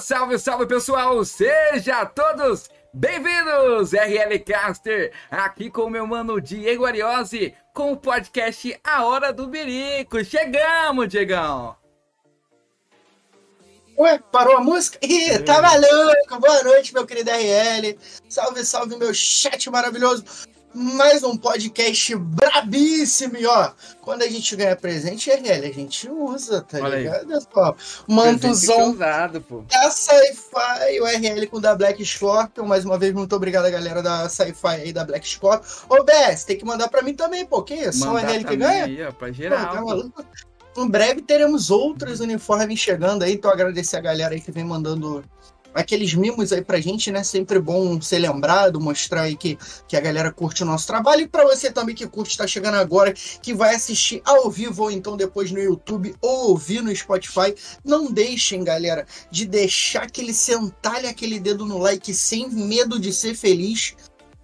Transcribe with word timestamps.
Salve, 0.00 0.38
salve 0.38 0.66
pessoal! 0.66 1.22
Seja 1.22 2.06
todos 2.06 2.70
bem-vindos! 2.94 3.92
RL 3.92 4.38
Caster, 4.38 5.12
aqui 5.30 5.70
com 5.70 5.82
o 5.82 5.90
meu 5.90 6.06
mano 6.06 6.40
Diego 6.40 6.86
Ariose, 6.86 7.54
com 7.74 7.92
o 7.92 7.96
podcast 7.96 8.80
A 8.82 9.04
Hora 9.04 9.32
do 9.32 9.46
Birico. 9.46 10.24
Chegamos, 10.24 11.08
Diegão! 11.08 11.76
Ué, 13.98 14.18
parou 14.32 14.56
a 14.56 14.60
música? 14.62 14.98
Ih, 15.02 15.38
tá 15.40 15.60
maluco! 15.60 16.40
Boa 16.40 16.62
noite, 16.62 16.94
meu 16.94 17.06
querido 17.06 17.30
RL. 17.30 17.98
Salve, 18.30 18.64
salve, 18.64 18.96
meu 18.96 19.12
chat 19.12 19.68
maravilhoso 19.70 20.24
mais 20.74 21.22
um 21.22 21.36
podcast 21.36 22.14
brabíssimo. 22.16 23.36
E 23.36 23.46
ó, 23.46 23.72
quando 24.00 24.22
a 24.22 24.28
gente 24.28 24.54
ganha 24.56 24.74
presente, 24.74 25.30
RL, 25.30 25.66
a 25.66 25.72
gente 25.72 26.08
usa, 26.10 26.62
tá 26.62 26.78
Olha 26.80 26.96
ligado? 26.96 27.46
Ó, 27.54 27.74
mantozão 28.08 28.92
Usado, 28.92 29.40
pô. 29.40 29.62
da 29.62 29.90
Sci-Fi, 29.90 31.00
o 31.00 31.04
RL 31.04 31.46
com 31.46 31.60
da 31.60 31.74
Black 31.74 32.04
Scorpion. 32.04 32.64
Mais 32.64 32.84
uma 32.84 32.98
vez, 32.98 33.12
muito 33.12 33.34
obrigado 33.34 33.70
galera 33.70 34.02
da 34.02 34.28
Sci-Fi 34.28 34.68
aí, 34.68 34.92
da 34.92 35.04
Black 35.04 35.28
Scorpion. 35.28 35.66
Ô, 35.88 36.02
BS, 36.04 36.44
tem 36.44 36.56
que 36.56 36.64
mandar 36.64 36.88
pra 36.88 37.02
mim 37.02 37.14
também, 37.14 37.44
pô. 37.44 37.62
Que 37.62 37.74
isso? 37.74 38.00
Só 38.00 38.12
o 38.12 38.16
RL 38.16 38.44
que 38.44 38.56
ganha? 38.56 38.84
Aí, 38.84 39.04
ó, 39.04 39.12
pra 39.12 39.30
geral. 39.30 39.66
tá 39.66 39.80
pô. 39.80 39.86
maluco? 39.86 40.24
Em 40.76 40.88
breve 40.88 41.20
teremos 41.20 41.70
outros 41.70 42.20
uniformes 42.20 42.78
chegando 42.78 43.24
aí, 43.24 43.34
então 43.34 43.50
agradecer 43.50 43.96
a 43.98 44.00
galera 44.00 44.34
aí 44.34 44.40
que 44.40 44.50
vem 44.50 44.64
mandando 44.64 45.22
aqueles 45.74 46.14
mimos 46.14 46.52
aí 46.52 46.62
pra 46.62 46.80
gente, 46.80 47.10
né? 47.10 47.22
Sempre 47.22 47.58
bom 47.58 48.00
ser 48.00 48.18
lembrado, 48.18 48.80
mostrar 48.80 49.22
aí 49.22 49.36
que, 49.36 49.58
que 49.86 49.96
a 49.96 50.00
galera 50.00 50.32
curte 50.32 50.62
o 50.62 50.66
nosso 50.66 50.86
trabalho. 50.86 51.22
E 51.22 51.28
pra 51.28 51.44
você 51.44 51.70
também 51.70 51.94
que 51.94 52.06
curte, 52.06 52.36
tá 52.36 52.46
chegando 52.46 52.76
agora, 52.76 53.12
que 53.12 53.54
vai 53.54 53.74
assistir 53.74 54.22
ao 54.24 54.50
vivo 54.50 54.84
ou 54.84 54.90
então 54.90 55.16
depois 55.16 55.50
no 55.50 55.60
YouTube 55.60 56.14
ou 56.20 56.50
ouvir 56.50 56.82
no 56.82 56.94
Spotify, 56.94 57.54
não 57.84 58.10
deixem, 58.10 58.64
galera, 58.64 59.06
de 59.30 59.46
deixar 59.46 60.04
aquele 60.04 60.32
sentar 60.32 61.04
aquele 61.04 61.38
dedo 61.38 61.64
no 61.64 61.78
like 61.78 62.12
sem 62.12 62.48
medo 62.50 62.98
de 62.98 63.12
ser 63.12 63.34
feliz. 63.34 63.94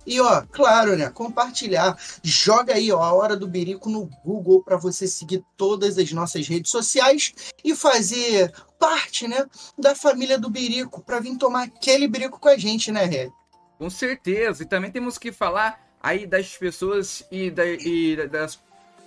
E 0.06 0.20
ó, 0.20 0.42
claro, 0.50 0.96
né? 0.96 1.10
Compartilhar. 1.10 1.96
Joga 2.22 2.74
aí, 2.74 2.90
ó, 2.90 3.02
a 3.02 3.12
hora 3.12 3.36
do 3.36 3.46
Birico 3.46 3.90
no 3.90 4.06
Google 4.24 4.62
para 4.62 4.76
você 4.76 5.06
seguir 5.06 5.44
todas 5.56 5.98
as 5.98 6.10
nossas 6.12 6.48
redes 6.48 6.70
sociais 6.70 7.34
e 7.62 7.74
fazer 7.74 8.52
parte, 8.78 9.28
né, 9.28 9.44
da 9.76 9.94
família 9.94 10.38
do 10.38 10.48
Birico 10.48 11.02
para 11.02 11.20
vir 11.20 11.36
tomar 11.36 11.64
aquele 11.64 12.06
birico 12.08 12.38
com 12.40 12.48
a 12.48 12.56
gente, 12.56 12.90
né, 12.92 13.04
Ré? 13.04 13.28
Com 13.76 13.90
certeza. 13.90 14.62
E 14.62 14.66
também 14.66 14.90
temos 14.90 15.18
que 15.18 15.30
falar 15.32 15.78
aí 16.00 16.26
das 16.26 16.56
pessoas 16.56 17.24
e, 17.30 17.50
da- 17.50 17.66
e 17.66 18.16
das 18.28 18.58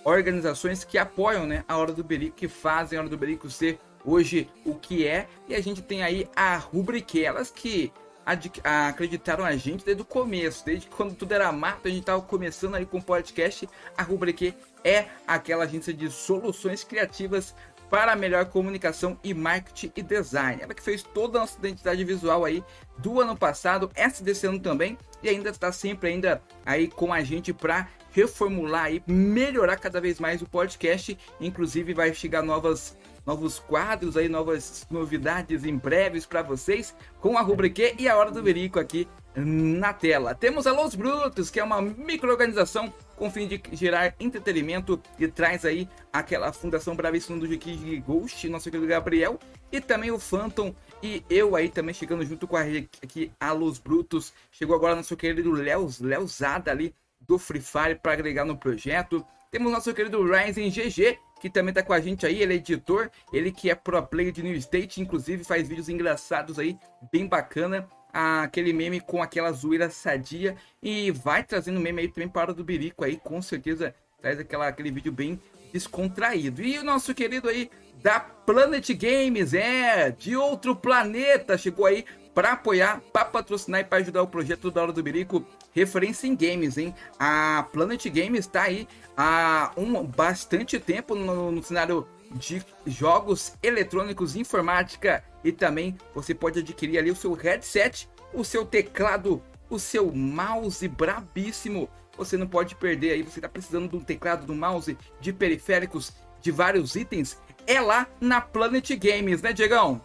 organizações 0.03 0.84
que 0.84 0.97
apoiam 0.97 1.46
né, 1.46 1.63
a 1.68 1.78
Hora 1.78 1.94
do 1.94 2.03
Berico, 2.03 2.35
que 2.35 2.47
fazem 2.47 2.97
a 2.97 3.01
Hora 3.01 3.09
do 3.09 3.18
Berico 3.18 3.50
ser 3.50 3.80
hoje 4.06 4.50
o 4.66 4.75
que 4.75 5.07
é. 5.07 5.28
E 5.47 5.56
a 5.56 5.62
gente 5.62 5.81
tem 5.81 6.03
aí 6.03 6.28
a 6.35 6.57
Rubrique, 6.57 7.24
elas 7.24 7.50
que 7.50 7.91
acreditaram 8.25 9.43
a 9.43 9.55
gente 9.55 9.83
desde 9.85 10.01
o 10.01 10.05
começo, 10.05 10.65
desde 10.65 10.87
quando 10.87 11.15
tudo 11.15 11.33
era 11.33 11.51
mato, 11.51 11.87
a 11.87 11.89
gente 11.89 12.01
estava 12.01 12.21
começando 12.21 12.75
aí 12.75 12.85
com 12.85 12.97
o 12.97 13.03
podcast. 13.03 13.67
A 13.97 14.03
Rubrique 14.03 14.53
é 14.83 15.05
aquela 15.27 15.63
agência 15.63 15.93
de 15.93 16.09
soluções 16.09 16.83
criativas 16.83 17.55
para 17.91 18.15
melhor 18.15 18.45
comunicação 18.45 19.19
e 19.21 19.33
marketing 19.33 19.91
e 19.97 20.01
design. 20.01 20.61
Ela 20.61 20.73
que 20.73 20.81
fez 20.81 21.03
toda 21.03 21.37
a 21.37 21.41
nossa 21.41 21.59
identidade 21.59 22.03
visual 22.05 22.45
aí 22.45 22.63
do 22.97 23.19
ano 23.19 23.35
passado, 23.35 23.91
essa 23.93 24.23
desse 24.23 24.47
ano 24.47 24.59
também, 24.59 24.97
e 25.21 25.27
ainda 25.27 25.49
está 25.49 25.73
sempre 25.73 26.09
ainda 26.09 26.41
aí 26.65 26.88
com 26.88 27.11
a 27.11 27.21
gente 27.21 27.51
para 27.51 27.89
reformular 28.11 28.93
e 28.93 29.03
melhorar 29.05 29.75
cada 29.75 29.99
vez 29.99 30.21
mais 30.21 30.41
o 30.41 30.45
podcast. 30.45 31.17
Inclusive 31.39 31.93
vai 31.93 32.13
chegar 32.13 32.41
novas 32.41 32.95
novos 33.25 33.59
quadros 33.59 34.17
aí, 34.17 34.27
novas 34.27 34.85
novidades 34.89 35.63
em 35.63 35.77
breves 35.77 36.25
para 36.25 36.41
vocês 36.41 36.95
com 37.19 37.37
a 37.37 37.41
rubrique 37.41 37.95
e 37.97 38.09
a 38.09 38.17
hora 38.17 38.31
do 38.31 38.41
verico 38.41 38.79
aqui 38.79 39.07
na 39.35 39.93
tela. 39.93 40.35
Temos 40.35 40.67
a 40.67 40.73
Los 40.73 40.95
Brutos, 40.95 41.49
que 41.49 41.59
é 41.59 41.63
uma 41.63 41.81
microorganização 41.81 42.93
com 43.15 43.29
fim 43.29 43.47
de 43.47 43.61
gerar 43.73 44.15
entretenimento 44.19 45.01
e 45.17 45.27
traz 45.27 45.63
aí 45.63 45.87
aquela 46.11 46.51
fundação 46.51 46.95
bravíssima 46.95 47.37
do 47.37 47.47
Geek 47.47 47.99
Ghost, 47.99 48.49
nosso 48.49 48.69
querido 48.69 48.87
Gabriel, 48.87 49.39
e 49.71 49.79
também 49.79 50.11
o 50.11 50.19
Phantom 50.19 50.75
e 51.03 51.23
eu 51.29 51.55
aí 51.55 51.69
também 51.69 51.93
chegando 51.93 52.25
junto 52.25 52.47
com 52.47 52.57
a 52.57 52.62
aqui 53.01 53.31
a 53.39 53.51
Los 53.51 53.79
Brutos. 53.79 54.33
Chegou 54.51 54.75
agora 54.75 54.95
nosso 54.95 55.15
querido 55.15 55.51
Léo 55.51 55.89
Leozada 56.00 56.71
ali 56.71 56.94
do 57.19 57.38
Free 57.39 57.62
Fire 57.62 57.95
para 57.95 58.13
agregar 58.13 58.45
no 58.45 58.57
projeto. 58.57 59.25
Temos 59.50 59.71
nosso 59.71 59.94
querido 59.94 60.24
Ryzen 60.24 60.69
GG, 60.69 61.17
que 61.41 61.49
também 61.49 61.73
tá 61.73 61.81
com 61.81 61.91
a 61.91 61.99
gente 61.99 62.23
aí, 62.23 62.39
ele 62.39 62.53
é 62.53 62.57
editor, 62.57 63.09
ele 63.33 63.51
que 63.51 63.67
é 63.71 63.73
pro 63.73 64.01
player 64.05 64.31
de 64.31 64.43
New 64.43 64.53
State, 64.57 65.01
inclusive 65.01 65.43
faz 65.43 65.67
vídeos 65.67 65.89
engraçados 65.89 66.59
aí, 66.59 66.77
bem 67.11 67.25
bacana. 67.25 67.89
Aquele 68.13 68.73
meme 68.73 68.99
com 68.99 69.23
aquela 69.23 69.51
zoeira 69.51 69.89
sadia 69.89 70.55
e 70.83 71.09
vai 71.09 71.43
trazendo 71.43 71.79
meme 71.79 72.01
aí 72.01 72.07
também 72.09 72.29
para 72.29 72.51
o 72.51 72.53
do 72.53 72.63
Birico 72.63 73.03
aí, 73.03 73.17
com 73.17 73.41
certeza 73.41 73.95
traz 74.21 74.38
aquela, 74.38 74.67
aquele 74.67 74.91
vídeo 74.91 75.11
bem 75.11 75.41
descontraído. 75.73 76.61
E 76.61 76.77
o 76.77 76.83
nosso 76.83 77.15
querido 77.15 77.49
aí 77.49 77.71
da 78.03 78.19
Planet 78.19 78.88
Games, 78.93 79.53
é, 79.55 80.11
de 80.11 80.35
outro 80.35 80.75
planeta, 80.75 81.57
chegou 81.57 81.88
aí 81.88 82.05
para 82.33 82.54
apoiar, 82.54 83.01
para 83.12 83.25
patrocinar 83.25 83.81
e 83.81 83.83
para 83.83 84.00
ajudar 84.00 84.22
o 84.22 84.28
projeto 84.28 84.72
da 84.72 84.81
Hora 84.81 84.94
do 84.94 85.04
Birico, 85.04 85.45
referência 85.74 86.28
em 86.28 86.36
games, 86.36 86.78
hein? 86.78 86.95
A 87.19 87.68
Planet 87.72 88.06
Games 88.07 88.42
está 88.42 88.63
aí 88.63 88.88
há 89.16 89.72
um 89.75 90.04
bastante 90.04 90.80
tempo 90.80 91.16
no, 91.16 91.51
no 91.51 91.63
cenário 91.63 92.07
de 92.31 92.63
jogos 92.86 93.54
eletrônicos, 93.62 94.36
informática 94.36 95.24
e 95.44 95.51
também 95.51 95.98
você 96.13 96.33
pode 96.33 96.60
adquirir 96.60 96.98
ali 96.98 97.12
o 97.12 97.16
seu 97.16 97.33
headset, 97.33 98.10
o 98.34 98.44
seu 98.44 98.66
teclado, 98.66 99.42
o 99.69 99.77
seu 99.77 100.12
mouse 100.12 100.88
brabíssimo. 100.88 101.89
Você 102.18 102.38
não 102.38 102.48
pode 102.48 102.75
perder 102.75 103.12
aí, 103.12 103.24
você 103.24 103.39
está 103.39 103.50
precisando 103.50 103.89
de 103.89 103.95
um 103.95 104.01
teclado, 104.01 104.45
de 104.45 104.51
um 104.51 104.56
mouse, 104.56 104.98
de 105.19 105.34
periféricos, 105.34 106.13
de 106.42 106.51
vários 106.51 106.95
itens. 106.95 107.38
É 107.68 107.80
lá 107.80 108.07
na 108.19 108.42
Planet 108.42 108.89
Games, 108.98 109.42
né, 109.42 109.54
Diegão? 109.54 110.01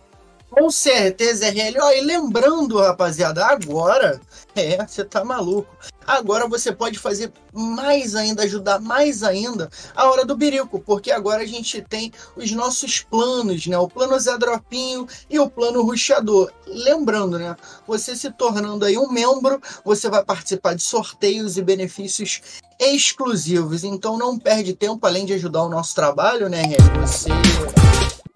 Com 0.58 0.70
certeza, 0.70 1.50
RL. 1.50 1.78
Ó, 1.82 1.92
e 1.92 2.00
lembrando, 2.00 2.78
rapaziada, 2.78 3.44
agora, 3.44 4.18
é, 4.56 4.86
você 4.86 5.04
tá 5.04 5.22
maluco. 5.22 5.68
Agora 6.06 6.48
você 6.48 6.72
pode 6.72 6.98
fazer 6.98 7.30
mais 7.52 8.14
ainda, 8.14 8.44
ajudar 8.44 8.80
mais 8.80 9.22
ainda 9.22 9.68
a 9.94 10.08
hora 10.08 10.24
do 10.24 10.34
birico, 10.34 10.80
porque 10.80 11.10
agora 11.10 11.42
a 11.42 11.46
gente 11.46 11.82
tem 11.82 12.10
os 12.34 12.50
nossos 12.52 13.00
planos, 13.00 13.66
né? 13.66 13.76
O 13.76 13.86
plano 13.86 14.18
Zé 14.18 14.38
Dropinho 14.38 15.06
e 15.28 15.38
o 15.38 15.50
plano 15.50 15.82
Ruxador. 15.82 16.50
Lembrando, 16.66 17.38
né? 17.38 17.54
Você 17.86 18.16
se 18.16 18.30
tornando 18.30 18.86
aí 18.86 18.96
um 18.96 19.10
membro, 19.10 19.60
você 19.84 20.08
vai 20.08 20.24
participar 20.24 20.74
de 20.74 20.82
sorteios 20.82 21.58
e 21.58 21.62
benefícios 21.62 22.40
exclusivos. 22.80 23.84
Então 23.84 24.16
não 24.16 24.38
perde 24.38 24.72
tempo, 24.72 25.06
além 25.06 25.26
de 25.26 25.34
ajudar 25.34 25.64
o 25.64 25.68
nosso 25.68 25.94
trabalho, 25.94 26.48
né? 26.48 26.62
Você 27.02 27.28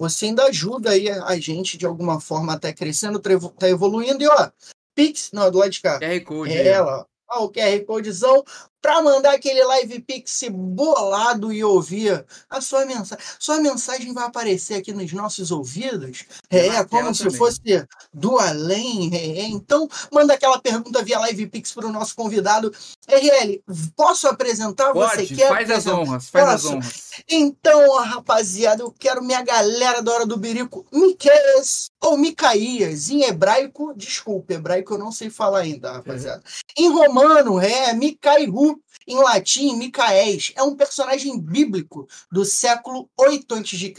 você 0.00 0.24
ainda 0.24 0.44
ajuda 0.44 0.90
aí 0.92 1.10
a 1.10 1.38
gente 1.38 1.76
de 1.76 1.84
alguma 1.84 2.18
forma 2.20 2.54
até 2.54 2.72
crescendo, 2.72 3.18
trevo- 3.18 3.50
tá 3.50 3.68
evoluindo. 3.68 4.22
E 4.24 4.26
ó, 4.26 4.50
Pix, 4.94 5.30
não, 5.30 5.50
do 5.50 5.58
lado 5.58 5.70
de 5.70 5.80
cá. 5.82 6.00
QR 6.00 6.20
Code. 6.24 6.52
É 6.52 6.68
ela, 6.68 7.06
ó, 7.30 7.44
o 7.44 7.50
QR 7.52 7.84
Codezão 7.84 8.42
para 8.80 9.02
mandar 9.02 9.34
aquele 9.34 9.62
live 9.64 10.00
Pix 10.00 10.42
bolado 10.50 11.52
e 11.52 11.62
ouvir 11.62 12.24
a 12.48 12.60
sua 12.60 12.84
mensagem. 12.86 13.24
Sua 13.38 13.60
mensagem 13.60 14.12
vai 14.12 14.24
aparecer 14.24 14.74
aqui 14.74 14.92
nos 14.92 15.12
nossos 15.12 15.50
ouvidos. 15.50 16.24
É, 16.48 16.68
Na 16.68 16.84
como 16.84 17.14
se 17.14 17.24
também. 17.24 17.38
fosse 17.38 17.60
do 18.12 18.38
além. 18.38 19.10
É, 19.14 19.42
então, 19.48 19.88
manda 20.12 20.34
aquela 20.34 20.60
pergunta 20.60 21.02
via 21.02 21.18
live 21.20 21.46
Pix 21.46 21.72
para 21.72 21.86
o 21.86 21.92
nosso 21.92 22.14
convidado. 22.14 22.72
RL, 23.08 23.62
posso 23.96 24.26
apresentar? 24.28 24.92
Você 24.92 25.16
Pode, 25.16 25.34
quer 25.34 25.48
faz 25.48 25.70
as 25.70 25.86
apresentar? 25.86 26.00
honras, 26.10 26.28
faz 26.28 26.48
as 26.48 26.62
Posso? 26.62 26.74
honras. 26.74 27.10
Então, 27.28 27.98
rapaziada, 28.02 28.82
eu 28.82 28.90
quero 28.98 29.22
minha 29.22 29.42
galera 29.42 30.02
da 30.02 30.12
Hora 30.12 30.26
do 30.26 30.36
Birico, 30.36 30.86
Miqueias 30.92 31.90
ou 32.00 32.16
Micaías, 32.16 33.10
em 33.10 33.22
hebraico, 33.24 33.92
desculpa, 33.94 34.54
hebraico 34.54 34.94
eu 34.94 34.98
não 34.98 35.12
sei 35.12 35.28
falar 35.28 35.60
ainda, 35.60 35.92
rapaziada. 35.92 36.42
Em 36.76 36.88
romano, 36.88 37.60
é 37.60 37.92
Micairu, 37.92 38.69
em 39.10 39.16
latim, 39.16 39.74
Micaés, 39.74 40.52
é 40.54 40.62
um 40.62 40.76
personagem 40.76 41.36
bíblico 41.36 42.08
do 42.30 42.44
século 42.44 43.10
8 43.18 43.56
a.C., 43.56 43.92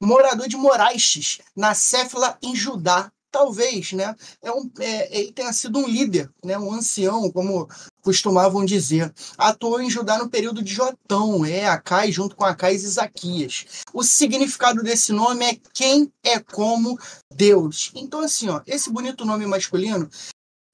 morador 0.00 0.46
de 0.46 0.56
Moraistes, 0.56 1.40
na 1.56 1.74
Céfila, 1.74 2.38
em 2.40 2.54
Judá. 2.54 3.10
Talvez, 3.30 3.92
né? 3.92 4.16
É 4.40 4.50
um, 4.50 4.70
é, 4.78 5.20
ele 5.20 5.32
tenha 5.32 5.52
sido 5.52 5.78
um 5.78 5.86
líder, 5.86 6.30
né? 6.42 6.56
um 6.56 6.72
ancião, 6.72 7.30
como 7.30 7.68
costumavam 8.00 8.64
dizer. 8.64 9.12
Atuou 9.36 9.82
em 9.82 9.90
Judá 9.90 10.16
no 10.16 10.30
período 10.30 10.62
de 10.62 10.72
Jotão, 10.72 11.44
é 11.44 11.66
Acai, 11.66 12.10
junto 12.10 12.34
com 12.34 12.46
Acais 12.46 12.84
e 12.84 12.88
Zaquias. 12.88 13.66
O 13.92 14.02
significado 14.02 14.82
desse 14.82 15.12
nome 15.12 15.44
é 15.44 15.58
quem 15.74 16.10
é 16.24 16.38
como 16.38 16.98
Deus. 17.30 17.90
Então, 17.94 18.20
assim, 18.20 18.48
ó, 18.48 18.62
esse 18.66 18.90
bonito 18.90 19.26
nome 19.26 19.44
masculino 19.46 20.08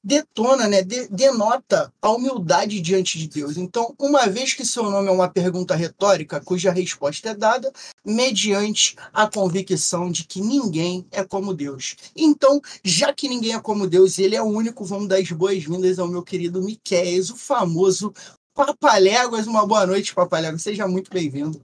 detona, 0.05 0.69
né, 0.69 0.83
de, 0.83 1.09
denota 1.09 1.91
a 2.03 2.11
humildade 2.11 2.79
diante 2.81 3.19
de 3.19 3.27
Deus. 3.27 3.57
Então, 3.57 3.95
uma 3.99 4.27
vez 4.27 4.53
que 4.53 4.65
seu 4.65 4.91
nome 4.91 5.09
é 5.09 5.11
uma 5.11 5.31
pergunta 5.31 5.75
retórica, 5.75 6.41
cuja 6.41 6.71
resposta 6.71 7.31
é 7.31 7.35
dada 7.35 7.73
mediante 8.05 8.97
a 9.13 9.27
convicção 9.29 10.11
de 10.11 10.25
que 10.25 10.43
ninguém 10.43 11.07
é 11.11 11.25
como 11.25 11.55
Deus. 11.55 11.97
Então, 12.15 12.61
já 12.85 13.15
que 13.15 13.29
ninguém 13.29 13.55
é 13.55 13.61
como 13.61 13.87
Deus, 13.87 14.19
ele 14.19 14.37
é 14.37 14.43
o 14.43 14.47
único, 14.47 14.85
vamos 14.85 15.09
dar 15.09 15.17
as 15.17 15.33
boas-vindas 15.33 15.99
ao 15.99 16.09
meu 16.09 16.23
querido 16.23 16.63
Miquéias, 16.63 17.31
o 17.31 17.37
famoso 17.37 18.13
Papaléguas. 18.53 19.47
Uma 19.47 19.67
boa 19.67 19.87
noite, 19.87 20.15
Papaléguas. 20.15 20.63
Seja 20.63 20.87
muito 20.87 21.11
bem-vindo. 21.11 21.61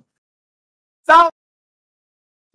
Salve! 1.06 1.30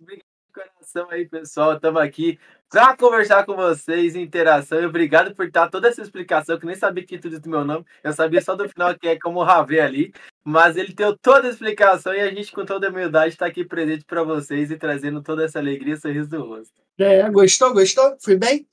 Obrigado 0.00 0.26
coração 0.56 1.10
aí, 1.10 1.28
pessoal. 1.28 1.74
Estamos 1.74 2.00
aqui 2.00 2.38
para 2.68 2.96
conversar 2.96 3.44
com 3.44 3.54
vocês, 3.54 4.16
interação. 4.16 4.80
E 4.80 4.86
obrigado 4.86 5.34
por 5.34 5.50
dar 5.50 5.70
toda 5.70 5.88
essa 5.88 6.02
explicação, 6.02 6.58
que 6.58 6.66
nem 6.66 6.74
sabia 6.74 7.04
que 7.04 7.18
tudo 7.18 7.38
do 7.38 7.48
meu 7.48 7.64
nome. 7.64 7.84
Eu 8.02 8.12
sabia 8.12 8.40
só 8.40 8.54
do 8.54 8.68
final 8.68 8.96
que 8.98 9.08
é 9.08 9.18
como 9.18 9.40
o 9.40 9.44
Ravé 9.44 9.80
ali. 9.80 10.12
Mas 10.44 10.76
ele 10.76 10.92
deu 10.92 11.16
toda 11.16 11.48
a 11.48 11.50
explicação 11.50 12.14
e 12.14 12.20
a 12.20 12.30
gente, 12.30 12.52
com 12.52 12.64
toda 12.64 12.86
a 12.86 12.90
humildade, 12.90 13.34
está 13.34 13.46
aqui 13.46 13.64
presente 13.64 14.04
para 14.04 14.22
vocês 14.22 14.70
e 14.70 14.76
trazendo 14.76 15.22
toda 15.22 15.44
essa 15.44 15.58
alegria 15.58 15.94
e 15.94 16.00
sorriso 16.00 16.28
do 16.28 16.44
rosto. 16.44 16.74
É, 16.98 17.28
gostou? 17.30 17.72
Gostou? 17.72 18.16
Fui 18.20 18.36
bem? 18.36 18.66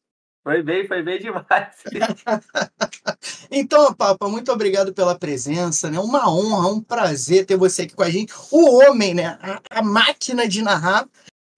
Foi 0.43 0.61
bem, 0.61 0.85
foi 0.85 1.01
bem 1.01 1.19
demais. 1.19 1.45
então, 3.49 3.93
Papa, 3.93 4.27
muito 4.27 4.51
obrigado 4.51 4.93
pela 4.93 5.17
presença, 5.17 5.89
né? 5.89 5.97
Uma 5.99 6.29
honra, 6.29 6.67
um 6.67 6.81
prazer 6.81 7.45
ter 7.45 7.55
você 7.55 7.83
aqui 7.83 7.95
com 7.95 8.03
a 8.03 8.09
gente. 8.09 8.33
O 8.51 8.79
homem, 8.79 9.13
né? 9.13 9.39
A, 9.41 9.61
a 9.79 9.81
máquina 9.81 10.45
de 10.45 10.61
narrar 10.61 11.07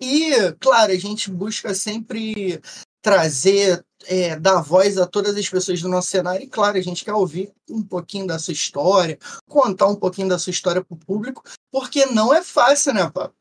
e, 0.02 0.52
claro, 0.60 0.92
a 0.92 0.98
gente 0.98 1.32
busca 1.32 1.74
sempre 1.74 2.62
trazer, 3.02 3.86
é, 4.06 4.36
dar 4.40 4.62
voz 4.62 4.98
a 4.98 5.06
todas 5.06 5.36
as 5.36 5.48
pessoas 5.48 5.82
do 5.82 5.88
nosso 5.88 6.10
cenário. 6.10 6.44
E, 6.44 6.48
claro, 6.48 6.78
a 6.78 6.82
gente 6.82 7.06
quer 7.06 7.14
ouvir 7.14 7.52
um 7.70 7.84
pouquinho 7.84 8.26
da 8.26 8.40
sua 8.40 8.54
história, 8.54 9.18
contar 9.48 9.88
um 9.88 9.96
pouquinho 9.96 10.28
da 10.28 10.40
sua 10.40 10.52
história 10.52 10.84
para 10.84 10.96
o 10.96 10.98
público, 10.98 11.44
porque 11.72 12.06
não 12.08 12.34
é 12.34 12.44
fácil, 12.44 12.94
né, 12.94 13.10
Papo? 13.10 13.36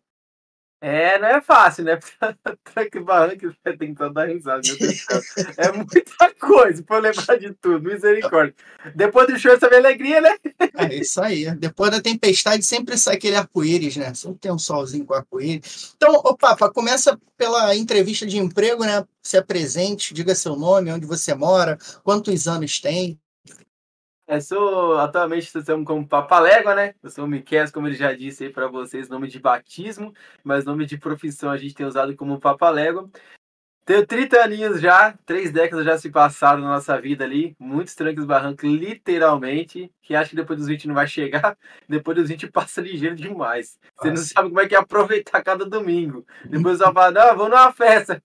É, 0.86 1.18
não 1.18 1.28
é 1.28 1.40
fácil, 1.40 1.82
né? 1.82 1.98
que 2.92 3.00
barranco 3.00 3.50
que 3.50 3.76
tem 3.78 3.94
dar 3.94 4.28
risada, 4.28 4.60
meu 4.62 4.76
Deus 4.76 4.92
do 4.92 4.96
céu. 4.98 5.22
É 5.56 5.72
muita 5.72 6.34
coisa 6.38 6.82
pra 6.82 6.98
lembrar 6.98 7.38
de 7.38 7.54
tudo, 7.54 7.90
misericórdia. 7.90 8.54
Depois 8.94 9.26
do 9.26 9.38
show, 9.38 9.58
sabe 9.58 9.76
alegria, 9.76 10.20
né? 10.20 10.36
É 10.76 10.94
isso 10.94 11.22
aí. 11.22 11.50
Depois 11.54 11.90
da 11.90 12.02
tempestade 12.02 12.62
sempre 12.62 12.98
sai 12.98 13.14
aquele 13.14 13.34
arco-íris, 13.34 13.96
né? 13.96 14.12
Sempre 14.12 14.40
tem 14.40 14.52
um 14.52 14.58
solzinho 14.58 15.06
com 15.06 15.14
arco-íris. 15.14 15.94
Então, 15.96 16.16
ô 16.16 16.36
Papa, 16.36 16.70
começa 16.70 17.18
pela 17.34 17.74
entrevista 17.74 18.26
de 18.26 18.36
emprego, 18.36 18.84
né? 18.84 19.02
Se 19.22 19.38
apresente, 19.38 20.12
diga 20.12 20.34
seu 20.34 20.54
nome, 20.54 20.92
onde 20.92 21.06
você 21.06 21.32
mora, 21.34 21.78
quantos 22.02 22.46
anos 22.46 22.78
tem. 22.78 23.18
Eu 24.26 24.40
sou, 24.40 24.98
atualmente, 24.98 25.44
estamos 25.54 25.86
como 25.86 26.08
Papalégua, 26.08 26.74
né? 26.74 26.94
Eu 27.02 27.10
sou 27.10 27.26
o 27.26 27.28
Miquel, 27.28 27.70
como 27.70 27.86
ele 27.86 27.94
já 27.94 28.14
disse 28.14 28.44
aí 28.44 28.50
para 28.50 28.66
vocês, 28.68 29.06
nome 29.06 29.28
de 29.28 29.38
batismo, 29.38 30.14
mas 30.42 30.64
nome 30.64 30.86
de 30.86 30.96
profissão 30.96 31.50
a 31.50 31.58
gente 31.58 31.74
tem 31.74 31.84
usado 31.84 32.16
como 32.16 32.40
Papalégua. 32.40 33.10
Tenho 33.84 34.06
30 34.06 34.42
aninhos 34.42 34.80
já, 34.80 35.12
três 35.26 35.52
décadas 35.52 35.84
já 35.84 35.98
se 35.98 36.10
passaram 36.10 36.62
na 36.62 36.68
nossa 36.68 36.98
vida 36.98 37.22
ali, 37.22 37.54
muitos 37.58 37.94
trancos 37.94 38.24
barrancos, 38.24 38.64
literalmente, 38.64 39.92
que 40.00 40.14
acho 40.14 40.30
que 40.30 40.36
depois 40.36 40.58
dos 40.58 40.68
20 40.68 40.88
não 40.88 40.94
vai 40.94 41.06
chegar, 41.06 41.54
depois 41.86 42.16
dos 42.16 42.30
20 42.30 42.50
passa 42.50 42.80
ligeiro 42.80 43.14
demais. 43.14 43.78
Você 43.94 44.08
não 44.08 44.16
sabe 44.16 44.48
como 44.48 44.60
é 44.60 44.66
que 44.66 44.74
é 44.74 44.78
aproveitar 44.78 45.42
cada 45.44 45.66
domingo. 45.66 46.26
Depois 46.46 46.78
você 46.78 46.92
fala, 46.94 47.10
não, 47.10 47.36
vamos 47.36 47.50
numa 47.50 47.72
festa. 47.72 48.22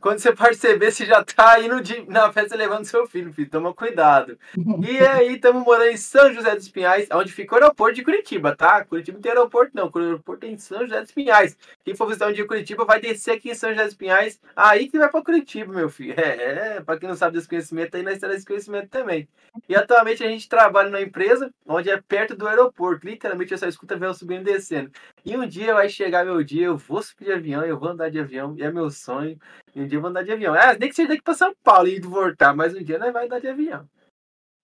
Quando 0.00 0.18
você 0.18 0.32
perceber, 0.32 0.90
você 0.90 1.04
já 1.04 1.22
tá 1.24 1.60
indo 1.60 1.80
de, 1.80 2.08
na 2.08 2.32
festa 2.32 2.56
levando 2.56 2.84
seu 2.84 3.06
filho, 3.06 3.32
filho. 3.32 3.50
Toma 3.50 3.74
cuidado. 3.74 4.38
E 4.86 4.98
aí, 5.06 5.34
estamos 5.34 5.64
morando 5.64 5.90
em 5.90 5.96
São 5.96 6.32
José 6.32 6.54
dos 6.54 6.68
Pinhais, 6.68 7.08
onde 7.12 7.32
fica 7.32 7.54
o 7.54 7.58
aeroporto 7.58 7.94
de 7.94 8.02
Curitiba, 8.02 8.54
tá? 8.54 8.84
Curitiba 8.84 9.16
não 9.16 9.22
tem 9.22 9.32
aeroporto, 9.32 9.72
não. 9.74 9.90
O 9.92 9.98
aeroporto 9.98 10.46
é 10.46 10.50
em 10.50 10.58
São 10.58 10.80
José 10.80 11.00
dos 11.00 11.12
Pinhais. 11.12 11.56
Quem 11.84 11.94
for 11.94 12.06
visitar 12.06 12.28
um 12.28 12.32
dia 12.32 12.46
Curitiba 12.46 12.84
vai 12.84 13.00
descer 13.00 13.32
aqui 13.32 13.50
em 13.50 13.54
São 13.54 13.70
José 13.70 13.84
dos 13.84 13.94
Pinhais. 13.94 14.40
Aí 14.54 14.88
que 14.88 14.98
vai 14.98 15.08
para 15.08 15.22
Curitiba, 15.22 15.72
meu 15.72 15.88
filho. 15.88 16.14
É, 16.18 16.76
é 16.76 16.80
para 16.80 16.98
quem 16.98 17.08
não 17.08 17.16
sabe 17.16 17.36
desse 17.36 17.48
conhecimento, 17.48 17.96
aí 17.96 18.02
na 18.02 18.12
história 18.12 18.34
desse 18.34 18.46
conhecimento 18.46 18.88
também. 18.88 19.28
E 19.68 19.74
atualmente 19.74 20.22
a 20.22 20.28
gente 20.28 20.48
trabalha 20.48 20.90
numa 20.90 21.00
empresa 21.00 21.52
onde 21.66 21.90
é 21.90 22.00
perto 22.00 22.36
do 22.36 22.46
aeroporto. 22.46 23.06
Literalmente, 23.06 23.52
eu 23.52 23.58
só 23.58 23.66
escuta 23.66 23.94
avião 23.94 24.12
subindo 24.12 24.48
e 24.48 24.52
descendo. 24.52 24.90
E 25.24 25.36
um 25.36 25.46
dia 25.46 25.74
vai 25.74 25.88
chegar 25.88 26.24
meu 26.24 26.42
dia, 26.42 26.66
eu 26.66 26.76
vou 26.76 27.02
subir 27.02 27.26
de 27.26 27.32
avião, 27.32 27.64
eu 27.64 27.78
vou 27.78 27.88
andar 27.88 28.10
de 28.10 28.18
avião, 28.18 28.54
e 28.56 28.62
é 28.62 28.70
meu 28.70 28.90
sonho. 28.90 29.38
E 29.74 29.80
um 29.80 29.86
dia 29.86 29.96
eu 29.96 30.00
vou 30.00 30.10
andar 30.10 30.22
de 30.22 30.32
avião. 30.32 30.54
É, 30.54 30.78
nem 30.78 30.88
que 30.88 30.94
seja 30.94 31.08
daqui 31.08 31.22
para 31.22 31.34
São 31.34 31.54
Paulo 31.62 31.88
e 31.88 32.00
voltar, 32.00 32.54
mas 32.54 32.74
um 32.74 32.82
dia 32.82 32.98
nós 32.98 33.12
vai 33.12 33.26
andar 33.26 33.40
de 33.40 33.48
avião. 33.48 33.88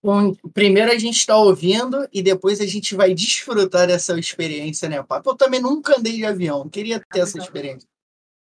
Bom, 0.05 0.35
primeiro 0.53 0.93
a 0.93 0.99
gente 0.99 1.17
está 1.17 1.35
ouvindo 1.35 2.07
e 2.13 2.23
depois 2.23 2.61
a 2.61 2.67
gente 2.67 2.95
vai 2.95 3.15
desfrutar 3.15 3.87
dessa 3.87 4.19
experiência, 4.19 4.87
né, 4.87 5.03
Papo? 5.03 5.31
Eu 5.31 5.35
também 5.35 5.63
nunca 5.63 5.99
andei 5.99 6.13
de 6.13 6.27
avião, 6.27 6.69
queria 6.69 7.01
ter 7.11 7.21
essa 7.21 7.39
experiência. 7.41 7.89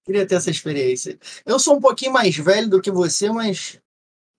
Queria 0.05 0.27
ter 0.27 0.35
essa 0.35 0.51
experiência. 0.51 1.17
Eu 1.45 1.57
sou 1.57 1.77
um 1.77 1.79
pouquinho 1.79 2.11
mais 2.11 2.35
velho 2.35 2.69
do 2.69 2.81
que 2.81 2.91
você, 2.91 3.29
mas 3.29 3.79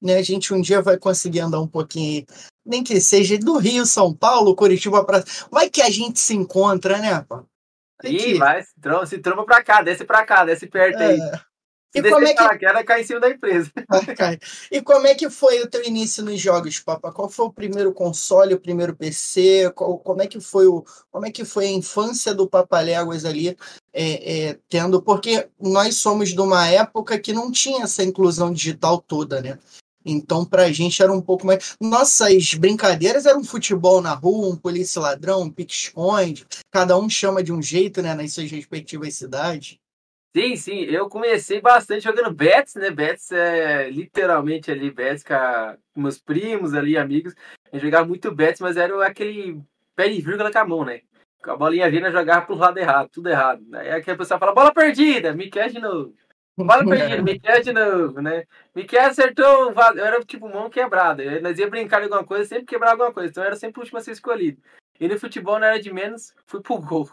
né, 0.03 0.17
a 0.17 0.23
gente 0.23 0.53
um 0.53 0.61
dia 0.61 0.83
vai 0.83 0.99
conseguir 0.99 1.41
andar 1.41 1.63
um 1.63 1.67
pouquinho, 1.67 2.27
nem 2.63 2.85
que 2.85 3.01
seja 3.01 3.39
do 3.39 3.57
Rio, 3.57 3.87
São 3.87 4.13
Paulo, 4.13 4.55
Curitiba, 4.55 5.03
para 5.03 5.25
vai 5.51 5.71
que 5.71 5.81
a 5.81 5.89
gente 5.89 6.21
se 6.21 6.35
encontra, 6.35 6.99
né, 6.99 7.23
Papo? 7.23 7.49
Ih, 8.11 8.39
vai, 8.39 8.63
se 8.63 8.81
tromba, 8.81 9.07
se 9.07 9.19
tromba 9.19 9.45
pra 9.45 9.63
cá, 9.63 9.83
desce 9.83 10.05
pra 10.05 10.25
cá, 10.25 10.45
desce 10.45 10.67
perto 10.67 11.01
é. 11.01 11.07
aí. 11.07 11.21
E 11.95 12.03
como 12.03 12.27
é 12.27 12.35
que 12.35 12.59
queda 12.59 12.83
cai 12.83 13.03
em 13.03 13.05
cima 13.05 13.21
da 13.21 13.31
empresa. 13.31 13.71
e 14.71 14.83
como 14.83 15.07
é 15.07 15.15
que 15.15 15.31
foi 15.31 15.63
o 15.63 15.71
teu 15.71 15.85
início 15.85 16.25
nos 16.25 16.41
jogos, 16.41 16.81
Papa? 16.81 17.13
Qual 17.13 17.31
foi 17.31 17.47
o 17.47 17.53
primeiro 17.53 17.93
console, 17.93 18.55
o 18.55 18.61
primeiro 18.61 18.97
PC? 18.97 19.71
Qual, 19.77 19.97
como 19.99 20.21
é 20.21 20.27
que 20.27 20.41
foi 20.41 20.67
o, 20.67 20.85
como 21.09 21.25
é 21.25 21.31
que 21.31 21.45
foi 21.45 21.67
a 21.67 21.71
infância 21.71 22.35
do 22.35 22.49
Papaléguas 22.49 23.25
ali, 23.25 23.57
é, 23.93 24.49
é, 24.49 24.59
tendo? 24.69 25.01
Porque 25.01 25.49
nós 25.61 25.97
somos 25.97 26.31
de 26.31 26.41
uma 26.41 26.67
época 26.67 27.17
que 27.17 27.33
não 27.33 27.53
tinha 27.53 27.85
essa 27.85 28.03
inclusão 28.03 28.53
digital 28.53 29.01
toda, 29.01 29.41
né? 29.41 29.57
Então, 30.05 30.45
para 30.45 30.65
a 30.65 30.73
gente 30.73 31.03
era 31.03 31.13
um 31.13 31.21
pouco 31.21 31.47
mais. 31.47 31.77
Nossas 31.81 32.55
brincadeiras 32.55 33.27
eram 33.27 33.43
futebol 33.43 34.01
na 34.01 34.13
rua, 34.13 34.53
um 34.53 34.57
polícia 34.57 35.01
ladrão, 35.01 35.43
um 35.43 35.51
pique-esconde. 35.51 36.47
Cada 36.71 36.99
um 36.99 37.09
chama 37.09 37.43
de 37.43 37.53
um 37.53 37.63
jeito, 37.63 38.03
né, 38.03 38.15
nas 38.15 38.33
suas 38.33 38.51
respectivas 38.51 39.15
cidades. 39.15 39.79
Sim, 40.37 40.57
sim, 40.57 40.81
eu 40.81 41.09
comecei 41.09 41.61
bastante 41.61 42.03
jogando 42.03 42.35
bets, 42.35 42.75
né? 42.75 42.91
Bets 42.91 43.31
é 43.31 43.89
literalmente 43.89 44.69
ali, 44.69 44.91
bets 44.91 45.23
com, 45.23 46.01
meus 46.01 46.19
primos 46.19 46.75
ali, 46.75 46.97
amigos. 46.99 47.35
Eu 47.73 47.79
jogava 47.79 48.05
muito 48.05 48.35
bets, 48.35 48.61
mas 48.61 48.77
era 48.77 49.07
aquele 49.07 49.63
pé 49.95 50.09
de 50.09 50.21
vírgula 50.21 50.51
com 50.51 50.59
a 50.59 50.65
mão, 50.67 50.85
né? 50.85 51.03
Com 51.41 51.53
a 51.53 51.57
bolinha 51.57 51.89
vindo, 51.89 52.11
jogava 52.11 52.45
pro 52.45 52.57
lado 52.57 52.77
errado, 52.79 53.11
tudo 53.11 53.29
errado. 53.29 53.63
Aí 53.75 53.93
a 53.93 54.17
pessoa 54.17 54.41
fala, 54.41 54.53
bola 54.53 54.75
perdida, 54.75 55.33
me 55.33 55.49
quer 55.49 55.71
de 55.71 55.79
novo. 55.79 56.13
Bola 56.57 56.85
perdida, 56.85 57.23
me 57.23 57.39
quer 57.39 57.63
de 57.63 57.73
novo, 57.73 58.21
né? 58.23 58.45
Me 58.75 58.85
quer 58.85 59.07
acertou, 59.07 59.73
eu 59.73 60.05
era 60.05 60.25
tipo 60.25 60.49
mão 60.49 60.71
quebrada. 60.71 61.41
Nós 61.41 61.59
ia 61.59 61.69
brincar 61.69 61.99
de 61.99 62.05
alguma 62.05 62.25
coisa, 62.25 62.45
sempre 62.49 62.67
quebrava 62.67 62.93
alguma 62.93 63.13
coisa. 63.13 63.31
Então 63.31 63.43
eu 63.43 63.49
era 63.49 63.57
sempre 63.57 63.81
o 63.81 63.83
último 63.83 63.99
a 63.99 64.03
ser 64.03 64.13
escolhido. 64.13 64.63
E 65.01 65.09
no 65.09 65.19
futebol 65.19 65.59
não 65.59 65.67
era 65.67 65.81
de 65.81 65.93
menos, 65.93 66.35
fui 66.47 66.61
pro 66.61 66.79
gol. 66.79 67.11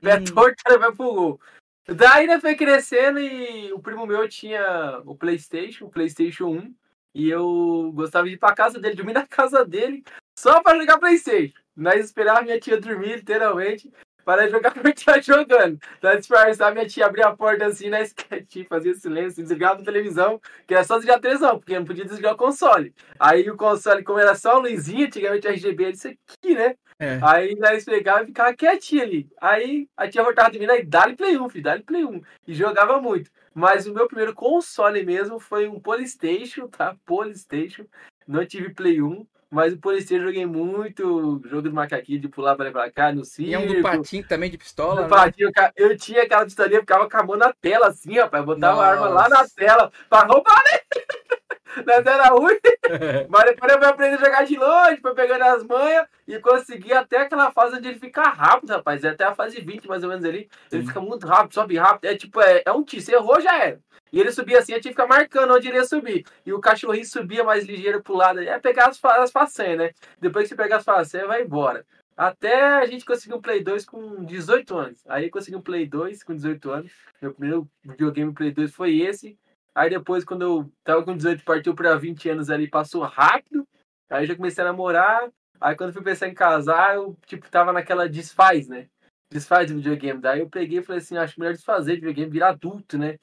Pé 0.00 0.20
torto, 0.20 0.78
vai 0.78 0.92
pro 0.92 1.12
gol. 1.12 1.40
Daí 1.88 2.26
né, 2.26 2.38
foi 2.38 2.54
crescendo 2.54 3.18
e 3.18 3.72
o 3.72 3.80
primo 3.80 4.06
meu 4.06 4.28
tinha 4.28 5.02
o 5.04 5.16
PlayStation, 5.16 5.86
o 5.86 5.90
PlayStation 5.90 6.46
1. 6.46 6.74
E 7.14 7.28
eu 7.30 7.90
gostava 7.94 8.28
de 8.28 8.34
ir 8.34 8.38
pra 8.38 8.54
casa 8.54 8.78
dele, 8.78 8.94
dormir 8.94 9.14
na 9.14 9.26
casa 9.26 9.64
dele, 9.64 10.04
só 10.38 10.62
pra 10.62 10.78
jogar 10.78 10.98
PlayStation. 10.98 11.58
Nós 11.74 12.04
esperávamos 12.04 12.46
minha 12.46 12.60
tia 12.60 12.80
dormir, 12.80 13.16
literalmente, 13.16 13.90
para 14.28 14.46
jogar 14.46 14.72
porque 14.76 14.90
estar 14.90 15.22
jogando. 15.22 15.80
Nós 16.02 16.18
disfarçava 16.18 16.72
minha 16.72 16.86
tia 16.86 17.06
abrir 17.06 17.22
a 17.22 17.34
porta 17.34 17.64
assim 17.64 17.88
na 17.88 18.02
sketch, 18.02 18.66
fazia 18.68 18.92
silêncio, 18.92 19.42
desligava 19.42 19.80
a 19.80 19.84
televisão, 19.84 20.38
que 20.66 20.74
era 20.74 20.84
só 20.84 20.96
desligar 20.96 21.16
a 21.16 21.20
televisão, 21.20 21.58
porque 21.58 21.78
não 21.78 21.86
podia 21.86 22.04
desligar 22.04 22.34
o 22.34 22.36
console. 22.36 22.94
Aí 23.18 23.48
o 23.48 23.56
console, 23.56 24.04
como 24.04 24.18
era 24.18 24.34
só 24.34 24.58
luzinha, 24.58 25.06
antigamente 25.06 25.48
RGB, 25.48 25.82
era 25.82 25.92
isso 25.94 26.08
aqui, 26.08 26.54
né? 26.54 26.74
É. 26.98 27.18
Aí 27.22 27.54
nós 27.54 27.86
pegava 27.86 28.24
e 28.24 28.26
ficava 28.26 28.52
quietinho 28.52 29.02
ali. 29.02 29.28
Aí 29.40 29.88
a 29.96 30.06
tia 30.06 30.22
voltava 30.22 30.50
de 30.50 30.58
mim, 30.58 30.66
aí 30.68 30.84
dá-lhe 30.84 31.16
Play 31.16 31.38
1, 31.38 31.48
filho, 31.48 31.64
dá-lhe 31.64 31.82
Play 31.82 32.04
1. 32.04 32.20
E 32.48 32.52
jogava 32.52 33.00
muito. 33.00 33.30
Mas 33.54 33.86
o 33.86 33.94
meu 33.94 34.06
primeiro 34.06 34.34
console 34.34 35.02
mesmo 35.06 35.40
foi 35.40 35.66
um 35.66 35.80
Polystation, 35.80 36.68
tá? 36.68 36.94
Polystation. 37.06 37.86
Não 38.26 38.44
tive 38.44 38.74
Play 38.74 39.00
1, 39.00 39.26
mas 39.50 39.72
o 39.72 39.78
Polystation 39.78 40.24
joguei 40.24 40.44
muito. 40.44 41.40
Jogo 41.46 41.62
do 41.62 41.72
macaquinho 41.72 42.20
de 42.20 42.28
pular 42.28 42.54
para 42.54 42.70
pra 42.70 42.90
cá 42.90 43.12
no 43.12 43.24
circo. 43.24 43.50
E 43.50 43.56
um 43.56 43.66
do 43.66 43.82
patinho 43.82 44.26
também 44.26 44.50
de 44.50 44.58
pistola. 44.58 45.02
né? 45.02 45.08
patinho, 45.08 45.50
eu 45.76 45.96
tinha 45.96 46.22
aquela 46.22 46.44
pistolinha, 46.44 46.80
ficava 46.80 47.08
com 47.08 47.16
a 47.16 47.22
mão 47.22 47.36
na 47.36 47.52
tela 47.52 47.88
assim, 47.88 48.18
rapaz. 48.18 48.44
Botava 48.44 48.76
Nossa. 48.76 48.86
a 48.86 48.90
arma 48.90 49.08
lá 49.08 49.28
na 49.28 49.48
tela 49.48 49.90
pra 50.08 50.20
roubar, 50.20 50.62
né? 50.70 50.78
Nós 51.86 52.06
era 52.06 52.28
ruim. 52.28 52.58
Mas 53.28 53.44
depois 53.44 53.72
eu 53.72 53.78
fui 53.78 53.88
aprender 53.88 54.16
a 54.16 54.24
jogar 54.24 54.44
de 54.44 54.56
longe, 54.56 55.00
foi 55.00 55.14
pegando 55.14 55.44
as 55.44 55.64
manhas 55.64 56.06
e 56.26 56.38
consegui 56.38 56.92
até 56.92 57.18
aquela 57.18 57.50
fase 57.50 57.76
onde 57.76 57.88
ele 57.88 57.98
fica 57.98 58.22
rápido, 58.22 58.70
rapaz. 58.70 59.04
É 59.04 59.10
até 59.10 59.24
a 59.24 59.34
fase 59.34 59.60
20, 59.60 59.86
mais 59.86 60.02
ou 60.02 60.08
menos 60.08 60.24
ali. 60.24 60.48
Ele 60.72 60.82
Sim. 60.82 60.88
fica 60.88 61.00
muito 61.00 61.26
rápido, 61.26 61.54
sobe 61.54 61.76
rápido. 61.76 62.10
É 62.10 62.16
tipo, 62.16 62.40
é, 62.40 62.62
é 62.64 62.72
um 62.72 62.82
tiro. 62.82 63.02
Você 63.02 63.14
errou, 63.14 63.40
já 63.40 63.56
era. 63.62 63.80
E 64.12 64.20
ele 64.20 64.32
subia 64.32 64.58
assim, 64.58 64.72
tinha 64.72 64.80
que 64.80 64.88
ficar 64.90 65.06
marcando 65.06 65.54
onde 65.54 65.68
ele 65.68 65.76
ia 65.76 65.84
subir. 65.84 66.24
E 66.44 66.52
o 66.52 66.60
cachorrinho 66.60 67.04
subia 67.04 67.44
mais 67.44 67.64
ligeiro 67.64 68.02
pro 68.02 68.16
lado. 68.16 68.40
É 68.40 68.58
pegar 68.58 68.88
as, 68.88 68.98
as 69.04 69.30
façanhas, 69.30 69.78
né? 69.78 69.90
Depois 70.20 70.44
que 70.44 70.48
você 70.50 70.56
pegar 70.56 70.76
as 70.76 70.84
façanhas, 70.84 71.26
vai 71.26 71.42
embora. 71.42 71.84
Até 72.16 72.60
a 72.60 72.86
gente 72.86 73.04
conseguiu 73.04 73.36
um 73.36 73.40
Play 73.40 73.62
2 73.62 73.84
com 73.84 74.24
18 74.24 74.76
anos. 74.76 75.04
Aí 75.06 75.30
consegui 75.30 75.56
um 75.56 75.62
Play 75.62 75.86
2 75.86 76.24
com 76.24 76.34
18 76.34 76.70
anos. 76.70 76.92
Meu 77.22 77.32
primeiro 77.32 77.70
videogame 77.84 78.32
Play 78.32 78.50
2 78.50 78.74
foi 78.74 78.98
esse. 79.00 79.38
Aí 79.78 79.88
depois, 79.88 80.24
quando 80.24 80.42
eu 80.42 80.72
tava 80.82 81.04
com 81.04 81.16
18, 81.16 81.44
partiu 81.44 81.72
para 81.72 81.94
20 81.94 82.28
anos 82.30 82.50
ali, 82.50 82.68
passou 82.68 83.04
rápido. 83.04 83.64
Aí 84.10 84.26
já 84.26 84.34
comecei 84.34 84.64
a 84.64 84.66
namorar. 84.66 85.30
Aí 85.60 85.76
quando 85.76 85.92
fui 85.92 86.02
pensar 86.02 86.26
em 86.26 86.34
casar, 86.34 86.96
eu 86.96 87.16
tipo, 87.26 87.48
tava 87.48 87.72
naquela 87.72 88.08
desfaz, 88.08 88.66
né? 88.66 88.88
Desfaz 89.32 89.70
do 89.70 89.76
videogame. 89.76 90.20
Daí 90.20 90.40
eu 90.40 90.50
peguei 90.50 90.80
e 90.80 90.82
falei 90.82 91.00
assim, 91.00 91.16
acho 91.16 91.38
melhor 91.38 91.52
desfazer 91.52 91.94
de 91.94 92.00
videogame, 92.00 92.28
virar 92.28 92.48
adulto, 92.48 92.98
né? 92.98 93.20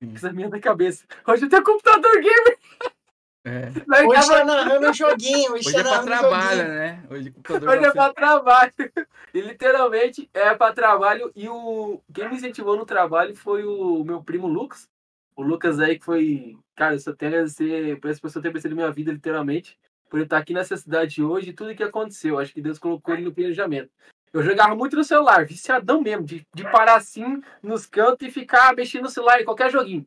Isso 0.00 0.26
é 0.26 0.32
minha 0.32 0.48
da 0.48 0.58
cabeça. 0.58 1.04
Hoje 1.26 1.44
eu 1.44 1.50
tenho 1.50 1.62
computador 1.62 2.14
gamer. 2.14 2.58
É. 3.44 3.68
Hoje 4.08 4.28
tá 4.28 4.44
narrando 4.46 4.92
joguinho. 4.94 5.52
Hoje, 5.52 5.68
hoje 5.68 5.72
tá 5.72 5.80
é 5.80 5.82
pra 5.82 6.02
trabalho, 6.02 6.60
joguinho. 6.60 6.78
né? 6.78 7.04
Hoje, 7.10 7.34
hoje 7.50 7.84
é 7.84 7.92
pra 7.92 8.12
trabalho. 8.14 8.72
E 9.34 9.42
literalmente 9.42 10.30
é 10.32 10.54
pra 10.54 10.72
trabalho. 10.72 11.30
E 11.36 11.50
o 11.50 12.00
quem 12.14 12.30
me 12.30 12.36
incentivou 12.36 12.78
no 12.78 12.86
trabalho 12.86 13.36
foi 13.36 13.62
o 13.62 14.02
meu 14.02 14.22
primo 14.22 14.46
Lucas. 14.46 14.88
O 15.38 15.42
Lucas 15.44 15.78
aí 15.78 15.96
que 15.96 16.04
foi. 16.04 16.58
Cara, 16.74 16.96
eu 16.96 16.98
só 16.98 17.12
tenho 17.12 17.30
a 17.30 17.34
agradecer 17.34 18.00
por 18.00 18.10
essa 18.10 18.20
pessoa 18.20 18.42
ter 18.42 18.50
percebido 18.50 18.74
minha 18.74 18.90
vida, 18.90 19.12
literalmente. 19.12 19.78
Por 20.10 20.16
ele 20.16 20.24
estar 20.24 20.36
aqui 20.36 20.52
nessa 20.52 20.76
cidade 20.76 21.22
hoje 21.22 21.50
e 21.50 21.52
tudo 21.52 21.76
que 21.76 21.82
aconteceu. 21.84 22.40
Acho 22.40 22.52
que 22.52 22.60
Deus 22.60 22.76
colocou 22.76 23.14
ele 23.14 23.22
no 23.22 23.32
planejamento. 23.32 23.88
Eu 24.32 24.42
jogava 24.42 24.74
muito 24.74 24.96
no 24.96 25.04
celular, 25.04 25.46
viciadão 25.46 26.00
mesmo, 26.00 26.24
de, 26.24 26.44
de 26.52 26.64
parar 26.64 26.96
assim 26.96 27.40
nos 27.62 27.86
cantos 27.86 28.26
e 28.26 28.32
ficar 28.32 28.74
mexendo 28.74 29.04
no 29.04 29.08
celular 29.08 29.40
em 29.40 29.44
qualquer 29.44 29.70
joguinho. 29.70 30.04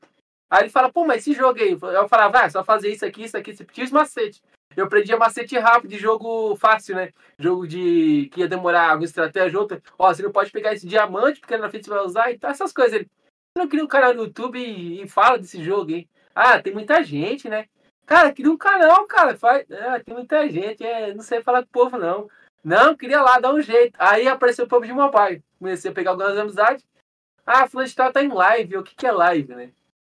Aí 0.49 0.63
ele 0.63 0.69
fala, 0.69 0.91
pô, 0.91 1.05
mas 1.05 1.21
esse 1.21 1.33
jogo 1.33 1.57
aí? 1.61 1.71
Eu 1.71 2.09
falava, 2.09 2.29
vai, 2.29 2.45
ah, 2.47 2.49
só 2.49 2.61
fazer 2.61 2.91
isso 2.91 3.05
aqui, 3.05 3.23
isso 3.23 3.37
aqui, 3.37 3.55
você 3.55 3.63
tinha 3.63 3.85
os 3.85 3.91
macete. 3.91 4.41
Eu 4.75 4.83
aprendia 4.83 5.15
macete 5.15 5.57
rápido 5.57 5.91
de 5.91 5.97
jogo 5.97 6.57
fácil, 6.57 6.95
né? 6.95 7.13
Jogo 7.39 7.65
de 7.65 8.29
que 8.33 8.41
ia 8.41 8.49
demorar 8.49 8.89
alguma 8.89 9.05
estratégia, 9.05 9.57
outra. 9.57 9.81
Ó, 9.97 10.13
você 10.13 10.21
não 10.21 10.31
pode 10.31 10.51
pegar 10.51 10.73
esse 10.73 10.85
diamante, 10.85 11.39
porque 11.39 11.55
na 11.55 11.69
frente 11.69 11.85
você 11.85 11.89
vai 11.89 12.05
usar 12.05 12.31
e 12.31 12.35
então, 12.35 12.49
essas 12.49 12.73
coisas. 12.73 12.93
Ele, 12.93 13.09
não 13.57 13.67
cria 13.67 13.83
um 13.83 13.87
canal 13.87 14.13
no 14.13 14.23
YouTube 14.23 14.59
e, 14.59 15.01
e, 15.01 15.07
fala 15.07 15.37
desse 15.37 15.63
jogo, 15.63 15.91
hein? 15.91 16.07
Ah, 16.33 16.61
tem 16.61 16.73
muita 16.73 17.03
gente, 17.03 17.49
né? 17.49 17.67
Cara, 18.05 18.31
cria 18.31 18.51
um 18.51 18.57
canal, 18.57 19.05
cara. 19.05 19.37
Faz... 19.37 19.65
Ah, 19.71 19.99
tem 19.99 20.13
muita 20.13 20.47
gente, 20.49 20.83
é, 20.83 21.13
não 21.13 21.21
sei 21.21 21.41
falar 21.41 21.61
com 21.63 21.69
o 21.69 21.71
povo, 21.71 21.97
não. 21.97 22.29
Não, 22.63 22.95
queria 22.95 23.21
lá, 23.21 23.39
dar 23.39 23.53
um 23.53 23.61
jeito. 23.61 23.95
Aí 23.99 24.27
apareceu 24.27 24.65
o 24.65 24.67
povo 24.67 24.85
de 24.85 24.93
mobile. 24.93 25.43
Comecei 25.59 25.91
a 25.91 25.93
pegar 25.93 26.11
algumas 26.11 26.37
amizades. 26.37 26.85
Ah, 27.45 27.67
fulano 27.67 27.89
de 27.89 27.95
tal 27.95 28.11
tá 28.11 28.23
em 28.23 28.31
live. 28.31 28.77
O 28.77 28.83
que, 28.83 28.95
que 28.95 29.07
é 29.07 29.11
live, 29.11 29.55
né? 29.55 29.71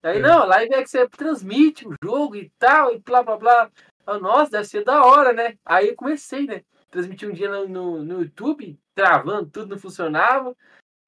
Aí, 0.03 0.19
é. 0.19 0.21
não, 0.21 0.47
live 0.47 0.75
é 0.75 0.83
que 0.83 0.91
você 0.91 1.09
transmite 1.09 1.87
o 1.87 1.95
jogo 2.03 2.35
e 2.35 2.51
tal, 2.59 2.93
e 2.93 2.99
blá 2.99 3.23
blá 3.23 3.37
blá. 3.37 3.71
Eu, 4.07 4.21
Nossa, 4.21 4.51
deve 4.51 4.65
ser 4.65 4.85
da 4.85 5.05
hora, 5.05 5.33
né? 5.33 5.57
Aí 5.65 5.89
eu 5.89 5.95
comecei, 5.95 6.47
né? 6.47 6.63
Transmiti 6.91 7.25
um 7.25 7.33
dia 7.33 7.49
no, 7.49 7.69
no, 7.69 8.03
no 8.03 8.23
YouTube, 8.23 8.79
travando, 8.95 9.49
tudo 9.49 9.71
não 9.71 9.79
funcionava. 9.79 10.55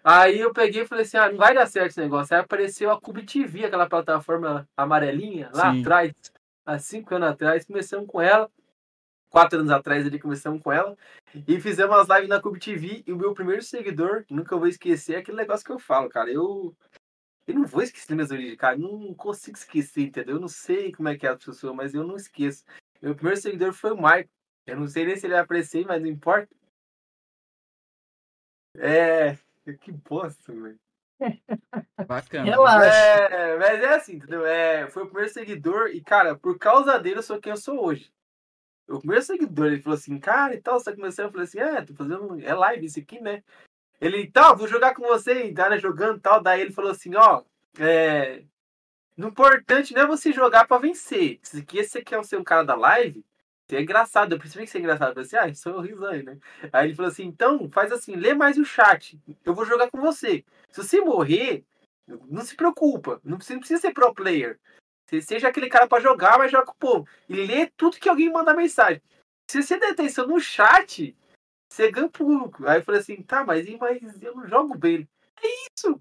Aí 0.07 0.39
eu 0.39 0.53
peguei 0.53 0.83
e 0.83 0.87
falei 0.87 1.05
assim, 1.05 1.17
ah, 1.17 1.31
não 1.31 1.39
vai 1.39 1.55
dar 1.55 1.67
certo 1.67 1.93
esse 1.93 2.01
negócio. 2.01 2.37
Aí 2.37 2.43
apareceu 2.43 2.91
a 2.91 3.01
Cube 3.01 3.25
TV, 3.25 3.65
aquela 3.65 3.89
plataforma 3.89 4.69
amarelinha, 4.77 5.51
lá 5.55 5.73
Sim. 5.73 5.81
atrás, 5.81 6.13
há 6.67 6.79
cinco 6.79 7.15
anos 7.15 7.31
atrás, 7.31 7.65
começamos 7.65 8.07
com 8.07 8.21
ela. 8.21 8.51
Quatro 9.31 9.59
anos 9.59 9.71
atrás 9.71 10.07
ali 10.07 10.19
começamos 10.19 10.63
com 10.63 10.71
ela. 10.71 10.97
E 11.49 11.59
fizemos 11.59 11.97
as 11.97 12.09
lives 12.09 12.29
na 12.29 12.41
Cube 12.41 12.61
TV. 12.61 13.03
E 13.07 13.13
o 13.13 13.17
meu 13.17 13.33
primeiro 13.33 13.63
seguidor, 13.63 14.25
nunca 14.31 14.57
vou 14.57 14.69
esquecer, 14.69 15.15
é 15.15 15.19
aquele 15.19 15.39
negócio 15.39 15.65
que 15.65 15.73
eu 15.73 15.79
falo, 15.79 16.09
cara. 16.11 16.31
Eu 16.31 16.77
eu 17.47 17.55
não 17.55 17.67
vou 17.67 17.83
esquecer 17.83 18.15
minhas 18.15 18.31
origens, 18.31 18.57
cara. 18.57 18.77
Não 18.77 19.13
consigo 19.15 19.57
esquecer, 19.57 20.03
entendeu? 20.03 20.37
Eu 20.37 20.41
não 20.41 20.49
sei 20.49 20.93
como 20.93 21.09
é 21.09 21.17
que 21.17 21.27
é 21.27 21.31
a 21.31 21.37
pessoa, 21.37 21.75
mas 21.75 21.95
eu 21.95 22.05
não 22.05 22.17
esqueço. 22.17 22.65
Meu 23.03 23.15
primeiro 23.15 23.41
seguidor 23.41 23.73
foi 23.73 23.93
o 23.93 23.97
Michael. 23.97 24.29
Eu 24.67 24.77
não 24.77 24.89
sei 24.89 25.05
nem 25.05 25.17
se 25.17 25.27
ele 25.27 25.35
vai 25.35 25.43
aparecer, 25.43 25.85
mas 25.87 26.01
não 26.01 26.09
importa. 26.09 26.49
É. 28.77 29.39
Que 29.80 29.92
bosta, 29.92 30.52
velho. 30.52 30.78
Bacana. 32.06 32.44
Relaxa. 32.44 32.87
É, 32.87 33.59
mas 33.59 33.80
é 33.80 33.94
assim, 33.94 34.16
entendeu? 34.16 34.44
É, 34.44 34.88
foi 34.88 35.04
o 35.04 35.06
primeiro 35.06 35.33
seguidor 35.33 35.88
e, 35.88 36.02
cara, 36.02 36.37
por 36.37 36.59
causa 36.59 36.99
dele 36.99 37.18
eu 37.18 37.23
sou 37.23 37.40
quem 37.40 37.50
eu 37.50 37.56
sou 37.56 37.85
hoje. 37.85 38.12
O 38.88 38.99
primeiro 38.99 39.25
seguidor, 39.25 39.66
ele 39.66 39.80
falou 39.80 39.97
assim, 39.97 40.18
cara, 40.18 40.54
e 40.54 40.61
tal, 40.61 40.78
você 40.78 40.90
tá 40.90 40.97
começando, 40.97 41.26
eu 41.26 41.33
falei 41.33 41.44
assim, 41.44 41.59
é, 41.59 41.83
tô 41.83 41.94
fazendo, 41.94 42.38
é 42.44 42.54
live 42.54 42.85
isso 42.85 42.99
aqui, 42.99 43.21
né? 43.21 43.42
Ele, 44.00 44.30
tá, 44.30 44.52
vou 44.52 44.68
jogar 44.68 44.94
com 44.94 45.02
você, 45.02 45.44
e 45.44 45.54
tá, 45.54 45.71
né, 45.71 45.78
jogando 45.78 46.21
tal. 46.21 46.42
Daí 46.42 46.61
ele 46.61 46.73
falou 46.73 46.90
assim, 46.90 47.14
ó, 47.14 47.42
é. 47.78 48.42
No 49.16 49.28
importante 49.28 49.94
não 49.94 50.02
é 50.02 50.06
você 50.06 50.33
jogar 50.33 50.66
para 50.66 50.80
vencer. 50.80 51.38
Se 51.42 51.64
você 51.64 52.02
quer 52.02 52.25
ser 52.25 52.37
um 52.37 52.44
cara 52.44 52.64
da 52.64 52.75
live, 52.75 53.25
é 53.71 53.80
engraçado. 53.80 54.33
Eu 54.33 54.38
percebi 54.38 54.66
que 54.66 54.76
é 54.76 54.80
engraçado. 54.80 55.09
Eu 55.09 55.14
falei 55.14 55.26
assim, 55.26 55.50
ah, 55.50 55.54
sou 55.54 55.80
risonho, 55.80 56.25
né? 56.25 56.38
Aí 56.73 56.87
ele 56.87 56.94
falou 56.94 57.11
assim, 57.11 57.25
então, 57.25 57.71
faz 57.71 57.92
assim, 57.92 58.16
lê 58.16 58.35
mais 58.35 58.59
o 58.59 58.64
chat. 58.64 59.18
Eu 59.44 59.54
vou 59.54 59.64
jogar 59.64 59.90
com 59.90 60.00
você. 60.00 60.44
Se 60.71 60.83
você 60.83 61.00
morrer, 61.00 61.64
não 62.06 62.42
se 62.42 62.56
preocupa. 62.56 63.21
Não 63.25 63.37
precisa, 63.37 63.54
não 63.54 63.61
precisa 63.61 63.80
ser 63.80 63.92
pro 63.92 64.14
player. 64.14 64.59
Você 65.06 65.21
seja 65.23 65.49
aquele 65.49 65.68
cara 65.68 65.87
para 65.87 66.02
jogar, 66.02 66.38
mas 66.38 66.50
joga 66.50 66.66
com 66.66 66.73
o 66.73 66.76
povo. 66.76 67.09
E 67.28 67.35
lê 67.35 67.66
tudo 67.76 67.99
que 67.99 68.09
alguém 68.09 68.33
manda 68.33 68.54
mensagem. 68.54 69.02
Se 69.50 69.62
você 69.62 69.78
der 69.78 69.90
atenção 69.92 70.26
no 70.26 70.40
chat, 70.40 71.16
você 71.71 71.90
ganha 71.90 72.09
público. 72.09 72.66
Aí 72.66 72.78
eu 72.78 72.85
falei 72.85 73.00
assim, 73.00 73.23
tá, 73.23 73.44
mas, 73.44 73.68
mas 73.78 74.23
eu 74.23 74.35
não 74.35 74.47
jogo 74.47 74.76
bem. 74.76 75.09
É 75.42 75.47
isso! 75.73 76.00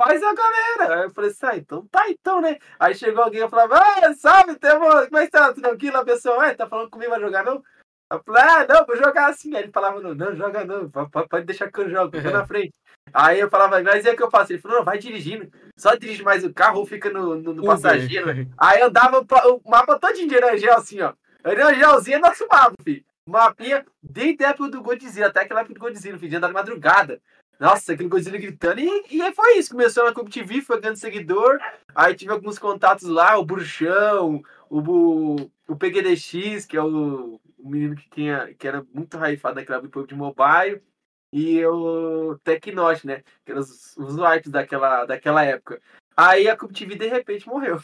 Faz 0.00 0.22
a 0.22 0.32
galera. 0.32 0.94
Aí 0.94 1.02
eu 1.02 1.10
falei 1.10 1.30
assim, 1.30 1.46
ah, 1.46 1.56
então 1.58 1.86
tá, 1.88 2.08
então, 2.08 2.40
né? 2.40 2.56
Aí 2.78 2.94
chegou 2.94 3.22
alguém 3.22 3.44
e 3.44 3.48
falava, 3.50 3.78
ah, 3.78 4.14
salve, 4.14 4.56
temo... 4.56 4.86
como 4.86 5.18
é 5.18 5.26
que 5.26 5.30
tá? 5.30 5.52
Tranquilo? 5.52 5.98
A 5.98 6.04
pessoa, 6.06 6.46
ah, 6.46 6.54
tá 6.54 6.66
falando 6.66 6.88
comigo, 6.88 7.10
vai 7.10 7.20
jogar 7.20 7.44
não? 7.44 7.62
Eu 8.10 8.22
falei, 8.24 8.42
ah, 8.42 8.66
não, 8.66 8.86
vou 8.86 8.96
jogar 8.96 9.28
assim. 9.28 9.54
Aí 9.54 9.64
ele 9.64 9.72
falava, 9.72 10.00
não, 10.00 10.14
não, 10.14 10.34
joga 10.34 10.64
não, 10.64 10.88
pode 10.88 11.44
deixar 11.44 11.70
que 11.70 11.80
eu 11.80 11.90
jogo, 11.90 12.16
eu 12.16 12.22
tô 12.22 12.30
na 12.30 12.46
frente. 12.46 12.72
Aí 13.12 13.40
eu 13.40 13.50
falava, 13.50 13.82
mas 13.82 14.06
é 14.06 14.16
que 14.16 14.22
eu 14.22 14.30
faço? 14.30 14.54
Ele 14.54 14.62
falou, 14.62 14.78
não, 14.78 14.84
vai 14.86 14.96
dirigindo. 14.96 15.50
Só 15.78 15.94
dirige 15.94 16.22
mais 16.22 16.44
o 16.44 16.54
carro 16.54 16.78
ou 16.78 16.86
fica 16.86 17.10
no, 17.10 17.36
no, 17.36 17.52
no 17.52 17.62
passageiro. 17.62 18.48
Aí 18.56 18.80
eu 18.80 18.90
dava 18.90 19.20
o 19.20 19.70
mapa 19.70 19.98
todo 19.98 20.14
de 20.14 20.34
Erangel 20.34 20.78
assim, 20.78 21.02
ó. 21.02 21.12
Erangelzinho 21.44 22.16
é 22.16 22.20
nosso 22.20 22.46
mapa, 22.50 22.74
filho 22.82 23.04
mapinha 23.30 23.86
desde 24.02 24.44
a 24.44 24.50
época 24.50 24.70
do 24.70 24.82
Godzilla, 24.82 25.28
até 25.28 25.40
aquela 25.40 25.60
época 25.60 25.74
do 25.74 25.80
Godzilla, 25.80 26.18
no 26.18 26.28
dia 26.28 26.40
da 26.40 26.50
madrugada. 26.50 27.20
Nossa, 27.60 27.92
aquele 27.92 28.08
Godzilla 28.08 28.38
gritando. 28.38 28.80
E, 28.80 29.04
e 29.10 29.34
foi 29.34 29.58
isso. 29.58 29.72
Começou 29.72 30.06
na 30.06 30.14
Cube 30.14 30.30
TV, 30.30 30.62
foi 30.62 30.80
ganhando 30.80 30.96
seguidor. 30.96 31.60
Aí 31.94 32.14
tive 32.14 32.32
alguns 32.32 32.58
contatos 32.58 33.06
lá, 33.06 33.36
o 33.38 33.44
Bruxão, 33.44 34.42
o, 34.70 34.78
o, 34.78 35.50
o 35.68 35.76
PGDX, 35.76 36.64
que 36.64 36.78
é 36.78 36.82
o, 36.82 37.38
o 37.58 37.68
menino 37.68 37.94
que, 37.94 38.08
tinha, 38.08 38.54
que 38.54 38.66
era 38.66 38.82
muito 38.94 39.18
raifado 39.18 39.56
naquela 39.56 39.76
época 39.76 40.06
de 40.06 40.14
mobile. 40.14 40.82
E 41.30 41.64
o 41.66 42.38
Tecnote, 42.42 43.06
né? 43.06 43.22
Que 43.44 43.52
eram 43.52 43.60
os, 43.60 43.94
os 43.98 44.16
wipes 44.16 44.50
daquela, 44.50 45.04
daquela 45.04 45.44
época. 45.44 45.82
Aí 46.16 46.48
a 46.48 46.56
Cube 46.56 46.72
TV 46.72 46.96
de 46.96 47.08
repente 47.08 47.46
morreu. 47.46 47.78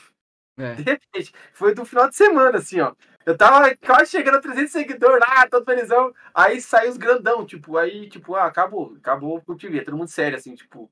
É. 0.56 0.74
De 0.74 0.82
repente. 0.82 1.34
Foi 1.52 1.74
do 1.74 1.84
final 1.84 2.08
de 2.08 2.16
semana, 2.16 2.56
assim, 2.56 2.80
ó. 2.80 2.94
Eu 3.26 3.36
tava 3.36 3.76
quase 3.84 4.12
chegando 4.12 4.36
a 4.36 4.40
300 4.40 4.70
seguidores 4.70 5.18
lá, 5.18 5.48
todo 5.48 5.64
felizão. 5.64 6.14
Aí 6.32 6.60
saiu 6.60 6.92
os 6.92 6.96
grandão, 6.96 7.44
tipo, 7.44 7.76
aí, 7.76 8.08
tipo, 8.08 8.36
ah, 8.36 8.44
acabou, 8.44 8.94
acabou 8.96 9.42
o 9.44 9.56
TV, 9.56 9.82
todo 9.82 9.96
mundo 9.96 10.08
sério, 10.08 10.38
assim, 10.38 10.54
tipo, 10.54 10.88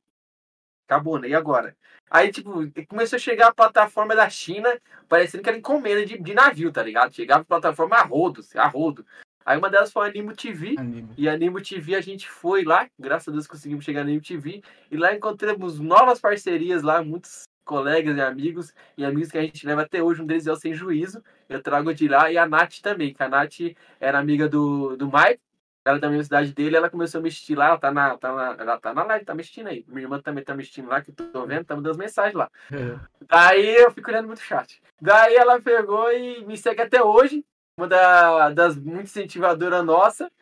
acabou, 0.84 1.16
né? 1.16 1.28
E 1.28 1.34
agora? 1.34 1.76
Aí, 2.10 2.32
tipo, 2.32 2.52
começou 2.88 3.16
a 3.16 3.20
chegar 3.20 3.48
a 3.48 3.54
plataforma 3.54 4.16
da 4.16 4.28
China, 4.28 4.68
parecendo 5.08 5.44
que 5.44 5.48
era 5.48 5.58
encomenda 5.58 6.04
de, 6.04 6.18
de 6.18 6.34
navio, 6.34 6.72
tá 6.72 6.82
ligado? 6.82 7.14
Chegava 7.14 7.42
a 7.42 7.44
plataforma 7.44 7.94
a 7.94 8.02
rodo, 8.02 8.40
assim, 8.40 8.58
a 8.58 8.66
rodo. 8.66 9.06
Aí 9.46 9.56
uma 9.56 9.70
delas 9.70 9.92
foi 9.92 10.06
a 10.06 10.10
Animo 10.10 10.34
TV, 10.34 10.74
Animo. 10.76 11.14
e 11.16 11.28
a 11.28 11.34
Animo 11.34 11.62
TV 11.62 11.94
a 11.94 12.00
gente 12.00 12.28
foi 12.28 12.64
lá, 12.64 12.88
graças 12.98 13.28
a 13.28 13.32
Deus 13.32 13.46
conseguimos 13.46 13.84
chegar 13.84 14.00
na 14.00 14.08
Animo 14.08 14.24
TV, 14.24 14.60
e 14.90 14.96
lá 14.96 15.14
encontramos 15.14 15.78
novas 15.78 16.18
parcerias 16.18 16.82
lá, 16.82 17.00
muitos 17.00 17.44
colegas 17.64 18.16
e 18.16 18.21
amigos, 18.21 18.75
e 18.97 19.04
amigos 19.04 19.30
que 19.30 19.38
a 19.38 19.42
gente 19.42 19.66
leva 19.66 19.83
até 19.83 20.02
hoje, 20.02 20.23
um 20.23 20.26
deles 20.26 20.47
é 20.47 20.52
o 20.52 20.56
Sem 20.56 20.75
Juízo, 20.75 21.23
eu 21.49 21.62
trago 21.62 21.92
de 21.94 22.06
lá, 22.09 22.30
e 22.30 22.38
a 22.38 22.47
Nath 22.47 22.80
também, 22.83 23.14
que 23.14 23.23
a 23.23 23.28
Nath 23.28 23.61
era 24.00 24.18
amiga 24.18 24.49
do, 24.49 24.97
do 24.97 25.06
Mike, 25.06 25.40
ela 25.85 25.99
da 25.99 26.09
universidade 26.09 26.52
dele, 26.54 26.76
ela 26.76 26.88
começou 26.88 27.18
a 27.18 27.23
mexer 27.23 27.54
lá, 27.54 27.68
ela 27.68 27.78
tá 27.78 27.92
na, 27.92 28.16
tá 28.16 28.35
na, 28.35 28.56
ela 28.59 28.80
tá 28.80 28.94
na 28.94 29.04
live, 29.04 29.25
tá 29.25 29.35
mexendo 29.35 29.66
aí. 29.66 29.85
Minha 29.87 30.02
irmã 30.02 30.18
também 30.18 30.42
tá 30.42 30.54
mexendo 30.54 30.88
lá, 30.88 31.02
que 31.02 31.11
eu 31.11 31.14
tô 31.14 31.47
vendo, 31.47 31.66
tá 31.66 31.76
mandando 31.76 31.99
mensagens 31.99 32.35
lá. 32.35 32.50
É. 32.73 32.99
Daí 33.28 33.76
eu 33.76 33.90
fico 33.90 34.11
olhando 34.11 34.26
muito 34.26 34.40
chat. 34.40 34.83
Daí 34.99 35.35
ela 35.35 35.61
pegou 35.61 36.11
e 36.11 36.42
me 36.47 36.56
segue 36.56 36.80
até 36.80 37.02
hoje, 37.02 37.44
uma 37.78 37.87
da, 37.87 38.49
das 38.50 38.76
muito 38.76 39.04
incentivadoras 39.04 39.85
nossa. 39.85 40.33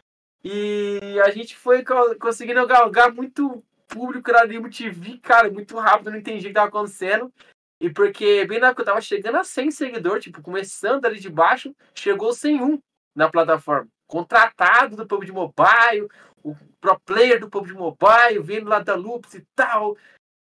E 0.44 1.20
a 1.24 1.30
gente 1.30 1.56
foi 1.56 1.84
conseguindo 2.20 2.64
galgar 2.66 3.12
muito 3.12 3.62
público 3.92 4.32
na 4.32 4.42
Animo 4.42 4.70
TV, 4.70 5.18
cara, 5.18 5.50
muito 5.50 5.78
rápido, 5.78 6.10
não 6.10 6.18
entendi 6.18 6.46
o 6.46 6.48
que 6.48 6.54
tava 6.54 6.68
acontecendo. 6.68 7.32
E 7.80 7.90
porque 7.90 8.44
bem 8.46 8.60
na 8.60 8.68
época 8.68 8.82
eu 8.82 8.86
tava 8.86 9.00
chegando 9.00 9.36
a 9.36 9.44
100 9.44 9.70
seguidores, 9.72 10.24
tipo, 10.24 10.40
começando 10.40 11.04
ali 11.04 11.18
de 11.18 11.28
baixo, 11.28 11.74
chegou 11.94 12.32
101 12.32 12.78
na 13.14 13.28
plataforma. 13.28 13.88
Contratado 14.06 14.96
do 14.96 15.06
PUBG 15.06 15.32
Mobile, 15.32 16.08
o 16.42 16.54
pro 16.80 16.98
player 17.00 17.40
do 17.40 17.48
PUBG 17.48 17.74
Mobile, 17.74 18.40
vindo 18.40 18.68
lá 18.68 18.80
da 18.80 18.94
Loops 18.94 19.34
e 19.34 19.46
tal. 19.54 19.96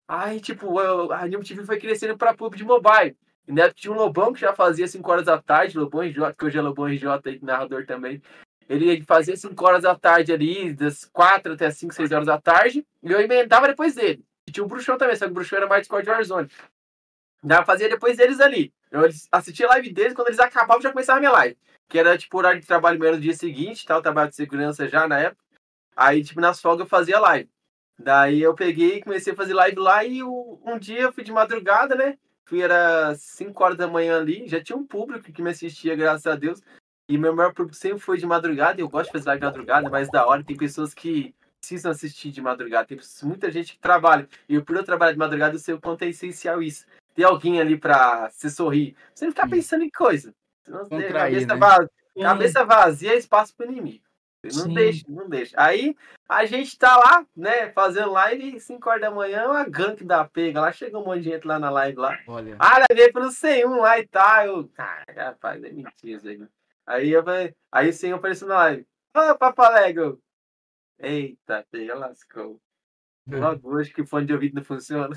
Aí, 0.08 0.40
tipo, 0.40 0.80
a 0.80 1.22
Anime 1.22 1.44
TV 1.44 1.64
foi 1.64 1.80
crescendo 1.80 2.18
pra 2.18 2.34
PUBG 2.34 2.64
Mobile. 2.64 3.16
E 3.48 3.52
na 3.52 3.64
época 3.64 3.80
tinha 3.80 3.94
um 3.94 3.98
Lobão 3.98 4.34
que 4.34 4.40
já 4.40 4.54
fazia 4.54 4.88
5 4.88 5.12
horas 5.12 5.26
da 5.26 5.42
tarde, 5.42 5.78
Lobão 5.78 6.02
RJ, 6.02 6.34
que 6.38 6.46
hoje 6.46 6.58
é 6.58 6.62
Lobão 6.62 6.88
RJ 6.88 7.40
narrador 7.42 7.86
também. 7.86 8.22
Ele 8.70 9.02
fazia 9.02 9.36
5 9.36 9.66
horas 9.66 9.82
da 9.82 9.96
tarde 9.96 10.32
ali, 10.32 10.72
das 10.74 11.04
4 11.06 11.54
até 11.54 11.72
5, 11.72 11.92
6 11.92 12.12
horas 12.12 12.28
da 12.28 12.40
tarde, 12.40 12.86
e 13.02 13.12
eu 13.12 13.20
emendava 13.20 13.68
depois 13.68 13.96
dele. 13.96 14.24
E 14.48 14.52
tinha 14.52 14.64
o 14.64 14.68
Bruxão 14.68 14.96
também, 14.96 15.16
só 15.16 15.26
que 15.26 15.32
o 15.32 15.34
Bruxão 15.34 15.58
era 15.58 15.68
mais 15.68 15.82
Discord 15.82 16.08
Warzone. 16.08 16.50
Já 17.44 17.66
fazia 17.66 17.90
depois 17.90 18.18
deles 18.18 18.40
ali. 18.40 18.72
Eu 18.92 19.02
assistia 19.32 19.66
a 19.66 19.70
live 19.70 19.92
deles, 19.92 20.14
quando 20.14 20.28
eles 20.28 20.40
acabavam, 20.40 20.82
já 20.82 20.92
começava 20.92 21.18
a 21.18 21.20
minha 21.20 21.32
live. 21.32 21.58
Que 21.88 21.98
era 21.98 22.16
tipo 22.16 22.38
horário 22.38 22.62
de 22.62 22.68
trabalho 22.68 23.00
meu 23.00 23.14
no 23.14 23.20
dia 23.20 23.34
seguinte, 23.34 23.86
tal, 23.86 24.04
trabalho 24.04 24.30
de 24.30 24.36
segurança 24.36 24.88
já 24.88 25.08
na 25.08 25.20
época. 25.20 25.44
Aí, 25.96 26.24
tipo, 26.24 26.40
nas 26.40 26.62
folgas 26.62 26.86
eu 26.86 26.90
fazia 26.90 27.20
live. 27.20 27.50
Daí 27.98 28.42
eu 28.42 28.54
peguei 28.54 28.98
e 28.98 29.02
comecei 29.02 29.34
a 29.34 29.36
fazer 29.36 29.54
live 29.54 29.80
lá 29.80 30.06
e 30.06 30.24
um 30.24 30.78
dia 30.80 31.02
eu 31.02 31.12
fui 31.12 31.24
de 31.24 31.32
madrugada, 31.32 31.96
né? 31.96 32.18
Fui, 32.46 32.62
era 32.62 33.14
5 33.16 33.64
horas 33.64 33.78
da 33.78 33.88
manhã 33.88 34.18
ali, 34.18 34.48
já 34.48 34.64
tinha 34.64 34.78
um 34.78 34.86
público 34.86 35.32
que 35.32 35.42
me 35.42 35.50
assistia, 35.50 35.96
graças 35.96 36.26
a 36.26 36.36
Deus. 36.36 36.62
E 37.10 37.18
meu 37.18 37.36
maior 37.36 37.52
público 37.54 37.76
sempre 37.76 38.00
foi 38.00 38.20
de 38.20 38.26
madrugada, 38.28 38.80
eu 38.80 38.88
gosto 38.88 39.08
de 39.08 39.14
fazer 39.14 39.30
live 39.30 39.42
de 39.42 39.46
madrugada, 39.48 39.90
mais 39.90 40.10
da 40.12 40.28
hora. 40.28 40.44
Tem 40.44 40.56
pessoas 40.56 40.94
que 40.94 41.34
precisam 41.60 41.92
assistir 41.92 42.30
de 42.30 42.40
madrugada, 42.40 42.88
tem 42.88 43.00
muita 43.24 43.50
gente 43.50 43.74
que 43.74 43.80
trabalha. 43.80 44.30
E 44.48 44.62
por 44.62 44.76
eu 44.76 44.84
trabalhar 44.84 45.14
de 45.14 45.18
madrugada, 45.18 45.56
eu 45.56 45.60
sei 45.60 45.74
o 45.74 45.82
quanto 45.82 46.04
é 46.04 46.10
essencial 46.10 46.62
isso 46.62 46.86
ter 47.16 47.24
alguém 47.24 47.60
ali 47.60 47.78
pra 47.78 48.30
se 48.30 48.50
sorrir. 48.50 48.96
Você 49.14 49.26
não 49.26 49.32
ficar 49.32 49.50
pensando 49.50 49.84
em 49.84 49.90
coisa. 49.90 50.34
Senão 50.64 50.88
Contrair, 50.88 51.12
cabeça, 51.12 51.54
né? 51.54 51.60
vazia, 51.60 51.90
cabeça 52.22 52.66
vazia 52.66 53.14
é 53.14 53.18
espaço 53.18 53.56
pro 53.56 53.70
inimigo. 53.70 54.04
Não 54.44 54.52
Sim. 54.52 54.74
deixa, 54.74 55.06
não 55.10 55.28
deixa. 55.28 55.54
Aí 55.60 55.98
a 56.30 56.46
gente 56.46 56.78
tá 56.78 56.96
lá, 56.96 57.26
né, 57.36 57.72
fazendo 57.72 58.12
live, 58.12 58.58
5 58.58 58.90
horas 58.90 59.02
da 59.02 59.12
manhã, 59.12 59.48
uma 59.48 59.66
gank 59.66 60.02
da 60.06 60.24
pega 60.24 60.62
lá, 60.62 60.72
chegou 60.72 61.02
um 61.02 61.06
monte 61.06 61.24
de 61.24 61.32
gente 61.32 61.46
lá 61.46 61.60
na 61.60 61.70
live 61.70 61.98
lá. 61.98 62.18
Olha. 62.26 62.56
Ah, 62.58 62.86
levei 62.90 63.12
pelo 63.12 63.32
101 63.32 63.82
lá 63.82 64.00
e 64.00 64.08
tá. 64.08 64.46
Eu, 64.46 64.70
ah, 64.78 65.04
rapaz, 65.14 65.62
é 65.62 65.72
mentira 65.72 66.18
isso 66.18 66.28
aí. 66.28 66.42
Aí, 66.90 67.12
eu, 67.12 67.24
aí 67.72 67.90
o 67.90 67.94
101 67.94 68.16
apareceu 68.16 68.48
na 68.48 68.56
live. 68.56 68.88
Ô, 69.16 69.38
Papalego! 69.38 70.20
Eita, 70.98 71.64
pega, 71.70 71.94
lascou. 71.94 72.60
Logo 73.30 73.76
hoje 73.76 73.94
que 73.94 74.02
o 74.02 74.08
fone 74.08 74.26
de 74.26 74.34
ouvido 74.34 74.56
não 74.56 74.64
funciona. 74.64 75.16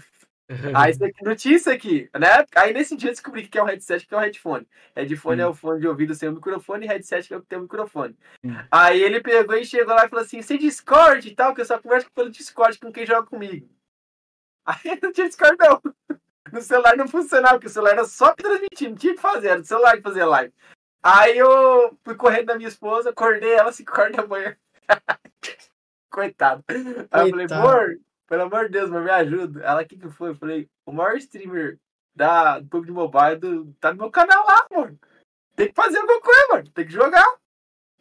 Aí 0.77 0.91
isso 0.91 1.03
aqui, 1.03 1.55
isso 1.55 1.71
aqui, 1.71 2.11
né? 2.15 2.45
Aí 2.55 2.75
nesse 2.75 2.95
dia 2.95 3.09
eu 3.09 3.13
descobri 3.13 3.49
que 3.49 3.57
é 3.57 3.63
o 3.63 3.65
headset, 3.65 4.07
que 4.07 4.13
é 4.13 4.17
o 4.19 4.21
headphone. 4.21 4.69
Headphone 4.95 5.41
Hum. 5.41 5.45
é 5.45 5.49
o 5.49 5.55
fone 5.55 5.81
de 5.81 5.89
ouvido 5.89 6.15
sem 6.15 6.29
o 6.29 6.33
microfone, 6.33 6.85
e 6.85 6.89
headset 6.89 7.33
é 7.33 7.37
o 7.39 7.41
que 7.41 7.47
tem 7.47 7.59
o 7.59 7.63
microfone. 7.63 8.15
Hum. 8.45 8.51
Aí 8.71 9.01
ele 9.01 9.23
pegou 9.23 9.57
e 9.57 9.65
chegou 9.65 9.95
lá 9.95 10.05
e 10.05 10.11
falou 10.11 10.23
assim: 10.23 10.43
você 10.43 10.59
Discord 10.59 11.27
e 11.27 11.35
tal, 11.35 11.55
que 11.55 11.63
eu 11.63 11.65
só 11.65 11.79
converso 11.79 12.11
pelo 12.13 12.29
Discord 12.29 12.79
com 12.79 12.93
quem 12.93 13.07
joga 13.07 13.27
comigo. 13.27 13.67
Aí 14.67 14.99
não 15.03 15.11
tinha 15.11 15.29
Discord, 15.29 15.57
não. 15.59 15.81
No 16.53 16.61
celular 16.61 16.99
não 16.99 17.09
funcionava, 17.09 17.55
porque 17.55 17.69
o 17.69 17.71
celular 17.71 17.93
era 17.93 18.05
só 18.05 18.35
transmitindo, 18.35 18.91
não 18.91 18.99
tinha 18.99 19.15
que 19.15 19.21
fazer, 19.21 19.49
era 19.49 19.61
do 19.61 19.67
celular 19.67 19.97
que 19.97 20.03
fazia 20.03 20.27
live. 20.27 20.53
Aí 21.03 21.37
eu 21.37 21.99
fui 22.05 22.15
correndo 22.15 22.47
da 22.47 22.57
minha 22.57 22.69
esposa, 22.69 23.11
acordei 23.11 23.53
ela 23.53 23.73
5 23.73 24.01
horas 24.01 24.17
da 24.17 24.27
manhã. 24.27 24.57
Coitado. 26.11 26.63
Aí 27.11 27.29
eu 27.29 27.31
falei, 27.31 27.47
amor, 27.51 27.99
pelo 28.29 28.43
amor 28.43 28.67
de 28.67 28.73
Deus, 28.73 28.91
mas 28.91 29.03
me 29.03 29.11
ajuda. 29.11 29.65
Ela, 29.65 29.83
o 29.83 29.87
que 29.87 29.97
que 29.97 30.11
foi? 30.11 30.31
Eu 30.31 30.37
falei, 30.37 30.69
o 30.87 30.93
maior 30.93 31.17
streamer 31.17 31.79
da, 32.15 32.61
do 32.61 32.69
PUBG 32.69 32.93
Mobile 32.93 33.37
do, 33.37 33.75
tá 33.81 33.93
no 33.93 33.99
meu 33.99 34.11
canal 34.11 34.45
lá, 34.47 34.67
mano. 34.71 34.99
Tem 35.57 35.69
que 35.69 35.75
fazer 35.75 35.99
alguma 35.99 36.21
coisa, 36.21 36.49
mano. 36.51 36.71
Tem 36.71 36.87
que 36.87 36.93
jogar. 36.93 37.27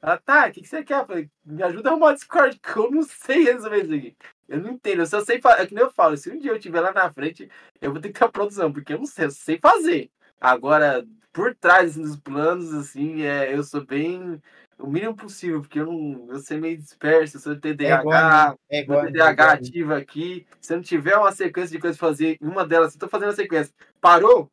Ela, 0.02 0.18
tá, 0.18 0.48
o 0.48 0.52
que, 0.52 0.62
que 0.62 0.68
você 0.68 0.84
quer? 0.84 1.02
Eu 1.02 1.06
falei, 1.06 1.30
me 1.46 1.64
ajuda 1.64 1.90
a 1.90 1.92
arrumar 1.92 2.08
o 2.08 2.14
Discord, 2.14 2.60
que 2.60 2.78
eu 2.78 2.92
não 2.92 3.04
sei 3.04 3.44
resolver 3.44 3.84
isso 3.84 3.94
aqui. 3.94 4.18
Eu 4.48 4.60
não 4.60 4.72
entendo, 4.72 5.02
eu 5.02 5.06
só 5.06 5.24
sei 5.24 5.40
fazer. 5.40 5.62
É 5.62 5.68
que 5.68 5.74
nem 5.74 5.84
eu 5.84 5.92
falo, 5.92 6.18
se 6.18 6.30
um 6.30 6.38
dia 6.38 6.52
eu 6.52 6.56
estiver 6.56 6.82
lá 6.82 6.92
na 6.92 7.12
frente, 7.14 7.50
eu 7.80 7.92
vou 7.92 8.02
ter 8.02 8.10
que 8.10 8.20
ter 8.20 8.26
a 8.26 8.30
produção, 8.30 8.72
porque 8.72 8.94
eu 8.94 8.98
não 8.98 9.06
sei, 9.06 9.26
eu 9.26 9.32
sei 9.32 9.60
fazer. 9.60 10.12
Agora, 10.40 11.06
por 11.34 11.56
trás 11.56 11.96
dos 11.96 12.15
planos, 12.17 12.74
assim, 12.74 13.24
é, 13.24 13.54
eu 13.54 13.63
sou 13.63 13.86
bem. 13.86 14.41
O 14.78 14.88
mínimo 14.88 15.15
possível, 15.15 15.62
porque 15.62 15.80
eu 15.80 15.86
não. 15.86 16.28
Eu 16.30 16.39
sou 16.39 16.58
meio 16.58 16.78
disperso, 16.78 17.38
eu 17.38 17.41
sou 17.41 17.54
É 17.54 17.56
TDAH, 17.56 18.56
é 18.70 18.80
igual, 18.80 19.06
TDAH 19.06 19.52
ativo 19.52 19.94
aqui. 19.94 20.48
Se 20.60 20.74
eu 20.74 20.78
não 20.78 20.84
tiver 20.84 21.15
uma 21.15 21.32
sequência 21.32 21.72
de 21.72 21.80
coisas 21.80 21.98
pra 21.98 22.08
fazer, 22.08 22.38
uma 22.41 22.65
delas, 22.65 22.91
se 22.91 22.98
eu 22.98 23.02
tô 23.02 23.08
fazendo 23.08 23.30
a 23.30 23.36
sequência, 23.36 23.74
parou? 24.00 24.52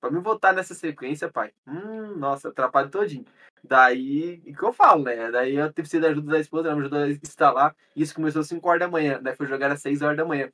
Pra 0.00 0.10
mim 0.10 0.20
voltar 0.20 0.54
nessa 0.54 0.72
sequência, 0.72 1.30
pai. 1.30 1.52
Hum, 1.66 2.16
nossa, 2.16 2.48
atrapalho 2.48 2.88
todinho. 2.88 3.26
Daí, 3.62 4.40
o 4.46 4.56
que 4.56 4.62
eu 4.62 4.72
falo, 4.72 5.04
né? 5.04 5.30
Daí 5.30 5.56
eu 5.56 5.70
tive 5.72 5.88
sido 5.88 6.06
a 6.06 6.10
ajuda 6.10 6.32
da 6.32 6.40
esposa, 6.40 6.68
ela 6.68 6.76
me 6.76 6.80
ajudou 6.82 7.00
a 7.00 7.10
instalar. 7.10 7.76
Isso 7.94 8.14
começou 8.14 8.40
às 8.40 8.48
5 8.48 8.66
horas 8.66 8.80
da 8.80 8.88
manhã, 8.88 9.20
daí 9.22 9.36
foi 9.36 9.46
jogar 9.46 9.70
às 9.70 9.82
6 9.82 10.00
horas 10.00 10.16
da 10.16 10.24
manhã. 10.24 10.50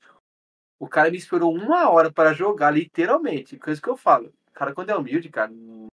O 0.81 0.89
cara 0.89 1.11
me 1.11 1.17
esperou 1.17 1.55
uma 1.55 1.89
hora 1.91 2.11
para 2.11 2.33
jogar, 2.33 2.73
literalmente. 2.73 3.57
Coisa 3.57 3.81
que 3.81 3.89
eu 3.89 3.97
falo. 3.97 4.33
O 4.57 4.59
cara, 4.59 4.73
quando 4.73 4.89
é 4.89 4.97
humilde, 4.97 5.29
cara, 5.29 5.51
não 5.51 5.87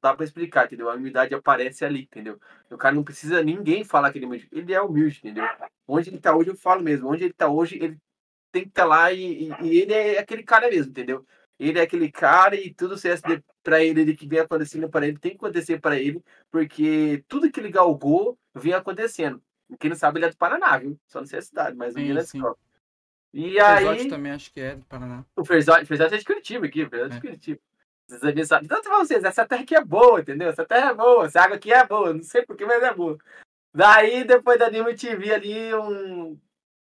dá 0.00 0.14
pra 0.14 0.24
explicar, 0.24 0.66
entendeu? 0.66 0.88
A 0.88 0.94
humildade 0.94 1.34
aparece 1.34 1.84
ali, 1.84 2.02
entendeu? 2.02 2.38
O 2.70 2.76
cara 2.78 2.94
não 2.94 3.02
precisa 3.02 3.42
ninguém 3.42 3.82
falar 3.82 4.12
que 4.12 4.18
ele 4.18 4.24
é 4.24 4.28
humilde. 4.28 4.48
Ele 4.52 4.72
é 4.72 4.80
humilde, 4.80 5.18
entendeu? 5.18 5.44
Onde 5.88 6.10
ele 6.10 6.20
tá 6.20 6.32
hoje, 6.36 6.50
eu 6.50 6.56
falo 6.56 6.80
mesmo. 6.80 7.08
Onde 7.08 7.24
ele 7.24 7.32
tá 7.32 7.48
hoje, 7.48 7.76
ele 7.82 7.98
tem 8.52 8.62
que 8.62 8.68
estar 8.68 8.84
lá 8.84 9.10
e, 9.10 9.48
e- 9.48 9.54
e 9.62 9.80
ele 9.80 9.92
é 9.92 10.18
aquele 10.20 10.44
cara 10.44 10.70
mesmo, 10.70 10.92
entendeu? 10.92 11.26
Ele 11.58 11.76
é 11.80 11.82
aquele 11.82 12.08
cara 12.08 12.54
e 12.54 12.72
tudo 12.72 12.96
se 12.96 13.08
pra 13.64 13.82
ele, 13.82 14.02
ele 14.02 14.14
que 14.14 14.28
vem 14.28 14.38
acontecendo 14.38 14.88
para 14.88 15.08
ele, 15.08 15.18
tem 15.18 15.32
que 15.32 15.38
acontecer 15.38 15.80
para 15.80 15.98
ele, 15.98 16.22
porque 16.52 17.24
tudo 17.26 17.50
que 17.50 17.58
ele 17.58 17.70
galgou 17.70 18.38
vem 18.54 18.74
acontecendo. 18.74 19.42
Quem 19.80 19.90
não 19.90 19.96
sabe, 19.96 20.18
ele 20.18 20.26
é 20.26 20.30
do 20.30 20.36
Paraná, 20.36 20.78
viu? 20.78 20.96
Só 21.08 21.18
não 21.18 21.26
sei 21.26 21.40
a 21.40 21.42
cidade, 21.42 21.76
mas 21.76 21.96
o 21.96 21.98
é. 21.98 22.02
E 23.32 23.54
Pesote 23.54 24.00
aí, 24.02 24.08
também 24.08 24.30
acho 24.30 24.52
que 24.52 24.60
é 24.60 24.76
do 24.76 24.84
Paraná. 24.84 25.24
o 25.34 25.44
Ferzote, 25.44 25.86
Ferzote 25.86 26.14
é 26.14 26.18
de 26.18 26.24
Curitiba 26.24 26.66
aqui, 26.66 26.84
o 26.84 26.88
Ferzote 26.90 27.12
é 27.12 27.16
É. 27.16 27.20
de 27.20 27.26
Curitiba. 27.26 27.60
Devem 28.08 28.44
saber. 28.44 28.68
Tanto 28.68 28.88
pra 28.88 28.98
vocês, 28.98 29.24
essa 29.24 29.46
terra 29.46 29.62
aqui 29.62 29.74
é 29.74 29.84
boa, 29.84 30.20
entendeu? 30.20 30.48
Essa 30.48 30.64
terra 30.64 30.90
é 30.90 30.94
boa, 30.94 31.26
essa 31.26 31.40
água 31.40 31.56
aqui 31.56 31.72
é 31.72 31.86
boa, 31.86 32.12
não 32.12 32.22
sei 32.22 32.44
porquê, 32.44 32.64
mas 32.64 32.82
é 32.82 32.92
boa. 32.92 33.18
Daí, 33.74 34.24
depois 34.24 34.58
da 34.58 34.70
Nima 34.70 34.94
TV 34.94 35.32
ali, 35.34 35.74
um... 35.74 36.38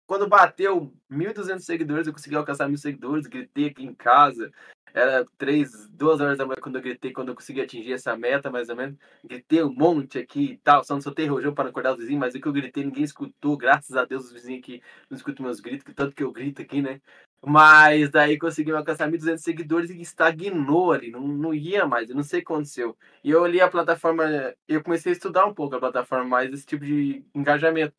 quando 0.07 0.29
bateu 0.29 0.93
1.200 1.11 1.61
seguidores, 1.61 2.07
eu 2.07 2.13
consegui 2.13 2.37
alcançar 2.37 2.69
mil 2.69 2.77
seguidores, 2.77 3.27
gritei 3.27 3.67
aqui 3.67 3.85
em 3.85 3.95
casa. 3.95 4.51
Era 4.95 5.25
três, 5.39 5.89
duas 5.89 6.21
horas 6.21 6.37
da 6.37 6.45
manhã 6.45 6.59
quando 6.61 6.77
eu 6.77 6.83
gritei, 6.83 7.13
quando 7.13 7.31
eu 7.31 7.35
consegui 7.35 7.63
atingir 7.63 7.95
essa 7.95 8.15
meta, 8.15 8.51
mais 8.51 8.69
ou 8.69 8.77
menos. 8.77 8.99
Gritei 9.25 9.63
um 9.63 9.73
monte 9.73 10.19
aqui 10.19 10.53
e 10.53 10.57
tal, 10.59 10.85
só 10.85 10.95
não 10.95 11.01
soltei 11.01 11.27
rojão 11.27 11.55
para 11.55 11.71
acordar 11.71 11.93
os 11.93 11.99
vizinhos, 11.99 12.21
mas 12.21 12.35
o 12.35 12.41
que 12.41 12.47
eu 12.47 12.53
gritei 12.53 12.85
ninguém 12.85 13.05
escutou, 13.05 13.57
graças 13.57 13.97
a 13.97 14.05
Deus 14.05 14.27
os 14.27 14.33
vizinhos 14.33 14.61
aqui 14.63 14.83
não 15.09 15.17
escutam 15.17 15.47
meus 15.47 15.61
gritos, 15.61 15.83
que 15.85 15.95
tanto 15.95 16.15
que 16.15 16.23
eu 16.23 16.31
grito 16.31 16.61
aqui, 16.61 16.83
né? 16.83 17.01
Mas 17.45 18.09
daí 18.11 18.39
conseguimos 18.39 18.79
alcançar 18.79 19.11
1.200 19.11 19.39
seguidores 19.39 19.91
e 19.91 20.01
estagnou 20.01 20.93
ali, 20.93 21.11
não, 21.11 21.21
não 21.27 21.53
ia 21.53 21.85
mais, 21.87 22.09
eu 22.09 22.15
não 22.15 22.23
sei 22.23 22.41
o 22.41 22.45
que 22.45 22.53
aconteceu. 22.53 22.97
E 23.25 23.31
eu 23.31 23.43
olhei 23.43 23.61
a 23.61 23.69
plataforma, 23.69 24.25
eu 24.69 24.83
comecei 24.83 25.11
a 25.13 25.15
estudar 25.15 25.45
um 25.47 25.53
pouco 25.53 25.75
a 25.75 25.81
plataforma, 25.81 26.25
mais 26.25 26.53
esse 26.53 26.65
tipo 26.65 26.85
de 26.85 27.25
engajamento. 27.35 27.95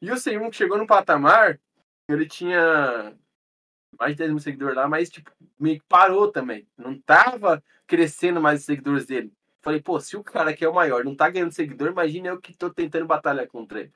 E 0.00 0.10
o 0.12 0.14
C1 0.14 0.48
que 0.50 0.56
chegou 0.56 0.78
no 0.78 0.86
patamar, 0.86 1.58
ele 2.08 2.26
tinha 2.26 3.16
mais 3.98 4.12
de 4.12 4.18
10 4.18 4.30
mil 4.30 4.40
seguidores 4.40 4.76
lá, 4.76 4.88
mas 4.88 5.10
tipo, 5.10 5.30
meio 5.58 5.80
que 5.80 5.86
parou 5.88 6.30
também. 6.30 6.66
Não 6.76 6.98
tava 7.00 7.62
crescendo 7.86 8.40
mais 8.40 8.60
os 8.60 8.66
seguidores 8.66 9.06
dele. 9.06 9.32
Falei, 9.62 9.80
pô, 9.80 9.98
se 9.98 10.16
o 10.16 10.22
cara 10.22 10.54
que 10.54 10.64
é 10.64 10.68
o 10.68 10.74
maior 10.74 11.04
não 11.04 11.16
tá 11.16 11.30
ganhando 11.30 11.52
seguidor, 11.52 11.90
imagina 11.90 12.28
eu 12.28 12.40
que 12.40 12.54
tô 12.54 12.70
tentando 12.70 13.06
batalhar 13.06 13.46
contra 13.48 13.80
ele. 13.80 13.92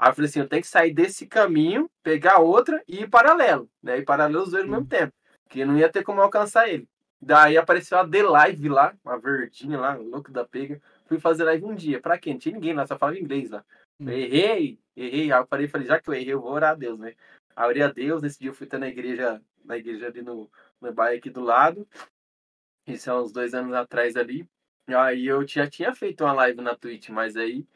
Aí 0.00 0.08
eu 0.08 0.14
falei 0.14 0.30
assim, 0.30 0.40
eu 0.40 0.48
tenho 0.48 0.62
que 0.62 0.68
sair 0.68 0.94
desse 0.94 1.26
caminho, 1.26 1.90
pegar 2.02 2.38
outra 2.38 2.82
e 2.88 3.02
ir 3.02 3.10
paralelo, 3.10 3.70
né? 3.82 3.98
E 3.98 4.02
paralelo 4.02 4.44
os 4.44 4.50
dois 4.50 4.64
ao 4.64 4.70
mesmo 4.70 4.86
tempo. 4.86 5.12
Que 5.46 5.62
não 5.62 5.76
ia 5.76 5.90
ter 5.90 6.02
como 6.02 6.22
alcançar 6.22 6.70
ele. 6.70 6.88
Daí 7.20 7.58
apareceu 7.58 7.98
a 7.98 8.08
The 8.08 8.22
Live 8.22 8.68
lá, 8.70 8.96
uma 9.04 9.18
verdinha 9.18 9.78
lá, 9.78 9.94
louco 9.96 10.32
da 10.32 10.42
pega. 10.42 10.80
Fui 11.04 11.20
fazer 11.20 11.44
live 11.44 11.66
um 11.66 11.74
dia. 11.74 12.00
Pra 12.00 12.16
quem? 12.16 12.32
Não 12.32 12.40
tinha 12.40 12.54
ninguém 12.54 12.72
lá, 12.72 12.86
só 12.86 12.96
falava 12.96 13.18
inglês 13.18 13.50
lá. 13.50 13.62
Hum. 14.00 14.08
Errei, 14.08 14.78
errei. 14.96 15.30
Aí 15.30 15.38
eu 15.38 15.46
parei 15.46 15.66
e 15.66 15.68
falei, 15.68 15.86
já 15.86 16.00
que 16.00 16.08
eu 16.08 16.14
errei, 16.14 16.32
eu 16.32 16.40
vou 16.40 16.52
orar 16.52 16.70
a 16.70 16.74
Deus, 16.74 16.98
né? 16.98 17.14
Aí 17.54 17.66
eu 17.66 17.68
orei 17.68 17.82
a 17.82 17.92
Deus, 17.92 18.22
nesse 18.22 18.40
dia 18.40 18.48
eu 18.48 18.54
fui 18.54 18.66
estar 18.66 18.78
na 18.78 18.88
igreja, 18.88 19.42
na 19.62 19.76
igreja 19.76 20.06
ali 20.06 20.22
no, 20.22 20.50
no 20.80 20.92
bairro 20.94 21.18
aqui 21.18 21.28
do 21.28 21.42
lado. 21.42 21.86
Isso 22.86 23.10
há 23.10 23.22
uns 23.22 23.32
dois 23.32 23.52
anos 23.52 23.74
atrás 23.74 24.16
ali. 24.16 24.48
Aí 24.86 25.26
eu 25.26 25.46
já 25.46 25.68
tinha 25.68 25.94
feito 25.94 26.24
uma 26.24 26.32
live 26.32 26.62
na 26.62 26.74
Twitch, 26.74 27.10
mas 27.10 27.36
aí 27.36 27.66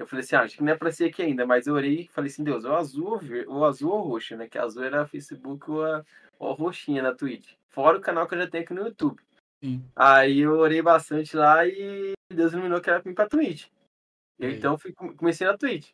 eu 0.00 0.06
falei 0.06 0.24
assim, 0.24 0.36
ah, 0.36 0.42
acho 0.42 0.56
que 0.56 0.62
não 0.62 0.72
é 0.72 0.76
pra 0.76 0.90
ser 0.90 1.06
aqui 1.06 1.22
ainda, 1.22 1.44
mas 1.46 1.66
eu 1.66 1.74
orei 1.74 2.00
e 2.00 2.08
falei 2.08 2.30
assim, 2.30 2.42
Deus, 2.42 2.64
ou 2.64 2.74
azul 2.74 3.20
ou, 3.46 3.64
azul 3.64 3.90
ou 3.90 4.02
roxo, 4.02 4.36
né? 4.36 4.48
Que 4.48 4.58
azul 4.58 4.82
era 4.82 5.06
Facebook 5.06 5.70
ou 5.70 5.84
a, 5.84 6.04
ou 6.38 6.52
a 6.52 6.54
roxinha 6.54 7.02
na 7.02 7.14
Twitch. 7.14 7.54
Fora 7.68 7.98
o 7.98 8.00
canal 8.00 8.26
que 8.26 8.34
eu 8.34 8.38
já 8.38 8.48
tenho 8.48 8.64
aqui 8.64 8.72
no 8.72 8.86
YouTube. 8.86 9.20
Sim. 9.62 9.84
Aí 9.94 10.40
eu 10.40 10.52
orei 10.52 10.80
bastante 10.80 11.36
lá 11.36 11.66
e 11.66 12.12
Deus 12.32 12.52
iluminou 12.52 12.80
que 12.80 12.88
era 12.88 13.00
pra 13.00 13.12
ir 13.12 13.14
pra 13.14 13.28
Twitch. 13.28 13.68
Aí? 14.40 14.56
então 14.56 14.78
fui, 14.78 14.92
comecei 14.92 15.46
na 15.46 15.56
Twitch. 15.56 15.90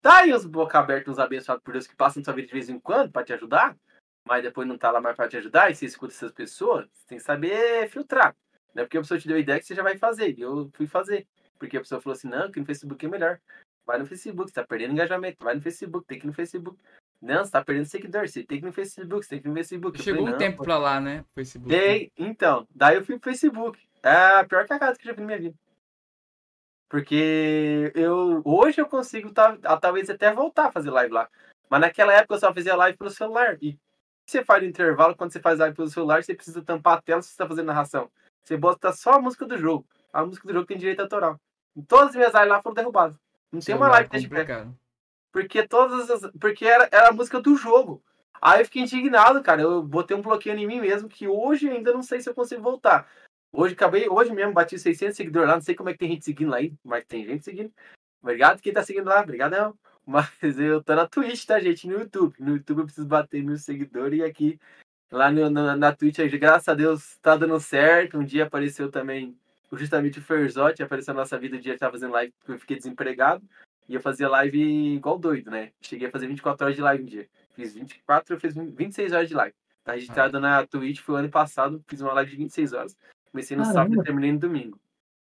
Tá 0.00 0.18
aí 0.18 0.32
os 0.32 0.46
boca 0.46 0.78
aberta, 0.78 1.10
uns 1.10 1.18
abençoados 1.18 1.64
por 1.64 1.72
Deus 1.72 1.86
que 1.86 1.96
passam 1.96 2.20
na 2.20 2.24
sua 2.24 2.34
vida 2.34 2.46
de 2.46 2.52
vez 2.52 2.68
em 2.68 2.78
quando 2.78 3.10
pra 3.10 3.24
te 3.24 3.32
ajudar. 3.32 3.76
mas 4.24 4.42
depois 4.42 4.68
não 4.68 4.78
tá 4.78 4.90
lá 4.90 5.00
mais 5.00 5.16
pra 5.16 5.28
te 5.28 5.36
ajudar, 5.36 5.70
e 5.70 5.74
você 5.74 5.86
escuta 5.86 6.12
essas 6.12 6.32
pessoas, 6.32 6.86
você 6.92 7.06
tem 7.08 7.18
que 7.18 7.24
saber 7.24 7.88
filtrar. 7.88 8.36
Não 8.74 8.82
é 8.82 8.84
porque 8.84 8.98
a 8.98 9.00
pessoa 9.00 9.18
te 9.18 9.26
deu 9.26 9.38
ideia 9.38 9.58
que 9.58 9.64
você 9.64 9.74
já 9.74 9.82
vai 9.82 9.96
fazer. 9.96 10.38
E 10.38 10.42
eu 10.42 10.70
fui 10.74 10.86
fazer. 10.86 11.26
Porque 11.58 11.76
a 11.76 11.80
pessoa 11.80 12.00
falou 12.00 12.16
assim, 12.16 12.28
não, 12.28 12.50
que 12.50 12.60
no 12.60 12.66
Facebook 12.66 13.04
é 13.04 13.08
melhor. 13.08 13.40
Vai 13.86 13.98
no 13.98 14.06
Facebook, 14.06 14.50
você 14.50 14.54
tá 14.54 14.64
perdendo 14.66 14.92
engajamento. 14.92 15.44
Vai 15.44 15.54
no 15.54 15.62
Facebook, 15.62 16.06
tem 16.06 16.18
que 16.18 16.26
ir 16.26 16.28
no 16.28 16.32
Facebook. 16.32 16.78
Não, 17.20 17.44
você 17.44 17.50
tá 17.50 17.64
perdendo 17.64 17.86
seguidor, 17.86 18.28
você 18.28 18.44
tem 18.44 18.58
que 18.58 18.64
ir 18.64 18.68
no 18.68 18.72
Facebook, 18.72 19.24
você 19.24 19.30
tem 19.30 19.40
que 19.40 19.48
ir 19.48 19.50
no 19.50 19.54
Facebook. 19.56 20.02
Chegou 20.02 20.20
falei, 20.20 20.28
um 20.28 20.32
"Não, 20.32 20.38
tempo 20.38 20.58
pô." 20.58 20.64
pra 20.64 20.78
lá, 20.78 21.00
né? 21.00 21.24
Facebook. 21.34 21.68
Dei, 21.68 22.12
então. 22.16 22.66
Daí 22.74 22.96
eu 22.96 23.04
fui 23.04 23.18
pro 23.18 23.30
Facebook. 23.30 23.80
É 24.02 24.40
a 24.40 24.44
pior 24.44 24.66
cagada 24.66 24.96
que 24.96 25.02
eu 25.02 25.10
já 25.10 25.14
vi 25.14 25.20
na 25.20 25.26
minha 25.26 25.38
vida. 25.38 25.54
Porque 26.88 27.92
eu 27.94 28.42
hoje 28.44 28.80
eu 28.80 28.86
consigo 28.86 29.32
talvez 29.32 30.08
até 30.08 30.32
voltar 30.32 30.66
a 30.66 30.72
fazer 30.72 30.90
live 30.90 31.12
lá. 31.12 31.28
Mas 31.68 31.80
naquela 31.80 32.12
época 32.12 32.34
eu 32.34 32.38
só 32.38 32.54
fazia 32.54 32.76
live 32.76 32.96
pelo 32.96 33.10
celular. 33.10 33.58
E 33.60 33.70
o 33.70 33.78
você 34.26 34.44
faz 34.44 34.62
no 34.62 34.68
intervalo 34.68 35.16
quando 35.16 35.32
você 35.32 35.40
faz 35.40 35.58
live 35.58 35.74
pelo 35.74 35.88
celular, 35.88 36.22
você 36.22 36.34
precisa 36.34 36.62
tampar 36.62 36.98
a 36.98 37.02
tela 37.02 37.22
se 37.22 37.28
você 37.28 37.34
está 37.34 37.46
fazendo 37.46 37.66
narração. 37.66 38.10
Você 38.44 38.56
bota 38.56 38.92
só 38.92 39.14
a 39.14 39.20
música 39.20 39.46
do 39.46 39.58
jogo. 39.58 39.86
A 40.12 40.24
música 40.24 40.46
do 40.46 40.54
jogo 40.54 40.66
tem 40.66 40.78
direito 40.78 41.00
autoral. 41.00 41.40
E 41.74 41.82
todas 41.82 42.10
as 42.10 42.16
minhas 42.16 42.32
lives 42.32 42.48
lá 42.48 42.62
foram 42.62 42.74
derrubadas. 42.74 43.16
Não 43.52 43.60
tem 43.60 43.74
uma 43.74 43.88
live 43.88 44.08
que 44.08 44.18
deixa 44.18 44.28
pé. 44.28 44.66
Porque 45.32 45.66
todas 45.66 46.10
as. 46.10 46.30
Porque 46.40 46.64
era, 46.64 46.88
era 46.90 47.08
a 47.08 47.12
música 47.12 47.40
do 47.40 47.54
jogo. 47.56 48.02
Aí 48.40 48.60
eu 48.60 48.64
fiquei 48.64 48.82
indignado, 48.82 49.42
cara. 49.42 49.62
Eu 49.62 49.82
botei 49.82 50.16
um 50.16 50.22
bloqueio 50.22 50.56
em 50.56 50.66
mim 50.66 50.80
mesmo, 50.80 51.08
que 51.08 51.28
hoje 51.28 51.68
ainda 51.68 51.92
não 51.92 52.02
sei 52.02 52.20
se 52.20 52.28
eu 52.28 52.34
consigo 52.34 52.62
voltar. 52.62 53.08
Hoje 53.52 53.74
acabei, 53.74 54.08
hoje 54.08 54.32
mesmo 54.32 54.52
bati 54.52 54.78
600 54.78 55.16
seguidores 55.16 55.48
lá. 55.48 55.54
Não 55.54 55.62
sei 55.62 55.74
como 55.74 55.88
é 55.88 55.92
que 55.92 55.98
tem 55.98 56.10
gente 56.10 56.24
seguindo 56.24 56.50
lá 56.50 56.58
aí, 56.58 56.74
mas 56.84 57.04
tem 57.06 57.24
gente 57.24 57.44
seguindo. 57.44 57.72
Obrigado 58.22 58.60
quem 58.60 58.72
tá 58.72 58.82
seguindo 58.82 59.06
lá, 59.06 59.20
obrigadão. 59.20 59.76
Mas 60.08 60.30
eu 60.60 60.80
tô 60.84 60.94
na 60.94 61.04
Twitch, 61.08 61.46
tá, 61.46 61.58
gente? 61.58 61.88
No 61.88 61.94
YouTube. 61.94 62.36
No 62.38 62.52
YouTube 62.52 62.78
eu 62.78 62.84
preciso 62.84 63.08
bater 63.08 63.42
mil 63.42 63.58
seguidores 63.58 64.20
e 64.20 64.22
aqui, 64.22 64.60
lá 65.10 65.32
no, 65.32 65.50
na, 65.50 65.74
na 65.74 65.92
Twitch, 65.92 66.18
graças 66.38 66.68
a 66.68 66.74
Deus, 66.74 67.18
tá 67.18 67.36
dando 67.36 67.58
certo. 67.58 68.16
Um 68.16 68.24
dia 68.24 68.44
apareceu 68.44 68.88
também, 68.88 69.36
justamente 69.72 70.18
o 70.18 70.22
Ferzotti, 70.22 70.82
apareceu 70.82 71.14
na 71.14 71.20
nossa 71.20 71.38
vida, 71.38 71.56
um 71.56 71.60
dia 71.60 71.74
que 71.74 71.80
tava 71.80 71.92
fazendo 71.92 72.12
live, 72.12 72.32
porque 72.38 72.52
eu 72.52 72.58
fiquei 72.58 72.76
desempregado. 72.76 73.42
E 73.88 73.94
eu 73.94 74.00
fazia 74.00 74.28
live 74.28 74.96
igual 74.96 75.18
doido, 75.18 75.50
né? 75.50 75.70
Cheguei 75.80 76.08
a 76.08 76.10
fazer 76.10 76.26
24 76.26 76.64
horas 76.64 76.76
de 76.76 76.82
live 76.82 77.04
um 77.04 77.06
dia. 77.06 77.28
Fiz 77.54 77.74
24, 77.74 78.34
eu 78.34 78.40
fiz 78.40 78.54
26 78.54 79.12
horas 79.12 79.28
de 79.28 79.34
live. 79.34 79.54
Tá 79.84 79.92
registrado 79.92 80.40
na 80.40 80.66
Twitch, 80.66 81.00
foi 81.00 81.14
o 81.14 81.18
ano 81.18 81.30
passado, 81.30 81.82
fiz 81.86 82.00
uma 82.00 82.12
live 82.12 82.30
de 82.32 82.36
26 82.36 82.72
horas. 82.72 82.96
Comecei 83.30 83.56
no 83.56 83.62
Caramba. 83.62 83.80
sábado 83.80 84.00
e 84.00 84.04
terminei 84.04 84.32
no 84.32 84.38
domingo. 84.40 84.80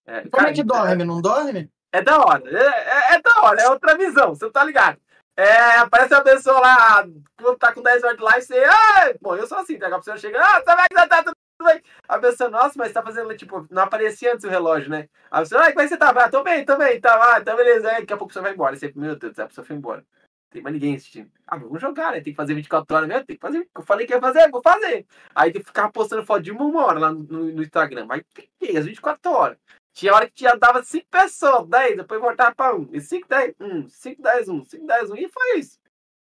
É, 0.05 0.21
Como 0.21 0.31
cara, 0.31 0.49
é 0.49 0.53
que 0.53 0.63
dorme? 0.63 1.03
Não 1.03 1.21
dorme? 1.21 1.69
é 1.91 2.01
da 2.01 2.19
hora. 2.19 2.43
É, 2.45 3.13
é, 3.13 3.15
é 3.15 3.21
da 3.21 3.41
hora, 3.43 3.61
é 3.61 3.69
outra 3.69 3.97
visão, 3.97 4.33
você 4.33 4.49
tá 4.49 4.63
ligado? 4.63 4.99
É, 5.37 5.77
aparece 5.77 6.13
uma 6.13 6.23
pessoa 6.23 6.59
lá, 6.59 7.07
quando 7.41 7.57
tá 7.57 7.71
com 7.71 7.81
10 7.81 8.03
horas 8.03 8.17
de 8.17 8.23
live, 8.23 8.45
você. 8.45 8.63
Ah! 8.65 9.13
Bom, 9.21 9.35
eu 9.35 9.47
sou 9.47 9.57
assim, 9.59 9.77
tá? 9.77 9.87
A 9.87 9.97
pessoa 9.97 10.17
chega, 10.17 10.39
ah, 10.41 10.61
tá 10.61 10.75
bem, 10.75 10.87
tá, 10.93 11.07
tá, 11.07 11.31
bem. 11.65 11.81
A 12.07 12.17
pessoa, 12.19 12.49
nossa, 12.49 12.73
mas 12.77 12.91
tá 12.93 13.01
fazendo, 13.03 13.35
tipo, 13.35 13.67
não 13.69 13.83
aparecia 13.83 14.33
antes 14.33 14.45
o 14.45 14.49
relógio, 14.49 14.89
né? 14.89 15.09
A 15.29 15.39
pessoa, 15.39 15.61
ah, 15.61 15.67
como 15.69 15.81
é 15.81 15.83
que 15.83 15.89
você 15.89 15.97
tá? 15.97 16.09
Ah, 16.09 16.29
tô 16.29 16.43
bem, 16.43 16.65
tô 16.65 16.77
bem, 16.77 16.99
tá, 16.99 17.35
ah, 17.37 17.41
tá 17.41 17.55
beleza. 17.55 17.89
Aí 17.89 18.01
daqui 18.01 18.13
a 18.13 18.17
pouco 18.17 18.25
a 18.25 18.27
pessoa 18.29 18.43
vai 18.43 18.53
embora. 18.53 18.75
Você, 18.75 18.91
meu 18.95 19.15
Deus, 19.15 19.37
a 19.39 19.47
pessoa 19.47 19.65
foi 19.65 19.75
embora. 19.75 20.05
Tem 20.51 20.61
mais 20.63 20.73
ninguém 20.73 20.95
assistindo. 20.95 21.29
Ah, 21.45 21.57
vamos 21.57 21.79
jogar, 21.79 22.11
né? 22.11 22.21
Tem 22.21 22.33
que 22.33 22.37
fazer 22.37 22.55
24 22.55 22.95
horas 22.95 23.07
mesmo, 23.07 23.25
tem 23.25 23.35
que 23.35 23.41
fazer. 23.41 23.69
Eu 23.75 23.83
falei 23.83 24.07
que 24.07 24.13
ia 24.13 24.19
fazer, 24.19 24.49
vou 24.49 24.61
fazer. 24.63 25.05
Aí 25.35 25.51
tem 25.51 25.61
que 25.61 25.67
ficar 25.67 25.91
postando 25.91 26.25
foto 26.25 26.41
de 26.41 26.51
uma, 26.51 26.65
uma 26.65 26.85
hora 26.85 26.99
lá 26.99 27.11
no, 27.11 27.23
no- 27.23 27.61
Instagram. 27.63 28.05
Mas 28.07 28.23
fiquei 28.33 28.75
as 28.77 28.85
24 28.85 29.31
horas. 29.31 29.57
Tinha 29.93 30.13
hora 30.13 30.25
que 30.27 30.33
tinha, 30.33 30.55
dava 30.55 30.81
5 30.83 31.05
pessoas, 31.11 31.67
10, 31.67 31.97
depois 31.97 32.19
voltava 32.21 32.55
pra 32.55 32.75
1. 32.75 32.89
E 32.93 33.01
5, 33.01 33.27
10, 33.27 33.53
1, 33.59 33.89
5, 33.89 34.21
10, 34.21 34.49
1, 34.49 34.63
5, 34.65 34.87
10, 34.87 35.11
1. 35.11 35.15
E 35.17 35.27
foi 35.29 35.59
isso. 35.59 35.77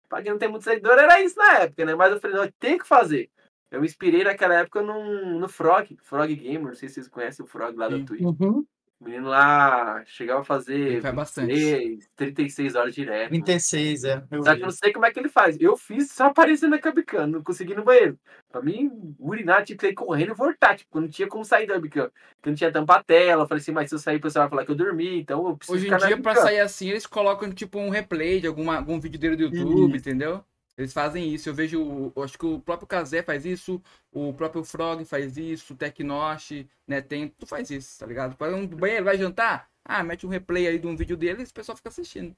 Pra 0.09 0.21
quem 0.21 0.31
não 0.31 0.39
tem 0.39 0.49
muito 0.49 0.63
seguidor, 0.63 0.97
era 0.97 1.21
isso 1.21 1.37
na 1.37 1.59
época, 1.59 1.85
né? 1.85 1.95
Mas 1.95 2.11
eu 2.13 2.19
falei, 2.19 2.37
não, 2.37 2.51
tem 2.59 2.77
que 2.77 2.87
fazer. 2.87 3.29
Eu 3.69 3.81
me 3.81 3.87
inspirei 3.87 4.23
naquela 4.23 4.55
época 4.55 4.81
no, 4.81 5.39
no 5.39 5.49
Frog, 5.49 5.97
Frog 6.01 6.33
Gamer, 6.33 6.67
não 6.67 6.75
sei 6.75 6.87
se 6.87 6.95
vocês 6.95 7.07
conhecem 7.07 7.43
o 7.43 7.47
Frog 7.47 7.75
lá 7.75 7.89
da 7.89 8.03
Twitch. 8.03 8.21
Uhum. 8.21 8.65
O 8.99 9.03
menino 9.05 9.27
lá 9.27 10.01
chegava 10.05 10.41
a 10.41 10.43
fazer 10.43 10.73
Ele 10.73 11.01
faz 11.01 11.13
bastante. 11.13 11.53
26, 11.53 12.09
36 12.15 12.75
horas 12.75 12.95
direto. 12.95 13.29
36, 13.29 14.03
é. 14.05 14.23
Eu 14.31 14.41
Só 14.41 14.49
que 14.49 14.55
vi. 14.55 14.61
eu 14.61 14.65
não 14.65 14.71
sei 14.71 14.91
como 14.91 15.05
é 15.05 15.11
que 15.11 15.19
ele 15.19 15.29
faz. 15.29 15.55
Eu 15.59 15.77
fiz 15.77 16.11
só 16.11 16.27
aparecendo 16.27 16.71
na 16.71 16.79
webcam, 16.83 17.27
não 17.27 17.43
consegui 17.43 17.75
no 17.75 17.83
banheiro. 17.83 18.17
Pra 18.51 18.59
mim, 18.59 19.15
urinar, 19.19 19.63
tinha 19.63 19.77
que 19.77 19.85
sair 19.85 19.93
correndo 19.93 20.31
e 20.31 20.35
voltar. 20.35 20.75
Tipo, 20.75 20.99
não 20.99 21.07
tinha 21.07 21.27
como 21.27 21.45
sair 21.45 21.67
da 21.67 21.75
webcam. 21.75 22.09
Porque 22.37 22.49
não 22.49 22.55
tinha 22.55 22.71
tampa 22.71 22.95
a 22.95 23.03
tela. 23.03 23.43
Eu 23.43 23.47
falei 23.47 23.61
assim, 23.61 23.71
mas 23.71 23.87
se 23.87 23.95
eu 23.95 23.99
sair, 23.99 24.17
o 24.17 24.21
pessoal 24.21 24.45
vai 24.45 24.49
falar 24.49 24.65
que 24.65 24.71
eu 24.71 24.75
dormi. 24.75 25.19
Então 25.19 25.47
eu 25.47 25.55
preciso 25.55 25.77
Hoje 25.77 25.85
em 25.85 25.89
ficar 25.89 25.99
na 25.99 26.07
dia, 26.07 26.17
pra 26.19 26.35
sair 26.35 26.59
assim, 26.59 26.89
eles 26.89 27.05
colocam 27.05 27.51
tipo 27.51 27.77
um 27.77 27.89
replay 27.89 28.41
de 28.41 28.47
alguma, 28.47 28.77
algum 28.77 28.99
vídeo 28.99 29.19
dele 29.19 29.35
do 29.35 29.43
YouTube, 29.43 29.95
entendeu? 29.95 30.43
Eles 30.77 30.93
fazem 30.93 31.33
isso. 31.33 31.49
Eu 31.49 31.55
vejo, 31.55 32.13
eu 32.15 32.23
acho 32.23 32.37
que 32.37 32.45
o 32.45 32.59
próprio 32.59 32.87
Kazé 32.87 33.23
faz 33.23 33.45
isso, 33.45 33.81
o 34.11 34.31
próprio 34.33 34.63
Frog 34.63 35.03
faz 35.05 35.35
isso, 35.35 35.73
o 35.73 35.75
Tecnosh, 35.75 36.65
né? 36.87 37.01
Tem, 37.01 37.29
tu 37.29 37.47
faz 37.47 37.69
isso, 37.71 37.99
tá 37.99 38.05
ligado? 38.05 38.37
Vai 38.37 38.53
um 38.53 38.67
banheiro, 38.67 39.05
vai 39.05 39.17
jantar? 39.17 39.69
Ah, 39.83 40.03
mete 40.03 40.25
um 40.25 40.29
replay 40.29 40.67
aí 40.67 40.77
de 40.77 40.85
um 40.85 40.95
vídeo 40.95 41.17
dele 41.17 41.41
e 41.41 41.45
o 41.45 41.53
pessoal 41.53 41.75
fica 41.75 41.89
assistindo. 41.89 42.35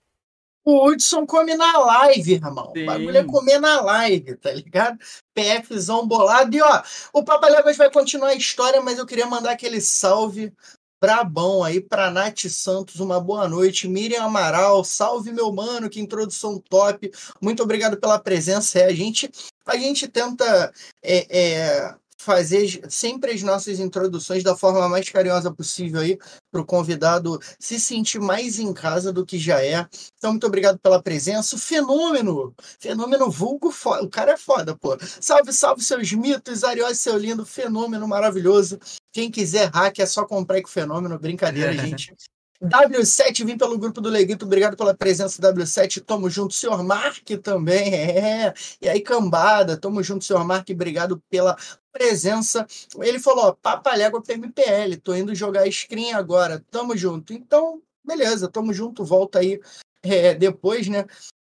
O 0.64 0.88
Hudson 0.88 1.26
come 1.26 1.56
na 1.56 1.80
live, 1.80 2.34
irmão. 2.34 2.72
Sim. 2.76 2.84
O 2.84 2.86
bagulho 2.86 3.18
é 3.18 3.24
comer 3.24 3.60
na 3.60 3.82
live, 3.82 4.36
tá 4.36 4.52
ligado? 4.52 5.00
PFzão 5.34 6.08
bolado. 6.08 6.56
E 6.56 6.62
ó, 6.62 6.84
o 7.14 7.24
Papa 7.24 7.48
Léguas 7.50 7.78
vai 7.78 7.90
continuar 7.90 8.30
a 8.30 8.36
história, 8.36 8.82
mas 8.82 9.00
eu 9.00 9.06
queria 9.06 9.26
mandar 9.26 9.52
aquele 9.52 9.82
salve 9.82 10.54
brabão 11.00 11.64
aí 11.64 11.80
pra 11.80 12.12
Nath 12.12 12.46
Santos. 12.50 13.00
Uma 13.00 13.20
boa 13.20 13.48
noite. 13.48 13.88
Miriam 13.88 14.24
Amaral, 14.24 14.84
salve 14.84 15.32
meu 15.32 15.52
mano, 15.52 15.90
que 15.90 16.00
introdução 16.00 16.60
top. 16.70 17.12
Muito 17.42 17.64
obrigado 17.64 17.98
pela 17.98 18.20
presença. 18.20 18.80
É, 18.80 18.86
a 18.86 18.94
gente, 18.94 19.30
a 19.66 19.78
gente 19.78 20.08
tenta 20.08 20.74
é, 21.02 21.28
é, 21.30 21.96
fazer 22.20 22.82
sempre 22.90 23.32
as 23.32 23.42
nossas 23.42 23.80
introduções 23.80 24.44
da 24.44 24.56
forma 24.56 24.88
mais 24.90 25.10
carinhosa 25.10 25.52
possível 25.52 26.02
aí 26.02 26.20
para 26.52 26.62
o 26.62 26.66
convidado 26.66 27.40
se 27.58 27.80
sentir 27.80 28.20
mais 28.20 28.60
em 28.60 28.74
casa 28.74 29.14
do 29.14 29.26
que 29.26 29.40
já 29.40 29.64
é. 29.64 29.88
Então, 30.18 30.32
muito 30.32 30.46
obrigado 30.46 30.78
pela 30.80 31.02
presença. 31.02 31.56
O 31.56 31.60
fenômeno, 31.60 32.54
fenômeno 32.78 33.32
vulgo, 33.32 33.72
foda. 33.72 34.04
o 34.04 34.10
cara 34.10 34.34
é 34.34 34.38
foda, 34.38 34.76
pô. 34.76 34.98
Salve, 35.22 35.54
salve 35.54 35.82
seus 35.82 36.12
mitos, 36.12 36.64
Ariose, 36.64 37.00
seu 37.00 37.18
lindo, 37.18 37.46
fenômeno 37.46 38.06
maravilhoso. 38.06 38.78
Quem 39.14 39.32
quiser 39.32 39.70
hack 39.70 40.00
é 40.00 40.06
só 40.06 40.26
comprar 40.26 40.62
com 40.62 40.68
o 40.68 40.72
fenômeno, 40.72 41.18
brincadeira, 41.18 41.72
gente. 41.78 42.14
W7, 42.62 43.46
vim 43.46 43.58
pelo 43.58 43.78
grupo 43.78 44.02
do 44.02 44.10
Leguito, 44.10 44.46
obrigado 44.46 44.76
pela 44.76 44.94
presença, 44.94 45.42
W7. 45.42 46.04
Tamo 46.04 46.30
junto, 46.30 46.54
senhor 46.54 46.84
Mark 46.84 47.26
também, 47.42 47.94
é. 47.94 48.54
E 48.82 48.90
aí, 48.90 49.02
cambada, 49.02 49.78
tamo 49.78 50.04
junto, 50.04 50.26
senhor 50.26 50.44
Mark, 50.44 50.70
obrigado 50.70 51.22
pela 51.30 51.56
presença. 51.92 52.68
Ele 53.02 53.20
falou, 53.20 53.46
ó, 53.46 53.54
papalégua 53.54 54.22
PMPL, 54.22 54.98
tô 55.02 55.16
indo 55.16 55.34
jogar 55.34 55.72
screen 55.72 56.14
agora, 56.14 56.64
tamo 56.70 56.98
junto. 56.98 57.34
Então, 57.34 57.82
beleza, 58.06 58.50
tamo 58.50 58.74
junto, 58.74 59.06
volta 59.06 59.40
aí 59.40 59.60
é, 60.04 60.34
depois, 60.34 60.88
né? 60.88 61.06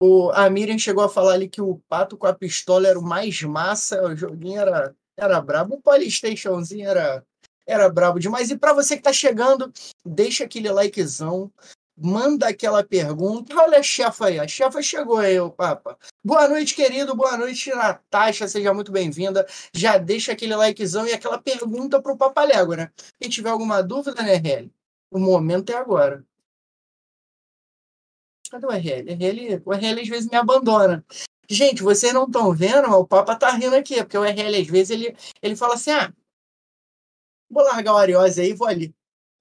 O, 0.00 0.30
a 0.30 0.48
Miriam 0.50 0.78
chegou 0.78 1.04
a 1.04 1.08
falar 1.08 1.34
ali 1.34 1.48
que 1.48 1.60
o 1.60 1.80
pato 1.88 2.16
com 2.16 2.26
a 2.26 2.34
pistola 2.34 2.88
era 2.88 2.98
o 2.98 3.02
mais 3.02 3.42
massa, 3.42 4.02
o 4.06 4.16
joguinho 4.16 4.60
era, 4.60 4.94
era 5.16 5.40
brabo, 5.40 5.76
o 5.76 5.82
Polystationzinho 5.82 6.88
era, 6.88 7.24
era 7.66 7.88
brabo 7.88 8.18
demais. 8.18 8.50
E 8.50 8.56
para 8.56 8.72
você 8.72 8.96
que 8.96 9.02
tá 9.02 9.12
chegando, 9.12 9.72
deixa 10.04 10.44
aquele 10.44 10.70
likezão, 10.70 11.50
manda 11.96 12.48
aquela 12.48 12.82
pergunta. 12.84 13.54
Olha 13.56 13.78
a 13.78 13.82
chefa 13.82 14.26
aí, 14.26 14.38
a 14.38 14.46
chefa 14.48 14.82
chegou 14.82 15.18
aí, 15.18 15.38
o 15.38 15.50
Papa. 15.50 15.98
Boa 16.24 16.48
noite, 16.48 16.74
querido, 16.74 17.14
boa 17.14 17.36
noite, 17.36 17.70
Natasha, 17.70 18.48
seja 18.48 18.74
muito 18.74 18.92
bem-vinda. 18.92 19.46
Já 19.72 19.98
deixa 19.98 20.32
aquele 20.32 20.54
likezão 20.56 21.06
e 21.06 21.12
aquela 21.12 21.38
pergunta 21.38 22.00
pro 22.02 22.16
Papalégua, 22.16 22.76
né? 22.76 22.90
Quem 23.20 23.30
tiver 23.30 23.50
alguma 23.50 23.82
dúvida, 23.82 24.22
né, 24.22 24.36
RL? 24.36 24.70
O 25.10 25.18
momento 25.18 25.70
é 25.70 25.76
agora. 25.76 26.24
Cadê 28.50 28.66
o 28.66 28.70
RL? 28.70 29.10
RL? 29.14 29.62
O 29.64 29.72
RL 29.72 30.00
às 30.00 30.08
vezes 30.08 30.30
me 30.30 30.36
abandona. 30.36 31.04
Gente, 31.48 31.82
vocês 31.82 32.12
não 32.12 32.24
estão 32.24 32.52
vendo, 32.54 32.88
mas 32.88 32.94
o 32.94 33.06
Papa 33.06 33.36
tá 33.36 33.50
rindo 33.50 33.76
aqui, 33.76 33.96
porque 33.96 34.16
o 34.16 34.22
RL 34.22 34.56
às 34.60 34.66
vezes 34.66 34.90
ele, 34.90 35.16
ele 35.42 35.56
fala 35.56 35.74
assim: 35.74 35.90
ah, 35.90 36.12
vou 37.54 37.64
largar 37.64 37.94
o 37.94 37.96
Ariose 37.96 38.40
aí, 38.40 38.52
vou 38.52 38.66
ali. 38.68 38.94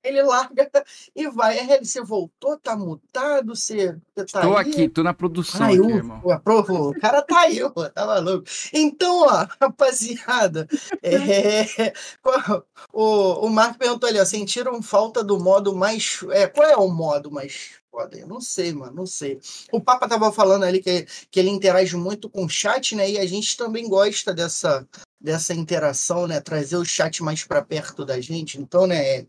Ele 0.06 0.21
larga 0.21 0.69
e 1.15 1.30
vai. 1.30 1.58
RL, 1.60 1.86
você 1.86 2.02
voltou? 2.04 2.58
Tá 2.60 2.76
mutado? 2.76 3.56
Você, 3.56 3.97
você 4.13 4.26
tá 4.26 4.41
tô 4.41 4.58
aí? 4.58 4.69
aqui, 4.69 4.89
tô 4.89 5.02
na 5.02 5.13
produção 5.13 5.65
Ai, 5.65 5.76
aqui, 5.78 5.82
o, 5.82 5.89
irmão. 5.95 6.21
o, 6.21 6.30
aprovou. 6.32 6.89
o 6.89 6.99
cara 6.99 7.21
tá 7.21 7.39
aí, 7.43 7.60
pô, 7.71 7.89
tá 7.89 8.06
maluco. 8.06 8.43
Então, 8.73 9.21
ó, 9.21 9.47
rapaziada, 9.62 10.67
é, 11.02 11.93
qual- 12.21 12.65
o, 12.91 13.45
o 13.47 13.49
Marco 13.49 13.80
perguntou 13.80 14.10
ali, 14.10 14.19
ó, 14.19 14.26
sentiram 14.26 14.82
falta 14.82 15.23
do 15.23 15.39
modo 15.39 15.73
mais. 15.73 16.19
É, 16.32 16.47
qual 16.47 16.67
é 16.69 16.76
o 16.76 16.89
modo 16.89 17.32
mais 17.32 17.76
foda? 17.89 18.17
Eu 18.19 18.28
não 18.28 18.41
sei, 18.41 18.73
mano, 18.73 18.93
não 18.93 19.06
sei. 19.06 19.39
O 19.71 19.80
Papa 19.80 20.06
tava 20.08 20.34
falando 20.34 20.63
ali 20.63 20.82
que, 20.84 21.08
que 21.32 21.39
ele 21.39 21.49
interage 21.49 21.95
muito 21.95 22.30
com 22.30 22.43
o 22.43 22.49
chat, 22.49 22.93
né? 22.93 23.10
E 23.10 23.17
a 23.17 23.26
gente 23.26 23.56
também 23.56 23.88
gosta 23.88 24.34
dessa, 24.34 24.86
dessa 25.23 25.53
interação, 25.55 26.27
né? 26.27 26.41
Trazer 26.41 26.77
o 26.77 26.86
chat 26.86 27.23
mais 27.23 27.45
pra 27.45 27.63
perto 27.63 28.05
da 28.05 28.19
gente. 28.21 28.59
Então, 28.59 28.86
né? 28.88 29.25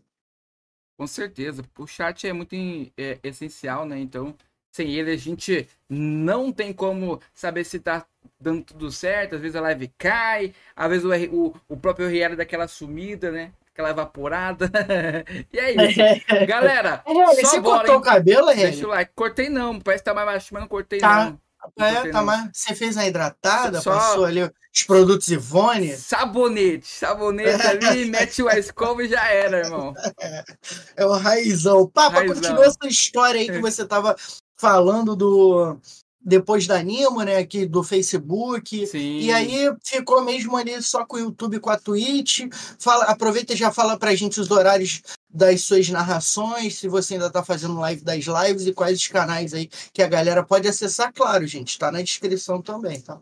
Com 0.97 1.07
certeza. 1.07 1.63
O 1.77 1.85
chat 1.87 2.27
é 2.27 2.33
muito 2.33 2.55
é, 2.97 3.19
essencial, 3.23 3.85
né? 3.85 3.99
Então, 3.99 4.35
Sem 4.71 4.91
ele 4.93 5.11
a 5.11 5.17
gente 5.17 5.67
não 5.89 6.51
tem 6.51 6.73
como 6.73 7.21
saber 7.33 7.63
se 7.65 7.79
tá 7.79 8.05
dando 8.39 8.63
tudo 8.63 8.91
certo. 8.91 9.35
Às 9.35 9.41
vezes 9.41 9.55
a 9.55 9.61
live 9.61 9.87
cai, 9.97 10.53
às 10.75 10.89
vezes 10.89 11.05
o, 11.05 11.47
o, 11.49 11.55
o 11.69 11.77
próprio 11.77 12.07
RL 12.09 12.35
daquela 12.35 12.67
sumida, 12.67 13.31
né? 13.31 13.53
Aquela 13.73 13.89
evaporada. 13.91 14.69
e 15.51 15.59
é 15.59 15.71
isso. 15.73 16.11
Galera, 16.45 17.03
É, 17.07 17.33
só 17.33 17.33
você 17.35 17.59
bola, 17.59 17.85
cortou 17.85 17.95
hein? 17.95 17.97
o 17.97 18.01
cabelo, 18.01 18.51
Deixa 18.57 18.61
Henrique? 18.67 18.85
o 18.85 18.89
like. 18.89 19.11
Cortei 19.15 19.49
não, 19.49 19.79
parece 19.79 20.03
que 20.03 20.05
tá 20.09 20.13
mais 20.13 20.27
baixo, 20.27 20.53
mas 20.53 20.61
não 20.61 20.67
cortei 20.69 20.99
Tá. 20.99 21.07
não. 21.07 21.39
É, 21.77 22.11
tá, 22.11 22.19
não. 22.19 22.25
mas 22.25 22.49
você 22.53 22.75
fez 22.75 22.97
a 22.97 23.07
hidratada, 23.07 23.81
Só- 23.81 23.91
passou 23.93 24.25
ali 24.25 24.41
os 24.43 24.83
produtos 24.83 25.27
Ivone. 25.29 25.95
Sabonete, 25.95 26.87
sabonete 26.87 27.61
ali, 27.65 28.05
mete 28.05 28.41
o 28.43 28.49
escova 28.49 29.03
e 29.03 29.09
já 29.09 29.27
era, 29.29 29.59
irmão. 29.59 29.93
É 30.95 31.05
o 31.05 31.13
raizão. 31.13 31.87
Pá, 31.87 32.09
pra 32.09 32.19
Raizão. 32.19 32.35
continuar 32.35 32.65
essa 32.65 32.87
história 32.87 33.39
aí 33.41 33.47
que 33.49 33.59
você 33.59 33.85
tava 33.85 34.15
falando 34.57 35.15
do. 35.15 35.77
Depois 36.27 36.65
da 36.65 36.81
Nimo, 36.81 37.21
né? 37.21 37.37
Aqui 37.37 37.67
do 37.67 37.83
Facebook. 37.83 38.87
Sim. 38.87 39.19
E 39.19 39.31
aí 39.31 39.71
ficou 39.83 40.23
mesmo 40.23 40.57
ali 40.57 40.81
só 40.81 41.05
com 41.05 41.17
o 41.17 41.19
YouTube 41.19 41.59
com 41.59 41.69
a 41.69 41.77
Twitch. 41.77 42.47
Fala, 42.79 43.05
aproveita 43.05 43.53
e 43.53 43.55
já 43.55 43.71
fala 43.71 43.95
pra 43.97 44.15
gente 44.15 44.39
os 44.39 44.49
horários 44.49 45.03
das 45.29 45.61
suas 45.61 45.87
narrações, 45.89 46.79
se 46.79 46.87
você 46.87 47.13
ainda 47.15 47.29
tá 47.29 47.43
fazendo 47.43 47.77
live 47.79 48.03
das 48.03 48.23
lives 48.25 48.65
e 48.65 48.73
quais 48.73 48.97
os 48.97 49.07
canais 49.07 49.53
aí 49.53 49.67
que 49.93 50.01
a 50.01 50.07
galera 50.07 50.43
pode 50.43 50.67
acessar, 50.67 51.13
claro, 51.13 51.45
gente. 51.45 51.77
Tá 51.77 51.91
na 51.91 52.01
descrição 52.01 52.61
também, 52.61 53.01
tá? 53.01 53.19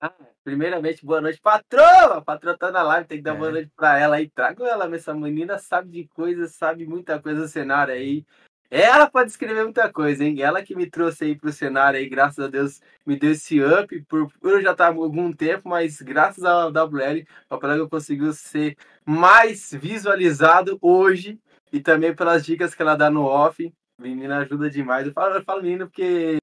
Ah, 0.00 0.12
primeiramente, 0.44 1.04
boa 1.04 1.20
noite, 1.20 1.40
patroa! 1.42 2.18
A 2.18 2.20
patroa 2.20 2.56
tá 2.56 2.70
na 2.70 2.82
live, 2.82 3.08
tem 3.08 3.18
que 3.18 3.24
dar 3.24 3.34
É. 3.34 3.38
boa 3.38 3.50
noite 3.50 3.70
pra 3.74 3.98
ela 3.98 4.16
aí. 4.16 4.28
Trago 4.30 4.64
ela, 4.64 4.94
essa 4.94 5.12
menina 5.14 5.58
sabe 5.58 5.90
de 5.90 6.08
coisas, 6.08 6.54
sabe 6.54 6.86
muita 6.86 7.18
coisa 7.20 7.40
do 7.40 7.48
cenário 7.48 7.92
aí. 7.92 8.24
Ela 8.70 9.10
pode 9.10 9.30
escrever 9.30 9.64
muita 9.64 9.92
coisa, 9.92 10.24
hein? 10.24 10.40
Ela 10.40 10.62
que 10.62 10.76
me 10.76 10.88
trouxe 10.88 11.24
aí 11.24 11.34
pro 11.36 11.52
cenário 11.52 11.98
aí, 11.98 12.08
graças 12.08 12.44
a 12.44 12.48
Deus, 12.48 12.80
me 13.04 13.16
deu 13.18 13.32
esse 13.32 13.60
up. 13.60 14.00
Por, 14.02 14.30
eu 14.42 14.62
já 14.62 14.74
tava 14.74 15.00
há 15.00 15.02
algum 15.02 15.32
tempo, 15.32 15.68
mas 15.68 16.00
graças 16.00 16.44
ao 16.44 16.70
WL, 16.70 17.26
a 17.50 17.58
Plaga 17.58 17.88
conseguiu 17.88 18.32
ser 18.32 18.76
mais 19.04 19.72
visualizado 19.72 20.78
hoje. 20.80 21.38
E 21.72 21.80
também 21.80 22.14
pelas 22.14 22.44
dicas 22.44 22.74
que 22.74 22.82
ela 22.82 22.96
dá 22.96 23.10
no 23.10 23.24
off. 23.24 23.72
Menina 24.00 24.38
ajuda 24.38 24.70
demais. 24.70 25.06
Eu 25.06 25.12
falo, 25.12 25.34
eu 25.34 25.42
falo 25.44 25.62
menino 25.62 25.86
porque 25.86 26.38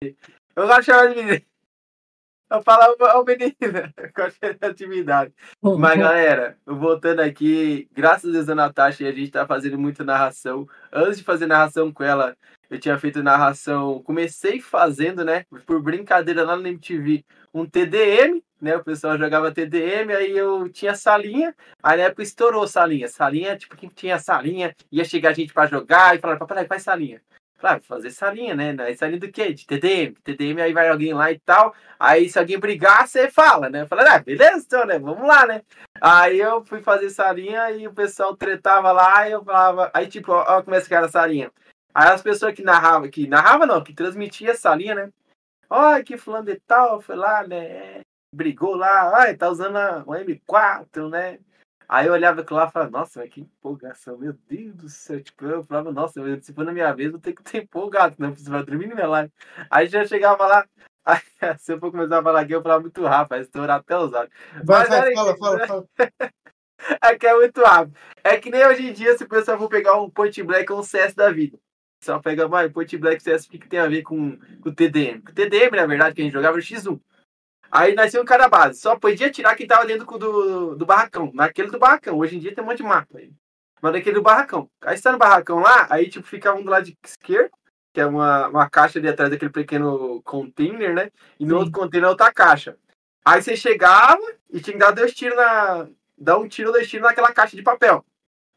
eu 0.55 0.67
gosto 0.67 0.79
de 0.81 0.85
chamar 0.85 1.07
de 1.07 1.15
menina. 1.15 1.41
Eu 2.49 2.61
falo, 2.61 2.95
ô 2.99 3.23
menina, 3.25 3.93
gosto 4.15 4.39
de 4.39 4.65
atividade. 4.65 5.33
Mas, 5.61 5.99
galera, 5.99 6.57
voltando 6.65 7.19
aqui, 7.19 7.89
graças 7.93 8.29
a 8.29 8.33
Deus 8.33 8.49
a 8.49 8.55
Natasha, 8.55 9.07
a 9.07 9.11
gente 9.11 9.31
tá 9.31 9.45
fazendo 9.45 9.77
muita 9.77 10.03
narração. 10.03 10.67
Antes 10.91 11.17
de 11.17 11.25
fazer 11.25 11.45
narração 11.45 11.91
com 11.91 12.03
ela, 12.03 12.37
eu 12.69 12.79
tinha 12.79 12.97
feito 12.97 13.21
narração. 13.21 14.01
Comecei 14.01 14.61
fazendo, 14.61 15.25
né? 15.25 15.45
Por 15.65 15.81
brincadeira 15.81 16.45
lá 16.45 16.55
no 16.55 16.65
MTV, 16.65 17.25
um 17.53 17.65
TDM, 17.65 18.41
né? 18.61 18.77
O 18.77 18.83
pessoal 18.83 19.17
jogava 19.17 19.51
TDM, 19.51 20.13
aí 20.13 20.31
eu 20.37 20.69
tinha 20.69 20.95
salinha. 20.95 21.53
Aí 21.83 21.97
na 21.97 22.03
época 22.03 22.23
estourou 22.23 22.65
salinha. 22.65 23.09
Salinha, 23.09 23.57
tipo, 23.57 23.75
quem 23.75 23.89
tinha 23.89 24.19
salinha, 24.19 24.73
ia 24.89 25.03
chegar 25.03 25.33
gente 25.33 25.53
pra 25.53 25.67
jogar 25.67 26.15
e 26.15 26.19
falar, 26.19 26.37
papai, 26.37 26.65
faz 26.65 26.81
salinha. 26.83 27.21
Claro, 27.57 27.81
fazer 27.83 28.11
salinha, 28.11 28.53
né? 28.55 28.75
Aí 28.79 28.95
salinha 28.95 29.19
do 29.19 29.31
quê? 29.31 29.51
De 29.51 29.65
TDM. 29.65 30.15
TDM, 30.23 30.61
aí 30.61 30.73
vai 30.73 30.89
alguém 30.89 31.13
lá 31.13 31.31
e 31.31 31.39
tal. 31.39 31.73
Aí 31.99 32.29
se 32.29 32.37
alguém 32.37 32.59
brigar, 32.59 33.07
você 33.07 33.31
fala, 33.31 33.67
né? 33.67 33.85
Fala, 33.87 34.03
ah, 34.15 34.19
beleza, 34.19 34.63
então, 34.65 34.85
né? 34.85 34.99
Vamos 34.99 35.27
lá, 35.27 35.45
né? 35.47 35.63
Aí 35.99 36.39
eu 36.39 36.63
fui 36.63 36.81
fazer 36.83 37.09
salinha 37.09 37.71
e 37.71 37.87
o 37.87 37.93
pessoal 37.93 38.35
tretava 38.35 38.91
lá 38.91 39.27
e 39.27 39.31
eu 39.31 39.43
falava. 39.43 39.89
Aí, 39.93 40.07
tipo, 40.07 40.31
ó, 40.31 40.61
como 40.61 40.75
é 40.75 40.81
que 40.81 40.93
era 40.93 41.07
a 41.07 41.09
salinha. 41.09 41.51
Aí 41.95 42.09
as 42.09 42.21
pessoas 42.21 42.53
que 42.53 42.61
narravam, 42.63 43.09
que 43.09 43.27
narrava 43.27 43.65
não, 43.65 43.83
que 43.83 43.93
transmitia 43.93 44.51
a 44.51 44.55
salinha, 44.55 44.93
né? 44.93 45.09
Olha 45.69 46.03
que 46.03 46.17
fulano 46.17 46.45
de 46.45 46.55
tal 46.67 47.01
foi 47.01 47.15
lá, 47.15 47.45
né? 47.47 48.01
Brigou 48.33 48.75
lá, 48.75 49.11
ai, 49.17 49.35
tá 49.35 49.49
usando 49.49 49.77
a- 49.77 50.03
um 50.07 50.13
M4, 50.15 51.09
né? 51.09 51.39
Aí 51.89 52.07
eu 52.07 52.13
olhava 52.13 52.41
aquilo 52.41 52.59
lá 52.59 52.67
e 52.67 52.71
falava, 52.71 52.91
nossa, 52.91 53.19
mas 53.19 53.29
que 53.29 53.41
empolgação, 53.41 54.17
meu 54.17 54.33
Deus 54.49 54.75
do 54.75 54.89
céu. 54.89 55.23
Tipo, 55.23 55.45
eu 55.45 55.63
falava, 55.63 55.91
nossa, 55.91 56.19
eu- 56.19 56.41
se 56.41 56.53
for 56.53 56.65
na 56.65 56.73
minha 56.73 56.93
vez, 56.93 57.13
eu 57.13 57.19
tenho 57.19 57.35
que 57.35 57.43
ter 57.43 57.63
empolgado? 57.63 58.15
Você 58.17 58.49
vai 58.49 58.63
dormir 58.63 58.87
na 58.87 58.95
minha 58.95 59.07
live. 59.07 59.31
Aí 59.69 59.87
já 59.87 60.05
chegava 60.05 60.45
lá, 60.45 60.67
aí, 61.05 61.21
se 61.57 61.71
eu 61.71 61.79
for 61.79 61.91
começar 61.91 62.19
a 62.19 62.23
falar 62.23 62.41
aqui, 62.41 62.53
eu 62.53 62.61
falava 62.61 62.81
muito 62.81 63.01
rápido, 63.03 63.29
vai 63.29 63.41
estourar 63.41 63.79
até 63.79 63.97
os 63.97 64.11
olhos. 64.11 64.31
Vai, 64.63 64.87
vai, 64.87 65.13
fala, 65.13 65.37
fala, 65.37 65.57
né? 65.57 65.67
fala. 65.67 65.85
É 67.01 67.17
que 67.17 67.25
é 67.25 67.33
muito 67.33 67.59
rápido. 67.61 67.97
É 68.23 68.37
que 68.37 68.51
nem 68.51 68.65
hoje 68.65 68.87
em 68.87 68.93
dia, 68.93 69.17
se 69.17 69.23
o 69.23 69.27
pessoal 69.27 69.57
for 69.57 69.67
pegar 69.67 69.99
um 69.99 70.09
Point 70.09 70.43
Black 70.43 70.71
ou 70.71 70.79
um 70.79 70.83
CS 70.83 71.15
da 71.15 71.31
vida. 71.31 71.57
Só 72.03 72.19
pega, 72.19 72.47
vai, 72.47 72.69
Point 72.69 72.95
Black 72.97 73.21
CS, 73.21 73.45
o 73.45 73.49
que, 73.49 73.67
tem 73.67 73.79
a 73.79 73.87
ver 73.87 74.03
com, 74.03 74.37
o 74.63 74.71
TDM? 74.71 75.23
O 75.27 75.33
TDM, 75.33 75.75
na 75.75 75.87
verdade, 75.87 76.15
que 76.15 76.21
a 76.21 76.23
gente 76.23 76.33
jogava 76.33 76.57
era 76.57 76.61
o 76.61 76.63
X1. 76.63 76.99
Aí 77.71 77.93
nasceu 77.93 78.21
um 78.21 78.25
cara 78.25 78.47
base. 78.47 78.79
Só 78.79 78.95
podia 78.95 79.31
tirar 79.31 79.55
quem 79.55 79.67
tava 79.67 79.85
dentro 79.85 80.05
do, 80.17 80.75
do 80.75 80.85
barracão. 80.85 81.31
Naquele 81.33 81.69
do 81.69 81.79
barracão. 81.79 82.17
Hoje 82.17 82.37
em 82.37 82.39
dia 82.39 82.53
tem 82.53 82.63
um 82.63 82.67
monte 82.67 82.77
de 82.77 82.83
mapa 82.83 83.17
aí. 83.17 83.31
Mas 83.81 83.93
naquele 83.93 84.15
do 84.15 84.21
barracão. 84.21 84.69
Aí 84.81 84.97
você 84.97 85.03
tá 85.03 85.11
no 85.11 85.17
barracão 85.17 85.59
lá, 85.59 85.87
aí 85.89 86.09
tipo 86.09 86.25
fica 86.25 86.53
um 86.53 86.63
do 86.63 86.69
lado 86.69 86.91
esquerdo, 87.03 87.51
que 87.93 88.01
é 88.01 88.05
uma, 88.05 88.47
uma 88.47 88.69
caixa 88.69 88.97
ali 88.97 89.07
atrás 89.07 89.29
daquele 89.29 89.51
pequeno 89.51 90.21
container, 90.23 90.93
né? 90.93 91.11
E 91.39 91.45
no 91.45 91.51
Sim. 91.51 91.55
outro 91.57 91.71
container 91.71 92.07
é 92.07 92.09
outra 92.09 92.33
caixa. 92.33 92.77
Aí 93.23 93.41
você 93.41 93.55
chegava 93.55 94.21
e 94.49 94.59
tinha 94.59 94.73
que 94.73 94.79
dar 94.79 94.91
dois 94.91 95.13
tiros 95.13 95.35
na. 95.35 95.87
Dar 96.17 96.37
um 96.39 96.47
tiro 96.47 96.69
ou 96.69 96.73
dois 96.73 96.89
tiros 96.89 97.05
naquela 97.05 97.31
caixa 97.31 97.55
de 97.55 97.61
papel. 97.61 98.03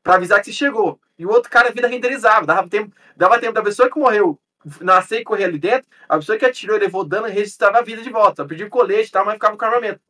Pra 0.02 0.14
avisar 0.14 0.40
que 0.40 0.46
você 0.46 0.52
chegou. 0.52 0.98
E 1.18 1.26
o 1.26 1.28
outro 1.28 1.50
cara 1.50 1.70
vida 1.70 1.86
renderizava. 1.86 2.46
Dava 2.46 2.66
tempo, 2.66 2.94
dava 3.14 3.38
tempo 3.38 3.52
da 3.52 3.62
pessoa 3.62 3.90
que 3.90 3.98
morreu 3.98 4.38
nascer 4.80 5.20
e 5.20 5.24
correr 5.24 5.44
ali 5.44 5.58
dentro. 5.58 5.88
A 6.08 6.16
pessoa 6.16 6.38
que 6.38 6.44
atirou, 6.44 6.78
levou 6.78 7.04
dano 7.04 7.28
e 7.28 7.32
registrava 7.32 7.78
a 7.78 7.82
vida 7.82 8.02
de 8.02 8.10
volta. 8.10 8.44
Pedia 8.44 8.68
colete 8.68 9.08
e 9.08 9.12
tal, 9.12 9.24
mas 9.24 9.34
ficava 9.34 9.56
com 9.56 9.64
armamento. 9.64 10.00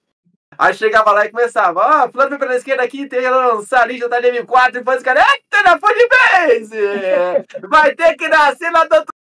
Aí 0.59 0.75
chegava 0.75 1.13
lá 1.13 1.25
e 1.25 1.31
começava, 1.31 1.81
ó, 1.81 2.07
oh, 2.07 2.13
foi 2.13 2.39
pela 2.39 2.57
esquerda 2.57 2.83
aqui, 2.83 3.07
tem 3.07 3.21
que 3.21 3.29
lançar 3.29 3.83
ali, 3.83 3.99
já 3.99 4.09
tá 4.09 4.21
de 4.21 4.29
M4, 4.33 4.73
depois 4.73 4.99
os 4.99 5.03
caras, 5.03 5.25
eita, 5.25 5.63
na 5.63 5.75
de 5.75 6.09
base! 6.09 7.69
Vai 7.69 7.95
ter 7.95 8.17
que 8.17 8.29
nascer 8.29 8.71
lá 8.71 8.85
do 8.85 8.97
outro 8.97 9.15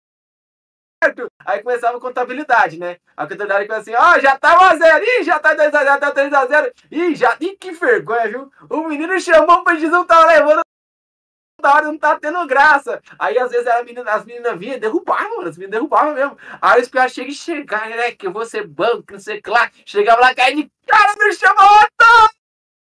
certo. 1.03 1.31
Aí 1.45 1.62
começava 1.62 1.97
a 1.97 2.01
contabilidade, 2.01 2.79
né? 2.79 2.97
A 3.17 3.23
contabilidade 3.23 3.67
começa 3.67 3.83
assim, 3.83 3.95
ó, 3.95 4.19
já 4.19 4.37
tá 4.37 4.59
1x0, 4.59 5.03
ih, 5.03 5.23
já 5.23 5.38
tá 5.38 5.55
2x0, 5.55 5.85
já 5.85 5.99
tá 5.99 6.12
3x0, 6.12 6.73
ih, 6.91 7.14
já, 7.14 7.37
ih, 7.41 7.57
que 7.57 7.73
vergonha, 7.73 8.29
viu? 8.29 8.51
O 8.69 8.88
menino 8.88 9.21
chamou 9.21 9.62
pra 9.62 9.75
não 9.75 10.05
tava 10.05 10.27
levando 10.27 10.61
da 11.61 11.75
hora, 11.75 11.87
não 11.87 11.99
tá 11.99 12.18
tendo 12.18 12.47
graça. 12.47 13.03
Aí 13.18 13.38
às 13.38 13.51
vezes 13.51 13.66
a 13.66 13.83
menina, 13.83 14.11
as 14.11 14.25
meninas 14.25 14.59
vinham 14.59 14.77
e 14.77 14.81
derrubavam, 14.81 15.40
as 15.40 15.57
meninas 15.57 15.73
derrubavam 15.73 16.14
mesmo. 16.14 16.38
Aí 16.62 16.81
os 16.81 16.88
piores 16.88 17.12
chegam 17.12 17.31
e 17.31 17.35
chegar, 17.35 17.88
né? 17.88 18.12
Que 18.12 18.27
eu 18.27 18.33
vou 18.33 18.44
ser 18.47 18.66
banco, 18.66 19.12
não 19.12 19.18
sei 19.18 19.38
o 19.38 19.42
que 19.42 19.51
lá. 19.51 19.71
Chegava 19.85 20.21
lá, 20.21 20.35
caía 20.35 20.57
de 20.57 20.71
cara, 20.87 21.14
me 21.18 21.33
chama 21.33 21.62
outro! 21.62 22.38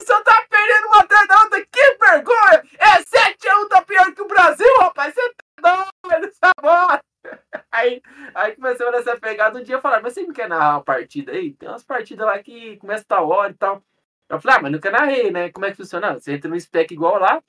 Você 0.00 0.22
tá 0.22 0.46
perdendo 0.48 0.86
uma 0.88 1.00
atrás 1.00 1.28
da 1.28 1.40
outra, 1.42 1.66
que 1.66 1.96
vergonha! 1.98 2.62
É 2.78 3.02
7x1, 3.02 3.68
tá 3.68 3.82
pior 3.82 4.12
que 4.14 4.22
o 4.22 4.28
Brasil, 4.28 4.78
rapaz! 4.80 5.14
Você 5.14 5.34
tá 5.60 5.88
doido, 6.04 6.26
essa 6.26 6.52
bola! 6.60 7.00
Aí, 7.70 8.02
aí 8.34 8.54
começou 8.56 8.90
nessa 8.90 9.16
pegada. 9.16 9.58
Um 9.58 9.62
dia 9.62 9.80
falaram, 9.80 10.02
mas 10.02 10.12
você 10.12 10.22
não 10.22 10.32
quer 10.34 10.48
narrar 10.48 10.74
uma 10.74 10.84
partida 10.84 11.32
aí? 11.32 11.52
Tem 11.54 11.68
umas 11.68 11.84
partidas 11.84 12.26
lá 12.26 12.38
que 12.38 12.76
começa 12.78 13.04
tal 13.06 13.28
hora 13.28 13.50
e 13.50 13.54
tal. 13.54 13.82
Eu 14.28 14.40
falei, 14.40 14.56
ah, 14.58 14.62
mas 14.62 14.72
nunca 14.72 14.90
narrei, 14.90 15.30
né? 15.30 15.50
Como 15.50 15.64
é 15.64 15.70
que 15.70 15.76
funciona? 15.76 16.14
Você 16.14 16.32
entra 16.32 16.50
no 16.50 16.60
spec 16.60 16.92
igual 16.92 17.18
lá, 17.18 17.42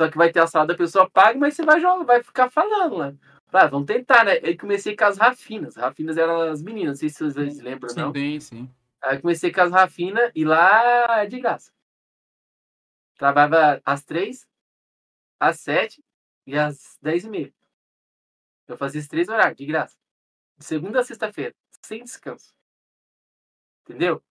só 0.00 0.08
que 0.08 0.16
vai 0.16 0.30
ter 0.30 0.40
a 0.40 0.46
sala 0.46 0.66
da 0.66 0.76
pessoa 0.76 1.10
paga, 1.10 1.36
mas 1.36 1.54
você 1.54 1.64
vai 1.64 1.80
jogar, 1.80 2.04
vai 2.04 2.22
ficar 2.22 2.48
falando 2.48 2.96
lá. 2.96 3.12
Ah, 3.52 3.66
vamos 3.66 3.86
tentar, 3.86 4.24
né? 4.24 4.32
Aí 4.44 4.56
comecei 4.56 4.96
com 4.96 5.04
as 5.04 5.18
Rafinas. 5.18 5.74
Rafinas 5.74 6.16
eram 6.16 6.42
as 6.42 6.62
meninas, 6.62 6.90
não 6.90 6.94
sei 6.96 7.08
se 7.08 7.24
vocês 7.24 7.60
lembram, 7.60 7.92
não. 7.96 8.12
Sim, 8.12 8.38
sim. 8.38 8.70
Aí 9.02 9.20
comecei 9.20 9.50
com 9.50 9.60
as 9.60 9.72
Rafinas 9.72 10.30
e 10.34 10.44
lá 10.44 11.22
é 11.22 11.26
de 11.26 11.40
graça. 11.40 11.72
Trabalhava 13.16 13.82
às 13.84 14.04
três, 14.04 14.46
às 15.40 15.58
sete 15.58 16.04
e 16.46 16.56
às 16.56 16.96
dez 17.02 17.24
e 17.24 17.28
meia. 17.28 17.52
Eu 18.68 18.76
fazia 18.76 19.00
esses 19.00 19.10
três 19.10 19.28
horários, 19.28 19.56
de 19.56 19.66
graça. 19.66 19.96
De 20.56 20.64
segunda 20.64 21.00
a 21.00 21.04
sexta-feira, 21.04 21.54
sem 21.82 22.04
descanso. 22.04 22.54
Entendeu? 23.82 24.22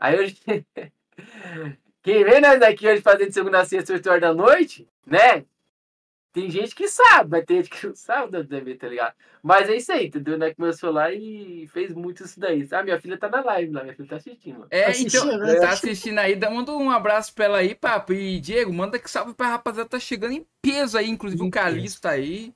Aí 0.00 0.18
hoje. 0.18 0.40
Quem 2.02 2.24
vê 2.24 2.40
nós 2.40 2.58
daqui 2.58 2.88
hoje 2.88 3.02
fazendo 3.02 3.32
segunda 3.32 3.60
a 3.60 3.64
sexta, 3.64 3.92
8 3.92 4.08
horas 4.08 4.20
da 4.20 4.32
noite, 4.34 4.88
né? 5.06 5.44
Tem 6.32 6.48
gente 6.48 6.76
que 6.76 6.86
sabe, 6.86 7.28
mas 7.28 7.44
tem 7.44 7.56
gente 7.56 7.70
que 7.70 7.86
não 7.88 7.94
sabe 7.94 8.30
do 8.30 8.46
TV, 8.46 8.76
tá 8.76 8.86
ligado? 8.86 9.14
Mas 9.42 9.68
é 9.68 9.76
isso 9.76 9.90
aí, 9.90 10.06
entendeu? 10.06 10.38
Né? 10.38 10.54
Começou 10.54 10.92
lá 10.92 11.12
e 11.12 11.66
fez 11.72 11.92
muito 11.92 12.22
isso 12.22 12.38
daí. 12.38 12.66
Ah, 12.70 12.84
minha 12.84 13.00
filha 13.00 13.18
tá 13.18 13.28
na 13.28 13.42
live 13.42 13.72
lá, 13.72 13.82
minha 13.82 13.96
filha 13.96 14.08
tá 14.08 14.16
assistindo. 14.16 14.64
É, 14.70 14.84
Assistindo, 14.84 15.26
então, 15.26 15.38
né? 15.38 15.56
tá 15.56 15.70
assistindo 15.70 16.18
aí, 16.18 16.38
manda 16.38 16.72
um 16.72 16.90
abraço 16.90 17.34
pra 17.34 17.46
ela 17.46 17.58
aí, 17.58 17.74
papo. 17.74 18.12
E 18.12 18.38
Diego, 18.38 18.72
manda 18.72 18.98
que 18.98 19.10
salve 19.10 19.34
pra 19.34 19.48
rapaziada, 19.48 19.88
tá 19.88 19.98
chegando 19.98 20.32
em 20.32 20.46
peso 20.62 20.96
aí, 20.96 21.10
inclusive 21.10 21.42
o 21.42 21.50
Calixto 21.50 22.00
tá 22.02 22.10
aí. 22.10 22.54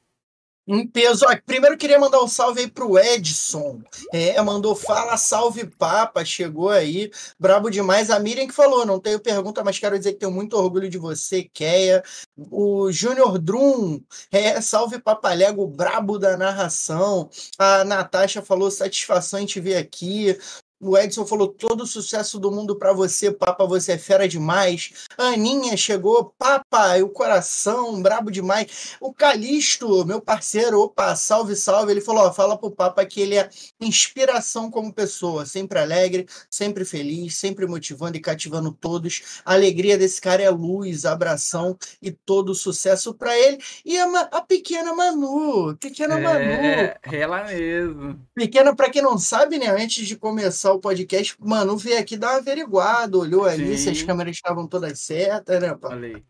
Em 0.66 0.86
peso. 0.86 1.26
Ó, 1.28 1.36
primeiro 1.44 1.76
queria 1.76 1.98
mandar 1.98 2.22
um 2.22 2.28
salve 2.28 2.62
aí 2.62 2.70
pro 2.70 2.98
Edson. 2.98 3.82
É, 4.12 4.40
mandou 4.40 4.74
fala, 4.74 5.16
salve 5.16 5.66
papa, 5.66 6.24
chegou 6.24 6.70
aí. 6.70 7.10
Brabo 7.38 7.68
demais. 7.70 8.10
A 8.10 8.18
Miriam 8.18 8.46
que 8.46 8.52
falou, 8.54 8.86
não 8.86 8.98
tenho 8.98 9.20
pergunta, 9.20 9.62
mas 9.62 9.78
quero 9.78 9.98
dizer 9.98 10.14
que 10.14 10.20
tenho 10.20 10.32
muito 10.32 10.56
orgulho 10.56 10.88
de 10.88 10.96
você, 10.96 11.44
Keia. 11.44 12.02
O 12.50 12.90
Júnior 12.90 13.38
Drum, 13.38 14.00
é, 14.32 14.58
salve 14.62 14.98
papalego, 14.98 15.66
brabo 15.66 16.18
da 16.18 16.36
narração. 16.36 17.28
A 17.58 17.84
Natasha 17.84 18.40
falou, 18.40 18.70
satisfação 18.70 19.40
em 19.40 19.46
te 19.46 19.60
ver 19.60 19.76
aqui. 19.76 20.38
O 20.80 20.98
Edson 20.98 21.24
falou 21.24 21.48
todo 21.48 21.82
o 21.82 21.86
sucesso 21.86 22.38
do 22.38 22.50
mundo 22.50 22.76
para 22.76 22.92
você, 22.92 23.30
Papa, 23.30 23.64
você 23.64 23.92
é 23.92 23.98
fera 23.98 24.28
demais. 24.28 25.06
A 25.16 25.28
Aninha 25.28 25.76
chegou, 25.76 26.34
Papa, 26.36 26.96
o 26.98 27.08
coração, 27.08 28.02
brabo 28.02 28.30
demais. 28.30 28.96
O 29.00 29.12
Calixto, 29.12 30.04
meu 30.04 30.20
parceiro, 30.20 30.80
opa, 30.80 31.14
salve, 31.16 31.56
salve. 31.56 31.92
Ele 31.92 32.00
falou: 32.00 32.24
ó, 32.24 32.32
fala 32.32 32.58
pro 32.58 32.70
Papa 32.70 33.04
que 33.06 33.20
ele 33.20 33.36
é 33.36 33.48
inspiração 33.80 34.70
como 34.70 34.92
pessoa, 34.92 35.46
sempre 35.46 35.78
alegre, 35.78 36.26
sempre 36.50 36.84
feliz, 36.84 37.36
sempre 37.36 37.66
motivando 37.66 38.16
e 38.16 38.20
cativando 38.20 38.72
todos. 38.72 39.40
A 39.44 39.54
alegria 39.54 39.96
desse 39.96 40.20
cara 40.20 40.42
é 40.42 40.50
luz, 40.50 41.04
abração 41.04 41.78
e 42.02 42.10
todo 42.10 42.50
o 42.50 42.54
sucesso 42.54 43.14
para 43.14 43.38
ele. 43.38 43.58
E 43.84 43.96
a, 43.96 44.20
a, 44.32 44.42
pequena 44.42 44.94
Manu, 44.94 45.76
pequena 45.76 46.18
é, 46.18 46.22
Manu. 46.22 46.94
Ela 47.10 47.44
mesmo. 47.44 48.20
Pequena, 48.34 48.74
para 48.74 48.90
quem 48.90 49.00
não 49.00 49.16
sabe, 49.16 49.58
né, 49.58 49.68
antes 49.68 50.06
de 50.06 50.16
começar 50.16 50.63
o 50.72 50.80
podcast, 50.80 51.36
mano, 51.38 51.76
veio 51.76 51.98
aqui 51.98 52.16
dar 52.16 52.30
uma 52.30 52.38
averiguada, 52.38 53.16
olhou 53.16 53.44
ali 53.44 53.76
Sim. 53.76 53.84
se 53.84 53.90
as 53.90 54.02
câmeras 54.02 54.36
estavam 54.36 54.66
todas 54.66 55.00
certas, 55.00 55.60
né, 55.60 55.74
pá? 55.74 55.90
Falei. 55.90 56.24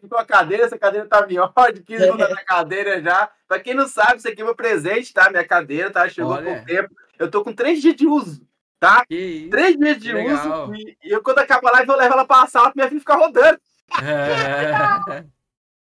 Ficou 0.00 0.18
a 0.18 0.24
cadeira, 0.24 0.64
essa 0.64 0.78
cadeira 0.78 1.06
tá 1.06 1.26
melhor, 1.26 1.52
de 1.74 1.82
15 1.82 2.04
minutos 2.04 2.26
é. 2.26 2.34
na 2.34 2.44
cadeira 2.44 3.02
já. 3.02 3.30
Pra 3.46 3.60
quem 3.60 3.74
não 3.74 3.86
sabe, 3.86 4.16
isso 4.16 4.28
aqui 4.28 4.40
é 4.40 4.44
meu 4.44 4.54
presente, 4.54 5.12
tá? 5.12 5.30
Minha 5.30 5.46
cadeira, 5.46 5.90
tá? 5.90 6.08
Chegou 6.08 6.32
Olha. 6.32 6.58
com 6.58 6.64
tempo. 6.64 6.94
Eu 7.18 7.30
tô 7.30 7.44
com 7.44 7.52
três 7.52 7.82
dias 7.82 7.94
de 7.94 8.06
uso, 8.06 8.40
tá? 8.80 9.04
Três 9.06 9.76
dias 9.76 9.98
de 9.98 10.14
uso. 10.14 10.74
E, 10.74 10.96
e, 11.04 11.10
eu, 11.10 11.22
quando 11.22 11.40
acaba 11.40 11.68
a 11.68 11.72
live, 11.72 11.90
eu 11.90 11.96
levo 11.96 12.14
ela 12.14 12.26
pra 12.26 12.46
sala 12.46 12.72
pra 12.72 12.74
minha 12.76 12.88
filha 12.88 13.00
ficar 13.00 13.16
rodando. 13.16 13.60
É. 14.02 15.24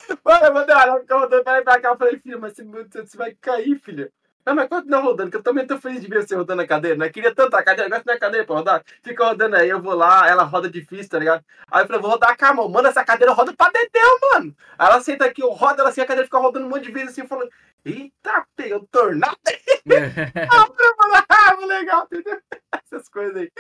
Mano, 0.25 0.47
eu 0.47 0.55
mandei 0.55 0.75
ela 0.75 1.01
ficar 1.01 1.19
rodando 1.19 1.45
pra 1.45 1.63
pra 1.63 1.81
cá. 1.81 1.89
Eu 1.91 1.97
falei, 1.97 2.19
filha, 2.19 2.39
mas 2.39 2.55
você, 2.55 2.65
você 2.65 3.17
vai 3.17 3.35
cair, 3.35 3.79
filha. 3.79 4.11
Não, 4.45 4.55
mas 4.55 4.69
continua 4.69 5.01
rodando, 5.01 5.31
que 5.31 5.37
eu 5.37 5.43
também 5.43 5.67
tô 5.67 5.79
feliz 5.79 6.01
de 6.01 6.09
ver 6.09 6.27
você 6.27 6.35
rodando 6.35 6.63
a 6.63 6.67
cadeira, 6.67 6.97
né? 6.97 7.11
Queria 7.11 7.35
tanto 7.35 7.55
a 7.55 7.63
cadeira, 7.63 7.91
gosto 7.91 8.05
da 8.07 8.19
cadeira 8.19 8.47
pra 8.47 8.57
rodar. 8.57 8.83
Fica 9.03 9.25
rodando 9.25 9.55
aí, 9.55 9.69
eu 9.69 9.81
vou 9.83 9.95
lá, 9.95 10.27
ela 10.27 10.45
roda 10.45 10.69
difícil, 10.69 11.11
tá 11.11 11.19
ligado? 11.19 11.45
Aí 11.71 11.83
eu 11.83 11.87
falei, 11.87 12.01
vou 12.01 12.11
rodar 12.11 12.37
com 12.37 12.47
a 12.47 12.55
mão. 12.55 12.69
Mano, 12.69 12.89
essa 12.89 13.05
cadeira 13.05 13.33
roda 13.35 13.53
pra 13.53 13.71
dedéu, 13.71 14.09
mano. 14.33 14.57
Aí 14.79 14.87
ela 14.89 15.01
senta 15.01 15.27
aqui, 15.27 15.43
eu 15.43 15.51
rodo 15.51 15.81
ela 15.81 15.91
assim, 15.91 16.01
a 16.01 16.07
cadeira 16.07 16.25
fica 16.25 16.39
rodando 16.39 16.67
um 16.67 16.71
monte 16.71 16.85
de 16.85 16.93
vezes 16.93 17.11
assim, 17.11 17.27
falando, 17.27 17.51
eita, 17.85 18.47
pegou 18.57 18.87
tornado 18.91 19.37
ah, 21.29 21.67
legal, 21.67 22.07
entendeu? 22.13 22.39
Essas 22.93 23.09
coisas 23.09 23.37
aí. 23.37 23.51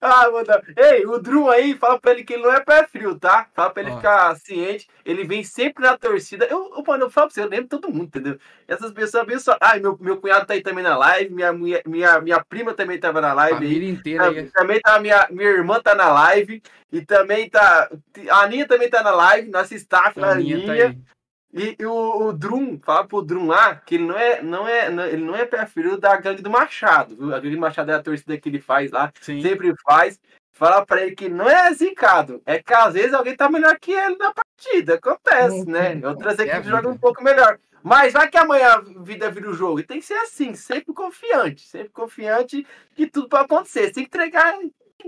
Ah, 0.00 0.30
mano. 0.30 0.46
Ei, 0.76 1.06
o 1.06 1.18
Drew 1.18 1.50
aí, 1.50 1.74
fala 1.74 1.98
pra 1.98 2.12
ele 2.12 2.24
que 2.24 2.34
ele 2.34 2.42
não 2.42 2.52
é 2.52 2.60
pé 2.60 2.86
frio, 2.86 3.18
tá? 3.18 3.48
Fala 3.54 3.70
pra 3.70 3.82
ele 3.82 3.92
oh. 3.92 3.96
ficar 3.96 4.36
ciente. 4.36 4.88
Ele 5.04 5.24
vem 5.24 5.42
sempre 5.42 5.84
na 5.84 5.96
torcida. 5.96 6.46
Eu, 6.46 6.72
eu, 6.76 6.84
mano, 6.86 7.04
eu 7.04 7.10
falo 7.10 7.28
pra 7.28 7.34
você, 7.34 7.42
eu 7.42 7.48
lembro 7.48 7.68
todo 7.68 7.90
mundo, 7.90 8.04
entendeu? 8.04 8.38
Essas 8.66 8.92
pessoas 8.92 9.22
abençoadas. 9.22 9.68
Ah, 9.68 9.76
meu, 9.78 9.96
meu 10.00 10.18
cunhado 10.18 10.46
tá 10.46 10.54
aí 10.54 10.62
também 10.62 10.84
na 10.84 10.96
live. 10.96 11.34
Minha, 11.34 11.52
minha, 11.52 11.82
minha, 11.86 12.20
minha 12.20 12.44
prima 12.44 12.74
também 12.74 12.98
tava 12.98 13.20
na 13.20 13.32
live. 13.32 13.58
Família 13.58 13.88
aí. 13.88 13.94
inteira 13.94 14.28
aí. 14.28 14.50
Também 14.50 14.80
tá, 14.80 14.98
minha, 14.98 15.26
minha 15.30 15.50
irmã 15.50 15.80
tá 15.80 15.94
na 15.94 16.08
live. 16.12 16.62
E 16.92 17.04
também 17.04 17.50
tá. 17.50 17.90
A 18.30 18.42
Aninha 18.42 18.66
também 18.66 18.88
tá 18.88 19.02
na 19.02 19.10
live, 19.10 19.50
nossa 19.50 19.74
staff, 19.74 20.18
a 20.20 20.30
Aninha. 20.30 20.56
Aninha. 20.56 20.94
Tá 20.94 21.13
e, 21.54 21.76
e, 21.78 21.86
o, 21.86 22.26
o 22.26 22.32
Drum, 22.32 22.80
fala 22.82 23.06
pro 23.06 23.22
Drum 23.22 23.46
lá 23.46 23.76
que 23.76 23.94
ele 23.94 24.04
não 24.04 24.18
é, 24.18 24.42
não 24.42 24.66
é, 24.66 24.90
não, 24.90 25.04
ele 25.06 25.24
não 25.24 25.36
é 25.36 25.44
perfil 25.44 25.96
da 25.96 26.16
gangue 26.16 26.42
do 26.42 26.50
Machado, 26.50 27.16
viu? 27.16 27.32
A 27.32 27.38
gangue 27.38 27.54
do 27.54 27.60
Machado 27.60 27.92
é 27.92 27.94
a 27.94 28.02
torcida 28.02 28.36
que 28.36 28.48
ele 28.48 28.60
faz 28.60 28.90
lá, 28.90 29.12
Sim. 29.20 29.40
sempre 29.40 29.72
faz. 29.84 30.18
Fala 30.52 30.84
pra 30.84 31.02
ele 31.02 31.16
que 31.16 31.28
não 31.28 31.48
é 31.48 31.72
zicado, 31.72 32.40
é 32.46 32.62
que 32.62 32.72
às 32.72 32.94
vezes 32.94 33.12
alguém 33.12 33.36
tá 33.36 33.48
melhor 33.48 33.76
que 33.78 33.92
ele 33.92 34.16
na 34.16 34.32
partida, 34.32 34.94
acontece, 34.94 35.68
né? 35.68 36.00
Outras 36.04 36.38
é 36.38 36.44
equipes 36.44 36.70
jogam 36.70 36.92
um 36.92 36.98
pouco 36.98 37.22
melhor. 37.22 37.58
Mas 37.82 38.12
vai 38.12 38.28
que 38.28 38.38
amanhã 38.38 38.74
a 38.74 38.80
vida 38.80 39.30
vira 39.30 39.50
o 39.50 39.54
jogo. 39.54 39.80
E 39.80 39.82
tem 39.82 39.98
que 39.98 40.06
ser 40.06 40.14
assim, 40.14 40.54
sempre 40.54 40.94
confiante, 40.94 41.66
sempre 41.66 41.90
confiante 41.90 42.66
que 42.94 43.06
tudo 43.06 43.28
pode 43.28 43.44
acontecer. 43.44 43.88
Você 43.88 43.92
tem 43.94 44.04
que 44.04 44.08
entregar 44.08 44.56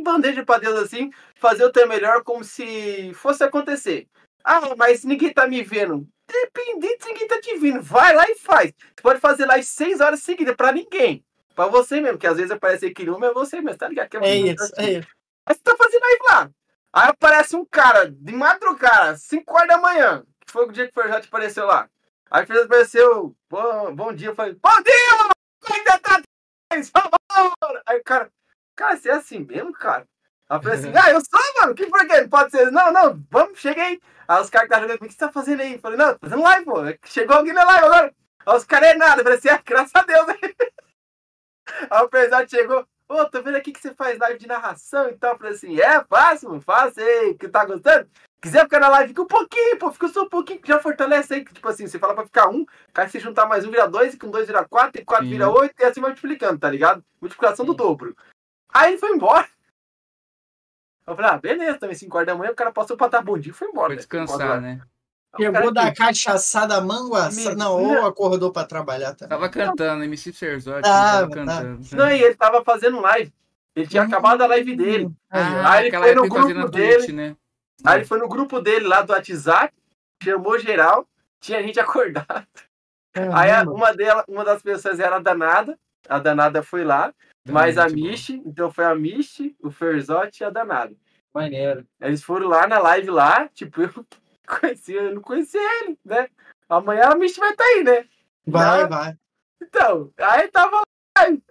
bandeja 0.03 0.45
para 0.45 0.61
Deus 0.61 0.79
assim, 0.79 1.11
fazer 1.37 1.65
o 1.65 1.73
teu 1.73 1.89
melhor 1.89 2.23
como 2.23 2.45
se 2.45 3.13
fosse 3.15 3.43
acontecer. 3.43 4.07
Ah, 4.45 4.75
mas 4.77 5.05
ninguém 5.05 5.33
tá 5.33 5.47
me 5.47 5.63
vendo. 5.63 6.07
Independente 6.29 7.05
se 7.05 7.09
ninguém 7.09 7.29
tá 7.29 7.41
te 7.41 7.57
vindo, 7.57 7.83
vai 7.83 8.15
lá 8.15 8.29
e 8.29 8.35
faz. 8.37 8.73
Você 8.79 9.03
pode 9.03 9.21
fazer 9.21 9.47
live 9.47 9.65
seis 9.65 10.01
horas 10.01 10.23
seguidas 10.23 10.57
pra 10.57 10.73
ninguém. 10.73 11.25
Pra 11.55 11.67
você 11.67 12.01
mesmo, 12.01 12.19
que 12.19 12.27
às 12.27 12.37
vezes 12.37 12.51
aparece 12.51 12.87
aqui 12.87 13.05
no 13.05 13.25
é 13.25 13.33
você 13.33 13.61
mesmo, 13.61 13.79
tá 13.79 13.89
ligado? 13.89 14.09
Que 14.09 14.17
é, 14.19 14.21
é 14.21 14.37
isso, 14.37 14.73
é 14.77 14.91
isso. 14.99 15.09
Mas 15.47 15.57
você 15.57 15.63
tá 15.63 15.77
fazendo 15.77 16.03
live 16.03 16.23
lá. 16.29 16.51
Aí 16.93 17.09
aparece 17.09 17.57
um 17.57 17.65
cara 17.65 18.11
de 18.11 18.33
madrugada, 18.33 19.17
5 19.17 19.55
horas 19.55 19.69
da 19.69 19.79
manhã, 19.79 20.25
que 20.45 20.53
foi 20.53 20.67
o 20.67 20.73
dia 20.73 20.91
que 20.91 20.99
o 20.99 21.09
já 21.09 21.21
te 21.21 21.29
apareceu 21.29 21.67
lá. 21.67 21.89
Aí 22.31 22.45
fez 22.45 22.63
apareceu, 22.63 23.37
bom, 23.49 23.95
bom 23.95 24.13
dia, 24.13 24.29
eu 24.29 24.35
falei, 24.35 24.55
bom 24.55 24.83
dia, 24.83 25.19
mano! 25.19 25.31
Como 25.61 25.89
é 25.89 25.99
tá? 25.99 26.23
Aí 27.87 27.99
o 27.99 28.05
cara, 28.05 28.31
cara, 28.75 28.97
você 28.97 29.09
é 29.09 29.13
assim 29.13 29.39
mesmo, 29.41 29.73
cara? 29.73 30.07
Aí 30.49 30.59
eu 30.59 30.63
falei 30.63 30.79
assim, 30.79 30.93
ah, 30.95 31.11
eu 31.11 31.21
sou, 31.21 31.61
mano, 31.61 31.75
que 31.75 31.87
por 31.87 32.07
quê? 32.07 32.21
Não 32.21 32.29
pode 32.29 32.51
ser. 32.51 32.71
Não, 32.71 32.93
não, 32.93 33.21
vamos, 33.31 33.59
cheguei. 33.59 34.01
Aí 34.29 34.43
os 34.43 34.51
caras 34.51 34.69
que 34.69 34.75
tá 34.75 34.81
jogando, 34.81 34.97
o 34.97 35.01
que 35.01 35.13
você 35.13 35.19
tá 35.19 35.33
fazendo 35.33 35.61
aí? 35.61 35.75
Eu 35.75 35.81
falei, 35.81 35.99
não, 35.99 36.13
tô 36.13 36.19
fazendo 36.21 36.43
live, 36.43 36.65
pô. 36.65 36.75
Chegou 37.05 37.37
alguém 37.37 37.53
na 37.53 37.65
live 37.65 37.87
agora. 37.87 38.15
Aí 38.47 38.57
os 38.57 38.65
caras 38.65 38.89
é 38.91 38.95
nada. 38.95 39.21
Eu 39.21 39.25
falei 39.25 39.39
assim, 39.39 39.49
ah, 39.49 39.63
graças 39.65 39.93
a 39.95 40.03
Deus. 40.03 40.27
Aí 41.91 42.03
o 42.03 42.09
pessoal 42.09 42.49
chegou, 42.49 42.87
ô, 43.09 43.15
oh, 43.15 43.25
tô 43.29 43.43
vendo 43.43 43.57
aqui 43.57 43.73
que 43.73 43.81
você 43.81 43.93
faz 43.93 44.19
live 44.19 44.39
de 44.39 44.47
narração 44.47 45.09
e 45.09 45.17
tal. 45.17 45.33
Eu 45.33 45.39
falei 45.39 45.53
assim, 45.53 45.81
é, 45.81 46.05
fácil, 46.05 46.51
mano, 46.51 46.61
fácil 46.61 47.03
aí, 47.03 47.35
que 47.35 47.49
tá 47.49 47.65
gostando? 47.65 48.09
Quiser 48.41 48.63
ficar 48.63 48.79
na 48.79 48.89
live, 48.89 49.09
fica 49.09 49.23
um 49.23 49.27
pouquinho, 49.27 49.79
pô, 49.79 49.91
fica 49.91 50.07
só 50.09 50.23
um 50.23 50.29
pouquinho, 50.29 50.61
que 50.61 50.69
já 50.69 50.79
fortalece 50.79 51.35
aí. 51.35 51.45
Tipo 51.45 51.69
assim, 51.69 51.89
você 51.89 51.99
fala 51.99 52.15
pra 52.15 52.25
ficar 52.25 52.49
um, 52.49 52.65
cara, 52.93 53.09
se 53.09 53.19
juntar 53.19 53.47
mais 53.47 53.65
um 53.65 53.71
vira 53.71 53.89
dois, 53.89 54.15
e 54.15 54.19
com 54.19 54.31
dois 54.31 54.47
vira 54.47 54.65
quatro, 54.65 55.01
e 55.01 55.05
quatro 55.05 55.25
Sim. 55.25 55.33
vira 55.33 55.51
oito, 55.51 55.75
e 55.81 55.85
assim 55.85 56.01
vai 56.01 56.11
multiplicando, 56.11 56.59
tá 56.61 56.71
ligado? 56.71 57.05
Multiplicação 57.21 57.65
Sim. 57.65 57.73
do 57.73 57.77
dobro. 57.77 58.17
Aí 58.73 58.93
ele 58.93 58.99
foi 58.99 59.11
embora. 59.11 59.49
Eu 61.07 61.15
falei, 61.15 61.31
ah, 61.31 61.39
beleza, 61.39 61.79
também 61.79 61.95
5 61.95 62.17
horas 62.17 62.27
da 62.27 62.35
manhã, 62.35 62.51
o 62.51 62.55
cara 62.55 62.73
passou 62.73 62.97
pra 62.97 63.07
dar 63.07 63.23
bom 63.23 63.39
dia 63.39 63.53
e 63.53 63.55
foi 63.55 63.69
embora. 63.69 63.89
Foi 63.89 63.97
descansar, 63.97 64.61
né? 64.61 64.81
Pegou 65.37 65.73
da 65.73 65.95
cachaçada 65.95 66.81
manguaça. 66.81 67.55
Não, 67.55 67.81
ou 67.81 68.07
acordou 68.07 68.51
pra 68.51 68.65
trabalhar 68.65 69.15
também. 69.15 69.29
Tava 69.29 69.49
cantando, 69.49 70.03
MC 70.05 70.33
Ferzotti. 70.33 70.83
tava 70.83 71.31
cantando. 71.31 71.81
Não, 71.93 72.11
e 72.11 72.23
ele 72.23 72.35
tava 72.35 72.65
fazendo 72.65 73.01
live. 73.01 73.33
Ele 73.75 73.87
tinha 73.87 74.03
hum, 74.03 74.07
acabado 74.07 74.41
a 74.41 74.47
live 74.47 74.75
dele. 74.75 75.11
Ah, 75.31 75.73
aí 75.73 75.87
ele 75.87 75.99
foi 75.99 76.15
no 76.15 76.29
grupo 76.29 76.69
dele. 76.71 76.97
Twitch, 76.97 77.15
né? 77.15 77.37
Aí 77.85 77.99
ele 77.99 78.05
foi 78.07 78.19
no 78.19 78.29
grupo 78.29 78.61
dele 78.61 78.87
lá 78.87 79.03
do 79.03 79.13
WhatsApp, 79.13 79.73
chamou 80.23 80.59
geral, 80.59 81.07
tinha 81.41 81.63
gente 81.63 81.79
acordada. 81.81 82.49
Aí 83.35 83.51
uma, 83.67 83.93
dela, 83.93 84.25
uma 84.27 84.45
das 84.45 84.63
pessoas 84.63 84.99
era 84.99 85.17
a 85.17 85.21
Danada. 85.21 85.79
A 86.09 86.19
Danada 86.19 86.63
foi 86.63 86.85
lá. 86.85 87.13
Mais 87.49 87.79
a 87.79 87.89
Mishi, 87.89 88.43
então 88.45 88.71
foi 88.71 88.85
a 88.85 88.95
Mishi, 88.95 89.57
o 89.63 89.71
Ferzotti 89.71 90.43
e 90.43 90.45
a 90.45 90.51
Danada. 90.51 90.95
Maneiro. 91.33 91.87
Eles 92.01 92.23
foram 92.23 92.49
lá 92.49 92.67
na 92.67 92.79
live 92.79 93.11
lá, 93.11 93.49
tipo, 93.49 93.83
eu 93.83 93.91
conhecia, 94.61 95.03
eu 95.03 95.15
não 95.15 95.23
conhecia 95.23 95.61
ele, 95.83 95.99
né? 96.05 96.29
Amanhã 96.69 97.11
a 97.11 97.15
Mishi 97.15 97.39
vai 97.39 97.51
estar 97.51 97.65
tá 97.65 97.71
aí, 97.71 97.85
né? 97.85 98.09
Vai, 98.47 98.83
Na... 98.83 98.87
vai. 98.87 99.19
Então, 99.63 100.13
aí 100.19 100.49
tava 100.49 100.77
lá. 100.77 100.83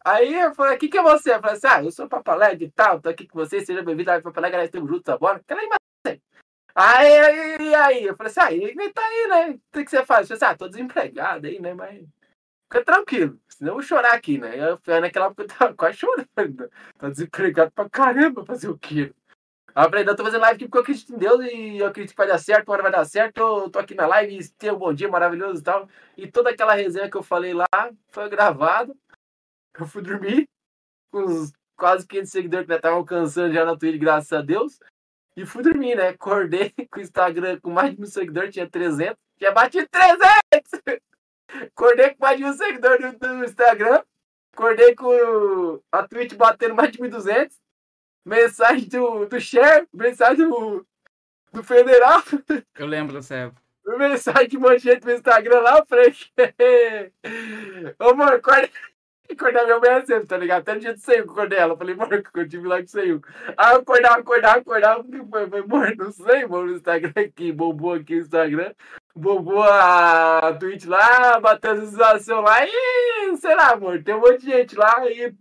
Aí 0.04 0.34
eu 0.34 0.54
falei, 0.54 0.76
o 0.76 0.80
que 0.80 0.88
que 0.88 0.98
é 0.98 1.02
você? 1.02 1.34
Eu 1.34 1.40
falei 1.40 1.56
assim, 1.56 1.68
ah, 1.68 1.84
eu 1.84 1.92
sou 1.92 2.08
Papaleg 2.08 2.64
e 2.64 2.72
tal, 2.72 3.02
tô 3.02 3.10
aqui 3.10 3.28
com 3.28 3.40
você, 3.40 3.66
seja 3.66 3.82
bem-vindo 3.82 4.12
ao 4.12 4.22
Papaleg, 4.22 4.52
galera, 4.52 4.66
estamos 4.66 4.90
juntos 4.90 5.12
agora. 5.12 5.38
Aquela 5.38 5.62
imagem. 5.64 6.22
Aí, 6.76 7.20
aí, 7.20 7.76
aí, 7.76 8.04
eu 8.04 8.16
falei 8.16 8.32
assim, 8.32 8.40
ah, 8.42 8.54
ele 8.54 8.92
tá 8.92 9.02
aí, 9.02 9.28
né? 9.28 9.50
O 9.52 9.60
que, 9.72 9.86
que 9.86 9.92
você 9.92 10.06
faz? 10.06 10.30
Eu 10.30 10.38
falei 10.38 10.44
assim, 10.44 10.54
ah, 10.54 10.58
tô 10.58 10.68
desempregado 10.68 11.48
aí, 11.48 11.60
né? 11.60 11.74
Mas 11.74 12.06
fica 12.76 12.84
tranquilo, 12.84 13.40
senão 13.48 13.72
eu 13.72 13.76
vou 13.76 13.84
chorar 13.84 14.14
aqui, 14.14 14.38
né? 14.38 14.56
Eu, 14.58 14.80
naquela 15.02 15.28
época 15.28 15.44
eu 15.44 15.48
tava 15.48 15.74
quase 15.76 15.98
chorando. 15.98 16.70
Tô 17.00 17.10
desempregado 17.10 17.72
pra 17.72 17.90
caramba, 17.90 18.46
fazer 18.46 18.68
o 18.70 18.78
quê? 18.78 19.14
Eu 19.76 19.84
falei, 19.84 20.08
eu 20.08 20.16
tô 20.16 20.24
fazendo 20.24 20.42
live 20.42 20.56
aqui 20.56 20.66
porque 20.66 20.78
eu 20.78 20.82
acredito 20.82 21.14
em 21.14 21.18
Deus 21.18 21.46
e 21.46 21.78
eu 21.80 21.88
acredito 21.88 22.12
que 22.12 22.18
vai 22.18 22.28
dar 22.28 22.38
certo, 22.38 22.70
uma 22.70 22.74
hora 22.74 22.84
vai 22.84 22.92
dar 22.92 23.06
certo. 23.06 23.40
Eu 23.40 23.70
tô 23.70 23.78
aqui 23.80 23.94
na 23.94 24.08
live 24.08 24.40
e 24.40 24.50
tenho 24.50 24.76
um 24.76 24.80
bom 24.80 24.94
dia 24.94 25.10
maravilhoso 25.10 25.60
e 25.60 25.64
tal. 25.64 25.90
E 26.16 26.32
toda 26.32 26.50
aquela 26.50 26.74
resenha 26.74 27.10
que 27.10 27.18
eu 27.18 27.24
falei 27.24 27.54
lá 27.54 27.68
foi 28.10 28.30
gravada. 28.30 28.96
Eu 29.78 29.86
fui 29.86 30.02
dormir 30.02 30.48
com 31.12 31.26
os 31.26 31.52
quase 31.76 32.08
500 32.08 32.32
seguidores 32.32 32.66
que 32.66 32.72
já 32.72 32.78
estavam 32.78 33.00
alcançando 33.00 33.54
já 33.54 33.66
na 33.66 33.76
Twitch, 33.76 34.00
graças 34.00 34.32
a 34.32 34.42
Deus. 34.42 34.80
E 35.36 35.46
fui 35.46 35.62
dormir, 35.62 35.96
né? 35.96 36.08
Acordei 36.08 36.74
com 36.90 37.00
o 37.00 37.04
Instagram 37.04 37.60
com 37.60 37.70
mais 37.70 37.92
de 37.92 38.00
mil 38.00 38.08
seguidores, 38.08 38.54
tinha 38.54 38.70
300. 38.70 39.18
Já 39.42 39.52
bati 39.52 39.86
300! 39.86 41.15
Acordei 41.64 42.12
com 42.12 42.18
mais 42.20 42.38
de 42.38 42.46
um 42.46 42.54
seguidor 42.54 43.00
no, 43.00 43.46
Instagram. 43.46 44.02
Acordei 44.54 44.96
com 44.96 45.82
a 45.92 46.08
Twitch 46.08 46.34
batendo 46.34 46.76
mais 46.76 46.92
de 46.92 47.00
1.200. 47.00 47.52
Mensagem 48.26 48.88
do, 48.88 49.26
do 49.26 49.40
share, 49.40 49.88
mensagem 49.94 50.48
do, 50.48 50.86
do 51.52 51.64
federal. 51.64 52.24
Eu 52.78 52.88
lembro 52.88 53.14
dessa 53.14 53.36
época. 53.36 53.62
mensagem 53.98 54.48
de 54.48 54.58
um 54.58 54.62
monte 54.62 54.82
de 54.82 54.92
gente 54.92 55.06
no 55.06 55.12
Instagram 55.12 55.60
lá, 55.60 55.78
eu 55.78 55.86
falei. 55.86 56.14
Ô, 58.00 58.14
mano, 58.16 58.34
acorda. 58.34 58.70
Acordar 59.32 59.66
minha 59.66 59.80
mãe 59.80 60.06
sempre, 60.06 60.28
tá 60.28 60.38
ligado? 60.38 60.62
Até 60.62 60.76
no 60.76 60.80
dia 60.80 60.94
de 60.94 61.00
sair 61.02 61.26
com 61.26 61.42
ela. 61.42 61.74
Eu 61.74 61.78
falei, 61.78 61.96
mano, 61.96 62.24
eu 62.36 62.48
tive 62.48 62.68
lá 62.68 62.82
que 62.82 62.88
saiu. 62.88 63.22
Aí 63.58 63.74
eu 63.74 63.80
acordava, 63.80 64.20
acordava, 64.20 64.60
acordava. 64.60 65.04
Foi, 65.04 65.50
foi, 65.50 65.66
mano, 65.66 65.96
não 65.98 66.12
sei, 66.12 66.46
mano, 66.46 66.68
no 66.68 66.76
Instagram 66.76 67.12
aqui, 67.16 67.52
bombou 67.52 67.94
aqui 67.94 68.16
no 68.16 68.22
Instagram. 68.22 68.74
Bombou 69.16 69.64
a 69.64 70.54
Twitch 70.60 70.86
lá, 70.86 71.40
bateu 71.40 71.72
a 71.72 71.76
visualização 71.76 72.42
lá 72.42 72.66
e 72.66 73.38
sei 73.38 73.56
lá, 73.56 73.72
amor, 73.72 74.04
tem 74.04 74.14
um 74.14 74.20
monte 74.20 74.40
de 74.40 74.52
gente 74.52 74.76
lá 74.76 75.10
e 75.10 75.34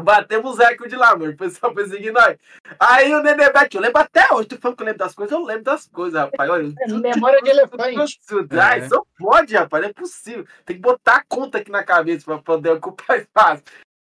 Batemos 0.00 0.58
o 0.58 0.62
recorde 0.62 0.96
lá, 0.96 1.14
mano. 1.14 1.32
O 1.32 1.36
pessoal 1.36 1.74
perseguindo 1.74 2.14
nós. 2.14 2.38
Aí 2.80 3.14
o 3.14 3.22
Nenebete, 3.22 3.76
eu 3.76 3.82
lembro 3.82 4.00
até 4.00 4.32
hoje. 4.32 4.48
Tu 4.48 4.58
falando 4.58 4.76
que 4.76 4.82
eu 4.82 4.86
lembro 4.86 4.98
das 4.98 5.14
coisas, 5.14 5.32
eu 5.32 5.44
lembro 5.44 5.64
das 5.64 5.86
coisas, 5.86 6.18
rapaz. 6.18 6.50
Olha, 6.50 6.72
é, 6.80 6.92
memória 6.92 7.42
de 7.42 7.50
elefante. 7.50 8.18
Ah, 8.58 8.78
isso 8.78 8.94
não 8.94 9.06
pode, 9.18 9.54
rapaz. 9.54 9.82
Não 9.82 9.90
é 9.90 9.92
possível. 9.92 10.46
Tem 10.64 10.76
que 10.76 10.82
botar 10.82 11.16
a 11.16 11.24
conta 11.24 11.58
aqui 11.58 11.70
na 11.70 11.84
cabeça 11.84 12.24
pra 12.24 12.38
poder 12.38 12.70
ocupar 12.70 13.18
espaço. 13.20 13.62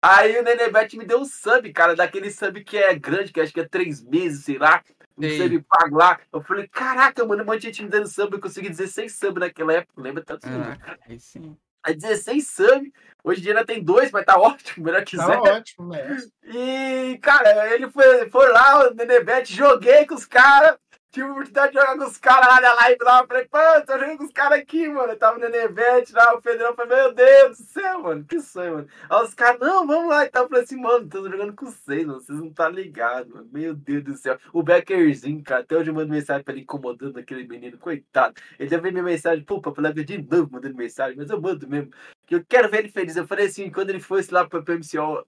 Aí 0.05 0.39
o 0.39 0.43
Nenebete 0.43 0.97
me 0.97 1.05
deu 1.05 1.21
um 1.21 1.25
sub, 1.25 1.73
cara, 1.73 1.97
daquele 1.97 2.31
sub 2.31 2.63
que 2.63 2.77
é 2.77 2.95
grande, 2.95 3.33
que 3.33 3.41
acho 3.41 3.53
que 3.53 3.61
é 3.61 3.69
três 3.69 4.03
meses, 4.03 4.45
sei 4.45 4.59
lá. 4.59 4.83
Um 5.19 5.29
sub 5.37 5.65
pago 5.69 5.97
lá. 5.97 6.19
Eu 6.33 6.43
falei, 6.43 6.67
caraca, 6.69 7.25
mano, 7.25 7.43
um 7.43 7.47
monte 7.47 7.61
de 7.61 7.67
gente 7.69 7.83
me 7.83 7.89
dando 7.89 8.09
sub. 8.09 8.33
Eu 8.33 8.41
consegui 8.41 8.69
16 8.69 9.15
sub 9.15 9.39
naquela 9.41 9.73
época. 9.75 10.01
Lembra 10.01 10.23
tanto? 10.25 10.47
Ah, 10.47 10.97
aí 11.09 11.19
sim. 11.21 11.57
Aí 11.85 11.95
16 11.95 12.47
sub. 12.49 12.93
Hoje 13.25 13.41
em 13.41 13.43
dia 13.45 13.53
ainda 13.53 13.65
tem 13.67 13.83
dois, 13.83 14.11
mas 14.11 14.25
tá 14.25 14.37
ótimo, 14.39 14.85
melhor 14.85 15.05
que 15.05 15.17
Tá 15.17 15.27
zero. 15.27 15.43
ótimo, 15.43 15.89
né? 15.89 16.17
E, 16.45 17.19
cara, 17.23 17.73
ele 17.75 17.89
foi, 17.91 18.29
foi 18.31 18.49
lá, 18.51 18.89
o 18.89 18.95
Nenebete, 18.95 19.55
joguei 19.55 20.05
com 20.07 20.15
os 20.15 20.25
caras. 20.27 20.77
Tive 21.13 21.27
a 21.27 21.31
oportunidade 21.31 21.73
de 21.75 21.79
jogar 21.79 21.99
com 21.99 22.05
os 22.05 22.17
caras 22.17 22.49
lá 22.49 22.61
na 22.63 22.73
live 22.73 23.05
lá. 23.05 23.21
Eu 23.21 23.27
falei, 23.27 23.45
pô, 23.45 23.59
tô 23.87 23.99
jogando 23.99 24.17
com 24.17 24.25
os 24.25 24.33
caras 24.33 24.59
aqui, 24.59 24.89
mano. 24.89 25.13
Eu 25.13 25.19
tava 25.19 25.37
o 25.37 25.41
Nenebete 25.41 26.11
lá, 26.15 26.33
o 26.33 26.41
Pedrão. 26.41 26.75
falei, 26.75 26.97
meu 26.97 27.13
Deus 27.13 27.59
do 27.59 27.65
céu, 27.65 28.03
mano. 28.03 28.25
Que 28.25 28.41
sonho, 28.41 28.75
mano. 28.77 28.89
Aí 29.11 29.23
os 29.23 29.35
caras, 29.35 29.61
não, 29.61 29.87
vamos 29.87 30.09
lá. 30.09 30.25
E 30.25 30.31
tal. 30.31 30.45
Eu 30.45 30.49
falei 30.49 30.65
assim, 30.65 30.81
mano, 30.81 31.07
tô 31.07 31.29
jogando 31.29 31.53
com 31.53 31.67
vocês, 31.67 32.07
mano. 32.07 32.19
Vocês 32.19 32.39
não 32.39 32.51
tá 32.51 32.67
ligados, 32.67 33.31
mano. 33.31 33.47
Meu 33.53 33.75
Deus 33.75 34.03
do 34.03 34.17
céu. 34.17 34.39
O 34.55 34.63
Beckerzinho, 34.63 35.45
cara, 35.45 35.61
até 35.61 35.77
hoje 35.77 35.91
eu 35.91 35.95
mando 35.95 36.11
mensagem 36.11 36.43
pra 36.43 36.55
ele 36.55 36.63
incomodando 36.63 37.19
aquele 37.19 37.47
menino, 37.47 37.77
coitado. 37.77 38.35
Ele 38.59 38.71
já 38.71 38.79
veio 38.79 38.95
minha 38.95 39.05
mensagem, 39.05 39.45
pô, 39.45 39.61
pra 39.61 39.71
falar 39.71 39.93
de 39.93 40.17
novo 40.17 40.49
mandando 40.51 40.77
mensagem, 40.77 41.15
mas 41.19 41.29
eu 41.29 41.39
mando 41.39 41.69
mesmo. 41.69 41.93
Que 42.27 42.37
eu 42.37 42.45
quero 42.49 42.71
ver 42.71 42.79
ele 42.79 42.89
feliz. 42.89 43.17
Eu 43.17 43.27
falei 43.27 43.49
assim, 43.49 43.71
quando 43.71 43.91
ele 43.91 44.01
fosse 44.01 44.33
lá 44.33 44.49
pra 44.49 44.63
PMCO, 44.63 45.27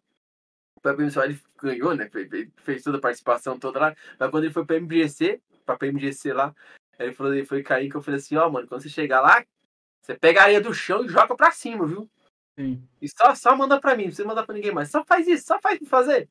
pra 0.80 0.95
PMCO 0.95 1.22
ele 1.24 1.39
ganhou, 1.62 1.95
né? 1.95 2.11
Fez, 2.57 2.82
toda 2.82 2.97
a 2.97 3.01
participação 3.03 3.59
toda 3.59 3.78
lá. 3.78 3.95
Mas 4.18 4.30
quando 4.30 4.45
ele 4.45 4.53
foi 4.53 4.64
pra 4.64 4.76
MGC, 4.76 5.43
pra 5.65 5.77
PMGC 5.77 6.33
lá, 6.33 6.55
ele 6.99 7.12
falou, 7.12 7.35
ele 7.35 7.45
foi 7.45 7.62
cair 7.62 7.91
que 7.91 7.97
eu 7.97 8.03
falei 8.03 8.21
assim, 8.21 8.37
ó, 8.37 8.49
mano, 8.49 8.67
quando 8.69 8.83
você 8.83 8.89
chegar 8.89 9.21
lá, 9.21 9.45
você 10.03 10.15
pega 10.15 10.41
a 10.41 10.45
areia 10.45 10.61
do 10.61 10.75
chão 10.75 11.05
e 11.05 11.09
joga 11.09 11.35
pra 11.35 11.51
cima, 11.51 11.87
viu? 11.87 12.09
Sim. 12.59 12.87
E 13.01 13.09
só, 13.09 13.35
só 13.35 13.57
manda 13.57 13.81
pra 13.81 13.97
mim, 13.97 14.05
não 14.05 14.09
precisa 14.11 14.29
mandar 14.29 14.45
pra 14.45 14.55
ninguém 14.55 14.73
mais. 14.73 14.91
Só 14.91 15.05
faz 15.05 15.27
isso, 15.27 15.47
só 15.47 15.59
faz 15.61 15.79
pra 15.79 15.89
fazer. 15.89 16.29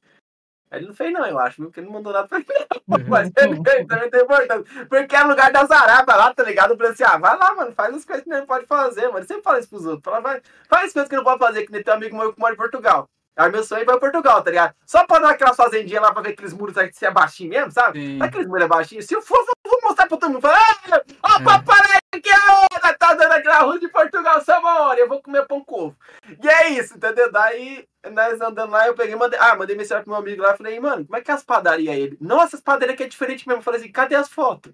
Aí 0.72 0.80
ele 0.80 0.88
não 0.88 0.96
fez, 0.96 1.14
não, 1.14 1.26
eu 1.26 1.38
acho, 1.38 1.58
viu? 1.58 1.66
Porque 1.66 1.82
ele 1.82 1.88
não 1.88 1.94
mandou 1.94 2.14
nada 2.14 2.28
pra 2.28 2.40
mim. 2.40 2.46
não. 2.88 2.98
Mas 3.10 3.32
ele 3.38 3.62
fez, 3.64 3.86
também 3.86 4.10
tem 4.10 4.22
importância. 4.22 4.86
Porque 4.88 5.16
é 5.16 5.24
lugar 5.24 5.52
das 5.52 5.70
Arábias 5.70 6.18
lá, 6.18 6.34
tá 6.34 6.44
ligado? 6.44 6.72
Eu 6.72 6.78
falei 6.78 6.94
assim, 6.94 7.04
ah, 7.04 7.18
vai 7.18 7.38
lá, 7.38 7.54
mano, 7.54 7.72
faz 7.74 7.94
as 7.94 8.06
coisas 8.06 8.24
que 8.24 8.30
não 8.30 8.46
pode 8.46 8.66
fazer, 8.66 9.04
mano. 9.04 9.20
Ele 9.20 9.28
sempre 9.28 9.44
fala 9.44 9.60
isso 9.60 9.70
pros 9.70 9.86
outros. 9.86 10.04
Fala, 10.04 10.20
vai, 10.22 10.42
faz 10.68 10.86
as 10.86 10.94
coisas 10.94 11.10
que 11.10 11.16
não 11.16 11.24
pode 11.24 11.40
fazer, 11.40 11.66
que 11.66 11.72
nem 11.72 11.84
teu 11.84 11.94
amigo 11.94 12.18
meu 12.18 12.34
que 12.34 12.40
mora 12.40 12.54
em 12.54 12.58
Portugal. 12.58 13.08
Aí 13.36 13.52
meu 13.52 13.64
sonho 13.64 13.80
é 13.80 13.82
ir 13.84 13.86
pra 13.86 13.98
Portugal, 14.00 14.42
tá 14.44 14.50
ligado? 14.52 14.76
Só 14.86 15.06
pra 15.06 15.20
dar 15.20 15.32
aquelas 15.32 15.56
fazendinhas 15.56 16.02
lá 16.04 16.12
pra 16.14 16.22
ver 16.22 16.30
aqueles 16.30 16.54
muros 16.54 16.78
aí 16.78 16.90
que 16.90 16.96
se 16.98 17.06
é 17.06 17.12
baixinho 17.12 17.50
mesmo, 17.50 17.72
sabe? 17.72 18.00
Sim. 18.00 18.22
Aqueles 18.22 18.48
muros 18.48 18.64
é 18.64 18.68
baixinho? 18.68 19.02
Se 19.02 19.16
eu 19.16 19.22
for, 19.22 19.40
eu 19.66 19.72
vou 19.72 19.82
mostrar 19.84 20.08
pra 20.08 20.18
todo 20.18 20.32
mundo. 20.32 20.42
Falar, 20.42 20.60
ah, 20.92 21.02
ó, 21.24 21.40
É. 21.40 21.44
papai, 21.44 22.00
que 22.22 22.30
é 22.30 22.94
tá 23.04 23.14
dando 23.16 23.32
aqui 23.34 23.48
na 23.48 23.60
rua 23.60 23.80
de 23.80 23.88
Portugal, 23.90 24.42
só 24.42 24.60
uma 24.60 24.82
hora, 24.82 25.00
eu 25.00 25.08
vou 25.08 25.22
comer 25.22 25.46
pão 25.46 25.64
com 25.64 25.88
ovo. 25.88 25.98
E 26.42 26.48
é 26.48 26.70
isso, 26.70 26.96
entendeu? 26.96 27.32
Daí, 27.32 27.86
nós 28.12 28.40
andando 28.40 28.72
lá, 28.72 28.88
eu 28.88 28.94
peguei, 28.94 29.16
mandei, 29.16 29.38
ah, 29.40 29.56
mandei 29.56 29.76
mensagem 29.76 30.04
pro 30.04 30.12
meu 30.14 30.22
amigo 30.22 30.42
lá, 30.42 30.56
falei, 30.56 30.80
mano, 30.80 31.06
como 31.06 31.18
é 31.18 31.22
que 31.22 31.30
é 31.32 31.34
as 31.34 31.44
padarias 31.44 31.94
aí? 31.94 32.02
Ele, 32.02 32.18
nossa, 32.22 32.56
as 32.56 32.62
padarias 32.62 32.94
aqui 32.94 33.04
é 33.04 33.08
diferente 33.08 33.48
mesmo. 33.48 33.60
Eu 33.60 33.64
falei 33.64 33.80
assim, 33.82 33.92
cadê 33.92 34.16
as 34.16 34.30
fotos? 34.30 34.72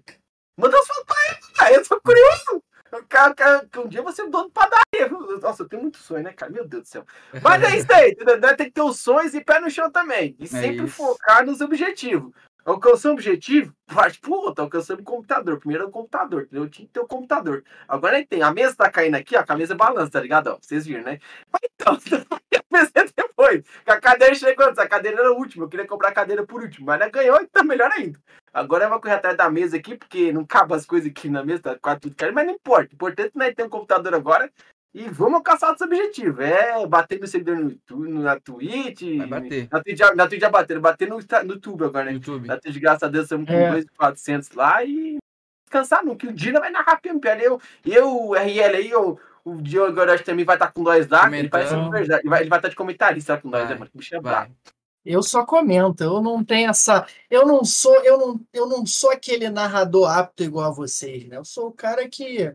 Manda 0.56 0.78
as 0.78 0.86
fotos 0.86 1.04
pra 1.04 1.16
ele, 1.28 1.54
cara, 1.54 1.72
eu 1.74 1.84
sou 1.84 2.00
curioso. 2.00 2.62
Cara, 3.08 3.34
cara, 3.34 3.68
que 3.70 3.78
um 3.78 3.86
dia 3.86 4.02
você 4.02 4.22
é 4.22 4.26
dono 4.28 4.46
de 4.46 4.52
padaria. 4.52 5.08
Nossa, 5.40 5.62
eu 5.62 5.68
tenho 5.68 5.82
muito 5.82 5.98
sonho, 5.98 6.24
né, 6.24 6.32
cara? 6.32 6.50
Meu 6.50 6.66
Deus 6.66 6.82
do 6.82 6.88
céu. 6.88 7.04
Mas 7.42 7.62
é 7.62 7.76
isso 7.76 7.92
aí? 7.92 8.16
Tem 8.16 8.66
que 8.66 8.72
ter 8.72 8.82
os 8.82 8.98
sonhos 8.98 9.34
e 9.34 9.44
pé 9.44 9.60
no 9.60 9.70
chão 9.70 9.90
também. 9.90 10.34
E 10.38 10.46
sempre 10.46 10.86
isso. 10.86 10.96
focar 10.96 11.46
nos 11.46 11.60
objetivos. 11.60 12.32
Alcançou 12.64 13.12
o 13.12 13.14
objetivo, 13.14 13.74
parte 13.86 14.20
pro 14.20 14.32
outro, 14.32 14.64
o 14.64 15.02
computador. 15.02 15.58
Primeiro 15.58 15.84
é 15.84 15.86
o 15.86 15.90
computador, 15.90 16.42
entendeu? 16.42 16.64
Eu 16.64 16.70
tinha 16.70 16.86
que 16.86 16.92
ter 16.92 17.00
o 17.00 17.06
computador. 17.06 17.64
Agora 17.88 18.18
é 18.18 18.22
que 18.22 18.28
tem. 18.28 18.42
A 18.42 18.52
mesa 18.52 18.76
tá 18.76 18.90
caindo 18.90 19.14
aqui, 19.14 19.36
ó, 19.36 19.44
a 19.46 19.56
mesa 19.56 19.74
balança, 19.74 20.10
tá 20.10 20.20
ligado? 20.20 20.48
Ó, 20.48 20.58
vocês 20.60 20.86
viram, 20.86 21.02
né? 21.02 21.18
Mas 21.52 21.62
então, 21.74 21.96
eu 22.52 22.62
pensei 22.70 23.12
depois. 23.16 23.64
Que 23.84 23.90
a 23.90 24.00
cadeira 24.00 24.34
chegou 24.34 24.66
antes, 24.66 24.78
a 24.78 24.88
cadeira 24.88 25.18
era 25.18 25.28
a 25.28 25.32
última. 25.32 25.64
Eu 25.64 25.68
queria 25.68 25.86
comprar 25.86 26.10
a 26.10 26.12
cadeira 26.12 26.46
por 26.46 26.62
último, 26.62 26.86
mas 26.86 27.00
ela 27.00 27.10
ganhou, 27.10 27.40
então 27.40 27.64
melhor 27.64 27.90
ainda. 27.92 28.18
Agora 28.52 28.84
eu 28.84 28.90
vou 28.90 29.00
correr 29.00 29.14
atrás 29.14 29.36
da 29.36 29.48
mesa 29.48 29.76
aqui, 29.76 29.96
porque 29.96 30.32
não 30.32 30.44
cabe 30.44 30.74
as 30.74 30.84
coisas 30.84 31.10
aqui 31.10 31.28
na 31.28 31.44
mesa, 31.44 31.62
tá 31.62 31.78
quase 31.78 32.00
tudo 32.00 32.16
caindo, 32.16 32.34
mas 32.34 32.46
não 32.46 32.54
importa. 32.54 32.90
O 32.92 32.94
importante 32.94 33.32
é 33.40 33.54
ter 33.54 33.64
um 33.64 33.68
computador 33.68 34.14
agora 34.14 34.50
e 34.94 35.08
vamos 35.08 35.34
alcançar 35.36 35.70
nosso 35.70 35.84
objetivo. 35.84 36.42
É 36.42 36.86
bater 36.86 37.20
no 37.20 37.26
seguidor 37.26 37.56
no 37.56 37.70
YouTube, 37.70 38.08
na 38.10 38.40
Twitch. 38.40 39.02
Vai 39.18 39.26
bater. 39.26 39.68
Na 39.70 39.82
Twitch, 39.82 39.98
já- 39.98 40.14
na 40.14 40.26
Twitch 40.28 40.40
já 40.40 40.50
bateram, 40.50 40.80
bater 40.80 41.08
no, 41.08 41.18
no 41.18 41.52
YouTube 41.54 41.84
agora, 41.84 42.06
né? 42.06 42.12
YouTube. 42.12 42.46
Na 42.48 42.58
Twitch, 42.58 42.78
graças 42.78 43.02
a 43.02 43.08
Deus, 43.08 43.24
estamos 43.24 43.46
com 43.46 43.52
É. 43.54 43.70
2.400 43.70 44.54
lá 44.56 44.84
e 44.84 45.18
descansar 45.64 46.04
não, 46.04 46.16
que 46.16 46.26
o 46.26 46.32
Dina 46.32 46.58
vai 46.60 46.70
narrar 46.70 47.00
PMPL. 47.00 47.40
Eu, 47.42 47.60
eu, 47.84 48.08
o 48.28 48.34
RL 48.34 48.76
aí, 48.76 48.90
eu, 48.90 49.18
o 49.44 49.54
Diogo 49.62 49.88
agora 49.92 50.12
acho 50.14 50.24
que 50.24 50.30
também 50.30 50.44
vai 50.44 50.56
estar 50.56 50.72
com 50.72 50.82
nós 50.82 51.06
lá. 51.08 51.30
Ele 51.38 51.48
parece. 51.48 51.74
Ele 51.74 52.28
vai, 52.28 52.40
ele 52.40 52.48
vai 52.50 52.58
estar 52.58 52.68
de 52.68 52.74
comentarista 52.76 53.34
lá 53.34 53.40
com 53.40 53.48
nós, 53.48 53.62
Vai, 53.62 53.72
né, 53.74 53.78
mano? 53.78 53.90
Bicho 53.94 54.14
é 54.16 54.20
brabo. 54.20 54.54
Eu 55.02 55.22
só 55.22 55.46
comento, 55.46 56.02
eu 56.04 56.20
não 56.20 56.44
tenho 56.44 56.68
essa. 56.68 57.06
Eu 57.30 57.46
não 57.46 57.64
sou, 57.64 57.94
eu 58.04 58.18
não, 58.18 58.40
eu 58.52 58.66
não 58.66 58.84
sou 58.84 59.10
aquele 59.10 59.48
narrador 59.48 60.10
apto 60.10 60.42
igual 60.42 60.66
a 60.70 60.74
vocês, 60.74 61.24
né? 61.26 61.36
Eu 61.38 61.44
sou 61.44 61.68
o 61.68 61.72
cara 61.72 62.06
que. 62.08 62.52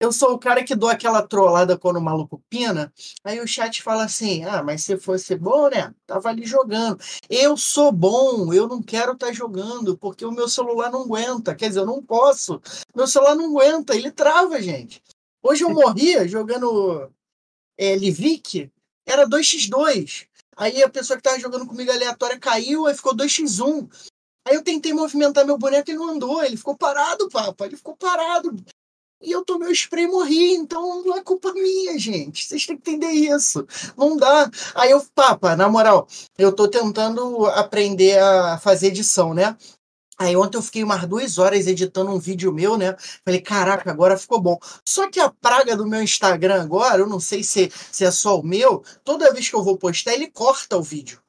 Eu 0.00 0.12
sou 0.12 0.32
o 0.32 0.38
cara 0.38 0.64
que 0.64 0.74
dou 0.74 0.88
aquela 0.88 1.22
trollada 1.26 1.78
quando 1.78 1.96
o 1.96 2.02
maluco 2.02 2.42
pina, 2.50 2.92
aí 3.22 3.40
o 3.40 3.46
chat 3.46 3.82
fala 3.82 4.04
assim: 4.04 4.44
ah, 4.44 4.62
mas 4.62 4.82
se 4.82 4.96
fosse 4.98 5.36
bom, 5.36 5.68
né? 5.68 5.94
Tava 6.06 6.28
ali 6.28 6.44
jogando. 6.44 6.98
Eu 7.28 7.56
sou 7.56 7.92
bom, 7.92 8.52
eu 8.52 8.66
não 8.66 8.82
quero 8.82 9.12
estar 9.12 9.32
jogando, 9.32 9.96
porque 9.96 10.24
o 10.24 10.32
meu 10.32 10.48
celular 10.48 10.90
não 10.90 11.02
aguenta. 11.02 11.54
Quer 11.54 11.68
dizer, 11.68 11.80
eu 11.80 11.86
não 11.86 12.02
posso. 12.02 12.60
Meu 12.94 13.06
celular 13.06 13.34
não 13.34 13.46
aguenta, 13.46 13.94
ele 13.94 14.10
trava, 14.10 14.60
gente. 14.60 15.02
Hoje 15.42 15.62
eu 15.64 15.70
morria 15.72 16.26
jogando 16.26 17.10
é, 17.78 17.94
Livic, 17.96 18.70
era 19.06 19.28
2x2. 19.28 20.26
Aí 20.56 20.82
a 20.82 20.88
pessoa 20.88 21.16
que 21.16 21.22
tava 21.22 21.38
jogando 21.38 21.66
comigo 21.66 21.90
aleatória 21.90 22.38
caiu, 22.38 22.86
aí 22.86 22.94
ficou 22.94 23.14
2x1. 23.14 23.88
Aí 24.46 24.54
eu 24.54 24.62
tentei 24.62 24.92
movimentar 24.92 25.46
meu 25.46 25.56
boneco 25.56 25.90
e 25.90 25.94
não 25.94 26.10
andou. 26.10 26.44
Ele 26.44 26.56
ficou 26.56 26.76
parado, 26.76 27.28
papa. 27.28 27.66
Ele 27.66 27.76
ficou 27.76 27.96
parado. 27.96 28.54
E 29.24 29.32
eu 29.32 29.44
tomei 29.44 29.68
o 29.68 29.72
spray 29.72 30.04
e 30.04 30.08
morri. 30.08 30.54
Então 30.54 31.02
não 31.02 31.16
é 31.16 31.22
culpa 31.22 31.52
minha, 31.52 31.98
gente. 31.98 32.44
Vocês 32.44 32.66
têm 32.66 32.76
que 32.76 32.90
entender 32.90 33.10
isso. 33.10 33.66
Não 33.96 34.16
dá. 34.16 34.50
Aí 34.74 34.90
eu, 34.90 35.04
papa, 35.14 35.56
na 35.56 35.68
moral, 35.68 36.06
eu 36.38 36.52
tô 36.52 36.68
tentando 36.68 37.46
aprender 37.46 38.18
a 38.18 38.58
fazer 38.58 38.88
edição, 38.88 39.32
né? 39.34 39.56
Aí 40.16 40.36
ontem 40.36 40.56
eu 40.56 40.62
fiquei 40.62 40.84
umas 40.84 41.04
duas 41.06 41.38
horas 41.38 41.66
editando 41.66 42.10
um 42.12 42.18
vídeo 42.18 42.52
meu, 42.52 42.76
né? 42.76 42.94
Falei, 43.24 43.40
caraca, 43.40 43.90
agora 43.90 44.16
ficou 44.16 44.40
bom. 44.40 44.58
Só 44.86 45.10
que 45.10 45.18
a 45.18 45.28
praga 45.28 45.76
do 45.76 45.86
meu 45.86 46.02
Instagram 46.02 46.62
agora, 46.62 46.98
eu 46.98 47.08
não 47.08 47.18
sei 47.18 47.42
se, 47.42 47.70
se 47.90 48.04
é 48.04 48.10
só 48.10 48.38
o 48.38 48.46
meu, 48.46 48.84
toda 49.02 49.32
vez 49.32 49.48
que 49.48 49.56
eu 49.56 49.64
vou 49.64 49.76
postar, 49.76 50.14
ele 50.14 50.30
corta 50.30 50.76
o 50.76 50.82
vídeo. 50.82 51.23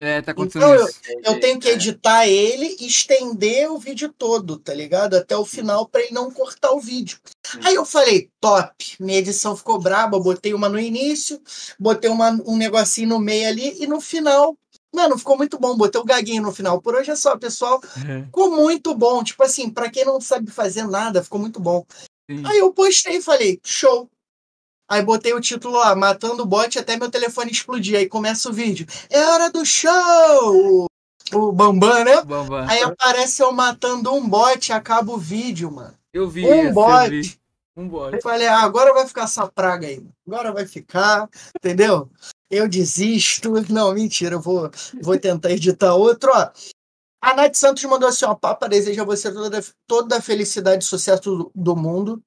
É, 0.00 0.22
tá 0.22 0.30
acontecendo 0.32 0.64
Então, 0.64 0.86
isso. 0.88 1.00
Eu 1.24 1.40
tenho 1.40 1.58
que 1.58 1.68
É. 1.68 1.72
editar 1.72 2.26
ele 2.26 2.76
e 2.78 2.86
estender 2.86 3.70
o 3.70 3.78
vídeo 3.78 4.12
todo, 4.16 4.56
tá 4.58 4.72
ligado? 4.72 5.14
Até 5.16 5.36
o 5.36 5.44
final 5.44 5.88
para 5.88 6.02
ele 6.02 6.14
não 6.14 6.30
cortar 6.30 6.70
o 6.72 6.80
vídeo. 6.80 7.18
Aí 7.64 7.74
eu 7.74 7.84
falei, 7.84 8.30
top, 8.40 8.96
minha 9.00 9.18
edição 9.18 9.56
ficou 9.56 9.78
braba, 9.78 10.20
botei 10.20 10.54
uma 10.54 10.68
no 10.68 10.78
início, 10.78 11.40
botei 11.80 12.08
uma, 12.10 12.30
um 12.46 12.56
negocinho 12.56 13.08
no 13.08 13.18
meio 13.18 13.48
ali 13.48 13.82
e 13.82 13.86
no 13.86 14.00
final. 14.00 14.56
Mano, 14.94 15.18
ficou 15.18 15.36
muito 15.36 15.58
bom, 15.58 15.76
botei 15.76 16.00
o 16.00 16.04
gaguinho 16.04 16.42
no 16.42 16.52
final. 16.52 16.80
Por 16.80 16.94
hoje 16.94 17.10
é 17.10 17.16
só, 17.16 17.36
pessoal. 17.36 17.80
Ficou 18.26 18.50
muito 18.56 18.94
bom. 18.94 19.22
Tipo 19.24 19.42
assim, 19.42 19.68
pra 19.68 19.90
quem 19.90 20.04
não 20.04 20.20
sabe 20.20 20.50
fazer 20.50 20.86
nada, 20.86 21.22
ficou 21.22 21.40
muito 21.40 21.60
bom. 21.60 21.84
Sim. 22.30 22.42
Aí 22.46 22.58
eu 22.58 22.72
postei 22.72 23.16
e 23.16 23.22
falei, 23.22 23.60
show. 23.64 24.08
Aí 24.88 25.02
botei 25.02 25.34
o 25.34 25.40
título 25.40 25.78
lá, 25.78 25.94
matando 25.94 26.42
o 26.42 26.46
bot 26.46 26.78
até 26.78 26.96
meu 26.96 27.10
telefone 27.10 27.50
explodir. 27.50 27.98
Aí 27.98 28.08
começa 28.08 28.48
o 28.48 28.52
vídeo. 28.52 28.86
É 29.10 29.22
hora 29.26 29.50
do 29.50 29.64
show! 29.64 30.86
O 31.32 31.52
Bambam, 31.52 32.04
né? 32.04 32.22
Bamba. 32.22 32.66
Aí 32.68 32.82
aparece 32.82 33.42
eu 33.42 33.52
matando 33.52 34.14
um 34.14 34.26
bot 34.26 34.66
e 34.66 34.72
acaba 34.72 35.12
o 35.12 35.18
vídeo, 35.18 35.70
mano. 35.70 35.94
Eu 36.12 36.28
vi 36.28 36.46
Um 36.46 36.72
bot. 36.72 37.38
Um 37.76 37.86
bot. 37.86 38.14
Eu 38.14 38.22
falei, 38.22 38.46
ah, 38.46 38.62
agora 38.62 38.94
vai 38.94 39.06
ficar 39.06 39.24
essa 39.24 39.46
praga 39.46 39.86
aí. 39.86 40.02
Agora 40.26 40.52
vai 40.52 40.66
ficar, 40.66 41.28
entendeu? 41.56 42.10
Eu 42.50 42.66
desisto. 42.66 43.52
Não, 43.70 43.92
mentira, 43.92 44.36
eu 44.36 44.40
vou, 44.40 44.70
vou 45.02 45.18
tentar 45.18 45.50
editar 45.50 45.94
outro, 45.94 46.30
ó. 46.32 46.50
A 47.20 47.34
Nath 47.34 47.54
Santos 47.56 47.84
mandou 47.84 48.08
assim, 48.08 48.24
ó, 48.24 48.34
Papa 48.34 48.68
deseja 48.68 49.02
a 49.02 49.04
você 49.04 49.30
toda, 49.32 49.60
toda 49.86 50.16
a 50.16 50.22
felicidade 50.22 50.84
e 50.84 50.86
sucesso 50.86 51.22
do, 51.22 51.52
do 51.54 51.76
mundo. 51.76 52.22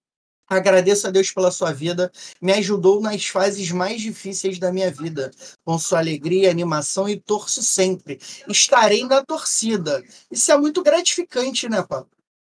Agradeço 0.51 1.07
a 1.07 1.11
Deus 1.11 1.31
pela 1.31 1.49
sua 1.49 1.71
vida. 1.71 2.11
Me 2.41 2.51
ajudou 2.51 2.99
nas 2.99 3.25
fases 3.25 3.71
mais 3.71 4.01
difíceis 4.01 4.59
da 4.59 4.69
minha 4.69 4.91
vida, 4.91 5.31
com 5.63 5.79
sua 5.79 5.99
alegria, 5.99 6.51
animação 6.51 7.07
e 7.07 7.17
torço 7.17 7.63
sempre. 7.63 8.19
Estarei 8.49 9.05
na 9.05 9.23
torcida. 9.23 10.03
Isso 10.29 10.51
é 10.51 10.57
muito 10.57 10.83
gratificante, 10.83 11.69
né, 11.69 11.81
Papa? 11.81 12.05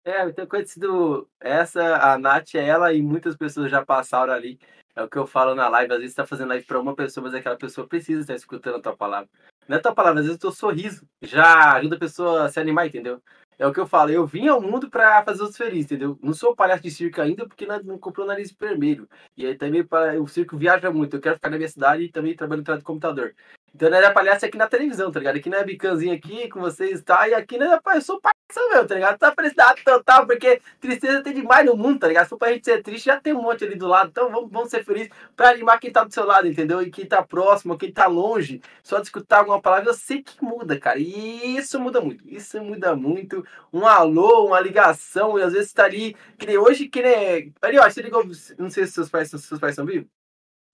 É, 0.04 0.24
eu 0.24 0.32
tenho 0.32 0.46
conhecido 0.46 1.28
essa, 1.40 1.96
a 1.96 2.16
Nath, 2.16 2.54
ela 2.54 2.94
e 2.94 3.02
muitas 3.02 3.36
pessoas 3.36 3.68
já 3.68 3.84
passaram 3.84 4.32
ali. 4.32 4.60
É 4.94 5.02
o 5.02 5.08
que 5.08 5.18
eu 5.18 5.26
falo 5.26 5.56
na 5.56 5.68
live, 5.68 5.92
às 5.92 5.98
vezes 5.98 6.14
você 6.14 6.22
tá 6.22 6.26
fazendo 6.26 6.50
live 6.50 6.64
para 6.64 6.80
uma 6.80 6.94
pessoa, 6.94 7.24
mas 7.24 7.34
aquela 7.34 7.56
pessoa 7.56 7.86
precisa 7.86 8.20
estar 8.20 8.34
escutando 8.34 8.76
a 8.76 8.80
tua 8.80 8.96
palavra. 8.96 9.28
Não 9.66 9.76
é 9.76 9.80
tua 9.80 9.92
palavra, 9.92 10.20
às 10.20 10.26
vezes 10.26 10.38
o 10.38 10.40
teu 10.40 10.52
sorriso 10.52 11.04
já 11.20 11.72
ajuda 11.74 11.96
a 11.96 11.98
pessoa 11.98 12.44
a 12.44 12.48
se 12.48 12.60
animar, 12.60 12.86
entendeu? 12.86 13.20
É 13.58 13.66
o 13.66 13.72
que 13.72 13.80
eu 13.80 13.86
falo, 13.88 14.10
eu 14.10 14.24
vim 14.24 14.46
ao 14.46 14.60
mundo 14.60 14.88
para 14.88 15.24
fazer 15.24 15.42
os 15.42 15.56
felizes, 15.56 15.86
entendeu? 15.86 16.16
Não 16.22 16.32
sou 16.32 16.54
palhaço 16.54 16.82
de 16.82 16.90
circo 16.92 17.20
ainda 17.20 17.46
porque 17.46 17.66
não, 17.66 17.82
não 17.82 17.98
comprou 17.98 18.24
o 18.24 18.28
nariz 18.28 18.52
vermelho. 18.52 19.08
E 19.36 19.44
aí 19.44 19.56
também 19.56 19.84
para 19.84 20.20
o 20.22 20.28
circo 20.28 20.56
viaja 20.56 20.92
muito, 20.92 21.16
eu 21.16 21.20
quero 21.20 21.34
ficar 21.34 21.50
na 21.50 21.56
minha 21.56 21.68
cidade 21.68 22.04
e 22.04 22.08
também 22.12 22.36
trabalho 22.36 22.62
no 22.66 22.82
computador. 22.82 23.34
Então 23.74 23.90
não 23.90 23.96
era 23.96 24.12
palhaço 24.12 24.44
aqui 24.44 24.56
na 24.56 24.66
televisão, 24.66 25.10
tá 25.10 25.18
ligado? 25.18 25.36
Aqui 25.36 25.54
é 25.54 25.64
bicanzinho 25.64 26.14
aqui 26.14 26.48
com 26.48 26.60
vocês, 26.60 27.02
tá? 27.02 27.28
E 27.28 27.34
aqui 27.34 27.58
não 27.58 27.72
é, 27.72 27.80
eu 27.94 28.02
sou 28.02 28.20
palhaço 28.20 28.68
mesmo, 28.70 28.88
tá 28.88 28.94
ligado? 28.94 29.18
Tá 29.18 29.32
felicidade 29.32 29.84
total, 29.84 30.26
porque 30.26 30.60
tristeza 30.80 31.22
tem 31.22 31.34
demais 31.34 31.64
no 31.64 31.76
mundo, 31.76 32.00
tá 32.00 32.08
ligado? 32.08 32.24
Se 32.24 32.30
for 32.30 32.38
pra 32.38 32.52
gente 32.52 32.64
ser 32.64 32.82
triste, 32.82 33.06
já 33.06 33.20
tem 33.20 33.32
um 33.32 33.42
monte 33.42 33.64
ali 33.64 33.76
do 33.76 33.86
lado. 33.86 34.10
Então 34.10 34.30
vamos, 34.30 34.50
vamos 34.50 34.70
ser 34.70 34.84
felizes 34.84 35.10
pra 35.36 35.50
animar 35.50 35.78
quem 35.78 35.92
tá 35.92 36.02
do 36.02 36.12
seu 36.12 36.24
lado, 36.24 36.48
entendeu? 36.48 36.82
E 36.82 36.90
quem 36.90 37.06
tá 37.06 37.22
próximo, 37.22 37.78
quem 37.78 37.92
tá 37.92 38.06
longe, 38.06 38.60
só 38.82 38.98
de 38.98 39.04
escutar 39.04 39.38
alguma 39.38 39.60
palavra, 39.60 39.90
eu 39.90 39.94
sei 39.94 40.22
que 40.22 40.42
muda, 40.42 40.78
cara. 40.78 40.98
E 40.98 41.56
isso 41.56 41.78
muda 41.78 42.00
muito. 42.00 42.28
Isso 42.28 42.60
muda 42.62 42.96
muito. 42.96 43.44
Um 43.72 43.86
alô, 43.86 44.46
uma 44.46 44.60
ligação, 44.60 45.38
e 45.38 45.42
às 45.42 45.52
vezes 45.52 45.72
tá 45.72 45.84
ali, 45.84 46.16
que 46.38 46.46
nem 46.46 46.58
hoje, 46.58 46.88
que 46.88 47.02
nem. 47.02 47.54
Ali, 47.62 47.78
ó, 47.78 47.88
você 47.88 48.02
ligou. 48.02 48.24
Não 48.58 48.70
sei 48.70 48.86
se 48.86 48.92
seus 48.92 49.10
pais, 49.10 49.30
seus 49.30 49.60
pais 49.60 49.74
são 49.74 49.86
vivos. 49.86 50.08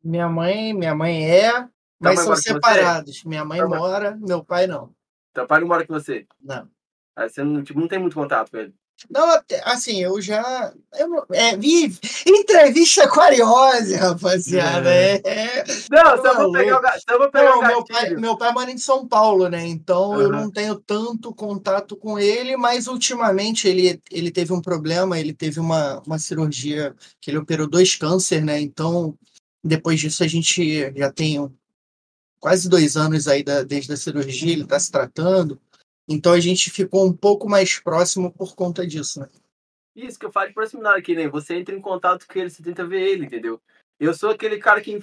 Minha 0.03 0.29
mãe, 0.29 0.75
minha 0.75 0.95
mãe 0.95 1.31
é, 1.31 1.67
mas 2.05 2.21
são 2.21 2.37
separados. 2.37 3.25
Minha 3.25 3.45
mãe 3.45 3.63
mora, 3.65 4.17
meu 4.21 4.45
pai 4.45 4.67
não. 4.67 4.95
Teu 5.33 5.47
pai 5.47 5.61
não 5.61 5.69
mora 5.69 5.87
com 5.87 5.95
você? 5.95 6.27
Não. 6.41 6.69
Aí 7.17 7.29
você 7.29 7.43
não, 7.43 7.63
tipo, 7.63 7.81
não 7.81 7.89
tem 7.89 7.99
muito 7.99 8.15
contato 8.15 8.51
com 8.51 8.59
ele? 8.59 8.75
Não, 9.11 9.41
assim, 9.65 10.03
eu 10.03 10.21
já. 10.21 10.73
Eu, 10.95 11.27
é, 11.33 11.57
vi 11.57 11.93
entrevista 12.27 13.09
com 13.09 13.21
Ariose, 13.21 13.97
rapaziada. 13.97 14.89
É. 14.89 15.21
É, 15.25 15.65
não, 15.91 16.23
só 16.23 16.35
vou 16.35 16.53
pegar 16.53 16.79
o, 16.79 17.01
só 17.01 17.19
vou 17.19 17.31
pegar 17.31 17.51
não, 17.51 17.59
o 17.59 17.67
meu 17.67 17.85
pai, 17.85 18.11
meu 18.11 18.39
pai 18.39 18.53
mora 18.53 18.71
em 18.71 18.79
São 18.79 19.07
Paulo, 19.07 19.49
né? 19.49 19.67
Então 19.67 20.13
uhum. 20.13 20.21
eu 20.21 20.31
não 20.31 20.51
tenho 20.51 20.77
tanto 20.77 21.35
contato 21.35 21.97
com 21.97 22.19
ele, 22.19 22.57
mas 22.57 22.87
ultimamente 22.87 23.69
ele, 23.69 24.01
ele 24.11 24.31
teve 24.31 24.53
um 24.53 24.63
problema, 24.63 25.19
ele 25.19 25.35
teve 25.35 25.61
uma, 25.61 26.01
uma 26.07 26.19
cirurgia 26.19 26.95
que 27.21 27.31
ele 27.31 27.39
operou 27.39 27.67
dois 27.67 27.97
câncer, 27.97 28.43
né? 28.43 28.61
Então, 28.61 29.15
depois 29.63 30.01
disso, 30.01 30.23
a 30.23 30.29
gente 30.29 30.93
já 30.97 31.11
tem 31.13 31.39
quase 32.45 32.69
dois 32.69 32.95
anos 32.95 33.27
aí 33.27 33.43
da, 33.43 33.63
desde 33.63 33.91
a 33.95 33.97
cirurgia, 33.97 34.53
ele 34.53 34.65
está 34.65 34.79
se 34.79 34.93
tratando. 34.93 35.59
Então 36.07 36.35
a 36.35 36.41
gente 36.41 36.71
ficou 36.71 37.07
um 37.07 37.13
pouco 37.17 37.49
mais 37.49 37.79
próximo 37.79 38.31
por 38.31 38.55
conta 38.55 38.87
disso, 38.87 39.21
né? 39.21 39.31
Isso 39.97 40.19
que 40.19 40.27
eu 40.27 40.31
falo 40.31 40.49
de 40.49 40.53
proximidade 40.53 40.99
aqui, 40.99 41.15
né? 41.15 41.27
Você 41.27 41.57
entra 41.57 41.75
em 41.75 41.81
contato 41.81 42.27
com 42.27 42.39
ele, 42.39 42.51
você 42.51 42.63
tenta 42.63 42.87
ver 42.87 43.01
ele, 43.01 43.25
entendeu? 43.25 43.59
Eu 43.99 44.13
sou 44.13 44.29
aquele 44.29 44.59
cara 44.59 44.83
que. 44.83 45.01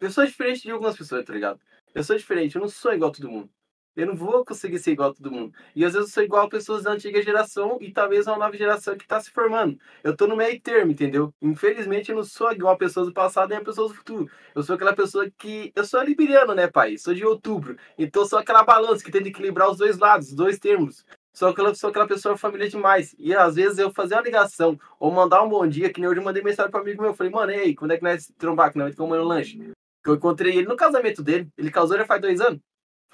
Eu 0.00 0.10
sou 0.12 0.24
diferente 0.24 0.62
de 0.62 0.70
algumas 0.70 0.96
pessoas, 0.96 1.24
tá 1.24 1.32
ligado? 1.32 1.58
Eu 1.92 2.04
sou 2.04 2.16
diferente, 2.16 2.54
eu 2.54 2.60
não 2.60 2.68
sou 2.68 2.94
igual 2.94 3.10
a 3.10 3.14
todo 3.14 3.28
mundo. 3.28 3.50
Eu 3.96 4.06
não 4.06 4.16
vou 4.16 4.44
conseguir 4.44 4.78
ser 4.78 4.92
igual 4.92 5.10
a 5.10 5.14
todo 5.14 5.30
mundo. 5.30 5.54
E 5.74 5.84
às 5.84 5.92
vezes 5.92 6.08
eu 6.08 6.14
sou 6.14 6.22
igual 6.22 6.46
a 6.46 6.48
pessoas 6.48 6.82
da 6.82 6.90
antiga 6.90 7.22
geração 7.22 7.78
e 7.80 7.92
talvez 7.92 8.26
uma 8.26 8.36
nova 8.36 8.56
geração 8.56 8.96
que 8.96 9.04
está 9.04 9.20
se 9.20 9.30
formando. 9.30 9.78
Eu 10.02 10.16
tô 10.16 10.26
no 10.26 10.36
meio 10.36 10.60
termo, 10.60 10.90
entendeu? 10.90 11.32
Infelizmente 11.40 12.10
eu 12.10 12.16
não 12.16 12.24
sou 12.24 12.50
igual 12.52 12.74
a 12.74 12.78
pessoas 12.78 13.06
do 13.06 13.12
passado 13.12 13.50
nem 13.50 13.58
a 13.58 13.64
pessoas 13.64 13.92
do 13.92 13.96
futuro. 13.96 14.28
Eu 14.54 14.62
sou 14.62 14.74
aquela 14.74 14.94
pessoa 14.94 15.30
que. 15.38 15.72
Eu 15.76 15.84
sou 15.84 16.02
libriano, 16.02 16.54
né, 16.54 16.66
pai? 16.66 16.98
Sou 16.98 17.14
de 17.14 17.24
outubro. 17.24 17.76
Então 17.96 18.22
eu 18.22 18.26
sou 18.26 18.38
aquela 18.38 18.64
balança 18.64 19.04
que 19.04 19.12
tem 19.12 19.22
que 19.22 19.28
equilibrar 19.28 19.70
os 19.70 19.78
dois 19.78 19.96
lados, 19.98 20.28
os 20.28 20.34
dois 20.34 20.58
termos. 20.58 21.04
Sou 21.32 21.48
aquela, 21.48 21.74
sou 21.74 21.90
aquela 21.90 22.06
pessoa 22.06 22.36
família 22.36 22.68
demais. 22.68 23.14
E 23.18 23.34
às 23.34 23.56
vezes 23.56 23.78
eu 23.78 23.92
fazer 23.92 24.14
uma 24.14 24.22
ligação 24.22 24.78
ou 25.00 25.10
mandar 25.10 25.42
um 25.42 25.48
bom 25.48 25.66
dia, 25.66 25.92
que 25.92 26.00
nem 26.00 26.08
hoje 26.08 26.20
eu 26.20 26.24
mandei 26.24 26.42
mensagem 26.42 26.70
para 26.70 26.80
amigo 26.80 27.02
meu. 27.02 27.10
Eu 27.10 27.14
falei, 27.14 27.32
mano, 27.32 27.52
e 27.52 27.56
aí, 27.56 27.74
quando 27.74 27.92
é 27.92 27.96
que 27.96 28.04
nós 28.04 28.32
trombar? 28.38 28.72
Que 28.72 28.78
nós 28.78 28.94
vamos 28.94 29.10
comer 29.10 29.20
um 29.22 29.26
lanche? 29.26 29.58
Que 30.02 30.10
eu 30.10 30.14
encontrei 30.14 30.56
ele 30.56 30.68
no 30.68 30.76
casamento 30.76 31.22
dele. 31.22 31.48
Ele 31.58 31.70
casou 31.70 31.96
já 31.96 32.04
faz 32.04 32.20
dois 32.20 32.40
anos. 32.40 32.60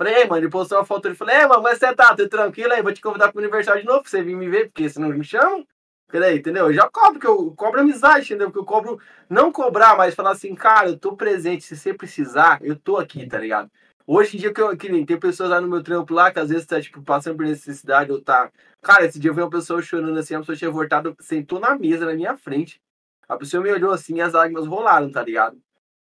Falei, 0.01 0.15
ei, 0.15 0.27
mano, 0.27 0.41
ele 0.43 0.49
postou 0.51 0.79
uma 0.79 0.85
foto, 0.87 1.09
ele 1.09 1.15
falou, 1.15 1.35
é, 1.35 1.47
mano, 1.47 1.63
mas 1.63 1.79
você 1.79 1.95
tá, 1.95 2.17
tô 2.17 2.27
tranquilo 2.27 2.73
aí, 2.73 2.81
vou 2.81 2.91
te 2.91 3.03
convidar 3.03 3.31
pro 3.31 3.39
aniversário 3.39 3.83
de 3.83 3.87
novo 3.87 4.01
pra 4.01 4.09
você 4.09 4.23
vir 4.23 4.35
me 4.35 4.49
ver, 4.49 4.69
porque 4.69 4.89
senão 4.89 5.11
me 5.11 5.23
chama. 5.23 5.63
Peraí, 6.09 6.39
entendeu? 6.39 6.69
Eu 6.69 6.73
já 6.73 6.89
cobro, 6.89 7.13
porque 7.21 7.27
eu 7.27 7.53
cobro 7.55 7.83
amizade, 7.83 8.25
entendeu? 8.25 8.47
Porque 8.47 8.61
eu 8.61 8.65
cobro 8.65 8.99
não 9.29 9.53
cobrar, 9.53 9.99
mas 9.99 10.15
falar 10.15 10.31
assim, 10.31 10.55
cara, 10.55 10.89
eu 10.89 10.99
tô 10.99 11.15
presente, 11.15 11.65
se 11.65 11.77
você 11.77 11.93
precisar, 11.93 12.61
eu 12.63 12.77
tô 12.77 12.97
aqui, 12.97 13.27
tá 13.27 13.37
ligado? 13.37 13.71
Hoje 14.07 14.39
em 14.39 14.41
dia, 14.41 14.55
que, 14.55 14.63
eu, 14.63 14.75
que 14.75 14.89
nem, 14.89 15.05
tem 15.05 15.21
pessoas 15.21 15.51
lá 15.51 15.61
no 15.61 15.69
meu 15.69 15.83
trampo 15.83 16.15
lá, 16.15 16.33
que 16.33 16.39
às 16.39 16.49
vezes 16.49 16.65
tá, 16.65 16.81
tipo, 16.81 17.03
passando 17.03 17.37
por 17.37 17.45
necessidade, 17.45 18.11
ou 18.11 18.23
tá... 18.23 18.51
Cara, 18.81 19.05
esse 19.05 19.19
dia 19.21 19.31
eu 19.31 19.35
vi 19.35 19.43
uma 19.43 19.51
pessoa 19.51 19.83
chorando 19.83 20.19
assim, 20.19 20.35
a 20.35 20.39
pessoa 20.39 20.57
tinha 20.57 20.71
voltado, 20.71 21.15
sentou 21.21 21.61
na 21.61 21.77
mesa, 21.79 22.07
na 22.07 22.15
minha 22.15 22.39
frente. 22.39 22.81
A 23.29 23.37
pessoa 23.37 23.63
me 23.63 23.71
olhou 23.71 23.93
assim 23.93 24.23
as 24.23 24.33
lágrimas 24.33 24.67
rolaram, 24.67 25.11
tá 25.13 25.23
ligado? 25.23 25.61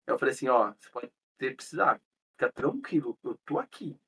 Eu 0.06 0.20
falei 0.20 0.34
assim, 0.34 0.50
ó, 0.50 0.74
você 0.78 0.90
pode 0.90 1.10
ter 1.38 1.56
precisar. 1.56 2.02
Fica 2.38 2.52
tranquilo, 2.52 3.18
eu 3.24 3.36
tô 3.44 3.58
aqui. 3.58 4.00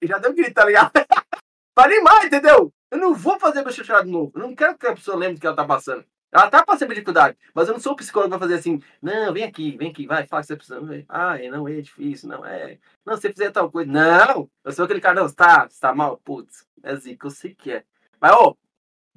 E 0.00 0.06
já 0.06 0.16
deu 0.16 0.32
grito, 0.32 0.54
tá 0.54 0.64
ligado? 0.64 0.90
pra 1.74 1.84
animar, 1.84 2.24
entendeu? 2.24 2.72
Eu 2.90 2.96
não 2.96 3.14
vou 3.14 3.38
fazer 3.38 3.62
meu 3.62 3.70
chorar 3.70 4.04
de 4.04 4.10
novo. 4.10 4.32
Eu 4.34 4.40
não 4.40 4.54
quero 4.54 4.76
que 4.78 4.86
a 4.86 4.94
pessoa 4.94 5.18
lembre 5.18 5.34
do 5.34 5.40
que 5.40 5.46
ela 5.46 5.54
tá 5.54 5.66
passando. 5.66 6.02
Ela 6.32 6.48
tá 6.48 6.64
passando 6.64 6.90
dificuldade, 6.90 7.36
mas 7.52 7.68
eu 7.68 7.74
não 7.74 7.80
sou 7.80 7.92
o 7.92 7.96
psicólogo 7.96 8.30
pra 8.30 8.38
fazer 8.38 8.54
assim, 8.54 8.80
não, 9.02 9.32
vem 9.32 9.42
aqui, 9.42 9.76
vem 9.76 9.90
aqui, 9.90 10.06
vai, 10.06 10.26
fala 10.28 10.42
que 10.42 10.46
você 10.46 10.56
precisa. 10.56 11.04
Ah, 11.08 11.36
é, 11.36 11.50
não, 11.50 11.66
é 11.68 11.80
difícil, 11.80 12.28
não, 12.28 12.46
é. 12.46 12.78
Não, 13.04 13.16
você 13.16 13.32
fizer 13.32 13.50
tal 13.50 13.70
coisa. 13.70 13.90
Não! 13.90 14.48
Eu 14.64 14.72
sou 14.72 14.84
aquele 14.84 15.00
cara, 15.00 15.20
não, 15.20 15.28
você 15.28 15.34
tá, 15.34 15.68
você 15.68 15.80
tá 15.80 15.92
mal? 15.92 16.16
Putz, 16.18 16.66
é 16.82 16.96
zica, 16.96 17.26
eu 17.26 17.30
sei 17.30 17.54
que 17.54 17.72
é. 17.72 17.84
Mas, 18.20 18.32
ô, 18.32 18.56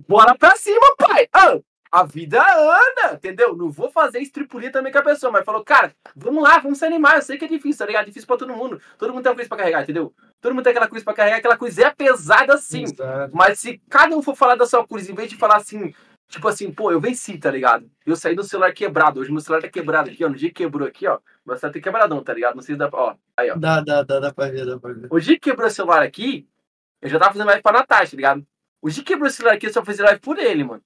bora 0.08 0.36
pra 0.36 0.56
cima, 0.56 0.96
pai! 0.98 1.30
Ah, 1.32 1.60
a 1.94 2.04
vida 2.04 2.42
anda, 2.42 3.14
entendeu? 3.14 3.56
Não 3.56 3.70
vou 3.70 3.88
fazer 3.92 4.18
estripulia 4.18 4.72
também 4.72 4.92
com 4.92 4.98
a 4.98 5.04
pessoa, 5.04 5.32
mas 5.32 5.46
falou, 5.46 5.64
cara, 5.64 5.94
vamos 6.16 6.42
lá, 6.42 6.58
vamos 6.58 6.80
se 6.80 6.86
animar. 6.86 7.18
Eu 7.18 7.22
sei 7.22 7.38
que 7.38 7.46
é 7.46 7.48
difícil, 7.48 7.78
tá 7.78 7.86
ligado? 7.86 8.08
Difícil 8.08 8.26
pra 8.26 8.36
todo 8.36 8.52
mundo. 8.52 8.82
Todo 8.98 9.14
mundo 9.14 9.22
tem 9.22 9.30
uma 9.30 9.36
coisa 9.36 9.48
pra 9.48 9.60
carregar, 9.60 9.84
entendeu? 9.84 10.12
Todo 10.42 10.56
mundo 10.56 10.64
tem 10.64 10.72
aquela 10.72 10.88
cruz 10.88 11.04
pra 11.04 11.14
carregar, 11.14 11.38
aquela 11.38 11.56
cruz 11.56 11.78
é 11.78 11.92
pesada 11.92 12.58
sim. 12.58 12.82
Exato. 12.86 13.36
Mas 13.36 13.60
se 13.60 13.80
cada 13.88 14.18
um 14.18 14.24
for 14.24 14.36
falar 14.36 14.56
da 14.56 14.66
sua 14.66 14.88
cruz, 14.88 15.08
em 15.08 15.14
vez 15.14 15.30
de 15.30 15.38
falar 15.38 15.58
assim, 15.58 15.94
tipo 16.28 16.48
assim, 16.48 16.72
pô, 16.72 16.92
eu 16.92 17.00
venci, 17.00 17.38
tá 17.38 17.52
ligado? 17.52 17.88
Eu 18.04 18.16
saí 18.16 18.34
do 18.34 18.44
celular 18.44 18.74
quebrado. 18.74 19.20
Hoje 19.20 19.32
meu 19.32 19.40
celular 19.40 19.62
tá 19.62 19.70
quebrado 19.70 20.10
aqui, 20.10 20.26
ó. 20.26 20.30
No 20.30 20.36
dia 20.36 20.50
que 20.50 20.64
quebrou 20.64 20.88
aqui, 20.88 21.06
ó. 21.06 21.20
Meu 21.46 21.56
celular 21.56 21.74
tá 21.76 21.80
quebradão, 21.80 22.24
tá 22.24 22.34
ligado? 22.34 22.56
Não 22.56 22.64
sei 22.64 22.74
se 22.74 22.80
dá 22.80 22.90
pra. 22.90 23.00
Ó, 23.00 23.16
aí, 23.38 23.52
ó. 23.52 23.56
Dá, 23.56 23.82
dá, 23.82 24.02
dá, 24.02 24.20
dá 24.20 24.34
pra 24.34 24.50
ver, 24.50 24.66
dá 24.66 24.80
pra 24.80 24.94
ver. 24.94 25.10
O 25.12 25.20
dia 25.20 25.36
que 25.36 25.52
quebrou 25.52 25.68
o 25.68 25.72
celular 25.72 26.02
aqui, 26.02 26.48
eu 27.04 27.08
já 27.08 27.20
tava 27.20 27.34
fazendo 27.34 27.50
live 27.50 27.62
pra 27.62 27.72
Natasha, 27.72 28.12
tá 28.12 28.18
ligado? 28.18 28.44
O 28.82 28.90
dia 28.90 29.04
que 29.04 29.14
quebrou 29.14 29.30
o 29.30 29.32
celular 29.32 29.54
aqui, 29.54 29.68
eu 29.68 29.74
só 29.74 29.86
fiz 29.86 30.00
live 30.00 30.20
por 30.20 30.40
ele, 30.40 30.64
mano. 30.64 30.82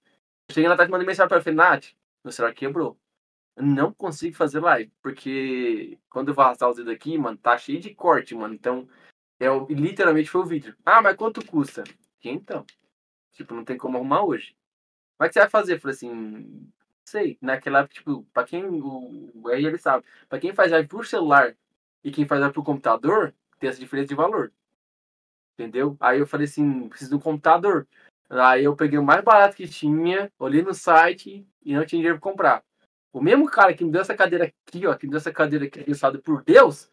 Cheguei 0.51 0.69
na 0.69 0.77
tarde 0.77 0.89
e 0.89 0.91
mandei 0.91 1.05
mensagem 1.05 1.27
pra 1.27 1.37
ela, 1.37 1.43
falei, 1.43 1.95
meu 2.23 2.31
celular 2.31 2.53
quebrou. 2.53 2.97
Não 3.57 3.91
consigo 3.91 4.35
fazer 4.35 4.59
live, 4.59 4.91
porque 5.01 5.99
quando 6.09 6.29
eu 6.29 6.33
vou 6.33 6.45
arrastar 6.45 6.69
os 6.69 6.77
dedos 6.77 6.93
aqui, 6.93 7.17
mano, 7.17 7.37
tá 7.37 7.57
cheio 7.57 7.79
de 7.79 7.93
corte, 7.93 8.35
mano. 8.35 8.53
Então, 8.53 8.87
eu, 9.39 9.67
literalmente 9.69 10.29
foi 10.29 10.41
o 10.41 10.45
vídeo. 10.45 10.75
Ah, 10.85 11.01
mas 11.01 11.15
quanto 11.15 11.45
custa? 11.45 11.83
Então. 12.23 12.65
Tipo, 13.33 13.53
não 13.53 13.63
tem 13.65 13.77
como 13.77 13.97
arrumar 13.97 14.23
hoje. 14.23 14.55
Como 15.17 15.25
é 15.25 15.29
que 15.29 15.33
você 15.33 15.39
vai 15.39 15.49
fazer? 15.49 15.75
Eu 15.75 15.79
falei 15.79 15.95
assim, 15.95 16.71
sei. 17.05 17.37
Naquela 17.41 17.79
época, 17.79 17.95
tipo, 17.95 18.23
pra 18.33 18.43
quem. 18.43 18.63
O, 18.65 19.47
aí 19.47 19.65
ele 19.65 19.77
sabe. 19.77 20.05
Pra 20.29 20.39
quem 20.39 20.53
faz 20.53 20.71
live 20.71 20.87
por 20.87 21.05
celular 21.05 21.55
e 22.03 22.11
quem 22.11 22.27
faz 22.27 22.41
live 22.41 22.53
por 22.53 22.63
computador, 22.63 23.33
tem 23.59 23.69
essa 23.69 23.79
diferença 23.79 24.09
de 24.09 24.15
valor. 24.15 24.51
Entendeu? 25.53 25.97
Aí 25.99 26.19
eu 26.19 26.27
falei 26.27 26.45
assim, 26.45 26.87
preciso 26.89 27.11
de 27.11 27.15
um 27.17 27.19
computador. 27.19 27.87
Aí 28.30 28.63
eu 28.63 28.75
peguei 28.75 28.99
o 28.99 29.03
mais 29.03 29.23
barato 29.23 29.55
que 29.55 29.67
tinha, 29.67 30.32
olhei 30.38 30.61
no 30.61 30.73
site 30.73 31.47
e 31.63 31.73
não 31.73 31.86
tinha 31.86 31.99
dinheiro 31.99 32.19
pra 32.19 32.32
comprar. 32.32 32.63
O 33.13 33.21
mesmo 33.21 33.49
cara 33.49 33.73
que 33.73 33.84
me 33.84 33.91
deu 33.91 34.01
essa 34.01 34.15
cadeira 34.15 34.51
aqui, 34.67 34.86
ó, 34.86 34.93
que 34.93 35.05
me 35.05 35.11
deu 35.11 35.17
essa 35.17 35.32
cadeira 35.32 35.65
aqui, 35.65 35.80
abençoado 35.80 36.21
por 36.21 36.43
Deus, 36.43 36.89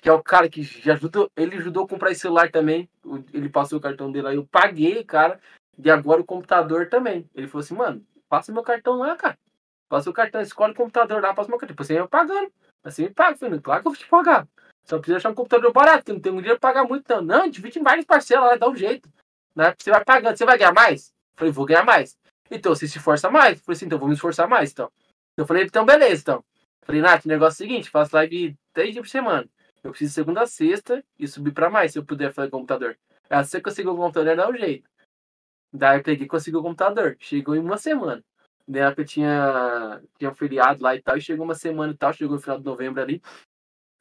que 0.00 0.08
é 0.08 0.12
o 0.12 0.22
cara 0.22 0.48
que 0.48 0.62
já 0.62 0.92
ajudou, 0.92 1.30
ele 1.34 1.56
ajudou 1.56 1.84
a 1.84 1.88
comprar 1.88 2.10
esse 2.10 2.20
celular 2.20 2.50
também. 2.50 2.88
Ele 3.32 3.48
passou 3.48 3.78
o 3.78 3.82
cartão 3.82 4.12
dele 4.12 4.28
aí, 4.28 4.36
eu 4.36 4.46
paguei, 4.46 5.02
cara. 5.02 5.40
E 5.78 5.90
agora 5.90 6.20
o 6.20 6.24
computador 6.24 6.88
também. 6.88 7.28
Ele 7.34 7.48
falou 7.48 7.64
assim, 7.64 7.74
mano, 7.74 8.06
passa 8.28 8.52
meu 8.52 8.62
cartão 8.62 8.98
lá, 8.98 9.16
cara. 9.16 9.38
Passa 9.88 10.10
o 10.10 10.12
cartão, 10.12 10.40
escolhe 10.40 10.72
o 10.72 10.76
computador 10.76 11.22
lá, 11.22 11.32
passa 11.32 11.48
meu 11.48 11.58
cartão. 11.58 11.74
Depois 11.74 11.86
você 11.86 11.98
vai 11.98 12.06
pagando. 12.06 12.52
Assim 12.84 13.04
me 13.04 13.10
paga, 13.10 13.36
filho. 13.36 13.60
Claro 13.62 13.80
que 13.82 13.88
eu 13.88 13.92
vou 13.92 13.98
te 13.98 14.06
pagar. 14.06 14.46
Só 14.84 14.98
precisa 14.98 15.16
achar 15.16 15.30
um 15.30 15.34
computador 15.34 15.72
barato, 15.72 16.04
que 16.04 16.12
não 16.12 16.20
tem 16.20 16.36
dinheiro 16.36 16.60
pra 16.60 16.68
pagar 16.68 16.86
muito, 16.86 17.08
não. 17.08 17.22
Não, 17.22 17.48
divide 17.48 17.78
em 17.78 17.82
várias 17.82 18.04
parcelas 18.04 18.60
dá 18.60 18.68
um 18.68 18.76
jeito. 18.76 19.08
Né? 19.54 19.74
Você 19.78 19.90
vai 19.90 20.04
pagando, 20.04 20.36
você 20.36 20.44
vai 20.44 20.58
ganhar 20.58 20.72
mais? 20.72 21.08
Eu 21.08 21.38
falei, 21.38 21.52
vou 21.52 21.66
ganhar 21.66 21.84
mais. 21.84 22.16
Então, 22.50 22.74
você 22.74 22.86
se 22.86 22.98
esforça 22.98 23.30
mais? 23.30 23.58
Eu 23.58 23.64
falei 23.64 23.76
assim, 23.76 23.86
então 23.86 23.98
vou 23.98 24.08
me 24.08 24.14
esforçar 24.14 24.48
mais, 24.48 24.72
então. 24.72 24.90
Eu 25.36 25.46
falei, 25.46 25.64
então 25.64 25.84
beleza, 25.84 26.22
então. 26.22 26.44
Eu 26.80 26.86
falei, 26.86 27.00
Nath, 27.00 27.24
o 27.24 27.28
negócio 27.28 27.62
é 27.62 27.66
o 27.66 27.68
seguinte, 27.68 27.90
faço 27.90 28.14
live 28.14 28.56
três 28.72 28.92
dias 28.92 29.04
por 29.04 29.10
semana. 29.10 29.48
Eu 29.82 29.90
preciso 29.90 30.14
segunda 30.14 30.42
a 30.42 30.46
sexta 30.46 31.04
e 31.18 31.26
subir 31.28 31.52
para 31.52 31.70
mais, 31.70 31.92
se 31.92 31.98
eu 31.98 32.04
puder 32.04 32.32
fazer 32.32 32.50
computador. 32.50 32.96
Ela 33.28 33.44
você 33.44 33.60
conseguiu 33.60 33.92
o 33.92 33.96
computador, 33.96 34.36
dá 34.36 34.48
um 34.48 34.56
jeito. 34.56 34.88
Daí 35.72 35.98
eu 35.98 36.02
peguei 36.02 36.26
e 36.26 36.28
consegui 36.28 36.56
o 36.56 36.62
computador. 36.62 37.16
Chegou 37.18 37.56
em 37.56 37.58
uma 37.58 37.76
semana. 37.76 38.24
Na 38.66 38.78
época 38.86 39.04
tinha, 39.04 40.00
tinha 40.18 40.30
um 40.30 40.34
feriado 40.34 40.82
lá 40.82 40.94
e 40.94 41.02
tal, 41.02 41.16
e 41.16 41.20
chegou 41.20 41.44
uma 41.44 41.54
semana 41.54 41.92
e 41.92 41.96
tal, 41.96 42.12
chegou 42.12 42.36
no 42.36 42.40
final 42.40 42.58
de 42.58 42.64
novembro 42.64 43.02
ali. 43.02 43.20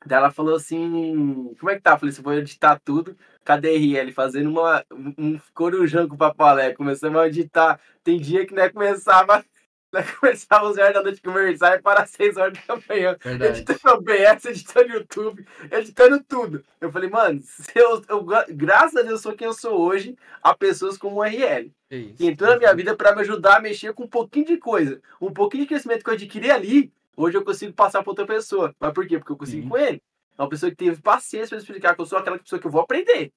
Daí 0.05 0.17
ela 0.17 0.31
falou 0.31 0.55
assim, 0.55 1.53
como 1.59 1.71
é 1.71 1.75
que 1.75 1.81
tá? 1.81 1.91
Eu 1.91 1.99
falei, 1.99 2.13
você 2.13 2.21
vou 2.21 2.33
editar 2.33 2.79
tudo. 2.83 3.17
Cadê 3.43 3.75
RL? 3.77 4.11
Fazendo 4.11 4.49
uma, 4.49 4.83
um 5.17 5.39
corujão 5.53 6.07
com 6.07 6.15
o 6.15 6.17
Papalé. 6.17 6.73
Começamos 6.73 7.19
a 7.19 7.27
editar. 7.27 7.79
Tem 8.03 8.19
dia 8.19 8.45
que 8.45 8.53
né, 8.53 8.69
começava 8.69 9.43
Vai 9.93 10.03
começar 10.19 10.57
às 10.57 10.63
11 10.69 10.81
horas 10.81 10.93
da 10.95 11.03
noite 11.03 11.21
conversar 11.21 11.77
e 11.77 11.81
para 11.81 12.01
às 12.01 12.09
6 12.09 12.37
horas 12.37 12.57
da 12.67 12.79
manhã. 12.89 13.15
Verdade. 13.23 13.59
Editando 13.59 13.95
OBS, 13.95 14.45
editando 14.45 14.89
YouTube, 14.91 15.45
editando 15.71 16.23
tudo. 16.27 16.63
Eu 16.81 16.91
falei, 16.91 17.09
mano, 17.11 17.39
se 17.43 17.71
eu, 17.75 18.01
eu, 18.09 18.25
graças 18.49 18.95
a 18.95 19.03
Deus 19.03 19.11
eu 19.11 19.17
sou 19.19 19.33
quem 19.33 19.45
eu 19.45 19.53
sou 19.53 19.79
hoje, 19.79 20.17
há 20.41 20.55
pessoas 20.55 20.97
como 20.97 21.17
o 21.17 21.23
RL. 21.23 21.71
É 21.91 21.97
isso. 21.97 22.15
Que 22.15 22.25
entrou 22.25 22.49
na 22.49 22.57
minha 22.57 22.73
vida 22.73 22.95
para 22.95 23.13
me 23.13 23.21
ajudar 23.21 23.57
a 23.57 23.61
mexer 23.61 23.93
com 23.93 24.05
um 24.05 24.09
pouquinho 24.09 24.47
de 24.47 24.57
coisa. 24.57 24.99
Um 25.21 25.31
pouquinho 25.31 25.61
de 25.63 25.69
crescimento 25.69 26.03
que 26.03 26.09
eu 26.09 26.15
adquiri 26.15 26.49
ali, 26.49 26.91
hoje 27.15 27.37
eu 27.37 27.43
consigo 27.43 27.73
passar 27.73 28.01
para 28.01 28.11
outra 28.11 28.25
pessoa. 28.25 28.73
Mas 28.79 28.93
por 28.93 29.07
quê? 29.07 29.17
Porque 29.17 29.31
eu 29.31 29.37
consigo 29.37 29.63
Sim. 29.63 29.69
com 29.69 29.77
ele. 29.77 30.01
É 30.37 30.41
uma 30.41 30.49
pessoa 30.49 30.69
que 30.69 30.75
teve 30.75 31.01
paciência 31.01 31.49
para 31.49 31.57
explicar 31.57 31.95
que 31.95 32.01
eu 32.01 32.05
sou 32.05 32.17
aquela 32.17 32.39
pessoa 32.39 32.59
que 32.59 32.67
eu 32.67 32.71
vou 32.71 32.81
aprender. 32.81 33.31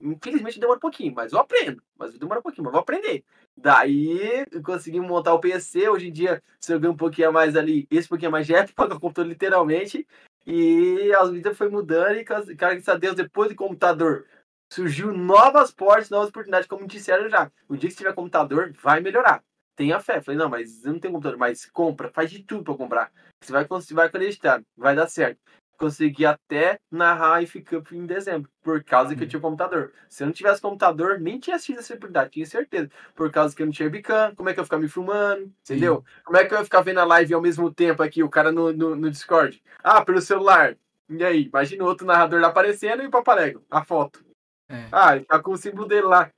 Infelizmente 0.00 0.60
demora 0.60 0.76
um 0.76 0.80
pouquinho, 0.80 1.12
mas 1.14 1.32
eu 1.32 1.38
aprendo. 1.38 1.82
Mas 1.98 2.16
demora 2.16 2.40
um 2.40 2.42
pouquinho, 2.42 2.64
mas 2.64 2.70
eu 2.70 2.72
vou 2.72 2.80
aprender. 2.80 3.24
Daí 3.56 4.46
conseguimos 4.64 5.08
montar 5.08 5.34
o 5.34 5.40
PC. 5.40 5.88
Hoje 5.88 6.08
em 6.08 6.12
dia, 6.12 6.42
se 6.60 6.72
eu 6.72 6.78
ganho 6.78 6.92
um 6.92 6.96
pouquinho 6.96 7.28
a 7.28 7.32
mais 7.32 7.56
ali, 7.56 7.86
esse 7.90 8.08
pouquinho 8.08 8.28
a 8.28 8.32
mais 8.32 8.46
já 8.46 8.58
é 8.58 8.66
pagar 8.72 8.96
o 8.96 9.00
computador 9.00 9.28
literalmente. 9.28 10.06
E 10.46 11.12
as 11.14 11.30
vidas 11.30 11.56
foi 11.56 11.68
mudando 11.68 12.16
e, 12.16 12.24
graças 12.24 12.88
a 12.88 12.96
Deus, 12.96 13.14
depois 13.14 13.50
do 13.50 13.56
computador, 13.56 14.24
surgiu 14.72 15.12
novas 15.12 15.70
portas, 15.70 16.08
novas 16.08 16.28
oportunidades, 16.28 16.68
como 16.68 16.86
disseram 16.86 17.28
já. 17.28 17.50
O 17.68 17.76
dia 17.76 17.90
que 17.90 17.96
tiver 17.96 18.14
computador, 18.14 18.72
vai 18.80 19.00
melhorar. 19.00 19.42
Tenha 19.78 20.00
fé. 20.00 20.20
Falei, 20.20 20.36
não, 20.36 20.48
mas 20.48 20.84
eu 20.84 20.92
não 20.92 20.98
tenho 20.98 21.14
computador, 21.14 21.38
mas 21.38 21.64
compra, 21.64 22.10
faz 22.10 22.30
de 22.30 22.42
tudo 22.42 22.64
para 22.64 22.74
comprar. 22.74 23.12
Você 23.40 23.52
vai, 23.52 23.64
você 23.64 23.94
vai 23.94 24.06
acreditar, 24.06 24.60
vai 24.76 24.94
dar 24.94 25.08
certo 25.08 25.38
consegui 25.78 26.26
até 26.26 26.80
narrar 26.90 27.40
IF 27.40 27.62
Cup 27.62 27.92
em 27.92 28.04
dezembro, 28.04 28.50
por 28.62 28.82
causa 28.82 29.14
que 29.14 29.22
eu 29.22 29.28
tinha 29.28 29.40
computador. 29.40 29.92
Se 30.08 30.24
eu 30.24 30.26
não 30.26 30.34
tivesse 30.34 30.60
computador, 30.60 31.20
nem 31.20 31.38
tinha 31.38 31.54
assistido 31.54 31.78
essa 31.78 31.94
oportunidade, 31.94 32.30
tinha 32.30 32.44
certeza. 32.44 32.90
Por 33.14 33.30
causa 33.30 33.54
que 33.54 33.62
eu 33.62 33.66
não 33.66 33.72
tinha 33.72 33.86
webcam, 33.86 34.34
como 34.34 34.48
é 34.48 34.52
que 34.52 34.58
eu 34.58 34.62
ia 34.62 34.66
ficar 34.66 34.78
me 34.78 34.88
filmando, 34.88 35.52
entendeu? 35.62 36.04
Como 36.24 36.36
é 36.36 36.44
que 36.44 36.52
eu 36.52 36.58
ia 36.58 36.64
ficar 36.64 36.80
vendo 36.80 36.98
a 36.98 37.04
live 37.04 37.32
ao 37.32 37.40
mesmo 37.40 37.72
tempo 37.72 38.02
aqui, 38.02 38.24
o 38.24 38.28
cara 38.28 38.50
no, 38.50 38.72
no, 38.72 38.96
no 38.96 39.08
Discord? 39.08 39.62
Ah, 39.82 40.04
pelo 40.04 40.20
celular. 40.20 40.76
E 41.08 41.24
aí, 41.24 41.44
imagina 41.44 41.84
outro 41.84 42.04
narrador 42.04 42.40
lá 42.40 42.48
aparecendo 42.48 43.02
e 43.02 43.06
o 43.06 43.10
Papalego, 43.10 43.64
a 43.70 43.84
foto. 43.84 44.24
É. 44.68 44.88
Ah, 44.90 45.16
ele 45.16 45.24
tá 45.24 45.38
com 45.38 45.52
o 45.52 45.56
símbolo 45.56 45.86
dele 45.86 46.02
lá. 46.02 46.30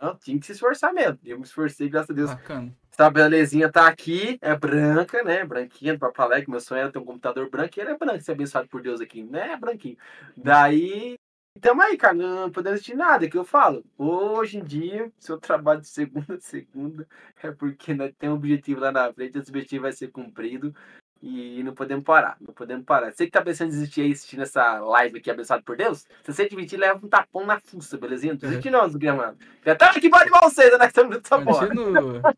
Não, 0.00 0.16
tinha 0.16 0.38
que 0.38 0.46
se 0.46 0.52
esforçar 0.52 0.92
mesmo. 0.92 1.18
Eu 1.24 1.38
me 1.38 1.44
esforcei, 1.44 1.88
graças 1.88 2.10
a 2.10 2.14
Deus. 2.14 2.30
Bacana. 2.30 2.74
Essa 2.90 3.10
belezinha 3.10 3.70
tá 3.70 3.86
aqui, 3.86 4.38
é 4.40 4.56
branca, 4.56 5.22
né? 5.22 5.44
Branquinha 5.44 5.92
do 5.92 5.98
Papalec. 5.98 6.48
Meu 6.48 6.60
sonho 6.60 6.80
era 6.80 6.90
ter 6.90 6.98
um 6.98 7.04
computador 7.04 7.50
branco 7.50 7.74
e 7.76 7.80
ele 7.82 7.90
é 7.90 7.96
branco, 7.98 8.22
ser 8.22 8.32
abençoado 8.32 8.68
por 8.68 8.80
Deus 8.80 9.00
aqui, 9.00 9.22
né? 9.22 9.52
É 9.52 9.56
branquinho. 9.56 9.98
Daí, 10.34 11.16
tamo 11.60 11.82
aí, 11.82 11.96
cara, 11.98 12.14
não 12.14 12.50
podemos 12.50 12.76
assistir 12.76 12.96
nada, 12.96 13.26
é 13.26 13.28
que 13.28 13.36
eu 13.36 13.44
falo. 13.44 13.84
Hoje 13.98 14.58
em 14.58 14.64
dia, 14.64 15.12
se 15.18 15.30
eu 15.30 15.38
trabalho 15.38 15.82
de 15.82 15.88
segunda 15.88 16.34
a 16.34 16.40
segunda, 16.40 17.06
é 17.42 17.50
porque 17.50 17.92
nós 17.92 18.12
temos 18.18 18.36
um 18.36 18.38
objetivo 18.38 18.80
lá 18.80 18.90
na 18.90 19.12
frente, 19.12 19.38
esse 19.38 19.50
objetivo 19.50 19.82
vai 19.82 19.92
ser 19.92 20.08
cumprido. 20.08 20.74
E 21.22 21.62
não 21.62 21.74
podemos 21.74 22.04
parar, 22.04 22.36
não 22.40 22.52
podemos 22.52 22.84
parar. 22.84 23.10
Você 23.10 23.24
que 23.24 23.32
tá 23.32 23.42
pensando 23.42 23.68
em 23.68 23.70
desistir 23.70 24.02
aí, 24.02 24.12
assistindo 24.12 24.42
essa 24.42 24.78
live 24.78 25.18
aqui, 25.18 25.30
abençoado 25.30 25.62
por 25.64 25.76
Deus, 25.76 26.06
se 26.22 26.32
você 26.32 26.42
admitir, 26.42 26.78
leva 26.78 27.04
um 27.04 27.08
tapão 27.08 27.44
na 27.46 27.58
fuça, 27.58 27.96
belezinha? 27.96 28.34
Não 28.34 28.38
desiste 28.38 28.70
não, 28.70 28.86
desgramado. 28.86 29.38
Já 29.64 29.74
tá 29.74 29.90
aqui 29.90 30.10
pode 30.10 30.30
mal 30.30 30.42
vocês, 30.42 30.78
né? 30.78 30.86
Estamos 30.86 31.16
nessa 31.16 31.40
porra. 31.40 31.66
Imagino... 31.66 32.22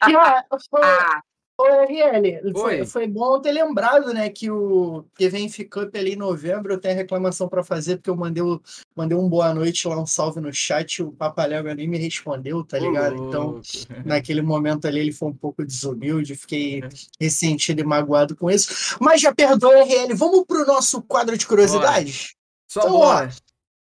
Ah, 0.00 0.44
Ah, 0.80 1.22
Ô, 1.58 1.64
RL, 1.64 2.52
foi, 2.52 2.80
Oi. 2.80 2.86
foi 2.86 3.06
bom 3.06 3.40
ter 3.40 3.50
lembrado, 3.50 4.12
né, 4.12 4.28
que 4.28 4.50
o 4.50 5.06
que 5.16 5.26
vem 5.26 5.50
Cup 5.50 5.94
ali 5.96 6.12
em 6.12 6.16
novembro, 6.16 6.74
eu 6.74 6.78
tenho 6.78 6.94
reclamação 6.94 7.48
para 7.48 7.64
fazer, 7.64 7.96
porque 7.96 8.10
eu 8.10 8.16
mandei, 8.16 8.42
o- 8.42 8.60
mandei 8.94 9.16
um 9.16 9.26
boa 9.26 9.54
noite 9.54 9.88
lá, 9.88 9.98
um 9.98 10.04
salve 10.04 10.38
no 10.38 10.52
chat, 10.52 11.02
o 11.02 11.12
Papalégua 11.12 11.74
nem 11.74 11.88
me 11.88 11.96
respondeu, 11.96 12.62
tá 12.62 12.78
ligado? 12.78 13.18
Ô, 13.22 13.28
Então, 13.28 13.60
naquele 14.04 14.42
momento 14.42 14.86
ali, 14.86 15.00
ele 15.00 15.12
foi 15.12 15.28
um 15.28 15.34
pouco 15.34 15.64
desumilde, 15.64 16.36
fiquei 16.36 16.82
ressentido 17.18 17.80
e 17.80 17.84
magoado 17.84 18.36
com 18.36 18.50
isso. 18.50 18.96
Mas 19.00 19.22
já 19.22 19.34
perdoa, 19.34 19.82
RL, 19.82 20.12
vamos 20.14 20.44
pro 20.46 20.66
nosso 20.66 21.00
quadro 21.00 21.38
de 21.38 21.46
curiosidades? 21.46 22.34
Só 22.70 22.80
Então, 22.80 22.92
bora. 22.92 23.30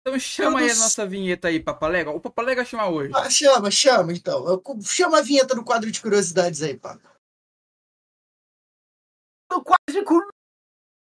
Então 0.07 0.19
chama 0.19 0.59
aí 0.59 0.67
a 0.67 0.69
todos- 0.69 0.83
nossa 0.83 1.07
vinheta 1.07 1.49
aí, 1.49 1.59
Papalega. 1.61 2.11
O 2.11 2.21
Papalega 2.21 2.63
chama 2.63 2.91
hoje. 2.91 3.11
Ah, 3.15 3.31
chama, 3.31 3.71
chama, 3.71 4.13
então. 4.13 4.61
Chama 4.83 5.19
a 5.21 5.23
vinheta 5.23 5.55
do 5.55 5.65
quadro 5.65 5.91
de 5.91 5.99
curiosidades 6.03 6.61
aí, 6.61 6.77
pá. 6.77 6.99
No 9.55 9.63
quadro 9.63 9.79
de 9.89 10.03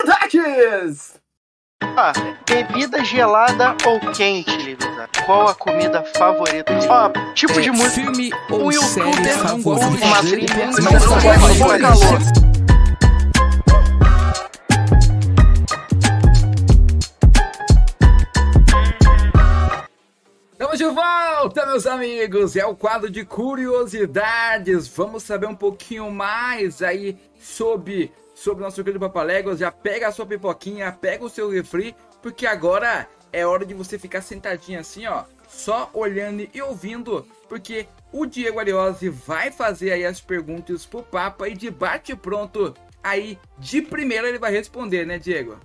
curiosidades! 0.03 1.21
Ah, 1.81 2.13
bebida 2.49 3.05
gelada 3.05 3.77
ou 3.87 4.01
quente, 4.13 4.51
Livizar? 4.57 5.09
Qual 5.25 5.47
a 5.47 5.55
comida 5.55 6.03
favorita? 6.17 6.73
Ó, 6.89 7.11
tipo 7.35 7.61
de 7.61 7.71
música. 7.71 8.13
Filme 8.13 8.33
Um 8.51 8.65
ou 8.65 8.73
youtuber 8.73 9.15
série 9.15 9.37
não 9.45 9.63
gosta 9.63 9.91
de 9.91 10.03
uma 10.03 10.19
trilha, 10.21 10.67
não 10.67 10.73
gosta 10.75 11.55
de 11.55 11.79
calor. 11.81 12.19
Estamos 20.53 20.79
de 20.79 20.87
volta, 20.87 21.67
meus 21.67 21.87
amigos! 21.87 22.57
É 22.57 22.67
o 22.67 22.75
quadro 22.75 23.09
de 23.11 23.25
curiosidades. 23.25 24.89
Vamos 24.89 25.23
saber 25.23 25.47
um 25.47 25.55
pouquinho 25.55 26.11
mais 26.11 26.83
aí 26.83 27.17
sobre, 27.39 28.11
sobre 28.43 28.63
o 28.63 28.67
nosso 28.67 28.83
querido 28.83 28.99
Papaléguas. 28.99 29.61
Já 29.61 29.71
pega 29.71 30.09
a 30.09 30.13
sua 30.13 30.27
pipoquinha, 30.27 30.93
pega 30.93 31.25
o 31.25 31.31
seu 31.31 31.49
refri, 31.49 31.95
porque 32.21 32.47
agora 32.47 33.09
é 33.33 33.47
hora 33.47 33.65
de 33.65 33.73
você 33.73 33.99
ficar 33.99 34.21
sentadinho 34.21 34.81
assim, 34.81 35.07
ó, 35.07 35.25
só 35.49 35.91
olhando 35.95 36.47
e 36.53 36.61
ouvindo, 36.61 37.27
porque 37.49 37.87
o 38.13 38.27
Diego 38.27 38.59
Ariose 38.59 39.09
vai 39.09 39.51
fazer 39.51 39.93
aí 39.93 40.05
as 40.05 40.21
perguntas 40.21 40.85
pro 40.85 41.03
Papa 41.03 41.49
e 41.49 41.55
de 41.55 41.71
bate 41.71 42.15
pronto. 42.15 42.75
Aí, 43.03 43.39
de 43.59 43.83
primeira 43.83 44.29
ele 44.29 44.39
vai 44.39 44.53
responder, 44.53 45.07
né, 45.07 45.19
Diego? 45.19 45.59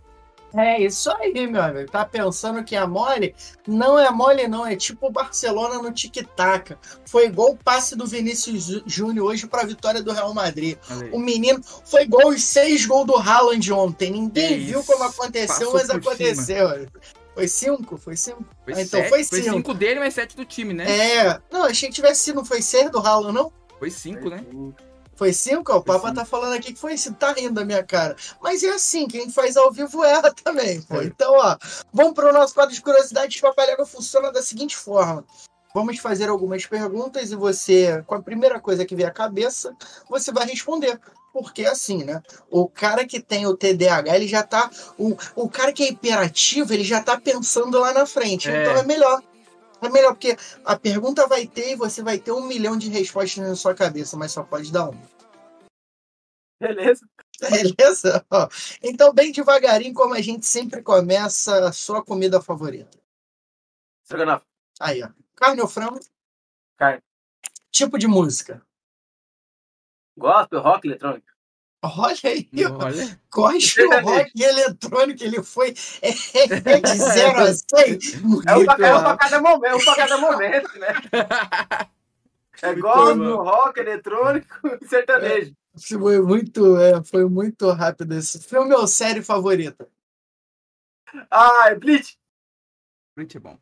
É 0.53 0.81
isso 0.81 1.11
aí, 1.11 1.45
meu 1.45 1.61
amigo. 1.61 1.91
Tá 1.91 2.05
pensando 2.05 2.63
que 2.63 2.75
é 2.75 2.85
mole? 2.87 3.35
Não 3.67 3.99
é 3.99 4.09
mole, 4.09 4.47
não. 4.47 4.65
É 4.65 4.75
tipo 4.75 5.07
o 5.07 5.11
Barcelona 5.11 5.81
no 5.81 5.91
tic-tac. 5.91 6.75
Foi 7.05 7.25
igual 7.25 7.51
o 7.51 7.57
passe 7.57 7.95
do 7.95 8.05
Vinícius 8.07 8.63
Jú- 8.63 8.83
Júnior 8.85 9.27
hoje 9.27 9.45
pra 9.45 9.63
vitória 9.63 10.01
do 10.01 10.11
Real 10.13 10.33
Madrid. 10.33 10.77
Aí. 10.89 11.09
O 11.11 11.19
menino 11.19 11.61
foi 11.85 12.03
igual 12.03 12.29
os 12.29 12.43
seis 12.43 12.85
gols 12.85 13.05
do 13.05 13.15
Haaland 13.17 13.71
ontem. 13.73 14.09
Ninguém 14.11 14.47
Que 14.59 14.65
viu 14.65 14.83
como 14.83 15.03
aconteceu, 15.03 15.47
Passou 15.67 15.73
mas 15.73 15.89
aconteceu. 15.89 16.87
Foi 17.35 17.47
cinco? 17.47 17.97
Foi 17.97 18.15
cinco? 18.17 18.43
Foi, 18.65 18.73
Ah, 18.73 18.81
então 18.81 18.99
sete- 19.01 19.09
foi 19.09 19.23
foi 19.25 19.41
cinco. 19.43 19.55
cinco 19.57 19.73
dele, 19.73 19.99
mas 19.99 20.13
sete 20.13 20.35
do 20.35 20.43
time, 20.45 20.73
né? 20.73 20.85
É. 20.89 21.39
Não, 21.51 21.65
achei 21.65 21.89
que 21.89 21.95
tivesse 21.95 22.21
sido. 22.23 22.37
Não 22.37 22.45
foi 22.45 22.61
seis 22.61 22.89
do 22.89 22.97
Haaland, 22.99 23.33
não? 23.35 23.51
Foi 23.77 23.91
cinco, 23.91 24.27
né? 24.29 24.43
Foi 25.17 25.33
cinco? 25.33 25.71
O 25.71 25.75
Foi 25.75 25.83
Papa 25.83 26.09
cinco. 26.09 26.15
tá 26.19 26.25
falando 26.25 26.53
aqui 26.53 26.71
que 26.71 26.79
foi 26.79 26.95
cinco. 26.95 27.17
Tá 27.17 27.33
rindo 27.33 27.55
da 27.55 27.65
minha 27.65 27.83
cara. 27.83 28.15
Mas 28.41 28.63
é 28.63 28.69
assim, 28.69 29.07
quem 29.07 29.29
faz 29.29 29.57
ao 29.57 29.71
vivo 29.71 30.03
erra 30.03 30.31
também, 30.31 30.81
pô. 30.83 31.01
É. 31.01 31.05
Então, 31.05 31.33
ó, 31.33 31.57
vamos 31.91 32.13
pro 32.13 32.31
nosso 32.31 32.53
quadro 32.53 32.73
de 32.73 32.81
curiosidades. 32.81 33.41
Papalégua 33.41 33.85
funciona 33.85 34.31
da 34.31 34.41
seguinte 34.41 34.77
forma. 34.77 35.25
Vamos 35.73 35.99
fazer 35.99 36.29
algumas 36.29 36.65
perguntas 36.65 37.31
e 37.31 37.35
você, 37.35 38.01
com 38.07 38.15
a 38.15 38.21
primeira 38.21 38.59
coisa 38.59 38.85
que 38.85 38.95
vier 38.95 39.09
à 39.09 39.11
cabeça, 39.11 39.75
você 40.09 40.31
vai 40.31 40.45
responder. 40.45 40.99
Porque 41.33 41.63
é 41.63 41.67
assim, 41.67 42.03
né? 42.03 42.21
O 42.49 42.67
cara 42.67 43.05
que 43.05 43.19
tem 43.19 43.45
o 43.45 43.55
TDAH, 43.55 44.15
ele 44.15 44.27
já 44.27 44.41
tá. 44.41 44.71
O, 44.97 45.15
o 45.35 45.49
cara 45.49 45.73
que 45.73 45.83
é 45.83 45.89
hiperativo, 45.89 46.73
ele 46.73 46.83
já 46.83 47.01
tá 47.01 47.19
pensando 47.19 47.79
lá 47.79 47.93
na 47.93 48.05
frente. 48.05 48.49
É. 48.49 48.61
Então 48.61 48.77
é 48.77 48.83
melhor. 48.83 49.21
É 49.81 49.89
melhor, 49.89 50.13
porque 50.13 50.35
a 50.65 50.77
pergunta 50.77 51.27
vai 51.27 51.45
ter 51.45 51.71
e 51.71 51.75
você 51.75 52.01
vai 52.01 52.17
ter 52.17 52.31
um 52.31 52.45
milhão 52.45 52.77
de 52.77 52.89
respostas 52.89 53.47
na 53.47 53.55
sua 53.55 53.75
cabeça, 53.75 54.17
mas 54.17 54.31
só 54.31 54.43
pode 54.43 54.71
dar 54.71 54.89
uma. 54.89 55.17
Beleza. 56.59 57.07
Beleza? 57.39 58.25
Ó, 58.31 58.49
Então, 58.81 59.13
bem 59.13 59.31
devagarinho, 59.31 59.93
como 59.93 60.15
a 60.15 60.21
gente 60.21 60.45
sempre 60.45 60.81
começa, 60.81 61.67
a 61.67 61.71
sua 61.71 62.03
comida 62.03 62.41
favorita. 62.41 62.97
Estrogonofe. 64.03 64.45
Aí, 64.79 65.03
ó. 65.03 65.09
Carne 65.35 65.61
ou 65.61 65.67
frango? 65.67 65.99
Carne. 66.77 67.01
Tipo 67.71 67.99
de 67.99 68.07
música. 68.07 68.65
Gospel, 70.17 70.61
rock, 70.61 70.87
eletrônico. 70.87 71.27
Olha 71.83 72.17
aí, 72.25 72.49
ó. 72.65 72.83
Olha. 72.85 73.21
gospel 73.31 74.01
rock 74.01 74.31
e 74.35 74.43
eletrônico, 74.43 75.23
ele 75.23 75.43
foi 75.43 75.75
é, 76.01 76.11
de 76.79 76.87
0 76.97 77.37
a 77.39 77.53
100. 77.53 77.99
É 78.47 78.55
o 78.55 78.65
pra, 78.65 78.87
é 78.87 78.93
o 78.93 78.97
rápido. 78.97 79.03
pra 79.03 79.17
cada 79.17 79.41
momento, 79.41 79.65
é 79.71 79.75
o 79.75 79.83
pra 79.85 79.95
cada 79.95 80.17
momento, 80.17 80.79
né? 80.79 80.87
É 82.59 82.73
gospel, 82.73 83.35
rock, 83.43 83.79
eletrônico 83.79 84.47
e 84.81 84.87
sertanejo. 84.87 85.53
Foi 85.99 86.19
muito, 86.19 86.75
é, 86.77 87.03
foi 87.03 87.29
muito 87.29 87.69
rápido 87.69 88.13
esse 88.15 88.39
filme 88.41 88.73
ou 88.73 88.87
série 88.87 89.21
favorita? 89.21 89.87
Ah, 91.29 91.65
é 91.67 91.75
Bleach. 91.75 92.17
Muito 93.15 93.39
bom. 93.39 93.59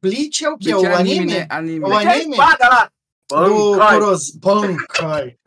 Bleach 0.00 0.42
é 0.42 0.48
o 0.48 0.56
que? 0.56 0.72
Bleach 0.72 0.86
o 0.86 0.88
é 0.90 0.94
anime? 0.94 1.34
né? 1.34 1.46
Anime. 1.50 1.84
O 1.84 1.88
Que 1.88 1.92
é 1.92 2.08
a 2.08 2.12
anime? 2.14 2.30
espada 2.30 2.68
lá! 2.70 2.90
Do 3.30 3.76
Bankai. 3.76 3.98
Kuros... 3.98 4.30
Bankai. 4.36 5.38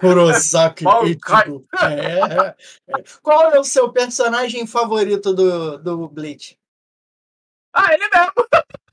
Kurosaki. 0.00 0.84
Ichigo. 0.84 1.66
É, 1.82 2.20
é. 2.96 3.02
Qual 3.22 3.50
é 3.52 3.58
o 3.58 3.64
seu 3.64 3.92
personagem 3.92 4.66
favorito 4.66 5.34
do, 5.34 5.78
do 5.78 6.08
Bleach? 6.08 6.56
Ah, 7.74 7.92
ele 7.92 8.04
mesmo! 8.08 8.32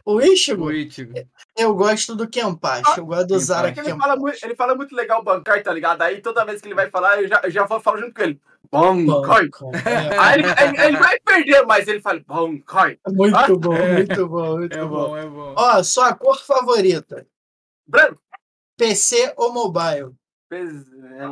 O 0.06 0.22
Ichigo? 0.22 0.66
O 0.66 0.72
Ichigo. 0.72 1.14
Eu 1.58 1.74
gosto 1.76 2.16
do 2.16 2.28
Kenpachi. 2.28 2.98
Eu 2.98 3.06
gosto 3.06 3.22
do 3.24 3.28
Kenpachi. 3.30 3.46
Zara 3.46 3.68
Porque 3.68 3.80
ele 3.80 3.88
Kenpachi. 3.92 4.08
fala, 4.10 4.20
muito, 4.20 4.46
ele 4.46 4.56
fala 4.56 4.76
muito 4.76 4.96
legal 4.96 5.24
Bankai, 5.24 5.62
tá 5.64 5.72
ligado? 5.72 6.02
Aí 6.02 6.22
toda 6.22 6.46
vez 6.46 6.62
que 6.62 6.68
ele 6.68 6.76
vai 6.76 6.90
falar, 6.90 7.22
eu 7.22 7.28
já, 7.28 7.42
eu 7.44 7.52
já 7.52 7.66
vou 7.66 7.80
falar 7.80 8.00
junto 8.02 8.14
com 8.14 8.22
ele. 8.24 8.42
Bankai. 8.72 9.50
É, 9.86 10.18
Aí 10.20 10.40
ele, 10.40 10.48
ele- 10.50 10.82
ele 10.88 10.98
vai 10.98 11.20
perder, 11.20 11.66
mas 11.66 11.88
ele 11.88 12.02
fala 12.02 12.20
Bankai. 12.26 13.00
muito 13.08 13.60
bom, 13.60 13.74
muito 13.94 14.28
bom, 14.28 14.58
muito 14.58 14.78
É 14.78 14.82
bom. 14.82 14.88
bom, 14.90 15.18
é 15.18 15.26
bom. 15.28 15.54
Ó, 15.58 15.84
sua 15.84 16.14
cor 16.16 16.38
favorita? 16.40 17.26
Branco. 17.88 18.22
PC 18.78 19.34
ou 19.38 19.54
mobile? 19.54 20.14
Fez- 20.50 20.86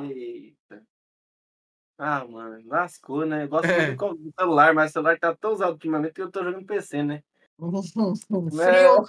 Eita. 0.09 0.83
Ah, 1.97 2.25
mano, 2.25 2.63
lascou, 2.67 3.25
né? 3.25 3.43
Eu 3.43 3.47
gosto 3.49 3.65
É. 3.69 3.87
muito 3.87 4.13
do 4.15 4.33
celular, 4.37 4.73
mas 4.73 4.91
o 4.91 4.93
celular 4.93 5.19
tá 5.19 5.35
tão 5.35 5.51
usado 5.53 5.73
ultimamente 5.73 6.13
que 6.13 6.21
eu 6.21 6.31
tô 6.31 6.43
jogando 6.43 6.65
PC, 6.65 7.03
né? 7.03 7.23
Frio, 8.51 9.05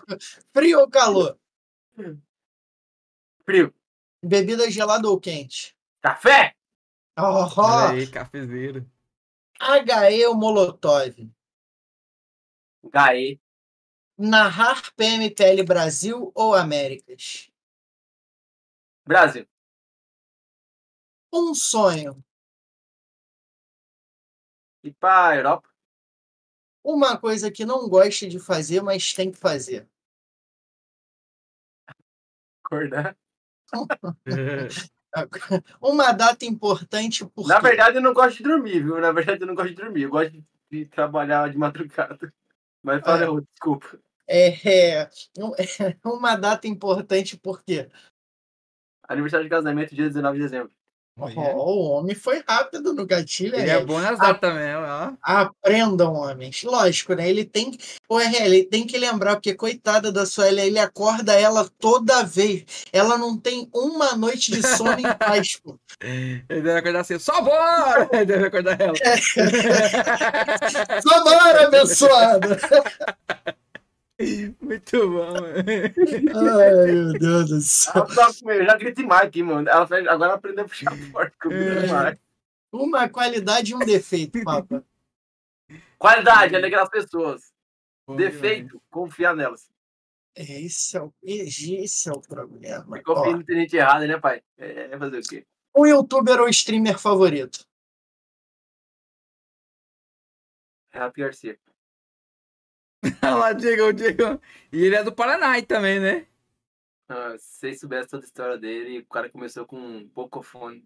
frio 0.52 0.80
ou 0.80 0.90
calor? 0.90 1.38
Frio. 3.44 3.74
Bebida 4.22 4.70
gelada 4.70 5.08
ou 5.08 5.18
quente? 5.20 5.76
Café? 6.00 6.54
Oh, 7.18 7.46
Olha 7.60 7.90
aí, 7.90 8.06
cafezeiro. 8.06 8.86
HE 9.60 10.26
ou 10.26 10.34
Molotov? 10.34 11.14
Gaê. 12.92 13.38
Narrar 14.16 14.92
PMPL 14.94 15.64
Brasil 15.64 16.30
ou 16.34 16.54
Américas? 16.54 17.50
Brasil. 19.04 19.46
Um 21.32 21.52
sonho. 21.54 22.24
E 24.84 24.92
pra 24.92 25.36
Europa? 25.36 25.68
Uma 26.84 27.18
coisa 27.18 27.50
que 27.50 27.64
não 27.64 27.88
gosta 27.88 28.28
de 28.28 28.38
fazer, 28.38 28.82
mas 28.82 29.12
tem 29.12 29.32
que 29.32 29.38
fazer. 29.38 29.88
Acordar. 32.62 33.16
Uma 35.80 36.12
data 36.12 36.44
importante 36.44 37.24
porque 37.24 37.48
Na 37.48 37.60
verdade, 37.60 37.96
eu 37.96 38.02
não 38.02 38.12
gosto 38.12 38.38
de 38.38 38.42
dormir, 38.44 38.82
viu? 38.82 39.00
Na 39.00 39.12
verdade, 39.12 39.42
eu 39.42 39.46
não 39.46 39.54
gosto 39.54 39.70
de 39.70 39.76
dormir. 39.76 40.02
Eu 40.02 40.10
gosto 40.10 40.44
de 40.70 40.86
trabalhar 40.86 41.48
de 41.50 41.56
madrugada. 41.56 42.32
É. 42.86 43.24
eu, 43.26 43.40
desculpa. 43.40 43.98
é, 44.28 45.02
é, 45.02 45.96
uma 46.04 46.36
data 46.36 46.66
importante 46.66 47.36
porque 47.36 47.88
Aniversário 49.08 49.44
de 49.44 49.50
casamento, 49.50 49.94
dia 49.94 50.06
19 50.06 50.38
de 50.38 50.44
dezembro. 50.44 50.72
Olha. 51.16 51.34
Ó, 51.38 51.54
o 51.54 51.90
homem 51.90 52.14
foi 52.14 52.42
rápido 52.46 52.92
no 52.92 53.06
gatilho. 53.06 53.54
Ele 53.54 53.70
aí. 53.70 53.70
é 53.70 53.84
bom 53.84 54.00
nas 54.00 54.18
datas 54.18 54.52
mesmo, 54.52 54.82
ó. 54.82 55.12
Aprendam, 55.22 56.12
homens. 56.12 56.64
Lógico, 56.64 57.14
né? 57.14 57.28
Ele 57.28 57.44
tem 57.44 57.70
RL, 58.10 58.44
ele 58.44 58.64
tem 58.64 58.84
que 58.84 58.98
lembrar, 58.98 59.36
porque 59.36 59.54
coitada 59.54 60.10
da 60.10 60.26
Sueli, 60.26 60.62
ele 60.62 60.78
acorda 60.78 61.32
ela 61.32 61.68
toda 61.78 62.24
vez. 62.24 62.64
Ela 62.92 63.16
não 63.16 63.38
tem 63.38 63.68
uma 63.72 64.16
noite 64.16 64.50
de 64.50 64.66
sono 64.66 64.98
em 64.98 65.14
paz, 65.16 65.56
pô. 65.62 65.78
Ele 66.02 66.42
deve 66.48 66.78
acordar 66.78 67.00
assim, 67.00 67.18
só 67.18 67.40
bora! 67.40 68.08
Ele 68.12 68.24
deve 68.24 68.46
acordar 68.46 68.80
ela. 68.80 68.94
Vambora, 71.04 71.68
abençoada! 71.68 72.58
Muito 74.60 75.10
bom, 75.10 75.32
mano. 75.32 75.54
Ai, 75.56 76.92
meu 76.92 77.12
Deus 77.18 77.48
do 77.48 77.60
céu. 77.60 78.06
Medo, 78.44 78.60
Eu 78.60 78.66
já 78.66 78.76
gritei 78.76 79.04
mais 79.04 79.26
aqui, 79.26 79.42
mano. 79.42 79.68
Ela 79.68 79.86
fez- 79.86 80.06
agora 80.06 80.30
ela 80.30 80.34
aprendeu 80.34 80.64
a 80.64 80.68
puxar 80.68 80.90
comigo 81.40 81.62
É. 81.70 81.86
demais. 81.86 82.18
Uma 82.72 83.08
qualidade 83.08 83.72
e 83.72 83.74
um 83.74 83.78
defeito, 83.80 84.42
papa. 84.44 84.84
Qualidade, 85.98 86.54
alegrar 86.54 86.82
as 86.84 86.90
pessoas. 86.90 87.52
Bom 88.06 88.16
Defeito, 88.16 88.80
confiar 88.90 89.34
nelas. 89.34 89.68
Esse 90.36 90.96
é 90.96 91.02
o, 91.02 91.12
esse 91.22 92.08
é 92.08 92.12
o 92.12 92.20
problema. 92.20 93.00
Confia 93.02 93.44
ter 93.44 93.54
gente 93.54 93.76
errada, 93.76 94.06
né, 94.06 94.18
pai? 94.18 94.42
É 94.58 94.90
é 94.92 94.98
fazer 94.98 95.18
o 95.18 95.22
quê? 95.22 95.46
um 95.76 95.86
youtuber 95.86 96.40
ou 96.40 96.48
streamer 96.48 96.98
favorito? 96.98 97.64
Renato 100.92 101.18
Garcia. 101.20 101.58
Olha 103.22 103.34
lá, 103.34 103.52
Diego, 103.52 103.84
o 103.88 103.92
Diego. 103.92 104.40
E 104.72 104.84
ele 104.84 104.96
é 104.96 105.04
do 105.04 105.12
Paraná 105.12 105.60
também, 105.62 106.00
né? 106.00 106.26
Ah, 107.08 107.34
se 107.38 107.58
vocês 107.60 107.80
soubessem 107.80 108.08
toda 108.08 108.24
a 108.24 108.26
história 108.26 108.58
dele, 108.58 109.00
o 109.00 109.06
cara 109.06 109.28
começou 109.28 109.66
com 109.66 109.76
um 109.78 110.08
poucofone. 110.08 110.82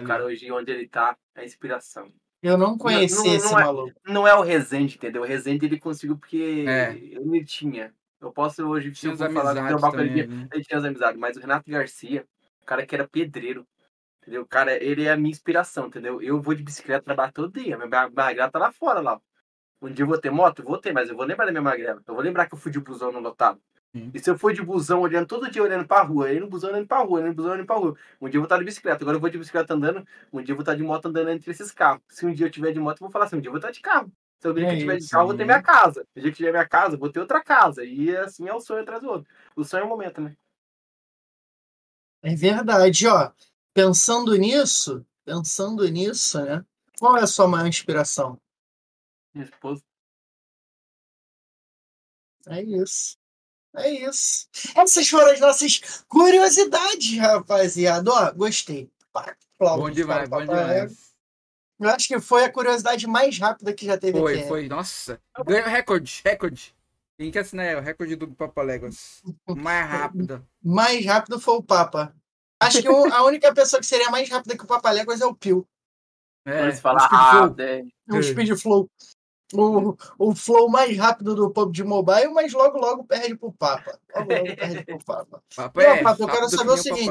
O 0.00 0.04
cara 0.04 0.24
hoje, 0.24 0.50
onde 0.50 0.70
ele 0.70 0.88
tá, 0.88 1.16
é 1.34 1.44
inspiração. 1.44 2.10
Eu 2.42 2.56
não 2.56 2.78
conheci 2.78 3.16
Não- 3.16 3.24
não- 3.26 3.34
esse 3.34 3.52
não 3.52 3.58
é- 3.58 3.64
maluco. 3.64 4.00
Não 4.06 4.28
é 4.28 4.34
o 4.34 4.42
Rezende, 4.42 4.94
entendeu? 4.96 5.22
O 5.22 5.24
Rezende 5.24 5.66
ele 5.66 5.78
conseguiu 5.78 6.16
porque 6.16 6.64
É. 6.68 6.92
ele 6.94 7.44
tinha. 7.44 7.92
Eu 8.20 8.32
posso 8.32 8.64
hoje, 8.66 8.90
Tinha 8.92 9.12
eu 9.12 9.16
falar 9.16 9.28
do 9.54 9.58
amizades 9.60 9.68
trabalho 9.80 9.92
com 9.94 10.00
ele, 10.00 10.22
também, 10.22 10.38
né? 10.44 10.48
ele 10.52 10.64
tinha 10.64 10.78
as 10.78 10.84
amizades, 10.84 11.20
mas 11.20 11.36
o 11.36 11.40
Renato 11.40 11.70
Garcia, 11.70 12.24
o 12.62 12.64
cara 12.64 12.86
que 12.86 12.94
era 12.94 13.06
pedreiro, 13.08 13.66
entendeu? 14.22 14.42
O 14.42 14.46
cara, 14.46 14.72
ele 14.82 15.04
é 15.04 15.12
a 15.12 15.16
minha 15.16 15.30
inspiração, 15.30 15.86
entendeu? 15.88 16.22
Eu 16.22 16.40
vou 16.40 16.54
de 16.54 16.62
bicicleta 16.62 17.04
trabalhar 17.04 17.32
todo 17.32 17.52
dia, 17.60 17.76
minha 17.76 17.88
magrela 18.12 18.50
tá 18.50 18.58
lá 18.58 18.72
fora 18.72 19.00
lá. 19.00 19.20
Um 19.80 19.90
dia 19.92 20.02
eu 20.04 20.08
vou 20.08 20.18
ter 20.18 20.30
moto? 20.30 20.62
Vou 20.62 20.78
ter, 20.78 20.92
mas 20.92 21.08
eu 21.08 21.16
vou 21.16 21.24
lembrar 21.24 21.46
da 21.46 21.52
minha 21.52 21.62
magrela. 21.62 22.02
Eu 22.06 22.14
vou 22.14 22.22
lembrar 22.22 22.46
que 22.46 22.54
eu 22.54 22.58
fui 22.58 22.72
de 22.72 22.80
busão 22.80 23.12
no 23.12 23.20
lotado. 23.20 23.60
E 24.12 24.18
se 24.18 24.30
eu 24.30 24.38
for 24.38 24.52
de 24.52 24.62
busão 24.62 25.00
olhando 25.00 25.26
todo 25.26 25.50
dia 25.50 25.62
olhando 25.62 25.86
pra 25.86 26.02
rua, 26.02 26.26
aí 26.26 26.38
no 26.38 26.48
busão 26.48 26.70
olhando 26.70 26.86
pra 26.86 26.98
rua, 26.98 27.18
olhando 27.18 27.28
no 27.28 27.34
busão 27.34 27.52
olhando 27.52 27.66
pra 27.66 27.76
rua. 27.76 27.96
Um 28.20 28.28
dia 28.28 28.38
eu 28.38 28.42
vou 28.42 28.46
estar 28.46 28.58
de 28.58 28.64
bicicleta, 28.64 29.02
agora 29.02 29.16
eu 29.16 29.20
vou 29.20 29.30
de 29.30 29.38
bicicleta 29.38 29.74
andando, 29.74 30.06
um 30.32 30.42
dia 30.42 30.52
eu 30.52 30.56
vou 30.56 30.62
estar 30.62 30.74
de 30.74 30.82
moto 30.82 31.06
andando 31.06 31.30
entre 31.30 31.50
esses 31.50 31.70
carros. 31.70 32.02
Se 32.08 32.26
um 32.26 32.32
dia 32.32 32.46
eu 32.46 32.50
tiver 32.50 32.72
de 32.72 32.80
moto, 32.80 32.98
eu 33.00 33.06
vou 33.06 33.10
falar 33.10 33.24
assim, 33.26 33.36
um 33.36 33.40
dia 33.40 33.48
eu 33.48 33.52
vou 33.52 33.58
estar 33.58 33.70
de 33.70 33.80
carro. 33.80 34.12
Se 34.40 34.48
um 34.48 34.54
dia 34.54 34.66
É 34.68 34.74
eu 34.74 34.78
tiver 34.78 34.98
de 34.98 35.08
carro, 35.08 35.22
eu 35.22 35.26
vou 35.28 35.36
ter 35.36 35.44
minha 35.44 35.62
casa. 35.62 36.06
Se 36.12 36.18
um 36.20 36.22
dia 36.22 36.30
que 36.30 36.36
tiver 36.36 36.50
minha 36.52 36.68
casa, 36.68 36.94
eu 36.94 36.98
vou 36.98 37.10
ter 37.10 37.20
outra 37.20 37.42
casa. 37.42 37.84
E 37.84 38.16
assim 38.16 38.48
é 38.48 38.54
o 38.54 38.60
sonho 38.60 38.82
atrás 38.82 39.02
do 39.02 39.08
outro. 39.08 39.28
O 39.56 39.64
sonho 39.64 39.82
é 39.82 39.84
o 39.84 39.88
momento, 39.88 40.20
né? 40.20 40.36
É 42.22 42.34
verdade, 42.34 43.06
ó. 43.06 43.32
Pensando 43.74 44.34
nisso, 44.36 45.04
pensando 45.24 45.88
nisso, 45.88 46.40
né? 46.44 46.64
Qual 46.98 47.16
é 47.16 47.22
a 47.22 47.26
sua 47.26 47.48
maior 47.48 47.66
inspiração? 47.66 48.40
Minha 49.38 49.44
esposa. 49.48 49.82
É 52.48 52.60
isso. 52.60 53.16
É 53.76 53.88
isso. 53.88 54.48
Essas 54.74 55.08
foram 55.08 55.30
as 55.30 55.38
nossas 55.38 55.78
curiosidades, 56.08 57.16
rapaziada. 57.18 58.10
Ó, 58.10 58.32
gostei. 58.32 58.90
Aplausos 59.14 59.80
Bom 59.84 59.90
demais, 59.90 60.28
bom 60.28 60.40
demais. 60.40 61.14
Eu 61.78 61.90
acho 61.90 62.08
que 62.08 62.18
foi 62.18 62.42
a 62.44 62.52
curiosidade 62.52 63.06
mais 63.06 63.38
rápida 63.38 63.72
que 63.72 63.86
já 63.86 63.96
teve 63.96 64.18
Foi, 64.18 64.40
aqui. 64.40 64.48
foi. 64.48 64.68
Nossa. 64.68 65.20
Ganhou 65.46 65.68
recorde, 65.68 66.20
recorde. 66.24 66.74
Tem 67.16 67.30
que 67.30 67.38
assinar 67.38 67.66
aí, 67.66 67.74
o 67.76 67.80
recorde 67.80 68.16
do 68.16 68.28
Papaléguas. 68.34 69.22
Mais 69.46 69.88
rápido. 69.88 70.48
Mais 70.62 71.04
rápido 71.06 71.38
foi 71.40 71.54
o 71.54 71.62
Papa. 71.62 72.12
Acho 72.60 72.82
que 72.82 72.88
o- 72.88 73.12
a 73.12 73.22
única 73.24 73.54
pessoa 73.54 73.78
que 73.78 73.86
seria 73.86 74.10
mais 74.10 74.28
rápida 74.28 74.56
que 74.56 74.64
o 74.64 74.68
Papaléguas 74.68 75.20
é 75.20 75.26
o 75.26 75.34
Pio. 75.34 75.68
É, 76.44 76.70
rápido, 76.70 77.60
é. 77.60 77.82
O 78.10 78.16
É. 78.16 78.22
Speed 78.22 78.56
Flow. 78.56 78.90
O, 79.54 79.96
o 80.18 80.34
flow 80.34 80.68
mais 80.68 80.96
rápido 80.96 81.34
do 81.34 81.50
PUBG 81.50 81.82
Mobile, 81.82 82.28
mas 82.34 82.52
logo, 82.52 82.78
logo 82.78 83.04
perde 83.04 83.34
pro 83.34 83.52
Papa. 83.52 83.98
Logo, 84.14 84.32
logo 84.32 84.56
perde 84.56 84.84
pro 84.84 85.04
Papa. 85.04 85.42
Papo 85.56 85.80
Não, 85.80 85.86
é 85.86 86.02
Papo, 86.02 86.22
eu 86.22 86.28
quero 86.28 86.50
saber 86.50 86.70
o 86.70 86.76
seguinte. 86.76 87.10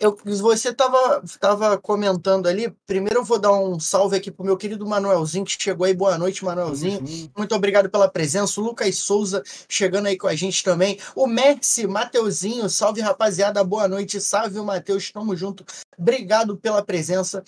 Eu, 0.00 0.16
você 0.24 0.72
tava, 0.72 1.22
tava 1.38 1.76
comentando 1.76 2.46
ali. 2.46 2.70
Primeiro 2.86 3.20
eu 3.20 3.24
vou 3.24 3.38
dar 3.38 3.52
um 3.52 3.78
salve 3.78 4.16
aqui 4.16 4.30
pro 4.30 4.44
meu 4.44 4.56
querido 4.56 4.86
Manuelzinho, 4.86 5.44
que 5.44 5.54
chegou 5.58 5.84
aí. 5.84 5.92
Boa 5.92 6.16
noite, 6.16 6.42
Manuelzinho. 6.42 7.06
Junto. 7.06 7.32
Muito 7.36 7.54
obrigado 7.54 7.90
pela 7.90 8.08
presença. 8.08 8.58
O 8.58 8.64
Lucas 8.64 8.96
Souza 8.96 9.42
chegando 9.68 10.06
aí 10.06 10.16
com 10.16 10.26
a 10.26 10.34
gente 10.34 10.64
também. 10.64 10.98
O 11.14 11.26
Messi, 11.26 11.86
Mateuzinho, 11.86 12.70
salve 12.70 13.02
rapaziada, 13.02 13.62
boa 13.62 13.86
noite. 13.86 14.18
Salve, 14.18 14.58
Matheus, 14.60 15.10
tamo 15.12 15.36
junto. 15.36 15.62
Obrigado 15.98 16.56
pela 16.56 16.82
presença. 16.82 17.44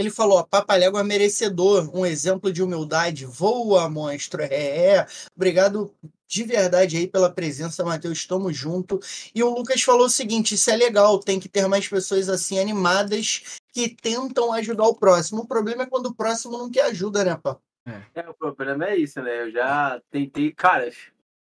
Ele 0.00 0.10
falou, 0.10 0.44
Papalégua 0.44 1.00
é 1.00 1.04
merecedor, 1.04 1.90
um 1.94 2.04
exemplo 2.04 2.52
de 2.52 2.62
humildade. 2.62 3.24
Voa, 3.24 3.88
monstro. 3.88 4.42
É, 4.42 4.96
é. 4.96 5.06
Obrigado 5.34 5.94
de 6.26 6.42
verdade 6.42 6.96
aí 6.96 7.06
pela 7.06 7.30
presença, 7.30 7.84
Matheus. 7.84 8.26
Tamo 8.26 8.52
junto. 8.52 9.00
E 9.34 9.42
o 9.42 9.50
Lucas 9.50 9.82
falou 9.82 10.06
o 10.06 10.10
seguinte: 10.10 10.54
isso 10.54 10.70
é 10.70 10.76
legal, 10.76 11.18
tem 11.18 11.38
que 11.38 11.48
ter 11.48 11.66
mais 11.68 11.88
pessoas 11.88 12.28
assim 12.28 12.58
animadas 12.58 13.60
que 13.72 13.88
tentam 13.88 14.52
ajudar 14.52 14.84
o 14.84 14.96
próximo. 14.96 15.42
O 15.42 15.46
problema 15.46 15.84
é 15.84 15.86
quando 15.86 16.06
o 16.06 16.14
próximo 16.14 16.58
não 16.58 16.70
quer 16.70 16.86
ajuda, 16.86 17.24
né, 17.24 17.38
pá? 17.40 17.56
É, 18.14 18.28
o 18.28 18.34
problema 18.34 18.86
é 18.86 18.96
isso, 18.96 19.22
né? 19.22 19.42
Eu 19.42 19.50
já 19.50 20.00
tentei. 20.10 20.52
Cara. 20.52 20.90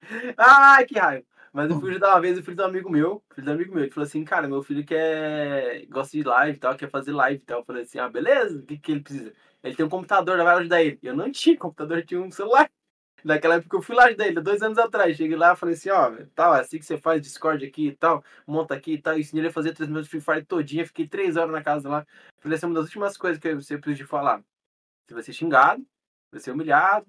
Ai, 0.36 0.84
que 0.84 0.98
raiva. 0.98 1.24
Mas 1.54 1.70
eu 1.70 1.78
fui 1.78 1.90
ajudar 1.90 2.08
uma 2.08 2.20
vez 2.20 2.36
o 2.36 2.42
filho 2.42 2.56
do 2.56 2.64
amigo 2.64 2.90
meu. 2.90 3.22
Filho 3.32 3.44
do 3.44 3.52
amigo 3.52 3.72
meu. 3.72 3.84
Ele 3.84 3.92
falou 3.92 4.04
assim, 4.04 4.24
cara, 4.24 4.48
meu 4.48 4.60
filho 4.60 4.84
quer. 4.84 5.86
gosta 5.86 6.18
de 6.18 6.24
live 6.24 6.56
e 6.56 6.60
tal, 6.60 6.76
quer 6.76 6.90
fazer 6.90 7.12
live 7.12 7.40
e 7.40 7.46
tal. 7.46 7.60
Eu 7.60 7.64
falei 7.64 7.84
assim, 7.84 7.96
ah, 8.00 8.08
beleza, 8.08 8.58
o 8.58 8.62
que, 8.62 8.76
que 8.76 8.90
ele 8.90 9.00
precisa? 9.00 9.32
Ele 9.62 9.76
tem 9.76 9.86
um 9.86 9.88
computador, 9.88 10.36
vai 10.36 10.56
ajudar 10.56 10.82
ele. 10.82 10.98
Eu 11.00 11.14
não 11.14 11.30
tinha 11.30 11.56
computador, 11.56 11.98
eu 11.98 12.06
tinha 12.06 12.20
um 12.20 12.30
celular. 12.30 12.68
Naquela 13.24 13.54
época 13.54 13.76
eu 13.76 13.82
fui 13.82 13.94
lá 13.94 14.10
dele, 14.10 14.40
dois 14.40 14.62
anos 14.62 14.78
atrás. 14.78 15.16
Cheguei 15.16 15.36
lá 15.36 15.52
e 15.52 15.56
falei 15.56 15.76
assim, 15.76 15.90
ó, 15.90 16.10
tal, 16.34 16.56
é 16.56 16.60
assim 16.60 16.76
que 16.76 16.84
você 16.84 16.98
faz 16.98 17.22
Discord 17.22 17.64
aqui 17.64 17.86
e 17.86 17.96
tal, 17.96 18.24
monta 18.44 18.74
aqui 18.74 18.94
e 18.94 18.98
tal. 19.00 19.16
Ensinei 19.16 19.42
ele 19.42 19.48
a 19.48 19.52
fazer 19.52 19.72
três 19.74 19.88
minutos 19.88 20.10
de 20.10 20.10
Free 20.10 20.34
Fire 20.34 20.44
todinha, 20.44 20.84
fiquei 20.84 21.06
três 21.06 21.36
horas 21.36 21.52
na 21.52 21.62
casa 21.62 21.88
lá. 21.88 22.04
Falei, 22.40 22.56
essa 22.56 22.66
é 22.66 22.68
uma 22.68 22.74
das 22.74 22.86
últimas 22.86 23.16
coisas 23.16 23.40
que 23.40 23.54
você 23.54 23.78
precisa 23.78 24.08
falar. 24.08 24.42
Você 25.06 25.14
vai 25.14 25.22
ser 25.22 25.32
xingado, 25.32 25.86
vai 26.32 26.40
ser 26.40 26.50
humilhado, 26.50 27.06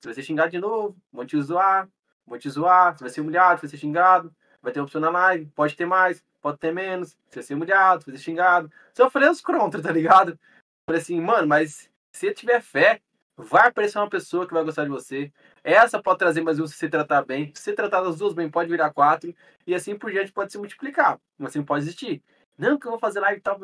você 0.00 0.08
vai 0.08 0.14
ser 0.14 0.22
xingado 0.24 0.50
de 0.50 0.58
novo, 0.58 0.96
vão 1.12 1.24
te 1.24 1.40
zoar, 1.40 1.88
vão 2.30 2.38
te 2.38 2.48
zoar, 2.48 2.96
você 2.96 3.04
vai 3.04 3.10
ser 3.10 3.20
humilhado, 3.20 3.60
vai 3.60 3.68
ser 3.68 3.76
xingado, 3.76 4.34
vai 4.62 4.72
ter 4.72 4.80
opção 4.80 5.00
na 5.00 5.10
live, 5.10 5.46
pode 5.46 5.76
ter 5.76 5.84
mais, 5.84 6.24
pode 6.40 6.58
ter 6.58 6.72
menos, 6.72 7.18
você 7.28 7.40
vai 7.40 7.42
ser 7.42 7.54
humilhado, 7.54 8.04
vai 8.06 8.16
ser 8.16 8.22
xingado. 8.22 8.72
Falei 9.10 9.28
os 9.28 9.40
contra, 9.40 9.82
tá 9.82 9.90
ligado? 9.90 10.38
Falei 10.86 11.02
assim, 11.02 11.20
mano, 11.20 11.46
mas 11.46 11.90
se 12.12 12.32
tiver 12.32 12.62
fé, 12.62 13.00
vai 13.36 13.68
aparecer 13.68 13.98
uma 13.98 14.08
pessoa 14.08 14.46
que 14.46 14.54
vai 14.54 14.62
gostar 14.62 14.84
de 14.84 14.90
você. 14.90 15.32
Essa 15.64 16.00
pode 16.00 16.18
trazer 16.18 16.42
mais 16.42 16.60
um 16.60 16.66
se 16.66 16.74
você 16.74 16.88
tratar 16.88 17.24
bem. 17.24 17.52
Se 17.54 17.62
você 17.62 17.72
tratar 17.72 18.02
das 18.02 18.18
duas 18.18 18.32
bem, 18.34 18.50
pode 18.50 18.70
virar 18.70 18.92
quatro. 18.92 19.34
E 19.66 19.74
assim 19.74 19.96
por 19.96 20.10
diante 20.10 20.32
pode 20.32 20.52
se 20.52 20.58
multiplicar. 20.58 21.18
Assim 21.40 21.62
pode 21.62 21.84
existir. 21.84 22.22
Não, 22.56 22.78
que 22.78 22.86
eu 22.86 22.90
vou 22.90 23.00
fazer 23.00 23.20
live 23.20 23.38
e 23.38 23.42
tal. 23.42 23.58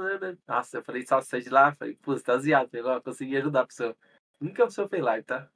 Nossa, 0.46 0.78
eu 0.78 0.82
falei, 0.82 1.06
só 1.06 1.20
sai 1.20 1.40
de 1.40 1.50
lá. 1.50 1.74
Falei, 1.74 1.96
pô, 2.02 2.16
você 2.16 2.24
tá 2.24 2.38
ziado. 2.38 2.70
Falei, 2.70 3.00
consegui 3.02 3.36
ajudar 3.36 3.62
a 3.62 3.66
pessoa. 3.66 3.96
Nunca 4.40 4.62
a 4.62 4.66
pessoa 4.66 4.88
fez 4.88 5.02
live, 5.02 5.24
tá? 5.24 5.48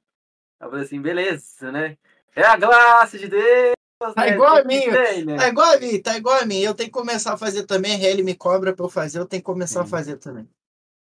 Eu 0.59 0.69
falei 0.69 0.85
assim, 0.85 1.01
beleza, 1.01 1.71
né? 1.71 1.97
É 2.35 2.43
a 2.43 2.57
graça 2.57 3.17
de 3.17 3.27
Deus. 3.27 3.73
Tá 3.99 4.13
né? 4.17 4.29
igual 4.29 4.55
a 4.55 4.65
Tem 4.65 4.79
mim. 4.79 4.91
ter, 4.91 5.25
né? 5.25 5.37
Tá 5.37 5.47
igual 5.47 5.73
a 5.73 5.77
mim, 5.77 6.01
tá 6.01 6.17
igual 6.17 6.39
a 6.39 6.45
mim. 6.45 6.59
Eu 6.59 6.73
tenho 6.73 6.89
que 6.89 6.93
começar 6.93 7.33
a 7.33 7.37
fazer 7.37 7.63
também. 7.63 7.95
RL 7.95 8.23
me 8.23 8.33
cobra 8.33 8.73
pra 8.73 8.85
eu 8.85 8.89
fazer, 8.89 9.19
eu 9.19 9.27
tenho 9.27 9.41
que 9.41 9.45
começar 9.45 9.81
a 9.81 9.85
fazer 9.85 10.17
também. 10.17 10.47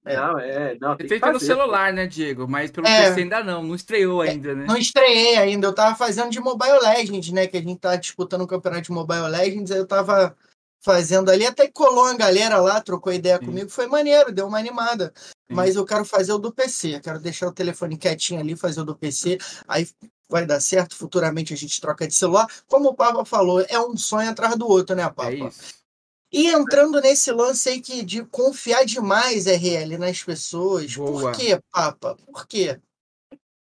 É. 0.04 0.16
Não, 0.16 0.38
é, 0.38 0.76
não, 0.80 0.96
tem 0.96 1.18
fazer, 1.18 1.46
celular, 1.46 1.92
né, 1.92 2.06
Diego? 2.06 2.48
Mas 2.48 2.72
pelo 2.72 2.86
É. 2.86 3.08
PC 3.08 3.20
ainda 3.20 3.42
não, 3.44 3.62
não 3.62 3.74
estreou 3.74 4.20
ainda, 4.20 4.52
né? 4.52 4.66
Não 4.66 4.76
estreiei 4.76 5.36
ainda, 5.36 5.68
eu 5.68 5.72
tava 5.72 5.94
fazendo 5.94 6.30
de 6.30 6.40
Mobile 6.40 6.80
Legends, 6.80 7.30
né? 7.30 7.46
Que 7.46 7.56
a 7.56 7.62
gente 7.62 7.78
tá 7.78 7.94
disputando 7.94 8.42
o 8.42 8.46
campeonato 8.46 8.82
de 8.82 8.92
Mobile 8.92 9.28
Legends, 9.28 9.70
aí 9.70 9.78
eu 9.78 9.86
tava 9.86 10.36
fazendo 10.84 11.30
ali, 11.30 11.46
até 11.46 11.66
que 11.66 11.72
colou 11.72 12.04
uma 12.06 12.16
galera 12.16 12.56
lá, 12.60 12.80
trocou 12.80 13.12
ideia 13.12 13.38
Sim. 13.38 13.46
comigo, 13.46 13.70
foi 13.70 13.86
maneiro, 13.86 14.32
deu 14.32 14.48
uma 14.48 14.58
animada. 14.58 15.12
Sim. 15.16 15.32
Mas 15.52 15.76
eu 15.76 15.86
quero 15.86 16.04
fazer 16.04 16.32
o 16.32 16.38
do 16.38 16.52
PC, 16.52 16.96
eu 16.96 17.00
quero 17.00 17.20
deixar 17.20 17.46
o 17.46 17.52
telefone 17.52 17.96
quietinho 17.96 18.40
ali, 18.40 18.56
fazer 18.56 18.80
o 18.80 18.84
do 18.84 18.96
PC, 18.96 19.38
aí 19.68 19.86
vai 20.32 20.46
dar 20.46 20.60
certo, 20.60 20.96
futuramente 20.96 21.52
a 21.52 21.56
gente 21.56 21.80
troca 21.80 22.08
de 22.08 22.14
celular. 22.14 22.46
Como 22.66 22.88
o 22.88 22.94
Papa 22.94 23.24
falou, 23.24 23.64
é 23.68 23.78
um 23.78 23.96
sonho 23.96 24.30
atrás 24.30 24.56
do 24.56 24.66
outro, 24.66 24.96
né, 24.96 25.04
Papa? 25.04 25.30
É 25.30 25.34
isso. 25.34 25.82
E 26.32 26.48
entrando 26.48 26.98
nesse 27.00 27.30
lance 27.30 27.68
aí 27.68 27.80
que 27.80 28.02
de 28.02 28.24
confiar 28.24 28.86
demais, 28.86 29.46
RL, 29.46 29.98
nas 29.98 30.22
pessoas. 30.22 30.96
Boa. 30.96 31.30
Por 31.30 31.38
quê, 31.38 31.60
Papa? 31.70 32.16
Por 32.26 32.46
quê? 32.46 32.80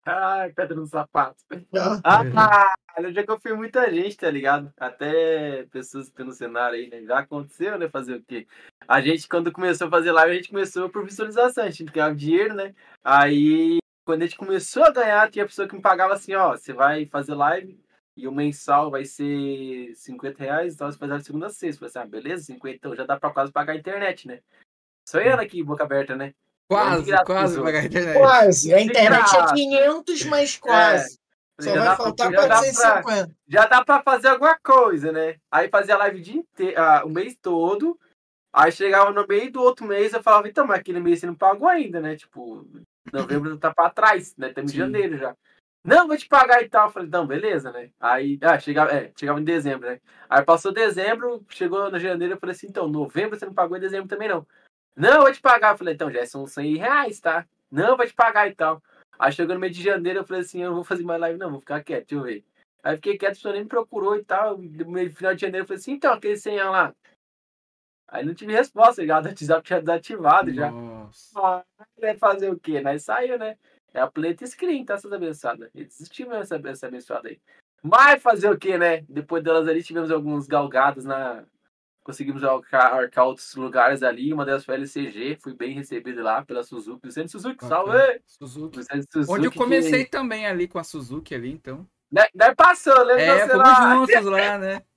Ai, 0.06 0.52
pedra 0.54 0.76
no 0.76 0.88
sapato. 0.88 1.44
Ah, 2.04 2.74
Ah, 2.96 3.02
eu 3.02 3.12
já 3.12 3.26
confio 3.26 3.56
em 3.56 3.58
muita 3.58 3.92
gente, 3.92 4.16
tá 4.16 4.30
ligado? 4.30 4.72
Até 4.78 5.64
pessoas 5.72 6.06
que 6.06 6.12
estão 6.12 6.28
no 6.28 6.32
cenário 6.32 6.78
aí, 6.78 6.90
né? 6.90 7.04
Já 7.04 7.20
aconteceu, 7.20 7.78
né? 7.78 7.90
Fazer 7.90 8.16
o 8.16 8.24
quê? 8.24 8.48
A 8.88 9.02
gente, 9.02 9.28
quando 9.28 9.52
começou 9.52 9.88
a 9.88 9.92
fazer 9.92 10.12
live, 10.12 10.32
a 10.32 10.36
gente 10.36 10.50
começou 10.50 10.90
por 10.90 11.04
visualização, 11.04 11.64
a 11.64 11.70
gente 11.70 11.92
ganhava 11.92 12.16
dinheiro, 12.16 12.54
né? 12.54 12.74
Aí, 13.04 13.80
quando 14.06 14.22
a 14.22 14.26
gente 14.26 14.38
começou 14.38 14.84
a 14.84 14.92
ganhar, 14.92 15.30
tinha 15.32 15.46
pessoa 15.46 15.68
que 15.68 15.76
me 15.76 15.82
pagava 15.82 16.14
assim, 16.14 16.34
ó, 16.34 16.52
você 16.58 16.74
vai 16.74 17.06
fazer 17.06 17.34
live 17.36 17.80
e 18.16 18.28
o 18.28 18.32
mensal 18.32 18.92
vai 18.92 19.06
ser 19.06 19.94
50 19.96 20.38
reais, 20.44 20.76
então 20.76 20.92
você 20.92 20.98
faz 20.98 21.12
de 21.20 21.24
segunda 21.26 21.48
a 21.48 21.50
sexta. 21.50 21.86
Eu 21.86 21.90
Falei 21.90 21.90
assim, 21.90 22.00
ah, 22.00 22.22
beleza, 22.22 22.44
50, 22.44 22.76
então 22.76 22.96
já 22.96 23.06
dá 23.06 23.20
pra 23.20 23.32
quase 23.32 23.52
pagar 23.52 23.74
a 23.74 23.78
internet, 23.78 24.28
né? 24.28 24.40
Sonhando 25.08 25.42
aqui, 25.42 25.64
boca 25.64 25.84
aberta, 25.84 26.16
né? 26.16 26.34
Quase, 26.70 27.04
graça, 27.06 27.26
quase 27.26 27.62
pagar 27.62 27.80
a 27.80 27.86
internet. 27.86 28.18
Quase. 28.18 28.74
A 28.74 28.82
internet 28.82 29.30
é 29.36 29.38
graça. 29.38 29.54
500, 29.54 30.26
mas 30.26 30.58
quase. 30.58 31.20
Falei, 31.60 31.74
Só 31.74 31.76
já 31.76 31.80
vai 31.80 31.90
dá 31.90 31.96
faltar 31.98 32.32
já 32.32 32.48
dá 32.48 32.48
pra- 32.48 33.04
450. 33.04 33.36
já 33.48 33.66
dá 33.68 33.86
pra 33.86 34.02
fazer 34.02 34.28
alguma 34.30 34.58
coisa, 34.60 35.12
né? 35.12 35.36
Aí 35.52 35.70
fazia 35.70 35.98
live 35.98 36.20
o 36.20 36.22
dia 36.22 36.36
inteiro, 36.36 36.80
ah, 36.82 37.04
o 37.06 37.10
mês 37.10 37.36
todo. 37.42 38.00
Aí 38.52 38.72
chegava 38.72 39.12
no 39.12 39.28
meio 39.28 39.52
do 39.52 39.62
outro 39.62 39.86
mês, 39.86 40.14
eu 40.14 40.22
falava, 40.24 40.48
então, 40.48 40.66
mas 40.66 40.80
aquele 40.80 41.00
mês 41.00 41.20
você 41.20 41.26
não 41.28 41.36
pagou 41.36 41.68
ainda, 41.68 42.00
né? 42.00 42.16
Tipo, 42.16 42.66
novembro 43.12 43.58
tá 43.58 43.74
pra 43.74 43.90
trás, 43.90 44.36
né? 44.38 44.50
Estamos 44.50 44.74
em 44.74 44.78
janeiro 44.78 45.18
já. 45.18 45.36
Não, 45.84 46.08
vou 46.08 46.18
te 46.18 46.28
pagar 46.28 46.64
e 46.64 46.70
tal. 46.70 46.88
Eu 46.88 46.92
falei, 46.94 47.10
não, 47.10 47.28
beleza, 47.28 47.72
né? 47.72 47.92
Aí, 48.00 48.40
ah, 48.42 48.58
chegava, 48.58 48.92
é, 48.92 49.12
chegava 49.20 49.40
em 49.40 49.44
dezembro, 49.44 49.90
né? 49.90 50.00
Aí 50.30 50.44
passou 50.44 50.72
dezembro, 50.72 51.46
chegou 51.50 51.92
no 51.92 52.00
janeiro, 52.00 52.36
eu 52.36 52.40
falei 52.40 52.56
assim, 52.56 52.68
então, 52.68 52.88
novembro 52.88 53.38
você 53.38 53.46
não 53.46 53.54
pagou, 53.54 53.76
em 53.76 53.82
dezembro 53.82 54.08
também 54.08 54.30
não. 54.30 54.48
Não, 54.96 55.22
vou 55.22 55.34
te 55.34 55.42
pagar. 55.42 55.74
Eu 55.74 55.78
falei, 55.78 55.94
então, 55.94 56.12
já 56.12 56.26
são 56.26 56.48
100 56.48 56.78
reais, 56.78 57.20
tá? 57.20 57.46
Não, 57.70 57.98
vou 57.98 58.06
te 58.06 58.14
pagar 58.14 58.48
e 58.48 58.56
tal. 58.56 58.82
Aí 59.20 59.32
chegou 59.32 59.56
no 59.56 59.60
meio 59.62 59.74
de 59.74 59.84
janeiro, 59.84 60.20
eu 60.20 60.26
falei 60.26 60.42
assim, 60.42 60.62
eu 60.62 60.70
não 60.70 60.76
vou 60.76 60.84
fazer 60.84 61.04
mais 61.04 61.20
live 61.20 61.38
não, 61.38 61.52
vou 61.52 61.60
ficar 61.60 61.84
quieto, 61.84 62.08
deixa 62.08 62.16
eu 62.16 62.24
ver. 62.24 62.46
Aí 62.84 62.96
fiquei 62.96 63.18
quieto, 63.18 63.32
a 63.32 63.36
pessoa 63.36 63.54
nem 63.54 63.64
me 63.64 63.70
procurou 63.70 64.16
e 64.16 64.24
tal. 64.24 64.58
No 64.58 65.12
final 65.12 65.36
de 65.36 65.42
janeiro, 65.42 65.64
eu 65.64 65.68
falei 65.68 65.80
assim, 65.80 65.94
então, 65.94 66.14
aquele 66.14 66.38
100 66.38 66.58
lá. 66.64 66.96
Aí 68.08 68.26
não 68.26 68.34
tive 68.34 68.54
resposta, 68.54 69.02
ligado? 69.02 69.26
O 69.26 69.30
WhatsApp 69.30 69.66
tinha 69.66 69.80
desativado 69.80 70.54
já. 70.54 70.70
Nossa. 70.70 71.40
Ah, 71.40 71.64
fazer 72.20 72.52
o 72.52 72.60
quê? 72.60 72.80
Nós 72.82 73.04
saiu, 73.04 73.40
né? 73.40 73.58
É 73.94 74.00
a 74.02 74.08
Pleta 74.08 74.46
Screen, 74.46 74.86
tá? 74.86 74.96
Essas 74.96 75.12
abençoadas. 75.14 75.70
E 75.74 75.84
desistiu 75.86 76.28
mesmo 76.28 76.42
essa, 76.44 76.62
essa 76.70 76.88
abençoada 76.88 77.30
aí. 77.30 77.40
Mas 77.82 78.22
fazer 78.22 78.50
o 78.50 78.58
quê, 78.58 78.78
né? 78.78 79.04
Depois 79.10 79.44
delas 79.44 79.68
ali, 79.68 79.84
tivemos 79.84 80.12
alguns 80.12 80.48
galgados 80.48 81.04
na. 81.06 81.44
Conseguimos 82.04 82.44
arcar, 82.44 82.94
arcar 82.94 83.26
outros 83.26 83.56
lugares 83.56 84.04
ali. 84.04 84.34
Uma 84.34 84.46
delas 84.46 84.66
foi 84.66 84.76
a 84.76 84.78
LCG. 84.78 85.38
Fui 85.42 85.54
bem 85.54 85.74
recebido 85.74 86.22
lá 86.22 86.44
pela 86.44 86.62
Suzuki. 86.64 87.06
Luciano 87.06 87.30
Suzuki, 87.30 87.66
salve! 87.66 87.98
Suzuki. 88.26 88.80
Suzuki 88.84 89.32
Onde 89.32 89.48
eu 89.48 89.52
que- 89.52 89.58
comecei 89.58 90.06
também 90.06 90.46
ali 90.46 90.68
com 90.68 90.78
a 90.80 90.84
Suzuki 90.84 91.34
ali, 91.34 91.52
então. 91.52 91.88
Nós 92.12 92.28
nós 92.36 92.54
passou, 92.56 92.98
lembra? 93.04 93.24
É, 93.24 93.48
fomos 93.48 93.64
lá? 93.64 93.96
juntos 93.96 94.26
lá, 94.26 94.58
né? 94.58 94.82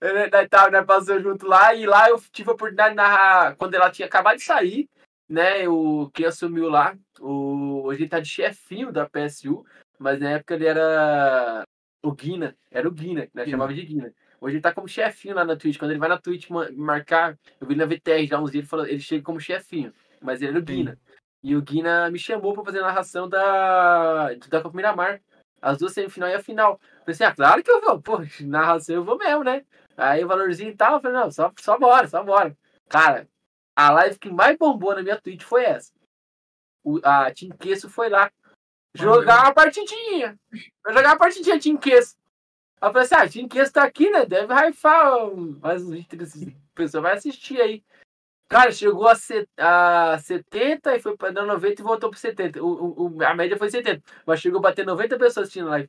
Nós, 0.00 0.30
nós, 0.30 0.48
tava- 0.48 0.70
nós 0.70 0.86
passou 0.86 1.20
junto 1.20 1.46
lá. 1.46 1.74
E 1.74 1.86
lá 1.86 2.08
eu 2.08 2.20
tive 2.32 2.50
a 2.50 2.52
oportunidade 2.54 2.90
de 2.90 2.96
narrar 2.96 3.56
quando 3.56 3.74
ela 3.74 3.90
tinha 3.90 4.06
acabado 4.06 4.36
de 4.36 4.42
sair. 4.44 4.88
Né, 5.26 5.66
o 5.66 6.10
quem 6.12 6.26
assumiu 6.26 6.68
lá, 6.68 6.94
o, 7.18 7.80
hoje 7.84 8.02
ele 8.02 8.10
tá 8.10 8.20
de 8.20 8.28
chefinho 8.28 8.92
da 8.92 9.08
PSU, 9.08 9.64
mas 9.98 10.20
na 10.20 10.32
época 10.32 10.54
ele 10.54 10.66
era 10.66 11.64
o 12.02 12.12
Guina, 12.12 12.54
era 12.70 12.86
o 12.86 12.90
Guina, 12.92 13.26
né, 13.32 13.46
chamava 13.46 13.72
de 13.72 13.82
Guina. 13.82 14.12
Hoje 14.38 14.56
ele 14.56 14.62
tá 14.62 14.70
como 14.70 14.86
chefinho 14.86 15.34
lá 15.34 15.42
na 15.42 15.56
Twitch, 15.56 15.78
quando 15.78 15.92
ele 15.92 15.98
vai 15.98 16.10
na 16.10 16.18
Twitch 16.18 16.50
ma- 16.50 16.68
marcar, 16.72 17.38
eu 17.58 17.66
vi 17.66 17.74
na 17.74 17.86
VTR 17.86 18.26
já 18.26 18.38
uns 18.38 18.50
dias, 18.50 18.64
ele, 18.64 18.68
falou, 18.68 18.86
ele 18.86 19.00
chega 19.00 19.24
como 19.24 19.40
chefinho, 19.40 19.94
mas 20.20 20.42
ele 20.42 20.50
era 20.50 20.58
o. 20.60 20.62
Guina. 20.62 20.98
E 21.42 21.56
o 21.56 21.62
Guina 21.62 22.10
me 22.10 22.18
chamou 22.18 22.52
pra 22.52 22.62
fazer 22.62 22.80
a 22.80 22.86
narração 22.86 23.26
da, 23.26 24.34
da 24.34 24.60
Copa 24.60 24.76
Miramar, 24.76 25.22
as 25.60 25.78
duas 25.78 25.94
semifinal 25.94 26.28
e 26.28 26.34
a 26.34 26.42
final. 26.42 26.78
Assim, 27.06 27.24
ah, 27.24 27.34
claro 27.34 27.62
que 27.62 27.70
eu 27.70 27.80
vou, 27.80 28.00
pô, 28.00 28.18
narração 28.40 28.94
eu 28.96 29.04
vou 29.04 29.18
mesmo, 29.18 29.44
né? 29.44 29.64
Aí 29.96 30.24
o 30.24 30.28
valorzinho 30.28 30.70
e 30.70 30.76
tal, 30.76 30.94
eu 30.94 31.00
falei, 31.00 31.16
não, 31.16 31.30
só, 31.30 31.52
só 31.60 31.78
bora, 31.78 32.06
só 32.08 32.22
bora. 32.22 32.56
Cara, 32.88 33.28
a 33.76 33.90
live 33.90 34.18
que 34.18 34.30
mais 34.30 34.56
bombou 34.56 34.94
na 34.94 35.02
minha 35.02 35.20
Twitch 35.20 35.42
foi 35.42 35.64
essa. 35.64 35.92
O, 36.82 36.98
a 37.02 37.30
Queso 37.58 37.88
foi 37.88 38.08
lá 38.08 38.30
jogar 38.94 39.42
uma 39.44 39.54
partidinha. 39.54 40.38
Vai 40.84 40.94
jogar 40.94 41.10
uma 41.10 41.18
partidinha, 41.18 41.58
Team 41.60 41.76
Queso. 41.76 42.16
Aí 42.80 42.88
eu 42.88 42.92
falei 42.92 43.06
assim, 43.06 43.44
ah, 43.44 43.48
Queso 43.48 43.72
tá 43.72 43.84
aqui, 43.84 44.10
né? 44.10 44.26
Deve 44.26 44.52
um- 45.32 45.58
mais 45.60 45.82
uns 45.82 45.90
20, 45.90 46.08
30 46.08 46.26
pessoas. 46.74 47.02
Vai 47.02 47.14
assistir 47.14 47.60
aí. 47.60 47.82
Cara, 48.48 48.70
chegou 48.70 49.08
a, 49.08 49.14
set, 49.14 49.48
a 49.58 50.18
70 50.18 50.94
e 50.94 51.00
foi 51.00 51.16
pra 51.16 51.30
dar 51.30 51.44
90 51.46 51.80
e 51.80 51.84
voltou 51.84 52.10
pro 52.10 52.18
70. 52.18 52.62
O, 52.62 53.16
o- 53.16 53.24
a 53.24 53.34
média 53.34 53.56
foi 53.56 53.70
70. 53.70 54.02
Mas 54.26 54.40
chegou 54.40 54.58
a 54.58 54.62
bater 54.62 54.84
90 54.84 55.18
pessoas 55.18 55.44
assistindo 55.44 55.68
live. 55.70 55.88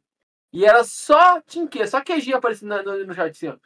E 0.56 0.64
era 0.66 0.84
só 0.86 1.42
Queso, 1.42 1.92
só 1.92 2.02
queijinho 2.02 2.38
aparecendo 2.38 2.70
na- 2.70 2.82
no, 2.82 3.06
no 3.06 3.14
chat 3.14 3.32
assim, 3.32 3.50
ó. 3.50 3.58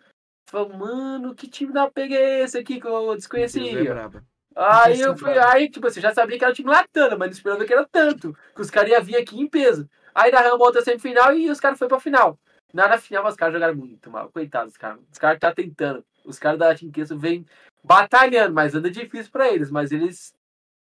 Falei, 0.50 0.76
mano, 0.76 1.36
que 1.36 1.48
time 1.48 1.72
da 1.72 1.90
pega 1.90 2.16
é 2.16 2.42
esse 2.42 2.58
aqui 2.58 2.82
que 2.82 2.88
eu 2.88 3.14
é 3.14 3.16
desconhecia? 3.16 3.84
braba. 3.84 4.24
Aí 4.56 5.00
é 5.00 5.06
eu 5.06 5.16
fui, 5.16 5.38
aí, 5.38 5.70
tipo 5.70 5.86
assim, 5.86 6.02
já 6.02 6.12
sabia 6.12 6.38
que 6.38 6.44
era 6.44 6.52
o 6.52 6.56
time 6.56 6.72
latana, 6.72 7.16
mas 7.16 7.28
não 7.30 7.34
esperava 7.34 7.64
que 7.66 7.72
era 7.72 7.86
tanto. 7.86 8.36
Que 8.56 8.62
os 8.62 8.72
caras 8.72 8.90
iam 8.90 9.04
vir 9.04 9.18
aqui 9.18 9.40
em 9.40 9.48
peso. 9.48 9.88
Aí 10.16 10.32
narramos 10.32 10.60
outra 10.60 10.82
semifinal 10.82 11.34
e 11.36 11.50
os 11.52 11.60
caras 11.60 11.78
foram 11.78 11.90
pra 11.90 12.00
final. 12.00 12.40
Na 12.74 12.88
na 12.88 12.98
final, 12.98 13.26
os 13.28 13.36
caras 13.36 13.54
jogaram 13.54 13.76
muito 13.76 14.10
mal. 14.10 14.30
Coitados, 14.32 14.76
cara. 14.76 14.98
Os 15.12 15.20
caras 15.20 15.40
tá 15.40 15.54
tentando. 15.54 16.04
Os 16.26 16.40
caras 16.40 16.58
da 16.60 16.74
Team 16.76 16.92
Queso 16.92 17.18
vêm 17.18 17.46
batalhando, 17.84 18.54
mas 18.54 18.74
anda 18.76 18.90
difícil 18.90 19.32
pra 19.32 19.48
eles. 19.48 19.70
Mas 19.70 19.92
eles 19.92 20.34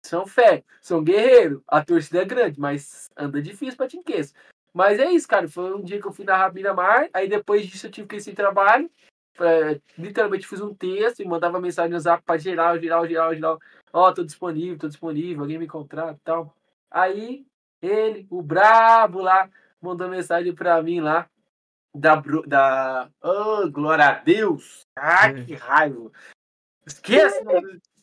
são 0.05 0.27
fé, 0.27 0.65
são 0.83 1.03
guerreiros. 1.03 1.63
A 1.69 1.83
torcida 1.85 2.23
é 2.23 2.25
grande, 2.25 2.59
mas 2.61 3.09
anda 3.17 3.41
difícil 3.41 3.77
pra 3.77 3.87
Team 3.87 4.03
Queso. 4.03 4.35
Mas 4.75 4.99
é 4.99 5.11
isso, 5.11 5.29
cara. 5.29 5.49
Foi 5.49 5.73
um 5.73 5.83
dia 5.83 6.01
que 6.01 6.07
eu 6.07 6.13
fui 6.13 6.25
narrar 6.25 6.53
Miramar. 6.53 7.09
Aí 7.15 7.29
depois 7.29 7.67
disso 7.67 7.87
eu 7.87 7.91
tive 7.91 8.09
que 8.09 8.17
ir 8.17 8.21
sem 8.21 8.35
trabalho. 8.35 8.91
É, 9.41 9.81
literalmente 9.99 10.47
fiz 10.47 10.61
um 10.61 10.75
texto 10.75 11.21
e 11.21 11.25
mandava 11.27 11.61
mensagem 11.61 11.93
no 11.93 11.99
zap 11.99 12.23
pra 12.25 12.37
geral, 12.37 12.79
geral, 12.79 13.07
geral, 13.07 13.35
geral. 13.35 13.59
Ó, 13.93 14.13
tô 14.13 14.25
disponível, 14.25 14.79
tô 14.79 14.89
disponível, 14.89 15.43
alguém 15.43 15.59
me 15.59 15.67
contrata 15.67 16.15
e 16.15 16.25
tal. 16.25 16.55
Aí, 16.91 17.47
ele, 17.83 18.27
o 18.31 18.41
brabo 18.43 19.21
lá, 19.21 19.51
mandou 19.81 20.09
mensagem 20.09 20.55
pra 20.55 20.81
mim 20.83 21.01
lá. 21.01 21.29
Da. 21.93 22.17
Da... 22.47 23.09
Oh, 23.23 23.69
glória 23.71 24.07
a 24.07 24.13
Deus! 24.15 24.81
Ah, 24.97 25.29
É. 25.29 25.45
que 25.45 25.55
raiva! 25.55 26.11
Esqueça! 26.87 27.41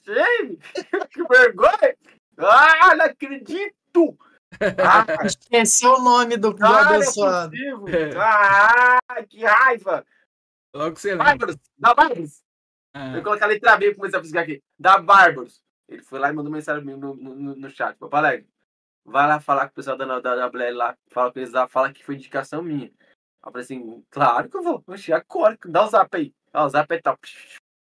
Ei, 0.07 0.57
que 1.11 1.23
vergonha! 1.23 1.95
Ah, 2.37 2.95
não 2.95 3.05
acredito! 3.05 4.17
Ah, 4.59 5.05
Esqueci 5.25 5.85
o 5.87 5.99
nome 5.99 6.37
do, 6.37 6.53
cara, 6.55 6.93
é 6.93 6.95
abençoado. 6.95 7.51
possível. 7.51 7.87
É. 7.87 8.11
Ah, 8.17 9.23
que 9.27 9.43
raiva. 9.45 10.05
Logo 10.73 10.95
você 10.95 11.11
lembra. 11.11 11.25
Bárbaros, 11.25 11.55
da 11.77 11.93
Bárbaros. 11.93 12.43
Ah, 12.93 13.15
Eu 13.15 13.23
coloquei 13.23 13.45
a 13.45 13.47
letra 13.47 13.77
B 13.77 13.89
e 13.91 13.95
comecei 13.95 14.19
a 14.19 14.21
fisgar 14.21 14.43
aqui. 14.43 14.61
Da 14.77 14.97
Bárbaros. 14.97 15.61
Ele 15.87 16.01
foi 16.01 16.19
lá 16.19 16.29
e 16.29 16.33
mandou 16.33 16.51
mensagem 16.51 16.85
no, 16.85 17.15
no, 17.15 17.55
no, 17.55 17.69
chat. 17.69 17.97
Papai 17.97 18.19
Alegre, 18.19 18.49
vai 19.03 19.27
lá 19.27 19.39
falar 19.39 19.67
com 19.67 19.73
o 19.73 19.75
pessoal 19.75 19.97
da, 19.97 20.05
da, 20.05 20.19
da 20.19 20.47
WL 20.47 20.75
lá. 20.75 20.97
Fala 21.09 21.31
com 21.31 21.39
eles 21.39 21.51
lá, 21.51 21.67
fala 21.67 21.91
que 21.91 22.03
foi 22.03 22.15
indicação 22.15 22.61
minha. 22.61 22.87
Eu 23.45 23.51
falei 23.51 23.63
assim, 23.63 24.05
claro 24.09 24.49
que 24.49 24.55
eu 24.55 24.63
vou. 24.63 24.83
Oxi, 24.87 25.11
agora. 25.11 25.57
Dá 25.65 25.83
o 25.83 25.89
zap 25.89 26.15
aí. 26.15 26.33
Ó, 26.53 26.65
o 26.65 26.69
zap 26.69 26.93
aí 26.93 27.01
tá. 27.01 27.17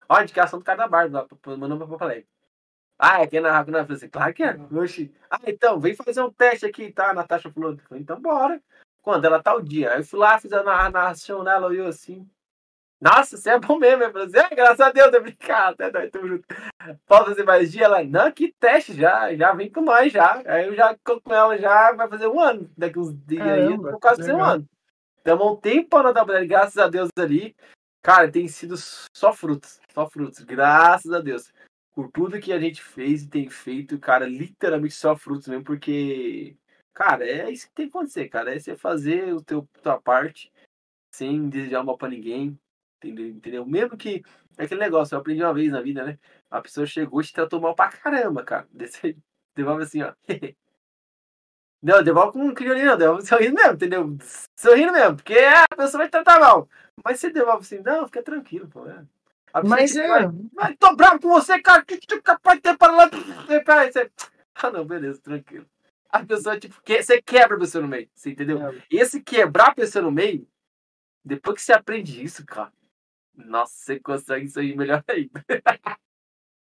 Ó, 0.09 0.15
a 0.15 0.23
indicação 0.23 0.59
do 0.59 0.65
cara 0.65 0.79
da 0.79 0.89
Bárbaros 0.89 1.29
lá. 1.47 1.57
Mandou 1.57 1.79
pra 1.79 1.87
Papai 1.89 2.09
Alegre. 2.09 2.29
Ah, 2.99 3.23
é 3.23 3.27
quem 3.27 3.41
na 3.41 3.53
rápido, 3.53 3.73
não? 3.75 3.81
Eu 3.81 3.85
falei 3.87 3.97
assim, 3.97 4.09
claro 4.09 4.35
que 4.35 4.43
é. 4.43 4.59
Oxi. 4.73 5.15
Ah, 5.31 5.39
então, 5.47 5.79
vem 5.79 5.95
fazer 5.95 6.21
um 6.21 6.31
teste 6.33 6.67
aqui, 6.67 6.91
tá? 6.91 7.11
A 7.11 7.15
Natasha 7.15 7.51
falou. 7.51 7.77
Falei, 7.89 8.03
então 8.03 8.21
bora. 8.21 8.61
Quando? 9.03 9.25
Ela 9.25 9.43
tá 9.43 9.55
o 9.55 9.63
dia. 9.63 9.93
Aí 9.93 10.01
eu 10.01 10.05
fui 10.05 10.19
lá, 10.19 10.39
fiz 10.39 10.53
a 10.53 10.63
na- 10.63 10.87
a 10.87 10.91
narração 10.91 11.45
nela, 11.45 11.69
olhou 11.69 11.87
assim. 11.87 12.29
Nossa, 13.01 13.37
você 13.37 13.51
é 13.51 13.59
bom 13.61 13.79
mesmo. 13.79 14.03
Eu 14.03 14.11
falei 14.11 14.27
assim, 14.27 14.39
é, 14.39 14.57
graças 14.57 14.81
a 14.81 14.91
Deus, 14.91 15.15
é 15.15 15.21
brincar, 15.21 15.69
até 15.69 15.93
nós, 15.93 16.11
tamo 16.11 16.27
junto. 16.27 16.45
Pode 17.07 17.27
fazer 17.27 17.45
mais 17.45 17.71
dia? 17.71 17.85
Ela, 17.85 18.03
não, 18.03 18.33
que 18.33 18.53
teste 18.59 18.93
já, 18.95 19.33
já 19.37 19.53
vem 19.53 19.71
com 19.71 19.83
nós 19.83 20.13
já. 20.13 20.43
Aí 20.45 20.67
eu 20.67 20.75
já 20.75 20.97
com 21.05 21.33
ela 21.33 21.57
já, 21.57 21.93
vai 21.93 22.09
fazer 22.09 22.27
um 22.27 22.41
ano. 22.41 22.69
Daqui 22.77 22.99
uns 22.99 23.15
dias 23.25 23.41
aí, 23.47 23.63
Caramba, 23.69 23.91
por 23.93 24.01
quase 24.01 24.17
fazer 24.23 24.33
um 24.33 24.43
ano. 24.43 24.69
Então, 25.21 25.53
um 25.53 25.57
tempo 25.57 26.03
na 26.03 26.11
WL, 26.11 26.47
graças 26.49 26.79
a 26.79 26.89
Deus 26.89 27.09
ali. 27.17 27.55
Cara, 28.03 28.31
tem 28.31 28.49
sido 28.49 28.75
só 29.15 29.33
frutos, 29.33 29.81
só 29.93 30.09
frutos, 30.09 30.43
graças 30.45 31.13
a 31.13 31.21
Deus. 31.21 31.53
Por 31.99 32.13
tudo 32.13 32.39
que 32.39 32.53
a 32.53 32.61
gente 32.61 32.81
fez 32.81 33.25
e 33.25 33.29
tem 33.29 33.51
feito, 33.51 33.99
cara, 33.99 34.25
literalmente 34.25 34.95
só 34.95 35.17
frutos 35.17 35.49
mesmo, 35.49 35.65
porque, 35.65 36.57
cara, 36.95 37.27
é 37.27 37.51
isso 37.51 37.67
que 37.67 37.75
tem 37.75 37.91
que 37.91 37.97
acontecer, 37.97 38.29
cara. 38.29 38.55
É 38.55 38.59
você 38.61 38.77
fazer 38.77 39.35
o 39.35 39.43
teu 39.43 39.69
tua 39.83 40.01
parte 40.01 40.53
sem 41.13 41.49
desejar 41.49 41.83
mal 41.83 41.99
pra 41.99 42.09
ninguém, 42.09 42.57
entendeu? 42.99 43.27
entendeu? 43.27 43.67
Mesmo 43.67 43.97
que 43.97 44.23
é 44.57 44.63
aquele 44.65 44.79
negócio, 44.79 45.17
eu 45.17 45.19
aprendi 45.19 45.43
uma 45.43 45.53
vez 45.53 45.73
na 45.73 45.83
vida, 45.83 46.05
né? 46.05 46.21
A 46.49 46.63
pessoa 46.63 46.87
chegou 46.87 47.21
e 47.21 47.25
te 47.25 47.33
tratou 47.33 47.61
mal 47.61 47.75
pra 47.75 47.89
caramba, 47.89 48.45
cara. 48.45 48.69
Devolve 49.57 49.83
assim, 49.83 50.01
ó. 50.03 50.15
Não, 51.83 52.03
devolve 52.03 52.33
com 52.33 52.45
um 52.45 52.55
criolinho, 52.55 52.87
não, 52.87 52.97
devolve 52.97 53.27
sorrindo 53.27 53.55
mesmo, 53.55 53.75
entendeu? 53.75 54.19
Sorrindo 54.57 54.93
mesmo, 54.93 55.17
porque 55.17 55.33
é, 55.35 55.59
a 55.63 55.77
pessoa 55.77 55.99
vai 55.99 56.09
te 56.09 56.13
tratar 56.13 56.39
mal. 56.41 56.69
Mas 57.05 57.19
você 57.21 57.31
devolve 57.31 57.63
assim, 57.63 57.81
não, 57.81 58.07
fica 58.07 58.23
tranquilo, 58.23 58.69
pô. 58.69 58.89
É. 58.89 59.05
Mas 59.65 59.97
é. 59.97 60.09
Ai, 60.59 60.77
tô 60.77 60.95
bravo 60.95 61.21
com 61.21 61.29
você, 61.29 61.61
cara. 61.61 61.85
Que 61.85 61.99
tu 61.99 62.15
é 62.17 62.21
capaz 62.21 62.59
de 62.59 62.63
ter 62.63 62.77
para 62.77 62.93
lá. 62.93 63.11
Peraí, 63.65 63.93
você... 63.93 64.11
Ah, 64.61 64.73
não, 64.73 64.85
beleza, 64.85 65.21
tranquilo. 65.21 65.67
A 66.11 66.25
pessoa, 66.25 66.59
tipo, 66.59 66.81
que... 66.83 67.01
você 67.01 67.23
quebra 67.23 67.57
a 67.57 67.61
pessoa 67.61 67.83
no 67.83 67.87
meio, 67.87 68.09
você 68.13 68.31
entendeu? 68.31 68.59
E 68.91 68.97
esse 68.99 69.21
quebrar 69.21 69.69
a 69.69 69.75
pessoa 69.75 70.03
no 70.03 70.11
meio, 70.11 70.49
depois 71.25 71.57
que 71.57 71.63
você 71.63 71.73
aprende 71.73 72.25
isso, 72.25 72.45
cara, 72.45 72.73
nossa, 73.37 73.73
você 73.77 74.01
consegue 74.01 74.47
isso 74.47 74.59
aí 74.59 74.75
melhor 74.77 75.05
ainda. 75.07 75.45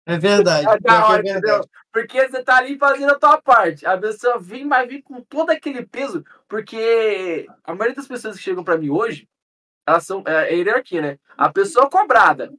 É 0.05 0.19
verdade. 0.19 0.67
É 0.71 0.79
da 0.79 0.79
que 0.79 1.05
hora, 1.05 1.21
é 1.21 1.23
verdade. 1.23 1.29
entendeu? 1.31 1.71
Porque 1.93 2.29
você 2.29 2.43
tá 2.43 2.57
ali 2.57 2.79
fazendo 2.79 3.11
a 3.13 3.19
tua 3.19 3.41
parte. 3.41 3.85
A 3.87 3.99
pessoa 3.99 4.39
vem, 4.39 4.69
vai 4.69 4.87
vir 4.87 5.03
com 5.03 5.21
todo 5.21 5.51
aquele 5.51 5.85
peso, 5.85 6.25
porque 6.49 7.47
a 7.65 7.75
maioria 7.75 7.97
das 7.97 8.07
pessoas 8.07 8.37
que 8.37 8.43
chegam 8.43 8.65
pra 8.65 8.79
mim 8.79 8.91
hoje, 8.91 9.29
elas 9.87 10.05
são 10.05 10.23
é, 10.27 10.53
é 10.53 10.57
hierarquia, 10.57 11.03
né? 11.03 11.19
A 11.37 11.53
pessoa 11.53 11.91
cobrada. 11.91 12.53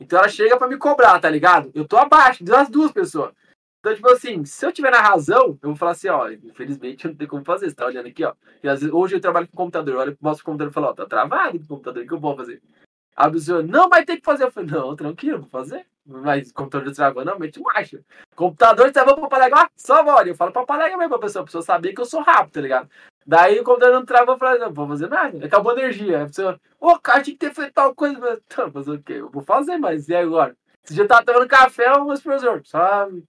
Então 0.00 0.18
ela 0.18 0.28
chega 0.28 0.56
pra 0.56 0.68
me 0.68 0.76
cobrar, 0.76 1.18
tá 1.20 1.28
ligado? 1.28 1.70
Eu 1.74 1.86
tô 1.86 1.96
abaixo 1.96 2.44
das 2.44 2.68
duas 2.68 2.92
pessoas. 2.92 3.32
Então, 3.80 3.94
tipo 3.94 4.08
assim, 4.10 4.44
se 4.44 4.66
eu 4.66 4.72
tiver 4.72 4.90
na 4.90 5.00
razão, 5.00 5.58
eu 5.62 5.68
vou 5.68 5.76
falar 5.76 5.92
assim, 5.92 6.08
ó, 6.08 6.28
infelizmente 6.30 7.04
eu 7.04 7.10
não 7.10 7.16
tenho 7.16 7.30
como 7.30 7.44
fazer, 7.44 7.68
você 7.68 7.76
tá 7.76 7.86
olhando 7.86 8.08
aqui, 8.08 8.24
ó. 8.24 8.34
E 8.62 8.68
às 8.68 8.80
vezes, 8.80 8.94
hoje 8.94 9.16
eu 9.16 9.20
trabalho 9.20 9.46
com 9.48 9.56
computador, 9.56 9.94
eu 9.94 10.00
olho 10.00 10.16
pro 10.16 10.28
nosso 10.28 10.42
computador 10.42 10.70
e 10.70 10.74
falo, 10.74 10.86
ó, 10.88 10.92
tá 10.92 11.06
travado 11.06 11.56
o 11.58 11.66
computador, 11.66 12.02
o 12.02 12.06
que 12.06 12.12
eu 12.12 12.18
vou 12.18 12.36
fazer? 12.36 12.60
A 13.18 13.28
pessoa, 13.28 13.62
não 13.64 13.88
vai 13.88 14.04
ter 14.04 14.16
que 14.16 14.24
fazer. 14.24 14.44
Eu 14.44 14.52
falei, 14.52 14.70
não, 14.70 14.94
tranquilo, 14.94 15.40
vou 15.40 15.48
fazer. 15.48 15.84
Mas 16.06 16.52
computador 16.52 16.94
travou, 16.94 17.24
não, 17.24 17.36
mete 17.36 17.60
marcha. 17.60 18.00
Computador 18.36 18.92
travou 18.92 19.16
pra 19.16 19.28
papai 19.28 19.68
só 19.76 20.04
bora. 20.04 20.28
Eu 20.28 20.36
falo 20.36 20.52
pra 20.52 20.64
papai 20.64 20.96
mesmo, 20.96 21.08
pra 21.08 21.18
pessoa, 21.18 21.42
a 21.42 21.44
pessoa 21.44 21.62
saber 21.62 21.92
que 21.92 22.00
eu 22.00 22.06
sou 22.06 22.22
rápido, 22.22 22.52
tá 22.52 22.60
ligado? 22.60 22.88
Daí 23.28 23.60
o 23.60 23.62
computador 23.62 23.94
não 23.94 24.06
travou, 24.06 24.36
eu 24.36 24.38
falei, 24.38 24.58
não, 24.58 24.72
vou 24.72 24.88
fazer 24.88 25.06
nada. 25.06 25.44
Acabou 25.44 25.72
a 25.72 25.74
energia. 25.78 26.22
A 26.22 26.26
pessoa, 26.26 26.58
ô, 26.80 26.98
cara, 26.98 27.22
tinha 27.22 27.36
que 27.36 27.46
ter 27.46 27.54
feito 27.54 27.74
tal 27.74 27.94
coisa. 27.94 28.18
Mas, 28.18 28.38
Então, 28.46 28.72
fazer 28.72 28.90
o 28.90 29.02
quê? 29.02 29.12
Eu 29.12 29.28
vou 29.28 29.42
fazer, 29.42 29.76
mas 29.76 30.08
e 30.08 30.16
agora? 30.16 30.56
Você 30.82 30.94
já 30.94 31.06
tá 31.06 31.22
tomando 31.22 31.46
café, 31.46 31.90
meus 32.02 32.22
professor, 32.22 32.62
sabe? 32.64 33.22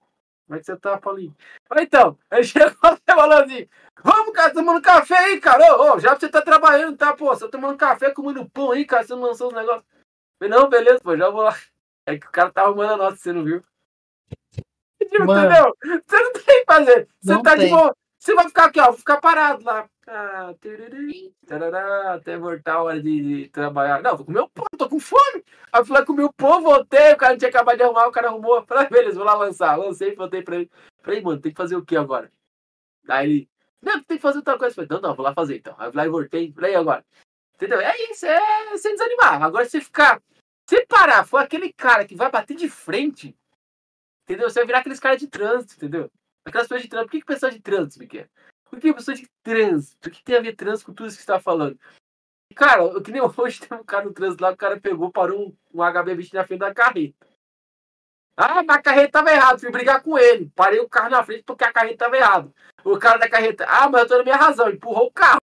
Como 0.48 0.56
é 0.56 0.60
que 0.60 0.66
você 0.66 0.78
tá, 0.78 0.98
Paulinho? 0.98 1.36
Então, 1.82 2.18
aí 2.32 2.46
chegou 2.46 2.72
você 2.82 3.02
falou 3.14 3.40
assim, 3.40 3.68
vamos, 4.02 4.34
cara, 4.34 4.54
tomando 4.54 4.82
café 4.82 5.18
aí, 5.18 5.42
cara. 5.42 5.76
Ô, 5.76 5.96
ô, 5.96 6.00
já 6.00 6.18
você 6.18 6.30
tá 6.30 6.42
trabalhando, 6.42 6.96
tá, 6.96 7.14
pô, 7.14 7.26
você 7.26 7.44
tá 7.44 7.52
tomando 7.52 7.78
café, 7.78 8.10
comendo 8.12 8.50
pão 8.50 8.72
aí, 8.72 8.86
cara, 8.86 9.04
você 9.04 9.14
não 9.14 9.24
lançou 9.24 9.50
os 9.50 9.54
negócios. 9.54 9.86
Falei, 10.42 10.58
não, 10.58 10.70
beleza, 10.70 11.02
pô, 11.04 11.18
já 11.18 11.30
vou 11.30 11.42
lá. 11.42 11.58
É 12.06 12.18
que 12.18 12.26
o 12.26 12.32
cara 12.32 12.50
tá 12.50 12.62
arrumando 12.62 12.94
a 12.94 12.98
nota, 12.98 13.18
você 13.18 13.34
não 13.34 13.44
viu? 13.44 13.62
Tipo, 15.10 15.26
Mano. 15.26 15.46
Entendeu? 15.46 16.02
Você 16.08 16.24
não 16.24 16.32
tem 16.32 16.42
o 16.42 16.46
que 16.46 16.66
fazer. 16.66 17.08
Você 17.20 17.34
Não 17.34 17.44
tá 17.44 17.56
de 17.56 17.62
tem. 17.62 17.70
boa. 17.70 17.96
Você 18.20 18.36
vai 18.36 18.48
ficar 18.50 18.66
aqui, 18.66 18.82
ó, 18.82 18.88
vou 18.88 18.98
ficar 18.98 19.22
parado 19.22 19.64
lá. 19.64 19.90
Ah, 20.06 20.54
tiriri, 20.60 21.34
tarará, 21.48 22.16
até 22.16 22.38
voltar 22.38 22.74
a 22.74 22.84
hora 22.84 23.02
de, 23.02 23.44
de 23.44 23.50
trabalhar. 23.50 24.02
Não, 24.02 24.18
vou 24.18 24.26
comer 24.26 24.42
o 24.42 24.50
pão, 24.50 24.66
tô 24.78 24.90
com 24.90 25.00
fome. 25.00 25.46
Aí 25.72 25.86
fui 25.86 25.98
lá 25.98 26.06
comer 26.06 26.24
o 26.26 26.34
pão, 26.34 26.62
voltei, 26.62 27.14
o 27.14 27.18
cara 27.18 27.38
tinha 27.38 27.50
acabado 27.50 27.78
de 27.78 27.84
arrumar, 27.84 28.08
o 28.08 28.12
cara 28.12 28.28
arrumou. 28.28 28.62
Falei, 28.66 28.86
ah, 28.86 28.90
beleza, 28.90 29.16
vou 29.16 29.24
lá 29.26 29.36
lançar. 29.36 29.78
Lancei, 29.78 30.16
voltei 30.16 30.42
pra 30.42 30.58
ele. 30.58 30.70
Falei, 31.02 31.22
mano, 31.22 31.40
tem 31.40 31.52
que 31.54 31.58
fazer 31.58 31.78
o 31.78 31.86
que 31.86 31.96
agora? 31.96 32.30
Aí 33.08 33.26
ele, 33.26 33.50
não, 33.82 34.04
tem 34.04 34.18
que 34.18 34.22
fazer 34.22 34.40
outra 34.40 34.58
coisa. 34.58 34.76
Falei, 34.76 34.90
não, 34.92 35.00
não, 35.00 35.16
vou 35.16 35.24
lá 35.24 35.34
fazer 35.34 35.56
então. 35.58 35.76
Aí 35.78 35.88
eu 35.88 35.92
fui 35.94 36.02
lá 36.02 36.06
e 36.06 36.10
voltei. 36.10 36.52
Falei, 36.52 36.76
agora? 36.76 37.06
Entendeu? 37.56 37.80
É 37.80 37.96
isso, 38.12 38.26
é 38.26 38.78
sem 38.78 38.94
desanimar. 38.94 39.42
Agora 39.42 39.64
você 39.64 39.80
ficar. 39.80 40.22
Se 40.70 40.86
parar, 40.88 41.26
for 41.26 41.38
aquele 41.38 41.72
cara 41.72 42.06
que 42.06 42.16
vai 42.16 42.30
bater 42.30 42.56
de 42.56 42.70
frente, 42.70 43.34
entendeu? 44.24 44.50
Você 44.50 44.60
vai 44.60 44.68
virar 44.68 44.80
aqueles 44.80 45.00
caras 45.00 45.20
de 45.20 45.28
trânsito, 45.28 45.76
entendeu? 45.78 46.12
Aquelas 46.50 46.68
pessoas 46.68 46.82
de 46.82 46.90
trânsito. 46.90 47.08
Por 47.08 47.12
que, 47.12 47.20
que 47.20 47.26
pessoa 47.26 47.52
de 47.52 48.08
quer? 48.08 48.30
Por 48.70 48.80
que 48.80 48.94
pessoa 48.94 49.16
de 49.16 49.30
trânsito? 49.44 50.10
O 50.10 50.12
que 50.12 50.24
tem 50.24 50.38
a 50.38 50.42
ver 50.42 50.56
trânsito 50.56 50.88
com 50.88 50.94
tudo 50.94 51.08
isso 51.08 51.18
que 51.18 51.24
você 51.24 51.28
tá 51.28 51.40
falando? 51.40 51.80
Cara, 52.56 52.84
o 52.84 53.02
que 53.02 53.12
nem 53.12 53.22
hoje 53.38 53.60
tem 53.62 53.78
um 53.78 53.84
cara 53.84 54.06
no 54.06 54.14
trânsito 54.14 54.44
lá, 54.44 54.52
o 54.52 54.58
cara 54.58 54.80
pegou, 54.80 55.12
parou 55.12 55.48
um, 55.48 55.58
um 55.74 55.80
HB20 55.80 56.34
na 56.34 56.46
frente 56.46 56.60
da 56.60 56.74
carreta. 56.74 57.28
Ah, 58.36 58.64
mas 58.64 58.78
a 58.78 58.82
carreta 58.82 59.12
tava 59.12 59.32
errada, 59.32 59.60
fui 59.60 59.70
brigar 59.70 60.02
com 60.02 60.18
ele. 60.18 60.52
Parei 60.56 60.80
o 60.80 60.90
carro 60.90 61.10
na 61.10 61.24
frente 61.24 61.44
porque 61.44 61.64
a 61.64 61.74
carreta 61.74 62.06
tava 62.06 62.18
errada. 62.18 62.52
O 62.84 62.98
cara 62.98 63.18
da 63.18 63.30
carreta, 63.30 63.66
ah, 63.68 63.90
mas 63.90 64.04
eu 64.04 64.08
tô 64.08 64.18
na 64.18 64.24
minha 64.24 64.38
razão, 64.38 64.70
empurrou 64.70 65.08
o 65.08 65.12
carro. 65.12 65.40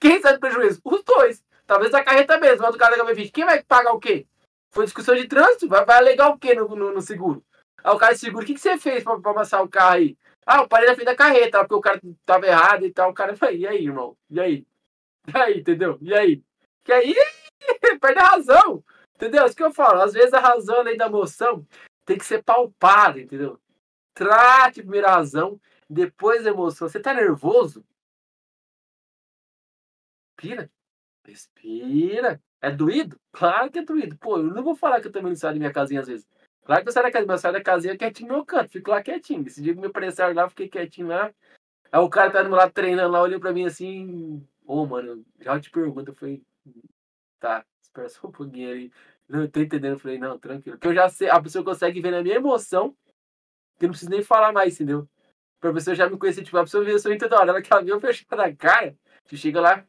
Quem 0.00 0.20
sai 0.20 0.34
do 0.34 0.40
prejuízo? 0.40 0.80
Os 0.84 1.02
dois. 1.04 1.44
Talvez 1.66 1.94
a 1.94 2.04
carreta 2.04 2.38
mesmo, 2.38 2.62
mas 2.62 2.74
o 2.74 2.78
cara 2.78 2.96
da 2.96 3.04
HB20. 3.04 3.32
Quem 3.32 3.44
vai 3.44 3.62
pagar 3.62 3.92
o 3.92 4.00
quê? 4.00 4.26
Foi 4.72 4.84
discussão 4.84 5.14
de 5.14 5.28
trânsito? 5.28 5.68
Vai, 5.68 5.84
vai 5.84 5.96
alegar 5.98 6.28
o 6.28 6.38
quê 6.38 6.54
no, 6.54 6.68
no, 6.74 6.92
no 6.92 7.00
seguro? 7.00 7.44
Aí 7.88 7.94
o 7.94 7.98
cara 7.98 8.12
de 8.12 8.18
seguro, 8.18 8.44
o 8.44 8.46
que, 8.46 8.52
que 8.52 8.60
você 8.60 8.76
fez 8.76 9.02
pra, 9.02 9.18
pra 9.18 9.30
amassar 9.30 9.62
o 9.62 9.68
carro 9.68 9.94
aí? 9.94 10.18
Ah, 10.46 10.58
eu 10.58 10.68
parei 10.68 10.88
na 10.88 10.94
frente 10.94 11.06
da 11.06 11.16
carreta, 11.16 11.60
porque 11.60 11.74
o 11.74 11.80
cara 11.80 11.98
tava 12.26 12.46
errado 12.46 12.84
e 12.84 12.92
tal. 12.92 13.10
O 13.10 13.14
cara 13.14 13.34
falou, 13.34 13.54
e 13.54 13.66
aí, 13.66 13.82
irmão? 13.82 14.14
E 14.28 14.38
aí? 14.38 14.66
E 15.26 15.38
aí, 15.38 15.60
entendeu? 15.60 15.96
E 16.02 16.12
aí? 16.12 16.44
Que 16.84 16.92
aí, 16.92 17.14
perde 17.98 18.20
a 18.20 18.30
razão. 18.30 18.84
Entendeu? 19.14 19.42
É 19.42 19.46
isso 19.46 19.56
que 19.56 19.62
eu 19.62 19.72
falo. 19.72 20.02
Às 20.02 20.12
vezes 20.12 20.34
a 20.34 20.38
razão, 20.38 20.80
além 20.80 20.98
da 20.98 21.06
emoção, 21.06 21.66
tem 22.04 22.18
que 22.18 22.26
ser 22.26 22.42
palpada, 22.42 23.18
entendeu? 23.18 23.58
Trate 24.12 24.82
primeiro 24.82 25.06
a 25.06 25.12
razão, 25.12 25.58
depois 25.88 26.46
a 26.46 26.50
emoção. 26.50 26.90
Você 26.90 27.00
tá 27.00 27.14
nervoso? 27.14 27.82
Respira. 30.36 30.70
Respira. 31.26 32.42
É 32.60 32.70
doído? 32.70 33.18
Claro 33.32 33.70
que 33.70 33.78
é 33.78 33.82
doído. 33.82 34.18
Pô, 34.18 34.36
eu 34.36 34.44
não 34.44 34.62
vou 34.62 34.76
falar 34.76 35.00
que 35.00 35.06
eu 35.06 35.12
também 35.12 35.30
não 35.30 35.36
saio 35.36 35.54
da 35.54 35.58
minha 35.58 35.72
casinha 35.72 36.02
às 36.02 36.06
vezes. 36.06 36.28
Claro 36.68 36.82
que 36.82 36.88
eu 36.90 36.92
saio 36.92 37.06
da 37.06 37.10
casinha, 37.10 37.26
mas 37.26 37.38
eu 37.38 37.40
saio 37.40 37.54
da 37.54 37.62
casinha 37.62 37.96
quietinho 37.96 38.28
no 38.28 38.34
meu 38.34 38.44
canto. 38.44 38.70
Fico 38.70 38.90
lá 38.90 39.02
quietinho. 39.02 39.46
Esse 39.46 39.62
dia 39.62 39.72
que 39.72 39.80
me 39.80 39.86
apareceram 39.86 40.34
lá, 40.34 40.50
fiquei 40.50 40.68
quietinho 40.68 41.08
lá. 41.08 41.32
Aí 41.90 41.98
o 41.98 42.10
cara 42.10 42.30
tá 42.30 42.42
do 42.42 42.50
meu 42.50 42.58
lado 42.58 42.72
treinando 42.72 43.10
lá, 43.10 43.22
olhou 43.22 43.40
pra 43.40 43.54
mim 43.54 43.64
assim. 43.64 44.46
Ô, 44.66 44.84
mano, 44.84 45.24
já 45.40 45.58
te 45.58 45.70
pergunto. 45.70 46.10
Eu 46.10 46.14
falei, 46.14 46.42
tá, 47.40 47.64
espera 47.80 48.10
só 48.10 48.28
um 48.28 48.32
pouquinho 48.32 48.70
aí. 48.70 48.92
Não, 49.26 49.40
eu 49.44 49.50
tô 49.50 49.60
entendendo. 49.60 49.94
Eu 49.94 49.98
falei, 49.98 50.18
não, 50.18 50.38
tranquilo. 50.38 50.76
Porque 50.76 50.88
eu 50.88 50.94
já 50.94 51.08
sei, 51.08 51.30
a 51.30 51.40
pessoa 51.40 51.64
consegue 51.64 52.02
ver 52.02 52.10
na 52.10 52.22
minha 52.22 52.36
emoção 52.36 52.94
que 53.78 53.86
eu 53.86 53.88
não 53.88 53.92
preciso 53.92 54.10
nem 54.10 54.22
falar 54.22 54.52
mais, 54.52 54.74
entendeu? 54.74 55.08
Pra 55.60 55.72
pessoa 55.72 55.96
já 55.96 56.06
me 56.10 56.18
conhecer, 56.18 56.44
tipo, 56.44 56.58
a 56.58 56.64
pessoa 56.64 56.84
vê 56.84 56.98
sou 56.98 57.16
toda 57.16 57.38
hora. 57.38 57.50
Ela 57.50 57.62
que 57.62 57.72
ela 57.72 57.82
viu 57.82 57.94
eu 57.94 58.00
fechar 58.00 58.36
na 58.36 58.54
cara. 58.54 58.94
Você 59.24 59.38
chega 59.38 59.58
lá. 59.58 59.86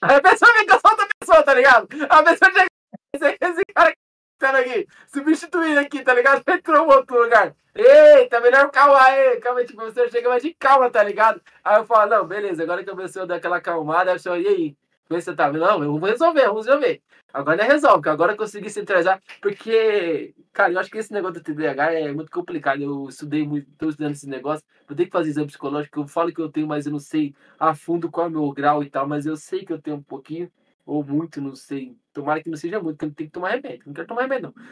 Aí 0.00 0.14
a 0.14 0.22
pessoa 0.22 0.52
que 0.52 0.70
eu 0.70 0.80
sou 0.80 0.90
outra 0.92 1.08
pessoa, 1.18 1.42
tá 1.42 1.54
ligado? 1.54 1.88
A 2.08 2.22
pessoa 2.22 2.52
chega. 2.52 2.74
Esse, 3.14 3.62
cara 3.74 3.92
que 3.92 3.98
tá 4.38 4.58
aqui, 4.58 4.86
substituindo 5.06 5.80
aqui, 5.80 6.02
tá 6.02 6.12
ligado? 6.12 6.42
Entrou 6.50 6.84
em 6.84 6.94
outro 6.94 7.22
lugar. 7.22 7.54
Eita, 7.74 8.40
melhor 8.40 8.70
calma 8.70 9.00
aí, 9.02 9.36
calma. 9.40 9.64
Tipo, 9.64 9.82
a 9.82 9.86
pessoa 9.86 10.08
chega 10.08 10.28
mais 10.28 10.42
de 10.42 10.54
calma, 10.54 10.90
tá 10.90 11.02
ligado? 11.02 11.40
Aí 11.64 11.76
eu 11.78 11.86
falo, 11.86 12.10
não, 12.10 12.26
beleza, 12.26 12.62
agora 12.62 12.82
que 12.82 12.90
a 12.90 12.96
pessoa 12.96 13.26
dá 13.26 13.36
aquela 13.36 13.56
acalmada, 13.56 14.10
a 14.10 14.14
pessoa, 14.14 14.38
e 14.38 14.46
aí? 14.46 14.76
Como 15.08 15.20
você 15.20 15.34
tá? 15.34 15.52
Não, 15.52 15.84
eu 15.84 15.98
vou 15.98 16.08
resolver, 16.08 16.46
vamos 16.46 16.66
resolver. 16.66 17.02
Agora 17.32 17.56
não 17.56 17.64
é 17.64 17.68
resolve, 17.68 18.08
agora 18.08 18.32
eu 18.32 18.36
consegui 18.36 18.70
centralizar. 18.70 19.20
Porque, 19.40 20.34
cara, 20.52 20.72
eu 20.72 20.78
acho 20.78 20.90
que 20.90 20.98
esse 20.98 21.12
negócio 21.12 21.34
do 21.34 21.42
TDAH 21.42 21.92
é 21.92 22.12
muito 22.12 22.30
complicado. 22.30 22.82
Eu 22.82 23.08
estudei 23.08 23.46
muito, 23.46 23.68
estou 23.70 23.90
estudando 23.90 24.12
esse 24.12 24.28
negócio. 24.28 24.64
Eu 24.88 24.96
tenho 24.96 25.08
que 25.08 25.12
fazer 25.12 25.30
exame 25.30 25.46
psicológico. 25.48 26.00
Eu 26.00 26.06
falo 26.06 26.32
que 26.32 26.40
eu 26.40 26.50
tenho, 26.50 26.66
mas 26.66 26.86
eu 26.86 26.92
não 26.92 26.98
sei 26.98 27.34
a 27.58 27.74
fundo 27.74 28.10
qual 28.10 28.26
é 28.26 28.28
o 28.30 28.32
meu 28.32 28.50
grau 28.52 28.82
e 28.82 28.88
tal. 28.88 29.06
Mas 29.06 29.26
eu 29.26 29.36
sei 29.36 29.64
que 29.64 29.72
eu 29.72 29.80
tenho 29.80 29.96
um 29.96 30.02
pouquinho, 30.02 30.50
ou 30.84 31.04
muito, 31.04 31.40
não 31.40 31.54
sei. 31.54 31.96
Tomara 32.12 32.42
que 32.42 32.50
não 32.50 32.56
seja 32.56 32.80
muito, 32.80 32.96
porque 32.96 33.06
eu 33.06 33.14
tenho 33.14 33.28
que 33.28 33.34
tomar 33.34 33.50
remédio. 33.50 33.84
Não 33.86 33.94
quero 33.94 34.08
tomar 34.08 34.22
remédio, 34.22 34.52
não. 34.54 34.64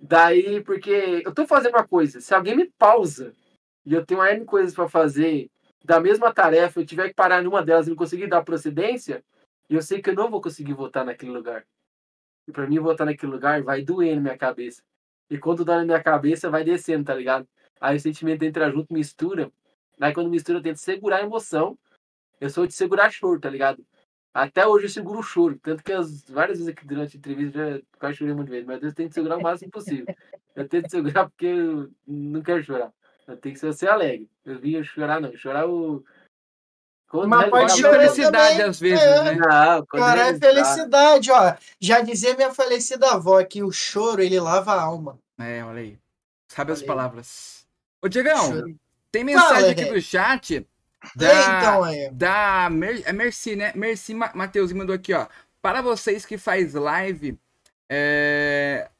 Daí, 0.00 0.62
porque 0.64 1.22
eu 1.24 1.34
tô 1.34 1.46
fazendo 1.46 1.74
uma 1.74 1.86
coisa. 1.86 2.20
Se 2.20 2.34
alguém 2.34 2.56
me 2.56 2.70
pausa 2.78 3.34
e 3.84 3.92
eu 3.94 4.04
tenho 4.04 4.24
N 4.24 4.44
coisas 4.44 4.74
para 4.74 4.88
fazer 4.88 5.50
da 5.84 6.00
mesma 6.00 6.32
tarefa, 6.32 6.80
eu 6.80 6.86
tiver 6.86 7.08
que 7.08 7.14
parar 7.14 7.42
em 7.42 7.46
uma 7.46 7.62
delas 7.62 7.86
e 7.86 7.90
não 7.90 7.96
conseguir 7.96 8.26
dar 8.26 8.42
procedência, 8.42 9.24
eu 9.68 9.80
sei 9.82 10.02
que 10.02 10.10
eu 10.10 10.14
não 10.14 10.30
vou 10.30 10.40
conseguir 10.40 10.72
voltar 10.72 11.04
naquele 11.04 11.32
lugar. 11.32 11.64
E 12.48 12.52
para 12.52 12.66
mim 12.66 12.78
voltar 12.78 13.04
naquele 13.04 13.32
lugar 13.32 13.62
vai 13.62 13.82
doer 13.82 14.16
na 14.16 14.22
minha 14.22 14.38
cabeça. 14.38 14.82
E 15.30 15.38
quando 15.38 15.64
dá 15.64 15.78
na 15.78 15.84
minha 15.84 16.02
cabeça, 16.02 16.50
vai 16.50 16.64
descendo, 16.64 17.04
tá 17.04 17.14
ligado? 17.14 17.46
Aí 17.80 17.96
o 17.96 18.00
sentimento 18.00 18.42
entra 18.42 18.70
junto, 18.70 18.92
mistura. 18.92 19.52
Aí 20.00 20.12
quando 20.12 20.28
mistura, 20.28 20.58
eu 20.58 20.62
tento 20.62 20.78
segurar 20.78 21.18
a 21.18 21.22
emoção. 21.22 21.78
Eu 22.40 22.50
sou 22.50 22.66
de 22.66 22.72
segurar 22.72 23.10
choro, 23.10 23.38
tá 23.38 23.48
ligado? 23.48 23.84
Até 24.32 24.66
hoje 24.66 24.86
eu 24.86 24.90
seguro 24.90 25.18
o 25.18 25.22
choro. 25.22 25.58
Tanto 25.62 25.82
que 25.82 25.92
as, 25.92 26.22
várias 26.24 26.58
vezes 26.58 26.72
aqui 26.72 26.86
durante 26.86 27.16
a 27.16 27.18
entrevista 27.18 27.58
já 27.76 27.82
quase 27.98 28.16
chorei 28.16 28.34
muito 28.34 28.50
vezes. 28.50 28.66
Mas 28.66 28.82
eu 28.82 28.94
tento 28.94 29.12
segurar 29.12 29.36
o 29.38 29.42
máximo 29.42 29.70
possível. 29.70 30.06
Eu 30.54 30.68
tento 30.68 30.90
segurar 30.90 31.28
porque 31.28 31.46
eu 31.46 31.90
não 32.06 32.42
quero 32.42 32.62
chorar. 32.62 32.92
Eu 33.26 33.36
tenho 33.36 33.54
que 33.58 33.72
ser 33.72 33.88
alegre. 33.88 34.28
Eu 34.44 34.58
vim 34.58 34.82
chorar, 34.84 35.20
não. 35.20 35.36
Chorar 35.36 35.68
o. 35.68 36.04
Quando 37.08 37.28
Mas 37.28 37.46
é- 37.46 37.50
pode 37.50 37.74
de 37.74 37.80
chorar 37.80 37.98
felicidade 38.00 38.50
também. 38.56 38.68
às 38.70 38.80
vezes, 38.80 39.04
É. 39.04 39.24
né? 39.24 39.34
Não, 39.34 39.86
Cara, 39.86 40.20
é 40.20 40.24
realizar. 40.24 40.46
felicidade, 40.48 41.30
ó. 41.32 41.54
Já 41.80 42.00
dizia 42.00 42.36
minha 42.36 42.54
falecida 42.54 43.10
avó 43.10 43.42
que 43.44 43.64
o 43.64 43.72
choro, 43.72 44.22
ele 44.22 44.38
lava 44.38 44.72
a 44.72 44.80
alma. 44.82 45.18
É, 45.38 45.64
olha 45.64 45.80
aí. 45.80 45.98
Sabe 46.48 46.70
as 46.72 46.78
Olha 46.78 46.84
aí. 46.84 46.86
palavras. 46.86 47.66
Ô, 48.02 48.08
Diegão, 48.08 48.74
tem 49.10 49.24
mensagem 49.24 49.56
Fala, 49.60 49.70
aqui 49.72 49.84
do 49.86 50.00
chat 50.00 50.66
da, 51.14 51.58
então 51.58 51.84
aí. 51.84 52.10
da 52.10 52.68
Mer, 52.70 53.02
é 53.04 53.12
Merci, 53.12 53.56
né? 53.56 53.72
Merci 53.74 54.14
Ma- 54.14 54.32
Mateuzinho 54.34 54.78
mandou 54.78 54.94
aqui, 54.94 55.12
ó. 55.12 55.26
Para 55.62 55.82
vocês 55.82 56.24
que 56.24 56.38
faz 56.38 56.74
live 56.74 57.38
é, 57.90 58.90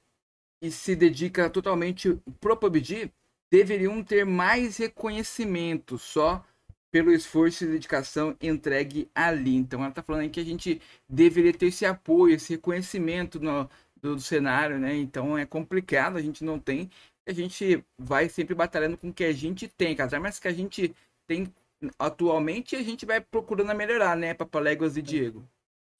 e 0.63 0.71
se 0.71 0.97
dedica 0.97 1.49
totalmente 1.51 2.19
pro 2.41 2.57
PUBG, 2.57 3.11
deveriam 3.51 4.03
ter 4.05 4.25
mais 4.25 4.77
reconhecimento 4.77 5.99
só 5.99 6.45
pelo 6.91 7.13
esforço 7.13 7.65
e 7.65 7.69
dedicação 7.69 8.37
entregue 8.41 9.09
ali. 9.15 9.57
Então 9.57 9.83
ela 9.83 9.93
tá 9.93 10.03
falando 10.03 10.23
aí 10.23 10.31
que 10.31 10.41
a 10.41 10.45
gente 10.45 10.81
deveria 11.09 11.53
ter 11.53 11.67
esse 11.67 11.87
apoio, 11.87 12.35
esse 12.35 12.55
reconhecimento 12.55 13.39
no, 13.41 13.69
do, 14.03 14.17
do 14.17 14.21
cenário, 14.21 14.79
né? 14.79 14.95
Então 14.97 15.39
é 15.39 15.47
complicado, 15.47 16.17
a 16.17 16.23
gente 16.23 16.45
não 16.45 16.59
tem. 16.59 16.91
A 17.27 17.33
gente 17.33 17.85
vai 17.99 18.29
sempre 18.29 18.55
batalhando 18.55 18.97
com 18.99 19.09
o 19.11 19.13
que 19.15 19.25
a 19.25 19.33
gente 19.33 19.69
tem, 19.69 19.95
com 19.97 20.03
as 20.03 20.13
armas 20.13 20.39
que 20.39 20.49
a 20.49 20.53
gente 20.53 20.95
tem 21.27 21.53
atualmente 21.99 22.77
a 22.77 22.83
gente 22.83 23.07
vai 23.07 23.21
procurando 23.21 23.75
melhorar, 23.75 24.17
né, 24.17 24.35
Papaléguas 24.35 24.97
e 24.97 25.03
Diego? 25.03 25.49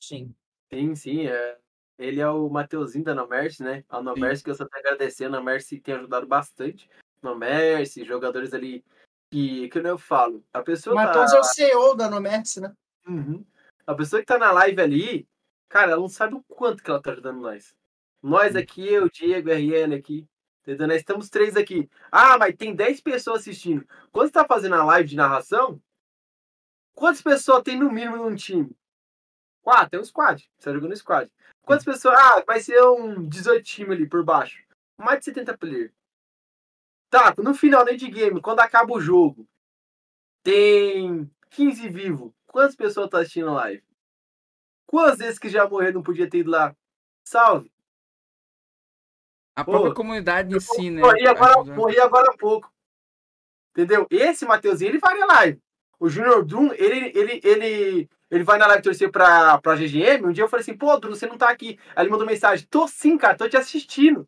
Sim. 0.03 0.35
Sim, 0.73 0.95
sim. 0.95 1.27
É. 1.27 1.59
Ele 1.99 2.21
é 2.21 2.29
o 2.29 2.49
Mateuzinho 2.49 3.05
da 3.05 3.15
Nomerce, 3.15 3.63
né? 3.63 3.85
A 3.89 4.01
Nomerce 4.01 4.43
que 4.43 4.51
eu 4.51 4.55
só 4.55 4.67
tenho 4.67 4.85
a 4.85 4.89
agradecer. 4.89 5.27
A 5.27 5.29
Nomerce 5.29 5.81
tem 5.81 5.95
ajudado 5.95 6.27
bastante. 6.27 6.89
Nomerce, 7.23 8.05
jogadores 8.05 8.55
ali 8.55 8.83
que, 9.31 9.69
que 9.69 9.79
eu 9.79 9.99
falo. 9.99 10.43
A 10.53 10.63
pessoa 10.63 10.97
tá... 10.97 11.05
Matheus 11.05 11.33
é 11.33 11.39
o 11.39 11.45
CEO 11.45 11.95
da 11.95 12.09
Nomerce, 12.09 12.61
né? 12.61 12.73
Uhum. 13.07 13.45
A 13.87 13.95
pessoa 13.95 14.21
que 14.21 14.27
tá 14.27 14.39
na 14.39 14.51
live 14.51 14.81
ali, 14.81 15.29
cara, 15.69 15.93
ela 15.93 16.01
não 16.01 16.09
sabe 16.09 16.35
o 16.35 16.43
quanto 16.49 16.83
que 16.83 16.91
ela 16.91 17.03
tá 17.03 17.13
ajudando 17.13 17.41
nós. 17.41 17.75
Nós 18.23 18.57
aqui, 18.57 18.87
eu, 18.87 19.09
Diego, 19.11 19.51
RL 19.51 19.95
aqui. 19.95 20.27
Entendeu? 20.71 20.87
Nós 20.87 20.99
estamos 20.99 21.29
três 21.29 21.57
aqui. 21.57 21.91
Ah, 22.13 22.39
mas 22.39 22.55
tem 22.55 22.75
10 22.75 23.01
pessoas 23.01 23.41
assistindo. 23.41 23.85
Quando 24.13 24.29
você 24.29 24.33
tá 24.33 24.45
fazendo 24.47 24.77
a 24.77 24.85
live 24.85 25.09
de 25.09 25.17
narração, 25.17 25.83
quantas 26.95 27.21
pessoas 27.21 27.65
tem 27.65 27.77
no 27.77 27.91
mínimo 27.91 28.17
num 28.17 28.37
time? 28.37 28.71
Quatro, 29.63 29.91
tem 29.91 30.01
um 30.01 30.05
squad. 30.05 30.49
Você 30.57 30.71
tá 30.71 30.73
jogando 30.73 30.97
squad. 30.97 31.31
Quantas 31.63 31.85
pessoas? 31.85 32.17
Ah, 32.17 32.45
vai 32.47 32.61
ser 32.61 32.81
um 32.85 33.29
18 33.29 33.65
time 33.65 33.95
ali 33.95 34.09
por 34.09 34.25
baixo. 34.25 34.65
Mais 34.97 35.19
de 35.19 35.25
70 35.25 35.59
players. 35.59 35.93
Tá, 37.11 37.35
no 37.39 37.53
final 37.53 37.85
do 37.85 37.91
endgame, 37.91 38.41
quando 38.41 38.61
acaba 38.61 38.93
o 38.93 39.01
jogo, 39.01 39.49
tem 40.45 41.29
15 41.51 41.89
vivos. 41.89 42.33
Quantas 42.47 42.77
pessoas 42.77 43.07
estão 43.07 43.21
assistindo 43.21 43.49
a 43.49 43.55
live? 43.55 43.83
Quantas 44.87 45.19
vezes 45.19 45.39
que 45.39 45.49
já 45.49 45.69
morreram 45.69 45.95
não 45.95 46.03
podia 46.03 46.31
ter 46.31 46.39
ido 46.39 46.51
lá? 46.53 46.77
Salve! 47.25 47.73
A 49.57 49.65
Pô, 49.65 49.73
própria 49.73 49.95
comunidade 49.95 50.55
em 50.55 50.61
si, 50.61 50.91
né? 50.91 51.03
morri, 51.03 51.27
agora, 51.27 51.65
morri 51.65 52.01
agora 52.01 52.31
há 52.33 52.37
pouco. 52.37 52.71
Entendeu? 53.73 54.07
Esse 54.11 54.45
Mateuzinho, 54.45 54.91
ele 54.91 54.99
faria 54.99 55.27
live. 55.27 55.61
O 55.99 56.09
Junior 56.09 56.45
Drum, 56.45 56.73
ele, 56.73 57.13
ele, 57.15 57.41
ele, 57.45 58.11
ele 58.31 58.45
vai 58.45 58.59
na 58.59 58.67
live 58.67 58.83
torcer 58.83 59.11
pra, 59.11 59.59
pra 59.59 59.77
GGM. 59.77 60.27
Um 60.27 60.33
dia 60.33 60.45
eu 60.45 60.49
falei 60.49 60.63
assim, 60.63 60.77
pô, 60.77 60.97
Drum, 60.99 61.15
você 61.15 61.27
não 61.27 61.37
tá 61.37 61.51
aqui. 61.51 61.79
Aí 61.95 62.05
ele 62.05 62.11
mandou 62.11 62.27
mensagem, 62.27 62.67
tô 62.71 62.89
sim, 62.89 63.19
cara, 63.19 63.37
tô 63.37 63.49
te 63.49 63.57
assistindo. 63.57 64.27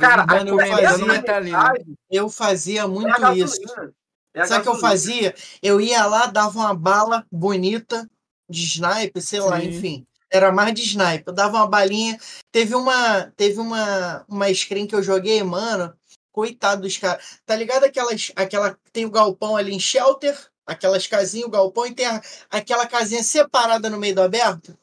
Cara, 0.00 0.26
mano, 0.26 0.50
eu 0.50 0.56
tá 0.56 0.66
fazia- 0.66 0.98
né? 1.42 1.72
Eu 2.10 2.28
fazia 2.28 2.80
é 2.80 2.84
a 2.84 2.88
muito 2.88 3.20
gasolina. 3.20 3.44
isso. 3.46 3.94
É 4.34 4.44
Sabe 4.44 4.60
o 4.60 4.62
que 4.64 4.68
eu 4.68 4.80
fazia? 4.80 5.34
Eu 5.62 5.80
ia 5.80 6.04
lá, 6.06 6.26
dava 6.26 6.58
uma 6.58 6.74
bala 6.74 7.26
bonita 7.32 8.08
de 8.48 8.62
sniper, 8.64 9.22
sei 9.22 9.40
lá, 9.40 9.60
Sim. 9.60 9.68
enfim. 9.68 10.06
Era 10.36 10.52
mais 10.52 10.74
de 10.74 10.82
sniper. 10.82 11.24
Eu 11.28 11.32
dava 11.32 11.56
uma 11.56 11.66
balinha. 11.66 12.18
Teve 12.52 12.74
uma, 12.74 13.32
teve 13.36 13.58
uma, 13.60 14.24
uma 14.28 14.52
screen 14.54 14.86
que 14.86 14.94
eu 14.94 15.02
joguei, 15.02 15.42
mano. 15.42 15.94
Coitado 16.32 16.82
dos 16.82 16.96
caras. 16.98 17.38
Tá 17.46 17.56
ligado 17.56 17.84
aquelas, 17.84 18.30
aquela 18.36 18.78
tem 18.92 19.04
o 19.06 19.10
galpão 19.10 19.56
ali 19.56 19.74
em 19.74 19.80
shelter, 19.80 20.36
aquelas 20.66 21.06
casinhas, 21.06 21.46
o 21.48 21.50
galpão 21.50 21.86
e 21.86 21.94
tem 21.94 22.06
a- 22.06 22.22
aquela 22.50 22.86
casinha 22.86 23.22
separada 23.22 23.88
no 23.88 23.98
meio 23.98 24.14
do 24.14 24.22
aberto? 24.22 24.76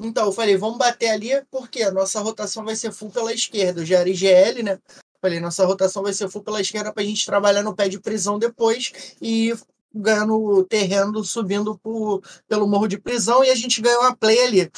Então, 0.00 0.26
eu 0.26 0.32
falei, 0.32 0.56
vamos 0.56 0.78
bater 0.78 1.10
ali, 1.10 1.30
porque 1.50 1.82
a 1.82 1.90
nossa 1.92 2.20
rotação 2.20 2.64
vai 2.64 2.74
ser 2.76 2.92
full 2.92 3.10
pela 3.10 3.32
esquerda. 3.32 3.80
Eu 3.80 3.86
já 3.86 3.98
era 4.00 4.08
IGL, 4.08 4.62
né? 4.62 4.78
Falei, 5.20 5.40
nossa 5.40 5.64
rotação 5.64 6.02
vai 6.02 6.12
ser 6.12 6.28
full 6.28 6.42
pela 6.42 6.60
esquerda 6.60 6.92
pra 6.92 7.02
gente 7.02 7.24
trabalhar 7.24 7.62
no 7.62 7.74
pé 7.74 7.88
de 7.88 7.98
prisão 8.00 8.38
depois 8.38 8.92
e 9.22 9.54
ganhando 9.94 10.64
terreno, 10.64 11.24
subindo 11.24 11.78
por, 11.78 12.22
pelo 12.48 12.66
morro 12.66 12.88
de 12.88 12.98
prisão 12.98 13.44
e 13.44 13.50
a 13.50 13.54
gente 13.54 13.80
ganhou 13.80 14.02
uma 14.02 14.16
play 14.16 14.42
ali. 14.42 14.72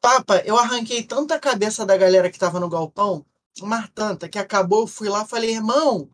Papa, 0.00 0.42
eu 0.44 0.58
arranquei 0.58 1.02
tanta 1.02 1.38
cabeça 1.38 1.86
da 1.86 1.96
galera 1.96 2.30
que 2.30 2.38
tava 2.38 2.60
no 2.60 2.68
galpão, 2.68 3.24
mas 3.62 3.88
tanta, 3.94 4.28
que 4.28 4.38
acabou, 4.38 4.82
eu 4.82 4.86
fui 4.86 5.08
lá 5.08 5.24
falei, 5.24 5.52
irmão, 5.52 6.10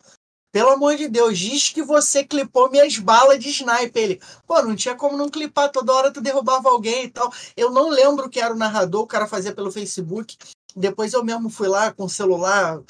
pelo 0.53 0.71
amor 0.71 0.97
de 0.97 1.09
Deus, 1.09 1.39
diz 1.39 1.69
que 1.69 1.83
você 1.83 2.25
clipou 2.25 2.71
minhas 2.71 2.99
balas 2.99 3.39
de 3.39 3.51
sniper. 3.51 4.03
Ele, 4.03 4.21
pô, 4.47 4.61
não 4.63 4.75
tinha 4.75 4.97
como 4.97 5.17
não 5.17 5.29
clipar, 5.29 5.71
toda 5.71 5.93
hora 5.93 6.13
tu 6.13 6.21
derrubava 6.21 6.69
alguém 6.69 7.05
e 7.05 7.11
tal. 7.11 7.33
Eu 7.57 7.71
não 7.71 7.89
lembro 7.89 8.29
que 8.29 8.41
era 8.41 8.53
o 8.53 8.59
narrador, 8.59 9.03
o 9.03 9.07
cara 9.07 9.29
fazia 9.29 9.55
pelo 9.55 9.71
Facebook. 9.71 10.37
Depois 10.75 11.13
eu 11.13 11.25
mesmo 11.25 11.49
fui 11.51 11.69
lá 11.69 11.93
com 11.93 12.05
o 12.05 12.09
celular, 12.11 12.81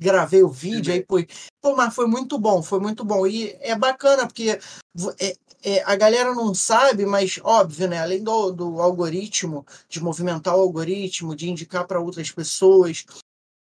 gravei 0.00 0.42
o 0.42 0.48
vídeo, 0.48 0.92
aí 0.92 1.04
foi. 1.08 1.26
Pô, 1.60 1.74
mas 1.76 1.94
foi 1.94 2.06
muito 2.06 2.38
bom, 2.38 2.62
foi 2.62 2.80
muito 2.80 3.04
bom. 3.04 3.26
E 3.26 3.56
é 3.60 3.76
bacana, 3.76 4.26
porque 4.26 4.58
é- 5.18 5.36
é, 5.62 5.82
a 5.84 5.96
galera 5.96 6.34
não 6.34 6.54
sabe, 6.54 7.04
mas 7.04 7.40
óbvio, 7.42 7.88
né? 7.88 8.00
Além 8.00 8.22
do, 8.22 8.52
do 8.52 8.80
algoritmo, 8.80 9.66
de 9.88 10.00
movimentar 10.00 10.56
o 10.56 10.60
algoritmo, 10.60 11.34
de 11.34 11.50
indicar 11.50 11.86
para 11.86 12.00
outras 12.00 12.30
pessoas, 12.30 13.04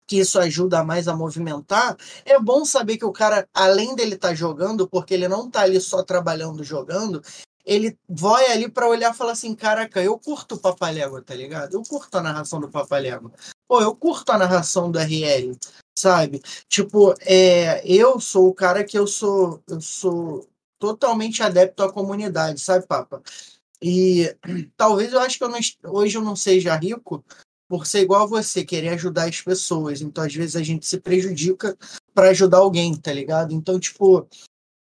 que 0.08 0.18
isso 0.20 0.40
ajuda 0.40 0.84
mais 0.84 1.08
a 1.08 1.16
movimentar, 1.16 1.96
é 2.26 2.40
bom 2.40 2.66
saber 2.66 2.98
que 2.98 3.06
o 3.06 3.12
cara, 3.12 3.48
além 3.54 3.96
dele 3.96 4.16
estar 4.16 4.34
jogando, 4.36 4.88
porque 4.88 5.14
ele 5.14 5.28
não 5.28 5.50
tá 5.50 5.62
ali 5.62 5.80
só 5.80 6.04
trabalhando, 6.04 6.64
jogando, 6.64 7.22
ele 7.66 7.98
vai 8.10 8.52
ali 8.52 8.70
para 8.70 8.88
olhar 8.88 9.14
e 9.14 9.18
falar 9.18 9.32
assim: 9.32 9.56
caraca, 9.56 10.02
eu 10.04 10.18
curto 10.20 10.56
o 10.56 10.60
Papalégua, 10.60 11.22
tá 11.22 11.34
ligado? 11.34 11.76
Eu 11.76 11.84
curto 11.84 12.18
a 12.18 12.22
narração 12.22 12.60
do 12.60 12.70
Papalégua. 12.70 13.32
Pô, 13.68 13.82
eu 13.82 13.96
curto 13.96 14.32
a 14.32 14.38
narração 14.38 14.92
do 14.92 15.00
RL, 15.00 15.58
sabe? 15.96 16.42
Tipo, 16.68 17.14
é, 17.22 17.82
eu 17.86 18.20
sou 18.20 18.48
o 18.48 18.54
cara 18.54 18.84
que 18.84 18.98
eu 18.98 19.08
sou, 19.08 19.62
eu 19.68 19.82
sou 19.82 20.48
totalmente 20.80 21.42
adepto 21.42 21.84
à 21.84 21.92
comunidade, 21.92 22.60
sabe, 22.60 22.86
Papa? 22.86 23.22
E 23.82 24.36
talvez 24.78 25.14
eu 25.14 25.20
acho 25.20 25.38
que 25.38 25.44
eu 25.44 25.50
não, 25.50 25.60
hoje 25.86 26.18
eu 26.18 26.22
não 26.22 26.36
seja 26.36 26.76
rico 26.76 27.24
por 27.68 27.88
ser 27.88 28.02
igual 28.02 28.24
a 28.24 28.28
você, 28.28 28.64
querer 28.64 28.90
ajudar 28.90 29.28
as 29.28 29.42
pessoas. 29.42 30.02
Então, 30.02 30.24
às 30.24 30.34
vezes, 30.34 30.56
a 30.56 30.62
gente 30.62 30.86
se 30.86 31.00
prejudica 31.00 31.78
para 32.14 32.30
ajudar 32.30 32.60
alguém, 32.60 32.96
tá 32.96 33.12
ligado? 33.12 33.54
Então, 33.54 33.80
tipo, 33.80 34.28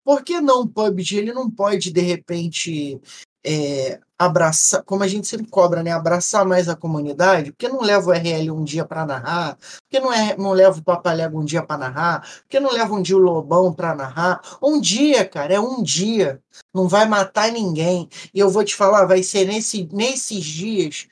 por 0.06 0.24
que 0.24 0.40
não 0.40 0.61
o 0.61 0.68
PUBG? 0.68 1.18
Ele 1.18 1.34
não 1.34 1.49
pode, 1.49 1.91
de 1.91 2.02
repente, 2.02 3.02
é, 3.46 4.00
abraçar, 4.18 4.84
como 4.84 5.04
a 5.04 5.08
gente 5.08 5.28
sempre 5.28 5.48
cobra, 5.48 5.84
né? 5.84 5.92
Abraçar 5.92 6.46
mais 6.46 6.68
a 6.68 6.76
comunidade, 6.76 7.52
porque 7.52 7.70
não 7.70 7.82
leva 7.82 8.10
o 8.10 8.14
RL 8.14 8.52
um 8.52 8.64
dia 8.64 8.84
para 8.84 9.06
narrar, 9.06 9.58
porque 9.84 10.00
não, 10.00 10.12
é, 10.12 10.36
não 10.36 10.52
leva 10.52 10.80
o 10.80 10.84
Papalega 10.84 11.38
um 11.38 11.46
dia 11.46 11.64
para 11.64 11.78
narrar, 11.78 12.28
porque 12.42 12.60
não 12.60 12.72
leva 12.72 12.94
um 12.94 13.02
dia 13.02 13.16
o 13.16 13.20
Lobão 13.20 13.74
para 13.74 13.96
narrar. 13.96 14.42
Um 14.62 14.82
dia, 14.82 15.24
cara, 15.26 15.54
é 15.54 15.60
um 15.60 15.84
dia. 15.84 16.42
Não 16.74 16.88
vai 16.88 17.08
matar 17.08 17.52
ninguém. 17.52 18.10
E 18.34 18.40
eu 18.40 18.50
vou 18.50 18.64
te 18.64 18.76
falar, 18.76 19.06
vai 19.06 19.22
ser 19.22 19.46
nesse, 19.46 19.88
nesses 19.92 20.44
dias 20.44 21.08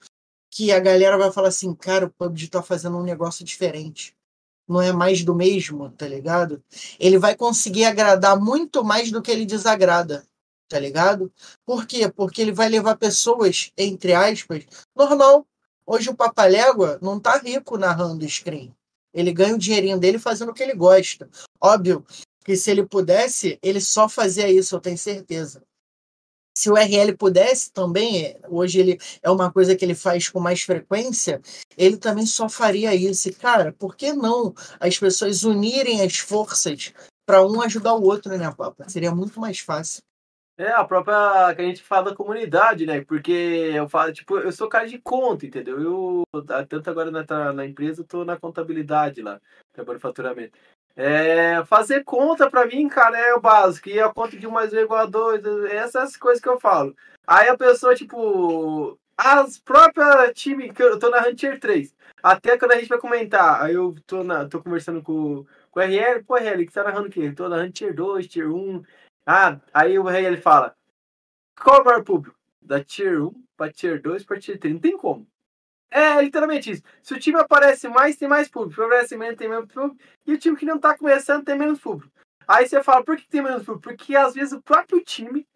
que 0.49 0.71
a 0.71 0.79
galera 0.79 1.17
vai 1.17 1.31
falar 1.31 1.49
assim, 1.49 1.73
cara, 1.75 2.05
o 2.05 2.09
PUBG 2.09 2.47
tá 2.47 2.63
fazendo 2.63 2.97
um 2.97 3.03
negócio 3.03 3.45
diferente. 3.45 4.15
Não 4.67 4.81
é 4.81 4.91
mais 4.91 5.23
do 5.23 5.35
mesmo, 5.35 5.89
tá 5.91 6.07
ligado? 6.07 6.63
Ele 6.99 7.19
vai 7.19 7.35
conseguir 7.35 7.85
agradar 7.85 8.39
muito 8.39 8.83
mais 8.83 9.11
do 9.11 9.21
que 9.21 9.29
ele 9.29 9.45
desagrada 9.45 10.25
tá 10.67 10.79
ligado? 10.79 11.31
Por 11.65 11.85
quê? 11.85 12.09
Porque 12.09 12.41
ele 12.41 12.51
vai 12.51 12.69
levar 12.69 12.97
pessoas, 12.97 13.71
entre 13.77 14.13
aspas, 14.13 14.65
normal. 14.95 15.45
Hoje 15.85 16.09
o 16.09 16.15
Papalégua 16.15 16.97
não 17.01 17.19
tá 17.19 17.37
rico 17.37 17.77
narrando 17.77 18.27
screen. 18.27 18.73
Ele 19.13 19.31
ganha 19.31 19.55
o 19.55 19.59
dinheirinho 19.59 19.99
dele 19.99 20.19
fazendo 20.19 20.49
o 20.49 20.53
que 20.53 20.63
ele 20.63 20.73
gosta. 20.73 21.29
Óbvio 21.61 22.05
que 22.43 22.55
se 22.55 22.69
ele 22.69 22.85
pudesse, 22.85 23.57
ele 23.61 23.81
só 23.81 24.07
fazia 24.09 24.49
isso, 24.49 24.75
eu 24.75 24.79
tenho 24.79 24.97
certeza. 24.97 25.63
Se 26.57 26.69
o 26.69 26.75
RL 26.75 27.17
pudesse 27.17 27.71
também, 27.71 28.37
hoje 28.47 28.79
ele 28.79 28.99
é 29.21 29.29
uma 29.29 29.51
coisa 29.51 29.75
que 29.75 29.83
ele 29.83 29.95
faz 29.95 30.29
com 30.29 30.39
mais 30.39 30.61
frequência, 30.61 31.41
ele 31.77 31.97
também 31.97 32.25
só 32.25 32.47
faria 32.47 32.95
isso. 32.95 33.27
E, 33.27 33.33
cara, 33.33 33.73
por 33.73 33.95
que 33.95 34.13
não 34.13 34.53
as 34.79 34.97
pessoas 34.97 35.43
unirem 35.43 36.01
as 36.01 36.17
forças 36.17 36.93
para 37.25 37.45
um 37.45 37.61
ajudar 37.61 37.95
o 37.95 38.03
outro, 38.03 38.37
né, 38.37 38.49
Papa? 38.55 38.87
Seria 38.87 39.13
muito 39.13 39.39
mais 39.39 39.59
fácil. 39.59 40.01
É, 40.57 40.71
a 40.71 40.85
própria 40.85 41.53
que 41.53 41.61
a 41.61 41.65
gente 41.65 41.83
fala 41.83 42.11
da 42.11 42.15
comunidade, 42.15 42.85
né? 42.85 43.03
Porque 43.03 43.31
eu 43.31 43.89
falo, 43.89 44.13
tipo, 44.13 44.37
eu 44.37 44.51
sou 44.53 44.69
cara 44.69 44.87
de 44.87 44.97
conta, 44.99 45.45
entendeu? 45.45 45.81
Eu, 45.81 46.23
tanto 46.69 46.89
agora 46.89 47.11
na, 47.11 47.53
na 47.53 47.65
empresa, 47.65 48.01
eu 48.01 48.05
tô 48.05 48.23
na 48.23 48.37
contabilidade 48.37 49.21
lá, 49.21 49.41
trabalho 49.73 49.99
faturamento. 49.99 50.57
É, 50.95 51.63
fazer 51.65 52.05
conta 52.05 52.49
pra 52.49 52.65
mim, 52.65 52.87
cara, 52.87 53.17
é 53.17 53.33
o 53.33 53.41
básico. 53.41 53.89
E 53.89 53.99
a 53.99 54.13
conta 54.13 54.37
de 54.37 54.47
um 54.47 54.51
mais 54.51 54.71
um 54.71 54.77
é 54.77 54.81
igual 54.83 55.01
a 55.01 55.05
dois, 55.05 55.43
essas 55.69 56.15
coisas 56.15 56.41
que 56.41 56.47
eu 56.47 56.57
falo. 56.57 56.95
Aí 57.27 57.49
a 57.49 57.57
pessoa, 57.57 57.93
tipo, 57.93 58.97
as 59.17 59.59
próprias 59.59 60.31
time 60.33 60.71
que 60.71 60.81
eu 60.81 60.97
tô 60.97 61.09
na 61.09 61.27
Hunter 61.27 61.59
3. 61.59 61.93
Até 62.23 62.57
quando 62.57 62.71
a 62.71 62.77
gente 62.77 62.87
vai 62.87 62.97
comentar, 62.97 63.61
aí 63.61 63.73
eu 63.73 63.93
tô, 64.07 64.23
na, 64.23 64.47
tô 64.47 64.61
conversando 64.61 65.01
com, 65.03 65.45
com 65.69 65.79
o 65.79 65.83
RL, 65.83 66.23
pô, 66.23 66.37
RL, 66.37 66.65
que 66.65 66.73
tá 66.73 66.83
narrando 66.83 67.07
o 67.07 67.11
quê? 67.11 67.31
Tô 67.33 67.49
na 67.49 67.57
Hunter 67.57 67.93
2, 67.93 68.27
Tier 68.27 68.49
1. 68.49 68.83
Ah, 69.25 69.59
aí 69.73 69.97
o 69.97 70.03
rei 70.03 70.25
ele 70.25 70.37
fala: 70.37 70.75
qual 71.59 71.83
é 71.89 71.97
o 71.97 72.03
público? 72.03 72.37
Da 72.61 72.83
Tier 72.83 73.23
1 73.23 73.31
para 73.57 73.71
Tier 73.71 74.01
2 74.01 74.23
para 74.23 74.39
Tier 74.39 74.59
3. 74.59 74.73
Não 74.73 74.81
tem 74.81 74.97
como. 74.97 75.27
É 75.89 76.21
literalmente 76.21 76.71
isso. 76.71 76.83
Se 77.01 77.13
o 77.13 77.19
time 77.19 77.39
aparece 77.39 77.87
mais, 77.87 78.17
tem 78.17 78.27
mais 78.27 78.49
público. 78.49 78.75
Se 78.75 78.81
aparece 78.81 79.17
menos, 79.17 79.37
tem 79.37 79.47
menos 79.47 79.71
público. 79.71 79.97
E 80.25 80.33
o 80.33 80.37
time 80.37 80.57
que 80.57 80.65
não 80.65 80.79
tá 80.79 80.97
começando 80.97 81.45
tem 81.45 81.57
menos 81.57 81.79
público. 81.79 82.11
Aí 82.47 82.67
você 82.67 82.83
fala, 82.83 83.03
por 83.03 83.17
que 83.17 83.27
tem 83.27 83.41
menos 83.41 83.63
público? 83.63 83.83
Porque 83.83 84.15
às 84.15 84.33
vezes 84.33 84.53
o 84.53 84.61
próprio 84.61 85.01
time, 85.03 85.47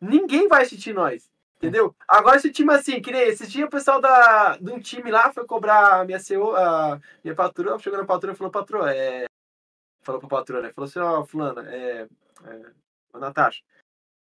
ninguém 0.00 0.48
vai 0.48 0.62
assistir 0.62 0.94
nós. 0.94 1.30
Entendeu? 1.56 1.94
Agora 2.06 2.36
esse 2.36 2.52
time 2.52 2.72
assim, 2.72 3.00
que 3.00 3.10
nem 3.10 3.22
esse 3.22 3.46
dia 3.46 3.66
o 3.66 3.70
pessoal 3.70 4.00
da, 4.00 4.56
de 4.56 4.70
um 4.72 4.78
time 4.78 5.10
lá 5.10 5.32
foi 5.32 5.44
cobrar 5.44 6.00
a 6.00 6.04
minha 6.04 6.18
CO, 6.18 6.54
a 6.54 7.00
minha 7.22 7.34
patroa, 7.34 7.78
chegou 7.80 7.98
na 7.98 8.06
patroa 8.06 8.32
e 8.32 8.36
falou, 8.36 8.52
patroa, 8.52 8.94
é. 8.94 9.26
Falou 10.02 10.20
pra 10.20 10.28
patroa, 10.28 10.62
né? 10.62 10.72
Falou 10.72 10.88
assim, 10.88 11.00
ó, 11.00 11.20
oh, 11.20 11.26
fulana, 11.26 11.68
é, 11.68 12.08
é 12.44 12.72
Ô, 13.12 13.18
Natasha, 13.18 13.62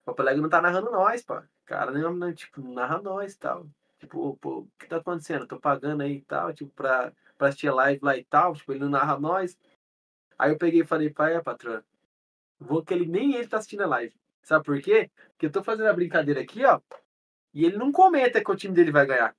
o 0.02 0.06
Papalega 0.06 0.40
não 0.40 0.48
tá 0.48 0.60
narrando 0.60 0.90
nós, 0.90 1.22
pá. 1.22 1.46
Cara, 1.64 1.90
não, 1.90 2.34
tipo, 2.34 2.60
narra 2.60 3.00
nós 3.00 3.34
e 3.34 3.38
tal. 3.38 3.66
Tipo, 3.98 4.36
pô, 4.36 4.60
o 4.60 4.68
que 4.78 4.86
tá 4.86 4.96
acontecendo? 4.98 5.42
Eu 5.42 5.48
tô 5.48 5.58
pagando 5.58 6.02
aí 6.02 6.16
e 6.16 6.22
tal, 6.22 6.52
tipo, 6.52 6.70
pra, 6.74 7.12
pra 7.38 7.48
assistir 7.48 7.70
live 7.70 8.00
lá 8.02 8.16
e 8.16 8.24
tal. 8.24 8.54
Tipo, 8.54 8.72
ele 8.72 8.80
não 8.80 8.90
narra 8.90 9.18
nós. 9.18 9.58
Aí 10.38 10.50
eu 10.50 10.58
peguei 10.58 10.80
e 10.82 10.86
falei, 10.86 11.10
pai, 11.10 11.34
é, 11.34 11.40
patrão, 11.40 11.82
vou 12.58 12.84
que 12.84 12.92
ele 12.92 13.06
nem 13.06 13.34
ele 13.34 13.48
tá 13.48 13.58
assistindo 13.58 13.82
a 13.82 13.86
live. 13.86 14.14
Sabe 14.42 14.64
por 14.64 14.80
quê? 14.80 15.10
Porque 15.30 15.46
eu 15.46 15.52
tô 15.52 15.62
fazendo 15.62 15.88
a 15.88 15.92
brincadeira 15.92 16.40
aqui, 16.40 16.64
ó. 16.64 16.80
E 17.52 17.64
ele 17.64 17.76
não 17.76 17.92
comenta 17.92 18.42
que 18.42 18.50
o 18.50 18.56
time 18.56 18.74
dele 18.74 18.90
vai 18.90 19.06
ganhar. 19.06 19.34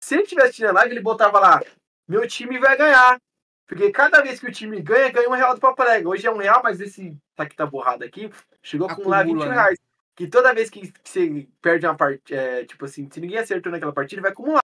Se 0.00 0.14
ele 0.14 0.26
tivesse 0.26 0.46
assistindo 0.46 0.68
a 0.68 0.72
live, 0.72 0.94
ele 0.94 1.02
botava 1.02 1.38
lá, 1.40 1.60
meu 2.06 2.26
time 2.26 2.58
vai 2.58 2.76
ganhar. 2.76 3.20
Porque 3.66 3.90
cada 3.90 4.22
vez 4.22 4.38
que 4.38 4.46
o 4.46 4.52
time 4.52 4.80
ganha, 4.80 5.10
ganha 5.10 5.28
um 5.28 5.32
real 5.32 5.54
do 5.54 5.60
Papalega. 5.60 6.08
Hoje 6.08 6.26
é 6.26 6.30
um 6.30 6.36
real, 6.36 6.62
mas 6.62 6.80
esse 6.80 7.18
tá 7.34 7.44
aqui 7.44 7.56
tá 7.56 7.66
borrado 7.66 8.04
aqui, 8.04 8.30
chegou 8.64 8.88
a 8.88 8.92
acumular 8.92 9.24
20 9.24 9.38
né? 9.38 9.52
reais. 9.52 9.78
Que 10.16 10.26
toda 10.26 10.54
vez 10.54 10.70
que 10.70 10.92
você 11.02 11.46
perde 11.60 11.86
uma 11.86 11.96
partida, 11.96 12.40
é, 12.40 12.64
tipo 12.64 12.84
assim, 12.84 13.08
se 13.10 13.20
ninguém 13.20 13.38
acertou 13.38 13.70
naquela 13.70 13.92
partida, 13.92 14.22
vai 14.22 14.30
acumular. 14.30 14.62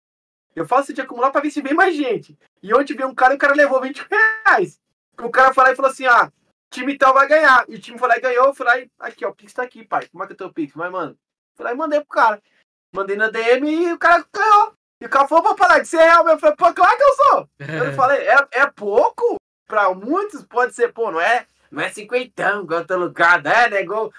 Eu 0.55 0.66
faço 0.66 0.85
isso 0.85 0.94
de 0.94 1.01
acumular 1.01 1.31
pra 1.31 1.40
ver 1.40 1.51
se 1.51 1.60
vem 1.60 1.74
mais 1.74 1.94
gente. 1.94 2.36
E 2.62 2.74
onde 2.74 2.94
vem 2.94 3.06
um 3.06 3.14
cara, 3.14 3.35
o 3.35 3.39
cara 3.39 3.55
levou 3.55 3.81
20 3.81 4.06
reais. 4.10 4.81
O 5.18 5.31
cara 5.31 5.52
foi 5.52 5.64
lá 5.64 5.72
e 5.72 5.77
falou 5.77 5.90
assim: 5.90 6.06
ah, 6.06 6.32
time 6.70 6.97
tal 6.97 7.12
vai 7.12 7.28
ganhar. 7.28 7.64
E 7.68 7.74
o 7.74 7.81
time 7.81 7.98
foi 7.98 8.09
lá 8.09 8.16
e 8.16 8.20
ganhou. 8.20 8.47
Eu 8.47 8.55
fui 8.55 8.64
lá 8.64 8.78
e. 8.78 8.89
Aqui, 8.98 9.24
ó, 9.24 9.31
o 9.31 9.35
Pix 9.35 9.52
tá 9.52 9.62
aqui, 9.62 9.85
pai. 9.85 10.09
Como 10.09 10.22
é 10.22 10.27
que 10.27 10.32
é 10.32 10.35
o 10.35 10.39
teu 10.39 10.52
Pix? 10.52 10.74
Mas, 10.74 10.90
mano. 10.90 11.16
Fui 11.56 11.64
lá 11.64 11.72
e 11.72 11.77
mandei 11.77 12.01
pro 12.01 12.09
cara. 12.09 12.43
Mandei 12.93 13.16
na 13.16 13.28
DM 13.28 13.70
e 13.70 13.93
o 13.93 13.98
cara 13.98 14.24
ganhou. 14.32 14.74
E 15.01 15.06
o 15.06 15.09
cara 15.09 15.27
falou 15.27 15.44
pra 15.44 15.66
falar 15.66 15.81
que 15.81 15.86
você 15.86 15.97
é 15.97 16.05
real. 16.05 16.28
Eu 16.28 16.39
falei, 16.39 16.56
pô, 16.56 16.72
claro 16.74 16.97
que 16.97 17.02
eu 17.02 17.14
sou. 17.14 17.48
Eu 17.59 17.93
falei, 17.94 18.18
é, 18.27 18.48
é 18.52 18.66
pouco? 18.66 19.36
Pra 19.66 19.93
muitos 19.94 20.44
pode 20.44 20.74
ser, 20.74 20.93
pô, 20.93 21.10
não 21.10 21.20
é 21.20 21.47
não 21.70 21.82
é 21.82 21.90
cinquentão, 21.90 22.62
igual 22.64 22.84
todo 22.84 23.01
lugar, 23.01 23.42
né? 23.42 23.68
né 23.68 23.82
igual, 23.82 24.12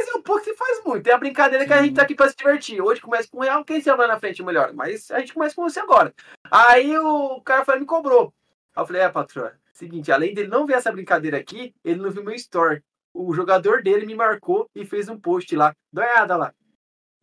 mas 0.00 0.08
é 0.08 0.16
um 0.16 0.22
pouco 0.22 0.42
se 0.44 0.54
faz 0.54 0.82
muito. 0.84 1.06
É 1.06 1.12
a 1.12 1.18
brincadeira 1.18 1.66
que 1.66 1.72
a 1.72 1.82
gente 1.82 1.94
tá 1.94 2.02
aqui 2.02 2.14
pra 2.14 2.28
se 2.28 2.36
divertir. 2.36 2.80
Hoje 2.80 3.00
começa 3.00 3.28
com 3.28 3.38
um 3.38 3.42
real, 3.42 3.64
quem 3.64 3.80
se 3.80 3.90
lá 3.90 4.06
na 4.06 4.18
frente 4.18 4.42
melhor. 4.42 4.72
Mas 4.72 5.10
a 5.10 5.20
gente 5.20 5.34
começa 5.34 5.54
com 5.54 5.62
você 5.62 5.80
agora. 5.80 6.14
Aí 6.50 6.96
o 6.98 7.40
cara 7.42 7.64
foi 7.64 7.78
me 7.78 7.84
cobrou. 7.84 8.32
Aí 8.74 8.82
eu 8.82 8.86
falei, 8.86 9.02
é, 9.02 9.08
patroa, 9.10 9.58
seguinte, 9.74 10.10
além 10.10 10.32
dele 10.32 10.48
não 10.48 10.66
ver 10.66 10.74
essa 10.74 10.90
brincadeira 10.90 11.36
aqui, 11.36 11.74
ele 11.84 12.00
não 12.00 12.10
viu 12.10 12.24
meu 12.24 12.34
store. 12.34 12.82
O 13.12 13.34
jogador 13.34 13.82
dele 13.82 14.06
me 14.06 14.14
marcou 14.14 14.70
e 14.74 14.86
fez 14.86 15.08
um 15.08 15.18
post 15.18 15.54
lá. 15.54 15.74
Olhada 15.94 16.36
lá. 16.36 16.54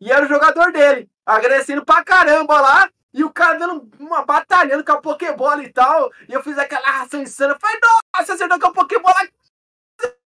E 0.00 0.12
era 0.12 0.24
o 0.24 0.28
jogador 0.28 0.70
dele, 0.70 1.10
agradecendo 1.26 1.84
pra 1.84 2.04
caramba 2.04 2.60
lá. 2.60 2.88
E 3.12 3.24
o 3.24 3.32
cara 3.32 3.58
dando 3.58 3.90
uma 3.98 4.24
batalhando 4.24 4.84
com 4.84 4.92
a 4.92 5.00
Pokébola 5.00 5.62
e 5.64 5.72
tal. 5.72 6.12
E 6.28 6.32
eu 6.32 6.42
fiz 6.42 6.56
aquela 6.58 6.86
ração 6.86 7.22
insana. 7.22 7.54
Eu 7.54 7.58
falei, 7.58 7.80
nossa, 7.82 8.34
acertou 8.34 8.60
com 8.60 8.68
a 8.68 8.72
Pokébola 8.72 9.16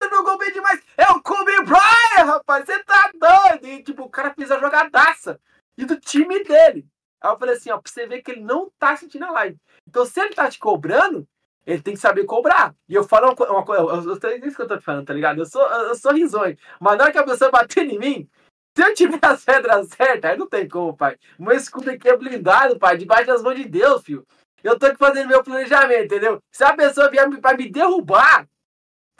jogou 0.08 0.38
bem 0.38 0.52
demais. 0.52 0.80
É 0.96 1.10
o 1.12 1.20
Kobe 1.20 1.52
Bryant, 1.64 2.26
rapaz. 2.26 2.64
Você 2.64 2.82
tá 2.84 3.10
doido. 3.14 3.66
E, 3.66 3.82
tipo, 3.82 4.04
o 4.04 4.10
cara 4.10 4.32
fez 4.34 4.50
a 4.50 4.58
jogadaça. 4.58 5.40
E 5.76 5.84
do 5.84 5.98
time 5.98 6.42
dele. 6.44 6.86
Aí 7.20 7.30
eu 7.30 7.38
falei 7.38 7.54
assim, 7.54 7.70
ó, 7.70 7.78
pra 7.78 7.90
você 7.90 8.06
ver 8.06 8.22
que 8.22 8.30
ele 8.30 8.42
não 8.42 8.70
tá 8.78 8.96
sentindo 8.96 9.26
a 9.26 9.30
live. 9.30 9.58
Então, 9.86 10.06
se 10.06 10.20
ele 10.20 10.34
tá 10.34 10.48
te 10.48 10.58
cobrando, 10.58 11.26
ele 11.66 11.82
tem 11.82 11.94
que 11.94 12.00
saber 12.00 12.24
cobrar. 12.24 12.74
E 12.88 12.94
eu 12.94 13.04
falo 13.04 13.26
uma 13.28 13.64
coisa, 13.64 13.82
eu, 13.82 13.88
eu, 13.88 14.46
isso 14.46 14.56
que 14.56 14.62
eu 14.62 14.68
tô 14.68 14.76
te 14.76 14.84
falando, 14.84 15.06
tá 15.06 15.12
ligado? 15.12 15.38
Eu 15.38 15.46
sou, 15.46 15.62
eu, 15.62 15.94
sou 15.94 16.12
risonho. 16.12 16.56
Mas 16.80 16.96
na 16.96 17.04
hora 17.04 17.12
que 17.12 17.18
a 17.18 17.24
pessoa 17.24 17.50
bater 17.50 17.86
em 17.86 17.98
mim, 17.98 18.28
se 18.76 18.82
eu 18.82 18.94
tiver 18.94 19.18
as 19.24 19.44
pedras 19.44 19.88
certas, 19.88 20.30
aí 20.30 20.38
não 20.38 20.48
tem 20.48 20.68
como, 20.68 20.96
pai. 20.96 21.18
Meu 21.38 21.54
escudo 21.54 21.90
aqui 21.90 22.08
é 22.08 22.16
blindado, 22.16 22.78
pai, 22.78 22.96
debaixo 22.96 23.26
das 23.26 23.42
mãos 23.42 23.56
de 23.56 23.64
Deus, 23.64 24.02
filho. 24.02 24.26
Eu 24.62 24.78
tô 24.78 24.86
aqui 24.86 24.98
fazendo 24.98 25.28
meu 25.28 25.42
planejamento, 25.42 26.04
entendeu? 26.04 26.42
Se 26.52 26.64
a 26.64 26.74
pessoa 26.74 27.10
vier 27.10 27.28
pra 27.40 27.56
me 27.56 27.70
derrubar, 27.70 28.46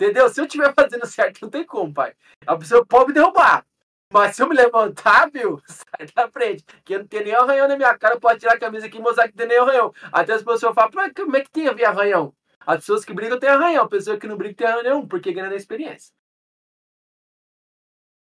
Entendeu? 0.01 0.31
Se 0.31 0.41
eu 0.41 0.47
estiver 0.47 0.73
fazendo 0.73 1.05
certo, 1.07 1.43
não 1.43 1.51
tem 1.51 1.63
como, 1.63 1.93
pai. 1.93 2.15
A 2.47 2.57
pessoa 2.57 2.87
pode 2.87 3.09
me 3.09 3.13
derrubar. 3.13 3.67
Mas 4.11 4.35
se 4.35 4.43
eu 4.43 4.49
me 4.49 4.55
levantar, 4.57 5.31
viu? 5.31 5.61
Sai 5.69 6.07
da 6.17 6.27
frente. 6.31 6.65
Que 6.83 6.95
eu 6.95 7.01
não 7.01 7.07
tenho 7.07 7.25
nem 7.25 7.35
arranhão 7.35 7.69
na 7.69 7.77
minha 7.77 7.97
cara. 7.99 8.19
Pode 8.19 8.41
tirar 8.41 8.55
a 8.55 8.59
camisa 8.59 8.87
aqui 8.87 8.97
e 8.97 9.01
mostrar 9.01 9.29
que 9.29 9.37
tem 9.37 9.47
nem 9.47 9.59
arranhão. 9.59 9.93
Até 10.11 10.33
as 10.33 10.43
pessoas 10.43 10.75
falam, 10.75 10.91
como 11.15 11.37
é 11.37 11.43
que 11.43 11.51
tem 11.51 11.69
a 11.69 11.75
ver 11.75 11.85
arranhão? 11.85 12.35
As 12.61 12.79
pessoas 12.79 13.05
que 13.05 13.13
brigam 13.13 13.39
têm 13.39 13.51
arranhão. 13.51 13.85
A 13.85 13.89
pessoa 13.89 14.19
que 14.19 14.27
não 14.27 14.39
briga 14.39 14.55
tem 14.55 14.67
arranhão 14.67 14.83
nenhum, 14.83 15.07
porque 15.07 15.35
ganha 15.35 15.51
na 15.51 15.57
experiência. 15.57 16.15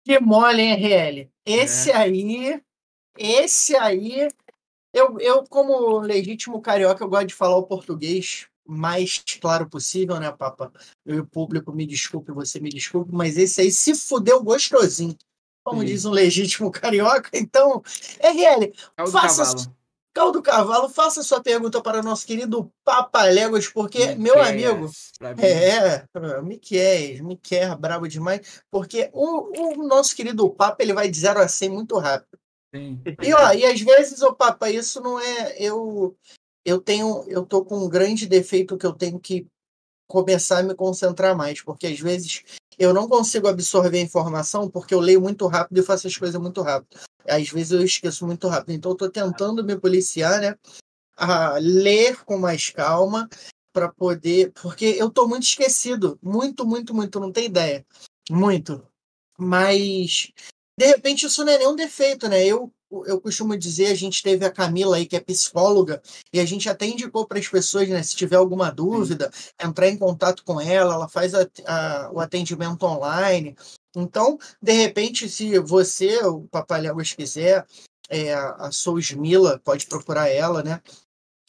Que 0.05 0.21
mole, 0.21 0.61
hein, 0.61 0.75
RL? 0.75 1.33
Esse 1.47 1.91
é. 1.91 1.97
aí. 1.97 2.63
Esse 3.17 3.75
aí. 3.75 4.29
Eu, 4.93 5.19
eu, 5.19 5.45
como 5.45 5.99
legítimo 6.01 6.61
carioca, 6.61 7.03
eu 7.03 7.09
gosto 7.09 7.29
de 7.29 7.35
falar 7.35 7.57
o 7.57 7.67
português 7.67 8.49
mais 8.67 9.23
claro 9.41 9.69
possível, 9.69 10.19
né, 10.19 10.31
Papa? 10.33 10.73
Eu 11.05 11.17
e 11.17 11.21
o 11.21 11.27
público, 11.27 11.73
me 11.73 11.87
desculpe, 11.87 12.33
você 12.33 12.61
me 12.61 12.71
desculpe, 12.71 13.13
mas 13.13 13.37
esse 13.37 13.61
aí 13.61 13.71
se 13.71 13.95
fudeu 13.95 14.43
gostosinho. 14.43 15.17
Como 15.63 15.81
Sim. 15.81 15.87
diz 15.87 16.05
um 16.05 16.11
legítimo 16.11 16.71
carioca. 16.73 17.31
Então, 17.33 17.83
RL, 18.21 18.73
Caldo 18.97 19.13
faça. 19.13 19.45
cavalo. 19.45 19.75
Caldo 20.15 20.41
Cavalo, 20.41 20.89
faça 20.89 21.25
sua 21.25 21.43
pergunta 21.43 21.83
para 21.83 21.99
o 21.99 22.03
nosso 22.03 22.25
querido 22.25 22.71
Papa 22.85 23.25
Léguas, 23.25 23.67
porque, 23.67 24.15
meu 24.15 24.41
amigo. 24.41 24.89
É, 25.39 26.07
Miquel, 26.41 27.25
Miquel, 27.25 27.77
brabo 27.77 28.07
demais. 28.07 28.63
Porque 28.71 29.11
o, 29.13 29.81
o 29.81 29.89
nosso 29.89 30.15
querido 30.15 30.49
Papa 30.51 30.85
ele 30.85 30.95
vai 30.95 31.11
de 31.11 31.19
0 31.19 31.41
a 31.41 31.49
100 31.49 31.69
muito 31.69 31.99
rápido. 31.99 32.39
Sim. 32.73 33.03
E, 33.21 33.35
ó, 33.35 33.53
e 33.55 33.67
às 33.67 33.81
vezes, 33.81 34.23
o 34.23 34.33
Papa, 34.33 34.71
isso 34.71 35.01
não 35.01 35.19
é. 35.19 35.57
Eu, 35.59 36.17
eu 36.65 36.81
tenho, 36.81 37.25
eu 37.29 37.45
tô 37.45 37.65
com 37.65 37.85
um 37.85 37.89
grande 37.89 38.27
defeito 38.27 38.77
que 38.77 38.87
eu 38.87 38.93
tenho 38.93 39.19
que 39.21 39.47
começar 40.09 40.59
a 40.59 40.63
me 40.63 40.75
concentrar 40.75 41.37
mais, 41.37 41.63
porque 41.63 41.87
às 41.87 41.99
vezes 41.99 42.43
eu 42.79 42.93
não 42.93 43.09
consigo 43.09 43.49
absorver 43.49 43.99
a 43.99 44.03
informação 44.03 44.69
porque 44.69 44.95
eu 44.95 45.01
leio 45.01 45.21
muito 45.21 45.47
rápido 45.47 45.79
e 45.79 45.83
faço 45.83 46.07
as 46.07 46.17
coisas 46.17 46.41
muito 46.41 46.61
rápido. 46.63 47.01
Às 47.27 47.49
vezes 47.49 47.73
eu 47.73 47.83
esqueço 47.83 48.27
muito 48.27 48.49
rápido. 48.49 48.73
Então 48.73 48.93
eu 48.93 48.97
tô 48.97 49.11
tentando 49.11 49.65
me 49.65 49.79
policiar, 49.79 50.41
né? 50.41 50.55
A 51.17 51.59
ler 51.59 52.25
com 52.25 52.37
mais 52.37 52.71
calma 52.71 53.29
para 53.73 53.89
poder, 53.89 54.53
porque 54.53 54.85
eu 54.85 55.11
tô 55.11 55.27
muito 55.27 55.45
esquecido, 55.45 56.19
muito, 56.23 56.67
muito, 56.67 56.95
muito, 56.95 57.21
não 57.21 57.33
tem 57.33 57.47
ideia. 57.47 57.87
Muito. 58.31 58.85
Mas 59.39 60.33
de 60.79 60.87
repente 60.87 61.27
isso 61.27 61.45
não 61.45 61.53
é 61.53 61.59
nenhum 61.59 61.77
defeito, 61.77 62.29
né? 62.29 62.45
Eu 62.45 62.73
eu 63.07 63.21
costumo 63.21 63.57
dizer, 63.57 63.87
a 63.87 63.95
gente 63.95 64.23
teve 64.23 64.45
a 64.45 64.51
Camila 64.51 64.97
aí, 64.97 65.07
que 65.07 65.17
é 65.17 65.21
psicóloga, 65.21 66.03
e 66.33 66.39
a 66.39 66.45
gente 66.45 66.69
até 66.69 66.87
indicou 66.87 67.27
para 67.27 67.39
as 67.39 67.49
pessoas, 67.49 67.89
né, 67.89 68.03
se 68.03 68.15
tiver 68.15 68.37
alguma 68.37 68.71
dúvida, 68.71 69.31
entrar 69.63 69.89
em 69.89 69.99
contato 69.99 70.45
com 70.45 70.61
ela, 70.61 70.95
ela 70.95 71.09
faz 71.09 71.35
a, 71.35 71.49
a, 71.67 72.11
o 72.13 72.21
atendimento 72.21 72.85
online. 72.85 73.57
Então, 73.97 74.39
de 74.61 74.73
repente, 74.73 75.29
se 75.29 75.59
você, 75.59 76.19
o 76.25 76.43
Papaléguas, 76.43 77.13
quiser, 77.13 77.67
é, 78.09 78.35
a 78.35 78.71
Sousmila, 78.71 79.61
pode 79.65 79.87
procurar 79.87 80.29
ela, 80.29 80.63
né? 80.63 80.81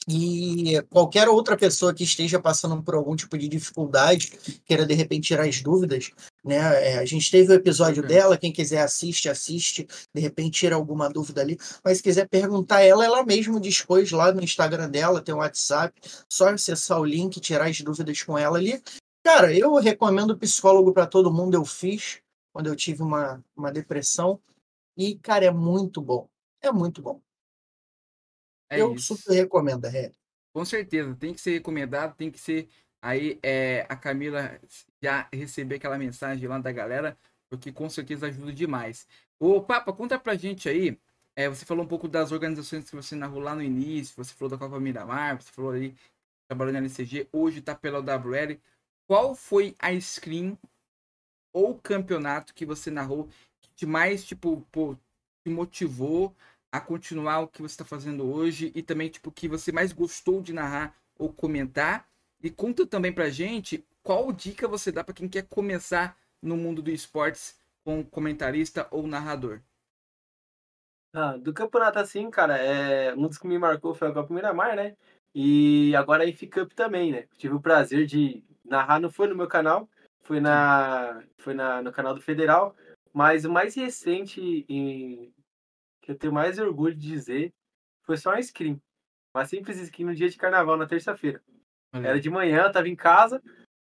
E 0.08 0.80
qualquer 0.88 1.28
outra 1.28 1.56
pessoa 1.56 1.92
que 1.92 2.04
esteja 2.04 2.40
passando 2.40 2.80
por 2.80 2.94
algum 2.94 3.16
tipo 3.16 3.36
de 3.36 3.48
dificuldade, 3.48 4.38
queira 4.64 4.86
de 4.86 4.94
repente 4.94 5.26
tirar 5.26 5.48
as 5.48 5.60
dúvidas, 5.60 6.12
né? 6.46 6.56
É, 6.92 6.98
a 6.98 7.04
gente 7.04 7.30
teve 7.30 7.52
o 7.52 7.56
episódio 7.56 8.02
uhum. 8.02 8.08
dela, 8.08 8.38
quem 8.38 8.52
quiser 8.52 8.80
assiste, 8.80 9.28
assiste, 9.28 9.86
de 10.14 10.20
repente 10.20 10.60
tira 10.60 10.76
alguma 10.76 11.08
dúvida 11.08 11.40
ali. 11.40 11.58
Mas 11.84 11.98
se 11.98 12.02
quiser 12.02 12.28
perguntar 12.28 12.82
ela, 12.82 13.04
ela 13.04 13.24
mesmo 13.24 13.60
dispôs 13.60 14.12
lá 14.12 14.32
no 14.32 14.42
Instagram 14.42 14.88
dela, 14.88 15.20
tem 15.20 15.34
o 15.34 15.38
um 15.38 15.40
WhatsApp, 15.40 16.00
só 16.28 16.48
acessar 16.48 17.00
o 17.00 17.04
link, 17.04 17.40
tirar 17.40 17.68
as 17.68 17.80
dúvidas 17.80 18.22
com 18.22 18.38
ela 18.38 18.56
ali. 18.56 18.80
Cara, 19.24 19.52
eu 19.52 19.74
recomendo 19.74 20.38
psicólogo 20.38 20.92
para 20.92 21.06
todo 21.06 21.32
mundo, 21.32 21.54
eu 21.54 21.64
fiz 21.64 22.20
quando 22.52 22.68
eu 22.68 22.76
tive 22.76 23.02
uma, 23.02 23.44
uma 23.56 23.72
depressão. 23.72 24.40
E, 24.96 25.16
cara, 25.16 25.46
é 25.46 25.50
muito 25.50 26.00
bom. 26.00 26.28
É 26.62 26.70
muito 26.70 27.02
bom. 27.02 27.20
É 28.70 28.80
eu 28.80 28.94
isso. 28.94 29.16
super 29.16 29.34
recomendo, 29.34 29.84
é. 29.86 30.12
Com 30.52 30.64
certeza, 30.64 31.14
tem 31.14 31.34
que 31.34 31.40
ser 31.40 31.52
recomendado, 31.52 32.16
tem 32.16 32.30
que 32.30 32.38
ser 32.38 32.68
aí 33.06 33.38
é, 33.40 33.86
a 33.88 33.94
Camila 33.94 34.60
já 35.00 35.28
receber 35.32 35.76
aquela 35.76 35.96
mensagem 35.96 36.48
lá 36.48 36.58
da 36.58 36.72
galera, 36.72 37.16
porque 37.48 37.70
com 37.70 37.88
certeza 37.88 38.26
ajuda 38.26 38.52
demais. 38.52 39.06
Ô, 39.38 39.62
Papa, 39.62 39.92
conta 39.92 40.18
pra 40.18 40.34
gente 40.34 40.68
aí. 40.68 40.98
É, 41.36 41.48
você 41.48 41.64
falou 41.64 41.84
um 41.84 41.88
pouco 41.88 42.08
das 42.08 42.32
organizações 42.32 42.90
que 42.90 42.96
você 42.96 43.14
narrou 43.14 43.40
lá 43.40 43.54
no 43.54 43.62
início, 43.62 44.16
você 44.16 44.34
falou 44.34 44.50
da 44.50 44.58
Copa 44.58 44.80
Miramar, 44.80 45.40
você 45.40 45.52
falou 45.52 45.70
ali 45.70 45.94
trabalhando 46.48 46.74
na 46.74 46.80
LCG, 46.80 47.28
hoje 47.32 47.60
tá 47.60 47.74
pela 47.74 48.00
WL. 48.00 48.58
Qual 49.06 49.34
foi 49.36 49.76
a 49.78 49.92
screen 50.00 50.58
ou 51.52 51.78
campeonato 51.78 52.54
que 52.54 52.66
você 52.66 52.90
narrou 52.90 53.28
que 53.60 53.70
te 53.76 53.86
mais, 53.86 54.24
tipo, 54.24 54.66
pô, 54.72 54.96
te 55.44 55.50
motivou 55.50 56.34
a 56.72 56.80
continuar 56.80 57.40
o 57.40 57.48
que 57.48 57.62
você 57.62 57.74
está 57.74 57.84
fazendo 57.84 58.24
hoje 58.24 58.72
e 58.74 58.82
também, 58.82 59.08
tipo, 59.08 59.30
que 59.30 59.46
você 59.46 59.70
mais 59.70 59.92
gostou 59.92 60.42
de 60.42 60.52
narrar 60.52 60.96
ou 61.16 61.32
comentar? 61.32 62.08
E 62.42 62.50
conta 62.50 62.86
também 62.86 63.12
pra 63.12 63.30
gente 63.30 63.84
qual 64.02 64.32
dica 64.32 64.68
você 64.68 64.92
dá 64.92 65.02
para 65.02 65.14
quem 65.14 65.28
quer 65.28 65.46
começar 65.48 66.16
no 66.40 66.56
mundo 66.56 66.82
do 66.82 66.90
esportes 66.90 67.58
com 67.84 68.04
comentarista 68.04 68.86
ou 68.90 69.06
narrador. 69.06 69.60
Ah, 71.12 71.36
do 71.36 71.52
campeonato 71.52 71.98
assim, 71.98 72.30
cara, 72.30 72.58
é... 72.58 73.14
um 73.14 73.26
dos 73.26 73.38
que 73.38 73.46
me 73.46 73.58
marcou 73.58 73.94
foi 73.94 74.08
a 74.08 74.12
Copa 74.12 74.32
Miramar, 74.34 74.76
né? 74.76 74.96
E 75.34 75.94
agora 75.96 76.24
a 76.24 76.26
IF 76.26 76.46
Cup 76.46 76.72
também, 76.72 77.12
né? 77.12 77.26
Tive 77.36 77.54
o 77.54 77.60
prazer 77.60 78.06
de 78.06 78.44
narrar, 78.64 79.00
não 79.00 79.10
foi 79.10 79.26
no 79.28 79.34
meu 79.34 79.46
canal, 79.48 79.88
foi 80.22 80.40
na 80.40 81.22
foi 81.38 81.54
na, 81.54 81.82
no 81.82 81.92
canal 81.92 82.14
do 82.14 82.20
Federal, 82.20 82.74
mas 83.12 83.44
o 83.44 83.50
mais 83.50 83.74
recente 83.74 84.66
em, 84.68 85.32
que 86.02 86.10
eu 86.10 86.18
tenho 86.18 86.32
mais 86.32 86.58
orgulho 86.58 86.94
de 86.94 87.06
dizer 87.06 87.52
foi 88.02 88.16
só 88.16 88.30
uma 88.30 88.42
screen. 88.42 88.80
Uma 89.34 89.44
simples 89.44 89.78
screen 89.78 90.06
no 90.06 90.14
dia 90.14 90.28
de 90.28 90.36
carnaval, 90.36 90.76
na 90.76 90.86
terça-feira. 90.86 91.42
Era 91.92 92.20
de 92.20 92.30
manhã, 92.30 92.70
tava 92.70 92.88
em 92.88 92.96
casa. 92.96 93.42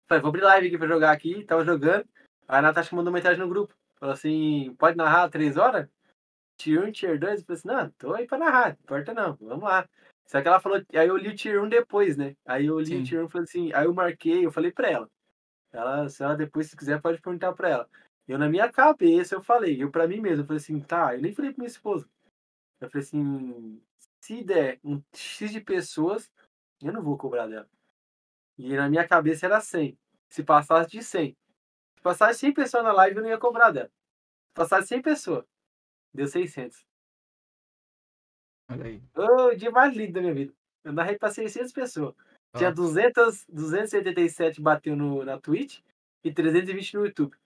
Falei, 0.09 0.21
vou 0.23 0.31
abrir 0.31 0.43
live 0.43 0.67
aqui 0.67 0.79
pra 0.79 0.89
jogar 0.89 1.13
aqui. 1.13 1.45
Tava 1.45 1.65
jogando. 1.65 2.05
Aí 2.49 2.59
a 2.59 2.63
Natasha 2.63 2.97
mandou 2.97 3.13
uma 3.13 3.17
mensagem 3.19 3.39
no 3.39 3.49
grupo. 3.49 3.75
Falou 3.97 4.13
assim: 4.13 4.75
pode 4.79 4.97
narrar 4.97 5.29
três 5.29 5.57
horas? 5.57 5.89
Tier 6.57 6.83
1, 6.83 6.93
Tier 6.93 7.19
2? 7.19 7.41
Eu 7.41 7.47
falei 7.47 7.59
assim: 7.59 7.69
não, 7.69 7.91
tô 7.91 8.15
aí 8.15 8.27
pra 8.27 8.39
narrar, 8.39 8.69
não 8.69 8.79
importa 8.83 9.15
não, 9.15 9.37
vamos 9.37 9.65
lá. 9.65 9.89
Só 10.27 10.41
que 10.41 10.47
ela 10.47 10.61
falou, 10.61 10.81
aí 10.95 11.09
eu 11.09 11.17
li 11.17 11.29
o 11.29 11.35
Tier 11.35 11.63
1 11.63 11.69
depois, 11.69 12.17
né? 12.17 12.37
Aí 12.47 12.67
eu 12.67 12.79
li 12.79 12.87
Sim. 12.87 13.01
o 13.01 13.05
Tier 13.05 13.23
1 13.23 13.27
e 13.27 13.31
falei 13.31 13.45
assim, 13.45 13.73
aí 13.73 13.85
eu 13.85 13.95
marquei, 13.95 14.47
eu 14.47 14.53
falei 14.53 14.71
pra 14.71 14.89
ela. 14.89 15.11
Ela, 15.73 16.09
se 16.09 16.23
ela 16.23 16.37
depois, 16.37 16.69
se 16.69 16.77
quiser, 16.77 17.01
pode 17.01 17.21
perguntar 17.21 17.53
pra 17.53 17.69
ela. 17.69 17.89
Eu, 18.29 18.39
na 18.39 18.49
minha 18.49 18.71
cabeça, 18.71 19.35
eu 19.35 19.43
falei, 19.43 19.83
eu 19.83 19.91
pra 19.91 20.07
mim 20.07 20.21
mesmo, 20.21 20.43
eu 20.43 20.47
falei 20.47 20.59
assim, 20.59 20.81
tá, 20.81 21.15
eu 21.15 21.21
nem 21.21 21.35
falei 21.35 21.53
pra 21.53 21.63
minha 21.63 21.71
esposa. 21.71 22.09
Eu 22.81 22.89
falei 22.89 23.05
assim, 23.05 23.81
se 24.21 24.45
der 24.45 24.79
um 24.85 25.03
X 25.13 25.51
de 25.51 25.61
pessoas, 25.61 26.31
eu 26.81 26.93
não 26.93 27.03
vou 27.03 27.19
cobrar 27.19 27.47
dela. 27.49 27.69
E 28.61 28.77
na 28.77 28.91
minha 28.91 29.09
cabeça 29.09 29.47
era 29.47 29.59
100. 29.59 29.99
Se 30.29 30.45
passasse 30.45 30.91
de 30.91 31.03
100. 31.03 31.35
Se 31.97 32.03
passasse 32.03 32.41
100 32.41 32.53
pessoas 32.53 32.85
na 32.85 32.93
live, 32.93 33.17
eu 33.17 33.23
não 33.23 33.31
ia 33.31 33.39
cobrar 33.39 33.71
dela. 33.71 33.89
Se 33.89 34.55
passasse 34.55 34.89
100 34.89 35.03
pessoas, 35.03 35.45
deu 36.13 36.27
600. 36.27 36.85
Olha 38.71 38.85
aí. 38.85 39.03
Oh, 39.17 39.47
o 39.47 39.55
dia 39.57 39.71
mais 39.71 39.97
lindo 39.97 40.13
da 40.13 40.21
minha 40.21 40.35
vida. 40.35 40.53
Eu 40.85 40.93
narrei 40.93 41.19
pra 41.19 41.31
600 41.31 41.73
pessoas. 41.73 42.15
Tinha 42.57 42.71
200, 42.71 43.47
277 43.49 44.61
bateu 44.61 44.95
no, 44.95 45.25
na 45.25 45.39
Twitch 45.39 45.81
e 46.23 46.33
320 46.33 46.95
no 46.95 47.07
YouTube. 47.07 47.37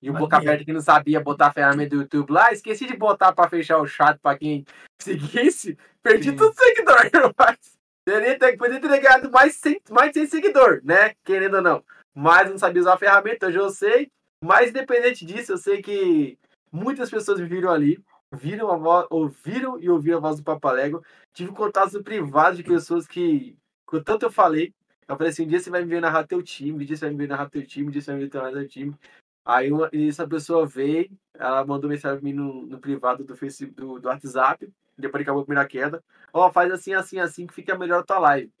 E 0.00 0.08
o 0.08 0.14
Boca 0.14 0.36
Aberta 0.36 0.64
que 0.64 0.72
não 0.72 0.80
sabia 0.80 1.20
botar 1.20 1.48
a 1.48 1.52
ferramenta 1.52 1.90
do 1.90 2.02
YouTube 2.02 2.30
lá, 2.30 2.52
esqueci 2.52 2.86
de 2.86 2.96
botar 2.96 3.32
pra 3.32 3.50
fechar 3.50 3.78
o 3.78 3.86
chat 3.86 4.18
pra 4.18 4.38
quem 4.38 4.64
seguisse. 4.98 5.76
Perdi 6.02 6.30
Sim. 6.30 6.36
tudo 6.36 6.54
seguidor, 6.54 7.10
rapaz. 7.14 7.77
Teria, 8.08 8.38
poderia 8.56 8.80
ter 8.80 9.00
ganhado 9.02 9.30
mais, 9.30 9.56
100, 9.56 9.82
mais 9.90 10.12
de 10.12 10.20
100 10.20 10.26
seguidor, 10.28 10.80
né? 10.82 11.14
Querendo 11.22 11.56
ou 11.56 11.62
não. 11.62 11.84
Mas 12.14 12.48
não 12.48 12.56
sabia 12.56 12.80
usar 12.80 12.94
a 12.94 12.98
ferramenta, 12.98 13.48
hoje 13.48 13.58
eu 13.58 13.68
sei. 13.68 14.10
Mas 14.42 14.70
independente 14.70 15.26
disso, 15.26 15.52
eu 15.52 15.58
sei 15.58 15.82
que 15.82 16.38
muitas 16.72 17.10
pessoas 17.10 17.38
me 17.38 17.46
viram 17.46 17.70
ali, 17.70 18.02
viram 18.32 18.70
a 18.70 18.78
voz, 18.78 19.06
ouviram 19.10 19.78
e 19.78 19.90
ouviram 19.90 20.16
a 20.16 20.20
voz 20.22 20.38
do 20.38 20.42
Papalego. 20.42 21.04
Tive 21.34 21.52
contatos 21.52 22.00
privados 22.00 22.56
de 22.56 22.64
pessoas 22.64 23.06
que, 23.06 23.54
com 23.84 24.02
tanto 24.02 24.24
eu 24.24 24.32
falei, 24.32 24.72
eu 25.06 25.14
falei 25.14 25.30
assim, 25.30 25.44
um 25.44 25.48
dia 25.48 25.60
você 25.60 25.68
vai 25.68 25.82
me 25.82 25.90
ver 25.90 26.00
narrar 26.00 26.26
teu 26.26 26.42
time, 26.42 26.82
um 26.82 26.86
dia 26.86 26.96
você 26.96 27.04
vai 27.04 27.10
me 27.10 27.18
ver 27.18 27.28
narrar 27.28 27.50
teu 27.50 27.66
time, 27.66 27.88
um 27.88 27.90
dia 27.90 28.00
você 28.00 28.10
vai 28.10 28.20
me 28.20 28.26
ver 28.26 28.38
narrar 28.38 28.52
teu 28.52 28.68
time. 28.68 28.96
Aí 29.44 29.70
uma, 29.70 29.90
essa 29.92 30.26
pessoa 30.26 30.66
veio, 30.66 31.10
ela 31.34 31.62
mandou 31.66 31.90
mensagem 31.90 32.18
pra 32.18 32.24
mim 32.24 32.32
no, 32.32 32.66
no 32.66 32.78
privado 32.78 33.22
do 33.22 33.36
Facebook, 33.36 33.74
do, 33.78 33.98
do 33.98 34.08
WhatsApp, 34.08 34.66
depois 34.98 35.22
que 35.22 35.24
acabou 35.24 35.42
a 35.42 35.44
primeira 35.44 35.68
queda. 35.68 36.02
Ó, 36.32 36.46
oh, 36.46 36.52
faz 36.52 36.70
assim, 36.72 36.94
assim, 36.94 37.18
assim, 37.18 37.46
que 37.46 37.54
fica 37.54 37.76
melhor 37.78 38.00
a 38.00 38.02
tua 38.02 38.18
live. 38.18 38.52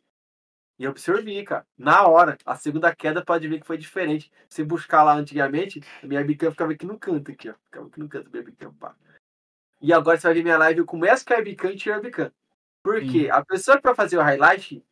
E 0.78 0.84
eu 0.84 0.90
absorvi, 0.90 1.42
cara. 1.44 1.66
Na 1.76 2.06
hora. 2.06 2.38
A 2.46 2.54
segunda 2.56 2.94
queda 2.94 3.24
pode 3.24 3.48
ver 3.48 3.60
que 3.60 3.66
foi 3.66 3.76
diferente. 3.76 4.30
Se 4.48 4.62
buscar 4.64 5.02
lá 5.02 5.14
antigamente, 5.14 5.80
a 6.02 6.06
minha 6.06 6.20
webcam 6.20 6.50
ficava 6.50 6.72
aqui 6.72 6.86
no 6.86 6.98
canto, 6.98 7.30
aqui, 7.32 7.50
ó. 7.50 7.54
Ficava 7.64 7.86
aqui 7.86 8.00
no 8.00 8.08
canto 8.08 8.30
da 8.30 8.38
webcam, 8.38 8.72
pá. 8.74 8.94
E 9.80 9.92
agora 9.92 10.18
você 10.18 10.26
vai 10.26 10.34
ver 10.34 10.42
minha 10.42 10.58
live, 10.58 10.80
eu 10.80 10.86
começo 10.86 11.24
com 11.24 11.34
a 11.34 11.36
webcam 11.36 11.70
e 11.70 11.76
tiro 11.76 11.94
a 11.94 11.98
webcam. 11.98 12.32
Por 12.82 13.00
quê? 13.00 13.28
A 13.30 13.44
pessoa 13.44 13.76
que 13.76 13.82
vai 13.82 13.94
fazer 13.94 14.16
o 14.18 14.22
highlight, 14.22 14.84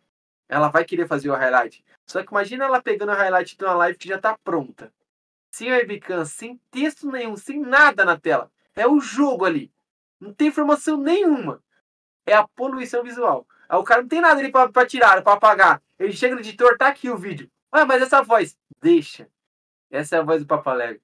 ela 0.49 0.69
vai 0.69 0.85
querer 0.85 1.07
fazer 1.07 1.31
o 1.31 1.35
highlight. 1.35 1.85
Só 2.05 2.23
que 2.23 2.31
imagina 2.31 2.65
ela 2.65 2.83
pegando 2.83 3.13
o 3.13 3.15
highlight 3.15 3.57
de 3.57 3.65
uma 3.65 3.75
live 3.75 3.99
que 3.99 4.09
já 4.09 4.19
tá 4.19 4.37
pronta 4.45 4.93
sem 5.57 5.71
webcam, 5.71 6.23
sem 6.27 6.61
texto 6.71 7.11
nenhum, 7.11 7.35
sem 7.35 7.59
nada 7.59 8.05
na 8.05 8.19
tela. 8.19 8.51
É 8.75 8.87
o 8.87 9.01
jogo 9.01 9.47
ali. 9.47 9.73
Não 10.21 10.33
tem 10.33 10.49
informação 10.49 10.97
nenhuma. 10.97 11.63
É 12.27 12.35
a 12.35 12.47
poluição 12.47 13.03
visual. 13.03 13.47
Aí 13.69 13.79
o 13.79 13.85
cara 13.85 14.03
não 14.03 14.09
tem 14.09 14.21
nada 14.21 14.41
ali 14.41 14.51
pra, 14.51 14.69
pra 14.69 14.87
tirar, 14.87 15.23
pra 15.23 15.35
apagar. 15.35 15.83
Ele 15.99 16.13
chega 16.13 16.35
no 16.35 16.41
editor, 16.41 16.77
tá 16.77 16.89
aqui 16.89 17.11
o 17.11 17.17
vídeo. 17.17 17.51
Ah, 17.71 17.85
mas 17.85 18.03
essa 18.03 18.23
voz. 18.23 18.57
Deixa. 18.81 19.29
Essa 19.91 20.17
é 20.17 20.19
a 20.19 20.23
voz 20.23 20.43
do 20.43 20.47
Papalego. 20.47 21.01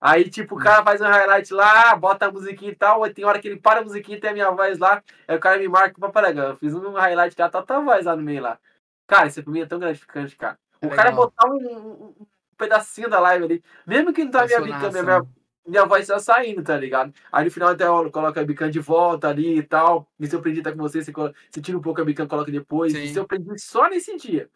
Aí, 0.00 0.28
tipo, 0.28 0.54
o 0.54 0.58
cara 0.58 0.84
faz 0.84 1.00
um 1.00 1.06
highlight 1.06 1.52
lá, 1.54 1.96
bota 1.96 2.26
a 2.26 2.30
musiquinha 2.30 2.72
e 2.72 2.76
tal. 2.76 3.10
Tem 3.10 3.24
hora 3.24 3.40
que 3.40 3.48
ele 3.48 3.58
para 3.58 3.80
a 3.80 3.82
musiquinha 3.82 4.18
e 4.18 4.20
tem 4.20 4.30
a 4.30 4.34
minha 4.34 4.50
voz 4.50 4.78
lá. 4.78 5.02
Aí 5.26 5.36
o 5.36 5.40
cara 5.40 5.58
me 5.58 5.66
marca 5.66 5.96
o 5.96 6.00
Papalego. 6.00 6.40
Eu 6.40 6.56
fiz 6.56 6.74
um 6.74 6.92
highlight 6.92 7.40
ela 7.40 7.50
tá 7.50 7.62
tua 7.62 7.80
voz 7.80 8.04
lá 8.04 8.14
no 8.14 8.22
meio 8.22 8.42
lá. 8.42 8.58
Cara, 9.06 9.28
isso 9.28 9.42
pra 9.42 9.52
mim 9.52 9.60
é 9.60 9.66
tão 9.66 9.78
gratificante, 9.78 10.36
cara. 10.36 10.58
O 10.82 10.86
é 10.86 10.94
cara 10.94 11.12
botar 11.12 11.48
um, 11.48 12.14
um, 12.20 12.26
pedacinho 12.58 13.08
da 13.08 13.18
live 13.20 13.44
ali. 13.44 13.64
Mesmo 13.86 14.12
que 14.12 14.24
não 14.24 14.30
tá 14.30 14.44
minha 14.44 14.60
webcam, 14.60 14.90
minha, 14.90 15.22
minha 15.66 15.84
voz 15.86 16.06
tá 16.06 16.18
saindo, 16.18 16.62
tá 16.62 16.76
ligado? 16.76 17.12
Aí 17.32 17.44
no 17.44 17.50
final 17.50 17.70
até 17.70 17.86
eu 17.86 18.10
coloco 18.10 18.38
a 18.38 18.42
webcam 18.42 18.70
de 18.70 18.80
volta 18.80 19.28
ali 19.28 19.58
e 19.58 19.62
tal. 19.62 20.06
E 20.18 20.26
se 20.26 20.34
eu 20.34 20.40
aprendi 20.40 20.62
tá 20.62 20.72
com 20.72 20.78
você, 20.78 21.02
você, 21.02 21.12
você 21.12 21.60
tira 21.60 21.78
um 21.78 21.82
pouco 21.82 22.00
a 22.00 22.04
webcam, 22.04 22.26
coloca 22.26 22.50
depois. 22.50 22.92
Sim. 22.92 23.02
Isso 23.04 23.18
eu 23.18 23.22
aprendi 23.24 23.58
só 23.58 23.88
nesse 23.88 24.16
dia. 24.16 24.48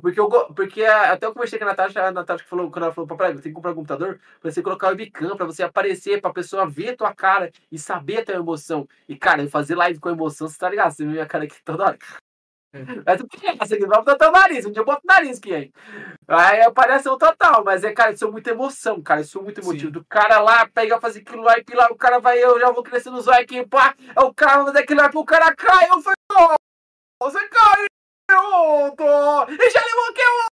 Porque, 0.00 0.18
eu, 0.18 0.28
porque 0.28 0.84
até 0.84 1.24
eu 1.24 1.32
conversei 1.32 1.56
com 1.56 1.64
a 1.64 1.68
Natasha, 1.68 2.02
a 2.02 2.10
Natasha 2.10 2.44
falou, 2.44 2.68
quando 2.68 2.86
ela 2.86 2.92
falou, 2.92 3.06
papai, 3.06 3.32
tem 3.34 3.42
que 3.42 3.52
comprar 3.52 3.70
um 3.70 3.76
computador 3.76 4.18
pra 4.40 4.50
você 4.50 4.60
colocar 4.60 4.88
o 4.88 4.90
webcam, 4.90 5.36
pra 5.36 5.46
você 5.46 5.62
aparecer, 5.62 6.20
pra 6.20 6.32
pessoa 6.32 6.68
ver 6.68 6.90
a 6.90 6.96
tua 6.96 7.14
cara 7.14 7.52
e 7.70 7.78
saber 7.78 8.18
a 8.18 8.24
tua 8.24 8.34
emoção. 8.34 8.88
E, 9.08 9.14
cara, 9.14 9.48
fazer 9.48 9.76
live 9.76 10.00
com 10.00 10.10
emoção, 10.10 10.48
você 10.48 10.58
tá 10.58 10.68
ligado? 10.68 10.90
Você 10.90 11.04
vê 11.04 11.12
minha 11.12 11.26
cara 11.26 11.44
aqui 11.44 11.62
toda 11.64 11.84
hora. 11.84 11.98
Mas 13.06 13.18
tu 13.18 13.26
pensa 13.26 13.76
que 13.76 13.86
vamos 13.86 14.04
botar 14.04 14.28
o 14.28 14.32
nariz, 14.32 14.66
um 14.66 14.70
dia 14.70 14.82
eu 14.82 14.84
boto 14.84 15.00
o 15.02 15.06
nariz 15.06 15.38
aqui, 15.38 15.54
hein? 15.54 15.72
Aí 16.26 16.60
aparece 16.60 17.08
o 17.08 17.16
total, 17.16 17.64
mas 17.64 17.82
é, 17.82 17.92
cara, 17.92 18.12
isso 18.12 18.26
é 18.26 18.30
muita 18.30 18.50
emoção, 18.50 19.02
cara, 19.02 19.22
isso 19.22 19.38
é 19.38 19.42
muito 19.42 19.60
emotivo. 19.60 19.86
Sim. 19.86 19.92
Do 19.92 20.04
cara 20.04 20.40
lá, 20.40 20.68
pega, 20.68 21.00
fazer 21.00 21.20
aquilo 21.20 21.42
lá, 21.42 21.58
e 21.58 21.64
pilar, 21.64 21.90
o 21.90 21.96
cara 21.96 22.18
vai, 22.18 22.38
eu 22.38 22.60
já 22.60 22.70
vou 22.70 22.82
crescendo 22.82 23.16
os 23.16 23.26
olhos 23.26 23.40
aqui, 23.40 23.66
pá, 23.66 23.94
é 24.14 24.20
o 24.20 24.34
cara, 24.34 24.64
fazer 24.66 24.80
aquilo 24.80 25.00
lá, 25.00 25.08
pro 25.08 25.24
cara 25.24 25.54
cai, 25.54 25.88
eu 25.88 26.02
falei, 26.02 26.16
"Ó, 26.32 26.54
você 27.22 27.48
caiu, 27.48 28.96
tô, 28.96 29.50
e 29.50 29.70
já 29.70 29.80
levou 29.80 30.08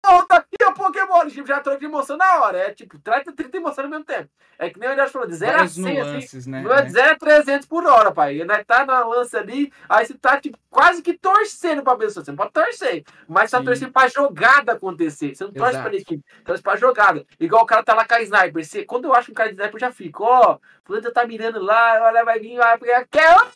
que 0.03 0.13
outra, 0.13 0.45
e 0.59 0.65
o 0.65 0.75
Pokémon, 0.75 1.29
tipo, 1.29 1.47
já 1.47 1.61
troca 1.61 1.79
de 1.79 1.85
emoção 1.85 2.17
na 2.17 2.41
hora, 2.41 2.59
é 2.59 2.73
tipo, 2.73 2.99
trata 2.99 3.33
30 3.33 3.57
emoções 3.57 3.85
ao 3.85 3.91
mesmo 3.91 4.05
tempo. 4.05 4.31
É 4.59 4.69
que 4.69 4.79
nem 4.79 4.89
o 4.89 4.93
Elias 4.93 5.11
falou, 5.11 5.27
de 5.27 5.35
0 5.35 5.53
a 5.53 5.57
Várias 5.57 5.73
100, 5.73 5.85
assim, 6.01 6.11
nuances, 6.11 6.47
né? 6.47 6.63
não 6.63 6.73
é 6.73 6.83
de 6.83 6.93
0 6.93 7.13
a 7.13 7.17
300 7.17 7.67
por 7.67 7.87
hora, 7.87 8.13
pai. 8.13 8.45
Nós 8.45 8.65
tá 8.67 8.85
na 8.85 9.05
lança 9.05 9.39
ali, 9.39 9.73
aí 9.89 10.05
você 10.05 10.15
tá 10.15 10.41
tipo, 10.41 10.59
quase 10.69 11.03
que 11.03 11.15
torcendo 11.15 11.83
pra 11.83 11.97
pessoa. 11.97 12.25
Você 12.25 12.31
não 12.31 12.37
pode 12.37 12.53
torcer, 12.53 13.05
mas 13.29 13.51
você 13.51 13.57
tá 13.57 13.63
torcendo 13.63 13.93
pra 13.93 14.09
jogada 14.09 14.73
acontecer. 14.73 15.35
Você 15.35 15.45
não 15.45 15.53
torce 15.53 15.73
Exato. 15.73 15.89
pra 15.89 15.99
equipe, 15.99 16.25
torce 16.45 16.63
pra 16.63 16.77
jogada. 16.77 17.25
Igual 17.39 17.63
o 17.63 17.67
cara 17.67 17.83
tá 17.83 17.95
lá 17.95 18.05
com 18.05 18.15
a 18.15 18.23
sniper. 18.23 18.65
Você, 18.65 18.85
quando 18.85 19.07
eu 19.07 19.15
acho 19.15 19.31
um 19.31 19.35
cara 19.35 19.49
de 19.49 19.55
sniper, 19.55 19.77
eu 19.77 19.81
já 19.81 19.93
fico, 19.93 20.25
ó, 20.25 20.59
fulano 20.85 21.11
tá 21.11 21.27
mirando 21.27 21.61
lá, 21.61 22.03
olha, 22.03 22.25
vai 22.25 22.39
vir, 22.39 22.57
vai 22.57 22.77
pegar, 22.79 23.07
quer 23.11 23.33
outra, 23.35 23.53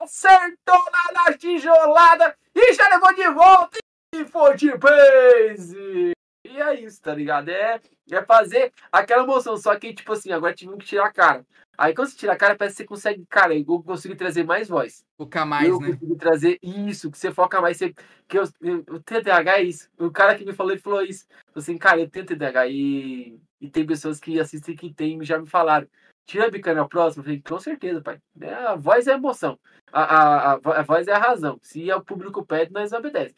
acertou 0.00 0.84
lá 0.92 1.24
na 1.24 1.32
tijolada 1.34 2.36
e 2.54 2.72
já 2.74 2.88
levou 2.88 3.14
de 3.14 3.28
volta 3.28 3.78
e 4.14 4.24
foi 4.24 4.56
de 4.56 4.76
base. 4.76 6.12
E 6.44 6.60
é 6.60 6.80
isso, 6.80 7.00
tá 7.02 7.14
ligado? 7.14 7.50
É, 7.50 7.80
é 8.10 8.22
fazer 8.24 8.72
aquela 8.90 9.22
emoção, 9.22 9.56
só 9.56 9.78
que, 9.78 9.92
tipo 9.92 10.12
assim, 10.12 10.32
agora 10.32 10.54
tivemos 10.54 10.82
que 10.82 10.88
tirar 10.88 11.06
a 11.06 11.12
cara. 11.12 11.46
Aí 11.76 11.94
quando 11.94 12.08
você 12.08 12.16
tira 12.16 12.32
a 12.32 12.36
cara, 12.36 12.56
parece 12.56 12.76
que 12.76 12.82
você 12.82 12.86
consegue, 12.86 13.26
cara, 13.26 13.54
eu 13.54 13.64
consigo 13.64 14.16
trazer 14.16 14.44
mais 14.44 14.68
voz. 14.68 15.04
Focar 15.16 15.46
mais, 15.46 15.68
eu 15.68 15.78
né? 15.78 15.92
consigo 15.92 16.16
trazer 16.16 16.58
isso, 16.60 17.10
que 17.10 17.18
você 17.18 17.32
foca 17.32 17.60
mais. 17.60 17.76
Você, 17.76 17.94
que 18.26 18.36
eu, 18.38 18.42
eu, 18.60 18.78
o 18.88 19.00
TDAH 19.00 19.58
é 19.58 19.62
isso. 19.62 19.88
O 19.96 20.10
cara 20.10 20.34
que 20.34 20.44
me 20.44 20.52
falou, 20.52 20.72
ele 20.72 20.80
falou 20.80 21.02
isso. 21.02 21.26
Falou 21.28 21.62
assim, 21.62 21.78
cara, 21.78 22.00
eu 22.00 22.10
tenho 22.10 22.26
TDAH 22.26 22.66
e, 22.66 23.38
e 23.60 23.70
tem 23.70 23.86
pessoas 23.86 24.18
que 24.18 24.40
assistem 24.40 24.74
que 24.74 24.92
tem 24.92 25.22
já 25.22 25.38
me 25.38 25.46
falaram. 25.46 25.86
Tira 26.26 26.46
a 26.46 26.50
bica 26.50 26.74
na 26.74 26.86
próxima. 26.86 27.20
Eu 27.20 27.24
falei, 27.24 27.42
com 27.42 27.60
certeza, 27.60 28.02
pai. 28.02 28.18
É, 28.40 28.52
a 28.52 28.74
voz 28.74 29.06
é 29.06 29.12
a 29.12 29.16
emoção. 29.16 29.56
A, 29.92 30.02
a, 30.02 30.52
a, 30.54 30.80
a 30.80 30.82
voz 30.82 31.06
é 31.06 31.12
a 31.12 31.18
razão. 31.18 31.60
Se 31.62 31.90
o 31.92 32.02
público 32.02 32.44
pede, 32.44 32.72
nós 32.72 32.92
obedece. 32.92 33.34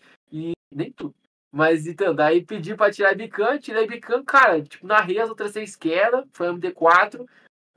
Nem 0.70 0.92
tudo. 0.92 1.14
Mas 1.52 1.86
então, 1.86 2.14
daí 2.14 2.44
pedi 2.44 2.74
pra 2.76 2.90
tirar 2.90 3.14
bican, 3.16 3.58
tirei 3.58 3.84
a 3.84 3.86
bican, 3.86 4.24
cara, 4.24 4.62
tipo, 4.62 4.86
narrei 4.86 5.18
as 5.18 5.28
outras 5.28 5.52
seis 5.52 5.74
quedas, 5.74 6.24
foi 6.32 6.46
MD4, 6.48 7.26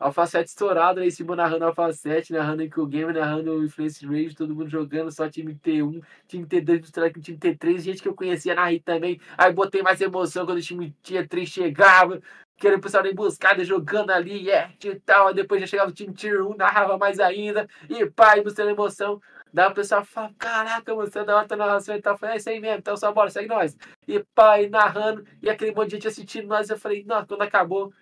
Alpha 0.04 0.26
7 0.26 0.48
estourado, 0.48 1.00
aí 1.00 1.08
em 1.08 1.12
cima 1.12 1.36
narrando 1.36 1.66
7, 1.94 2.34
narrando 2.34 2.62
Eco 2.62 2.86
Game, 2.86 3.14
narrando 3.14 3.64
Influence 3.64 4.06
Rage, 4.06 4.36
todo 4.36 4.54
mundo 4.54 4.70
jogando, 4.70 5.10
só 5.12 5.30
time 5.30 5.56
T1, 5.56 6.04
time 6.28 6.46
T2 6.46 6.82
misturado 6.82 7.14
com 7.14 7.22
time 7.22 7.38
T3, 7.38 7.80
gente 7.80 8.02
que 8.02 8.08
eu 8.10 8.14
conhecia 8.14 8.54
narrei 8.54 8.82
também. 8.82 9.20
Aí 9.38 9.54
botei 9.54 9.82
mais 9.82 10.02
emoção 10.02 10.46
quando 10.46 10.58
o 10.58 10.62
time 10.62 10.94
T3 11.04 11.46
chegava, 11.46 12.22
querendo 12.58 12.80
o 12.80 12.82
pessoal 12.82 13.04
da 13.04 13.10
emboscada 13.10 13.64
jogando 13.64 14.10
ali, 14.12 14.50
é, 14.50 14.72
e 14.84 14.96
tal. 15.00 15.34
Depois 15.34 15.62
já 15.62 15.68
chegava 15.68 15.90
o 15.90 15.94
time 15.94 16.14
Tier 16.14 16.46
1, 16.46 16.58
narrava 16.58 16.98
mais 16.98 17.20
ainda, 17.20 17.68
e 17.90 18.02
e 18.02 18.44
mostrando 18.44 18.72
emoção. 18.72 19.22
Daí 19.54 19.70
o 19.70 19.74
pessoal 19.74 20.04
fala, 20.04 20.34
caraca, 20.40 20.96
mano, 20.96 21.12
você 21.12 21.20
é 21.20 21.24
da 21.24 21.38
hora 21.38 21.56
narração 21.56 21.96
e 21.96 22.02
tal. 22.02 22.14
Eu 22.14 22.18
falei, 22.18 22.36
é 22.36 22.38
isso 22.40 22.50
aí 22.50 22.60
mesmo, 22.60 22.80
então 22.80 22.98
só 22.98 23.12
bora, 23.14 23.30
segue 23.30 23.48
nós. 23.48 23.78
E 24.08 24.24
pai, 24.34 24.68
narrando, 24.68 25.24
e 25.44 25.50
aquele 25.50 25.74
monte 25.76 25.90
de 25.90 25.96
gente 25.98 26.08
assistindo 26.08 26.48
nós. 26.48 26.70
Eu 26.72 26.78
falei, 26.78 27.04
nossa, 27.04 27.28
quando 27.28 27.44
acabou, 27.44 27.94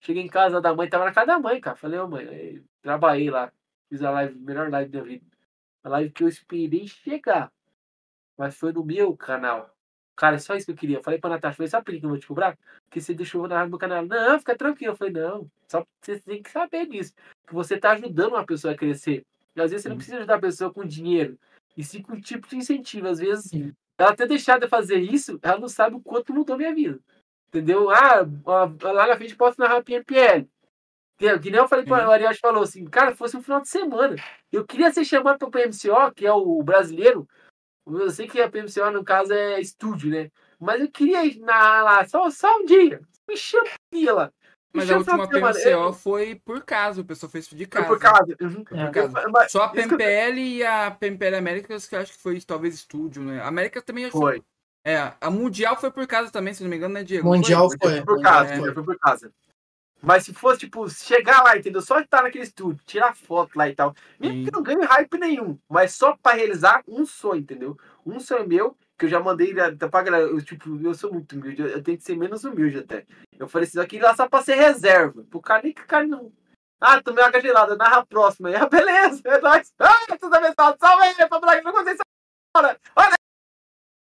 cheguei 0.00 0.22
em 0.22 0.28
casa 0.28 0.60
da 0.60 0.72
mãe, 0.72 0.88
tava 0.88 1.04
na 1.06 1.12
casa 1.12 1.26
da 1.26 1.38
mãe, 1.40 1.60
cara. 1.60 1.76
Falei, 1.76 1.98
ô 1.98 2.06
mãe, 2.06 2.64
trabalhei 2.80 3.28
lá, 3.28 3.52
fiz 3.88 4.02
a 4.02 4.10
live, 4.12 4.38
melhor 4.38 4.70
live 4.70 4.90
da 4.90 5.02
minha 5.02 5.18
vida. 5.18 5.26
A 5.82 5.88
live 5.88 6.12
que 6.12 6.22
eu 6.22 6.28
esperei 6.28 6.86
chegar, 6.86 7.50
mas 8.38 8.56
foi 8.56 8.72
no 8.72 8.84
meu 8.84 9.16
canal. 9.16 9.74
Cara, 10.14 10.36
é 10.36 10.38
só 10.38 10.54
isso 10.54 10.66
que 10.66 10.72
eu 10.72 10.76
queria. 10.76 11.02
Falei 11.02 11.18
pra 11.18 11.30
Natasha, 11.30 11.56
falei, 11.56 11.68
sabe 11.68 11.84
por 11.86 11.98
que 11.98 12.04
eu 12.04 12.10
vou 12.10 12.18
te 12.18 12.26
cobrar? 12.26 12.56
Porque 12.84 13.00
você 13.00 13.14
deixou 13.14 13.48
narrar 13.48 13.64
no 13.64 13.70
meu 13.70 13.78
canal. 13.78 14.04
Não, 14.04 14.38
fica 14.38 14.54
tranquilo. 14.54 14.92
Eu 14.92 14.96
falei, 14.96 15.14
não, 15.14 15.50
só 15.66 15.84
você 16.00 16.20
tem 16.20 16.42
que 16.42 16.50
saber 16.50 16.86
disso. 16.86 17.14
Que 17.46 17.54
você 17.54 17.78
tá 17.78 17.92
ajudando 17.92 18.34
uma 18.34 18.44
pessoa 18.44 18.74
a 18.74 18.76
crescer. 18.76 19.24
E 19.54 19.60
às 19.60 19.70
vezes 19.70 19.82
você 19.82 19.88
não 19.88 19.96
precisa 19.96 20.18
ajudar 20.18 20.36
a 20.36 20.40
pessoa 20.40 20.72
com 20.72 20.84
dinheiro, 20.84 21.38
e 21.76 21.84
sim 21.84 22.02
com 22.02 22.12
um 22.12 22.20
tipo 22.20 22.48
de 22.48 22.56
incentivo. 22.56 23.08
Às 23.08 23.18
vezes, 23.18 23.50
Sim. 23.50 23.74
ela 23.98 24.14
ter 24.14 24.26
deixado 24.26 24.62
de 24.62 24.68
fazer 24.68 24.98
isso, 24.98 25.38
ela 25.42 25.58
não 25.58 25.68
sabe 25.68 25.96
o 25.96 26.00
quanto 26.00 26.32
mudou 26.32 26.56
minha 26.56 26.74
vida. 26.74 27.00
Entendeu? 27.48 27.90
Ah, 27.90 28.26
lá 28.82 29.06
na 29.08 29.16
frente 29.16 29.34
posso 29.34 29.60
narrar 29.60 29.82
PMPL. 29.82 30.48
Que 31.18 31.50
nem 31.50 31.60
eu 31.60 31.68
falei 31.68 31.84
para 31.84 32.02
Sim. 32.02 32.08
o 32.08 32.10
Ariel 32.10 32.34
falou 32.36 32.62
assim, 32.62 32.84
cara, 32.86 33.14
fosse 33.14 33.36
um 33.36 33.42
final 33.42 33.60
de 33.60 33.68
semana. 33.68 34.16
Eu 34.50 34.64
queria 34.64 34.90
ser 34.90 35.04
chamado 35.04 35.38
para 35.38 35.48
o 35.48 35.50
PMCO, 35.50 36.14
que 36.14 36.26
é 36.26 36.32
o 36.32 36.62
brasileiro. 36.62 37.28
Eu 37.86 38.10
sei 38.10 38.26
que 38.26 38.40
a 38.40 38.48
PMCO, 38.48 38.90
no 38.90 39.04
caso, 39.04 39.32
é 39.32 39.60
estúdio, 39.60 40.10
né? 40.10 40.30
Mas 40.58 40.80
eu 40.80 40.90
queria 40.90 41.24
ir 41.26 41.38
na, 41.40 41.82
lá 41.82 42.06
só, 42.06 42.30
só 42.30 42.58
um 42.58 42.64
dia. 42.64 43.02
Me 43.28 43.36
chama 43.36 43.68
dia 43.92 44.14
lá. 44.14 44.32
Mas 44.72 44.84
a 44.90 44.94
chama 45.02 45.16
um 45.16 45.20
última. 45.20 45.52
PMCO 45.52 45.92
foi 45.92 46.34
por 46.44 46.62
caso, 46.62 47.00
o 47.00 47.04
pessoal 47.04 47.30
fez 47.30 47.46
de 47.48 47.56
Foi 47.56 47.66
casa. 47.66 47.86
por 47.86 47.98
causa. 47.98 48.36
Uhum. 48.40 48.64
Foi 48.64 48.78
É. 48.78 49.08
por 49.08 49.30
mas- 49.32 49.50
Só 49.52 49.64
a 49.64 49.66
eu- 49.66 49.70
PMPL 49.72 50.38
e 50.40 50.64
a 50.64 50.90
PMPL 50.92 51.36
Américas, 51.36 51.86
que 51.88 51.94
eu 51.96 52.00
acho 52.00 52.12
que 52.12 52.18
foi 52.18 52.40
talvez 52.40 52.74
estúdio, 52.74 53.22
né? 53.22 53.40
A 53.40 53.48
América 53.48 53.82
também 53.82 54.04
acho 54.04 54.16
Foi. 54.16 54.42
É, 54.84 55.12
a 55.20 55.30
Mundial 55.30 55.76
foi 55.78 55.90
por 55.90 56.06
casa 56.06 56.30
também, 56.30 56.54
se 56.54 56.62
não 56.62 56.70
me 56.70 56.76
engano, 56.76 56.94
né, 56.94 57.02
Diego? 57.04 57.28
Mundial 57.28 57.68
foi? 57.68 57.78
foi. 57.78 57.96
Foi 57.96 58.04
por 58.04 58.22
casa, 58.22 58.54
É. 58.54 58.58
foi, 58.58 58.72
foi 58.74 58.82
por 58.84 58.98
casa. 58.98 59.30
Mas 60.02 60.24
se 60.24 60.32
fosse, 60.32 60.60
tipo, 60.60 60.88
chegar 60.88 61.42
lá, 61.42 61.58
entendeu? 61.58 61.82
Só 61.82 62.00
estar 62.00 62.22
naquele 62.22 62.44
estúdio, 62.44 62.80
tirar 62.86 63.14
foto 63.14 63.50
lá 63.54 63.68
e 63.68 63.74
tal. 63.74 63.94
Mesmo 64.18 64.44
que 64.46 64.50
não 64.50 64.62
ganhe 64.62 64.82
hype 64.82 65.18
nenhum, 65.18 65.58
mas 65.68 65.92
só 65.92 66.16
pra 66.16 66.32
realizar 66.32 66.82
um 66.88 67.04
sonho, 67.04 67.40
entendeu? 67.42 67.76
Um 68.06 68.18
sonho 68.18 68.48
meu, 68.48 68.74
que 69.00 69.06
eu 69.06 69.10
já 69.10 69.18
mandei 69.18 69.54
né, 69.54 69.70
pra 69.74 70.02
galera. 70.02 70.24
Eu, 70.24 70.44
tipo, 70.44 70.78
eu 70.84 70.92
sou 70.92 71.10
muito 71.10 71.34
humilde, 71.34 71.62
eu- 71.62 71.82
tenho 71.82 71.96
que 71.96 72.04
ser 72.04 72.14
menos 72.14 72.44
humilde 72.44 72.80
até. 72.80 73.06
Eu 73.38 73.48
falei 73.48 73.66
assim, 73.66 73.78
ir 73.96 74.00
lá 74.00 74.14
só 74.14 74.28
pra 74.28 74.42
ser 74.42 74.56
reserva. 74.56 75.24
Pro 75.30 75.40
cara 75.40 75.62
nem 75.62 75.72
que 75.72 75.80
o 75.80 75.86
cara 75.86 76.06
não. 76.06 76.30
Ah, 76.78 77.02
tomei 77.02 77.24
água 77.24 77.40
gelada, 77.40 77.76
narra 77.76 78.00
a 78.00 78.06
próxima. 78.06 78.50
aí, 78.50 78.56
Ah, 78.56 78.68
beleza, 78.68 79.22
é 79.24 79.40
nóis. 79.40 79.72
Ah, 79.78 80.18
tudo 80.18 80.34
abençoado, 80.34 80.76
salve 80.78 81.02
aí, 81.04 81.14
Braga, 81.14 81.62
não 81.62 81.72
consegui 81.72 81.98
Olha, 82.54 82.78
olha, 82.96 83.14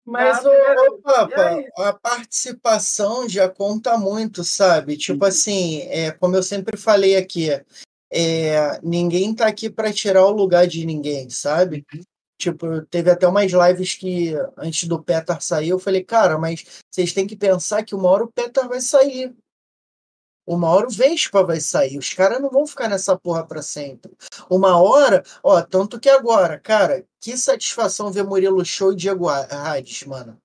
Mas, 0.06 0.44
Ah, 0.44 0.50
ô, 0.88 0.98
Papa, 0.98 1.32
E 1.50 1.68
a 1.82 1.92
participação 1.92 3.28
já 3.28 3.48
conta 3.48 3.98
muito, 3.98 4.44
sabe? 4.44 4.96
Tipo 4.96 5.24
Uhum. 5.24 5.28
assim, 5.28 5.80
é, 5.88 6.12
como 6.12 6.36
eu 6.36 6.42
sempre 6.44 6.76
falei 6.76 7.16
aqui, 7.16 7.48
é, 8.12 8.80
ninguém 8.84 9.34
tá 9.34 9.48
aqui 9.48 9.68
para 9.68 9.92
tirar 9.92 10.24
o 10.26 10.30
lugar 10.30 10.66
de 10.68 10.86
ninguém, 10.86 11.28
sabe? 11.28 11.84
Tipo, 12.38 12.82
teve 12.86 13.10
até 13.10 13.26
umas 13.26 13.50
lives 13.50 13.94
que 13.94 14.34
antes 14.56 14.86
do 14.86 15.02
Petar 15.02 15.40
sair, 15.40 15.70
eu 15.70 15.78
falei, 15.78 16.04
cara, 16.04 16.38
mas 16.38 16.82
vocês 16.90 17.12
têm 17.12 17.26
que 17.26 17.36
pensar 17.36 17.82
que 17.82 17.94
uma 17.94 18.08
hora 18.10 18.24
o 18.24 18.32
Petar 18.32 18.68
vai 18.68 18.80
sair. 18.80 19.34
Uma 20.46 20.68
hora 20.68 20.86
o 20.86 20.90
Vespa 20.90 21.42
vai 21.42 21.60
sair. 21.60 21.98
Os 21.98 22.12
caras 22.12 22.40
não 22.40 22.50
vão 22.50 22.66
ficar 22.66 22.88
nessa 22.88 23.18
porra 23.18 23.44
pra 23.44 23.62
sempre. 23.62 24.16
Uma 24.48 24.80
hora, 24.80 25.24
ó, 25.42 25.60
tanto 25.62 25.98
que 25.98 26.08
agora, 26.08 26.60
cara, 26.60 27.04
que 27.20 27.36
satisfação 27.36 28.12
ver 28.12 28.22
Murilo 28.22 28.64
Show 28.64 28.92
e 28.92 28.96
Diego 28.96 29.28
Hades, 29.28 30.04
mano. 30.04 30.40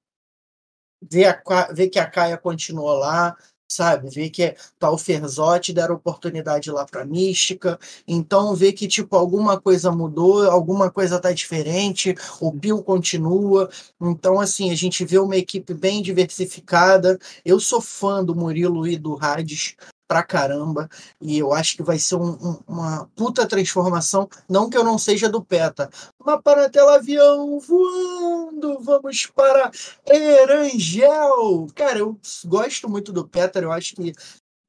Ver, 1.03 1.41
a, 1.45 1.71
ver 1.71 1.89
que 1.89 1.99
a 1.99 2.09
Caia 2.09 2.37
continuou 2.37 2.93
lá, 2.93 3.35
sabe? 3.71 4.09
Ver 4.09 4.29
que 4.29 4.55
tá 4.79 4.89
o 4.91 4.97
Ferzotti, 4.97 5.73
deram 5.73 5.95
oportunidade 5.95 6.69
lá 6.71 6.85
pra 6.85 7.05
Mística. 7.05 7.79
Então, 8.07 8.55
ver 8.55 8.73
que, 8.73 8.87
tipo, 8.87 9.15
alguma 9.15 9.59
coisa 9.59 9.91
mudou, 9.91 10.49
alguma 10.49 10.91
coisa 10.91 11.19
tá 11.19 11.31
diferente, 11.31 12.15
o 12.39 12.51
Pio 12.51 12.83
continua. 12.83 13.69
Então, 13.99 14.39
assim, 14.39 14.71
a 14.71 14.75
gente 14.75 15.05
vê 15.05 15.17
uma 15.17 15.37
equipe 15.37 15.73
bem 15.73 16.01
diversificada. 16.01 17.17
Eu 17.45 17.59
sou 17.59 17.81
fã 17.81 18.23
do 18.23 18.35
Murilo 18.35 18.87
e 18.87 18.97
do 18.97 19.17
Hades 19.21 19.75
pra 20.11 20.23
caramba. 20.23 20.89
E 21.21 21.37
eu 21.37 21.53
acho 21.53 21.77
que 21.77 21.83
vai 21.83 21.97
ser 21.97 22.15
um- 22.15 22.33
um- 22.33 22.59
uma 22.67 23.09
puta 23.15 23.47
transformação. 23.47 24.27
Não 24.49 24.69
que 24.69 24.77
eu 24.77 24.83
não 24.83 24.97
seja 24.97 25.29
do 25.29 25.41
PETA. 25.41 25.89
Mas 26.19 26.41
para 26.41 26.69
tela 26.69 26.95
avião 26.95 27.57
voando, 27.61 28.77
vamos 28.81 29.27
para 29.27 29.71
Erangel. 30.05 31.65
Cara, 31.73 31.99
eu 31.99 32.19
gosto 32.43 32.89
muito 32.89 33.13
do 33.13 33.25
PETA. 33.25 33.59
Eu 33.59 33.71
acho 33.71 33.95
que 33.95 34.11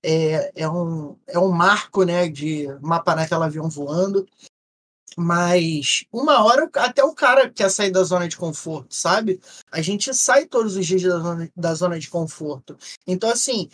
é, 0.05 0.52
é, 0.55 0.69
um, 0.69 1.16
é 1.27 1.40
um 1.40 1.51
marco 1.51 2.05
né, 2.05 2.28
de 2.28 2.69
mapa 2.81 3.16
na 3.16 3.27
tela 3.27 3.47
avião 3.47 3.69
voando. 3.69 4.24
Mas 5.16 6.05
uma 6.12 6.44
hora 6.44 6.70
até 6.77 7.02
o 7.02 7.12
cara 7.12 7.51
quer 7.51 7.69
sair 7.69 7.90
da 7.90 8.05
zona 8.05 8.28
de 8.28 8.36
conforto, 8.36 8.94
sabe? 8.94 9.40
A 9.73 9.82
gente 9.82 10.14
sai 10.14 10.47
todos 10.47 10.77
os 10.77 10.86
dias 10.86 11.02
da 11.02 11.19
zona, 11.19 11.51
da 11.56 11.74
zona 11.74 11.98
de 11.98 12.09
conforto. 12.09 12.78
Então, 13.06 13.28
assim, 13.28 13.69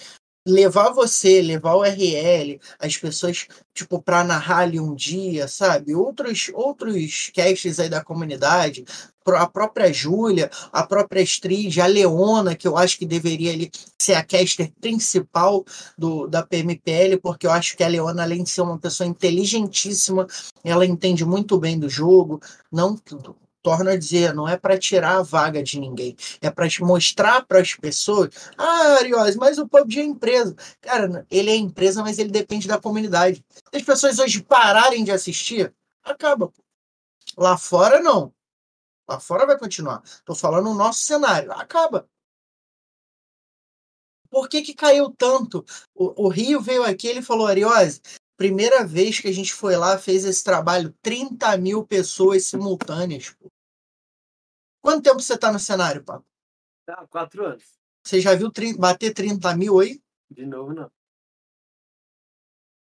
levar 0.47 0.91
você, 0.91 1.43
levar 1.43 1.75
o 1.75 1.83
RL, 1.83 2.61
as 2.79 2.97
pessoas, 2.97 3.47
tipo, 3.75 4.01
para 4.01 4.25
narrar 4.25 4.61
ali 4.61 4.81
um 4.81 4.95
dia, 4.95 5.47
sabe? 5.47 5.95
Outros, 5.95 6.51
outros 6.55 7.31
casts 7.35 7.79
aí 7.79 7.89
da 7.89 8.03
comunidade, 8.03 8.85
a 9.27 9.47
própria 9.47 9.93
Júlia, 9.93 10.51
a 10.73 10.87
própria 10.87 11.21
Strid, 11.21 11.79
a 11.81 11.87
Leona, 11.87 12.55
que 12.55 12.67
eu 12.67 12.77
acho 12.77 12.99
que 12.99 13.05
deveria 13.05 13.53
ali 13.53 13.71
ser 14.01 14.15
a 14.15 14.25
caster 14.25 14.73
principal 14.81 15.65
do, 15.97 16.27
da 16.27 16.43
PMPL, 16.43 17.19
porque 17.23 17.47
eu 17.47 17.51
acho 17.51 17.77
que 17.77 17.85
a 17.85 17.89
Leona, 17.89 18.23
além 18.23 18.43
de 18.43 18.51
ser 18.51 18.63
uma 18.63 18.79
pessoa 18.79 19.07
inteligentíssima, 19.07 20.27
ela 20.65 20.87
entende 20.87 21.25
muito 21.25 21.59
bem 21.59 21.79
do 21.79 21.89
jogo, 21.89 22.41
não 22.73 22.97
torno 23.69 23.91
a 23.91 23.97
dizer, 23.97 24.33
não 24.33 24.49
é 24.49 24.57
para 24.57 24.79
tirar 24.79 25.19
a 25.19 25.23
vaga 25.23 25.63
de 25.63 25.79
ninguém, 25.79 26.17
é 26.41 26.51
para 26.51 26.67
mostrar 26.81 27.45
para 27.45 27.61
as 27.61 27.75
pessoas, 27.75 28.31
ah, 28.57 28.97
Ariose, 28.99 29.37
mas 29.37 29.59
o 29.59 29.69
PUBG 29.69 30.01
é 30.01 30.05
empresa. 30.05 30.57
Cara, 30.81 31.27
ele 31.31 31.51
é 31.51 31.57
empresa, 31.57 32.03
mas 32.03 32.19
ele 32.19 32.31
depende 32.31 32.67
da 32.67 32.81
comunidade. 32.81 33.45
Se 33.71 33.77
as 33.77 33.83
pessoas 33.83 34.19
hoje 34.19 34.43
pararem 34.43 35.05
de 35.05 35.11
assistir, 35.11 35.75
acaba. 36.03 36.51
Lá 37.37 37.59
fora, 37.59 38.01
não. 38.01 38.33
Lá 39.07 39.21
fora 39.21 39.45
vai 39.45 39.59
continuar. 39.59 40.03
Tô 40.25 40.35
falando 40.35 40.65
no 40.65 40.75
nosso 40.75 41.01
cenário. 41.01 41.53
Acaba. 41.53 42.09
Por 44.31 44.49
que, 44.49 44.63
que 44.63 44.73
caiu 44.73 45.11
tanto? 45.11 45.63
O, 45.95 46.25
o 46.27 46.29
Rio 46.29 46.59
veio 46.63 46.85
aqui, 46.85 47.07
ele 47.07 47.21
falou, 47.21 47.47
Ariose, 47.47 48.01
primeira 48.35 48.83
vez 48.87 49.21
que 49.21 49.29
a 49.29 49.33
gente 49.33 49.53
foi 49.53 49.77
lá, 49.77 49.99
fez 49.99 50.25
esse 50.25 50.43
trabalho, 50.43 50.95
30 51.03 51.55
mil 51.59 51.85
pessoas 51.85 52.47
simultâneas. 52.47 53.29
Pô. 53.39 53.51
Quanto 54.89 55.03
tempo 55.03 55.21
você 55.21 55.37
tá 55.37 55.53
no 55.53 55.59
cenário, 55.59 56.03
Papo? 56.03 56.25
Tá, 56.87 57.07
quatro 57.11 57.45
anos. 57.45 57.63
Você 58.03 58.23
já 58.23 58.35
viu 58.35 58.51
bater 58.79 59.13
30 59.13 59.55
mil 59.55 59.79
aí? 59.79 60.01
De 60.31 60.47
novo, 60.47 60.73
não. 60.73 60.91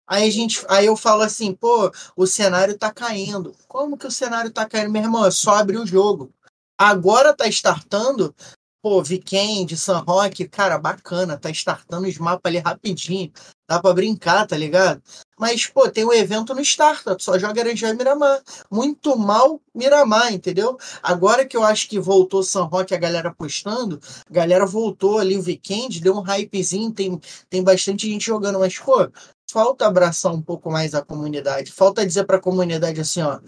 Aí, 0.06 0.28
a 0.28 0.30
gente, 0.30 0.64
aí 0.68 0.86
eu 0.86 0.96
falo 0.96 1.22
assim, 1.22 1.52
pô, 1.52 1.90
o 2.14 2.28
cenário 2.28 2.78
tá 2.78 2.92
caindo. 2.92 3.56
Como 3.66 3.98
que 3.98 4.06
o 4.06 4.10
cenário 4.10 4.52
tá 4.52 4.68
caindo, 4.68 4.92
meu 4.92 5.02
irmão? 5.02 5.26
É 5.26 5.32
só 5.32 5.56
abrir 5.56 5.78
o 5.78 5.86
jogo. 5.86 6.32
Agora 6.78 7.36
tá 7.36 7.48
startando, 7.48 8.32
Pô, 8.82 9.02
Weekend, 9.02 9.76
San 9.76 9.98
Roque, 9.98 10.48
cara, 10.48 10.78
bacana, 10.78 11.36
tá 11.36 11.50
startando 11.50 12.08
os 12.08 12.16
mapas 12.16 12.50
ali 12.50 12.58
rapidinho. 12.58 13.30
Dá 13.68 13.78
pra 13.78 13.92
brincar, 13.92 14.46
tá 14.46 14.56
ligado? 14.56 15.02
Mas, 15.38 15.66
pô, 15.66 15.86
tem 15.90 16.04
um 16.04 16.12
evento 16.12 16.54
no 16.54 16.62
Startup, 16.62 17.22
só 17.22 17.38
joga 17.38 17.60
Aranjá 17.60 17.90
e 17.90 17.94
Miramar. 17.94 18.42
Muito 18.70 19.16
mal 19.18 19.60
Miramar, 19.74 20.32
entendeu? 20.32 20.78
Agora 21.02 21.44
que 21.44 21.56
eu 21.56 21.62
acho 21.62 21.88
que 21.90 22.00
voltou 22.00 22.42
San 22.42 22.64
Roque 22.64 22.94
a 22.94 22.98
galera 22.98 23.34
postando, 23.34 24.00
a 24.28 24.32
galera 24.32 24.64
voltou 24.64 25.18
ali 25.18 25.36
o 25.36 25.44
Weekend, 25.44 26.00
deu 26.00 26.16
um 26.16 26.22
hypezinho, 26.22 26.90
tem, 26.90 27.20
tem 27.50 27.62
bastante 27.62 28.08
gente 28.08 28.24
jogando, 28.24 28.58
mas, 28.58 28.78
pô, 28.78 29.10
falta 29.52 29.86
abraçar 29.86 30.32
um 30.32 30.40
pouco 30.40 30.70
mais 30.70 30.94
a 30.94 31.02
comunidade. 31.02 31.70
Falta 31.70 32.06
dizer 32.06 32.24
pra 32.24 32.40
comunidade 32.40 32.98
assim, 32.98 33.20
ó, 33.20 33.40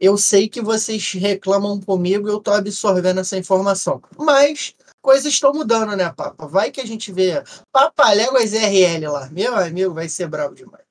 eu 0.00 0.16
sei 0.16 0.48
que 0.48 0.62
vocês 0.62 1.12
reclamam 1.12 1.78
comigo 1.80 2.26
e 2.26 2.32
eu 2.32 2.40
tô 2.40 2.50
absorvendo 2.50 3.20
essa 3.20 3.36
informação. 3.36 4.02
Mas 4.16 4.74
coisas 5.02 5.32
estão 5.32 5.52
mudando, 5.52 5.94
né, 5.94 6.10
Papa? 6.10 6.46
Vai 6.46 6.70
que 6.70 6.80
a 6.80 6.86
gente 6.86 7.12
vê 7.12 7.42
Papaléguas 7.70 8.52
RL 8.52 9.08
lá. 9.08 9.28
Meu 9.30 9.54
amigo, 9.54 9.92
vai 9.92 10.08
ser 10.08 10.26
bravo 10.26 10.54
demais. 10.54 10.84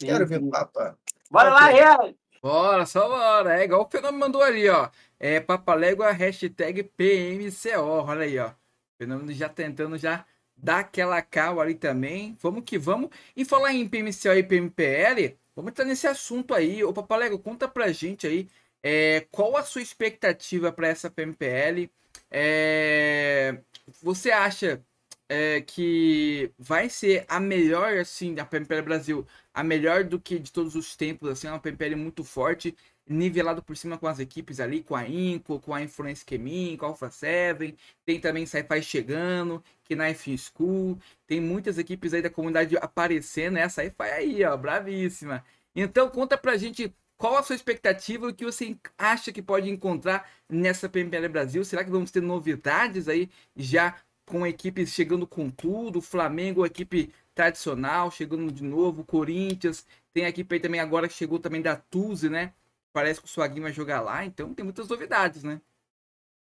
Sim, 0.00 0.08
Quero 0.08 0.26
ver 0.26 0.42
o 0.42 0.50
Papa. 0.50 0.98
Bora 1.30 1.50
lá, 1.50 1.68
RL! 1.68 2.16
Bora, 2.42 2.86
só 2.86 3.06
bora. 3.08 3.60
É 3.60 3.64
igual 3.64 3.82
o 3.82 3.88
Fernando 3.88 4.18
mandou 4.18 4.42
ali, 4.42 4.68
ó. 4.68 4.88
É 5.20 5.38
Papalégua, 5.38 6.10
hashtag 6.10 6.82
PMCO. 6.82 8.04
Olha 8.06 8.24
aí, 8.24 8.38
ó. 8.38 8.48
O 8.48 8.54
Fernando 8.98 9.32
já 9.32 9.48
tentando 9.48 9.96
já 9.96 10.24
dar 10.62 10.80
aquela 10.80 11.20
cal 11.20 11.60
ali 11.60 11.74
também. 11.74 12.36
Vamos 12.40 12.64
que 12.64 12.78
vamos. 12.78 13.10
E 13.36 13.44
falar 13.44 13.72
em 13.74 13.88
PMCO 13.88 14.32
e 14.34 14.42
PMPL, 14.42 15.36
Vamos 15.54 15.70
entrar 15.72 15.84
nesse 15.84 16.06
assunto 16.06 16.54
aí. 16.54 16.82
Ô, 16.82 16.92
Papalego, 16.92 17.38
conta 17.38 17.68
pra 17.68 17.92
gente 17.92 18.26
aí 18.26 18.48
é, 18.82 19.26
qual 19.30 19.56
a 19.56 19.62
sua 19.62 19.82
expectativa 19.82 20.72
para 20.72 20.88
essa 20.88 21.10
PMPL. 21.10 21.90
É, 22.30 23.58
você 24.02 24.30
acha 24.30 24.84
é, 25.28 25.60
que 25.60 26.50
vai 26.58 26.88
ser 26.88 27.24
a 27.28 27.38
melhor, 27.40 27.98
assim, 27.98 28.38
a 28.38 28.44
PMPL 28.44 28.82
Brasil, 28.82 29.26
a 29.52 29.62
melhor 29.62 30.04
do 30.04 30.20
que 30.20 30.38
de 30.38 30.52
todos 30.52 30.74
os 30.74 30.96
tempos, 30.96 31.28
assim, 31.28 31.46
é 31.46 31.50
uma 31.50 31.60
PMPL 31.60 31.96
muito 31.96 32.24
forte, 32.24 32.76
nivelado 33.08 33.62
por 33.62 33.76
cima 33.76 33.98
com 33.98 34.06
as 34.06 34.18
equipes 34.18 34.60
ali, 34.60 34.82
com 34.82 34.94
a 34.94 35.08
Inco, 35.08 35.60
com 35.60 35.74
a 35.74 35.82
Influence 35.82 36.24
Gaming, 36.28 36.76
com 36.76 36.86
a 36.86 36.88
Alpha 36.88 37.10
7, 37.10 37.76
tem 38.04 38.20
também 38.20 38.46
Sci-Fi 38.46 38.82
chegando, 38.82 39.62
Knife 39.88 40.36
School, 40.38 40.98
tem 41.26 41.40
muitas 41.40 41.78
equipes 41.78 42.14
aí 42.14 42.22
da 42.22 42.30
comunidade 42.30 42.76
aparecendo, 42.78 43.58
essa 43.58 43.82
Sci-Fi 43.82 44.10
aí, 44.10 44.44
ó, 44.44 44.56
bravíssima. 44.56 45.44
Então 45.74 46.08
conta 46.08 46.38
pra 46.38 46.56
gente 46.56 46.94
qual 47.16 47.36
a 47.36 47.42
sua 47.42 47.54
expectativa, 47.54 48.26
o 48.26 48.34
que 48.34 48.44
você 48.44 48.76
acha 48.98 49.32
que 49.32 49.42
pode 49.42 49.70
encontrar 49.70 50.28
nessa 50.48 50.88
PMPL 50.88 51.28
Brasil, 51.28 51.64
será 51.64 51.84
que 51.84 51.90
vamos 51.90 52.10
ter 52.10 52.20
novidades 52.20 53.08
aí 53.08 53.30
já 53.56 53.96
com 54.26 54.46
equipes 54.46 54.92
chegando 54.92 55.26
com 55.26 55.50
tudo, 55.50 56.00
Flamengo, 56.00 56.64
equipe 56.66 57.12
tradicional, 57.34 58.10
chegando 58.10 58.50
de 58.52 58.62
novo, 58.62 59.04
Corinthians, 59.04 59.86
tem 60.12 60.24
a 60.24 60.28
equipe 60.28 60.54
aí 60.54 60.60
também 60.60 60.80
agora 60.80 61.08
que 61.08 61.14
chegou 61.14 61.38
também 61.38 61.62
da 61.62 61.76
Tuzi, 61.76 62.28
né? 62.28 62.52
Parece 62.92 63.20
que 63.20 63.26
o 63.26 63.28
Suaguinho 63.28 63.62
vai 63.62 63.72
jogar 63.72 64.00
lá, 64.00 64.24
então 64.24 64.52
tem 64.54 64.64
muitas 64.64 64.88
novidades, 64.88 65.42
né? 65.42 65.60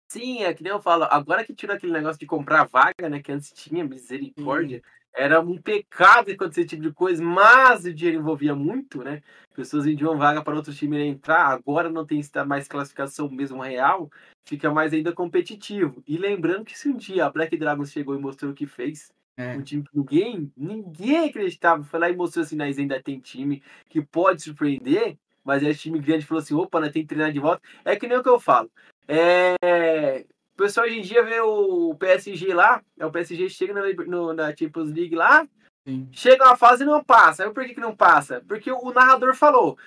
Sim, 0.07 0.43
é 0.43 0.53
que 0.53 0.61
nem 0.61 0.71
eu 0.71 0.81
falo, 0.81 1.05
agora 1.05 1.43
que 1.43 1.53
tirou 1.53 1.75
aquele 1.75 1.91
negócio 1.91 2.19
de 2.19 2.27
comprar 2.27 2.65
vaga, 2.65 3.09
né? 3.09 3.21
Que 3.21 3.31
antes 3.31 3.51
tinha, 3.51 3.83
misericórdia, 3.83 4.83
era 5.15 5.39
um 5.39 5.57
pecado 5.57 6.29
acontecer 6.29 6.61
esse 6.61 6.69
tipo 6.69 6.83
de 6.83 6.93
coisa, 6.93 7.23
mas 7.23 7.85
o 7.85 7.93
dinheiro 7.93 8.19
envolvia 8.19 8.53
muito, 8.53 9.03
né? 9.03 9.23
Pessoas 9.55 9.85
vendiam 9.85 10.17
vaga 10.17 10.43
para 10.43 10.55
outro 10.55 10.73
time 10.73 11.01
entrar, 11.01 11.47
agora 11.47 11.89
não 11.89 12.05
tem 12.05 12.21
mais 12.45 12.67
classificação 12.67 13.29
mesmo 13.29 13.61
real, 13.61 14.11
fica 14.45 14.69
mais 14.71 14.93
ainda 14.93 15.13
competitivo. 15.13 16.03
E 16.05 16.17
lembrando 16.17 16.65
que 16.65 16.77
se 16.77 16.89
um 16.89 16.97
dia 16.97 17.25
a 17.25 17.31
Black 17.31 17.55
Dragons 17.57 17.91
chegou 17.91 18.15
e 18.15 18.19
mostrou 18.19 18.51
o 18.51 18.55
que 18.55 18.67
fez, 18.67 19.11
é. 19.37 19.55
um 19.55 19.61
time 19.61 19.83
que 19.83 19.97
ninguém, 19.97 20.51
ninguém 20.55 21.29
acreditava, 21.29 21.83
foi 21.83 21.99
lá 21.99 22.09
e 22.09 22.15
mostrou 22.15 22.43
assim, 22.43 22.55
nós 22.57 22.77
ainda 22.77 23.01
tem 23.01 23.19
time 23.19 23.63
que 23.89 24.01
pode 24.01 24.43
surpreender, 24.43 25.17
mas 25.45 25.63
aí 25.63 25.71
o 25.71 25.75
time 25.75 25.99
grande 25.99 26.25
falou 26.25 26.41
assim, 26.41 26.55
opa, 26.55 26.79
nós 26.79 26.91
tem 26.91 27.03
que 27.03 27.09
treinar 27.09 27.31
de 27.31 27.39
volta. 27.39 27.61
É 27.85 27.95
que 27.95 28.07
nem 28.07 28.17
o 28.17 28.23
que 28.23 28.29
eu 28.29 28.39
falo. 28.39 28.69
É... 29.07 30.25
O 30.53 30.57
pessoal 30.57 30.85
hoje 30.87 30.99
em 30.99 31.01
dia 31.01 31.21
vê 31.23 31.39
o 31.39 31.93
PSG 31.95 32.53
lá, 32.53 32.81
é 32.97 33.05
o 33.05 33.11
PSG 33.11 33.49
chega 33.49 33.73
na, 33.73 33.81
no, 34.05 34.33
na 34.33 34.55
Champions 34.55 34.91
League 34.91 35.13
lá, 35.13 35.45
Sim. 35.85 36.07
chega 36.11 36.45
uma 36.45 36.55
fase 36.55 36.83
e 36.83 36.85
não 36.85 37.03
passa. 37.03 37.43
Aí 37.43 37.51
por 37.51 37.65
que, 37.65 37.75
que 37.75 37.81
não 37.81 37.95
passa? 37.95 38.41
Porque 38.47 38.71
o 38.71 38.91
narrador 38.91 39.35
falou. 39.35 39.77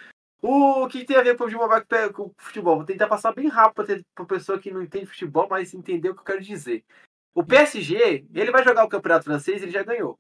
O 0.41 0.87
que 0.87 1.05
tem 1.05 1.17
a 1.17 1.23
ver 1.23 1.37
com 1.37 1.45
o 1.45 1.49
futebol, 1.49 2.13
com 2.13 2.23
o 2.25 2.35
futebol? 2.37 2.77
Vou 2.77 2.85
tentar 2.85 3.09
passar 3.09 3.35
bem 3.35 3.49
rápido 3.49 4.05
para 4.15 4.25
pessoa 4.25 4.59
que 4.59 4.71
não 4.71 4.83
entende 4.83 5.07
futebol, 5.07 5.49
mas 5.51 5.75
entender 5.75 6.11
o 6.11 6.15
que 6.15 6.21
eu 6.21 6.25
quero 6.25 6.41
dizer. 6.41 6.85
O 7.35 7.43
PSG, 7.43 8.27
ele 8.33 8.51
vai 8.53 8.63
jogar 8.63 8.85
o 8.85 8.89
Campeonato 8.89 9.25
Francês, 9.25 9.63
ele 9.63 9.73
já 9.73 9.83
ganhou. 9.83 10.19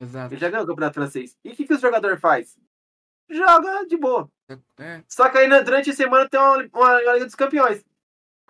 Exato. 0.00 0.34
Ele 0.34 0.40
já 0.40 0.50
ganhou 0.50 0.64
o 0.64 0.68
Campeonato 0.68 0.94
Francês. 0.94 1.36
E 1.42 1.50
o 1.50 1.56
que, 1.56 1.66
que 1.66 1.74
o 1.74 1.78
jogador 1.78 2.18
faz? 2.18 2.56
Joga 3.32 3.86
de 3.86 3.96
boa. 3.96 4.28
É. 4.78 5.02
Só 5.08 5.28
que 5.28 5.38
aí 5.38 5.48
durante 5.64 5.90
a 5.90 5.94
semana 5.94 6.28
tem 6.28 6.38
uma, 6.38 6.56
uma, 6.56 7.00
uma 7.00 7.12
Liga 7.14 7.24
dos 7.24 7.34
Campeões. 7.34 7.82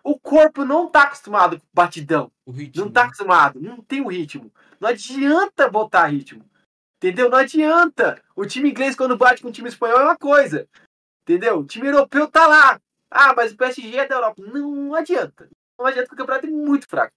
O 0.02 0.18
corpo 0.18 0.64
não 0.64 0.88
tá 0.88 1.02
acostumado 1.02 1.60
com 1.60 1.66
batidão. 1.72 2.32
Não 2.74 2.90
tá 2.90 3.04
acostumado, 3.04 3.60
não 3.60 3.80
tem 3.80 4.00
o 4.00 4.09
ritmo. 4.09 4.52
Não 4.80 4.88
adianta 4.88 5.68
botar 5.68 6.06
ritmo. 6.06 6.44
Entendeu? 6.96 7.30
Não 7.30 7.38
adianta. 7.38 8.20
O 8.34 8.44
time 8.44 8.70
inglês, 8.70 8.96
quando 8.96 9.16
bate 9.16 9.42
com 9.42 9.48
o 9.48 9.52
time 9.52 9.68
espanhol, 9.68 10.00
é 10.00 10.04
uma 10.04 10.16
coisa. 10.16 10.68
Entendeu? 11.22 11.60
O 11.60 11.64
time 11.64 11.86
europeu 11.86 12.28
tá 12.28 12.46
lá. 12.46 12.80
Ah, 13.09 13.32
mas 13.36 13.52
o 13.52 13.56
PSG 13.56 13.96
é 13.96 14.09
da 14.09 14.16
Europa. 14.16 14.42
Não, 14.42 14.74
não 14.74 14.94
adianta. 14.94 15.48
Não 15.78 15.86
adianta 15.86 16.09
porque 16.09 16.22
o 16.22 16.26
campeonato 16.26 16.46
é 16.46 16.50
muito 16.50 16.88
fraco. 16.88 17.12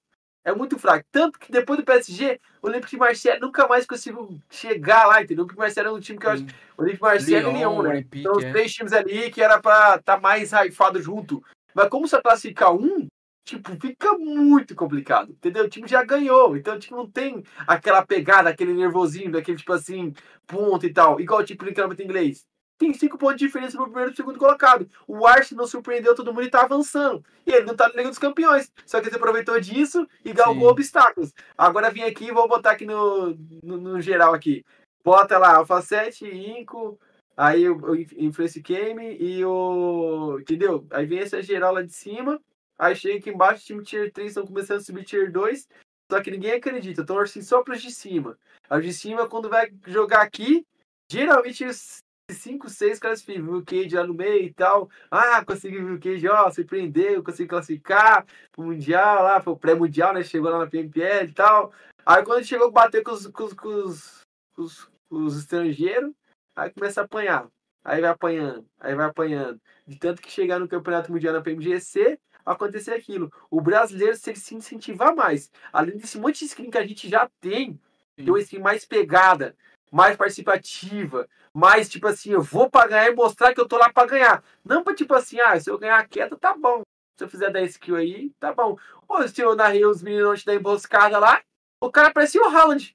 É 0.45 0.53
muito 0.53 0.77
fraco. 0.77 1.03
Tanto 1.11 1.39
que 1.39 1.51
depois 1.51 1.79
do 1.79 1.83
PSG, 1.83 2.39
o 2.61 2.67
Olympique 2.67 2.91
de 2.91 2.97
Marseille 2.97 3.41
nunca 3.41 3.67
mais 3.67 3.87
conseguiu 3.87 4.39
chegar 4.47 5.07
lá, 5.07 5.23
entendeu? 5.23 5.43
O 5.43 5.47
Olympique 5.47 5.55
de 5.55 5.59
Marseille 5.59 5.89
é 5.89 5.91
um 5.91 5.99
time 5.99 6.19
que 6.19 6.25
eu 6.27 6.31
acho. 6.31 6.45
O 6.77 6.83
Olympique 6.83 6.97
de 6.97 7.01
Marseille 7.01 7.45
Lyon, 7.45 7.51
e 7.51 7.57
Lyon, 7.57 7.81
né? 7.81 7.89
Olympique, 7.89 8.23
São 8.23 8.33
os 8.33 8.43
é. 8.43 8.51
três 8.51 8.71
times 8.71 8.93
ali 8.93 9.31
que 9.31 9.41
era 9.41 9.59
pra 9.59 9.95
estar 9.95 10.01
tá 10.15 10.19
mais 10.19 10.51
raifado 10.51 11.01
junto. 11.01 11.43
Mas 11.73 11.89
como 11.89 12.07
você 12.07 12.21
classificar 12.21 12.71
um, 12.71 13.07
tipo, 13.43 13.75
fica 13.81 14.17
muito 14.19 14.75
complicado, 14.75 15.31
entendeu? 15.31 15.65
O 15.65 15.69
time 15.69 15.87
já 15.87 16.03
ganhou, 16.03 16.55
então 16.55 16.77
tipo, 16.77 16.95
não 16.95 17.09
tem 17.09 17.43
aquela 17.65 18.05
pegada, 18.05 18.49
aquele 18.49 18.73
nervosinho, 18.73 19.31
daquele 19.31 19.57
tipo 19.57 19.73
assim, 19.73 20.13
ponto 20.45 20.85
e 20.85 20.93
tal, 20.93 21.19
igual 21.19 21.43
tipo 21.43 21.65
no 21.65 21.73
campeonato 21.73 22.03
inglês. 22.03 22.45
Tem 22.77 22.93
cinco 22.93 23.17
pontos 23.17 23.37
de 23.37 23.45
diferença 23.45 23.77
pro 23.77 23.85
primeiro 23.85 24.11
e 24.11 24.15
segundo 24.15 24.37
colocado. 24.37 24.89
O 25.07 25.25
Arsenal 25.25 25.65
surpreendeu 25.67 26.13
todo 26.13 26.33
mundo 26.33 26.43
e 26.43 26.49
tá 26.49 26.63
avançando. 26.63 27.23
E 27.45 27.51
ele 27.51 27.65
não 27.65 27.75
tá 27.75 27.87
no 27.87 27.95
Liga 27.95 28.09
dos 28.09 28.19
Campeões. 28.19 28.71
Só 28.85 28.99
que 28.99 29.07
ele 29.07 29.15
aproveitou 29.15 29.59
disso 29.59 30.05
e 30.23 30.33
galgou 30.33 30.69
obstáculos. 30.69 31.33
Agora 31.57 31.89
vim 31.89 32.03
aqui 32.03 32.25
e 32.25 32.31
vou 32.31 32.47
botar 32.47 32.71
aqui 32.71 32.85
no, 32.85 33.37
no, 33.63 33.77
no, 33.77 34.01
geral 34.01 34.33
aqui. 34.33 34.65
Bota 35.03 35.37
lá, 35.37 35.55
Alpha 35.55 35.81
7, 35.81 36.25
Inco, 36.25 36.99
Aí 37.37 37.67
o, 37.67 37.77
o 37.77 37.95
Influence 37.95 38.59
Game 38.61 39.17
e 39.19 39.43
o. 39.43 40.39
Entendeu? 40.39 40.87
Aí 40.89 41.05
vem 41.05 41.19
essa 41.19 41.41
geral 41.41 41.73
lá 41.73 41.81
de 41.81 41.93
cima. 41.93 42.41
Aí 42.77 42.95
chega 42.95 43.17
aqui 43.17 43.29
embaixo, 43.29 43.61
o 43.61 43.65
time 43.65 43.83
Tier 43.83 44.11
3 44.11 44.29
estão 44.29 44.45
começando 44.45 44.77
a 44.77 44.83
subir 44.83 45.03
Tier 45.03 45.31
2. 45.31 45.67
Só 46.11 46.21
que 46.21 46.31
ninguém 46.31 46.53
acredita. 46.53 47.01
Estão 47.01 47.19
assim 47.19 47.41
só 47.41 47.61
para 47.61 47.73
os 47.73 47.81
de 47.81 47.91
cima. 47.91 48.37
Aí 48.69 48.79
os 48.79 48.85
de 48.85 48.93
cima, 48.93 49.27
quando 49.27 49.49
vai 49.49 49.69
jogar 49.87 50.21
aqui, 50.21 50.65
geralmente 51.11 51.65
os 51.65 51.97
5, 52.35 52.69
6 52.69 52.99
classificam. 52.99 53.55
O 53.55 53.65
Cage 53.65 53.95
lá 53.95 54.05
no 54.05 54.13
meio 54.13 54.43
e 54.43 54.53
tal. 54.53 54.89
Ah, 55.09 55.43
consegui 55.43 55.77
o 55.77 55.99
Cage, 55.99 56.27
ó, 56.27 56.49
surpreendeu, 56.51 57.23
consegui 57.23 57.49
classificar 57.49 58.25
pro 58.51 58.63
Mundial 58.65 59.23
lá, 59.23 59.39
pro 59.39 59.57
pré-mundial, 59.57 60.13
né? 60.13 60.23
Chegou 60.23 60.49
lá 60.51 60.59
na 60.59 60.67
PMPL 60.67 61.29
e 61.29 61.33
tal. 61.33 61.73
Aí 62.05 62.23
quando 62.23 62.45
chegou, 62.45 62.71
bater 62.71 63.03
com 63.03 63.11
os, 63.11 63.27
com 63.27 63.43
os, 63.43 63.53
com 63.53 63.69
os, 63.69 64.25
com 64.55 64.61
os, 64.61 64.89
com 65.09 65.25
os 65.25 65.37
estrangeiros. 65.37 66.11
Aí 66.55 66.69
começa 66.69 67.01
a 67.01 67.03
apanhar. 67.03 67.47
aí 67.83 68.01
vai 68.01 68.09
apanhando, 68.09 68.65
aí 68.79 68.95
vai 68.95 69.07
apanhando. 69.07 69.59
De 69.85 69.97
tanto 69.97 70.21
que 70.21 70.31
chegar 70.31 70.59
no 70.59 70.67
Campeonato 70.67 71.11
Mundial 71.11 71.33
na 71.33 71.41
PMGC, 71.41 72.17
acontecer 72.45 72.93
aquilo. 72.93 73.31
O 73.49 73.59
brasileiro, 73.59 74.15
se 74.15 74.29
ele 74.29 74.39
se 74.39 74.55
incentivar 74.55 75.15
mais, 75.15 75.51
além 75.73 75.97
desse 75.97 76.17
monte 76.17 76.39
de 76.39 76.45
skin 76.45 76.69
que 76.69 76.77
a 76.77 76.85
gente 76.85 77.09
já 77.09 77.29
tem, 77.41 77.79
tem 78.15 78.29
uma 78.29 78.39
skin 78.39 78.59
mais 78.59 78.85
pegada, 78.85 79.55
mais 79.95 80.17
participativa, 80.17 81.25
mais 81.53 81.87
tipo 81.87 82.05
assim, 82.05 82.31
eu 82.31 82.41
vou 82.41 82.69
pra 82.69 82.85
ganhar 82.85 83.09
e 83.09 83.15
mostrar 83.15 83.53
que 83.53 83.61
eu 83.61 83.65
tô 83.65 83.77
lá 83.77 83.89
pra 83.89 84.05
ganhar. 84.05 84.43
Não 84.61 84.83
pra 84.83 84.93
tipo 84.93 85.13
assim, 85.13 85.39
ah, 85.39 85.57
se 85.57 85.69
eu 85.69 85.77
ganhar 85.77 85.97
a 85.97 86.05
queda, 86.05 86.35
tá 86.35 86.53
bom. 86.53 86.81
Se 87.17 87.23
eu 87.23 87.29
fizer 87.29 87.49
10 87.49 87.77
kills 87.77 88.01
aí, 88.01 88.29
tá 88.37 88.51
bom. 88.51 88.77
Ou 89.07 89.25
se 89.25 89.39
eu 89.39 89.55
narrei 89.55 89.85
os 89.85 90.03
meninos 90.03 90.43
da 90.43 90.53
emboscada 90.53 91.17
lá, 91.17 91.41
o 91.81 91.89
cara 91.89 92.11
parecia 92.11 92.41
o 92.41 92.45
Haaland. 92.45 92.93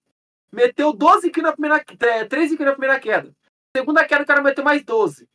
Meteu 0.53 0.93
12 0.93 1.31
kills 1.31 1.43
na 1.43 1.53
primeira, 1.53 1.83
13 2.29 2.55
kills 2.55 2.65
na 2.67 2.73
primeira 2.73 3.01
queda. 3.01 3.35
Segunda 3.75 4.05
queda, 4.05 4.23
o 4.23 4.27
cara 4.27 4.43
meteu 4.43 4.63
mais 4.63 4.85
12. 4.85 5.27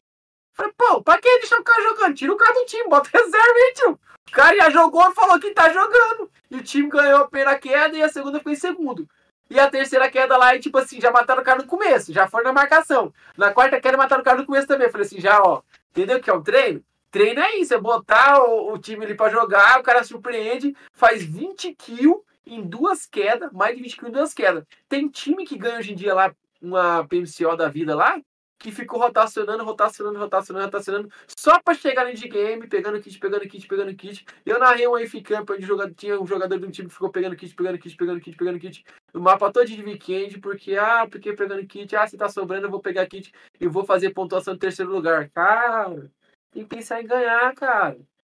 Falei, 0.53 0.71
pô, 0.77 1.01
pra 1.01 1.17
que 1.17 1.39
deixar 1.39 1.59
o 1.59 1.63
cara 1.63 1.81
jogando? 1.81 2.13
Tira 2.13 2.31
o 2.31 2.37
cara 2.37 2.53
do 2.53 2.65
time, 2.67 2.87
bota 2.87 3.09
reserva 3.11 3.39
aí, 3.39 3.73
tio. 3.73 3.99
O 4.27 4.31
cara 4.31 4.55
já 4.55 4.69
jogou 4.69 5.11
falou 5.15 5.39
que 5.39 5.49
tá 5.51 5.73
jogando. 5.73 6.29
E 6.51 6.57
o 6.57 6.63
time 6.63 6.89
ganhou 6.89 7.21
a 7.21 7.27
primeira 7.27 7.57
queda 7.57 7.97
e 7.97 8.03
a 8.03 8.09
segunda 8.09 8.39
foi 8.39 8.51
em 8.51 8.55
segundo. 8.55 9.09
E 9.49 9.59
a 9.59 9.69
terceira 9.69 10.09
queda 10.09 10.37
lá, 10.37 10.55
e 10.55 10.59
tipo 10.59 10.77
assim, 10.77 10.99
já 10.99 11.11
mataram 11.11 11.41
o 11.41 11.45
cara 11.45 11.61
no 11.61 11.67
começo, 11.67 12.11
já 12.11 12.27
foram 12.27 12.45
na 12.45 12.53
marcação. 12.53 13.13
Na 13.37 13.51
quarta 13.51 13.79
queda 13.79 13.97
mataram 13.97 14.21
o 14.21 14.25
cara 14.25 14.39
no 14.39 14.45
começo 14.45 14.67
também. 14.67 14.89
Falei 14.89 15.05
assim, 15.05 15.21
já, 15.21 15.41
ó, 15.41 15.61
entendeu 15.91 16.17
o 16.17 16.21
que 16.21 16.29
é 16.29 16.33
o 16.33 16.41
treino? 16.41 16.83
Treino 17.11 17.39
é 17.39 17.57
isso, 17.57 17.73
é 17.73 17.77
botar 17.77 18.43
o, 18.43 18.73
o 18.73 18.77
time 18.77 19.05
ali 19.05 19.15
pra 19.15 19.29
jogar, 19.29 19.79
o 19.79 19.83
cara 19.83 20.03
surpreende, 20.03 20.75
faz 20.91 21.23
20 21.23 21.73
kills 21.75 22.21
em 22.45 22.61
duas 22.61 23.05
quedas, 23.05 23.51
mais 23.53 23.75
de 23.75 23.81
20 23.81 23.95
kills 23.95 24.09
em 24.09 24.13
duas 24.13 24.33
quedas. 24.33 24.63
Tem 24.89 25.07
time 25.07 25.45
que 25.45 25.57
ganha 25.57 25.79
hoje 25.79 25.93
em 25.93 25.95
dia 25.95 26.13
lá 26.13 26.35
uma 26.61 27.07
PMCO 27.07 27.55
da 27.55 27.69
vida 27.69 27.95
lá, 27.95 28.19
que 28.57 28.71
ficou 28.71 28.99
rotacionando, 28.99 29.63
rotacionando, 29.63 30.17
rotacionando, 30.17 30.65
rotacionando, 30.65 31.09
só 31.37 31.59
para 31.61 31.73
chegar 31.73 32.05
no 32.05 32.11
endgame, 32.11 32.67
pegando 32.67 32.99
kit, 33.01 33.19
pegando 33.19 33.47
kit, 33.47 33.67
pegando 33.67 33.95
kit. 33.95 34.25
Eu 34.45 34.59
narrei 34.59 34.87
um 34.87 34.95
AF 34.95 35.21
Camp 35.21 35.49
onde 35.49 35.65
jogador, 35.65 35.93
tinha 35.93 36.19
um 36.19 36.25
jogador 36.25 36.59
de 36.59 36.65
um 36.65 36.71
time 36.71 36.87
que 36.87 36.93
ficou 36.93 37.09
pegando 37.09 37.35
kit, 37.35 37.53
pegando 37.53 37.77
kit, 37.77 37.95
pegando 37.95 38.21
kit, 38.21 38.37
pegando 38.37 38.59
kit. 38.59 38.85
O 39.13 39.19
mapa 39.19 39.51
todo 39.51 39.65
de 39.65 39.81
weekend, 39.83 40.39
porque, 40.39 40.75
ah, 40.75 41.07
porque 41.09 41.33
pegando 41.33 41.65
kit, 41.65 41.95
ah, 41.95 42.07
se 42.07 42.17
tá 42.17 42.29
sobrando, 42.29 42.67
eu 42.67 42.71
vou 42.71 42.81
pegar 42.81 43.05
kit 43.07 43.31
e 43.59 43.67
vou 43.67 43.85
fazer 43.85 44.11
pontuação 44.11 44.53
em 44.53 44.59
terceiro 44.59 44.91
lugar. 44.91 45.29
Cara, 45.29 46.11
tem 46.51 46.63
que 46.63 46.75
pensar 46.75 47.01
em 47.01 47.07
ganhar, 47.07 47.53
cara. 47.55 47.97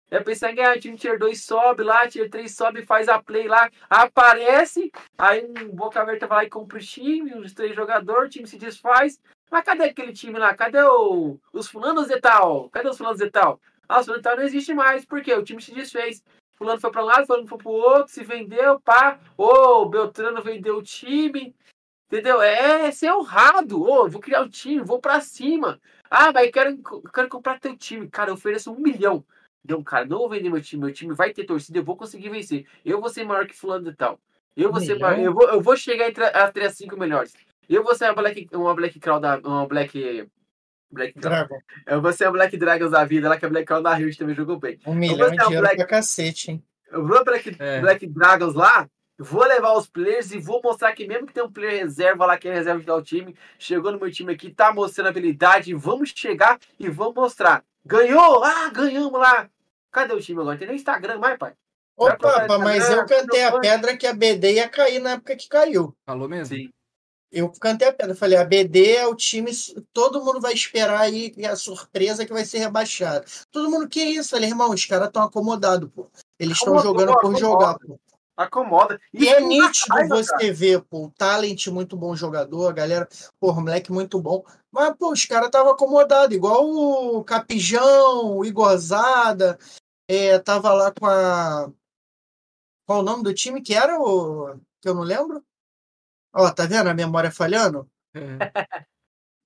É 0.10 0.20
pensar 0.20 0.52
em 0.52 0.56
ganhar, 0.56 0.80
time 0.80 0.96
tier 0.96 1.18
2 1.18 1.44
sobe 1.44 1.84
lá, 1.84 2.08
tier 2.08 2.30
3 2.30 2.56
sobe, 2.56 2.86
faz 2.86 3.10
a 3.10 3.22
play 3.22 3.48
lá, 3.48 3.70
aparece, 3.90 4.92
aí 5.18 5.44
um 5.46 5.70
boca 5.70 6.00
aberta 6.00 6.28
vai 6.28 6.38
lá 6.38 6.44
e 6.46 6.50
compra 6.50 6.78
o 6.78 6.82
time, 6.82 7.34
os 7.34 7.54
três 7.54 7.76
jogadores, 7.76 8.28
o 8.28 8.30
time 8.30 8.48
se 8.48 8.58
desfaz, 8.58 9.20
mas 9.52 9.64
cadê 9.64 9.86
aquele 9.86 10.14
time 10.14 10.40
lá? 10.40 10.54
Cadê 10.54 10.82
o, 10.82 11.40
os 11.54 11.68
fulanos 11.68 12.10
e 12.10 12.20
tal? 12.20 12.70
Cadê 12.70 12.90
os 12.90 12.98
fulanos 12.98 13.22
e 13.22 13.30
tal? 13.30 13.60
Ah, 13.88 14.00
os 14.00 14.06
fulanos 14.06 14.22
e 14.22 14.24
tal 14.24 14.36
não 14.38 14.44
existe 14.44 14.74
mais. 14.74 15.06
Por 15.06 15.22
quê? 15.22 15.34
O 15.34 15.44
time 15.44 15.62
se 15.62 15.74
desfez. 15.74 16.24
Fulano 16.58 16.80
foi 16.80 16.92
para 16.92 17.04
um 17.04 17.06
lado, 17.06 17.28
fulano 17.28 17.48
foi 17.48 17.58
para 17.58 17.70
o 17.70 17.74
outro, 17.74 18.14
se 18.14 18.24
vendeu, 18.24 18.80
pá. 18.80 19.20
Ô, 19.38 19.46
oh, 19.46 19.86
Beltrano 19.90 20.42
vendeu 20.42 20.78
o 20.78 20.84
time. 20.84 21.54
Entendeu? 22.08 22.42
É, 22.42 22.88
é 22.88 22.92
ser 22.92 23.12
honrado. 23.12 23.82
Ô, 23.82 24.04
oh, 24.04 24.10
vou 24.10 24.22
criar 24.22 24.42
o 24.42 24.46
um 24.46 24.50
time, 24.50 24.82
vou 24.82 25.00
para 25.00 25.20
cima. 25.20 25.80
Ah, 26.10 26.32
mas 26.32 26.52
quero, 26.52 26.78
quero 27.14 27.30
comprar 27.30 27.60
teu 27.60 27.76
time. 27.76 28.08
Cara, 28.08 28.30
eu 28.30 28.36
ofereço 28.36 28.72
um 28.72 28.80
milhão. 28.80 29.24
Não, 29.68 29.84
cara, 29.84 30.06
não 30.06 30.20
vou 30.20 30.30
vender 30.30 30.50
meu 30.50 30.62
time. 30.62 30.84
Meu 30.84 30.94
time 30.94 31.14
vai 31.14 31.34
ter 31.34 31.44
torcida, 31.44 31.80
eu 31.80 31.84
vou 31.84 31.98
conseguir 31.98 32.30
vencer. 32.30 32.66
Eu 32.86 33.02
vou 33.02 33.10
ser 33.10 33.26
maior 33.26 33.46
que 33.48 33.56
fulano 33.56 33.90
e 33.90 33.96
tal. 33.96 34.20
Eu 34.56 34.72
vou, 34.72 34.80
ser 34.80 34.98
maior, 34.98 35.20
eu 35.20 35.34
vou, 35.34 35.50
eu 35.50 35.60
vou 35.60 35.76
chegar 35.76 36.08
entre 36.08 36.64
as 36.64 36.78
cinco 36.78 36.98
melhores. 36.98 37.34
Eu 37.70 37.84
vou 37.84 37.96
ser 37.96 38.06
uma 38.06 38.14
Black, 38.14 38.48
uma 38.54 38.76
Black 38.76 39.00
Crow 39.00 39.20
da. 39.20 39.38
Uma 39.40 39.68
Black. 39.68 40.28
Black 40.92 41.20
Dragon. 41.20 41.58
Eu 41.86 42.02
vou 42.02 42.14
ser 42.14 42.26
uma 42.26 42.34
Black 42.34 42.56
Dragons 42.58 42.92
da 42.92 43.04
vida, 43.04 43.28
lá 43.28 43.38
que 43.38 43.46
a 43.46 43.50
Black 43.50 43.66
Crow 43.66 43.82
da 43.82 43.94
Rio 43.94 44.16
também 44.16 44.36
jogou 44.36 44.58
bem. 44.58 44.80
Um 44.86 44.94
milhão 44.94 45.30
de 45.30 45.58
Black... 45.58 45.76
pra 45.76 45.86
cacete, 45.86 46.52
hein? 46.52 46.64
Eu 46.92 47.06
vou 47.06 47.24
Black, 47.26 47.56
é. 47.60 47.82
Black 47.82 48.08
Dragons 48.08 48.54
lá, 48.54 48.88
vou 49.18 49.44
levar 49.44 49.74
os 49.74 49.88
players 49.88 50.32
e 50.32 50.40
vou 50.40 50.62
mostrar 50.64 50.94
que 50.94 51.08
mesmo 51.08 51.28
que 51.28 51.34
tem 51.34 51.44
um 51.44 51.52
player 51.52 51.82
reserva 51.82 52.26
lá, 52.26 52.38
que 52.38 52.48
é 52.48 52.54
reserva 52.54 52.80
de 52.80 52.86
dar 52.86 52.96
o 52.96 53.02
time, 53.02 53.36
chegou 53.60 53.92
no 53.92 54.00
meu 54.00 54.12
time 54.12 54.34
aqui, 54.34 54.52
tá 54.52 54.72
mostrando 54.72 55.08
habilidade, 55.08 55.74
vamos 55.74 56.14
chegar 56.16 56.60
e 56.80 56.88
vamos 56.88 57.16
mostrar. 57.16 57.64
Ganhou! 57.86 58.44
Ah, 58.44 58.70
ganhamos 58.70 59.20
lá! 59.20 59.50
Cadê 59.92 60.14
o 60.14 60.22
time 60.22 60.42
agora? 60.42 60.58
Tem 60.58 60.68
nem 60.68 60.76
Instagram 60.76 61.18
mais, 61.18 61.38
pai. 61.38 61.54
Ô, 61.98 62.06
Papa, 62.16 62.58
mas 62.60 62.90
eu 62.90 63.06
cantei 63.06 63.44
a 63.44 63.60
pedra 63.60 63.96
que 63.96 64.06
a 64.06 64.14
BD 64.14 64.54
ia 64.54 64.68
cair 64.68 65.00
na 65.00 65.12
época 65.12 65.36
que 65.36 65.48
caiu. 65.48 65.96
Falou 66.06 66.28
mesmo? 66.28 66.56
Sim 66.56 66.70
eu 67.32 67.52
cantei 67.60 67.88
a 67.88 67.94
pedra. 67.94 68.16
Falei, 68.16 68.38
a 68.38 68.46
BD 68.46 68.96
é 68.96 69.08
o 69.08 69.16
time, 69.16 69.52
todo 69.92 70.24
mundo 70.24 70.40
vai 70.40 70.54
esperar 70.54 71.00
aí 71.00 71.34
a 71.46 71.56
surpresa 71.56 72.26
que 72.26 72.34
vai 72.34 72.46
ser 72.46 72.60
rebaixado. 72.60 73.26
Todo 73.52 73.70
mundo 73.70 73.90
quer 73.90 74.06
isso. 74.06 74.30
Falei, 74.30 74.50
irmão, 74.50 74.72
os 74.72 74.86
caras 74.86 75.08
estão 75.08 75.24
acomodados, 75.24 75.90
pô. 75.94 76.08
Eles 76.40 76.58
estão 76.58 76.80
jogando 76.80 77.14
por 77.14 77.20
acomoda. 77.20 77.40
jogar, 77.40 77.80
pô. 77.80 78.00
Acomoda. 78.38 79.00
E 79.14 79.30
é 79.30 79.40
nítido 79.40 79.94
raiva, 79.94 80.18
você 80.18 80.32
cara. 80.32 80.54
ver, 80.54 80.82
pô, 80.82 81.06
o 81.06 81.12
Talent, 81.12 81.68
muito 81.68 81.96
bom 81.96 82.14
jogador, 82.18 82.68
a 82.68 82.74
galera, 82.74 83.08
pô, 83.40 83.54
moleque 83.54 83.94
muito 83.94 84.20
bom. 84.20 84.44
Mas, 84.70 84.94
pô, 84.98 85.14
os 85.14 85.24
caras 85.26 85.46
estavam 85.46 85.72
acomodados, 85.72 86.36
igual 86.36 86.68
o 86.68 87.24
Capijão, 87.24 88.36
o 88.38 88.44
Igorzada, 88.44 89.58
é, 90.06 90.38
tava 90.40 90.74
lá 90.74 90.92
com 90.92 91.06
a. 91.06 91.72
Qual 92.86 93.00
o 93.00 93.04
nome 93.04 93.24
do 93.24 93.34
time 93.34 93.62
que 93.62 93.74
era? 93.74 94.00
O... 94.00 94.60
Que 94.82 94.90
eu 94.90 94.94
não 94.94 95.04
lembro? 95.04 95.42
Ó, 96.36 96.52
tá 96.52 96.66
vendo 96.66 96.90
a 96.90 96.94
memória 96.94 97.32
falhando? 97.32 97.90
É. 98.14 98.20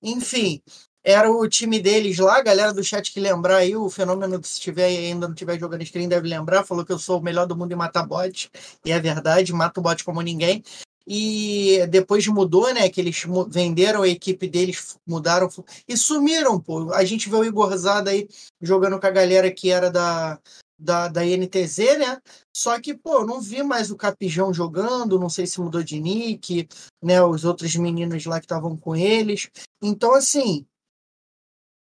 Enfim, 0.02 0.60
era 1.04 1.30
o 1.30 1.48
time 1.48 1.78
deles 1.78 2.18
lá, 2.18 2.38
a 2.38 2.42
galera 2.42 2.72
do 2.72 2.82
chat 2.82 3.12
que 3.12 3.20
lembrar 3.20 3.58
aí, 3.58 3.76
o 3.76 3.88
fenômeno, 3.88 4.40
se 4.42 4.60
tiver 4.60 4.86
ainda 4.86 5.28
não 5.28 5.34
tiver 5.34 5.58
jogando 5.58 5.84
screen, 5.84 6.08
deve 6.08 6.28
lembrar, 6.28 6.64
falou 6.64 6.84
que 6.84 6.92
eu 6.92 6.98
sou 6.98 7.20
o 7.20 7.22
melhor 7.22 7.46
do 7.46 7.56
mundo 7.56 7.72
em 7.72 7.76
matar 7.76 8.06
bot, 8.06 8.50
e 8.84 8.90
é 8.90 8.98
verdade, 8.98 9.52
mato 9.52 9.80
bot 9.80 10.02
como 10.04 10.20
ninguém. 10.20 10.62
E 11.06 11.86
depois 11.88 12.26
mudou, 12.28 12.72
né? 12.72 12.88
Que 12.88 13.00
eles 13.00 13.24
venderam 13.48 14.02
a 14.02 14.08
equipe 14.08 14.46
deles, 14.46 14.96
mudaram 15.04 15.48
e 15.88 15.96
sumiram, 15.96 16.60
pô. 16.60 16.92
A 16.92 17.04
gente 17.04 17.28
vê 17.28 17.34
o 17.34 17.44
Igor 17.44 17.76
Zada 17.76 18.10
aí 18.10 18.28
jogando 18.60 19.00
com 19.00 19.06
a 19.06 19.10
galera 19.10 19.50
que 19.50 19.70
era 19.70 19.90
da, 19.90 20.38
da, 20.80 21.08
da 21.08 21.24
INTZ, 21.24 21.98
né? 21.98 22.18
Só 22.52 22.80
que, 22.80 22.94
pô, 22.94 23.24
não 23.24 23.40
vi 23.40 23.62
mais 23.62 23.90
o 23.90 23.96
Capijão 23.96 24.52
jogando, 24.52 25.18
não 25.18 25.28
sei 25.28 25.46
se 25.46 25.60
mudou 25.60 25.82
de 25.82 26.00
nick, 26.00 26.68
né? 27.02 27.22
Os 27.22 27.44
outros 27.44 27.76
meninos 27.76 28.24
lá 28.24 28.40
que 28.40 28.46
estavam 28.46 28.76
com 28.76 28.96
eles. 28.96 29.50
Então, 29.82 30.14
assim, 30.14 30.66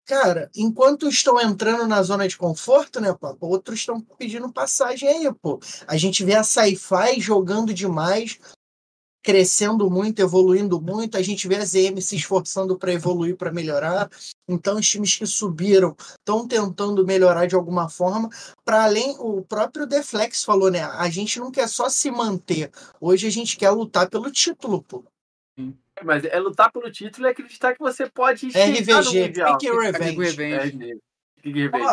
cara, 0.06 0.50
enquanto 0.56 1.10
estão 1.10 1.42
entrando 1.42 1.88
na 1.88 2.02
zona 2.04 2.28
de 2.28 2.38
conforto, 2.38 3.02
né, 3.02 3.14
pô, 3.14 3.36
outros 3.42 3.80
estão 3.80 4.00
pedindo 4.00 4.52
passagem 4.54 5.10
aí, 5.10 5.34
pô. 5.34 5.60
A 5.88 5.98
gente 5.98 6.24
vê 6.24 6.36
a 6.36 6.44
Sci-Fi 6.44 7.20
jogando 7.20 7.74
demais, 7.74 8.40
crescendo 9.26 9.90
muito, 9.90 10.20
evoluindo 10.20 10.80
muito. 10.80 11.18
A 11.18 11.22
gente 11.24 11.48
vê 11.48 11.56
a 11.56 11.66
ZM 11.66 12.00
se 12.00 12.16
esforçando 12.16 12.78
para 12.78 12.94
evoluir, 12.94 13.36
para 13.36 13.52
melhorar. 13.52 14.08
Então, 14.48 14.78
os 14.78 14.88
times 14.88 15.16
que 15.16 15.26
subiram 15.26 15.96
estão 16.20 16.48
tentando 16.48 17.04
melhorar 17.04 17.48
de 17.48 17.56
alguma 17.56 17.90
forma. 17.90 18.30
Para 18.64 18.84
além, 18.84 19.16
o 19.18 19.42
próprio 19.42 19.88
Deflex 19.88 20.44
falou, 20.44 20.70
né? 20.70 20.84
A 20.84 21.10
gente 21.10 21.40
não 21.40 21.52
quer 21.52 21.68
só 21.68 21.90
se 21.90 22.12
manter. 22.12 22.70
Hoje 23.02 23.26
a 23.26 23.32
gente 23.32 23.58
quer 23.58 23.72
lutar 23.72 24.08
pelo 24.08 24.32
título, 24.32 24.84
pô. 24.84 25.04
Mas 26.04 26.24
é 26.26 26.40
lutar 26.40 26.72
pelo 26.72 26.92
título 26.92 27.26
e 27.26 27.32
acreditar 27.32 27.74
que 27.74 27.80
você 27.80 28.08
pode 28.08 28.50
RVG, 28.50 29.30
Pick 29.30 29.74
Revenge. 29.74 30.18
Revenge. 30.18 31.00
Revenge. 31.44 31.84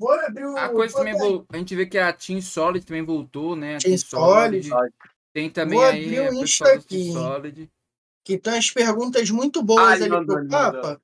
Ó, 0.00 0.14
a 0.56 0.68
coisa 0.68 0.96
também 0.96 1.44
a 1.52 1.56
gente 1.56 1.74
vê 1.74 1.86
que 1.86 1.98
a 1.98 2.12
Team 2.12 2.40
Solid 2.40 2.86
também 2.86 3.04
voltou, 3.04 3.56
né? 3.56 3.78
Team, 3.78 3.96
Team 3.96 3.98
Solid. 3.98 4.68
Solid. 4.68 4.94
Tem 5.38 5.48
também 5.48 5.78
Vou 5.78 5.86
aí 5.86 6.04
abrir 6.04 6.32
o 6.32 6.42
Insta 6.42 6.72
aqui, 6.72 7.12
que 8.24 8.36
tem 8.36 8.58
as 8.58 8.72
perguntas 8.72 9.30
muito 9.30 9.62
boas 9.62 10.02
ali 10.02 10.08
mandou, 10.08 10.36
pro 10.36 10.48
Papa. 10.48 10.76
Mandou. 10.76 11.00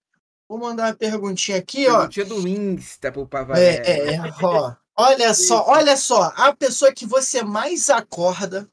Vou 0.48 0.58
mandar 0.58 0.86
uma 0.88 0.94
perguntinha 0.94 1.58
aqui, 1.58 1.84
perguntinha 1.84 2.26
ó. 2.26 2.28
do 2.28 2.48
Insta 2.48 3.12
pro 3.12 3.28
Papa. 3.28 3.56
É, 3.56 4.16
é, 4.16 4.20
ó. 4.42 4.74
Olha 4.96 5.32
só, 5.34 5.64
olha 5.68 5.96
só. 5.96 6.32
A 6.34 6.52
pessoa 6.52 6.92
que 6.92 7.06
você 7.06 7.44
mais 7.44 7.88
acorda 7.90 8.68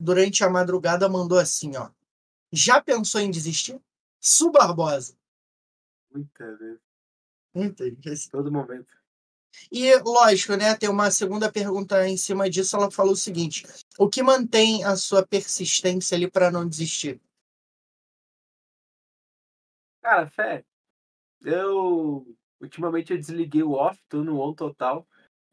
durante 0.00 0.42
a 0.42 0.50
madrugada 0.50 1.08
mandou 1.08 1.38
assim, 1.38 1.76
ó. 1.76 1.88
Já 2.52 2.80
pensou 2.80 3.20
em 3.20 3.30
desistir? 3.30 3.80
Su 4.20 4.50
Barbosa. 4.50 5.16
Muita 6.12 6.56
vez. 6.56 6.78
Muita 7.54 7.84
vez. 7.84 8.26
Todo 8.26 8.50
momento. 8.50 8.92
E, 9.70 9.94
lógico, 9.98 10.54
né, 10.56 10.74
tem 10.76 10.88
uma 10.88 11.10
segunda 11.10 11.50
pergunta 11.50 12.06
em 12.08 12.16
cima 12.16 12.48
disso. 12.48 12.76
Ela 12.76 12.90
falou 12.90 13.12
o 13.12 13.16
seguinte: 13.16 13.66
o 13.98 14.08
que 14.08 14.22
mantém 14.22 14.84
a 14.84 14.96
sua 14.96 15.26
persistência 15.26 16.16
ali 16.16 16.30
para 16.30 16.50
não 16.50 16.68
desistir? 16.68 17.20
Cara, 20.02 20.26
fé. 20.28 20.64
Eu 21.42 22.26
ultimamente 22.60 23.12
eu 23.12 23.18
desliguei 23.18 23.62
o 23.62 23.72
off, 23.72 24.00
tô 24.08 24.22
no 24.22 24.40
on 24.40 24.54
total. 24.54 25.06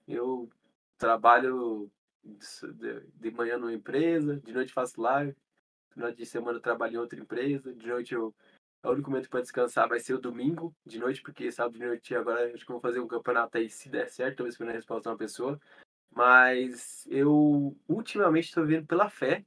Eu 0.07 0.49
trabalho 0.97 1.91
de 2.23 3.31
manhã 3.31 3.57
numa 3.57 3.73
empresa, 3.73 4.39
de 4.39 4.53
noite 4.53 4.71
faço 4.71 5.01
live, 5.01 5.35
final 5.91 6.11
de 6.11 6.25
semana 6.25 6.57
eu 6.57 6.61
trabalho 6.61 6.93
em 6.93 6.97
outra 6.97 7.19
empresa, 7.19 7.73
de 7.73 7.87
noite 7.87 8.13
eu 8.13 8.33
O 8.83 8.91
único 8.91 9.09
momento 9.09 9.29
para 9.29 9.41
descansar 9.41 9.87
vai 9.87 9.99
ser 9.99 10.13
o 10.13 10.19
domingo 10.19 10.75
de 10.85 10.99
noite, 10.99 11.21
porque 11.21 11.49
sábado 11.51 11.77
de 11.77 11.85
noite 11.85 12.13
agora 12.13 12.53
acho 12.53 12.65
que 12.65 12.71
vou 12.71 12.81
fazer 12.81 12.99
um 12.99 13.07
campeonato 13.07 13.57
aí 13.57 13.69
se 13.69 13.87
der 13.87 14.09
certo, 14.09 14.37
talvez 14.37 14.59
a 14.59 14.71
resposta 14.71 15.03
de 15.03 15.07
uma 15.09 15.17
pessoa. 15.17 15.59
Mas 16.11 17.07
eu 17.09 17.77
ultimamente 17.87 18.49
estou 18.49 18.65
vendo 18.65 18.85
pela 18.85 19.09
fé 19.09 19.45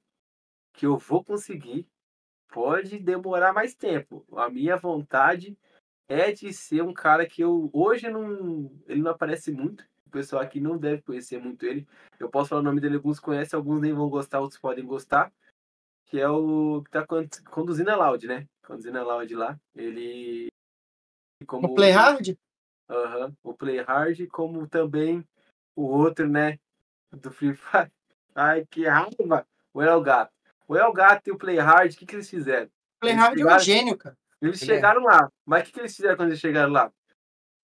que 0.72 0.86
eu 0.86 0.96
vou 0.96 1.22
conseguir. 1.22 1.86
Pode 2.48 2.98
demorar 2.98 3.52
mais 3.52 3.74
tempo. 3.74 4.24
A 4.34 4.48
minha 4.48 4.76
vontade 4.76 5.58
é 6.08 6.32
de 6.32 6.52
ser 6.52 6.82
um 6.82 6.94
cara 6.94 7.26
que 7.26 7.42
eu 7.42 7.68
hoje 7.74 8.08
não 8.08 8.72
ele 8.86 9.02
não 9.02 9.10
aparece 9.10 9.52
muito. 9.52 9.84
O 10.06 10.10
pessoal 10.10 10.40
aqui 10.40 10.60
não 10.60 10.78
deve 10.78 11.02
conhecer 11.02 11.38
muito 11.38 11.66
ele. 11.66 11.86
Eu 12.18 12.30
posso 12.30 12.50
falar 12.50 12.62
o 12.62 12.64
nome 12.64 12.80
dele, 12.80 12.96
alguns 12.96 13.20
conhecem, 13.20 13.56
alguns 13.56 13.82
nem 13.82 13.92
vão 13.92 14.08
gostar, 14.08 14.40
outros 14.40 14.60
podem 14.60 14.86
gostar. 14.86 15.30
Que 16.06 16.20
é 16.20 16.28
o 16.28 16.82
que 16.84 16.90
tá 16.90 17.04
conduzindo 17.50 17.90
a 17.90 17.96
Loud, 17.96 18.26
né? 18.26 18.46
Conduzindo 18.64 18.98
a 18.98 19.02
Loud 19.02 19.34
lá. 19.34 19.58
Ele. 19.74 20.48
Como... 21.46 21.68
O 21.68 21.74
Play 21.74 21.90
Hard? 21.90 22.36
Aham, 22.88 23.26
uhum, 23.26 23.34
o 23.42 23.54
Play 23.54 23.80
Hard, 23.80 24.26
como 24.28 24.66
também 24.68 25.26
o 25.74 25.82
outro, 25.82 26.28
né? 26.28 26.58
Do 27.12 27.30
Free 27.30 27.54
Fire. 27.54 27.90
Ai, 28.34 28.64
que 28.66 28.86
raiva! 28.86 29.46
O 29.72 29.82
El 29.82 30.00
Gato. 30.02 30.32
O 30.68 30.76
El 30.76 30.92
Gato 30.92 31.28
e 31.28 31.32
o 31.32 31.38
Play 31.38 31.58
Hard, 31.58 31.92
o 31.92 31.96
que, 31.96 32.06
que 32.06 32.14
eles 32.14 32.30
fizeram? 32.30 32.66
O 32.66 33.00
Play 33.00 33.12
Hard 33.14 33.36
chegaram... 33.36 33.52
é 33.52 33.56
um 33.56 33.64
gênio, 33.64 33.98
cara. 33.98 34.16
Eles 34.40 34.62
Ele 34.62 34.72
chegaram 34.72 35.02
é. 35.02 35.04
lá. 35.04 35.32
Mas 35.44 35.62
o 35.62 35.64
que, 35.66 35.72
que 35.72 35.80
eles 35.80 35.96
fizeram 35.96 36.16
quando 36.16 36.28
eles 36.28 36.40
chegaram 36.40 36.72
lá? 36.72 36.92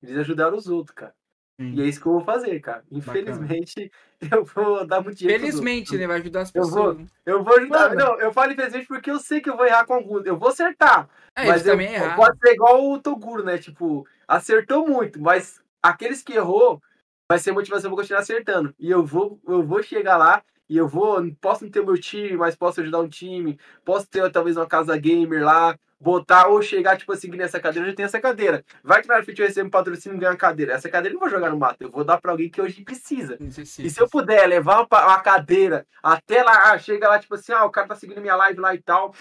Eles 0.03 0.17
ajudaram 0.17 0.57
os 0.57 0.67
outros, 0.67 0.95
cara. 0.95 1.15
Hum. 1.63 1.75
E 1.75 1.83
é 1.83 1.87
isso 1.87 2.01
que 2.01 2.07
eu 2.07 2.13
vou 2.13 2.25
fazer, 2.25 2.59
cara. 2.61 2.83
Infelizmente, 2.91 3.91
Bacana. 4.21 4.37
eu 4.41 4.45
vou 4.45 4.87
dar 4.87 5.01
muito 5.01 5.19
dinheiro. 5.19 5.41
Felizmente, 5.41 5.97
né? 5.97 6.07
Vai 6.07 6.19
ajudar 6.19 6.41
as 6.41 6.51
pessoas. 6.51 6.75
Eu 6.75 6.83
vou, 6.83 7.07
eu 7.27 7.45
vou 7.45 7.57
ajudar. 7.57 7.89
Mano. 7.91 8.01
Não, 8.01 8.21
eu 8.21 8.33
falo 8.33 8.53
infelizmente 8.53 8.87
porque 8.87 9.11
eu 9.11 9.21
sei 9.21 9.41
que 9.41 9.49
eu 9.49 9.57
vou 9.57 9.67
errar 9.67 9.85
com 9.85 9.95
alguns. 9.95 10.27
Eu 10.27 10.37
vou 10.37 10.49
acertar. 10.49 11.09
É, 11.37 11.47
mas 11.47 11.65
eu, 11.65 11.73
também 11.73 11.95
errar. 11.95 12.17
pode 12.17 12.39
ser 12.39 12.53
igual 12.55 12.91
o 12.91 12.99
Toguro, 12.99 13.45
né? 13.45 13.59
Tipo, 13.59 14.07
acertou 14.27 14.87
muito, 14.87 15.21
mas 15.21 15.61
aqueles 15.83 16.23
que 16.23 16.35
errou 16.35 16.83
vai 17.29 17.39
ser 17.39 17.53
motivação 17.53 17.91
pra 17.91 17.99
continuar 17.99 18.21
acertando. 18.21 18.75
E 18.79 18.91
eu 18.91 19.05
vou, 19.05 19.41
eu 19.47 19.63
vou 19.63 19.83
chegar 19.83 20.17
lá 20.17 20.43
e 20.69 20.77
eu 20.77 20.89
vou, 20.89 21.23
posso 21.41 21.65
não 21.65 21.71
ter 21.71 21.81
o 21.81 21.87
meu 21.87 21.99
time, 21.99 22.37
mas 22.37 22.57
posso 22.57 22.81
ajudar 22.81 23.01
um 23.01 23.09
time, 23.09 23.59
posso 23.85 24.07
ter 24.07 24.31
talvez 24.31 24.57
uma 24.57 24.67
casa 24.67 24.97
gamer 24.97 25.45
lá, 25.45 25.79
botar 26.03 26.49
ou 26.49 26.61
chegar, 26.61 26.99
tipo 26.99 27.13
assim, 27.13 27.29
nessa 27.29 27.61
cadeira, 27.61 27.87
eu 27.87 27.91
já 27.91 27.97
tenho 27.97 28.07
essa 28.07 28.21
cadeira. 28.21 28.65
Vai 28.83 29.01
que 29.01 29.09
na 29.09 29.23
frente 29.23 29.41
eu 29.41 29.47
recebo 29.47 29.69
um 29.69 29.71
patrocínio 29.71 30.17
e 30.17 30.19
ganhar 30.19 30.33
uma 30.33 30.37
cadeira. 30.37 30.73
Essa 30.73 30.89
cadeira 30.89 31.15
eu 31.15 31.15
não 31.15 31.21
vou 31.21 31.31
jogar 31.31 31.51
no 31.51 31.57
mato, 31.57 31.81
eu 31.81 31.91
vou 31.91 32.05
dar 32.05 32.21
pra 32.21 32.33
alguém 32.33 32.51
que 32.51 32.61
hoje 32.61 32.83
precisa. 32.83 33.39
E 33.41 33.89
se 33.89 34.01
eu 34.01 34.09
puder 34.09 34.47
levar 34.49 34.81
uma, 34.81 35.05
uma 35.05 35.21
cadeira 35.21 35.87
até 36.03 36.43
lá, 36.43 36.73
ah, 36.73 36.79
chega 36.79 37.09
lá, 37.09 37.19
tipo 37.21 37.35
assim, 37.37 37.53
ah, 37.53 37.65
o 37.65 37.71
cara 37.71 37.87
tá 37.87 37.95
seguindo 37.95 38.21
minha 38.21 38.35
live 38.35 38.59
lá 38.59 38.75
e 38.75 38.83
tal. 38.83 39.15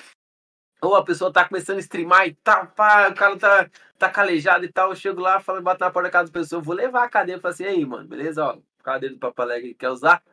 Ou 0.82 0.96
a 0.96 1.04
pessoa 1.04 1.32
tá 1.32 1.48
começando 1.48 1.78
a 1.78 1.82
streamar 1.82 2.28
e 2.28 2.34
tal, 2.44 2.66
pá, 2.68 3.10
o 3.10 3.14
cara 3.14 3.38
tá, 3.38 3.70
tá 4.00 4.10
calejado 4.10 4.66
e 4.66 4.72
tal. 4.72 4.90
Eu 4.90 4.96
chego 4.96 5.22
lá, 5.22 5.40
falo, 5.40 5.62
bato 5.62 5.82
na 5.82 5.92
porta 5.92 6.10
da 6.10 6.12
casa 6.12 6.32
da 6.32 6.40
pessoa, 6.40 6.60
vou 6.62 6.74
levar 6.74 7.04
a 7.04 7.10
cadeira 7.10 7.38
e 7.38 7.42
falo 7.42 7.54
assim, 7.54 7.66
aí, 7.66 7.86
mano, 7.86 8.08
beleza, 8.08 8.44
ó, 8.44 8.58
cadeira 8.84 9.14
do 9.14 9.20
Papo 9.20 9.40
Alegre, 9.44 9.76
quer 9.76 9.90
usar? 9.90 10.24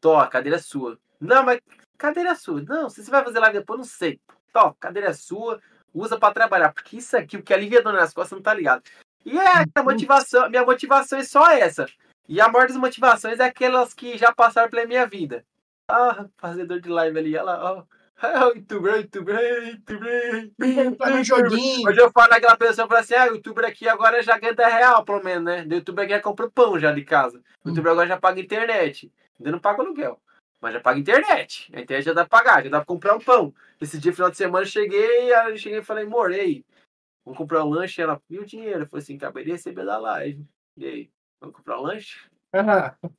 Tô, 0.00 0.16
a 0.16 0.26
cadeira 0.26 0.56
é 0.56 0.60
sua. 0.60 0.98
Não, 1.20 1.44
mas 1.44 1.60
cadeira 1.98 2.30
é 2.30 2.34
sua. 2.34 2.62
Não, 2.62 2.88
se 2.88 3.04
você 3.04 3.10
vai 3.10 3.22
fazer 3.22 3.38
lá 3.38 3.50
depois, 3.50 3.78
não 3.78 3.84
sei. 3.84 4.18
Tó, 4.50 4.74
cadeira 4.80 5.10
é 5.10 5.12
sua, 5.12 5.60
usa 5.94 6.18
para 6.18 6.34
trabalhar, 6.34 6.72
porque 6.72 6.96
isso 6.96 7.16
aqui, 7.16 7.36
o 7.36 7.42
que 7.42 7.54
alivia 7.54 7.80
a 7.80 7.82
dor 7.82 7.92
nas 7.92 8.12
costas, 8.12 8.36
não 8.36 8.42
tá 8.42 8.54
ligado. 8.54 8.82
E 9.24 9.38
é 9.38 9.58
a 9.58 9.64
uhum. 9.78 9.84
motivação, 9.84 10.48
minha 10.48 10.64
motivação 10.64 11.18
é 11.18 11.24
só 11.24 11.50
essa. 11.50 11.86
E 12.28 12.40
a 12.40 12.48
maior 12.48 12.68
das 12.68 12.76
motivações 12.76 13.40
é 13.40 13.44
aquelas 13.44 13.92
que 13.92 14.16
já 14.16 14.32
passaram 14.32 14.70
pela 14.70 14.86
minha 14.86 15.06
vida. 15.06 15.44
Ah, 15.88 16.26
fazedor 16.36 16.80
de 16.80 16.88
live 16.88 17.18
ali, 17.18 17.36
olha 17.36 17.42
lá, 17.42 17.72
ó. 17.72 17.84
Ah, 18.22 18.50
youtuber, 18.54 18.96
youtuber, 18.96 19.68
youtuber. 19.68 20.50
No 20.58 21.24
joguinho. 21.24 21.88
Hoje 21.88 22.00
eu 22.00 22.10
falo 22.12 22.30
naquela 22.30 22.56
pessoa, 22.56 22.86
falo 22.86 23.00
assim, 23.00 23.14
ah, 23.14 23.26
youtuber 23.26 23.64
aqui 23.64 23.88
agora 23.88 24.22
já 24.22 24.38
ganha 24.38 24.54
10 24.54 24.72
real, 24.72 25.04
pelo 25.04 25.24
menos, 25.24 25.44
né? 25.44 25.66
O 25.68 25.74
youtuber 25.74 26.04
aqui 26.04 26.14
já 26.14 26.20
compra 26.20 26.50
pão 26.50 26.78
já 26.78 26.92
de 26.92 27.02
casa. 27.02 27.42
O 27.64 27.70
youtuber 27.70 27.92
agora 27.92 28.06
já 28.06 28.18
paga 28.18 28.40
internet. 28.40 29.12
Ainda 29.38 29.52
não 29.52 29.58
paga 29.58 29.82
aluguel. 29.82 30.20
Mas 30.60 30.74
já 30.74 30.80
paga 30.80 30.98
internet. 30.98 31.70
A 31.74 31.80
internet 31.80 32.04
já 32.04 32.12
dá 32.12 32.26
pra 32.26 32.38
pagar, 32.38 32.62
já 32.62 32.70
dá 32.70 32.78
pra 32.78 32.86
comprar 32.86 33.16
um 33.16 33.20
pão. 33.20 33.54
Esse 33.80 33.98
dia, 33.98 34.12
final 34.12 34.30
de 34.30 34.36
semana, 34.36 34.64
eu 34.64 34.68
cheguei, 34.68 35.32
eu 35.32 35.56
cheguei 35.56 35.78
e 35.78 35.84
falei, 35.84 36.04
morei. 36.04 36.64
Vamos 37.24 37.38
comprar 37.38 37.64
um 37.64 37.70
lanche. 37.70 38.00
Ela, 38.02 38.20
e 38.28 38.38
o 38.38 38.44
dinheiro? 38.44 38.82
Eu 38.82 38.86
falei 38.86 39.02
assim, 39.02 39.16
acabei 39.16 39.44
de 39.44 39.52
receber 39.52 39.84
da 39.84 39.98
live. 39.98 40.44
E 40.76 40.84
aí, 40.84 41.10
vamos 41.40 41.56
comprar 41.56 41.78
um 41.78 41.82
lanche? 41.82 42.18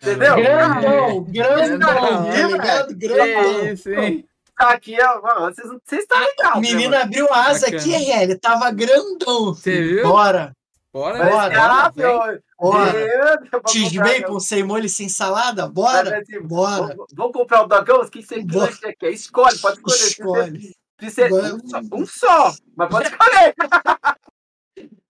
Entendeu? 0.01 0.35
Grandão, 0.35 1.23
grandão, 1.31 2.23
grandão, 2.29 2.87
grandão. 2.97 3.53
Sim, 3.53 3.75
sim. 3.75 4.25
Aqui, 4.57 4.95
ó, 5.01 5.49
vocês, 5.49 5.67
vocês 5.67 6.01
estão 6.03 6.19
ligados. 6.19 6.57
O 6.57 6.61
menino 6.61 6.91
né, 6.91 7.01
abriu 7.01 7.33
asa 7.33 7.67
aqui, 7.67 7.93
ele 7.93 8.37
tava 8.37 8.69
grandão. 8.71 9.45
Você 9.55 9.81
viu? 9.81 10.03
Bora. 10.03 10.55
Bora, 10.93 11.17
bora. 11.23 11.91
bora. 11.91 12.43
Bora. 12.61 13.41
X-Bacon 13.67 14.39
sem 14.39 14.63
molho 14.63 14.87
sem 14.87 15.09
salada? 15.09 15.67
Bora. 15.67 16.19
Assim, 16.19 16.39
Bora. 16.41 16.95
Vamos, 17.15 17.33
comprar 17.33 17.63
o 17.63 17.67
dogão? 17.67 18.01
O 18.01 18.09
que 18.09 18.21
você 18.21 18.93
quer? 18.93 19.09
Escolhe, 19.09 19.57
pode 19.57 19.77
escolher. 19.77 20.07
Escolhe. 20.07 20.75
Ser 21.09 21.33
um, 21.33 21.67
só, 21.67 21.79
um 21.91 22.05
só, 22.05 22.53
mas 22.75 22.89
pode 22.89 23.07
escolher. 23.09 23.55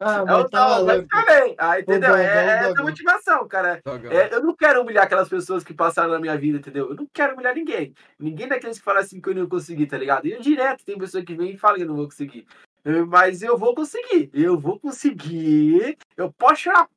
Ah, 0.04 0.26
mas 0.26 0.46
é 0.46 0.50
tá 0.50 0.78
louco. 0.80 1.08
Ah, 1.60 1.80
entendeu? 1.80 2.16
é, 2.16 2.26
é 2.26 2.70
essa 2.72 2.82
motivação, 2.82 3.48
cara. 3.48 3.80
É, 4.10 4.34
eu 4.34 4.42
não 4.42 4.56
quero 4.56 4.82
humilhar 4.82 5.04
aquelas 5.04 5.30
pessoas 5.30 5.64
que 5.64 5.76
passaram 5.76 6.10
na 6.10 6.20
minha 6.20 6.36
vida, 6.36 6.58
entendeu? 6.58 6.90
Eu 6.90 6.96
não 6.96 7.08
quero 7.14 7.36
humilhar 7.36 7.54
ninguém. 7.54 7.94
Ninguém 8.20 8.48
daqueles 8.48 8.80
que 8.80 8.84
falam 8.84 9.02
assim 9.02 9.22
que 9.22 9.30
eu 9.30 9.36
não 9.36 9.48
consegui, 9.48 9.86
tá 9.86 10.00
ligado? 10.00 10.26
E 10.26 10.32
eu 10.32 10.42
direto 10.42 10.84
tem 10.84 10.98
pessoa 10.98 11.24
que 11.24 11.36
vem 11.36 11.52
e 11.52 11.58
fala 11.58 11.78
que 11.78 11.84
eu 11.84 11.88
não 11.88 11.96
vou 11.96 12.06
conseguir. 12.06 12.48
Mas 13.08 13.44
eu 13.44 13.56
vou 13.56 13.76
conseguir. 13.76 14.32
Eu 14.34 14.58
vou 14.58 14.80
conseguir. 14.80 15.96
Eu 16.18 16.34
posso 16.34 16.64
chorar 16.64 16.90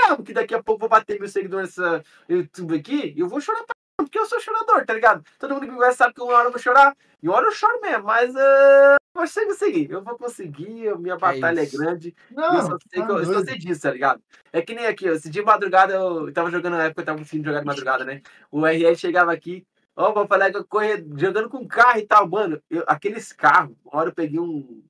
pra 0.00 0.16
porque 0.16 0.32
daqui 0.32 0.54
a 0.54 0.62
pouco 0.62 0.80
vou 0.80 0.88
bater 0.88 1.18
mil 1.18 1.28
seguidores 1.28 1.76
nessa 1.76 2.04
YouTube 2.28 2.76
aqui. 2.76 3.14
Eu 3.16 3.28
vou 3.28 3.40
chorar 3.40 3.64
pra 3.64 3.74
porque 3.98 4.18
eu 4.18 4.26
sou 4.26 4.40
chorador, 4.40 4.86
tá 4.86 4.94
ligado? 4.94 5.24
Todo 5.38 5.54
mundo 5.54 5.66
que 5.66 5.72
me 5.72 5.76
conhece 5.76 5.98
sabe 5.98 6.14
que 6.14 6.22
uma 6.22 6.32
hora 6.32 6.46
eu 6.46 6.52
vou 6.52 6.60
chorar. 6.60 6.96
E 7.20 7.28
uma 7.28 7.36
hora 7.36 7.46
eu 7.46 7.52
choro 7.52 7.80
mesmo, 7.80 8.04
mas 8.04 8.32
uh, 8.32 8.38
eu 8.38 8.96
vou 9.12 9.46
conseguir. 9.46 9.90
Eu 9.90 10.02
vou 10.02 10.16
conseguir, 10.16 10.96
minha 10.98 11.14
é 11.14 11.18
batalha 11.18 11.60
é, 11.60 11.64
é 11.64 11.66
grande. 11.66 12.14
Não, 12.30 12.54
eu 12.54 12.62
só 12.62 12.76
sei, 12.88 13.02
tá 13.02 13.06
que 13.06 13.12
eu, 13.12 13.44
sei 13.44 13.58
disso, 13.58 13.82
tá 13.82 13.90
ligado? 13.90 14.22
É 14.52 14.62
que 14.62 14.74
nem 14.74 14.86
aqui, 14.86 15.08
esse 15.08 15.28
dia 15.28 15.42
de 15.42 15.46
madrugada, 15.46 15.94
eu 15.94 16.32
tava 16.32 16.50
jogando 16.50 16.76
na 16.76 16.84
época, 16.84 17.02
eu 17.02 17.06
tava 17.06 17.18
conseguindo 17.18 17.48
jogar 17.48 17.60
de 17.60 17.66
madrugada, 17.66 18.04
né? 18.04 18.22
O 18.52 18.64
RL 18.64 18.96
chegava 18.96 19.32
aqui, 19.32 19.66
ó, 19.96 20.12
vou 20.12 20.28
falar 20.28 20.52
que 20.52 20.58
eu 20.58 20.64
corria 20.64 21.04
jogando 21.16 21.48
com 21.48 21.66
carro 21.66 21.98
e 21.98 22.06
tal, 22.06 22.28
mano. 22.28 22.62
Eu, 22.70 22.84
aqueles 22.86 23.32
carros, 23.32 23.76
uma 23.84 24.00
hora 24.00 24.10
eu 24.10 24.14
peguei 24.14 24.38
um, 24.38 24.80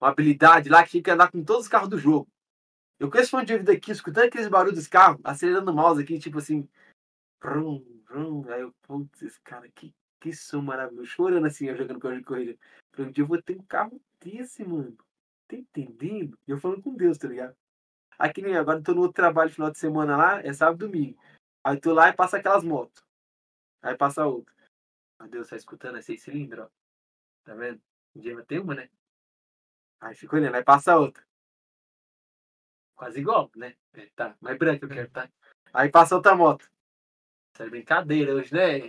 uma 0.00 0.10
habilidade 0.10 0.70
lá 0.70 0.82
que 0.82 0.92
tinha 0.92 1.02
que 1.02 1.10
andar 1.10 1.30
com 1.30 1.44
todos 1.44 1.64
os 1.64 1.68
carros 1.68 1.90
do 1.90 1.98
jogo. 1.98 2.26
Eu 2.98 3.10
conheço 3.10 3.30
fone 3.30 3.44
de 3.44 3.58
vida 3.58 3.72
aqui, 3.72 3.92
escutando 3.92 4.24
aqueles 4.26 4.48
barulhos 4.48 4.78
dos 4.78 4.88
carros, 4.88 5.20
acelerando 5.22 5.70
o 5.70 5.74
mouse 5.74 6.02
aqui, 6.02 6.18
tipo 6.18 6.38
assim. 6.38 6.68
Brum, 7.40 7.84
brum, 8.04 8.50
aí 8.50 8.62
eu, 8.62 8.72
putz, 8.82 9.22
esse 9.22 9.40
cara, 9.42 9.68
que, 9.68 9.94
que 10.18 10.32
som 10.32 10.62
maravilhoso. 10.62 11.06
Chorando 11.06 11.46
assim, 11.46 11.66
eu 11.66 11.76
jogando 11.76 12.00
carro 12.00 12.16
de 12.16 12.24
corrida. 12.24 12.58
Falei, 12.94 13.10
um 13.10 13.12
dia 13.12 13.22
eu 13.22 13.28
vou 13.28 13.42
ter 13.42 13.58
um 13.58 13.64
carro 13.64 14.00
desse, 14.18 14.64
mano. 14.64 14.96
Tá 15.46 15.56
entendendo? 15.56 16.38
E 16.48 16.50
eu 16.50 16.58
falando 16.58 16.82
com 16.82 16.94
Deus, 16.94 17.18
tá 17.18 17.28
ligado? 17.28 17.54
Aqui 18.18 18.40
nem 18.40 18.56
agora, 18.56 18.78
eu 18.78 18.82
tô 18.82 18.94
no 18.94 19.02
outro 19.02 19.14
trabalho 19.14 19.50
final 19.50 19.70
de 19.70 19.78
semana 19.78 20.16
lá, 20.16 20.40
é 20.40 20.52
sábado 20.52 20.86
e 20.86 20.88
domingo. 20.88 21.22
Aí 21.62 21.78
tô 21.78 21.92
lá 21.92 22.08
e 22.08 22.14
passa 22.14 22.38
aquelas 22.38 22.64
motos. 22.64 23.04
Aí 23.82 23.94
passa 23.94 24.26
outra. 24.26 24.54
Meu 25.20 25.28
Deus, 25.28 25.48
tá 25.48 25.56
escutando? 25.56 25.98
É 25.98 26.02
seis 26.02 26.22
cilindros, 26.22 26.64
ó. 26.64 26.70
Tá 27.44 27.54
vendo? 27.54 27.80
Um 28.14 28.20
dia 28.20 28.34
vai 28.34 28.44
ter 28.44 28.58
uma, 28.58 28.74
né? 28.74 28.88
Aí 30.00 30.14
fica 30.14 30.36
olhando, 30.36 30.54
aí 30.54 30.64
passa 30.64 30.96
outra. 30.96 31.25
Quase 32.96 33.20
igual, 33.20 33.50
né? 33.54 33.74
É, 33.94 34.08
tá, 34.16 34.34
mais 34.40 34.58
branca 34.58 34.84
eu 34.84 34.88
quero, 34.88 35.10
tá? 35.10 35.28
Aí 35.72 35.90
passa 35.90 36.16
outra 36.16 36.34
moto. 36.34 36.68
Isso 37.54 37.62
é 37.62 37.70
brincadeira 37.70 38.34
hoje, 38.34 38.52
né? 38.52 38.80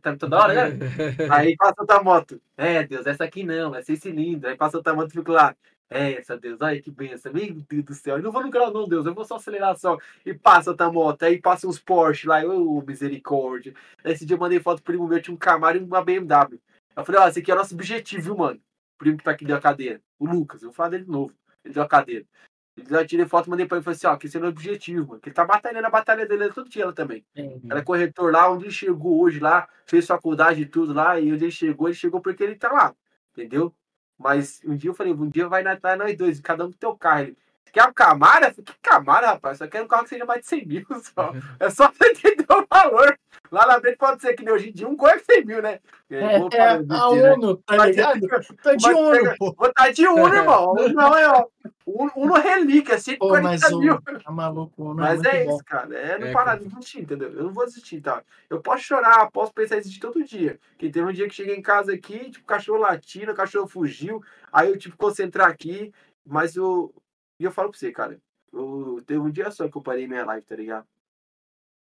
Tá 0.00 0.16
toda 0.16 0.38
hora, 0.38 0.70
né? 0.70 0.78
Aí 1.30 1.56
passa 1.56 1.80
outra 1.80 2.02
moto. 2.02 2.40
É, 2.56 2.84
Deus, 2.84 3.06
essa 3.06 3.24
aqui 3.24 3.44
não, 3.44 3.74
é 3.74 3.82
seis 3.82 4.00
cilindros. 4.00 4.50
Aí 4.50 4.56
passa 4.56 4.76
outra 4.76 4.94
moto 4.94 5.10
e 5.10 5.12
fico 5.12 5.32
lá. 5.32 5.56
É, 5.94 6.14
essa 6.14 6.38
Deus, 6.38 6.62
ai 6.62 6.80
que 6.80 6.90
benção, 6.90 7.32
meu 7.32 7.54
Deus 7.68 7.84
do 7.84 7.94
céu. 7.94 8.16
Eu 8.16 8.22
não 8.22 8.32
vou 8.32 8.42
no 8.42 8.50
grau, 8.50 8.72
não, 8.72 8.88
Deus, 8.88 9.04
eu 9.04 9.14
vou 9.14 9.26
só 9.26 9.36
acelerar 9.36 9.76
só. 9.76 9.98
E 10.24 10.32
passa 10.32 10.70
outra 10.70 10.90
moto, 10.90 11.22
aí 11.22 11.38
passa 11.38 11.68
uns 11.68 11.78
Porsche 11.78 12.26
lá, 12.26 12.42
ô 12.44 12.78
oh, 12.78 12.82
misericórdia. 12.82 13.74
Esse 14.02 14.24
dia 14.24 14.34
eu 14.34 14.40
mandei 14.40 14.58
foto 14.58 14.82
pro 14.82 14.94
primo 14.94 15.06
meu, 15.06 15.20
tinha 15.20 15.34
um 15.34 15.36
Camaro 15.36 15.76
e 15.76 15.82
uma 15.82 16.02
BMW. 16.02 16.58
Eu 16.96 17.04
falei, 17.04 17.20
ó, 17.20 17.28
esse 17.28 17.40
aqui 17.40 17.50
é 17.50 17.54
o 17.54 17.58
nosso 17.58 17.74
objetivo, 17.74 18.22
viu, 18.22 18.36
mano? 18.36 18.58
O 18.58 18.98
primo 18.98 19.18
que 19.18 19.24
tá 19.24 19.32
aqui 19.32 19.44
deu 19.44 19.56
a 19.56 19.60
cadeira, 19.60 20.00
o 20.18 20.26
Lucas, 20.26 20.62
eu 20.62 20.68
vou 20.68 20.74
falar 20.74 20.90
dele 20.90 21.04
de 21.04 21.10
novo. 21.10 21.34
Ele 21.62 21.74
deu 21.74 21.82
a 21.82 21.88
cadeira. 21.88 22.24
Eu 22.74 23.06
tirei 23.06 23.26
foto, 23.26 23.50
mandei 23.50 23.66
pra 23.66 23.76
ele 23.76 23.82
e 23.82 23.84
falei 23.84 23.96
assim, 23.96 24.06
ó, 24.06 24.16
que 24.16 24.26
esse 24.26 24.36
é 24.36 24.40
o 24.40 24.46
objetivo, 24.46 25.08
mano. 25.08 25.20
Que 25.20 25.28
ele 25.28 25.34
tá 25.34 25.44
batalhando 25.44 25.86
a 25.86 25.90
batalha 25.90 26.26
dele 26.26 26.50
todo 26.50 26.70
dia 26.70 26.84
ela 26.84 26.92
também. 26.92 27.24
Uhum. 27.36 27.60
Ela 27.68 27.80
é 27.80 27.84
corretor 27.84 28.32
lá, 28.32 28.50
onde 28.50 28.64
ele 28.64 28.72
chegou 28.72 29.20
hoje 29.20 29.40
lá, 29.40 29.68
fez 29.84 30.06
faculdade 30.06 30.62
e 30.62 30.66
tudo 30.66 30.92
lá, 30.92 31.20
e 31.20 31.32
onde 31.32 31.44
ele 31.44 31.52
chegou, 31.52 31.88
ele 31.88 31.94
chegou 31.94 32.20
porque 32.20 32.42
ele 32.42 32.54
tá 32.54 32.72
lá, 32.72 32.94
entendeu? 33.32 33.74
Mas 34.18 34.60
um 34.64 34.74
dia 34.74 34.90
eu 34.90 34.94
falei, 34.94 35.12
um 35.12 35.28
dia 35.28 35.48
vai 35.48 35.62
nós 35.62 36.16
dois, 36.16 36.40
cada 36.40 36.64
um 36.64 36.72
com 36.72 36.78
teu 36.78 36.96
carro. 36.96 37.22
Ele, 37.22 37.36
quer 37.72 37.88
um 37.88 37.92
Camaro? 37.92 38.54
que 38.54 38.62
Camaro, 38.82 39.26
rapaz? 39.26 39.58
Só 39.58 39.66
quero 39.66 39.84
um 39.84 39.88
carro 39.88 40.04
que 40.04 40.10
seja 40.10 40.24
mais 40.24 40.42
de 40.42 40.46
100 40.46 40.66
mil 40.66 40.86
só. 41.14 41.32
É 41.58 41.70
só 41.70 41.88
pra 41.90 42.08
entender 42.08 42.46
o 42.50 42.66
valor. 42.70 43.18
Lá 43.50 43.66
na 43.66 43.80
frente 43.80 43.96
pode 43.96 44.20
ser 44.22 44.34
que 44.34 44.44
nem 44.44 44.54
hoje 44.54 44.70
em 44.70 44.72
dia 44.72 44.88
um 44.88 44.96
é 45.06 45.18
100 45.18 45.44
mil, 45.44 45.60
né? 45.60 45.80
É, 46.10 46.38
Vou 46.38 46.48
é, 46.52 46.56
parar 46.56 46.72
a 46.72 46.76
de 46.78 46.84
dizer, 46.86 47.22
né? 47.22 47.32
ONU, 47.32 47.56
tá 47.58 47.76
Mas 47.76 47.96
ligado? 47.96 48.20
Tá 48.62 48.74
de 48.74 48.86
mas 48.86 48.96
ONU, 48.96 49.10
pega- 49.10 49.36
pô. 49.38 49.54
Vou 49.58 49.68
estar 49.68 49.92
de 49.92 50.06
Uno, 50.06 50.34
irmão. 50.34 50.74
Não, 50.94 51.16
é, 51.16 51.28
ó. 51.28 51.46
Uno, 51.86 52.12
Uno 52.16 52.34
relíquia, 52.34 52.96
Pô, 53.18 53.28
mas 53.42 53.60
140 53.60 53.76
o. 53.76 53.78
mil. 53.80 54.00
Tá 54.22 54.30
maluco, 54.30 54.82
ONU 54.82 54.94
Mas 54.94 55.22
é 55.24 55.36
é 55.38 55.46
isso, 55.46 55.64
cara. 55.64 55.94
É 55.98 56.18
não 56.18 56.26
É, 56.28 56.32
parar 56.32 56.56
de 56.56 56.66
desistir, 56.66 57.00
entendeu? 57.00 57.32
Eu 57.32 57.44
não 57.44 57.52
vou 57.52 57.64
desistir, 57.66 58.00
tá? 58.00 58.22
Eu 58.48 58.60
posso 58.60 58.84
chorar, 58.84 59.30
posso 59.30 59.52
pensar 59.52 59.76
em 59.76 59.78
desistir 59.80 60.00
todo 60.00 60.22
dia. 60.24 60.58
Que 60.78 60.88
teve 60.90 61.06
um 61.06 61.12
dia 61.12 61.28
que 61.28 61.34
cheguei 61.34 61.56
em 61.56 61.62
casa 61.62 61.92
aqui, 61.92 62.30
tipo, 62.30 62.44
o 62.44 62.46
cachorro 62.46 62.78
latindo, 62.78 63.32
o 63.32 63.34
cachorro 63.34 63.66
fugiu. 63.66 64.22
Aí 64.52 64.68
eu 64.70 64.78
tive 64.78 64.92
que 64.92 64.98
concentrar 64.98 65.48
aqui. 65.48 65.92
Mas 66.24 66.54
eu. 66.56 66.94
E 67.38 67.44
eu 67.44 67.52
falo 67.52 67.70
pra 67.70 67.78
você, 67.78 67.92
cara. 67.92 68.20
Eu, 68.52 69.02
teve 69.06 69.20
um 69.20 69.30
dia 69.30 69.50
só 69.50 69.68
que 69.68 69.76
eu 69.76 69.82
parei 69.82 70.06
minha 70.06 70.24
live, 70.24 70.46
tá 70.46 70.56
ligado? 70.56 70.86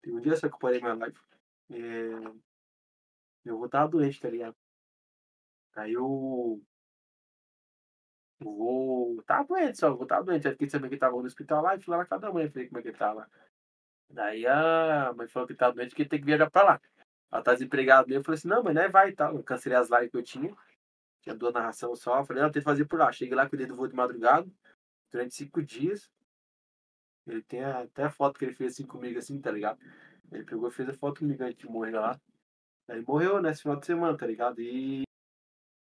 Teve 0.03 0.17
um 0.17 0.21
dia 0.21 0.37
só 0.37 0.49
que 0.49 0.55
eu 0.55 0.59
parei 0.59 0.81
minha 0.81 0.95
live. 0.95 1.17
É, 1.71 1.77
Eu 3.45 3.57
vou 3.57 3.67
estar 3.67 3.87
doente, 3.87 4.21
tá 4.21 4.29
ligado? 4.31 4.57
Aí 5.77 5.93
eu. 5.93 6.61
Vou. 8.41 9.23
Tava 9.25 9.45
doente 9.49 9.79
só, 9.79 9.93
vou 9.95 10.05
estar 10.05 10.23
doente. 10.23 10.47
Aí 10.47 10.53
fiquei 10.53 10.69
sabendo 10.69 10.91
que 10.91 10.97
tava 10.99 11.17
no 11.17 11.25
hospital 11.25 11.63
lá 11.63 11.75
e 11.77 11.81
fui 11.81 11.93
lá 11.93 11.99
na 11.99 12.07
casa 12.07 12.23
da 12.23 12.33
mãe. 12.33 12.49
Falei 12.51 12.69
como 12.69 12.79
é 12.79 12.83
que 12.83 12.89
ele 12.89 12.97
tava. 12.99 13.29
Daí 14.11 14.47
a 14.47 15.13
mãe 15.17 15.27
falou 15.29 15.47
que 15.49 15.55
tava 15.55 15.75
doente 15.75 15.95
que 15.95 16.05
tem 16.05 16.21
que 16.21 16.27
viajar 16.27 16.51
pra 16.51 16.63
lá. 16.63 16.81
Ela 17.33 17.43
tá 17.43 17.53
desempregada 17.55 18.07
mesmo. 18.07 18.21
Eu 18.21 18.25
falei 18.25 18.39
assim: 18.39 18.49
não, 18.49 18.63
mas 18.63 18.75
não 18.75 18.83
é 18.83 18.89
vai 18.89 19.11
e 19.11 19.15
tal. 19.15 19.35
Eu 19.37 19.43
cancelei 19.43 19.79
as 19.79 19.91
lives 19.91 20.11
que 20.11 20.17
eu 20.17 20.23
tinha. 20.23 20.57
Tinha 21.23 21.35
duas 21.35 21.55
narração 21.55 21.95
só. 21.97 22.19
Eu 22.21 22.25
falei: 22.25 22.43
não, 22.43 22.51
tem 22.51 22.61
que 22.61 22.65
fazer 22.65 22.85
por 22.87 22.99
lá. 22.99 23.11
Cheguei 23.13 23.35
lá, 23.35 23.49
cuidei 23.49 23.67
do 23.67 23.77
voo 23.77 23.89
de 23.89 23.95
madrugada. 23.95 24.49
Durante 25.15 25.33
cinco 25.37 25.63
dias. 25.63 26.11
Ele 27.25 27.41
tem 27.41 27.63
até 27.63 28.03
a 28.03 28.11
foto 28.11 28.37
que 28.37 28.45
ele 28.45 28.53
fez 28.53 28.73
assim 28.73 28.85
comigo, 28.85 29.17
assim, 29.17 29.41
tá 29.41 29.53
ligado? 29.53 29.79
Ele 30.33 30.43
pegou 30.43 30.69
e 30.69 30.73
fez 30.73 30.89
a 30.89 30.93
foto 30.93 31.21
comigo 31.21 31.45
antes 31.45 31.57
de 31.57 31.71
morrer 31.71 31.93
lá. 31.93 32.21
Aí 32.89 33.01
morreu 33.07 33.41
nesse 33.41 33.63
final 33.63 33.79
de 33.79 33.87
semana, 33.87 34.19
tá 34.19 34.27
ligado? 34.27 34.61
E. 34.61 35.05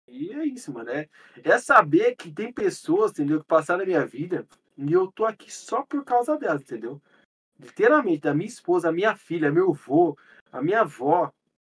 E 0.09 0.33
é 0.33 0.45
isso, 0.45 0.73
mano. 0.73 0.91
É, 0.91 1.09
é 1.45 1.57
saber 1.57 2.17
que 2.17 2.33
tem 2.33 2.53
pessoas, 2.53 3.13
entendeu, 3.13 3.41
que 3.41 3.47
passaram 3.47 3.79
na 3.79 3.87
minha 3.87 4.05
vida 4.05 4.45
e 4.77 4.93
eu 4.93 5.11
tô 5.13 5.25
aqui 5.25 5.53
só 5.53 5.85
por 5.85 6.05
causa 6.05 6.37
delas, 6.37 6.63
entendeu? 6.63 7.01
Literalmente, 7.61 8.27
a 8.27 8.35
minha 8.35 8.49
esposa, 8.49 8.89
a 8.89 8.93
minha 8.93 9.15
filha, 9.15 9.53
meu 9.53 9.71
avô, 9.71 10.19
a 10.51 10.61
minha 10.61 10.81
avó, 10.81 11.33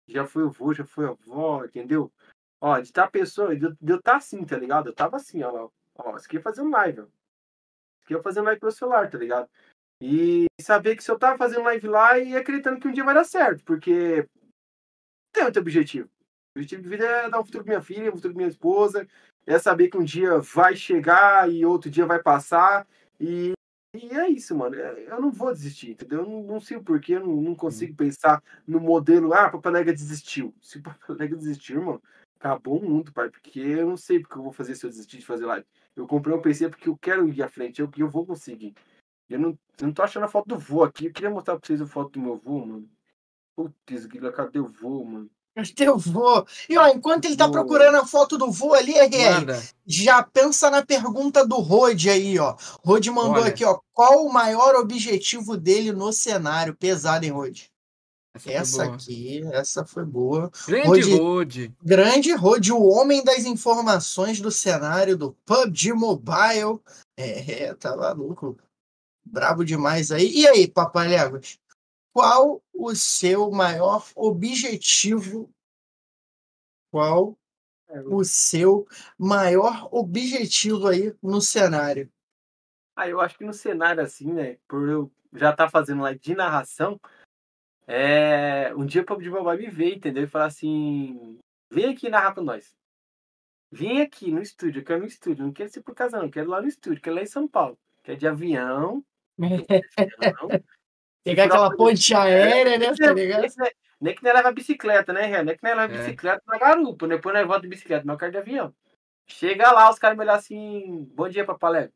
já 0.09 0.27
foi 0.27 0.43
o 0.43 0.48
avô, 0.48 0.74
já 0.74 0.85
foi 0.85 1.06
a 1.06 1.10
avó, 1.10 1.64
entendeu? 1.64 2.12
Ó, 2.60 2.77
de 2.81 2.93
tá 2.93 3.09
pessoa, 3.09 3.55
de, 3.55 3.66
eu- 3.66 3.77
eu 3.86 4.02
tá 4.02 4.16
assim, 4.16 4.44
tá 4.44 4.59
ligado? 4.59 4.89
Eu 4.89 4.94
tava 4.94 5.16
assim, 5.16 5.44
ó, 5.44 5.70
ó, 5.94 6.16
isso 6.16 6.27
aqui 6.27 6.39
é 6.39 6.40
fazendo 6.40 6.70
live, 6.70 7.02
ó. 7.02 7.15
É 8.14 8.22
fazendo 8.22 8.44
live 8.44 8.60
pelo 8.60 8.72
celular, 8.72 9.10
tá 9.10 9.18
ligado? 9.18 9.48
E 10.00 10.46
saber 10.60 10.96
que 10.96 11.02
se 11.02 11.10
eu 11.10 11.18
tava 11.18 11.38
fazendo 11.38 11.64
live 11.64 11.88
lá 11.88 12.18
e 12.18 12.36
acreditando 12.36 12.78
que 12.78 12.88
um 12.88 12.92
dia 12.92 13.04
vai 13.04 13.14
dar 13.14 13.24
certo, 13.24 13.64
porque 13.64 14.26
tem 15.32 15.44
outro 15.44 15.60
objetivo. 15.60 16.08
O 16.54 16.58
objetivo 16.58 16.82
de 16.82 16.88
vida 16.88 17.04
é 17.04 17.30
dar 17.30 17.40
um 17.40 17.44
futuro 17.44 17.64
pra 17.64 17.74
minha 17.74 17.82
filha, 17.82 18.10
um 18.10 18.16
futuro 18.16 18.34
pra 18.34 18.38
minha 18.38 18.48
esposa, 18.50 19.06
é 19.46 19.58
saber 19.58 19.88
que 19.88 19.96
um 19.98 20.04
dia 20.04 20.38
vai 20.38 20.74
chegar 20.74 21.50
e 21.50 21.64
outro 21.64 21.90
dia 21.90 22.06
vai 22.06 22.22
passar, 22.22 22.86
e, 23.20 23.52
e 23.94 24.10
é 24.10 24.28
isso, 24.28 24.54
mano. 24.56 24.74
É- 24.74 25.06
Eu 25.12 25.20
não 25.20 25.30
vou 25.30 25.52
desistir, 25.52 25.90
entendeu? 25.92 26.20
Eu 26.20 26.26
não, 26.26 26.42
não 26.42 26.60
sei 26.60 26.76
o 26.76 26.82
porquê, 26.82 27.14
eu 27.14 27.20
não, 27.20 27.36
não 27.36 27.54
consigo 27.54 27.94
pensar 27.94 28.42
no 28.66 28.80
modelo, 28.80 29.32
ah, 29.32 29.50
Papai 29.50 29.72
Lega 29.72 29.92
desistiu. 29.92 30.54
Se 30.60 30.78
o 30.78 30.82
Papai 30.82 31.16
Lega 31.16 31.36
desistiu, 31.36 31.82
mano, 31.82 32.02
acabou 32.47 32.78
o 32.78 32.89
mundo, 32.89 33.12
pai, 33.12 33.28
porque 33.28 33.60
eu 33.60 33.89
não 33.89 33.97
sei 33.97 34.20
porque 34.20 34.39
eu 34.39 34.43
vou 34.43 34.52
fazer 34.52 34.74
se 34.74 34.85
eu 34.85 34.90
desistir 34.90 35.18
de 35.18 35.27
fazer 35.27 35.47
live. 35.47 35.66
Eu 35.94 36.06
comprei 36.06 36.35
um 36.35 36.40
PC 36.40 36.68
porque 36.68 36.89
eu 36.89 36.97
quero 36.97 37.28
ir 37.28 37.43
à 37.43 37.48
frente, 37.48 37.81
eu, 37.81 37.90
eu 37.97 38.09
vou 38.09 38.24
conseguir. 38.24 38.74
Eu 39.28 39.40
não, 39.40 39.59
eu 39.78 39.86
não 39.86 39.93
tô 39.93 40.02
achando 40.02 40.24
a 40.24 40.28
foto 40.28 40.47
do 40.47 40.59
vô 40.59 40.85
aqui, 40.85 41.06
eu 41.06 41.12
queria 41.12 41.31
mostrar 41.31 41.59
pra 41.59 41.66
vocês 41.66 41.81
a 41.81 41.86
foto 41.86 42.12
do 42.12 42.20
meu 42.20 42.36
vô, 42.36 42.64
mano. 42.64 42.89
Putz, 43.56 44.06
grila, 44.06 44.32
cadê 44.32 44.60
o 44.60 44.68
vô, 44.68 45.05
mano? 45.05 45.31
Mas 45.56 45.70
teu 45.70 45.97
vô. 45.97 46.47
E 46.68 46.77
ó, 46.77 46.86
enquanto 46.89 47.24
ele 47.24 47.36
tá 47.36 47.51
procurando 47.51 47.97
a 47.97 48.06
foto 48.06 48.36
do 48.36 48.51
vô 48.51 48.74
ali, 48.74 48.93
RR, 48.93 49.40
Manda. 49.40 49.62
já 49.86 50.23
pensa 50.23 50.70
na 50.70 50.85
pergunta 50.85 51.47
do 51.47 51.56
Rod 51.56 52.06
aí, 52.09 52.39
ó. 52.39 52.55
Rod 52.85 53.06
mandou 53.06 53.43
Olha. 53.43 53.47
aqui, 53.47 53.64
ó. 53.64 53.81
Qual 53.94 54.27
o 54.27 54.32
maior 54.32 54.74
objetivo 54.74 55.56
dele 55.56 55.93
no 55.93 56.12
cenário? 56.12 56.77
Pesado, 56.77 57.24
hein, 57.24 57.31
Rod? 57.31 57.62
Essa, 58.36 58.50
Essa 58.52 58.84
aqui, 58.84 59.42
essa 59.52 59.84
foi 59.84 60.04
boa. 60.04 60.50
Grande 60.66 60.88
Rod- 60.88 61.20
Rode. 61.20 61.74
Grande 61.82 62.32
Rod, 62.34 62.68
o 62.70 62.82
homem 62.84 63.24
das 63.24 63.44
informações 63.44 64.40
do 64.40 64.50
cenário 64.50 65.16
do 65.16 65.32
PUBG 65.44 65.92
Mobile. 65.92 66.80
É, 67.16 67.74
tá 67.74 67.96
maluco. 67.96 68.58
Brabo 69.24 69.64
demais 69.64 70.12
aí. 70.12 70.30
E 70.32 70.46
aí, 70.46 70.68
Papaléguas? 70.68 71.58
Qual 72.12 72.62
o 72.72 72.94
seu 72.94 73.50
maior 73.50 74.06
objetivo? 74.14 75.50
Qual 76.90 77.36
É, 77.88 78.00
o 78.00 78.24
seu 78.24 78.86
maior 79.16 79.88
objetivo 79.92 80.88
aí 80.88 81.14
no 81.22 81.40
cenário? 81.40 82.10
Ah, 82.96 83.08
eu 83.08 83.20
acho 83.20 83.38
que 83.38 83.44
no 83.44 83.52
cenário 83.52 84.02
assim, 84.02 84.32
né? 84.32 84.56
Por 84.66 84.88
eu 84.88 85.12
já 85.32 85.50
estar 85.50 85.68
fazendo 85.70 86.02
live 86.02 86.18
de 86.18 86.34
narração, 86.34 86.98
é... 87.86 88.74
um 88.74 88.84
dia 88.84 89.02
o 89.02 89.04
PUBG 89.04 89.30
Mobile 89.30 89.66
me 89.66 89.70
ver, 89.70 89.94
entendeu? 89.96 90.24
E 90.24 90.28
falar 90.28 90.46
assim: 90.46 91.38
vem 91.70 91.86
aqui 91.86 92.08
narrar 92.08 92.34
com 92.34 92.40
nós. 92.40 92.74
Vem 93.70 94.00
aqui 94.00 94.30
no 94.30 94.40
estúdio, 94.40 94.80
eu 94.80 94.84
quero 94.84 95.00
no 95.00 95.06
estúdio, 95.06 95.44
não 95.44 95.52
quero 95.52 95.68
ser 95.68 95.82
por 95.82 95.94
casa, 95.94 96.18
não, 96.18 96.30
quero 96.30 96.48
lá 96.48 96.60
no 96.60 96.68
estúdio, 96.68 97.02
quero 97.02 97.16
lá 97.16 97.22
em 97.22 97.26
São 97.26 97.48
Paulo. 97.48 97.78
Quero 98.02 98.18
de 98.18 98.28
avião. 98.28 99.04
Pegar 101.24 101.44
aquela 101.46 101.76
ponte 101.76 102.14
aérea, 102.14 102.78
né? 102.78 102.94
Tá 102.94 103.12
ligado? 103.12 103.40
Nem 103.40 103.50
que 103.50 103.76
Nem 104.00 104.14
que 104.14 104.22
nem 104.22 104.32
leva 104.32 104.52
bicicleta, 104.52 105.12
né, 105.12 105.22
Renan? 105.22 105.42
Nem 105.44 105.56
que 105.56 105.64
nem 105.64 105.74
leva 105.74 105.92
É. 105.92 105.98
bicicleta 105.98 106.42
na 106.46 106.58
garupa, 106.58 107.06
né? 107.06 107.16
Depois 107.16 107.34
nós 107.34 107.46
volta 107.46 107.62
de 107.62 107.68
bicicleta, 107.68 108.04
mas 108.06 108.14
eu 108.14 108.18
quero 108.18 108.32
de 108.32 108.38
avião. 108.38 108.74
Chega 109.26 109.72
lá, 109.72 109.90
os 109.90 109.98
caras 109.98 110.16
me 110.16 110.22
olham 110.22 110.36
assim, 110.36 111.04
bom 111.12 111.28
dia, 111.28 111.44
papalé. 111.44 111.82
Tem 111.82 111.92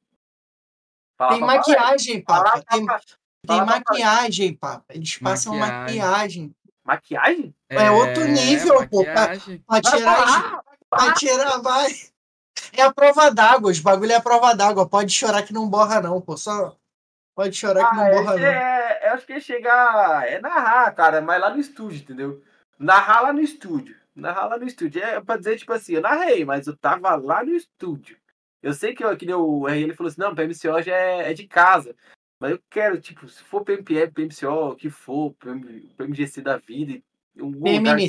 papalé. 1.16 1.46
maquiagem, 1.46 2.24
Fala, 2.26 2.44
Papa. 2.44 2.64
Tem, 2.68 2.84
papalé. 2.84 3.02
Tem 3.46 3.64
maquiagem, 3.64 4.54
Papa. 4.54 4.84
Eles 4.90 5.16
passam 5.18 5.56
Maquiagem. 5.56 5.98
maquiagem. 5.98 6.54
Maquiagem? 6.84 7.54
É 7.68 7.90
outro 7.90 8.24
nível, 8.26 8.88
pô, 8.88 9.04
pra-. 9.04 9.28
Pra 9.66 9.80
tirar, 9.80 10.62
pra 10.88 11.12
tirar, 11.14 11.58
vai. 11.58 11.90
É 12.72 12.82
a 12.82 12.92
prova 12.92 13.30
d'água, 13.30 13.70
os 13.70 13.80
bagulho 13.80 14.12
é 14.12 14.16
a 14.16 14.20
prova 14.20 14.54
d'água. 14.54 14.88
Pode 14.88 15.12
chorar 15.12 15.42
que 15.42 15.52
não 15.52 15.68
borra, 15.68 16.00
não, 16.00 16.20
pô. 16.20 16.36
Só 16.36 16.76
pode 17.34 17.56
chorar 17.56 17.90
que 17.90 17.96
não 17.96 18.04
Ah, 18.06 18.10
borra, 18.10 18.36
não. 18.36 18.44
é, 18.46 19.00
eu 19.08 19.12
acho 19.14 19.26
que 19.26 19.32
é 19.34 19.40
chegar. 19.40 20.26
É 20.28 20.40
narrar, 20.40 20.90
cara, 20.94 21.20
mas 21.20 21.40
lá 21.40 21.50
no 21.50 21.58
estúdio, 21.60 22.00
entendeu? 22.00 22.42
Narrar 22.78 23.22
lá 23.22 23.32
no 23.32 23.40
estúdio. 23.40 23.96
Narrar 24.14 24.46
lá 24.46 24.58
no 24.58 24.66
estúdio. 24.66 25.02
É 25.02 25.20
pra 25.20 25.36
dizer, 25.36 25.58
tipo 25.58 25.72
assim, 25.72 25.94
eu 25.94 26.00
narrei, 26.02 26.44
mas 26.44 26.66
eu 26.66 26.76
tava 26.76 27.14
lá 27.16 27.42
no 27.44 27.52
estúdio. 27.52 28.16
Eu 28.62 28.74
sei 28.74 28.94
que, 28.94 29.02
eu, 29.02 29.16
que 29.16 29.24
nem 29.24 29.34
o 29.34 29.68
ele 29.68 29.94
falou 29.94 30.10
assim, 30.10 30.20
não, 30.20 30.34
PMCO 30.34 30.82
já 30.82 30.94
é, 30.94 31.30
é 31.30 31.34
de 31.34 31.46
casa. 31.46 31.94
Mas 32.40 32.52
eu 32.52 32.60
quero, 32.70 32.98
tipo, 32.98 33.28
se 33.28 33.44
for 33.44 33.62
PMPF, 33.62 34.12
PMCO, 34.14 34.70
o 34.70 34.74
que 34.74 34.88
for, 34.88 35.34
PM, 35.34 35.62
PMGC 35.96 36.40
da 36.40 36.56
vida, 36.56 37.02
um 37.36 37.52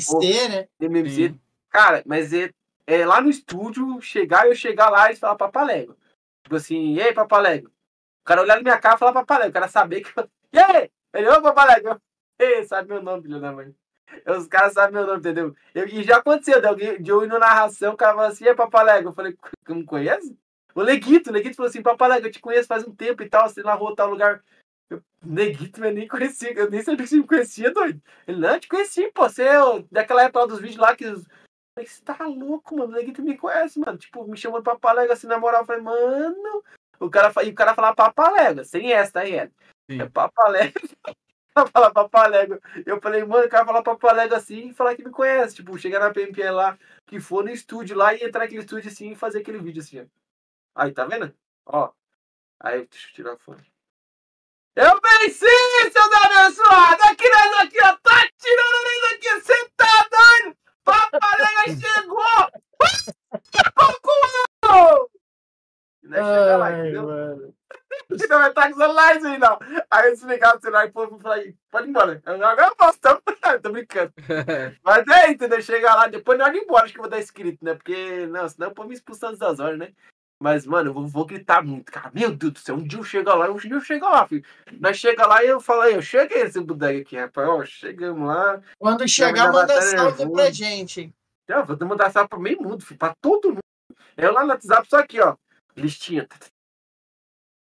for, 0.00 0.20
né? 0.48 0.68
MMC. 0.80 1.28
Sim. 1.28 1.40
Cara, 1.68 2.02
mas 2.06 2.32
é, 2.32 2.50
é 2.86 3.04
lá 3.04 3.20
no 3.20 3.28
estúdio, 3.28 4.00
chegar 4.00 4.46
eu 4.46 4.54
chegar 4.54 4.88
lá 4.88 5.12
e 5.12 5.16
falar 5.16 5.36
papalego. 5.36 5.94
Tipo 6.42 6.56
assim, 6.56 6.94
e 6.94 7.02
aí, 7.02 7.12
papalego? 7.12 7.68
O 7.68 8.24
cara 8.24 8.40
olhar 8.40 8.56
na 8.56 8.62
minha 8.62 8.78
cara 8.78 8.96
e 8.96 8.98
falar 8.98 9.12
papalego. 9.12 9.50
O 9.50 9.52
cara 9.52 9.68
saber 9.68 10.00
que 10.00 10.18
eu. 10.18 10.28
E 10.52 10.58
aí? 10.58 10.90
Ele, 11.14 11.28
ô 11.28 11.40
papalego. 11.40 12.00
Ei, 12.38 12.64
sabe 12.64 12.88
meu 12.88 13.02
nome, 13.02 13.22
filho 13.22 13.40
da 13.40 13.52
mãe. 13.52 13.74
Os 14.26 14.46
caras 14.46 14.74
sabem 14.74 14.94
meu 14.94 15.06
nome, 15.06 15.18
entendeu? 15.20 15.54
Eu- 15.74 15.86
e 15.88 16.02
já 16.02 16.18
aconteceu, 16.18 16.60
de, 16.60 16.66
alguém, 16.66 17.02
de 17.02 17.10
eu 17.10 17.24
ir 17.24 17.28
na 17.28 17.38
narração, 17.38 17.94
o 17.94 17.96
cara 17.96 18.14
falou 18.14 18.28
assim, 18.28 18.44
e 18.44 18.48
aí, 18.48 18.54
papalego? 18.54 19.08
Eu 19.08 19.12
falei, 19.12 19.34
como 19.66 19.84
conhece? 19.84 20.36
O 20.74 20.82
Leguito, 20.82 21.30
o 21.30 21.32
Leguito 21.32 21.56
falou 21.56 21.68
assim, 21.68 21.82
papalego, 21.82 22.26
eu 22.26 22.32
te 22.32 22.40
conheço 22.40 22.68
faz 22.68 22.86
um 22.86 22.94
tempo 22.94 23.22
e 23.22 23.28
tal, 23.28 23.48
você 23.48 23.62
narrou 23.62 23.94
tal 23.94 24.10
lugar. 24.10 24.42
Eu, 24.90 25.02
Neguito, 25.22 25.84
eu 25.84 25.92
nem 25.92 26.08
conhecia, 26.08 26.52
eu 26.52 26.70
nem 26.70 26.82
sabia 26.82 27.04
que 27.04 27.08
você 27.08 27.16
me 27.16 27.26
conhecia, 27.26 27.72
doido. 27.72 28.00
Ele, 28.26 28.38
não, 28.38 28.54
eu 28.54 28.60
te 28.60 28.68
conheci, 28.68 29.10
pô, 29.12 29.28
você 29.28 29.44
é 29.44 29.58
daquela 29.90 30.22
época 30.22 30.40
lá 30.40 30.46
dos 30.46 30.60
vídeos 30.60 30.78
lá 30.78 30.96
que 30.96 31.06
os, 31.06 31.26
falei, 31.74 31.88
você 31.88 32.02
tá 32.02 32.26
louco, 32.26 32.76
mano. 32.76 32.92
O 32.92 32.96
Neguito 32.96 33.22
me 33.22 33.36
conhece, 33.36 33.78
mano. 33.78 33.98
Tipo, 33.98 34.26
me 34.26 34.36
chamando 34.36 34.62
pra 34.62 34.76
palega 34.78 35.12
assim, 35.12 35.26
na 35.26 35.38
moral. 35.38 35.62
Eu 35.62 35.66
falei, 35.66 35.82
mano. 35.82 36.62
O 37.00 37.10
cara, 37.10 37.32
e 37.44 37.50
o 37.50 37.54
cara 37.54 37.74
falava 37.74 37.96
papalega, 37.96 38.64
sem 38.64 38.92
essa, 38.92 39.26
é. 39.26 39.50
Sim. 39.90 40.00
É 40.00 40.08
papalega. 40.08 40.80
O 41.08 41.54
cara 41.54 41.68
fala 41.72 41.90
papalega. 41.92 42.60
Eu 42.86 43.00
falei, 43.00 43.24
mano, 43.24 43.46
o 43.46 43.48
cara 43.48 43.64
fala 43.64 43.82
papalega 43.82 44.36
assim 44.36 44.68
e 44.68 44.74
falar 44.74 44.94
que 44.94 45.04
me 45.04 45.10
conhece. 45.10 45.56
Tipo, 45.56 45.76
chegar 45.78 45.98
na 45.98 46.12
PMP 46.12 46.48
lá, 46.50 46.78
que 47.06 47.18
for 47.18 47.44
no 47.44 47.50
estúdio 47.50 47.96
lá 47.96 48.14
e 48.14 48.22
entrar 48.22 48.42
naquele 48.42 48.60
estúdio 48.60 48.90
assim 48.90 49.12
e 49.12 49.16
fazer 49.16 49.40
aquele 49.40 49.58
vídeo 49.58 49.82
assim, 49.82 50.00
ó. 50.00 50.04
Aí, 50.74 50.92
tá 50.92 51.04
vendo? 51.04 51.34
Ó. 51.66 51.92
Aí, 52.60 52.86
deixa 52.86 53.08
eu 53.08 53.12
tirar 53.12 53.32
a 53.34 53.38
fone. 53.38 53.72
Eu 54.74 55.00
venci, 55.00 55.46
seus 55.92 56.12
abençoados! 56.24 57.06
Aqui 57.06 57.28
nós 57.28 57.60
aqui, 57.60 57.78
ó, 57.82 57.96
tá 57.98 58.26
tirando 58.38 58.78
nós 58.84 59.12
aqui, 59.12 59.40
você 59.40 59.70
tá 59.76 60.08
doido? 60.10 60.56
Papalega 60.82 61.78
chegou! 61.78 62.50
Pouco! 63.74 65.10
Não 66.02 66.18
é 66.18 66.40
chegar 66.40 66.56
lá, 66.56 66.78
entendeu? 66.78 67.02
mano. 67.04 67.54
Não 68.28 68.38
vai 68.38 68.48
estar 68.48 68.62
com 68.64 68.70
os 68.70 68.76
celulares 68.76 69.24
aí, 69.24 69.38
não. 69.38 69.58
Aí 69.90 70.06
eu 70.06 70.12
desligava 70.12 70.58
o 70.58 70.60
celular 70.60 70.86
e 70.86 71.20
falei, 71.20 71.56
pode 71.70 71.86
ir 71.86 71.90
embora. 71.90 72.22
Eu, 72.24 72.34
agora 72.34 72.68
eu 72.68 72.76
posso, 72.76 73.00
tá? 73.00 73.20
tô 73.62 73.70
brincando. 73.70 74.12
Mas 74.82 75.06
é, 75.08 75.30
entendeu? 75.30 75.60
Chega 75.62 75.94
lá, 75.94 76.06
depois 76.08 76.38
não 76.38 76.46
é 76.46 76.56
embora, 76.56 76.84
acho 76.84 76.92
que 76.92 76.98
eu 76.98 77.02
vou 77.02 77.10
dar 77.10 77.18
escrito, 77.18 77.64
né? 77.64 77.74
Porque, 77.74 78.26
não, 78.26 78.48
senão 78.48 78.68
eu 78.68 78.74
vou 78.74 78.86
me 78.86 78.94
expulsar 78.94 79.30
antes 79.30 79.40
das 79.40 79.58
horas, 79.60 79.78
né? 79.78 79.92
Mas, 80.42 80.66
mano, 80.66 80.90
eu 80.90 80.92
vou, 80.92 81.06
vou, 81.06 81.24
gritar 81.24 81.62
muito, 81.62 81.92
cara. 81.92 82.10
Meu 82.12 82.34
Deus 82.34 82.52
do 82.54 82.58
céu, 82.58 82.74
um 82.74 82.82
dia 82.82 82.98
eu 82.98 83.04
chego 83.04 83.32
lá, 83.32 83.48
um 83.48 83.56
dia 83.56 83.70
eu 83.70 83.80
chego 83.80 84.04
lá, 84.06 84.26
filho. 84.26 84.44
Nós 84.80 84.96
chega 84.96 85.24
lá 85.24 85.44
e 85.44 85.46
eu 85.46 85.60
falo 85.60 85.82
aí, 85.82 85.94
eu 85.94 86.02
cheguei 86.02 86.42
esse 86.42 86.60
bodega 86.60 87.00
aqui, 87.00 87.16
rapaz. 87.16 87.48
Ó, 87.48 87.64
chegamos 87.64 88.26
lá. 88.26 88.60
Quando 88.76 89.06
chegar, 89.06 89.52
manda 89.52 89.80
salve 89.80 90.28
pra 90.28 90.50
gente. 90.50 91.14
Já, 91.48 91.62
vou 91.62 91.88
mandar 91.88 92.10
salve 92.10 92.28
pra 92.28 92.40
meio 92.40 92.60
mundo, 92.60 92.84
filho, 92.84 92.98
pra 92.98 93.14
todo 93.20 93.50
mundo. 93.50 93.60
Eu 94.16 94.32
lá 94.32 94.42
no 94.42 94.48
WhatsApp, 94.48 94.88
só 94.90 94.98
aqui, 94.98 95.20
ó. 95.20 95.36
Listinha. 95.76 96.26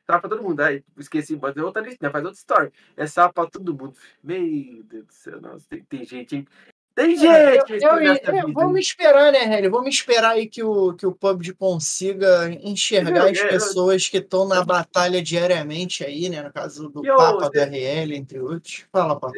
Tá 0.06 0.18
pra 0.18 0.30
todo 0.30 0.42
mundo. 0.42 0.60
Aí, 0.60 0.82
esqueci, 0.96 1.36
bota 1.36 1.62
outra 1.62 1.82
listinha, 1.82 2.10
faz 2.10 2.24
outra 2.24 2.38
story. 2.38 2.72
É 2.96 3.06
salve 3.06 3.34
pra 3.34 3.46
todo 3.46 3.74
mundo. 3.74 3.94
Meu 4.24 4.82
Deus 4.84 5.04
do 5.04 5.12
céu, 5.12 5.38
nossa, 5.38 5.66
tem, 5.68 5.84
tem 5.84 6.02
gente, 6.06 6.34
hein? 6.34 6.48
Tem 7.00 7.16
gente! 7.16 7.72
eu, 7.82 7.98
eu, 7.98 8.14
eu, 8.14 8.52
vamos 8.52 8.80
esperar, 8.80 9.32
né, 9.32 9.44
Hélio? 9.44 9.70
Vamos 9.70 9.94
esperar 9.94 10.32
aí 10.32 10.46
que 10.46 10.62
o, 10.62 10.92
que 10.92 11.06
o 11.06 11.12
PUBG 11.12 11.54
consiga 11.54 12.50
enxergar 12.62 13.30
as 13.30 13.40
pessoas 13.40 14.06
que 14.06 14.18
estão 14.18 14.46
na 14.46 14.62
batalha 14.62 15.22
diariamente 15.22 16.04
aí, 16.04 16.28
né? 16.28 16.42
No 16.42 16.52
caso 16.52 16.90
do 16.90 17.00
Papa 17.00 17.48
do 17.48 17.58
RL, 17.58 18.14
entre 18.14 18.38
outros. 18.38 18.84
Fala, 18.92 19.18
Papa. 19.18 19.32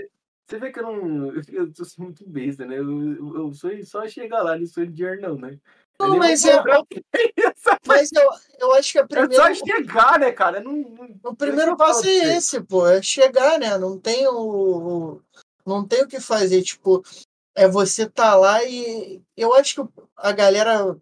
Você 0.45 0.59
vê 0.59 0.73
que 0.73 0.81
eu 0.81 0.83
não. 0.83 1.27
Eu, 1.29 1.73
eu 1.79 1.85
sou 1.85 2.05
muito 2.05 2.29
besta, 2.29 2.67
né? 2.67 2.81
Eu, 2.81 3.37
eu 3.37 3.55
sou 3.55 3.71
só 3.85 4.09
chegar 4.09 4.43
lá, 4.43 4.59
não 4.59 4.67
sou 4.67 4.85
de 4.85 4.93
dinheiro, 4.93 5.21
não, 5.21 5.37
né? 5.37 5.57
Não, 6.01 6.19
mas 6.19 6.45
eu, 6.45 6.65
mas 7.87 8.11
eu, 8.11 8.29
eu 8.59 8.75
acho 8.75 8.91
que 8.91 8.99
a 8.99 9.07
primeira. 9.07 9.51
É 9.51 9.55
só 9.55 9.65
chegar, 9.65 10.19
né, 10.19 10.33
cara? 10.33 10.61
Não, 10.61 10.73
não, 10.73 11.31
o 11.31 11.37
primeiro 11.37 11.77
passo 11.77 12.09
é 12.09 12.37
esse, 12.37 12.61
pô. 12.61 12.89
É 12.89 13.01
chegar, 13.01 13.61
né? 13.61 13.79
Não 13.79 13.97
tem 13.97 14.27
o. 14.27 15.21
Não 15.65 15.87
tem 15.87 16.03
o 16.03 16.09
que 16.09 16.19
fazer. 16.19 16.61
Tipo, 16.63 17.05
é 17.55 17.69
você 17.69 18.09
tá 18.09 18.35
lá 18.35 18.65
e 18.65 19.23
eu 19.37 19.55
acho 19.55 19.85
que 19.85 20.03
a 20.17 20.33
galera 20.33 20.97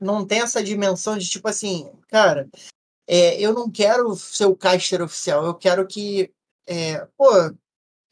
não 0.00 0.26
tem 0.26 0.40
essa 0.40 0.62
dimensão 0.62 1.18
de 1.18 1.28
tipo 1.28 1.48
assim, 1.48 1.90
cara, 2.08 2.48
é, 3.06 3.40
eu 3.40 3.52
não 3.52 3.70
quero 3.70 4.14
ser 4.16 4.46
o 4.46 4.56
caster 4.56 5.02
oficial, 5.02 5.44
eu 5.44 5.54
quero 5.54 5.86
que, 5.86 6.32
é, 6.66 7.06
pô, 7.16 7.28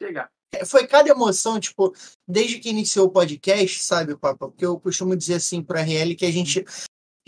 chegar. 0.01 0.29
É, 0.51 0.65
foi 0.65 0.87
cada 0.87 1.09
emoção, 1.09 1.59
tipo, 1.59 1.93
desde 2.27 2.59
que 2.59 2.69
iniciou 2.69 3.07
o 3.07 3.11
podcast, 3.11 3.83
sabe, 3.83 4.17
Papa? 4.17 4.49
Porque 4.49 4.65
eu 4.65 4.79
costumo 4.79 5.15
dizer 5.15 5.35
assim 5.35 5.61
pro 5.61 5.77
RL 5.77 6.15
que 6.15 6.25
a 6.25 6.31
gente 6.31 6.65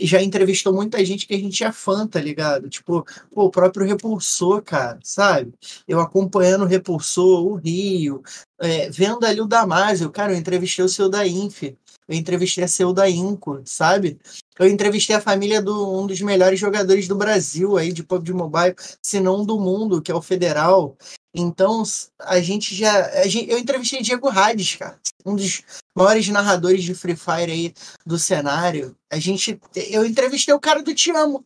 já 0.06 0.22
entrevistou 0.22 0.74
muita 0.74 1.04
gente 1.06 1.28
que 1.28 1.34
a 1.34 1.38
gente 1.38 1.64
é 1.64 1.72
fã, 1.72 2.08
tá 2.08 2.20
ligado? 2.20 2.70
Tipo, 2.70 3.06
pô, 3.32 3.46
o 3.46 3.52
próprio 3.52 3.86
Repulsor, 3.86 4.62
cara, 4.64 5.00
sabe? 5.04 5.54
Eu 5.88 6.00
acompanhando 6.00 6.64
o 6.64 6.68
Repulsor, 6.68 7.46
o 7.46 7.56
Rio, 7.56 8.22
é, 8.60 8.90
vendo 8.90 9.26
ali 9.26 9.42
o 9.42 9.48
Damásio, 9.48 10.10
cara, 10.12 10.34
eu 10.34 10.38
entrevistei 10.38 10.86
o 10.86 10.90
seu 10.90 11.10
da 11.10 11.26
Inf, 11.28 11.64
eu 12.12 12.18
entrevistei 12.18 12.64
a 12.64 12.68
seu 12.68 12.92
da 12.92 13.10
Inco, 13.10 13.62
sabe? 13.64 14.20
Eu 14.60 14.68
entrevistei 14.68 15.16
a 15.16 15.22
família 15.22 15.62
do 15.62 15.98
um 15.98 16.06
dos 16.06 16.20
melhores 16.22 16.60
jogadores 16.60 17.08
do 17.08 17.16
Brasil 17.16 17.78
aí 17.78 17.94
de 17.94 18.04
PUBG 18.04 18.34
Mobile, 18.34 18.76
se 19.02 19.20
não 19.20 19.46
do 19.46 19.60
mundo, 19.60 20.02
que 20.02 20.12
é 20.12 20.16
o 20.16 20.22
Federal. 20.22 20.98
Então, 21.34 21.84
a 22.20 22.42
gente 22.42 22.76
já. 22.76 23.06
A 23.22 23.28
gente, 23.28 23.50
eu 23.50 23.58
entrevistei 23.58 24.02
Diego 24.02 24.28
Hades, 24.28 24.76
cara, 24.76 25.00
um 25.26 25.36
dos 25.36 25.64
maiores 25.96 26.28
narradores 26.28 26.84
de 26.84 26.94
Free 26.94 27.16
Fire 27.16 27.52
aí 27.52 27.74
do 28.06 28.20
cenário. 28.20 28.96
A 29.10 29.18
gente. 29.18 29.60
Eu 29.76 30.06
entrevistei 30.06 30.54
o 30.54 30.60
cara 30.60 30.84
do 30.84 30.94
Te 30.94 31.12
Amo. 31.12 31.46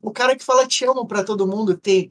O 0.00 0.12
cara 0.12 0.36
que 0.36 0.44
fala 0.44 0.66
Te 0.66 0.84
Amo 0.84 1.06
pra 1.06 1.24
todo 1.24 1.46
mundo, 1.46 1.76
tem 1.76 2.10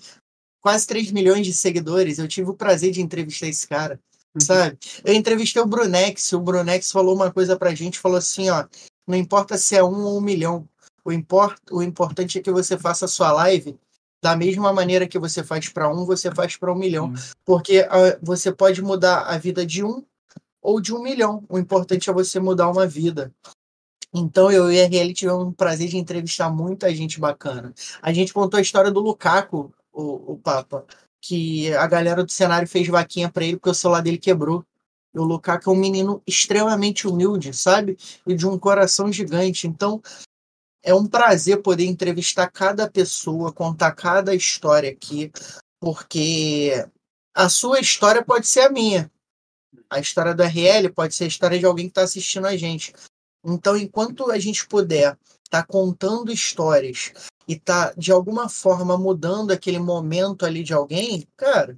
quase 0.62 0.86
3 0.88 1.12
milhões 1.12 1.46
de 1.46 1.54
seguidores. 1.54 2.20
Eu 2.20 2.28
tive 2.28 2.50
o 2.50 2.56
prazer 2.56 2.92
de 2.92 3.02
entrevistar 3.02 3.48
esse 3.48 3.68
cara, 3.68 3.98
uhum. 4.36 4.42
sabe? 4.42 4.78
Eu 5.06 5.14
entrevistei 5.14 5.62
o 5.62 5.68
Brunex. 5.68 6.34
O 6.34 6.40
Brunex 6.40 6.92
falou 6.92 7.16
uma 7.16 7.32
coisa 7.32 7.56
pra 7.56 7.74
gente: 7.74 8.00
falou 8.00 8.18
assim, 8.18 8.50
ó. 8.50 8.68
Não 9.08 9.18
importa 9.18 9.58
se 9.58 9.76
é 9.76 9.84
um 9.84 10.04
ou 10.04 10.18
um 10.18 10.22
milhão. 10.22 10.68
O, 11.06 11.12
import, 11.12 11.58
o 11.70 11.84
importante 11.84 12.40
é 12.40 12.42
que 12.42 12.52
você 12.52 12.78
faça 12.78 13.06
a 13.06 13.10
sua 13.10 13.32
live 13.34 13.78
da 14.24 14.38
mesma 14.38 14.72
maneira 14.72 15.06
que 15.06 15.20
você 15.20 15.44
faz 15.44 15.68
para 15.68 15.94
um, 15.94 16.06
você 16.06 16.34
faz 16.34 16.56
para 16.56 16.72
um 16.72 16.76
milhão. 16.76 17.08
Hum. 17.08 17.14
Porque 17.44 17.82
uh, 17.82 18.18
você 18.22 18.54
pode 18.54 18.82
mudar 18.82 19.24
a 19.24 19.38
vida 19.38 19.66
de 19.66 19.84
um 19.84 20.02
ou 20.62 20.80
de 20.80 20.96
um 20.96 21.04
milhão. 21.04 21.44
O 21.50 21.60
importante 21.60 22.10
é 22.10 22.14
você 22.14 22.40
mudar 22.40 22.72
uma 22.72 22.88
vida. 22.88 23.34
Então 24.14 24.50
eu 24.50 24.72
e 24.72 24.80
a 24.80 24.86
RL 24.86 25.14
tivemos 25.14 25.46
um 25.46 25.52
prazer 25.52 25.90
de 25.90 25.98
entrevistar 25.98 26.50
muita 26.50 26.96
gente 26.96 27.20
bacana. 27.20 27.74
A 28.02 28.14
gente 28.14 28.34
contou 28.34 28.58
a 28.58 28.62
história 28.62 28.90
do 28.90 29.02
Lukaku, 29.02 29.74
o, 29.92 30.34
o 30.34 30.38
Papa, 30.38 30.86
que 31.20 31.74
a 31.74 31.86
galera 31.86 32.24
do 32.24 32.32
cenário 32.32 32.68
fez 32.68 32.88
vaquinha 32.88 33.30
para 33.30 33.44
ele 33.44 33.58
porque 33.58 33.72
o 33.72 33.74
celular 33.74 34.02
dele 34.02 34.18
quebrou. 34.18 34.64
E 35.14 35.20
o 35.20 35.24
Lukaku 35.24 35.70
é 35.70 35.74
um 35.74 35.76
menino 35.76 36.22
extremamente 36.26 37.10
humilde, 37.10 37.54
sabe? 37.54 37.98
E 38.26 38.34
de 38.34 38.48
um 38.48 38.58
coração 38.58 39.12
gigante. 39.12 39.68
Então, 39.68 40.02
é 40.84 40.94
um 40.94 41.08
prazer 41.08 41.62
poder 41.62 41.86
entrevistar 41.86 42.52
cada 42.52 42.90
pessoa, 42.90 43.54
contar 43.54 43.94
cada 43.94 44.36
história 44.36 44.92
aqui, 44.92 45.32
porque 45.80 46.86
a 47.34 47.48
sua 47.48 47.80
história 47.80 48.24
pode 48.24 48.46
ser 48.46 48.62
a 48.62 48.70
minha. 48.70 49.10
A 49.90 50.00
história 50.00 50.36
do 50.36 50.44
RL 50.44 50.92
pode 50.94 51.16
ser 51.16 51.24
a 51.24 51.28
história 51.28 51.58
de 51.58 51.66
alguém 51.66 51.86
que 51.86 51.92
está 51.92 52.04
assistindo 52.04 52.46
a 52.46 52.58
gente. 52.58 52.94
Então, 53.46 53.78
enquanto 53.78 54.30
a 54.30 54.38
gente 54.38 54.68
puder 54.68 55.18
estar 55.44 55.64
tá 55.64 55.66
contando 55.66 56.32
histórias 56.32 57.14
e 57.48 57.58
tá 57.58 57.94
de 57.98 58.12
alguma 58.12 58.50
forma 58.50 58.98
mudando 58.98 59.52
aquele 59.52 59.80
momento 59.80 60.46
ali 60.46 60.64
de 60.64 60.74
alguém, 60.74 61.28
cara, 61.38 61.78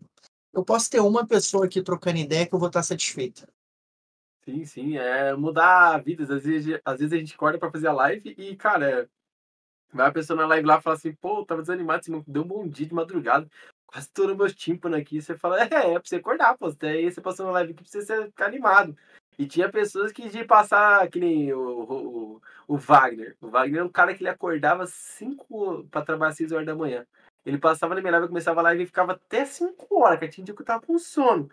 eu 0.53 0.63
posso 0.63 0.89
ter 0.89 0.99
uma 0.99 1.25
pessoa 1.25 1.65
aqui 1.65 1.81
trocando 1.81 2.17
ideia 2.17 2.45
que 2.47 2.55
eu 2.55 2.59
vou 2.59 2.69
estar 2.69 2.79
tá 2.79 2.83
satisfeita. 2.83 3.47
Sim, 4.47 4.63
sim, 4.63 4.97
é 4.97 5.35
mudar 5.35 5.97
vidas. 6.03 6.29
Às 6.29 6.43
vezes, 6.43 6.79
às 6.85 6.99
vezes 6.99 7.13
a 7.13 7.17
gente 7.17 7.33
acorda 7.33 7.57
pra 7.57 7.71
fazer 7.71 7.87
a 7.87 7.93
live 7.93 8.35
e, 8.37 8.55
cara, 8.55 9.09
vai 9.93 10.07
a 10.07 10.11
pessoa 10.11 10.37
na 10.37 10.47
live 10.47 10.67
lá 10.67 10.79
e 10.79 10.81
fala 10.81 10.95
assim, 10.95 11.13
pô, 11.13 11.45
tava 11.45 11.61
desanimado, 11.61 12.05
você 12.05 12.23
deu 12.27 12.43
um 12.43 12.47
bom 12.47 12.67
dia 12.67 12.87
de 12.87 12.93
madrugada, 12.93 13.49
quase 13.87 14.07
estourou 14.07 14.35
meus 14.37 14.53
tímpanos 14.55 14.99
aqui. 14.99 15.21
Você 15.21 15.37
fala, 15.37 15.61
é, 15.61 15.65
é 15.65 15.69
pra 15.69 16.01
você 16.03 16.17
acordar, 16.17 16.57
pô, 16.57 16.67
aí 16.83 17.11
você 17.11 17.21
passou 17.21 17.45
na 17.47 17.53
live 17.53 17.73
aqui 17.73 17.83
pra 17.83 18.01
você 18.01 18.25
ficar 18.27 18.47
animado. 18.47 18.97
E 19.37 19.47
tinha 19.47 19.69
pessoas 19.69 20.11
que 20.11 20.29
de 20.29 20.45
passar, 20.45 21.09
que 21.09 21.19
nem 21.19 21.51
o, 21.53 22.39
o, 22.39 22.41
o 22.67 22.77
Wagner. 22.77 23.35
O 23.41 23.49
Wagner 23.49 23.81
é 23.81 23.83
um 23.83 23.89
cara 23.89 24.13
que 24.15 24.21
ele 24.23 24.29
acordava 24.29 24.87
5 24.87 25.85
para 25.91 26.05
trabalhar 26.05 26.31
às 26.31 26.37
6 26.37 26.51
horas 26.51 26.65
da 26.65 26.75
manhã. 26.75 27.05
Ele 27.45 27.57
passava 27.57 27.95
na 27.95 28.01
minha 28.01 28.11
live, 28.11 28.27
começava 28.27 28.59
a 28.61 28.63
live 28.63 28.83
e 28.83 28.87
ficava 28.87 29.13
até 29.13 29.45
5 29.45 29.99
horas, 29.99 30.19
que 30.19 30.27
tinha 30.29 30.45
dia 30.45 30.55
que 30.55 30.61
eu 30.61 30.65
tava 30.65 30.85
com 30.85 30.97
sono. 30.97 31.49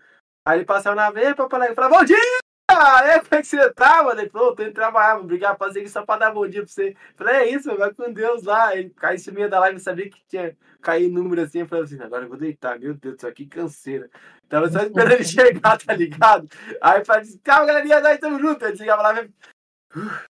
Aí 0.46 0.58
ele 0.58 0.64
passava 0.64 0.96
na 0.96 1.10
pra 1.10 1.58
live 1.58 1.72
e 1.72 1.74
falava, 1.74 1.98
bom 1.98 2.04
dia! 2.04 2.41
Ah, 2.84 3.06
é, 3.06 3.20
como 3.20 3.28
é 3.36 3.40
que 3.42 3.46
você 3.46 3.72
tá, 3.72 4.02
mano? 4.02 4.20
Ele 4.20 4.28
falou, 4.28 4.56
tô 4.56 4.64
indo 4.64 4.72
trabalhar, 4.72 5.14
vou 5.14 5.24
brigar, 5.24 5.56
fazer 5.56 5.84
isso 5.84 5.92
só 5.92 6.04
pra 6.04 6.16
dar 6.16 6.32
bom 6.32 6.48
dia 6.48 6.62
pra 6.62 6.72
você. 6.72 6.96
falei, 7.14 7.34
é 7.36 7.50
isso, 7.50 7.76
vai 7.76 7.94
com 7.94 8.12
Deus 8.12 8.42
lá. 8.42 8.76
Ele 8.76 8.90
caiu 8.90 9.14
em 9.14 9.18
cima 9.18 9.48
da 9.48 9.60
live, 9.60 9.78
sabia 9.78 10.10
que 10.10 10.20
tinha 10.26 10.56
caído 10.80 11.14
número 11.14 11.42
assim. 11.42 11.60
Eu 11.60 11.68
falei 11.68 11.84
assim, 11.84 12.00
agora 12.02 12.24
eu 12.24 12.28
vou 12.28 12.36
deitar, 12.36 12.80
meu 12.80 12.92
Deus 12.94 13.20
céu, 13.20 13.32
que 13.32 13.46
canseira. 13.46 14.10
Tava 14.48 14.68
só 14.68 14.80
esperando 14.80 15.12
ele 15.12 15.22
chegar, 15.24 15.78
tá 15.78 15.94
ligado? 15.94 16.48
Aí 16.80 16.98
eu 17.00 17.04
falei, 17.04 17.24
calma, 17.44 17.66
galerinha, 17.66 18.00
nós 18.00 18.14
estamos 18.14 18.40
juntos. 18.40 18.66
Aí 18.66 18.76
chegava 18.76 19.02
lá 19.02 19.22
e 19.22 19.30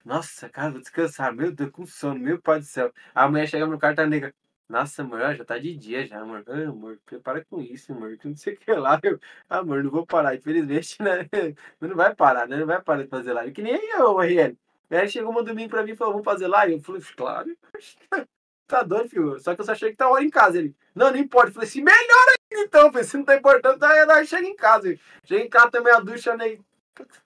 nossa, 0.05 0.49
cara, 0.49 0.71
vou 0.71 0.81
descansar. 0.81 1.33
Meu 1.35 1.53
Deus, 1.53 1.71
com 1.71 1.87
sono, 1.87 2.19
meu 2.19 2.41
pai 2.41 2.61
do 2.61 2.65
céu. 2.65 2.93
A 3.15 3.29
mulher 3.29 3.47
chegava 3.47 3.71
no 3.71 3.79
carro, 3.79 3.95
tá 3.95 4.07
nega. 4.07 4.35
Nossa, 4.71 5.03
amor, 5.03 5.35
já 5.35 5.45
tá 5.45 5.59
de 5.59 5.77
dia 5.77 6.07
já, 6.07 6.21
amor. 6.21 6.45
Ai, 6.47 6.65
amor, 6.65 6.97
para 7.25 7.45
com 7.45 7.61
isso, 7.61 7.93
amor. 7.93 8.17
Que 8.17 8.29
não 8.29 8.37
sei 8.37 8.55
o 8.55 8.57
que 8.57 8.73
lá. 8.73 9.01
Eu, 9.03 9.19
amor, 9.49 9.83
não 9.83 9.91
vou 9.91 10.07
parar. 10.07 10.37
Infelizmente, 10.37 10.97
né? 11.03 11.29
Não 11.81 11.97
vai 11.97 12.15
parar, 12.15 12.47
né? 12.47 12.57
Não 12.57 12.67
vai 12.67 12.81
parar 12.81 13.03
de 13.03 13.09
fazer 13.09 13.33
live. 13.33 13.53
Que 13.53 13.63
nem 13.63 13.75
eu, 13.75 14.21
RL. 14.21 14.57
Aí 14.91 15.09
chegou 15.09 15.37
um 15.37 15.43
domingo 15.43 15.71
pra 15.71 15.83
mim 15.83 15.91
e 15.93 15.97
falou, 15.97 16.13
vamos 16.15 16.25
fazer 16.25 16.47
live? 16.47 16.75
Eu 16.75 16.81
falei, 16.81 17.03
claro. 17.17 17.57
Tá 18.69 18.85
doido, 18.85 19.09
filho. 19.09 19.41
Só 19.41 19.53
que 19.57 19.61
eu 19.61 19.65
só 19.65 19.73
achei 19.73 19.91
que 19.91 19.97
tá 19.97 20.09
hora 20.09 20.23
em 20.23 20.31
casa. 20.31 20.59
Ele, 20.59 20.73
não, 20.95 21.11
não 21.11 21.19
importa. 21.19 21.49
Eu 21.49 21.55
falei 21.55 21.69
assim, 21.69 21.83
melhor 21.83 22.27
ainda 22.53 22.65
então. 22.65 22.93
Falei, 22.93 23.05
se 23.05 23.17
não 23.17 23.25
tá 23.25 23.35
importando, 23.35 23.79
tá, 23.81 24.25
chega 24.25 24.47
em 24.47 24.55
casa. 24.55 24.97
Chega 25.25 25.45
em 25.45 25.49
casa 25.49 25.73
também 25.73 25.93
a 25.93 25.99
ducha, 25.99 26.37
né? 26.37 26.57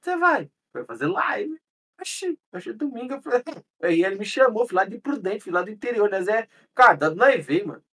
Você 0.01 0.17
vai? 0.17 0.51
Vai 0.73 0.85
fazer 0.85 1.07
live. 1.07 1.61
Oxi, 2.01 2.39
hoje 2.53 2.71
é 2.71 2.73
domingo. 2.73 3.15
Eu 3.15 3.23
falei, 3.23 3.43
aí 3.83 4.05
ele 4.05 4.17
me 4.17 4.25
chamou, 4.25 4.67
fui 4.67 4.77
lá 4.77 4.85
de 4.85 4.99
Prudente, 4.99 5.45
fui 5.45 5.53
lá 5.53 5.63
do 5.63 5.71
interior, 5.71 6.11
né? 6.11 6.23
Zé, 6.23 6.49
cara, 6.75 6.95
dando 6.95 7.17
na 7.17 7.35
EV, 7.35 7.65
mano. 7.65 7.85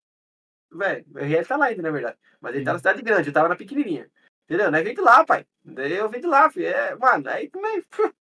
Velho, 0.70 1.04
o 1.14 1.18
RL 1.18 1.46
tá 1.46 1.56
lá 1.56 1.66
ainda, 1.66 1.82
na 1.82 1.90
verdade. 1.90 2.18
Mas 2.40 2.54
ele 2.54 2.64
tá 2.64 2.72
na 2.72 2.78
cidade 2.78 3.02
grande, 3.02 3.28
eu 3.28 3.32
tava 3.32 3.48
na 3.48 3.56
pequenininha. 3.56 4.10
Entendeu? 4.44 4.70
Nós 4.70 4.82
vem 4.84 4.94
de 4.94 5.00
lá, 5.00 5.24
pai. 5.24 5.46
Daí 5.64 5.92
eu 5.92 6.08
vim 6.08 6.20
de 6.20 6.26
lá, 6.26 6.50
filho. 6.50 6.66
É, 6.66 6.94
mano, 6.96 7.28
aí 7.28 7.48
também. 7.48 7.82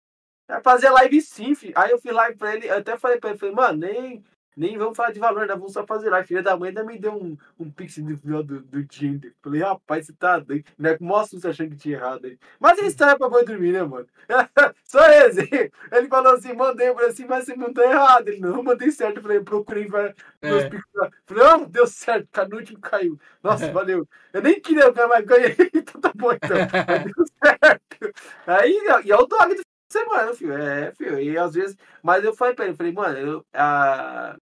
Vai 0.48 0.62
fazer 0.62 0.88
live 0.88 1.20
sim, 1.20 1.55
filho. 1.55 1.74
Aí 1.76 1.90
eu 1.90 2.00
fui 2.00 2.10
live 2.10 2.38
pra 2.38 2.55
ele, 2.55 2.68
eu 2.68 2.78
até 2.78 2.96
falei 2.96 3.18
pra 3.18 3.30
ele, 3.30 3.38
falei, 3.38 3.55
mano, 3.55 3.78
nem, 3.78 4.24
Nem 4.59 4.76
vamos 4.76 4.97
falar 4.97 5.12
de 5.12 5.20
valor, 5.20 5.47
né? 5.47 5.55
Vamos 5.55 5.72
só 5.72 5.86
fazer 5.86 6.10
lá. 6.10 6.24
Filha 6.24 6.43
da 6.43 6.56
mãe 6.56 6.70
ainda 6.70 6.82
me 6.82 6.98
deu 6.98 7.12
um, 7.14 7.36
um 7.60 7.70
pix 7.70 7.97
no 7.98 8.16
final 8.18 8.43
do, 8.43 8.60
do 8.60 8.85
Tinder. 8.85 9.32
Falei, 9.40 9.62
rapaz, 9.62 10.06
você 10.06 10.12
tá 10.12 10.40
doido. 10.40 10.64
Né? 10.76 10.97
Mostra 11.01 11.39
você 11.39 11.48
achando 11.48 11.70
que 11.70 11.76
tinha 11.76 11.97
errado 11.97 12.24
aí. 12.26 12.36
Mas 12.59 12.76
é 12.80 12.86
história 12.86 13.16
pra 13.16 13.28
boi 13.28 13.44
dormir, 13.44 13.70
né, 13.72 13.85
mano? 13.85 14.09
só 14.82 14.98
esse. 15.10 15.48
Ele 15.93 16.09
falou 16.09 16.35
assim, 16.35 16.52
mandei, 16.55 16.89
eu 16.89 16.94
falei 16.94 17.10
assim, 17.10 17.24
mas 17.24 17.44
você 17.44 17.55
não 17.55 17.72
tá 17.72 17.85
errado. 17.85 18.28
Ele, 18.28 18.40
não, 18.40 18.60
mandei 18.62 18.90
certo. 18.90 19.18
Eu 19.18 19.22
falei, 19.22 19.40
procurei 19.40 19.86
vai, 19.86 20.12
meus 20.43 20.64
É. 20.64 20.68
pix 20.70 20.85
lá. 20.94 21.09
Falei, 21.24 21.44
ah, 21.44 21.66
deu 21.68 21.86
certo, 21.86 22.26
tá 22.32 22.48
no 22.48 22.56
último 22.56 22.80
caiu. 22.80 23.16
Nossa, 23.40 23.70
valeu. 23.70 24.09
Eu 24.32 24.43
nem 24.43 24.60
queria 24.60 24.90
ganhar, 24.90 25.06
mas 25.09 25.24
ganhei. 25.24 25.56
Então 25.72 26.01
tá 26.01 26.12
bom, 26.14 26.32
então. 26.32 26.56
Deu 27.05 27.24
certo. 27.44 28.14
Aí, 28.47 28.72
e 29.05 29.12
é 29.12 29.16
o 29.16 29.26
dog 29.26 29.55
do 29.55 29.62
semana, 29.89 30.35
filho. 30.35 30.52
É, 30.52 30.93
filho. 30.93 31.20
E 31.20 31.39
às 31.39 31.55
vezes. 31.55 31.76
Mas 32.02 32.24
eu 32.24 32.35
falei 32.35 32.55
pra 32.55 32.66
ele, 32.66 32.74
falei, 32.74 32.93
mano, 32.93 33.18
eu, 33.18 33.47
ah, 33.55 34.36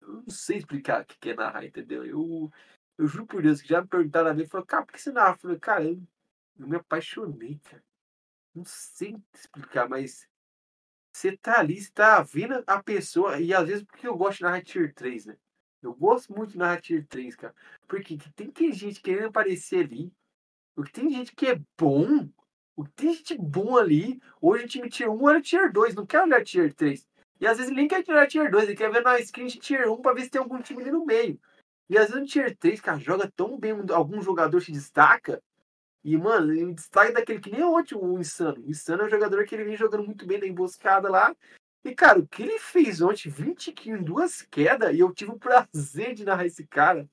eu 0.00 0.22
não 0.22 0.30
sei 0.30 0.58
explicar 0.58 1.02
o 1.02 1.04
que 1.04 1.30
é 1.30 1.34
narrar, 1.34 1.64
entendeu? 1.64 2.04
Eu, 2.04 2.50
eu 2.98 3.06
juro 3.06 3.26
por 3.26 3.42
Deus 3.42 3.60
que 3.60 3.68
já 3.68 3.82
me 3.82 3.88
perguntaram 3.88 4.30
a 4.30 4.34
mim, 4.34 4.46
falou, 4.46 4.66
cara, 4.66 4.84
por 4.84 4.92
que 4.92 5.00
você 5.00 5.12
narra? 5.12 5.34
Eu 5.34 5.38
falei, 5.38 5.58
cara, 5.58 5.84
eu, 5.84 6.02
eu 6.58 6.68
me 6.68 6.76
apaixonei, 6.76 7.58
cara. 7.64 7.82
Não 8.54 8.64
sei 8.64 9.16
explicar, 9.34 9.88
mas 9.88 10.28
você 11.12 11.36
tá 11.36 11.60
ali, 11.60 11.80
você 11.80 11.90
tá 11.90 12.22
vendo 12.22 12.62
a 12.66 12.82
pessoa, 12.82 13.40
e 13.40 13.52
às 13.54 13.66
vezes 13.66 13.84
porque 13.84 14.06
eu 14.06 14.16
gosto 14.16 14.38
de 14.38 14.44
narrar 14.44 14.62
Tier 14.62 14.94
3, 14.94 15.26
né? 15.26 15.36
Eu 15.82 15.94
gosto 15.94 16.32
muito 16.32 16.52
de 16.52 16.58
narrar 16.58 16.80
Tier 16.80 17.06
3, 17.06 17.36
cara. 17.36 17.54
Porque 17.88 18.16
que 18.16 18.32
tem 18.32 18.50
que 18.50 18.72
gente 18.72 19.00
querendo 19.00 19.28
aparecer 19.28 19.84
ali. 19.84 20.12
O 20.76 20.82
que 20.82 20.92
tem 20.92 21.10
gente 21.10 21.34
que 21.34 21.46
é 21.46 21.60
bom. 21.78 22.28
O 22.76 22.84
que 22.84 22.92
tem 22.92 23.14
gente 23.14 23.36
bom 23.36 23.76
ali. 23.76 24.20
Hoje 24.40 24.64
o 24.64 24.68
time 24.68 24.88
Tier 24.88 25.10
1 25.10 25.30
era 25.30 25.40
Tier 25.40 25.72
2, 25.72 25.94
não 25.94 26.06
quer 26.06 26.22
olhar 26.22 26.44
Tier 26.44 26.72
3. 26.74 27.06
E 27.40 27.46
às 27.46 27.56
vezes 27.56 27.70
ele 27.72 27.80
nem 27.80 27.88
quer 27.88 28.04
olhar 28.08 28.26
Tier 28.26 28.50
2, 28.50 28.64
ele 28.64 28.76
quer 28.76 28.92
ver 28.92 29.02
na 29.02 29.18
screen 29.22 29.46
de 29.46 29.58
Tier 29.58 29.90
1 29.90 30.02
pra 30.02 30.12
ver 30.12 30.24
se 30.24 30.30
tem 30.30 30.40
algum 30.40 30.60
time 30.60 30.82
ali 30.82 30.90
no 30.90 31.04
meio. 31.06 31.40
E 31.88 31.96
às 31.96 32.08
vezes 32.08 32.20
no 32.20 32.26
Tier 32.26 32.56
3, 32.56 32.80
cara, 32.80 32.98
joga 32.98 33.30
tão 33.34 33.58
bem, 33.58 33.72
um- 33.72 33.86
algum 33.92 34.20
jogador 34.20 34.60
se 34.60 34.70
destaca. 34.70 35.42
E, 36.04 36.16
mano, 36.16 36.52
ele 36.52 36.74
destaca 36.74 37.12
daquele 37.12 37.40
que 37.40 37.50
nem 37.50 37.62
ontem 37.62 37.94
o 37.94 38.18
Insano. 38.18 38.62
O 38.64 38.70
Insano 38.70 39.02
é 39.02 39.06
um 39.06 39.10
jogador 39.10 39.44
que 39.44 39.54
ele 39.54 39.64
vem 39.64 39.76
jogando 39.76 40.04
muito 40.04 40.26
bem 40.26 40.38
na 40.38 40.46
emboscada 40.46 41.10
lá. 41.10 41.34
E, 41.84 41.94
cara, 41.94 42.18
o 42.18 42.26
que 42.26 42.42
ele 42.42 42.58
fez 42.58 43.00
ontem, 43.00 43.30
20 43.30 43.72
kills 43.72 44.00
em 44.00 44.04
duas 44.04 44.42
quedas, 44.42 44.94
e 44.94 45.00
eu 45.00 45.12
tive 45.12 45.30
o 45.32 45.38
prazer 45.38 46.14
de 46.14 46.24
narrar 46.24 46.46
esse 46.46 46.66
cara. 46.66 47.08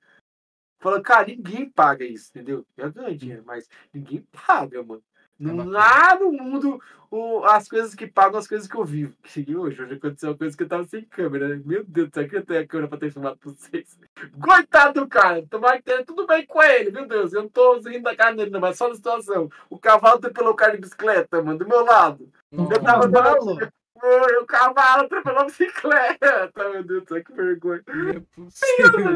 Falando, 0.79 1.03
cara, 1.03 1.27
ninguém 1.27 1.69
paga 1.69 2.05
isso, 2.05 2.29
entendeu? 2.31 2.65
Eu 2.77 2.91
ganho 2.91 3.17
dinheiro, 3.17 3.43
mas 3.45 3.67
ninguém 3.93 4.21
paga, 4.31 4.83
mano. 4.83 5.03
Não 5.39 5.57
bacana. 5.57 5.79
há 5.79 6.15
no 6.19 6.31
mundo 6.31 6.81
o- 7.09 7.43
as 7.45 7.67
coisas 7.69 7.95
que 7.95 8.05
pagam 8.07 8.37
as 8.39 8.47
coisas 8.47 8.67
que 8.67 8.75
eu 8.75 8.83
vivo. 8.83 9.13
Que 9.23 9.55
hoje, 9.55 9.81
hoje 9.81 9.93
aconteceu 9.93 10.29
uma 10.31 10.37
coisa 10.37 10.57
que 10.57 10.63
eu 10.63 10.67
tava 10.67 10.83
sem 10.85 11.03
câmera, 11.05 11.47
né? 11.49 11.61
Meu 11.63 11.83
Deus 11.83 12.09
do 12.09 12.13
céu, 12.13 12.23
eu 12.23 12.29
queria 12.29 12.45
ter 12.45 12.57
a 12.57 12.67
câmera 12.67 12.87
pra 12.89 12.97
ter 12.97 13.11
filmado 13.11 13.37
pra 13.37 13.51
vocês. 13.51 13.97
Coitado 14.41 15.01
do 15.01 15.07
cara, 15.07 15.45
tomara 15.49 15.81
que 15.81 16.03
tudo 16.03 16.27
bem 16.27 16.45
com 16.45 16.61
ele, 16.61 16.91
meu 16.91 17.07
Deus. 17.07 17.31
Eu 17.33 17.43
não 17.43 17.49
tô 17.49 17.79
rindo 17.79 18.03
da 18.03 18.15
cara 18.15 18.35
dele, 18.35 18.49
não, 18.51 18.59
mas 18.59 18.77
só 18.77 18.89
na 18.89 18.95
situação. 18.95 19.49
O 19.69 19.77
cavalo 19.77 20.17
atropelou 20.17 20.51
o 20.51 20.55
cara 20.55 20.73
de 20.73 20.81
bicicleta, 20.81 21.41
mano, 21.41 21.59
do 21.59 21.67
meu 21.67 21.85
lado. 21.85 22.29
Eu 22.51 22.81
tava 22.81 23.09
Cavalo? 23.11 23.57
O 24.03 24.45
cavalo 24.45 25.03
atropelou 25.03 25.41
a 25.41 25.45
bicicleta, 25.45 26.51
meu 26.55 26.83
Deus 26.83 27.03
do 27.03 27.09
céu, 27.09 27.23
que 27.23 27.33
vergonha. 27.33 27.83
Não 27.87 28.09
é 28.09 28.19
possível. 28.35 29.09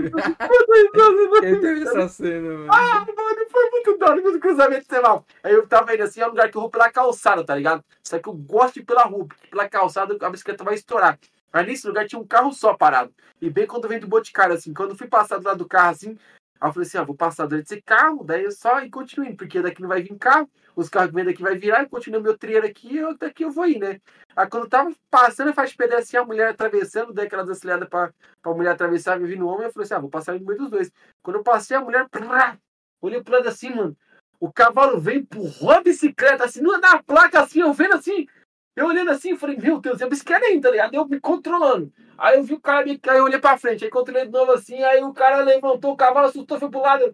Ele 1.44 1.60
teve 1.60 1.84
essa 1.84 2.08
cena, 2.08 2.50
mano. 2.50 2.72
Ah, 2.72 3.06
mano, 3.06 3.50
foi 3.50 3.70
muito 3.70 3.98
dano, 3.98 4.22
muito 4.22 4.40
cruzamento 4.40 4.86
semanal. 4.86 5.26
Aí 5.44 5.54
eu 5.54 5.68
tava 5.68 5.94
indo 5.94 6.04
assim, 6.04 6.22
é 6.22 6.26
um 6.26 6.30
lugar 6.30 6.50
que 6.50 6.58
eu 6.58 6.62
vou 6.62 6.70
pela 6.70 6.92
calçada, 6.92 7.44
tá 7.44 7.56
ligado? 7.56 7.84
Só 8.04 8.20
que 8.20 8.28
eu 8.28 8.34
gosto 8.34 8.76
de 8.76 8.80
ir 8.82 8.86
pela 8.86 9.04
rua, 9.04 9.28
porque 9.28 9.48
pela 9.48 9.70
calçada 9.70 10.18
a 10.20 10.30
bicicleta 10.30 10.64
vai 10.64 10.76
estourar. 10.76 11.20
Mas 11.54 11.68
nesse 11.68 11.86
lugar 11.88 12.08
tinha 12.08 12.20
um 12.20 12.28
carro 12.28 12.52
só 12.54 12.74
parado. 12.74 13.14
E 13.42 13.50
bem 13.50 13.68
quando 13.68 13.84
eu 13.84 13.90
venho 13.90 14.02
do 14.02 14.08
Boticário, 14.08 14.56
assim, 14.56 14.74
quando 14.74 14.92
eu 14.92 14.96
fui 14.96 15.08
passar 15.08 15.38
do 15.38 15.46
lado 15.46 15.58
do 15.58 15.68
carro, 15.68 15.92
assim, 15.92 16.18
aí 16.60 16.70
eu 16.70 16.74
falei 16.74 16.88
assim, 16.88 16.98
ó, 16.98 17.04
vou 17.04 17.16
passar 17.16 17.46
dentro 17.48 17.66
desse 17.66 17.82
carro, 17.82 18.24
daí 18.24 18.44
eu 18.44 18.52
só 18.52 18.82
e 18.82 18.90
continuo 18.90 19.36
porque 19.36 19.62
daqui 19.62 19.82
não 19.82 19.90
vai 19.90 20.02
vir 20.02 20.18
carro, 20.18 20.50
os 20.76 20.90
carros 20.90 21.10
que 21.10 21.16
vêm 21.16 21.26
daqui 21.26 21.42
vai 21.42 21.58
virar, 21.58 21.84
e 21.84 21.90
continua 21.90 22.22
meu 22.22 22.38
trailer 22.38 22.70
aqui, 22.70 22.98
eu, 22.98 23.18
daqui 23.18 23.44
eu 23.44 23.52
vou 23.52 23.68
ir, 23.68 23.80
né? 23.80 24.00
Aí 24.36 24.48
quando 24.48 24.68
tava 24.70 24.92
passando, 25.10 25.54
faz 25.54 25.76
pedra 25.76 26.00
assim, 26.00 26.18
a 26.18 26.24
mulher 26.24 26.50
atravessando, 26.50 27.14
dei 27.14 27.26
aquela 27.26 27.44
desacelerada 27.44 27.86
pra, 27.86 28.14
pra 28.42 28.54
mulher 28.54 28.72
atravessar, 28.72 29.20
me 29.20 29.28
vindo 29.28 29.46
o 29.46 29.50
homem, 29.50 29.66
eu 29.66 29.72
falei 29.72 29.86
assim, 29.86 29.94
ah, 29.94 30.00
vou 30.00 30.10
passar 30.10 30.34
no 30.40 30.46
meio 30.46 30.58
dos 30.60 30.70
dois. 30.70 30.92
Quando 31.22 31.38
eu 31.38 31.44
passei, 31.44 31.76
a 31.76 31.82
mulher, 31.82 32.08
prá, 32.10 32.58
olhei 33.02 33.22
pro 33.22 33.34
lado 33.34 33.48
assim, 33.48 33.70
mano, 33.70 33.96
o 34.40 34.52
cavalo 34.52 35.00
veio, 35.00 35.20
empurrou 35.20 35.72
a 35.72 35.82
bicicleta, 35.82 36.46
assim, 36.46 36.62
no- 36.62 36.78
na 36.78 37.02
placa, 37.04 37.42
assim, 37.42 37.60
eu 37.60 37.74
vendo 37.74 37.94
assim, 37.94 38.28
eu 38.76 38.88
olhando 38.88 39.12
assim, 39.12 39.36
falei, 39.36 39.58
meu 39.58 39.80
Deus, 39.80 40.02
a 40.02 40.08
bicicleta 40.08 40.46
ainda, 40.46 40.70
tá 40.70 40.72
ligado? 40.72 40.94
Eu 40.96 41.06
me 41.08 41.20
controlando. 41.20 41.92
Aí 42.18 42.38
eu 42.38 42.44
vi 42.44 42.54
o 42.54 42.60
cara, 42.60 42.86
me... 42.86 43.00
aí 43.08 43.18
eu 43.18 43.26
olhei 43.26 43.40
pra 43.40 43.58
frente, 43.58 43.84
aí 43.84 43.92
controlei 43.92 44.26
de 44.26 44.32
novo 44.32 44.52
assim, 44.54 44.82
aí 44.84 45.04
o 45.04 45.14
cara 45.14 45.44
levantou, 45.44 45.92
o 45.92 45.98
cavalo 45.98 46.28
assustou, 46.28 46.58
foi 46.58 46.70
pro 46.70 46.80
lado. 46.82 47.14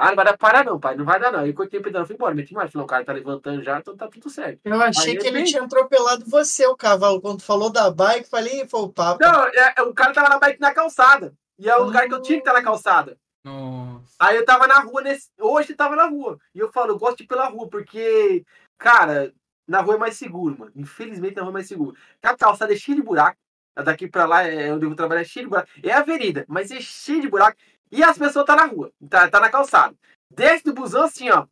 Ah, 0.00 0.08
não 0.08 0.16
vai 0.16 0.24
dar 0.24 0.38
parar 0.38 0.64
não, 0.64 0.80
pai, 0.80 0.96
não 0.96 1.04
vai 1.04 1.20
dar 1.20 1.30
não. 1.30 1.40
Aí 1.40 1.50
eu 1.50 1.54
cortei 1.54 1.78
pedalando, 1.78 2.06
fui 2.06 2.16
embora, 2.16 2.34
meti 2.34 2.54
mais, 2.54 2.72
falei, 2.72 2.84
o 2.84 2.88
cara 2.88 3.04
tá 3.04 3.12
levantando 3.12 3.62
já, 3.62 3.78
então 3.78 3.94
tá 3.94 4.08
tudo 4.08 4.30
certo. 4.30 4.58
Eu 4.64 4.80
achei 4.80 5.12
Aí 5.12 5.18
que 5.18 5.26
eu 5.26 5.36
ele 5.36 5.44
tinha 5.44 5.62
atropelado 5.62 6.24
você, 6.26 6.66
o 6.66 6.74
cavalo. 6.74 7.20
Quando 7.20 7.42
falou 7.42 7.70
da 7.70 7.90
bike, 7.90 8.30
falei, 8.30 8.66
foi 8.66 8.80
o 8.80 8.88
papo. 8.88 9.22
Não, 9.22 9.44
é, 9.48 9.74
é, 9.76 9.82
o 9.82 9.92
cara 9.92 10.14
tava 10.14 10.30
na 10.30 10.38
bike 10.38 10.58
na 10.58 10.72
calçada, 10.72 11.34
e 11.58 11.68
é 11.68 11.76
o 11.76 11.84
lugar 11.84 12.08
que 12.08 12.14
eu 12.14 12.22
tinha 12.22 12.38
que 12.38 12.48
estar 12.48 12.58
na 12.58 12.64
calçada. 12.64 13.18
Nossa. 13.44 14.14
Aí 14.18 14.36
eu 14.36 14.44
tava 14.46 14.66
na 14.66 14.80
rua 14.80 15.02
nesse. 15.02 15.28
Hoje 15.38 15.72
eu 15.72 15.76
tava 15.76 15.94
na 15.94 16.06
rua. 16.06 16.38
E 16.54 16.58
eu 16.58 16.72
falo, 16.72 16.92
eu 16.92 16.98
gosto 16.98 17.18
de 17.18 17.24
ir 17.24 17.26
pela 17.26 17.48
rua, 17.48 17.68
porque, 17.68 18.42
cara, 18.78 19.34
na 19.68 19.82
rua 19.82 19.96
é 19.96 19.98
mais 19.98 20.16
seguro, 20.16 20.58
mano. 20.58 20.72
Infelizmente 20.74 21.36
na 21.36 21.42
rua 21.42 21.50
é 21.50 21.54
mais 21.54 21.68
seguro. 21.68 21.94
A 22.22 22.34
calçada 22.34 22.72
é 22.72 22.76
cheia 22.76 22.96
de 22.96 23.02
buraco. 23.02 23.36
Daqui 23.84 24.08
pra 24.08 24.26
lá 24.26 24.42
é 24.42 24.72
onde 24.72 24.84
eu 24.84 24.90
vou 24.90 24.96
trabalhar, 24.96 25.20
é 25.20 25.24
cheia 25.24 25.44
de 25.44 25.50
buraco. 25.50 25.68
É 25.82 25.92
a 25.92 26.00
avenida, 26.00 26.44
mas 26.48 26.70
é 26.70 26.80
cheia 26.80 27.20
de 27.20 27.28
buraco. 27.28 27.56
E 27.90 28.02
as 28.02 28.16
pessoas 28.16 28.46
tá 28.46 28.54
na 28.54 28.66
rua, 28.66 28.92
tá, 29.08 29.28
tá 29.28 29.40
na 29.40 29.50
calçada. 29.50 29.96
Desce 30.30 30.64
do 30.64 30.74
busão 30.74 31.04
assim, 31.04 31.30
ó. 31.30 31.46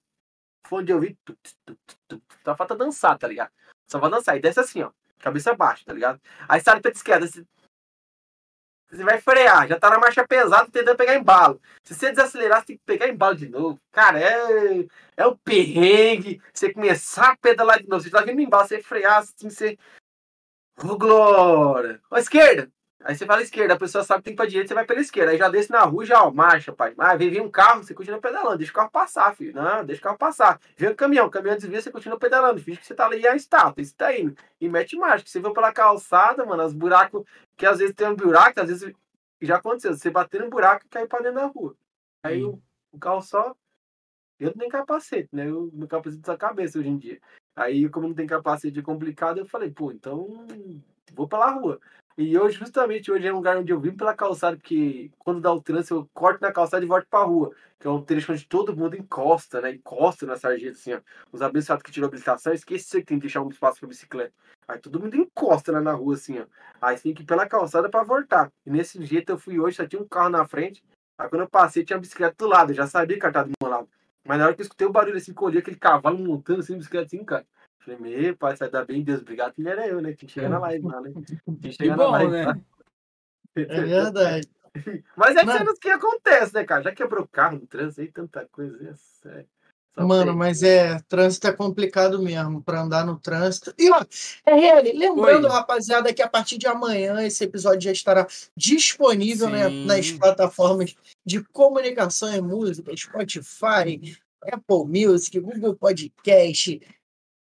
Fone 0.67 0.87
de 0.87 0.93
ouvido. 0.93 1.19
tu, 1.25 1.37
tu, 1.65 1.79
tu. 2.07 2.23
Só 2.45 2.57
falta 2.57 2.77
dançar, 2.77 3.19
tá 3.19 3.27
ligado? 3.27 3.51
Só 3.91 3.99
vai 3.99 4.11
dançar. 4.11 4.37
E 4.37 4.41
desce 4.41 4.61
assim, 4.61 4.83
ó. 4.83 4.93
Cabeça 5.19 5.55
baixa, 5.55 5.85
tá 5.85 5.93
ligado? 5.93 6.21
Aí 6.49 6.61
sai 6.61 6.81
pra 6.81 6.91
esquerda. 6.91 7.27
Você 7.27 7.45
você 8.91 9.05
vai 9.05 9.21
frear, 9.21 9.69
já 9.69 9.79
tá 9.79 9.91
na 9.91 9.99
marcha 9.99 10.27
pesada 10.27 10.71
tentando 10.71 10.97
pegar 10.97 11.15
embalo. 11.15 11.61
Se 11.85 11.95
você 11.95 12.11
desacelerar, 12.11 12.61
você 12.61 12.69
tem 12.69 12.77
que 12.79 12.85
pegar 12.87 13.09
embalo 13.09 13.37
de 13.37 13.47
novo. 13.47 13.79
Cara, 13.93 14.19
é, 14.19 14.87
é 15.15 15.27
um 15.27 15.37
perrengue. 15.37 16.41
Você 16.55 16.73
começar 16.73 17.33
a 17.33 17.37
pedalar 17.37 17.83
de 17.83 17.89
novo. 17.89 18.03
Você 18.03 18.09
tá 18.11 18.23
vindo 18.23 18.41
embalo, 18.41 18.67
você 18.67 18.81
frear 18.81 19.19
assim, 19.19 19.51
você. 19.51 19.79
Ô, 20.83 20.97
Glória! 20.97 22.01
Ó, 22.11 22.17
esquerda! 22.17 22.71
Aí 23.05 23.15
você 23.15 23.25
fala 23.25 23.43
esquerda, 23.43 23.75
a 23.75 23.79
pessoa 23.79 24.03
sabe 24.03 24.23
que 24.23 24.25
tem 24.25 24.33
que 24.33 24.37
ir 24.37 24.43
pra 24.43 24.47
direita, 24.47 24.69
você 24.69 24.75
vai 24.75 24.85
pela 24.85 25.01
esquerda. 25.01 25.31
Aí 25.31 25.39
já 25.39 25.49
desce 25.49 25.71
na 25.71 25.83
rua, 25.83 26.05
já, 26.05 26.23
ó, 26.23 26.33
marcha, 26.33 26.73
pai. 26.73 26.95
Ah, 26.99 27.15
vem, 27.15 27.31
vem 27.31 27.41
um 27.41 27.51
carro, 27.51 27.85
você 27.85 27.95
continua 27.95 28.21
pedalando. 28.21 28.59
Deixa 28.59 28.73
o 28.73 28.75
carro 28.75 28.91
passar, 28.91 29.35
filho. 29.37 29.55
Não, 29.55 29.85
deixa 29.85 30.01
o 30.01 30.05
carro 30.05 30.19
passar. 30.19 30.61
Vem 30.77 30.91
o 30.91 30.97
caminhão, 30.97 31.27
o 31.27 31.31
caminhão 31.31 31.57
desvia, 31.57 31.81
você 31.81 31.93
continua 31.93 32.19
pedalando. 32.19 32.61
Finge 32.61 32.81
que 32.81 32.87
você 32.87 32.95
tá 32.95 33.07
ali 33.07 33.23
e 33.23 33.27
está, 33.37 33.71
você 33.71 33.95
tá 33.95 34.17
indo. 34.17 34.37
E 34.61 34.69
mete 34.69 34.97
marcha. 34.97 35.25
Você 35.27 35.39
vai 35.39 35.53
pela 35.53 35.73
calçada, 35.73 36.45
mano, 36.45 36.65
os 36.65 36.75
buracos, 36.75 37.25
que 37.57 37.65
às 37.65 37.79
vezes 37.79 37.95
tem 37.95 38.09
um 38.09 38.17
buraco, 38.17 38.61
às 38.61 38.69
vezes 38.69 38.93
já 39.41 39.57
aconteceu. 39.57 39.95
Você 39.95 40.11
bater 40.11 40.43
no 40.43 40.51
buraco 40.51 40.85
e 40.85 40.89
cair 40.89 41.07
pra 41.07 41.21
dentro 41.21 41.37
da 41.37 41.47
rua. 41.47 41.77
Aí 42.25 42.43
o, 42.43 42.61
o 42.91 42.99
carro 42.99 43.23
só. 43.23 43.55
Eu 44.41 44.49
não 44.49 44.55
tenho 44.55 44.71
capacete, 44.71 45.29
né? 45.33 45.49
Eu, 45.49 45.71
meu 45.73 45.87
capacete 45.87 46.23
tá 46.23 46.37
cabeça 46.37 46.79
hoje 46.79 46.89
em 46.89 46.99
dia. 46.99 47.21
Aí, 47.57 47.89
como 47.89 48.07
não 48.09 48.15
tem 48.15 48.27
capacete 48.27 48.81
complicado, 48.83 49.39
eu 49.39 49.47
falei, 49.47 49.71
pô, 49.71 49.91
então 49.91 50.47
vou 51.13 51.27
pela 51.29 51.51
rua. 51.51 51.81
E 52.21 52.37
hoje, 52.37 52.59
justamente, 52.59 53.13
hoje 53.13 53.29
é 53.29 53.33
um 53.33 53.37
lugar 53.37 53.57
onde 53.57 53.71
eu 53.71 53.79
vim 53.79 53.93
pela 53.93 54.13
calçada, 54.13 54.57
porque 54.57 55.09
quando 55.21 55.41
dá 55.41 55.53
o 55.53 55.63
trânsito, 55.63 55.95
eu 55.95 56.11
corto 56.13 56.43
na 56.43 56.51
calçada 56.51 56.85
e 56.85 56.89
volto 56.89 57.07
pra 57.09 57.23
rua. 57.23 57.55
Que 57.79 57.87
é 57.87 57.91
um 57.91 58.03
trecho 58.03 58.33
onde 58.33 58.45
todo 58.45 58.77
mundo 58.77 58.97
encosta, 58.97 59.61
né? 59.61 59.71
Encosta 59.71 60.27
na 60.27 60.37
sarjeta, 60.37 60.73
assim, 60.73 60.95
ó. 60.95 61.01
Os 61.31 61.41
abençoados 61.41 61.85
que 61.85 61.93
tirou 61.93 62.07
a 62.07 62.09
habilitação, 62.09 62.53
esqueci 62.53 62.99
que 62.99 63.07
tem 63.07 63.19
que 63.19 63.27
deixar 63.27 63.41
um 63.41 63.49
espaço 63.49 63.79
pra 63.79 63.89
bicicleta. 63.89 64.33
Aí 64.67 64.81
todo 64.81 64.99
mundo 64.99 65.15
encosta 65.17 65.71
lá 65.71 65.81
na 65.81 65.93
rua, 65.93 66.15
assim, 66.15 66.41
ó. 66.41 66.47
Aí 66.83 66.97
você 66.97 67.05
tem 67.05 67.15
que 67.15 67.23
ir 67.23 67.25
pela 67.25 67.47
calçada 67.47 67.89
pra 67.89 68.03
voltar. 68.03 68.51
E 68.67 68.71
nesse 68.71 69.01
jeito 69.05 69.31
eu 69.31 69.39
fui 69.39 69.61
hoje, 69.61 69.77
só 69.77 69.87
tinha 69.87 70.03
um 70.03 70.09
carro 70.09 70.31
na 70.31 70.45
frente. 70.45 70.83
Aí 71.17 71.29
quando 71.29 71.43
eu 71.43 71.49
passei, 71.49 71.85
tinha 71.85 71.97
uma 71.97 72.01
bicicleta 72.01 72.35
do 72.37 72.49
lado. 72.49 72.73
Eu 72.73 72.75
já 72.75 72.89
sabia 72.89 73.17
que 73.17 73.31
tava 73.31 73.45
do 73.45 73.53
meu 73.63 73.71
lado. 73.71 73.89
Mas 74.25 74.39
na 74.39 74.47
hora 74.47 74.55
que 74.55 74.61
eu 74.61 74.65
escutei 74.65 74.89
o 74.89 74.91
barulho 74.91 75.17
assim, 75.17 75.33
colhi 75.33 75.59
aquele 75.59 75.77
cavalo 75.77 76.19
montando 76.19 76.59
assim, 76.59 76.77
bicicleta 76.77 77.07
assim, 77.07 77.25
cara. 77.25 77.47
Falei, 77.97 78.23
meu 78.23 78.37
pai, 78.37 78.57
sai 78.57 78.71
dar 78.71 78.85
bem, 78.85 79.03
Deus, 79.03 79.23
obrigado, 79.23 79.55
que 79.55 79.63
não 79.63 79.71
era 79.71 79.87
eu, 79.89 80.01
né? 80.03 80.13
Que 80.13 80.29
chegar 80.29 80.51
na 80.51 80.59
live 80.59 80.85
lá, 80.87 81.01
né? 81.01 81.13
Que 81.27 81.57
Que 81.57 81.73
chegar 81.73 81.97
na 81.97 82.05
bom, 82.05 82.11
live. 82.11 82.33
né? 82.33 82.45
lá. 82.45 82.59
É 83.57 83.81
verdade. 83.83 84.49
Mas 85.17 85.37
é 85.37 85.45
Mano. 85.45 85.59
cenas 85.59 85.79
que 85.79 85.89
acontece, 85.89 86.55
né, 86.55 86.65
cara? 86.65 86.83
Já 86.83 86.93
quebrou 86.95 87.27
carro 87.27 87.59
no 87.59 87.67
trânsito 87.67 88.03
aí, 88.03 88.13
tanta 88.13 88.47
coisa. 88.53 88.77
É 89.25 89.45
Mano, 90.05 90.27
tem. 90.31 90.37
mas 90.37 90.63
é, 90.63 91.01
trânsito 91.09 91.49
é 91.49 91.53
complicado 91.53 92.23
mesmo 92.23 92.63
pra 92.63 92.83
andar 92.83 93.05
no 93.05 93.19
trânsito. 93.19 93.75
E 93.77 93.91
ó, 93.91 94.01
é 94.47 94.79
ele, 94.79 94.93
lembrando, 94.97 95.47
Oi. 95.47 95.51
rapaziada, 95.51 96.13
que 96.15 96.23
a 96.23 96.29
partir 96.29 96.57
de 96.57 96.69
amanhã 96.69 97.21
esse 97.23 97.43
episódio 97.43 97.81
já 97.81 97.91
estará 97.91 98.25
disponível 98.57 99.51
né, 99.51 99.69
nas 99.69 100.13
plataformas 100.13 100.95
de 101.27 101.43
comunicação 101.43 102.33
e 102.33 102.41
música, 102.41 102.97
Spotify, 102.97 104.17
Apple 104.45 104.85
Music, 104.87 105.41
Google 105.41 105.75
Podcast, 105.75 106.81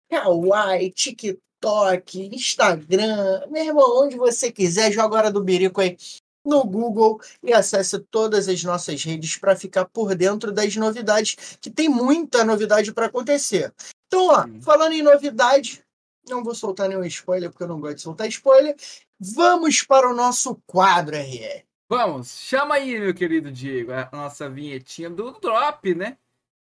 Kawaii, 0.09 0.91
TikTok, 0.91 2.31
Instagram, 2.35 3.47
meu 3.51 3.65
irmão, 3.65 4.05
onde 4.05 4.17
você 4.17 4.51
quiser, 4.53 4.93
joga 4.93 5.17
a 5.17 5.19
hora 5.19 5.31
do 5.31 5.43
birico 5.43 5.81
aí 5.81 5.97
no 6.45 6.65
Google 6.65 7.21
e 7.43 7.53
acesse 7.53 7.99
todas 7.99 8.49
as 8.49 8.63
nossas 8.63 9.03
redes 9.03 9.37
para 9.37 9.57
ficar 9.57 9.85
por 9.87 10.15
dentro 10.15 10.53
das 10.53 10.77
novidades, 10.77 11.59
que 11.61 11.69
tem 11.69 11.89
muita 11.89 12.45
novidade 12.45 12.93
para 12.93 13.07
acontecer. 13.07 13.75
Então, 14.07 14.29
ó, 14.29 14.47
falando 14.63 14.93
em 14.93 15.03
novidade, 15.03 15.83
não 16.29 16.45
vou 16.45 16.55
soltar 16.55 16.89
nenhum 16.89 17.05
spoiler, 17.05 17.51
porque 17.51 17.65
eu 17.65 17.69
não 17.69 17.81
gosto 17.81 17.97
de 17.97 18.03
soltar 18.03 18.29
spoiler. 18.29 18.77
Vamos 19.19 19.83
para 19.83 20.09
o 20.09 20.15
nosso 20.15 20.61
quadro, 20.67 21.17
RL. 21.17 21.65
Vamos, 21.89 22.31
chama 22.31 22.77
aí, 22.77 22.99
meu 22.99 23.15
querido 23.15 23.51
Diego, 23.51 23.93
a 23.93 24.09
nossa 24.13 24.49
vinhetinha 24.49 25.09
do 25.09 25.33
Drop, 25.33 25.95
né? 25.95 26.17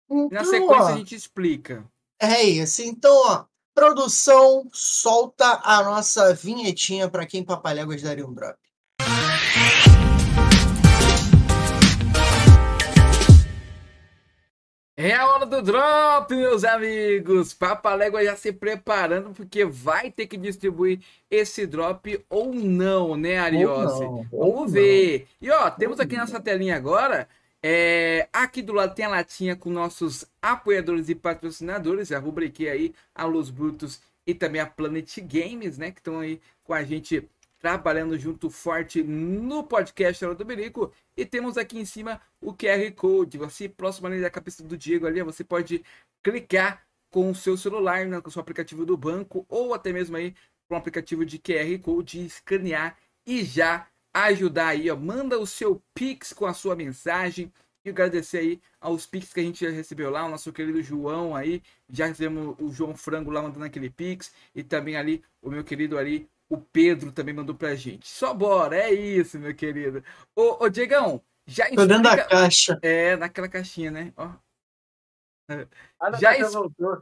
E 0.09 0.15
na 0.15 0.25
Então, 0.25 0.45
sequência 0.45 0.83
ó, 0.83 0.87
a 0.87 0.97
gente 0.97 1.15
explica. 1.15 1.85
É 2.19 2.41
isso. 2.43 2.81
Então, 2.81 3.13
ó, 3.27 3.45
produção, 3.75 4.67
solta 4.73 5.61
a 5.63 5.83
nossa 5.83 6.33
vinhetinha 6.33 7.07
para 7.07 7.27
quem 7.27 7.43
Papaléguas 7.43 8.01
daria 8.01 8.25
um 8.25 8.33
drop. 8.33 8.57
É 14.99 15.13
a 15.13 15.27
hora 15.27 15.45
do 15.45 15.61
drop, 15.61 16.35
meus 16.35 16.63
amigos! 16.63 17.53
Papalégua 17.53 18.23
já 18.25 18.35
se 18.35 18.51
preparando, 18.51 19.29
porque 19.29 19.63
vai 19.63 20.09
ter 20.09 20.25
que 20.25 20.35
distribuir 20.35 21.01
esse 21.29 21.67
drop 21.67 22.25
ou 22.27 22.51
não, 22.51 23.15
né, 23.15 23.37
Ariose? 23.37 24.03
Ou 24.03 24.11
não, 24.11 24.27
ou 24.31 24.55
Vamos 24.55 24.73
ver. 24.73 25.27
E 25.39 25.51
ó, 25.51 25.69
temos 25.69 25.99
aqui 25.99 26.17
nessa 26.17 26.39
telinha 26.39 26.75
agora. 26.75 27.29
É, 27.69 28.29
aqui 28.31 28.61
do 28.61 28.71
lado 28.71 28.95
tem 28.95 29.03
a 29.03 29.09
latinha 29.09 29.53
com 29.53 29.69
nossos 29.69 30.25
apoiadores 30.41 31.09
e 31.09 31.15
patrocinadores. 31.15 32.07
Já 32.07 32.17
rubriquei 32.17 32.69
aí 32.69 32.95
a 33.13 33.25
Los 33.25 33.49
Brutos 33.49 34.01
e 34.25 34.33
também 34.33 34.61
a 34.61 34.65
Planet 34.65 35.19
Games, 35.19 35.77
né? 35.77 35.91
Que 35.91 35.99
estão 35.99 36.21
aí 36.21 36.39
com 36.63 36.73
a 36.73 36.81
gente 36.85 37.29
trabalhando 37.59 38.17
junto 38.17 38.49
forte 38.49 39.03
no 39.03 39.65
podcast 39.65 40.23
Hora 40.23 40.33
do 40.33 40.45
Berico. 40.45 40.93
E 41.17 41.25
temos 41.25 41.57
aqui 41.57 41.77
em 41.77 41.83
cima 41.83 42.21
o 42.39 42.53
QR 42.53 42.89
Code. 42.95 43.37
Você, 43.37 43.67
próximo 43.67 44.07
ali 44.07 44.21
da 44.21 44.29
cabeça 44.29 44.63
do 44.63 44.77
Diego 44.77 45.05
ali, 45.05 45.21
você 45.21 45.43
pode 45.43 45.83
clicar 46.23 46.87
com 47.11 47.29
o 47.31 47.35
seu 47.35 47.57
celular, 47.57 48.05
né, 48.05 48.21
com 48.21 48.29
o 48.29 48.31
seu 48.31 48.39
aplicativo 48.39 48.85
do 48.85 48.95
banco, 48.95 49.45
ou 49.49 49.73
até 49.73 49.91
mesmo 49.91 50.15
aí 50.15 50.33
com 50.69 50.75
o 50.75 50.77
aplicativo 50.77 51.25
de 51.25 51.37
QR 51.37 51.77
Code, 51.81 52.25
escanear 52.25 52.97
e 53.25 53.43
já 53.43 53.85
ajudar 54.25 54.67
aí, 54.69 54.89
ó. 54.89 54.95
Manda 54.95 55.37
o 55.39 55.45
seu 55.47 55.81
Pix 55.93 56.33
com 56.33 56.45
a 56.45 56.53
sua 56.53 56.75
mensagem. 56.75 57.51
E 57.85 57.89
agradecer 57.89 58.39
aí 58.39 58.61
aos 58.81 59.05
Pix 59.05 59.31
que 59.31 59.39
a 59.39 59.43
gente 59.43 59.63
já 59.63 59.71
recebeu 59.71 60.09
lá, 60.09 60.25
o 60.25 60.29
nosso 60.29 60.51
querido 60.51 60.81
João 60.83 61.35
aí. 61.35 61.61
Já 61.89 62.05
recebemos 62.07 62.55
o 62.59 62.69
João 62.69 62.95
Frango 62.95 63.31
lá 63.31 63.41
mandando 63.41 63.63
aquele 63.65 63.89
Pix. 63.89 64.33
E 64.53 64.61
também 64.63 64.97
ali 64.97 65.23
o 65.41 65.49
meu 65.49 65.63
querido 65.63 65.97
ali, 65.97 66.29
o 66.49 66.57
Pedro 66.57 67.11
também 67.11 67.33
mandou 67.33 67.55
pra 67.55 67.75
gente. 67.75 68.07
Só 68.07 68.33
bora, 68.33 68.75
é 68.77 68.91
isso, 68.93 69.39
meu 69.39 69.55
querido. 69.55 70.03
Ô, 70.35 70.65
ô 70.65 70.69
Diegão, 70.69 71.21
já 71.45 71.69
Tô 71.69 71.85
dentro 71.85 72.03
da 72.03 72.09
explica... 72.15 72.27
caixa. 72.29 72.79
É, 72.81 73.15
naquela 73.15 73.47
caixinha, 73.47 73.89
né? 73.91 74.13
Ó, 74.17 74.29
Ah, 75.99 76.11
Já 76.11 76.33
já 76.33 76.37
es- 76.39 76.53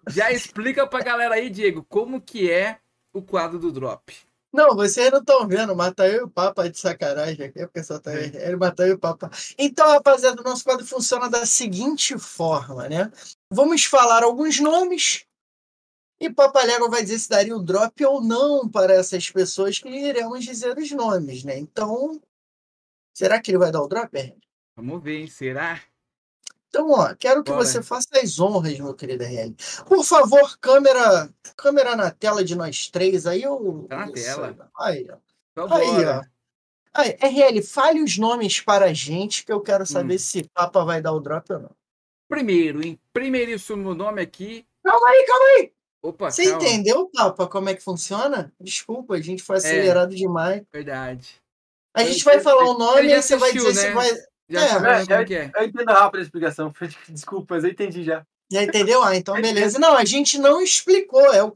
já 0.09 0.31
explica 0.31 0.85
pra 0.85 1.01
galera 1.01 1.33
aí, 1.35 1.49
Diego, 1.49 1.83
como 1.89 2.21
que 2.21 2.51
é 2.51 2.77
o 3.11 3.21
quadro 3.21 3.57
do 3.57 3.71
Drop. 3.71 4.15
Não, 4.55 4.73
vocês 4.73 5.11
não 5.11 5.19
estão 5.19 5.45
vendo, 5.45 5.75
mas 5.75 5.93
tá 5.93 6.07
eu 6.07 6.21
e 6.21 6.23
o 6.23 6.29
Papa 6.29 6.69
de 6.69 6.79
sacanagem 6.79 7.47
aqui, 7.47 7.59
porque 7.65 7.83
só 7.83 7.99
tá 7.99 8.13
É. 8.13 8.25
ele, 8.47 8.55
mas 8.55 8.73
tá 8.73 8.83
eu 8.83 8.91
e 8.91 8.93
o 8.93 8.99
Papa. 8.99 9.29
Então, 9.57 9.85
rapaziada, 9.89 10.39
o 10.39 10.43
nosso 10.45 10.63
quadro 10.63 10.85
funciona 10.85 11.29
da 11.29 11.45
seguinte 11.45 12.17
forma, 12.17 12.87
né? 12.87 13.11
Vamos 13.51 13.83
falar 13.83 14.23
alguns 14.23 14.59
nomes 14.61 15.25
e 16.19 16.29
Papalégua 16.29 16.89
vai 16.89 17.03
dizer 17.03 17.19
se 17.19 17.29
daria 17.29 17.55
o 17.55 17.61
drop 17.61 18.05
ou 18.05 18.23
não 18.23 18.69
para 18.69 18.93
essas 18.93 19.29
pessoas 19.29 19.77
que 19.77 19.89
iremos 19.89 20.45
dizer 20.45 20.77
os 20.77 20.89
nomes, 20.91 21.43
né? 21.43 21.57
Então, 21.59 22.21
será 23.13 23.41
que 23.41 23.51
ele 23.51 23.57
vai 23.57 23.71
dar 23.71 23.81
o 23.81 23.87
drop? 23.87 24.33
Vamos 24.77 25.03
ver, 25.03 25.19
hein? 25.19 25.27
Será? 25.27 25.81
Então, 26.75 26.89
ó, 26.91 27.15
quero 27.15 27.41
que 27.41 27.51
Bora. 27.53 27.63
você 27.63 27.81
faça 27.81 28.09
as 28.21 28.37
honras, 28.37 28.77
meu 28.77 28.93
querido 28.93 29.23
RL. 29.23 29.55
Por 29.87 30.03
favor, 30.03 30.57
câmera, 30.59 31.29
câmera 31.55 31.95
na 31.95 32.11
tela 32.11 32.43
de 32.43 32.53
nós 32.53 32.89
três 32.89 33.25
aí. 33.25 33.43
Eu, 33.43 33.85
Tá 33.87 34.05
na 34.05 34.11
tela. 34.11 34.69
Aí, 34.77 35.07
ó. 35.09 35.15
Então 35.53 35.73
Aí, 35.73 36.05
ó. 36.05 36.21
Aí, 36.93 37.17
RL, 37.21 37.61
fale 37.61 38.01
os 38.03 38.17
nomes 38.17 38.59
para 38.59 38.87
a 38.87 38.93
gente, 38.93 39.45
que 39.45 39.53
eu 39.53 39.61
quero 39.61 39.85
saber 39.85 40.15
Hum. 40.15 40.19
se 40.19 40.49
Papa 40.53 40.83
vai 40.83 41.01
dar 41.01 41.13
o 41.13 41.19
drop 41.21 41.53
ou 41.53 41.59
não. 41.59 41.71
Primeiro, 42.27 42.85
em 42.85 42.99
primeiríssimo 43.13 43.93
nome 43.93 44.21
aqui. 44.21 44.65
Calma 44.83 45.07
aí, 45.07 45.25
calma 45.25 45.45
aí. 45.57 45.71
Opa, 46.03 46.29
Você 46.31 46.43
calma. 46.49 46.57
entendeu, 46.65 47.09
Papa, 47.13 47.47
como 47.47 47.69
é 47.69 47.73
que 47.75 47.81
funciona? 47.83 48.51
Desculpa, 48.59 49.15
a 49.15 49.21
gente 49.21 49.41
É. 49.41 49.45
foi 49.45 49.55
acelerado 49.57 50.13
demais. 50.13 50.61
Verdade. 50.73 51.35
A 51.93 52.03
gente 52.03 52.21
vai 52.25 52.41
falar 52.41 52.65
o 52.65 52.77
nome 52.77 53.07
e 53.13 53.21
você 53.21 53.37
vai 53.37 53.53
dizer 53.53 53.73
se 53.73 53.87
né? 53.87 53.93
vai. 53.93 54.11
Já 54.49 54.61
É, 54.61 54.67
sabe 54.67 54.87
é, 54.87 55.05
como 55.05 55.25
que 55.25 55.35
é. 55.35 55.51
Eu 55.55 55.63
entendo 55.65 55.87
rápido 55.91 56.19
a 56.19 56.23
explicação. 56.23 56.73
Desculpa, 57.09 57.55
mas 57.55 57.63
eu 57.63 57.69
entendi 57.71 58.03
já. 58.03 58.25
Já 58.51 58.63
entendeu? 58.63 59.01
Ah, 59.03 59.15
então 59.15 59.35
beleza. 59.41 59.79
Não, 59.79 59.95
a 59.97 60.05
gente 60.05 60.37
não 60.37 60.61
explicou. 60.61 61.33
É, 61.33 61.43
o, 61.43 61.47
o 61.47 61.55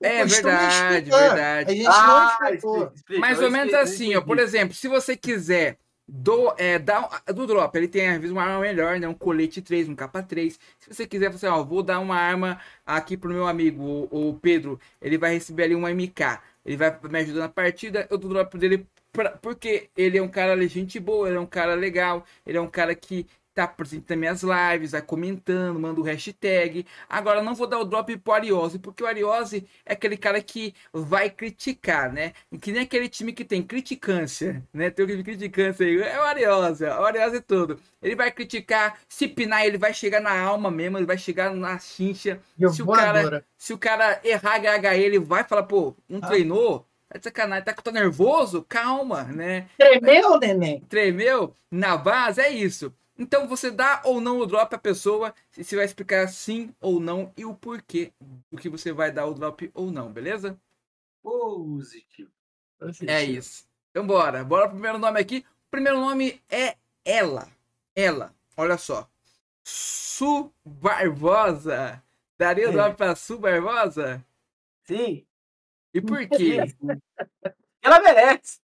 É 0.00 0.22
costume 0.22 0.42
verdade, 0.52 1.08
explicar. 1.08 1.28
verdade. 1.28 1.70
A 1.70 1.74
gente 1.74 1.86
Ah, 1.86 2.06
não 2.06 2.48
explicou. 2.48 2.92
explica. 2.94 3.20
Mais 3.20 3.38
Eu 3.38 3.44
ou 3.44 3.50
menos 3.50 3.74
assim, 3.74 4.12
eu 4.12 4.20
ó. 4.20 4.22
Por 4.22 4.38
exemplo, 4.38 4.74
se 4.74 4.88
você 4.88 5.16
quiser 5.16 5.76
do, 6.08 6.52
é, 6.58 6.78
dar, 6.78 7.22
do 7.26 7.46
drop, 7.46 7.76
ele 7.76 7.86
tem 7.88 8.08
às 8.08 8.16
vezes 8.16 8.30
uma 8.32 8.42
arma 8.42 8.60
melhor, 8.60 8.98
né? 8.98 9.06
Um 9.06 9.14
colete 9.14 9.62
3, 9.62 9.88
um 9.88 9.94
capa 9.94 10.22
3. 10.22 10.58
Se 10.78 10.92
você 10.92 11.06
quiser, 11.06 11.30
você, 11.30 11.46
ó, 11.46 11.62
vou 11.62 11.82
dar 11.82 12.00
uma 12.00 12.16
arma 12.16 12.58
aqui 12.84 13.16
pro 13.16 13.30
meu 13.32 13.46
amigo, 13.46 13.82
o, 14.10 14.30
o 14.30 14.34
Pedro. 14.40 14.80
Ele 15.00 15.16
vai 15.18 15.32
receber 15.34 15.64
ali 15.64 15.74
uma 15.74 15.90
MK. 15.90 16.40
Ele 16.64 16.76
vai 16.76 16.98
me 17.10 17.18
ajudar 17.20 17.40
na 17.40 17.48
partida. 17.48 18.06
Eu 18.10 18.18
dou 18.18 18.30
o 18.30 18.34
drop 18.34 18.56
dele 18.58 18.86
pra- 19.12 19.30
porque 19.30 19.90
ele 19.96 20.18
é 20.18 20.22
um 20.22 20.28
cara 20.28 20.56
gente 20.68 20.98
boa, 20.98 21.28
ele 21.28 21.36
é 21.36 21.40
um 21.40 21.46
cara 21.46 21.74
legal, 21.74 22.24
ele 22.46 22.58
é 22.58 22.60
um 22.60 22.68
cara 22.70 22.94
que 22.94 23.26
tá 23.54 23.68
presente 23.68 24.06
nas 24.08 24.18
minhas 24.18 24.42
lives, 24.42 24.92
vai 24.92 25.02
comentando, 25.02 25.78
manda 25.78 26.00
o 26.00 26.04
hashtag. 26.04 26.86
Agora 27.06 27.42
não 27.42 27.54
vou 27.54 27.66
dar 27.66 27.78
o 27.80 27.84
drop 27.84 28.16
pro 28.16 28.32
Ariose, 28.32 28.78
porque 28.78 29.02
o 29.02 29.06
Ariose 29.06 29.68
é 29.84 29.92
aquele 29.92 30.16
cara 30.16 30.40
que 30.40 30.74
vai 30.90 31.28
criticar, 31.28 32.10
né? 32.10 32.32
Que 32.62 32.72
nem 32.72 32.80
aquele 32.80 33.10
time 33.10 33.30
que 33.30 33.44
tem 33.44 33.62
criticância, 33.62 34.62
né? 34.72 34.88
Tem 34.88 35.04
o 35.04 35.22
criticância 35.22 35.84
aí, 35.86 36.00
é 36.00 36.18
o 36.18 36.22
Ariose, 36.22 36.84
o 36.84 37.04
Ariose 37.04 37.36
é 37.36 37.40
tudo. 37.42 37.78
Ele 38.00 38.16
vai 38.16 38.30
criticar, 38.32 38.98
se 39.06 39.28
pinar, 39.28 39.66
ele 39.66 39.76
vai 39.76 39.92
chegar 39.92 40.20
na 40.20 40.32
alma 40.40 40.70
mesmo, 40.70 40.96
ele 40.96 41.04
vai 41.06 41.18
chegar 41.18 41.54
na 41.54 41.78
chincha. 41.78 42.40
Eu 42.58 42.70
Se 42.70 42.82
o 42.82 42.86
cara- 42.86 43.20
agora. 43.20 43.44
Se 43.58 43.74
o 43.74 43.78
cara 43.78 44.18
errar 44.24 44.54
HH, 44.54 44.96
ele 44.96 45.18
vai 45.18 45.44
falar, 45.44 45.64
pô, 45.64 45.94
não 46.08 46.20
Ah. 46.22 46.26
treinou? 46.26 46.86
Tá 47.12 47.18
de 47.18 47.24
sacanagem, 47.24 47.64
tá, 47.64 47.74
tá 47.74 47.92
nervoso? 47.92 48.64
Calma, 48.66 49.24
né? 49.24 49.68
Tremeu, 49.76 50.38
neném? 50.38 50.80
tremeu 50.80 51.54
na 51.70 51.96
base, 51.96 52.40
é 52.40 52.48
isso. 52.50 52.94
Então 53.18 53.46
você 53.46 53.70
dá 53.70 54.00
ou 54.04 54.18
não 54.18 54.38
o 54.38 54.46
drop 54.46 54.74
à 54.74 54.78
pessoa, 54.78 55.34
e 55.56 55.62
você 55.62 55.76
vai 55.76 55.84
explicar 55.84 56.26
sim 56.28 56.74
ou 56.80 56.98
não 56.98 57.30
e 57.36 57.44
o 57.44 57.54
porquê 57.54 58.12
do 58.50 58.56
que 58.56 58.70
você 58.70 58.92
vai 58.92 59.12
dar 59.12 59.26
o 59.26 59.34
drop 59.34 59.70
ou 59.74 59.92
não, 59.92 60.10
beleza? 60.10 60.58
Positivo. 61.22 62.30
É 63.06 63.22
isso. 63.22 63.66
Então 63.90 64.06
bora, 64.06 64.42
bora 64.42 64.62
pro 64.66 64.72
primeiro 64.72 64.98
nome 64.98 65.20
aqui. 65.20 65.44
O 65.68 65.70
primeiro 65.70 66.00
nome 66.00 66.40
é 66.48 66.76
ela. 67.04 67.46
Ela, 67.94 68.34
olha 68.56 68.78
só. 68.78 69.06
Su 69.62 70.50
Barbosa. 70.64 72.02
Daria 72.38 72.68
o 72.68 72.70
É. 72.70 72.72
drop 72.72 72.96
pra 72.96 73.14
Su 73.14 73.38
Barbosa? 73.38 74.24
Sim. 74.84 75.24
E 75.94 76.00
por 76.00 76.18
quê? 76.28 76.58
Ela 77.82 78.00
merece. 78.00 78.58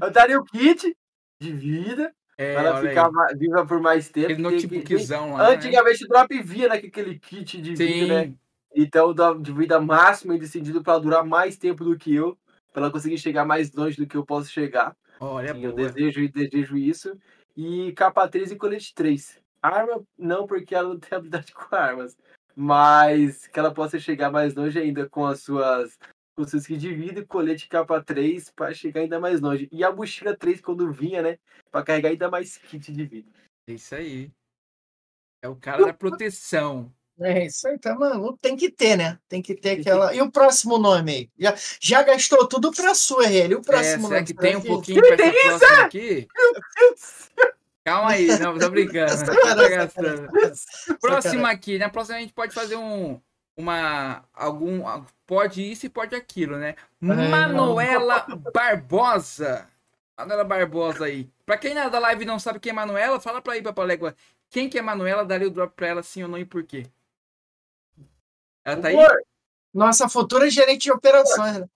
Eu 0.00 0.10
daria 0.10 0.38
o 0.38 0.44
kit 0.44 0.94
de 1.40 1.52
vida 1.52 2.14
É, 2.36 2.54
pra 2.54 2.62
ela 2.62 2.80
ficar 2.80 3.06
aí. 3.28 3.36
viva 3.38 3.66
por 3.66 3.80
mais 3.80 4.08
tempo. 4.08 4.26
Aquele 4.32 4.42
porque 4.42 4.56
que- 4.68 4.74
notebookzão 4.76 5.32
lá. 5.34 5.48
né? 5.50 5.54
Antigamente 5.56 6.04
o 6.04 6.08
drop 6.08 6.42
via 6.42 6.68
naquele 6.68 7.18
kit 7.18 7.60
de 7.60 7.74
vida, 7.74 8.14
né? 8.14 8.24
Sim, 8.26 8.38
Então 8.74 9.14
de 9.40 9.52
vida 9.52 9.80
máximo 9.80 10.32
e 10.34 10.38
decidido 10.38 10.82
pra 10.82 10.98
durar 10.98 11.24
mais 11.24 11.56
tempo 11.56 11.84
do 11.84 11.96
que 11.98 12.14
eu. 12.14 12.36
Pra 12.72 12.82
ela 12.82 12.90
conseguir 12.92 13.18
chegar 13.18 13.44
mais 13.44 13.72
longe 13.72 13.96
do 13.96 14.06
que 14.06 14.16
eu 14.16 14.24
posso 14.26 14.50
chegar. 14.50 14.96
olha, 15.20 15.54
Sim, 15.54 15.64
eu 15.64 15.72
boa. 15.74 15.88
desejo, 15.88 16.28
desejo 16.32 16.76
isso. 16.76 17.16
E 17.56 17.92
capa 17.92 18.28
3 18.28 18.50
e 18.50 18.56
colete 18.56 18.92
3. 18.94 19.38
Arma, 19.62 20.02
não, 20.18 20.44
porque 20.46 20.74
ela 20.74 20.88
não 20.90 20.98
tem 20.98 21.16
habilidade 21.16 21.52
com 21.54 21.74
armas. 21.74 22.16
Mas 22.56 23.46
que 23.48 23.58
ela 23.58 23.72
possa 23.72 23.98
chegar 23.98 24.30
mais 24.30 24.54
longe 24.54 24.78
ainda 24.78 25.08
com 25.08 25.24
as 25.24 25.40
suas. 25.42 25.96
Com 26.36 26.42
os 26.42 26.50
seus 26.50 26.66
kits 26.66 26.80
de 26.82 26.92
vida 26.92 27.20
e 27.20 27.24
colete 27.26 27.68
capa 27.68 28.02
3 28.02 28.50
para 28.50 28.74
chegar 28.74 29.02
ainda 29.02 29.20
mais 29.20 29.40
longe. 29.40 29.68
E 29.70 29.84
a 29.84 29.92
mochila 29.92 30.36
3 30.36 30.60
quando 30.60 30.90
vinha, 30.92 31.22
né? 31.22 31.38
Pra 31.70 31.84
carregar 31.84 32.08
ainda 32.10 32.28
mais 32.28 32.56
kit 32.56 32.92
de 32.92 33.04
vida. 33.04 33.30
É 33.68 33.74
isso 33.74 33.94
aí. 33.94 34.30
É 35.42 35.48
o 35.48 35.54
cara 35.54 35.84
da 35.86 35.92
proteção. 35.94 36.92
É 37.20 37.46
isso 37.46 37.68
aí, 37.68 37.78
tá 37.78 37.94
maluco. 37.94 38.36
Tem 38.42 38.56
que 38.56 38.68
ter, 38.68 38.96
né? 38.96 39.16
Tem 39.28 39.40
que 39.40 39.54
ter 39.54 39.76
que- 39.76 39.82
aquela. 39.82 40.12
E 40.12 40.20
o 40.20 40.28
próximo 40.32 40.76
nome 40.78 41.12
aí? 41.12 41.30
Já, 41.38 41.54
já 41.80 42.02
gastou 42.02 42.48
tudo 42.48 42.72
pra 42.72 42.92
sua, 42.96 43.26
RL. 43.28 43.52
E 43.52 43.54
o 43.54 43.60
É, 43.60 43.62
próximo 43.62 44.08
será 44.08 44.14
nome? 44.20 44.26
que 44.26 44.34
tem 44.34 44.56
um 44.56 44.60
que- 44.60 44.66
pouquinho 44.66 45.00
pra 45.00 45.24
essa 45.24 45.82
aqui? 45.84 46.26
Calma 47.84 48.10
aí, 48.12 48.26
não, 48.40 48.58
tô 48.58 48.70
brincando. 48.70 49.14
né? 49.14 49.24
Tá 49.26 49.68
gastando. 49.68 50.28
Próxima 51.00 51.50
aqui, 51.50 51.78
na 51.78 51.88
próxima 51.88 52.16
a 52.16 52.20
gente 52.20 52.32
pode 52.32 52.52
fazer 52.52 52.74
um. 52.76 53.20
Uma. 53.56 54.24
Algum. 54.32 54.82
Pode 55.26 55.62
isso 55.62 55.86
e 55.86 55.88
pode 55.88 56.14
aquilo, 56.14 56.56
né? 56.58 56.74
Manuela 57.00 58.26
Barbosa. 58.52 59.68
Manuela 60.16 60.44
Barbosa 60.44 61.06
aí. 61.06 61.30
Pra 61.46 61.56
quem 61.56 61.76
é 61.76 61.88
da 61.90 61.98
live 61.98 62.24
não 62.24 62.38
sabe 62.38 62.60
quem 62.60 62.70
é 62.70 62.74
Manuela, 62.74 63.20
fala 63.20 63.40
pra 63.40 63.54
aí, 63.54 63.62
Papalégua. 63.62 64.14
Quem 64.50 64.68
que 64.68 64.78
é 64.78 64.82
Manuela? 64.82 65.24
Daria 65.24 65.48
o 65.48 65.50
drop 65.50 65.74
pra 65.74 65.88
ela 65.88 66.02
sim 66.02 66.22
ou 66.22 66.28
não 66.28 66.38
e 66.38 66.44
por 66.44 66.64
quê? 66.64 66.86
Ela 68.64 68.80
tá 68.80 68.88
aí? 68.88 68.96
Nossa 69.72 70.08
futura 70.08 70.48
gerente 70.48 70.84
de 70.84 70.92
operações, 70.92 71.58
né? 71.58 71.68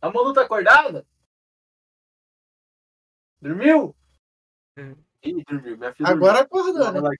A 0.00 0.10
Manu 0.10 0.32
tá 0.32 0.42
acordada? 0.42 1.06
Dormiu? 3.40 3.94
É. 4.76 4.94
Ih, 5.22 5.42
dormiu. 5.44 5.76
Minha 5.76 5.94
filha 5.94 6.08
Agora 6.08 6.44
dormiu. 6.44 6.72
acordou, 6.82 7.02
né? 7.10 7.16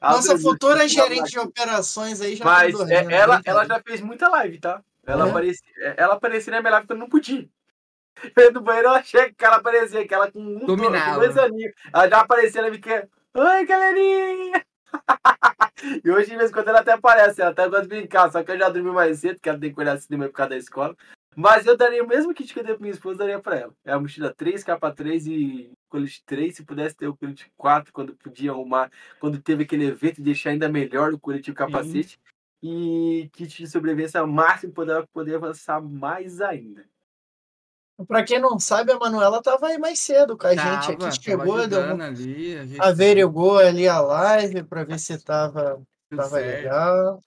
Nossa 0.00 0.38
futura 0.38 0.86
gerente 0.88 1.30
de 1.30 1.38
operações 1.38 2.20
aí 2.20 2.36
já 2.36 2.44
Mas 2.44 2.76
tá 2.76 2.84
é, 2.84 2.86
dormindo. 3.02 3.10
ela, 3.12 3.36
né, 3.36 3.42
ela 3.44 3.64
já 3.64 3.80
fez 3.82 4.00
muita 4.00 4.28
live, 4.28 4.58
tá? 4.58 4.82
Ela, 5.06 5.26
É? 5.26 5.30
aparecia, 5.30 5.94
ela 5.96 6.14
aparecia 6.14 6.50
na 6.52 6.60
minha 6.60 6.70
live 6.72 6.86
quando 6.86 6.98
não 7.00 7.08
podia. 7.08 7.48
Eu 8.36 8.52
no 8.52 8.60
banheiro 8.60 8.88
ela 8.88 9.02
chega, 9.02 9.32
que 9.36 9.44
ela 9.44 9.56
aparecia, 9.56 10.06
que 10.06 10.12
ela 10.14 10.30
com 10.30 10.40
um 10.40 10.66
Dominava. 10.66 11.14
com 11.14 11.20
dois 11.20 11.36
aninhos. 11.38 11.72
Ela 11.92 12.08
já 12.08 12.20
aparecia, 12.20 12.60
ela 12.60 12.70
fica. 12.72 13.08
Oi, 13.34 13.64
galerinha! 13.66 14.64
e 16.04 16.10
hoje, 16.10 16.30
de 16.30 16.36
vez 16.36 16.50
em 16.50 16.52
quando, 16.52 16.68
ela 16.68 16.80
até 16.80 16.92
aparece, 16.92 17.40
ela 17.40 17.50
até 17.50 17.68
gosta 17.68 17.82
de 17.82 17.88
brincar, 17.88 18.30
só 18.32 18.42
que 18.42 18.50
eu 18.50 18.58
já 18.58 18.68
dormi 18.68 18.90
mais 18.90 19.20
cedo, 19.20 19.34
porque 19.34 19.48
ela 19.48 19.58
tem 19.58 19.72
que 19.72 19.80
olhar 19.80 19.98
cinema 19.98 20.26
por 20.26 20.32
causa 20.34 20.50
da 20.50 20.56
escola. 20.56 20.96
Mas 21.40 21.66
eu 21.66 21.76
daria 21.76 22.02
o 22.02 22.08
mesmo 22.08 22.34
kit 22.34 22.52
que 22.52 22.58
eu 22.58 22.64
dei 22.64 22.74
pra 22.74 22.82
minha 22.82 22.92
esposa, 22.92 23.18
daria 23.20 23.38
pra 23.38 23.56
ela. 23.56 23.72
É 23.84 23.92
a 23.92 24.00
mochila 24.00 24.34
3, 24.36 24.64
capa 24.64 24.92
3 24.92 25.24
e 25.28 25.70
colete 25.88 26.20
3. 26.26 26.56
Se 26.56 26.64
pudesse 26.64 26.96
ter 26.96 27.06
o 27.06 27.16
colete 27.16 27.48
4, 27.56 27.92
quando 27.92 28.12
podia 28.16 28.50
arrumar, 28.50 28.90
quando 29.20 29.40
teve 29.40 29.62
aquele 29.62 29.84
evento, 29.86 30.16
de 30.16 30.22
deixar 30.22 30.50
ainda 30.50 30.68
melhor 30.68 31.12
o 31.14 31.18
colete 31.18 31.48
e 31.50 31.52
o 31.52 31.54
capacete. 31.54 32.18
E 32.60 33.30
kit 33.32 33.56
de 33.56 33.68
sobrevivência 33.70 34.26
máximo 34.26 34.72
para 34.72 35.06
poder 35.12 35.36
avançar 35.36 35.80
mais 35.80 36.40
ainda. 36.40 36.84
Pra 38.08 38.24
quem 38.24 38.40
não 38.40 38.58
sabe, 38.58 38.90
a 38.90 38.98
Manuela 38.98 39.40
tava 39.40 39.68
aí 39.68 39.78
mais 39.78 40.00
cedo 40.00 40.36
com 40.36 40.46
a 40.48 40.50
gente 40.56 40.62
Tava, 40.64 40.92
aqui. 40.92 40.98
tava 40.98 41.12
Chegou, 41.12 41.66
deu 41.68 41.80
um- 41.80 42.02
ali. 42.02 42.56
A 42.58 42.66
gente 42.66 42.80
averigou 42.82 43.58
ali 43.58 43.86
a 43.86 44.00
live 44.00 44.64
pra 44.64 44.82
ver 44.82 44.98
se 44.98 45.16
tava, 45.24 45.80
tudo 46.10 46.16
tava 46.18 46.28
certo. 46.30 46.62
legal. 46.64 47.24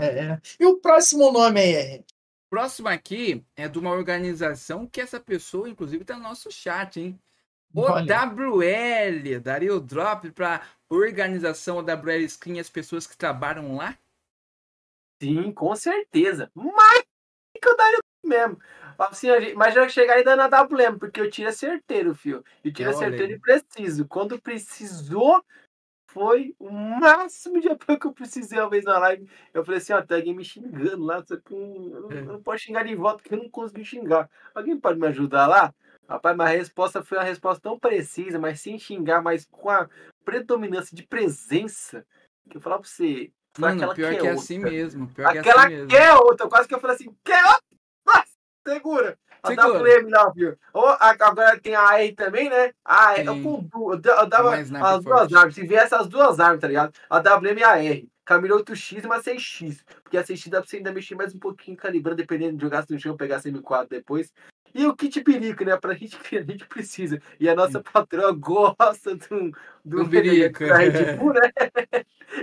É, 0.00 0.06
é. 0.06 0.40
E 0.58 0.66
o 0.66 0.80
próximo 0.80 1.30
nome 1.30 1.60
aí, 1.60 1.74
R? 1.74 2.04
Próximo 2.52 2.86
aqui 2.88 3.42
é 3.56 3.66
de 3.66 3.78
uma 3.78 3.92
organização 3.92 4.86
que 4.86 5.00
essa 5.00 5.18
pessoa, 5.18 5.70
inclusive, 5.70 6.04
tá 6.04 6.18
no 6.18 6.24
nosso 6.24 6.52
chat, 6.52 7.00
hein? 7.00 7.18
OWL, 7.74 9.40
daria 9.40 9.74
o 9.74 9.80
drop 9.80 10.30
pra 10.32 10.60
organização 10.90 11.78
OWL 11.78 12.28
Screen 12.28 12.58
e 12.58 12.60
as 12.60 12.68
pessoas 12.68 13.06
que 13.06 13.16
trabalham 13.16 13.74
lá? 13.74 13.96
Sim, 15.18 15.50
com 15.50 15.74
certeza. 15.74 16.50
Mas 16.54 17.04
que 17.58 17.66
eu 17.66 17.74
daria 17.74 17.98
mesmo. 18.22 18.58
Assim, 18.98 19.30
a 19.30 19.40
gente- 19.40 19.54
mas 19.54 19.74
já 19.74 19.88
chegar 19.88 20.16
ainda 20.16 20.36
na 20.36 20.46
WM, 20.46 20.98
porque 20.98 21.22
eu 21.22 21.30
tiro 21.30 21.48
é 21.48 21.52
certeiro, 21.52 22.14
fio. 22.14 22.44
Eu 22.62 22.70
tiro 22.70 22.90
Olha 22.90 22.98
certeiro 22.98 23.32
e 23.32 23.40
preciso. 23.40 24.06
Quando 24.06 24.38
precisou, 24.38 25.42
foi 26.12 26.54
o 26.58 26.70
máximo 26.70 27.60
de 27.60 27.68
apoio 27.68 27.98
que 27.98 28.06
eu 28.06 28.12
precisei 28.12 28.58
uma 28.58 28.68
vez 28.70 28.84
na 28.84 28.98
live. 28.98 29.28
Eu 29.54 29.64
falei 29.64 29.78
assim, 29.78 29.92
ó, 29.92 30.02
tem 30.02 30.18
alguém 30.18 30.34
me 30.34 30.44
xingando 30.44 31.04
lá, 31.04 31.22
só 31.24 31.36
que 31.36 31.54
eu 31.54 31.58
não, 31.58 32.12
eu 32.12 32.24
não- 32.24 32.34
É. 32.34 32.38
posso 32.38 32.58
xingar 32.64 32.84
de 32.84 32.94
volta, 32.94 33.22
porque 33.22 33.34
eu 33.34 33.38
não 33.38 33.48
consegui 33.50 33.84
xingar. 33.84 34.28
Alguém 34.54 34.78
pode 34.78 34.98
me 34.98 35.06
ajudar 35.08 35.46
lá? 35.46 35.74
Rapaz, 36.08 36.36
mas 36.36 36.50
a 36.50 36.56
resposta 36.56 37.02
foi 37.02 37.16
uma 37.18 37.24
resposta 37.24 37.62
tão 37.62 37.78
precisa, 37.78 38.38
mas 38.38 38.60
sem 38.60 38.78
xingar, 38.78 39.22
mas 39.22 39.46
com 39.50 39.70
a 39.70 39.88
predominância 40.24 40.94
de 40.94 41.02
presença, 41.06 42.04
que 42.50 42.56
eu 42.56 42.60
falar 42.60 42.78
pra 42.78 42.88
você, 42.88 43.30
Mano, 43.58 43.74
aquela 43.76 43.94
pior 43.94 44.10
que 44.12 44.20
que 44.20 44.26
é 44.26 44.30
é 44.30 44.32
assim 44.32 44.58
mesmo. 44.58 45.08
Pior 45.08 45.30
que 45.30 45.36
é 45.38 45.40
Aquela 45.40 45.60
assim 45.64 45.74
mesmo. 45.74 45.88
quer 45.88 46.14
outra. 46.14 46.48
Quase 46.48 46.68
que 46.68 46.74
eu 46.74 46.80
falei 46.80 46.96
assim, 46.96 47.14
quer 47.24 47.42
outra? 47.44 47.62
Segura. 48.66 49.18
A 49.42 49.48
Segura. 49.48 49.78
WM 49.80 50.08
lá, 50.10 50.30
viu? 50.34 50.56
Ou 50.72 50.86
a- 50.86 50.98
agora 51.20 51.58
tem 51.60 51.74
a 51.74 51.98
R 52.00 52.12
também, 52.12 52.48
né? 52.48 52.72
A 52.84 53.14
R, 53.14 53.26
eu 53.26 53.34
eu 53.34 54.00
eu 54.00 54.26
dava 54.26 54.60
sniper 54.60 54.86
as 54.86 55.02
duas 55.04 55.18
forte. 55.18 55.36
armas. 55.36 55.54
Se 55.54 55.66
viesse 55.66 55.94
as 55.94 56.06
duas 56.08 56.38
armas, 56.38 56.60
tá 56.60 56.68
ligado? 56.68 56.92
A 57.10 57.18
WM 57.18 57.58
e 57.58 57.64
a 57.64 57.82
R. 57.82 58.08
Camila 58.24 58.56
8X 58.58 59.02
e 59.02 59.06
uma 59.06 59.18
6X. 59.20 59.82
Porque 60.04 60.16
a 60.16 60.22
6X 60.22 60.48
dá 60.48 60.60
pra 60.60 60.70
você 60.70 60.76
ainda 60.76 60.92
mexer 60.92 61.16
mais 61.16 61.34
um 61.34 61.40
pouquinho 61.40 61.76
calibrando, 61.76 62.16
dependendo 62.18 62.56
de 62.56 62.62
jogar 62.62 62.84
no 62.88 62.98
chão, 63.00 63.16
pegar 63.16 63.40
M4 63.40 63.88
depois. 63.90 64.32
E 64.72 64.86
o 64.86 64.94
kit 64.94 65.20
perico, 65.24 65.64
né? 65.64 65.76
Pra 65.76 65.92
gente 65.98 66.16
que 66.20 66.38
a 66.38 66.42
gente 66.42 66.64
precisa. 66.68 67.20
E 67.40 67.48
a 67.48 67.54
nossa 67.56 67.82
patroa 67.82 68.30
gosta 68.32 69.16
do, 69.16 69.50
do, 69.84 70.04
Do 70.04 70.08
perico. 70.08 70.64
da 70.68 70.76
Red 70.76 71.16
Bull, 71.18 71.32
né? 71.34 71.50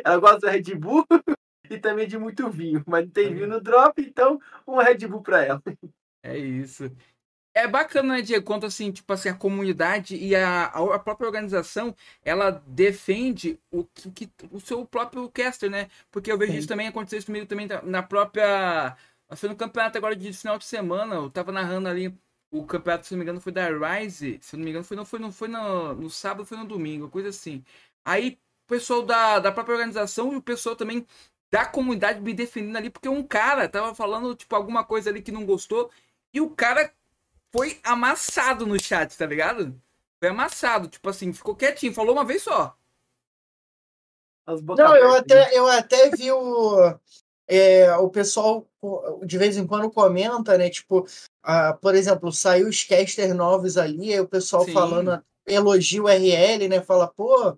Ela 0.04 0.18
gosta 0.18 0.40
do 0.42 0.48
Red 0.48 0.76
Bull 0.76 1.06
e 1.70 1.78
também 1.80 2.08
de 2.10 2.18
muito 2.18 2.50
vinho. 2.50 2.84
Mas 2.86 3.06
não 3.06 3.12
tem 3.12 3.34
vinho 3.34 3.48
no 3.48 3.62
drop, 3.62 4.02
então 4.02 4.38
um 4.68 4.78
Red 4.80 5.08
Bull 5.08 5.22
pra 5.24 5.46
ela. 5.46 5.64
É 6.24 6.38
isso. 6.38 6.92
É 7.54 7.68
bacana, 7.68 8.16
né, 8.16 8.22
Diego? 8.22 8.46
Quanto 8.46 8.66
assim, 8.68 8.92
tipo 8.92 9.12
assim, 9.14 9.30
a 9.30 9.36
comunidade 9.36 10.16
e 10.16 10.36
a, 10.36 10.66
a 10.68 11.00
própria 11.00 11.28
organização, 11.28 11.96
ela 12.24 12.52
defende 12.68 13.60
o, 13.72 13.86
que, 13.86 14.12
que- 14.28 14.32
o 14.52 14.60
seu 14.62 14.86
próprio 14.86 15.30
caster, 15.32 15.70
né? 15.70 15.90
Porque 16.12 16.32
eu 16.32 16.38
vejo 16.38 16.54
Sim. 16.54 16.60
isso 16.60 16.68
também 16.68 16.88
acontecer 16.88 17.18
isso 17.18 17.28
comigo 17.28 17.46
também 17.48 17.68
na- 17.86 18.04
própria. 18.04 18.98
Foi 19.38 19.50
no 19.50 19.56
campeonato 19.58 19.98
agora 19.98 20.16
de 20.16 20.34
final 20.34 20.58
de 20.60 20.66
semana. 20.66 21.16
Eu 21.16 21.30
tava 21.32 21.52
narrando 21.52 21.90
ali. 21.90 22.16
O 22.52 22.66
campeonato, 22.66 23.08
se 23.08 23.14
não 23.14 23.20
me 23.20 23.24
engano, 23.26 23.42
foi 23.42 23.52
da 23.54 23.68
Rise. 23.70 24.40
Se 24.42 24.58
não 24.58 24.64
me 24.66 24.72
engano, 24.72 24.86
foi, 24.86 24.98
no, 24.98 25.06
foi, 25.06 25.20
no, 25.20 25.32
foi 25.32 25.48
no, 25.50 25.96
no 25.96 26.10
sábado, 26.10 26.46
foi 26.46 26.58
no 26.58 26.66
domingo, 26.68 27.10
coisa 27.10 27.30
assim. 27.30 27.64
Aí, 28.06 28.40
o 28.66 28.68
pessoal 28.70 29.04
da, 29.04 29.40
da 29.40 29.52
própria 29.52 29.74
organização 29.76 30.34
e 30.34 30.38
o 30.38 30.42
pessoal 30.42 30.76
também 30.76 31.06
da 31.52 31.66
comunidade 31.66 32.22
me 32.22 32.34
defendendo 32.34 32.78
ali, 32.78 32.90
porque 32.90 33.10
um 33.10 33.24
cara 33.24 33.68
tava 33.68 33.96
falando, 33.96 34.36
tipo, 34.36 34.56
alguma 34.56 34.84
coisa 34.84 35.10
ali 35.10 35.22
que 35.22 35.32
não 35.32 35.46
gostou. 35.46 35.92
E 36.34 36.42
o 36.42 36.50
cara 36.50 36.94
foi 37.52 37.80
amassado 37.84 38.66
no 38.66 38.82
chat, 38.82 39.18
tá 39.18 39.26
ligado? 39.26 39.80
Foi 40.20 40.30
amassado, 40.30 40.88
tipo 40.88 41.10
assim, 41.10 41.34
ficou 41.34 41.56
quietinho, 41.56 41.94
falou 41.94 42.14
uma 42.14 42.26
vez 42.26 42.44
só. 42.44 42.76
Não, 44.48 44.96
eu 44.96 45.12
aberta, 45.12 45.36
né? 45.36 45.42
até, 45.42 45.58
eu 45.58 45.68
até 45.68 46.10
vi 46.10 46.32
o, 46.32 47.00
é, 47.48 47.96
o 47.98 48.10
pessoal 48.10 48.68
de 49.24 49.38
vez 49.38 49.58
em 49.58 49.68
quando 49.68 49.92
comenta, 49.92 50.58
né? 50.58 50.70
Tipo, 50.70 51.06
ah, 51.44 51.74
por 51.74 51.96
exemplo, 51.96 52.32
saiu 52.32 52.68
os 52.68 52.84
casters 52.84 53.34
novos 53.36 53.78
ali, 53.78 54.14
aí 54.14 54.20
o 54.20 54.28
pessoal 54.28 54.66
Sim. 54.66 54.74
falando, 54.74 55.24
elogia 55.46 56.02
o 56.02 56.08
RL, 56.08 56.68
né? 56.68 56.82
Fala, 56.82 57.08
pô, 57.08 57.58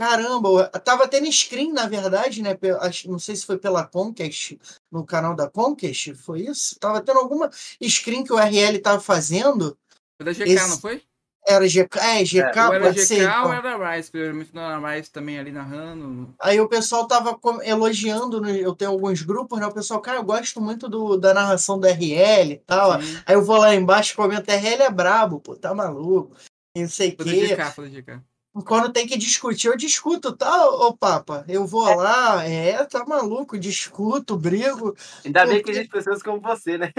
caramba, 0.00 0.66
tava 0.82 1.06
tendo 1.06 1.30
screen, 1.30 1.74
na 1.74 1.86
verdade, 1.86 2.40
né? 2.42 2.56
Não 3.04 3.18
sei 3.18 3.36
se 3.36 3.44
foi 3.44 3.58
pela 3.58 3.86
Conquest, 3.86 4.56
no 4.90 5.04
canal 5.04 5.34
da 5.36 5.46
Conquest, 5.46 6.14
foi 6.14 6.40
isso? 6.46 6.74
Tava 6.80 7.02
tendo 7.02 7.18
alguma 7.18 7.50
screen 7.82 8.24
que 8.24 8.32
o 8.32 8.38
RL 8.38 8.78
tava 8.78 8.98
fazendo, 8.98 9.76
Foi 10.16 10.24
da 10.24 10.32
GK, 10.32 10.50
Esse- 10.52 10.68
não 10.70 10.78
foi? 10.80 11.02
era 11.46 11.66
GK, 11.68 11.98
é, 11.98 12.24
GK, 12.24 12.68
ou 12.68 12.74
era 12.74 12.92
GK 12.92 13.04
ser. 13.06 13.14
ou 13.24 13.28
então. 13.28 13.52
era 13.52 13.94
Rise, 13.96 14.10
provavelmente 14.10 14.54
não 14.54 14.62
era 14.62 14.94
Rise 14.96 15.10
também 15.10 15.38
ali 15.38 15.52
narrando. 15.52 16.34
Aí 16.40 16.58
o 16.58 16.68
pessoal 16.68 17.06
tava 17.06 17.38
elogiando, 17.62 18.46
eu 18.48 18.74
tenho 18.74 18.92
alguns 18.92 19.20
grupos, 19.20 19.60
né? 19.60 19.66
O 19.66 19.72
pessoal, 19.72 20.00
cara, 20.00 20.16
eu 20.18 20.24
gosto 20.24 20.62
muito 20.62 20.88
do, 20.88 21.18
da 21.18 21.34
narração 21.34 21.78
do 21.78 21.86
RL 21.86 22.52
e 22.52 22.58
tal. 22.66 23.00
Sim. 23.02 23.16
Aí 23.26 23.34
eu 23.34 23.44
vou 23.44 23.58
lá 23.58 23.74
embaixo 23.74 24.14
e 24.14 24.16
comento, 24.16 24.50
RL 24.50 24.82
é 24.82 24.90
brabo, 24.90 25.40
pô, 25.40 25.54
tá 25.56 25.74
maluco. 25.74 26.34
Não 26.74 26.88
sei 26.88 27.10
o 27.10 27.16
Foi 27.22 27.24
quê. 27.34 27.48
GK, 27.48 27.70
foi 27.72 27.90
GK. 27.90 28.20
Quando 28.66 28.92
tem 28.92 29.06
que 29.06 29.16
discutir, 29.16 29.68
eu 29.68 29.76
discuto, 29.76 30.32
tá, 30.36 30.68
ô 30.68 30.92
Papa? 30.96 31.44
Eu 31.46 31.64
vou 31.66 31.84
lá, 31.94 32.44
é, 32.44 32.84
tá 32.84 33.04
maluco, 33.06 33.56
discuto, 33.56 34.36
brigo. 34.36 34.96
Ainda 35.24 35.46
bem 35.46 35.56
que 35.58 35.62
porque- 35.62 35.70
existe 35.70 35.88
pessoas 35.92 36.20
como 36.22 36.40
você, 36.40 36.76
né? 36.76 36.92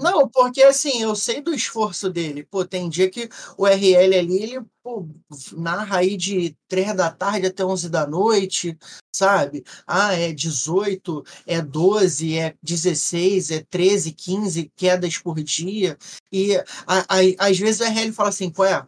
Não, 0.00 0.26
porque 0.28 0.62
assim, 0.62 1.02
eu 1.02 1.14
sei 1.14 1.42
do 1.42 1.52
esforço 1.52 2.08
dele. 2.10 2.42
Pô, 2.42 2.64
tem 2.64 2.88
dia 2.88 3.10
que 3.10 3.28
o 3.58 3.66
RL 3.66 4.16
ali, 4.18 4.42
ele 4.42 4.60
pô, 4.82 5.06
narra 5.52 5.98
aí 5.98 6.16
de 6.16 6.56
3 6.66 6.94
da 6.96 7.10
tarde 7.10 7.46
até 7.48 7.62
11 7.62 7.90
da 7.90 8.06
noite, 8.06 8.76
sabe? 9.14 9.64
Ah, 9.86 10.14
é 10.14 10.32
18, 10.32 11.22
é 11.46 11.60
12, 11.60 12.38
é 12.38 12.54
16, 12.62 13.50
é 13.50 13.62
13, 13.68 14.12
15 14.12 14.72
quedas 14.74 15.18
por 15.18 15.36
dia. 15.42 15.98
E 16.32 16.56
a- 16.56 16.64
a- 17.06 17.46
às 17.46 17.58
vezes 17.58 17.80
o 17.82 17.84
RL 17.84 18.10
fala 18.12 18.30
assim, 18.30 18.48
pô, 18.50 18.64
é, 18.64 18.82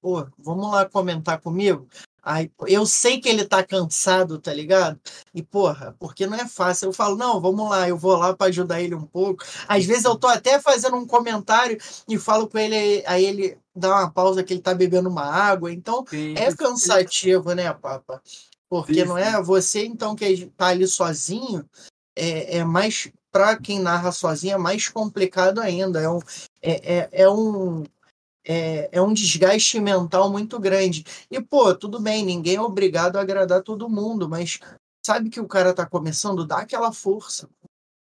pô, 0.00 0.26
vamos 0.38 0.70
lá 0.70 0.84
comentar 0.86 1.40
comigo? 1.40 1.88
Aí, 2.22 2.50
eu 2.66 2.84
sei 2.84 3.20
que 3.20 3.28
ele 3.28 3.44
tá 3.44 3.62
cansado, 3.62 4.38
tá 4.38 4.52
ligado? 4.52 5.00
E, 5.34 5.42
porra, 5.42 5.96
porque 5.98 6.26
não 6.26 6.36
é 6.36 6.46
fácil. 6.46 6.86
Eu 6.86 6.92
falo, 6.92 7.16
não, 7.16 7.40
vamos 7.40 7.70
lá, 7.70 7.88
eu 7.88 7.96
vou 7.96 8.16
lá 8.16 8.36
para 8.36 8.48
ajudar 8.48 8.82
ele 8.82 8.94
um 8.94 9.06
pouco. 9.06 9.42
Às 9.66 9.86
vezes 9.86 10.04
eu 10.04 10.14
tô 10.14 10.26
até 10.26 10.60
fazendo 10.60 10.96
um 10.96 11.06
comentário 11.06 11.78
e 12.06 12.18
falo 12.18 12.46
com 12.46 12.58
ele, 12.58 13.02
aí 13.06 13.24
ele 13.24 13.58
dá 13.74 13.88
uma 13.96 14.10
pausa 14.10 14.44
que 14.44 14.52
ele 14.52 14.60
tá 14.60 14.74
bebendo 14.74 15.08
uma 15.08 15.24
água. 15.24 15.72
Então, 15.72 16.04
Sim. 16.06 16.34
é 16.36 16.54
cansativo, 16.54 17.54
né, 17.54 17.72
Papa? 17.72 18.20
Porque 18.68 19.00
Sim, 19.00 19.06
não 19.06 19.16
é 19.16 19.40
você, 19.40 19.86
então, 19.86 20.14
que 20.14 20.52
tá 20.54 20.66
ali 20.66 20.86
sozinho, 20.86 21.64
é, 22.14 22.58
é 22.58 22.64
mais, 22.64 23.10
para 23.32 23.56
quem 23.56 23.78
narra 23.80 24.12
sozinho, 24.12 24.54
é 24.54 24.58
mais 24.58 24.88
complicado 24.88 25.60
ainda. 25.60 25.98
É 25.98 26.10
um, 26.10 26.18
é, 26.60 26.96
é, 26.96 27.08
é 27.12 27.30
um, 27.30 27.84
é, 28.48 28.88
é 28.90 29.02
um 29.02 29.12
desgaste 29.12 29.78
mental 29.78 30.30
muito 30.30 30.58
grande. 30.58 31.04
E, 31.30 31.38
pô, 31.38 31.74
tudo 31.74 32.00
bem, 32.00 32.24
ninguém 32.24 32.56
é 32.56 32.60
obrigado 32.60 33.16
a 33.16 33.20
agradar 33.20 33.62
todo 33.62 33.90
mundo, 33.90 34.26
mas 34.26 34.58
sabe 35.04 35.28
que 35.28 35.38
o 35.38 35.46
cara 35.46 35.74
tá 35.74 35.84
começando, 35.84 36.46
dá 36.46 36.60
aquela 36.60 36.90
força, 36.90 37.46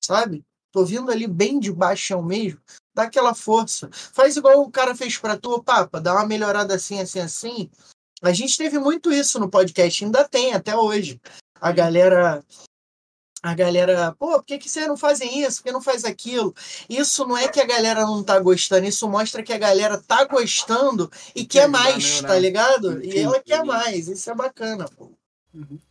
sabe? 0.03 0.45
Tô 0.71 0.85
vindo 0.85 1.11
ali 1.11 1.27
bem 1.27 1.59
de 1.59 1.73
baixão 1.73 2.23
mesmo, 2.23 2.61
dá 2.95 3.03
aquela 3.03 3.35
força. 3.35 3.91
Faz 3.93 4.37
igual 4.37 4.61
o 4.63 4.71
cara 4.71 4.95
fez 4.95 5.19
pra 5.19 5.37
tu, 5.37 5.61
papa, 5.61 6.01
dá 6.01 6.15
uma 6.15 6.27
melhorada 6.27 6.77
assim, 6.77 7.01
assim, 7.01 7.19
assim. 7.19 7.69
A 8.23 8.33
gente 8.33 8.57
teve 8.57 8.79
muito 8.79 9.11
isso 9.11 9.41
no 9.41 9.51
podcast, 9.51 10.05
ainda 10.05 10.29
tem 10.29 10.53
até 10.53 10.77
hoje. 10.77 11.21
A 11.61 11.73
galera 11.73 12.45
a 13.43 13.55
galera, 13.55 14.15
pô, 14.19 14.33
por 14.33 14.45
que, 14.45 14.59
que 14.59 14.69
vocês 14.69 14.87
não 14.87 14.97
fazem 14.97 15.43
isso? 15.43 15.59
Por 15.59 15.65
que 15.65 15.73
não 15.73 15.83
faz 15.83 16.05
aquilo? 16.05 16.55
Isso 16.89 17.27
não 17.27 17.37
é 17.37 17.49
que 17.49 17.61
a 17.61 17.67
galera 17.67 18.03
não 18.03 18.23
tá 18.23 18.39
gostando, 18.39 18.87
isso 18.87 19.09
mostra 19.09 19.43
que 19.43 19.53
a 19.53 19.59
galera 19.59 19.99
tá 19.99 20.25
gostando 20.25 21.11
e 21.35 21.45
quer 21.45 21.69
mais, 21.69 22.21
tá 22.21 22.39
ligado? 22.39 23.03
E 23.05 23.19
ela 23.19 23.41
quer 23.41 23.65
mais, 23.65 24.09
isso 24.09 24.31
é 24.31 24.35
bacana, 24.35 24.87
pô. 24.97 25.11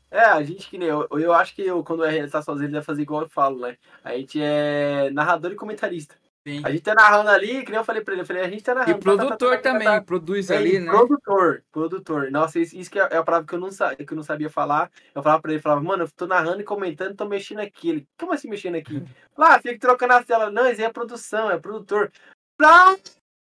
É, 0.10 0.22
a 0.22 0.42
gente 0.42 0.70
que 0.70 0.78
nem 0.78 0.88
eu, 0.88 1.08
eu 1.12 1.34
acho 1.34 1.54
que 1.54 1.62
eu, 1.62 1.84
quando 1.84 2.06
ele 2.06 2.30
tá 2.30 2.42
sozinho, 2.42 2.68
ele 2.68 2.74
vai 2.74 2.84
fazer 2.84 3.02
igual 3.02 3.24
eu 3.24 3.30
falo, 3.30 3.60
né? 3.60 3.78
A 4.04 4.14
gente 4.14 4.40
é 4.42 5.10
narrador 5.12 5.52
e 5.52 5.56
comentarista. 5.56 6.16
Sim. 6.48 6.62
A 6.64 6.72
gente 6.72 6.82
tá 6.82 6.96
narrando 6.96 7.30
ali, 7.30 7.62
que 7.66 7.72
nem 7.72 7.78
eu 7.78 7.84
falei 7.84 8.02
pra 8.02 8.14
ele, 8.14 8.22
eu 8.22 8.26
falei, 8.26 8.42
a 8.42 8.48
gente 8.50 8.64
tá 8.64 8.72
E 8.72 8.76
narrando. 8.76 8.94
tá, 8.94 9.12
tá, 9.12 9.18
produtor 9.18 9.50
tá, 9.50 9.58
tá, 9.58 9.62
tá, 9.62 9.74
também, 9.74 10.04
produz 10.04 10.50
ali, 10.50 10.76
e 10.76 10.80
né? 10.80 10.92
Produtor, 10.92 11.64
produtor. 11.74 12.32
Nossa, 12.32 12.58
isso, 12.58 12.90
que 12.90 12.98
é, 12.98 13.08
é 13.12 13.18
a 13.18 13.24
palavra 13.24 13.46
que 13.46 13.54
eu, 13.54 13.60
não 13.60 13.68
que 13.70 14.14
eu 14.14 14.16
não 14.16 14.24
sabia 14.24 14.50
falar. 14.50 14.90
Eu 15.14 15.22
falava 15.22 15.42
pra 15.42 15.52
ele, 15.52 15.62
falava, 15.62 15.82
mano, 15.82 16.06
eu 16.06 16.10
tô 16.16 16.26
narrando 16.26 16.62
e 16.62 16.64
comentando, 16.64 17.18
tô 17.18 17.26
mexendo 17.26 17.60
aqui. 17.60 17.90
Ele, 17.90 18.08
como 18.18 18.32
assim 18.32 18.48
mexendo 18.48 18.76
aqui? 18.76 19.04
Lá, 19.38 19.60
fica 19.60 19.78
trocando 19.78 20.14
as 20.14 20.26
telas. 20.26 20.54
Não, 20.54 20.70
isso 20.70 20.80
aí 20.80 20.88
é 20.88 20.90
produção, 20.90 21.52
é 21.52 21.60
produtor. 21.60 22.10
Ah, 22.62 22.96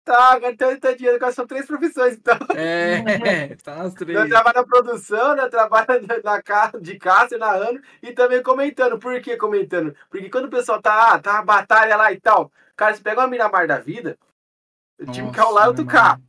tá, 0.06 0.34
agora 0.36 0.54
então 0.54 0.80
tá 0.80 0.94
dinheiro, 0.94 1.18
agora 1.18 1.34
são 1.34 1.46
três 1.46 1.66
profissões, 1.66 2.16
então. 2.16 2.38
É, 2.56 3.04
tá 3.62 3.76
nas 3.84 3.94
três. 3.96 4.18
Eu 4.18 4.30
trabalho 4.30 4.58
na 4.60 4.66
produção, 4.66 5.36
né? 5.36 5.44
Eu 5.44 5.50
trabalho 5.50 5.88
na, 6.08 6.36
na 6.36 6.42
ca- 6.42 6.72
de 6.80 6.98
caça, 6.98 7.38
narrando 7.38 7.82
e 8.02 8.14
também 8.14 8.42
comentando. 8.42 8.98
Por 8.98 9.20
que 9.22 9.36
comentando? 9.36 9.94
Porque 10.10 10.30
quando 10.30 10.46
o 10.46 10.50
pessoal 10.50 10.82
tá, 10.82 11.14
ah, 11.16 11.20
tá 11.20 11.34
uma 11.34 11.44
batalha 11.44 11.98
lá 11.98 12.10
e 12.14 12.20
tal, 12.22 12.50
cara, 12.76 12.96
você 12.96 13.02
pega 13.02 13.22
uma 13.22 13.28
Miramar 13.28 13.68
da 13.68 13.80
vida, 13.80 14.18
o 15.00 15.06
time 15.12 15.28
Nossa, 15.28 15.38
caiu 15.40 15.52
lá 15.52 15.66
e 15.66 15.68
outro 15.68 15.86
cá. 15.86 16.20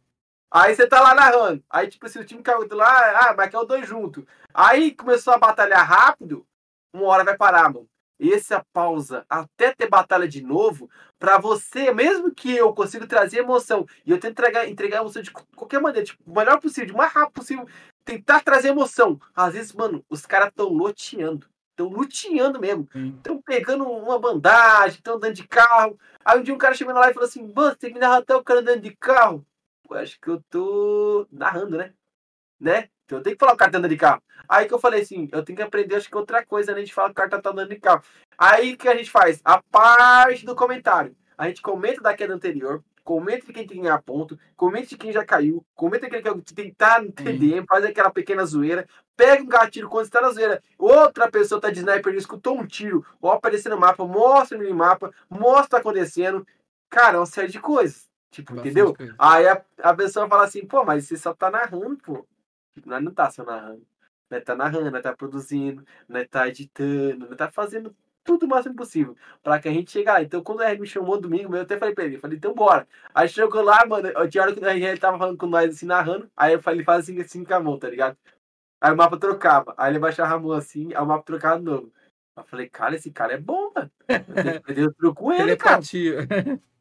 Aí 0.51 0.75
você 0.75 0.87
tá 0.87 1.01
lá 1.01 1.15
narrando. 1.15 1.65
Aí, 1.69 1.89
tipo, 1.89 2.09
se 2.09 2.19
o 2.19 2.25
time 2.25 2.43
caiu 2.43 2.69
do 2.69 2.77
lá, 2.77 3.29
ah, 3.29 3.35
mas 3.37 3.51
caiu 3.51 3.66
dois 3.66 3.87
junto. 3.89 4.27
Aí 4.53 4.95
começou 4.95 5.33
a 5.33 5.39
batalhar 5.39 5.85
rápido, 5.85 6.47
uma 6.93 7.07
hora 7.07 7.25
vai 7.25 7.37
parar, 7.37 7.73
mano. 7.73 7.89
Essa 8.21 8.65
pausa 8.73 9.27
até 9.29 9.75
ter 9.75 9.89
batalha 9.89 10.29
de 10.29 10.41
novo, 10.41 10.89
pra 11.19 11.39
você, 11.39 11.93
mesmo 11.93 12.33
que 12.33 12.55
eu 12.55 12.73
consiga 12.73 13.05
trazer 13.07 13.39
emoção, 13.39 13.85
e 14.07 14.12
eu 14.12 14.21
tento 14.21 14.33
entregar, 14.33 14.69
entregar 14.69 14.99
emoção 14.99 15.21
de 15.21 15.33
qualquer 15.33 15.81
maneira, 15.81 16.07
tipo, 16.07 16.23
o 16.25 16.35
melhor 16.35 16.61
possível, 16.61 16.95
o 16.95 16.99
mais 16.99 17.12
rápido 17.12 17.35
possível, 17.35 17.69
tentar 18.05 18.41
trazer 18.41 18.69
emoção. 18.69 19.21
Às 19.35 19.55
vezes, 19.55 19.73
mano, 19.73 20.05
os 20.09 20.25
caras 20.25 20.53
tão 20.55 20.69
loteando. 20.69 21.49
Estão 21.74 21.88
luteando 21.88 22.60
mesmo. 22.60 22.88
Estão 23.16 23.42
pegando 23.42 23.84
uma 23.84 24.18
bandagem, 24.18 24.98
estão 24.98 25.16
andando 25.16 25.34
de 25.34 25.46
carro. 25.46 25.98
Aí 26.24 26.38
um 26.38 26.42
dia 26.42 26.55
um 26.55 26.59
cara 26.59 26.74
chegou 26.74 26.94
lá 26.94 27.10
e 27.10 27.14
falou 27.14 27.28
assim: 27.28 27.52
Mano, 27.52 27.76
você 27.78 27.90
me 27.90 27.98
narrar 27.98 28.18
até 28.18 28.34
o 28.34 28.44
cara 28.44 28.60
andando 28.60 28.80
de 28.80 28.96
carro. 28.96 29.44
Eu 29.90 29.96
acho 29.96 30.18
que 30.20 30.28
eu 30.28 30.40
tô 30.48 31.26
narrando, 31.32 31.76
né? 31.76 31.92
Né? 32.60 32.88
Então 33.05 33.18
eu 33.18 33.22
tenho 33.22 33.36
que 33.36 33.40
falar 33.40 33.55
o 33.55 33.56
cara 33.56 33.72
tá 33.72 33.78
andando 33.78 33.90
de 33.90 33.96
carro. 33.96 34.22
Aí 34.48 34.66
que 34.66 34.72
eu 34.72 34.78
falei 34.78 35.02
assim: 35.02 35.28
eu 35.32 35.44
tenho 35.44 35.56
que 35.56 35.62
aprender, 35.62 35.96
acho 35.96 36.09
que 36.09 36.16
outra 36.16 36.46
coisa, 36.46 36.72
né? 36.72 36.78
A 36.78 36.80
gente 36.80 36.94
fala 36.94 37.09
que 37.09 37.12
o 37.12 37.14
cara 37.16 37.42
tá 37.42 37.51
andando 37.51 37.68
de 37.68 37.80
carro. 37.80 38.02
Aí 38.38 38.76
que 38.76 38.88
a 38.88 38.96
gente 38.96 39.10
faz? 39.10 39.40
A 39.44 39.60
parte 39.60 40.46
do 40.46 40.55
comentário. 40.55 41.16
A 41.36 41.48
gente 41.48 41.60
comenta 41.60 42.01
da 42.01 42.14
queda 42.14 42.32
anterior, 42.32 42.84
comenta 43.05 43.47
de 43.47 43.52
quem 43.52 43.66
tem 43.66 43.76
que 43.76 43.82
ganhar 43.82 44.02
ponto, 44.02 44.39
comenta 44.56 44.89
de 44.89 44.97
quem 44.97 45.12
já 45.12 45.24
caiu, 45.24 45.64
comenta 45.74 46.06
aquele 46.06 46.22
que 46.43 46.55
tentar 46.55 47.02
no 47.02 47.12
TDM, 47.12 47.66
faz 47.68 47.85
aquela 47.85 48.10
pequena 48.10 48.44
zoeira, 48.44 48.89
pega 49.14 49.43
um 49.43 49.47
gatilho 49.47 49.89
quando 49.89 50.06
você 50.06 50.10
tá 50.10 50.22
na 50.22 50.31
zoeira, 50.31 50.62
outra 50.78 51.31
pessoa 51.31 51.60
tá 51.60 51.70
de 51.70 51.81
sniper, 51.81 52.14
escutou 52.14 52.59
um 52.59 52.66
tiro, 52.66 53.05
ou 53.20 53.31
apareceu 53.31 53.70
no 53.70 53.78
mapa, 53.78 54.05
mostra 54.06 54.56
no 54.56 54.64
minimapa, 54.64 55.12
mostra 55.28 55.60
o 55.60 55.64
que 55.64 55.70
tá 55.70 55.78
acontecendo. 55.78 56.47
Cara, 56.89 57.16
é 57.16 57.20
uma 57.20 57.26
série 57.26 57.52
de 57.52 57.60
coisas. 57.60 58.09
Tipo, 58.31 58.55
Bastante 58.55 58.70
entendeu? 58.70 58.94
coisa. 58.94 59.14
Aí 59.18 59.47
a, 59.47 59.62
a 59.78 59.94
pessoa 59.94 60.28
fala 60.28 60.44
assim, 60.44 60.66
pô, 60.66 60.85
mas 60.85 61.06
você 61.06 61.16
só 61.16 61.35
tá 61.35 61.51
narrando, 61.51 61.97
pô. 61.98 62.26
Tipo, 62.74 62.89
Nós 62.89 63.02
não 63.02 63.12
tá 63.12 63.31
só 63.31 63.44
narrando. 63.44 63.86
Nós 64.31 64.43
tá 64.43 64.56
narrando, 64.56 64.90
nós 64.90 65.02
tá 65.02 65.14
produzindo, 65.14 65.85
nós 66.09 66.26
tá 66.28 66.48
editando, 66.48 67.28
nós 67.28 67.36
tá 67.36 67.51
fazendo 67.51 67.94
tudo 68.24 68.46
o 68.46 68.48
máximo 68.48 68.74
possível 68.74 69.16
pra 69.42 69.60
que 69.60 69.68
a 69.68 69.72
gente 69.72 69.90
chegue 69.90 70.09
lá. 70.09 70.22
Então, 70.22 70.42
quando 70.42 70.62
a 70.62 70.74
me 70.74 70.86
chamou 70.86 71.20
domingo, 71.20 71.55
eu 71.55 71.62
até 71.62 71.76
falei 71.76 71.94
pra 71.94 72.05
ele, 72.05 72.18
falei, 72.18 72.38
então 72.38 72.55
bora. 72.55 72.88
Aí 73.14 73.28
chegou 73.28 73.62
lá, 73.62 73.84
mano, 73.86 74.09
eu 74.09 74.28
tinha 74.28 74.42
hora 74.42 74.55
que 74.55 74.64
a 74.64 74.74
gente 74.76 75.01
tava 75.01 75.18
falando 75.18 75.36
com 75.38 75.46
nós, 75.46 75.74
assim, 75.74 75.86
narrando, 75.86 76.30
aí 76.36 76.55
eu 76.55 76.62
falei, 76.62 76.78
ele 76.80 76.84
faz 76.84 77.05
assim, 77.05 77.20
assim 77.20 77.44
com 77.44 77.55
a 77.55 77.60
mão, 77.60 77.78
tá 77.78 77.88
ligado? 77.88 78.16
Aí 78.80 78.92
o 78.92 78.96
mapa 78.96 79.16
trocava, 79.16 79.74
aí 79.76 79.92
ele 79.92 79.98
baixava 79.98 80.34
a 80.34 80.38
mão 80.38 80.52
assim, 80.52 80.92
aí 80.94 81.02
o 81.02 81.06
mapa 81.06 81.24
trocava 81.24 81.59
de 81.59 81.64
novo. 81.64 81.92
Eu 82.36 82.44
falei, 82.44 82.68
cara, 82.68 82.96
esse 82.96 83.10
cara 83.12 83.34
é 83.34 83.38
bom, 83.38 83.70
mano. 83.74 83.90
Eu 84.76 84.88
o 84.88 84.94
truque 84.94 85.20
com 85.20 85.32
ele, 85.32 85.56
cara. 85.56 85.80
Telepatia. 85.80 86.26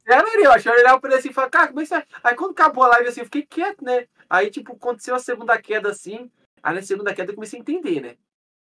Era 0.05 0.27
ali, 0.27 0.47
ó. 0.47 0.55
Eu 0.55 0.99
pra 0.99 1.09
ele 1.11 1.19
assim 1.19 1.29
e 1.29 1.33
falava, 1.33 1.51
cara, 1.51 1.67
como 1.67 1.79
é 1.79 1.83
que 1.83 1.89
você. 1.89 2.03
Aí 2.23 2.35
quando 2.35 2.51
acabou 2.51 2.83
a 2.83 2.87
live 2.87 3.09
assim, 3.09 3.21
eu 3.21 3.25
fiquei 3.25 3.43
quieto, 3.43 3.83
né? 3.83 4.07
Aí, 4.29 4.49
tipo, 4.49 4.73
aconteceu 4.73 5.15
a 5.15 5.19
segunda 5.19 5.61
queda 5.61 5.89
assim. 5.89 6.29
Aí 6.61 6.75
na 6.75 6.81
segunda 6.81 7.13
queda 7.13 7.31
eu 7.31 7.35
comecei 7.35 7.59
a 7.59 7.61
entender, 7.61 8.01
né? 8.01 8.17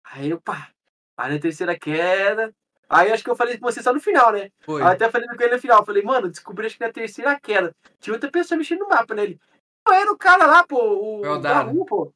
Aí 0.04 0.30
eu, 0.30 0.40
pá. 0.40 0.70
Aí 1.16 1.32
na 1.32 1.40
terceira 1.40 1.78
queda. 1.78 2.52
Aí 2.90 3.12
acho 3.12 3.22
que 3.22 3.30
eu 3.30 3.36
falei 3.36 3.56
com 3.56 3.64
você 3.70 3.80
só 3.82 3.92
no 3.92 4.00
final, 4.00 4.32
né? 4.32 4.50
Foi. 4.60 4.82
Aí 4.82 4.88
até 4.94 5.08
falei 5.08 5.28
com 5.28 5.42
ele 5.42 5.54
no 5.54 5.60
final. 5.60 5.84
Falei, 5.86 6.02
mano, 6.02 6.28
descobri 6.28 6.66
acho 6.66 6.76
que 6.76 6.84
na 6.84 6.92
terceira 6.92 7.38
queda. 7.40 7.72
Tinha 8.00 8.12
outra 8.14 8.30
pessoa 8.30 8.58
mexendo 8.58 8.80
no 8.80 8.88
mapa, 8.88 9.14
né? 9.14 9.22
Ele. 9.22 9.40
"Não, 9.86 9.94
Era 9.94 10.12
o 10.12 10.18
cara 10.18 10.44
lá, 10.46 10.66
pô. 10.66 10.76
O, 11.20 11.24
É 11.24 11.30
o 11.30 11.34
o 11.34 11.38
Dara. 11.38 11.64
da 11.66 11.70
rua, 11.70 11.86
pô. 11.86 12.12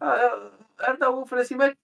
Ah, 0.00 0.16
eu- 0.18 0.52
Era 0.80 0.96
da 0.98 1.08
rua. 1.08 1.22
Eu 1.22 1.26
falei 1.26 1.44
assim, 1.44 1.56
mas. 1.56 1.74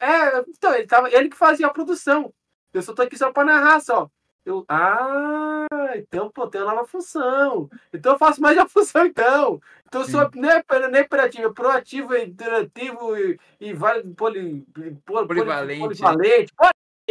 É, 0.00 0.06
É, 0.06 0.44
então, 0.48 0.74
ele, 0.74 0.86
tava, 0.86 1.10
ele 1.10 1.28
que 1.28 1.36
fazia 1.36 1.66
a 1.66 1.70
produção. 1.72 2.32
Eu 2.72 2.82
só 2.82 2.94
tô 2.94 3.02
aqui 3.02 3.16
só 3.18 3.32
pra 3.32 3.44
narrar 3.44 3.80
só. 3.80 4.08
Eu, 4.46 4.64
ah, 4.68 5.66
então, 5.96 6.30
pô, 6.30 6.46
tem 6.46 6.60
uma 6.62 6.72
nova 6.74 6.86
função. 6.86 7.68
Então 7.92 8.12
eu 8.12 8.18
faço 8.18 8.40
mais 8.40 8.56
a 8.56 8.66
função, 8.68 9.04
então. 9.04 9.60
Então 9.86 10.00
eu 10.02 10.06
sou 10.08 10.30
não 10.34 10.48
é, 10.50 10.62
não 10.88 10.98
é 10.98 11.02
operativo, 11.02 11.48
é 11.48 11.52
proativo, 11.52 12.14
é 12.14 12.24
interativo 12.24 13.16
e, 13.16 13.38
e 13.60 13.72
vale, 13.74 14.02
poli, 14.14 14.64
poli, 15.04 15.26
Polivalente. 15.26 15.80
polivalente. 15.80 16.52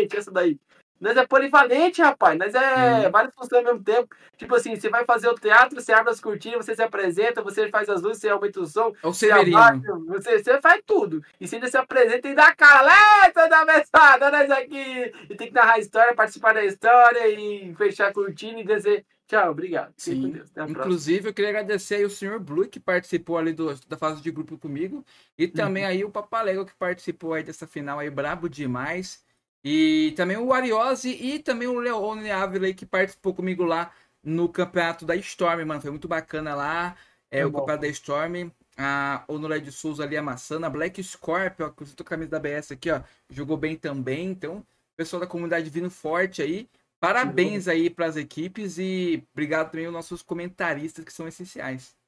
Essa 0.16 0.32
daí. 0.32 0.60
Nós 1.00 1.16
é 1.16 1.26
polivalente, 1.26 2.02
rapaz. 2.02 2.38
Nós 2.38 2.54
é 2.54 3.08
Hum. 3.08 3.12
várias 3.12 3.34
funções 3.34 3.66
ao 3.66 3.72
mesmo 3.72 3.84
tempo. 3.84 4.14
Tipo 4.36 4.56
assim, 4.56 4.76
você 4.76 4.90
vai 4.90 5.06
fazer 5.06 5.30
o 5.30 5.36
teatro, 5.36 5.80
você 5.80 5.94
abre 5.94 6.12
as 6.12 6.20
cortinas, 6.20 6.66
você 6.66 6.76
se 6.76 6.84
apresenta, 6.84 7.42
você 7.42 7.70
faz 7.70 7.88
as 7.88 8.02
luzes, 8.02 8.20
você 8.20 8.28
aumenta 8.28 8.60
o 8.60 8.66
som, 8.66 8.94
É 9.02 9.08
o 9.08 9.14
você 9.14 9.32
abaixa, 9.32 9.94
você, 10.08 10.44
você 10.44 10.60
faz 10.62 10.82
tudo. 10.86 11.24
E 11.40 11.48
você 11.48 11.56
ainda 11.56 11.70
se 11.70 11.78
apresenta 11.78 12.28
e 12.28 12.36
dá 12.36 12.48
a 12.48 12.56
cara, 12.56 12.82
lá, 12.82 13.32
toda 13.34 13.48
da 13.48 13.66
mesada, 13.66 14.30
nós 14.30 14.52
aqui. 14.52 15.14
E 15.30 15.36
tem 15.36 15.48
que 15.48 15.54
narrar 15.54 15.76
a 15.76 15.80
história, 15.80 16.14
participar 16.14 16.54
da 16.54 16.66
história 16.66 17.28
e 17.30 17.74
fechar 17.76 18.10
a 18.10 18.14
cortina 18.14 18.60
e 18.60 18.66
dizer 18.66 19.06
tchau, 19.26 19.52
obrigado. 19.52 19.94
Sim. 19.96 20.42
Inclusive, 20.68 21.30
eu 21.30 21.34
queria 21.34 21.52
agradecer 21.52 21.96
aí 21.96 22.06
o 22.06 22.10
senhor 22.10 22.40
Blue, 22.40 22.68
que 22.68 22.80
participou 22.80 23.38
ali 23.38 23.54
do, 23.54 23.74
da 23.88 23.96
fase 23.96 24.22
de 24.22 24.32
grupo 24.32 24.58
comigo. 24.58 25.06
E 25.38 25.48
também 25.48 25.86
aí 25.86 26.04
o 26.04 26.10
Papalego, 26.10 26.66
que 26.66 26.76
participou 26.76 27.34
aí 27.34 27.44
dessa 27.44 27.68
final 27.68 28.00
aí, 28.00 28.10
brabo 28.10 28.50
demais. 28.50 29.24
E 29.64 30.14
também 30.16 30.38
o 30.38 30.54
Ariose 30.54 31.10
e 31.10 31.40
também 31.40 31.68
o 31.68 31.80
Leone 31.80 32.32
Ávila 32.32 32.68
aí, 32.68 32.74
que 32.74 32.86
participou 32.86 33.34
comigo 33.34 33.64
lá 33.64 33.92
no 34.24 34.48
campeonato 34.50 35.06
da 35.06 35.16
Storm, 35.16 35.66
mano. 35.66 35.82
Foi 35.82 35.92
muito 35.92 36.08
bacana 36.08 36.56
lá. 36.56 36.96
É, 37.32 37.42
Foi 37.42 37.48
o 37.48 37.52
bom. 37.52 37.60
campeonato 37.60 37.82
da 37.84 37.88
Storm. 37.90 38.52
A 38.78 39.26
Honoré 39.28 39.60
de 39.60 39.72
Souza 39.72 40.04
ali 40.04 40.16
amassando. 40.18 40.66
A 40.66 40.70
Black 40.70 41.04
Scorpio, 41.04 41.66
ó, 41.68 41.70
que 41.70 41.84
eu 41.84 41.88
tô 41.96 42.04
com 42.04 42.08
a 42.08 42.12
camisa 42.12 42.32
da 42.32 42.40
BS 42.40 42.74
aqui, 42.74 42.90
ó. 42.92 43.02
Jogou 43.30 43.58
bem 43.58 43.76
também. 43.76 44.30
Então, 44.32 44.66
pessoal 44.96 45.20
da 45.20 45.28
comunidade 45.28 45.70
vindo 45.70 45.90
forte 45.92 46.42
aí. 46.42 46.70
Parabéns 47.00 47.68
aí 47.68 47.90
para 47.90 48.06
as 48.08 48.16
equipes 48.18 48.78
e 48.78 49.26
obrigado 49.34 49.72
também 49.72 49.86
aos 49.86 49.94
nossos 49.94 50.22
comentaristas 50.22 51.04
que 51.06 51.14
são 51.14 51.28
essenciais. 51.28 51.99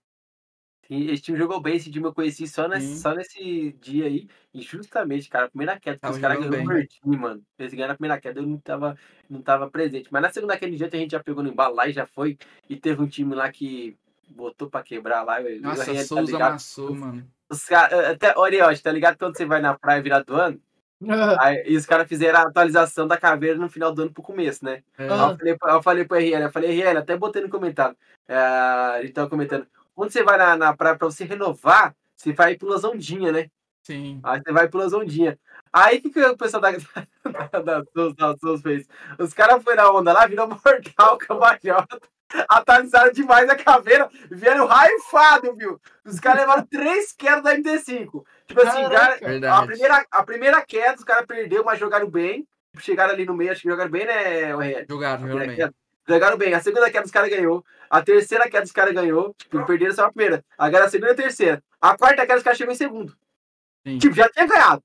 Esse 0.93 1.23
time 1.23 1.37
jogou 1.37 1.61
bem, 1.61 1.77
esse 1.77 1.89
time 1.89 2.05
eu 2.05 2.13
conheci 2.13 2.45
só 2.45 2.67
nesse, 2.67 2.99
só 2.99 3.15
nesse 3.15 3.71
dia 3.79 4.07
aí. 4.07 4.27
E 4.53 4.61
justamente, 4.61 5.29
cara, 5.29 5.45
a 5.45 5.49
primeira 5.49 5.79
queda, 5.79 5.97
que 5.97 6.05
os 6.05 6.17
caras 6.17 6.45
ganharam 6.45 6.75
o 6.81 6.85
time, 6.85 7.17
mano. 7.17 7.41
Eles 7.57 7.73
ganharam 7.73 7.93
a 7.93 7.95
primeira 7.95 8.19
queda, 8.19 8.41
eu 8.41 8.45
não 8.45 8.57
tava, 8.57 8.97
não 9.29 9.41
tava 9.41 9.69
presente. 9.69 10.09
Mas 10.11 10.21
na 10.21 10.31
segunda 10.31 10.57
queda 10.57 10.73
em 10.73 10.75
diante 10.75 10.97
a 10.97 10.99
gente 10.99 11.11
já 11.11 11.23
pegou 11.23 11.41
no 11.41 11.49
embalo 11.49 11.75
lá 11.75 11.87
e 11.87 11.93
já 11.93 12.05
foi. 12.05 12.37
E 12.69 12.75
teve 12.75 13.01
um 13.01 13.07
time 13.07 13.33
lá 13.33 13.49
que 13.49 13.97
botou 14.29 14.69
pra 14.69 14.83
quebrar 14.83 15.23
lá. 15.23 15.39
Nossa, 15.61 15.85
ganhei, 15.85 16.01
tá 16.01 16.07
Souza 16.07 16.31
ligado? 16.33 16.49
amassou, 16.49 16.93
mano. 16.93 17.25
Os 17.49 17.63
caras, 17.63 18.09
até, 18.09 18.37
Oriote, 18.37 18.83
tá 18.83 18.91
ligado? 18.91 19.17
Quando 19.17 19.37
você 19.37 19.45
vai 19.45 19.61
na 19.61 19.77
praia 19.77 20.01
virar 20.01 20.23
do 20.23 20.35
ano, 20.35 20.61
aí, 21.39 21.63
e 21.67 21.77
os 21.77 21.85
caras 21.85 22.07
fizeram 22.07 22.39
a 22.39 22.43
atualização 22.43 23.07
da 23.07 23.17
caveira 23.17 23.57
no 23.57 23.69
final 23.69 23.93
do 23.93 24.03
ano 24.03 24.13
pro 24.13 24.21
começo, 24.21 24.63
né? 24.63 24.83
É, 24.97 25.03
Aí 25.03 25.09
eu 25.09 25.37
falei, 25.37 25.57
eu 25.61 25.83
falei 25.83 26.05
pro 26.05 26.17
RL, 26.17 26.43
eu 26.43 26.51
falei, 26.51 26.71
RL, 26.71 26.97
até 26.97 27.17
botei 27.17 27.41
no 27.41 27.49
comentário. 27.49 27.95
É, 28.27 28.99
ele 28.99 29.11
tava 29.11 29.29
comentando. 29.29 29.65
Quando 29.95 30.11
você 30.11 30.23
vai 30.23 30.37
na, 30.37 30.55
na 30.55 30.75
praia 30.75 30.95
pra 30.95 31.07
você 31.07 31.23
renovar, 31.23 31.95
você 32.15 32.33
vai 32.33 32.55
pelas 32.55 32.83
ondinhas, 32.83 33.33
né? 33.33 33.49
sim. 33.83 34.19
Aí 34.23 34.41
você 34.41 34.51
vai 34.51 34.67
pelas 34.69 34.93
ondinhas. 34.93 35.35
Aí 35.73 35.97
o 35.97 36.01
que, 36.01 36.09
que 36.09 36.21
o 36.23 36.37
pessoal 36.37 36.61
da, 36.61 36.71
da, 37.51 37.59
da, 37.61 37.81
da 38.15 38.37
Souza 38.37 38.61
fez? 38.61 38.87
Os 39.17 39.33
caras 39.33 39.63
foram 39.63 39.75
na 39.75 39.91
onda 39.91 40.13
lá, 40.13 40.27
virou 40.27 40.47
mortal, 40.47 41.17
cambalhota. 41.19 41.99
Atualizaram 42.47 43.11
demais 43.11 43.49
a 43.49 43.57
caveira, 43.57 44.09
vieram 44.29 44.65
raifado, 44.65 45.53
viu? 45.53 45.81
Os 46.05 46.17
caras 46.17 46.41
levaram 46.41 46.65
três 46.65 47.11
quedas 47.11 47.43
da 47.43 47.57
MD5. 47.57 48.23
Tipo 48.47 48.61
assim, 48.61 48.83
Caraca. 48.83 49.19
cara, 49.19 49.57
a 49.57 49.65
primeira, 49.65 50.05
a 50.09 50.23
primeira 50.23 50.65
queda, 50.65 50.97
os 50.97 51.03
caras 51.03 51.25
perderam, 51.25 51.65
mas 51.65 51.77
jogaram 51.77 52.09
bem. 52.09 52.47
Chegaram 52.79 53.13
ali 53.13 53.25
no 53.25 53.33
meio, 53.33 53.51
acho 53.51 53.63
que 53.63 53.69
jogaram 53.69 53.91
bem, 53.91 54.05
né? 54.05 54.51
Jogaram, 54.87 55.27
jogaram 55.27 55.39
bem. 55.39 55.57
Ganharam 55.57 55.73
Jogaram 56.11 56.37
bem. 56.37 56.53
A 56.53 56.61
segunda 56.61 56.89
queda 56.89 57.03
dos 57.03 57.11
caras 57.11 57.29
ganhou. 57.29 57.63
A 57.89 58.01
terceira 58.01 58.49
queda 58.49 58.63
dos 58.63 58.71
caras 58.71 58.93
ganhou. 58.93 59.33
Tipo, 59.37 59.65
perderam 59.65 59.93
só 59.93 60.05
a 60.05 60.11
primeira. 60.11 60.43
Agora 60.57 60.85
a 60.85 60.89
segunda 60.89 61.11
e 61.11 61.13
a 61.13 61.17
terceira. 61.17 61.63
A 61.79 61.97
quarta 61.97 62.25
queda 62.25 62.37
os 62.37 62.43
caras 62.43 62.57
chegou 62.57 62.73
em 62.73 62.77
segundo. 62.77 63.15
Sim. 63.85 63.97
Tipo, 63.97 64.15
já 64.15 64.29
tinha 64.29 64.45
ganhado. 64.47 64.83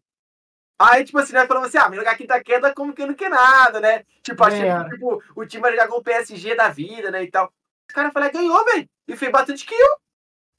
Aí, 0.78 1.04
tipo 1.04 1.18
assim, 1.18 1.32
nós 1.32 1.46
falamos 1.46 1.68
assim, 1.68 1.78
ah, 1.78 1.90
jogar 1.94 2.10
a 2.10 2.16
quinta 2.16 2.42
queda 2.42 2.74
como 2.74 2.92
que 2.92 3.06
não 3.06 3.14
quer 3.14 3.30
nada, 3.30 3.80
né? 3.80 4.04
Tipo, 4.22 4.44
achei 4.44 4.68
É. 4.68 4.84
que 4.84 4.90
tipo, 4.90 5.22
o 5.34 5.46
time 5.46 5.62
vai 5.62 5.72
jogar 5.72 5.88
com 5.88 5.96
o 5.96 6.02
PSG 6.02 6.54
da 6.54 6.68
vida, 6.68 7.10
né, 7.10 7.22
e 7.22 7.30
tal. 7.30 7.50
Os 7.88 7.94
caras 7.94 8.12
falaram, 8.12 8.32
ganhou, 8.32 8.62
velho. 8.66 8.86
E 9.08 9.16
fez 9.16 9.32
bastante 9.32 9.64
kill. 9.64 9.78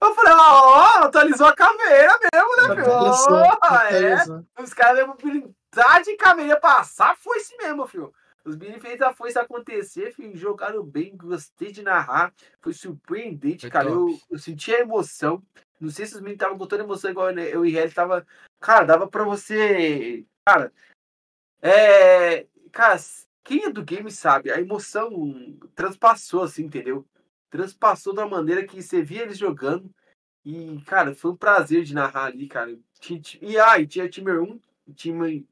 Eu 0.02 0.15
falei, 0.15 0.34
ó, 0.34 1.03
atualizou 1.03 1.48
a 1.48 1.56
caveira 1.56 2.18
mesmo, 2.34 2.76
né, 2.76 2.84
Ó, 2.88 3.81
é. 3.91 4.64
Os 4.64 4.73
caras 4.73 4.95
mesmo 4.95 5.14
habilidade 5.14 6.06
de 6.06 6.18
caveira 6.18 6.60
passar, 6.60 7.15
foi 7.18 7.38
esse 7.38 7.56
mesmo, 7.57 7.85
filho. 7.88 8.11
Os 8.48 8.56
meninos 8.56 8.82
fez 8.82 9.02
a 9.02 9.14
força 9.14 9.41
acontecer, 9.41 10.14
filho. 10.14 10.34
Jogaram 10.38 10.82
bem, 10.82 11.18
gostei 11.18 11.69
de 11.69 11.84
narrar. 11.84 12.34
Foi 12.61 12.72
surpreendente, 12.72 13.61
Foi 13.61 13.69
cara. 13.69 13.90
Eu, 13.90 14.18
eu 14.30 14.40
senti 14.40 14.74
a 14.74 14.80
emoção. 14.80 15.44
Não 15.82 15.90
sei 15.90 16.06
se 16.06 16.15
os 16.15 16.22
meninos 16.22 16.38
estavam 16.38 16.57
com 16.57 16.65
toda 16.65 16.82
a 16.82 16.86
emoção 16.86 17.11
igual 17.11 17.30
eu 17.32 17.65
e 17.65 17.72
Red 17.72 17.90
tava. 17.90 18.26
Cara, 18.61 18.86
dava 18.86 19.06
pra 19.06 19.26
você. 19.26 20.26
Cara, 20.45 20.72
é. 21.61 22.48
Cara, 22.72 22.98
quem 23.44 23.65
é 23.65 23.69
do 23.69 23.84
game 23.84 24.10
sabe, 24.10 24.49
a 24.49 24.61
emoção 24.61 25.11
transpassou, 25.76 26.44
assim, 26.44 26.64
entendeu? 26.64 27.06
Transpassou 27.49 28.14
uma 28.14 28.28
maneira 28.28 28.65
que 28.65 28.82
você 28.82 29.02
via 29.02 29.24
eles 29.24 29.38
jogando. 29.38 29.94
E, 30.45 30.82
cara, 30.86 31.14
foi 31.14 31.32
um 31.32 31.36
prazer 31.36 31.84
de 31.84 31.94
narrar 31.94 32.28
ali, 32.28 32.48
cara. 32.48 32.80
E 33.41 33.57
ah, 33.60 33.78
e 33.78 33.86
tinha 33.86 34.07
time 34.07 34.32
1, 34.32 34.60
time. 34.95 35.45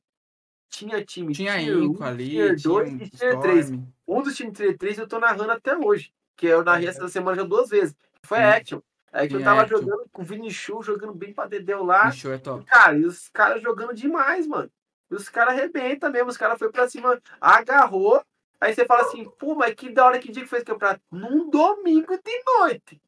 Tinha 0.69 1.03
time 1.03 1.33
Tinha 1.33 1.57
tier 1.57 1.77
Inco 1.77 2.03
1, 2.03 2.05
ali, 2.05 2.29
tier 2.29 2.55
tinha 2.55 2.73
2 2.73 2.93
um 2.93 2.95
e 2.97 3.09
tier 3.09 3.39
3. 3.39 3.59
Storm. 3.65 3.83
Um 4.07 4.21
dos 4.21 4.35
times 4.35 4.57
tier 4.57 4.77
3 4.77 4.97
eu 4.97 5.07
tô 5.07 5.19
narrando 5.19 5.51
até 5.51 5.77
hoje. 5.77 6.11
Que 6.35 6.47
eu 6.47 6.63
narrei 6.63 6.87
essa 6.87 7.07
semana 7.07 7.37
já 7.37 7.43
duas 7.43 7.69
vezes. 7.69 7.95
que 8.21 8.27
Foi 8.27 8.39
a 8.39 8.55
Action. 8.55 8.81
A 9.11 9.21
Action 9.21 9.39
Sim, 9.39 9.43
tava 9.45 9.61
Action. 9.61 9.77
jogando 9.77 10.09
com 10.11 10.21
o 10.21 10.25
Vini 10.25 10.51
Show, 10.51 10.83
jogando 10.83 11.13
bem 11.13 11.33
pra 11.33 11.45
Dedéu 11.45 11.83
lá. 11.83 12.11
Show 12.11 12.33
é 12.33 12.37
top. 12.37 12.65
Cara, 12.65 12.97
e 12.97 13.05
os 13.05 13.29
caras 13.29 13.61
jogando 13.61 13.93
demais, 13.93 14.45
mano. 14.45 14.69
E 15.09 15.15
os 15.15 15.29
caras 15.29 15.53
arrebentam 15.53 16.11
mesmo. 16.11 16.29
Os 16.29 16.37
caras 16.37 16.59
foi 16.59 16.69
pra 16.71 16.89
cima, 16.89 17.21
agarrou. 17.39 18.21
Aí 18.59 18.73
você 18.73 18.85
fala 18.85 19.03
assim, 19.03 19.23
pô, 19.37 19.55
mas 19.55 19.73
que 19.75 19.89
da 19.89 20.05
hora 20.05 20.19
que 20.19 20.31
dia 20.31 20.43
que 20.43 20.49
foi 20.49 20.59
esse 20.59 20.65
campeonato? 20.65 21.01
Num 21.11 21.49
domingo 21.49 22.17
de 22.17 22.43
noite. 22.59 23.01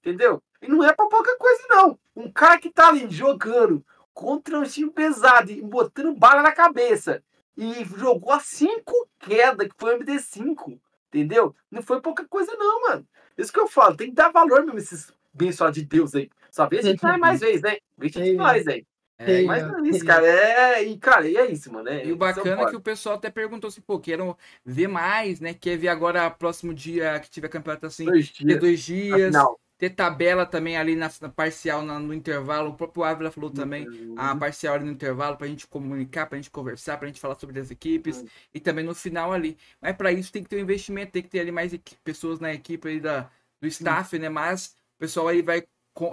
Entendeu? 0.00 0.42
E 0.60 0.68
não 0.68 0.84
é 0.84 0.92
pra 0.92 1.06
pouca 1.06 1.36
coisa, 1.36 1.62
não. 1.68 1.98
Um 2.14 2.30
cara 2.30 2.58
que 2.58 2.70
tá 2.70 2.88
ali 2.88 3.08
jogando 3.10 3.84
contra 4.18 4.58
um 4.58 4.64
time 4.64 4.90
pesado 4.90 5.52
e 5.52 5.62
botando 5.62 6.12
bala 6.12 6.42
na 6.42 6.50
cabeça. 6.50 7.22
E 7.56 7.84
jogou 7.84 8.32
a 8.32 8.40
cinco 8.40 9.08
quedas, 9.20 9.68
que 9.68 9.74
foi 9.78 9.94
o 9.94 9.98
MD5. 10.00 10.76
Entendeu? 11.06 11.54
Não 11.70 11.80
foi 11.82 12.00
pouca 12.00 12.26
coisa, 12.26 12.52
não, 12.56 12.88
mano. 12.88 13.06
Isso 13.36 13.52
que 13.52 13.60
eu 13.60 13.68
falo, 13.68 13.96
tem 13.96 14.08
que 14.08 14.16
dar 14.16 14.32
valor 14.32 14.64
mesmo 14.64 14.76
esses 14.76 15.12
abençoados 15.32 15.78
de 15.78 15.84
Deus 15.84 16.16
aí. 16.16 16.28
Só 16.50 16.68
vê 16.68 16.82
se 16.82 16.96
vai 16.96 17.16
mais 17.16 17.38
vezes, 17.38 17.62
né? 17.62 17.76
Se 18.02 18.12
Sim. 18.12 18.32
nós 18.34 18.66
aí. 18.66 18.84
É, 19.20 19.42
Mas 19.42 19.62
é. 19.62 19.66
não 19.68 19.84
é 19.84 19.88
isso, 19.88 20.04
cara. 20.04 20.26
É, 20.26 20.82
e, 20.82 20.98
cara, 20.98 21.28
e 21.28 21.36
é 21.36 21.50
isso, 21.50 21.72
mano. 21.72 21.88
É, 21.88 22.04
E 22.04 22.12
o 22.12 22.16
bacana 22.16 22.62
é 22.62 22.66
que 22.66 22.76
o 22.76 22.80
pessoal 22.80 23.14
até 23.14 23.30
perguntou 23.30 23.68
assim, 23.68 23.80
pô, 23.80 24.00
queiram 24.00 24.36
ver 24.64 24.88
mais, 24.88 25.38
né? 25.38 25.54
Quer 25.54 25.76
ver 25.76 25.88
agora 25.88 26.28
próximo 26.28 26.74
dia 26.74 27.20
que 27.20 27.30
tiver 27.30 27.48
campeonato 27.48 27.86
assim, 27.86 28.04
dois 28.04 28.30
ter 28.30 28.44
dias. 28.44 28.60
dois 28.60 28.80
dias, 28.80 29.34
Afinal. 29.34 29.60
Ter 29.78 29.90
tabela 29.90 30.44
também 30.44 30.76
ali 30.76 30.96
na, 30.96 31.10
na 31.20 31.28
parcial, 31.28 31.82
na- 31.82 31.98
no 32.00 32.12
intervalo. 32.12 32.70
O 32.70 32.74
próprio 32.74 33.04
Ávila 33.04 33.30
falou 33.30 33.50
também 33.50 33.86
a 34.16 34.32
Uhum. 34.32 34.38
parcial 34.38 34.74
ali 34.74 34.84
no 34.84 34.90
intervalo 34.92 35.36
pra 35.36 35.46
gente 35.46 35.66
comunicar, 35.68 36.26
pra 36.26 36.36
gente 36.36 36.50
conversar, 36.50 36.98
pra 36.98 37.06
gente 37.08 37.20
falar 37.20 37.36
sobre 37.38 37.60
as 37.60 37.70
equipes 37.70 38.18
Uhum. 38.18 38.28
e 38.54 38.60
também 38.60 38.84
no 38.84 38.94
final 38.94 39.32
ali. 39.32 39.56
Mas 39.80 39.96
pra 39.96 40.12
isso 40.12 40.32
tem 40.32 40.42
que 40.42 40.48
ter 40.48 40.56
um 40.56 40.60
investimento, 40.60 41.12
tem 41.12 41.22
que 41.22 41.28
ter 41.28 41.40
ali 41.40 41.52
mais 41.52 41.72
equi- 41.72 41.96
pessoas 42.04 42.40
na 42.40 42.52
equipe 42.52 42.88
aí 42.88 43.00
da, 43.00 43.30
do 43.60 43.68
staff, 43.68 44.18
né? 44.18 44.28
Mas 44.28 44.76
o 44.96 44.98
pessoal 44.98 45.28
aí 45.28 45.42
vai 45.42 45.62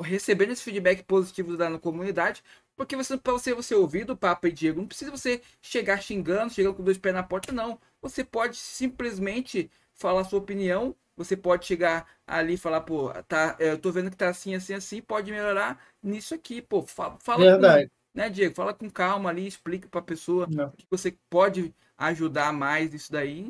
recebendo 0.03 0.51
esse 0.51 0.63
feedback 0.63 1.03
positivo 1.03 1.55
da 1.57 1.69
na 1.69 1.79
comunidade. 1.79 2.43
Porque 2.75 2.95
você, 2.95 3.17
pra 3.17 3.31
você, 3.33 3.53
você 3.53 3.73
ouvir 3.75 4.03
do 4.05 4.17
Papo 4.17 4.47
e 4.47 4.51
Diego, 4.51 4.79
não 4.81 4.87
precisa 4.87 5.11
você 5.11 5.41
chegar 5.61 6.01
xingando, 6.01 6.53
chegando 6.53 6.75
com 6.75 6.83
dois 6.83 6.97
pés 6.97 7.15
na 7.15 7.23
porta, 7.23 7.51
não. 7.53 7.79
Você 8.01 8.23
pode 8.23 8.57
simplesmente 8.57 9.69
falar 9.93 10.21
a 10.21 10.23
sua 10.25 10.39
opinião. 10.39 10.95
Você 11.17 11.37
pode 11.37 11.65
chegar 11.65 12.05
ali 12.27 12.55
e 12.55 12.57
falar, 12.57 12.81
pô, 12.81 13.09
tá, 13.27 13.55
eu 13.59 13.77
tô 13.79 13.91
vendo 13.91 14.11
que 14.11 14.17
tá 14.17 14.27
assim, 14.29 14.53
assim, 14.53 14.73
assim, 14.73 15.01
pode 15.01 15.31
melhorar 15.31 15.79
nisso 16.03 16.33
aqui, 16.35 16.61
pô. 16.61 16.81
Fala, 16.83 17.17
fala 17.21 17.55
com- 17.55 17.89
né, 18.13 18.29
Diego? 18.29 18.53
Fala 18.55 18.73
com 18.73 18.89
calma 18.89 19.29
ali, 19.29 19.47
explica 19.47 19.87
pra 19.87 20.01
pessoa 20.01 20.47
Não. 20.49 20.71
que 20.71 20.85
você 20.89 21.15
pode 21.29 21.73
ajudar 21.97 22.51
mais 22.51 22.91
nisso 22.91 23.11
daí. 23.11 23.43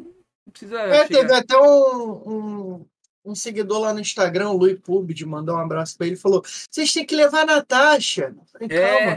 Não 0.46 0.52
precisa 0.52 0.80
É, 0.80 1.08
chegar- 1.08 1.22
teve 1.22 1.34
até 1.34 1.58
um, 1.58 2.12
um, 2.30 2.86
um 3.26 3.34
seguidor 3.36 3.80
lá 3.80 3.94
no 3.94 4.00
Instagram, 4.00 4.50
o 4.52 4.58
Luiz 4.58 4.80
Pub, 4.80 5.12
de 5.12 5.26
mandar 5.26 5.56
um 5.56 5.60
abraço 5.60 5.98
pra 5.98 6.06
ele, 6.06 6.16
falou: 6.16 6.44
vocês 6.70 6.94
têm 6.94 7.04
que 7.06 7.16
levar 7.16 7.42
a 7.42 7.46
Natasha. 7.46 8.36
Falei, 8.52 8.68
É. 8.70 9.16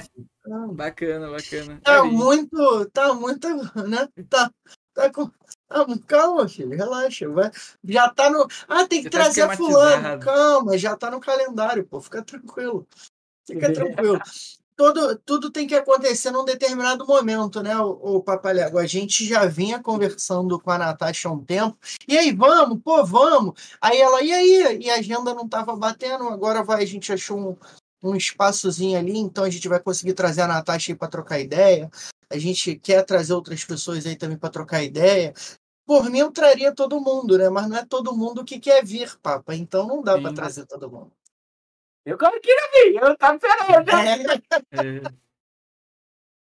calma. 0.49 0.73
Bacana, 0.73 1.31
bacana. 1.31 1.79
Tá 1.85 2.03
muito, 2.05 2.87
tá 2.91 3.13
muito, 3.13 3.47
né? 3.87 4.09
Tá, 4.31 4.51
tá 4.95 5.11
com. 5.13 5.31
Tá- 5.69 5.87
calma, 6.07 6.49
filho, 6.49 6.71
relaxa. 6.71 7.29
Vai, 7.29 7.51
já 7.85 8.09
tá 8.09 8.31
no. 8.31 8.47
Ah, 8.67 8.87
tem 8.87 9.03
que 9.03 9.11
tá 9.11 9.19
trazer 9.19 9.57
fulano. 9.57 10.21
Calma, 10.21 10.79
já 10.79 10.97
tá 10.97 11.11
no 11.11 11.21
calendário, 11.21 11.85
pô. 11.85 12.01
Fica 12.01 12.23
tranquilo. 12.23 12.87
Fica 13.47 13.73
tranquilo. 13.73 14.21
Todo, 14.79 15.19
tudo 15.19 15.51
tem 15.51 15.67
que 15.67 15.75
acontecer 15.75 16.31
num 16.31 16.45
determinado 16.45 17.05
momento, 17.05 17.61
né, 17.61 17.77
o, 17.77 18.19
o 18.19 18.23
Papalego? 18.23 18.79
A 18.79 18.87
gente 18.87 19.27
já 19.27 19.45
vinha 19.45 19.83
conversando 19.83 20.57
com 20.61 20.71
a 20.71 20.79
Natasha 20.79 21.29
há 21.29 21.33
um 21.33 21.45
tempo. 21.45 21.77
E 22.07 22.17
aí, 22.17 22.33
vamos, 22.33 22.81
pô, 22.81 23.05
vamos. 23.05 23.55
Aí 23.81 23.99
ela, 23.99 24.23
e 24.23 24.33
aí? 24.33 24.79
E 24.83 24.89
a 24.89 24.95
agenda 24.95 25.35
não 25.35 25.49
tava 25.49 25.75
batendo, 25.75 26.29
agora 26.29 26.63
vai, 26.63 26.85
a 26.85 26.87
gente 26.87 27.13
achou 27.13 27.37
um, 27.37 27.57
um 28.11 28.15
espaçozinho 28.15 28.97
ali, 28.97 29.19
então 29.19 29.43
a 29.43 29.51
gente 29.51 29.69
vai 29.69 29.81
conseguir 29.81 30.15
trazer 30.15 30.43
a 30.43 30.47
Natasha 30.47 30.93
aí 30.93 30.97
para 30.97 31.09
trocar 31.09 31.41
ideia. 31.41 31.91
A 32.31 32.39
gente 32.39 32.77
quer 32.77 33.03
trazer 33.05 33.33
outras 33.33 33.65
pessoas 33.65 34.07
aí 34.07 34.15
também 34.15 34.39
para 34.39 34.51
trocar 34.51 34.85
ideia. 34.85 35.35
Por 35.89 36.11
mim, 36.11 36.19
eu 36.19 36.31
traria 36.31 36.71
todo 36.75 37.01
mundo, 37.01 37.39
né? 37.39 37.49
Mas 37.49 37.67
não 37.67 37.79
é 37.79 37.87
todo 37.87 38.15
mundo 38.15 38.45
que 38.45 38.61
quer 38.61 38.85
vir, 38.85 39.17
Papa. 39.23 39.55
Então 39.55 39.87
não 39.87 40.03
dá 40.03 40.21
para 40.21 40.35
trazer 40.35 40.67
todo 40.67 40.91
mundo. 40.91 41.11
Eu 42.05 42.19
quero 42.19 42.39
queria 42.43 42.69
vir, 42.75 43.03
eu 43.03 43.17
tava 43.17 43.37
esperando. 43.37 43.89
É. 43.91 44.99
É, 44.99 45.03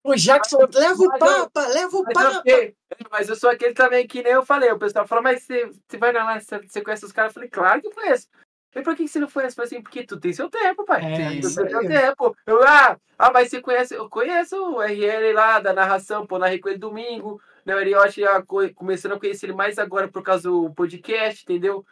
O 0.04 0.16
Jackson, 0.16 0.58
eu- 0.62 0.70
leva 0.74 0.96
o 1.04 1.08
mas 1.08 1.22
eu- 1.22 1.50
Papa, 1.50 1.68
leva 1.68 1.96
o 1.98 2.04
Mas 2.04 2.16
eu, 2.16 2.22
Papa. 2.24 2.36
fiquei- 2.38 2.76
mas 3.12 3.30
eu 3.30 3.36
sou 3.36 3.50
aquele 3.52 3.76
também 3.76 4.08
que 4.08 4.24
nem 4.24 4.34
eu 4.34 4.44
falei. 4.44 4.72
O 4.72 4.80
pessoal 4.80 5.08
falou, 5.08 5.24
mas 5.24 5.44
você, 5.44 5.72
você 5.88 5.98
vai 5.98 6.12
lá, 6.12 6.40
você, 6.40 6.60
você 6.60 6.82
conhece 6.82 7.06
os 7.06 7.12
caras? 7.12 7.30
Eu 7.30 7.34
falei, 7.36 7.50
claro 7.50 7.82
que 7.82 7.88
eu 7.88 7.92
conheço. 7.92 8.28
E 8.76 8.82
por 8.82 8.96
que 8.96 9.04
que 9.04 9.10
você 9.10 9.20
não 9.20 9.30
conhece? 9.30 9.54
Eu 9.54 9.56
falei 9.56 9.68
assim, 9.68 9.82
porque 9.84 10.04
tu 10.06 10.20
tem 10.20 10.34
seu 10.34 10.50
tempo, 10.50 10.84
pai. 10.86 11.02
É. 11.06 11.16
Tu 11.16 11.42
tem 11.42 11.42
seu 11.44 11.88
tempo. 11.88 12.36
Eu, 12.48 12.64
ah, 12.64 12.98
ah, 13.18 13.32
mas 13.32 13.50
você 13.52 13.62
conhece? 13.62 13.94
Eu 13.94 14.10
conheço 14.10 14.56
o 14.58 14.82
RL 14.82 15.34
lá 15.34 15.60
da 15.60 15.72
narração, 15.72 16.26
pô, 16.26 16.40
narrei 16.40 16.58
com 16.60 16.68
ele 16.70 16.80
domingo. 17.66 17.68
Né, 17.68 17.76
o 17.76 17.80
Eriote 17.80 18.22
já 18.22 18.42
co- 18.42 18.74
começando 18.74 19.14
a 19.14 19.20
conhecer 19.20 19.48
ele 19.48 19.54
mais 19.56 19.80
agora 19.80 20.08
por 20.08 20.22
causa 20.22 20.50
do 20.50 20.72
podcast, 20.74 21.44
entendeu? 21.44 21.86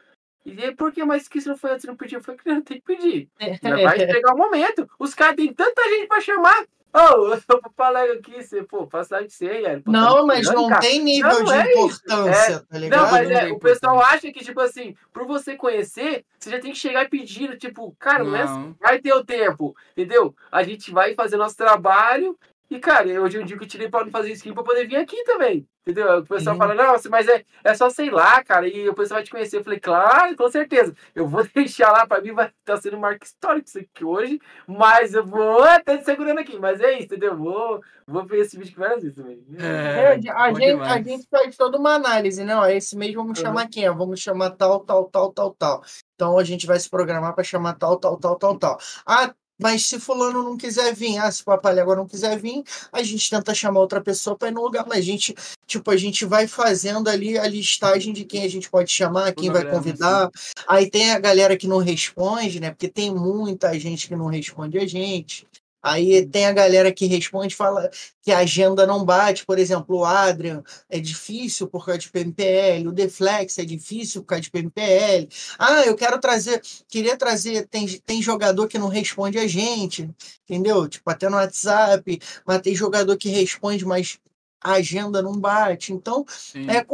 E 0.45 0.61
aí, 0.61 0.75
por 0.75 0.91
que? 0.91 1.03
Mas 1.03 1.27
que 1.27 1.39
você 1.41 1.49
não 1.49 1.57
foi 1.57 1.71
antes, 1.71 1.85
não 1.85 1.95
pediu? 1.95 2.19
Eu 2.19 2.23
falei, 2.23 2.39
não, 2.45 2.61
tem 2.61 2.77
que 2.79 2.83
pedir. 2.85 3.29
Mas 3.39 3.59
Vai 3.83 3.99
chegar 3.99 4.33
o 4.33 4.37
momento. 4.37 4.89
Os 4.99 5.13
caras 5.13 5.35
têm 5.37 5.53
tanta 5.53 5.81
gente 5.89 6.07
pra 6.07 6.19
chamar. 6.19 6.65
Ô, 6.93 7.33
eu 7.33 7.59
vou 7.61 7.71
falar 7.75 8.03
aqui, 8.11 8.43
você, 8.43 8.61
pô, 8.61 8.85
passar 8.85 9.23
de 9.23 9.33
ser, 9.33 9.81
Pô, 9.81 9.91
tá 9.91 9.99
Não, 9.99 10.27
mas 10.27 10.45
não 10.51 10.67
cara. 10.67 10.81
tem 10.81 11.01
nível 11.01 11.29
Não, 11.29 11.43
de 11.45 11.53
é 11.53 11.71
isso. 11.85 12.01
importância, 12.05 12.59
tá 12.69 12.77
ligado? 12.77 13.01
Não, 13.03 13.11
mas 13.11 13.29
Não 13.29 13.35
é, 13.37 13.41
tem 13.45 13.53
o 13.53 13.59
pessoal 13.59 13.99
acha 14.01 14.31
que, 14.31 14.43
tipo 14.43 14.59
assim, 14.59 14.95
por 15.11 15.25
você 15.25 15.55
conhecer, 15.55 16.23
você 16.37 16.51
já 16.51 16.59
tem 16.59 16.71
que 16.73 16.77
chegar 16.77 17.05
e 17.05 17.09
pedir, 17.09 17.57
tipo, 17.57 17.95
cara, 17.97 18.23
não, 18.23 18.35
é 18.35 18.41
assim, 18.43 18.59
Não. 18.59 18.75
vai 18.79 18.99
ter 18.99 19.13
o 19.13 19.23
tempo, 19.25 19.75
entendeu? 19.93 20.35
A 20.51 20.61
gente 20.61 20.91
vai 20.91 21.15
fazer 21.15 21.37
nosso 21.37 21.55
trabalho 21.57 22.37
e, 22.69 22.79
cara, 22.79 23.07
hoje 23.21 23.37
eu 23.37 23.43
digo 23.43 23.59
que 23.59 23.65
eu 23.65 23.69
tirei 23.69 23.89
pra 23.89 24.03
não 24.03 24.11
fazer 24.11 24.31
skin 24.33 24.53
pra 24.53 24.63
poder 24.63 24.87
vir 24.87 24.95
aqui 24.95 25.23
também, 25.25 25.67
entendeu? 25.81 26.19
O 26.19 26.25
pessoal 26.25 26.55
Sim. 26.55 26.59
fala, 26.59 26.73
não, 26.73 26.95
mas 27.09 27.27
é, 27.27 27.43
é 27.63 27.75
só 27.75 27.89
sei 27.89 28.09
lá, 28.09 28.43
cara, 28.43 28.67
e 28.67 28.89
o 28.89 28.93
pessoal 28.95 29.17
vai 29.17 29.23
te 29.23 29.29
conhecer. 29.31 29.57
Eu 29.57 29.63
falei, 29.63 29.79
claro, 29.79 30.35
com 30.35 30.49
certeza, 30.49 30.93
eu 31.13 31.27
vou 31.27 31.43
deixar 31.53 31.91
lá, 31.91 32.07
pra 32.07 32.21
mim 32.21 32.31
vai 32.33 32.47
estar 32.47 32.77
sendo 32.77 32.97
um 32.97 32.99
marco 32.99 33.23
histórico 33.25 33.67
isso 33.67 33.79
aqui 33.79 34.03
hoje, 34.03 34.39
mas 34.67 35.13
eu 35.13 35.25
vou 35.25 35.61
até 35.63 35.97
te 35.97 36.05
segurando 36.05 36.39
aqui, 36.39 36.57
mas 36.57 36.81
é 36.81 36.93
isso, 36.93 37.05
entendeu? 37.05 37.37
Vou, 37.37 37.81
vou 38.07 38.25
ver 38.25 38.39
esse 38.39 38.57
vídeo 38.57 38.73
que 38.73 38.79
várias 38.79 39.01
vezes 39.03 39.15
também. 39.15 39.43
É, 39.59 40.01
É, 40.01 40.29
a, 40.31 40.51
gente, 40.53 40.81
a 40.83 40.97
gente 41.01 41.27
faz 41.29 41.55
toda 41.55 41.77
uma 41.77 41.93
análise, 41.95 42.43
né? 42.43 42.55
Ó, 42.55 42.65
esse 42.65 42.95
mês 42.97 43.13
vamos 43.13 43.37
Uhum. 43.37 43.43
chamar 43.45 43.67
quem? 43.69 43.87
Vamos 43.95 44.19
chamar 44.19 44.51
tal, 44.51 44.79
tal, 44.83 45.05
tal, 45.09 45.31
tal, 45.31 45.53
tal. 45.53 45.83
Então 46.15 46.37
a 46.37 46.43
gente 46.43 46.65
vai 46.65 46.79
se 46.79 46.89
programar 46.89 47.35
para 47.35 47.43
chamar 47.43 47.73
tal, 47.75 47.97
tal, 47.99 48.17
tal, 48.17 48.35
tal, 48.37 48.57
tal. 48.57 48.77
Ah, 49.05 49.33
mas 49.63 49.85
se 49.85 49.97
fulano 49.97 50.43
não 50.43 50.57
quiser 50.57 50.93
vir, 50.93 51.17
ah, 51.17 51.31
se 51.31 51.41
o 51.41 51.45
papai 51.45 51.79
agora 51.79 52.01
não 52.01 52.05
quiser 52.05 52.37
vir, 52.37 52.65
a 52.91 53.01
gente 53.01 53.29
tenta 53.29 53.55
chamar 53.55 53.79
outra 53.79 54.01
pessoa 54.01 54.37
para 54.37 54.49
ir 54.49 54.51
no 54.51 54.61
lugar. 54.61 54.85
Mas 54.85 54.97
a 54.97 55.01
gente, 55.01 55.33
tipo, 55.65 55.89
a 55.89 55.95
gente 55.95 56.25
vai 56.25 56.47
fazendo 56.47 57.09
ali 57.09 57.37
a 57.37 57.47
listagem 57.47 58.11
de 58.11 58.25
quem 58.25 58.43
a 58.43 58.49
gente 58.49 58.69
pode 58.69 58.91
chamar, 58.91 59.31
quem 59.31 59.49
vai 59.49 59.63
convidar. 59.65 60.29
Aí 60.67 60.89
tem 60.89 61.11
a 61.11 61.19
galera 61.19 61.55
que 61.55 61.65
não 61.65 61.77
responde, 61.77 62.59
né? 62.59 62.71
Porque 62.71 62.89
tem 62.89 63.15
muita 63.15 63.79
gente 63.79 64.09
que 64.09 64.17
não 64.17 64.27
responde 64.27 64.77
a 64.77 64.85
gente. 64.85 65.47
Aí 65.83 66.25
tem 66.25 66.45
a 66.45 66.53
galera 66.53 66.93
que 66.93 67.05
responde, 67.05 67.53
fala 67.53 67.91
que 68.21 68.31
a 68.31 68.39
agenda 68.39 68.87
não 68.87 69.03
bate. 69.03 69.45
Por 69.45 69.59
exemplo, 69.59 69.97
o 69.97 70.05
Adrian 70.05 70.63
é 70.89 70.97
difícil 70.97 71.67
por 71.67 71.85
causa 71.85 71.99
de 71.99 72.09
PMPL, 72.09 72.87
o 72.87 72.93
Deflex 72.93 73.59
é 73.59 73.65
difícil 73.65 74.21
por 74.21 74.27
causa 74.27 74.43
de 74.43 74.51
PMPL. 74.51 75.27
Ah, 75.59 75.83
eu 75.85 75.95
quero 75.95 76.17
trazer, 76.19 76.61
queria 76.87 77.17
trazer, 77.17 77.67
tem, 77.67 77.85
tem 78.05 78.21
jogador 78.21 78.69
que 78.69 78.79
não 78.79 78.87
responde 78.87 79.37
a 79.37 79.45
gente, 79.45 80.09
entendeu? 80.45 80.87
Tipo, 80.87 81.09
até 81.09 81.27
no 81.27 81.35
WhatsApp, 81.35 82.19
mas 82.47 82.61
tem 82.61 82.73
jogador 82.73 83.17
que 83.17 83.27
responde, 83.27 83.85
mas 83.85 84.17
a 84.63 84.73
agenda 84.73 85.21
não 85.21 85.37
bate. 85.37 85.91
Então, 85.91 86.25
Sim. 86.29 86.65
é, 86.69 86.85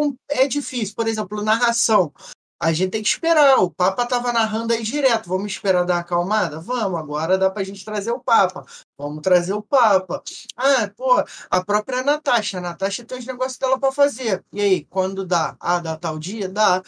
é 0.44 0.48
difícil. 0.48 0.96
Por 0.96 1.08
exemplo, 1.08 1.44
narração. 1.44 2.12
A 2.62 2.74
gente 2.74 2.92
tem 2.92 3.02
que 3.02 3.08
esperar. 3.08 3.60
O 3.60 3.72
Papa 3.72 4.06
tava 4.06 4.34
narrando 4.34 4.74
aí 4.74 4.84
direto. 4.84 5.30
Vamos 5.30 5.52
esperar 5.52 5.86
dar 5.86 5.94
uma 5.94 6.00
acalmada? 6.02 6.60
Vamos. 6.60 7.00
Agora 7.00 7.38
dá 7.38 7.50
pra 7.50 7.64
gente 7.64 7.86
trazer 7.86 8.12
o 8.12 8.20
Papa. 8.20 8.66
Vamos 8.98 9.22
trazer 9.22 9.54
o 9.54 9.62
Papa. 9.62 10.22
Ah, 10.58 10.90
pô, 10.96 11.24
a 11.50 11.64
própria 11.64 12.04
Natasha. 12.04 12.58
A 12.58 12.62
Natasha 12.62 13.06
tem 13.06 13.18
os 13.18 13.26
negócios 13.26 13.58
dela 13.58 13.80
pra 13.80 13.92
fazer. 13.92 14.44
E 14.52 14.60
aí, 14.60 14.84
quando 14.86 15.26
dá? 15.26 15.56
Ah, 15.60 15.80
dá 15.80 15.96
tal 15.96 16.20
dia? 16.20 16.50
Dá. 16.50 16.84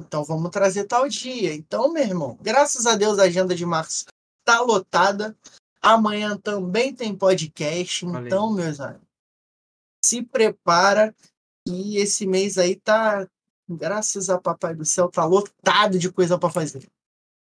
Então 0.00 0.24
vamos 0.24 0.50
trazer 0.50 0.84
tal 0.84 1.08
dia. 1.08 1.54
Então, 1.54 1.92
meu 1.92 2.02
irmão, 2.02 2.38
graças 2.42 2.84
a 2.84 2.96
Deus 2.96 3.18
a 3.18 3.24
agenda 3.24 3.54
de 3.54 3.64
março 3.64 4.04
tá 4.44 4.60
lotada. 4.60 5.36
Amanhã 5.80 6.36
também 6.36 6.94
tem 6.94 7.16
podcast. 7.16 8.04
Aí. 8.04 8.26
Então, 8.26 8.52
meus 8.52 8.80
amigos, 8.80 9.06
se 10.04 10.22
prepara 10.22 11.14
que 11.66 11.96
esse 11.96 12.26
mês 12.26 12.58
aí 12.58 12.76
tá, 12.76 13.26
graças 13.68 14.28
a 14.30 14.40
Papai 14.40 14.74
do 14.74 14.84
Céu, 14.84 15.08
tá 15.10 15.24
lotado 15.24 15.98
de 15.98 16.12
coisa 16.12 16.38
pra 16.38 16.50
fazer. 16.50 16.86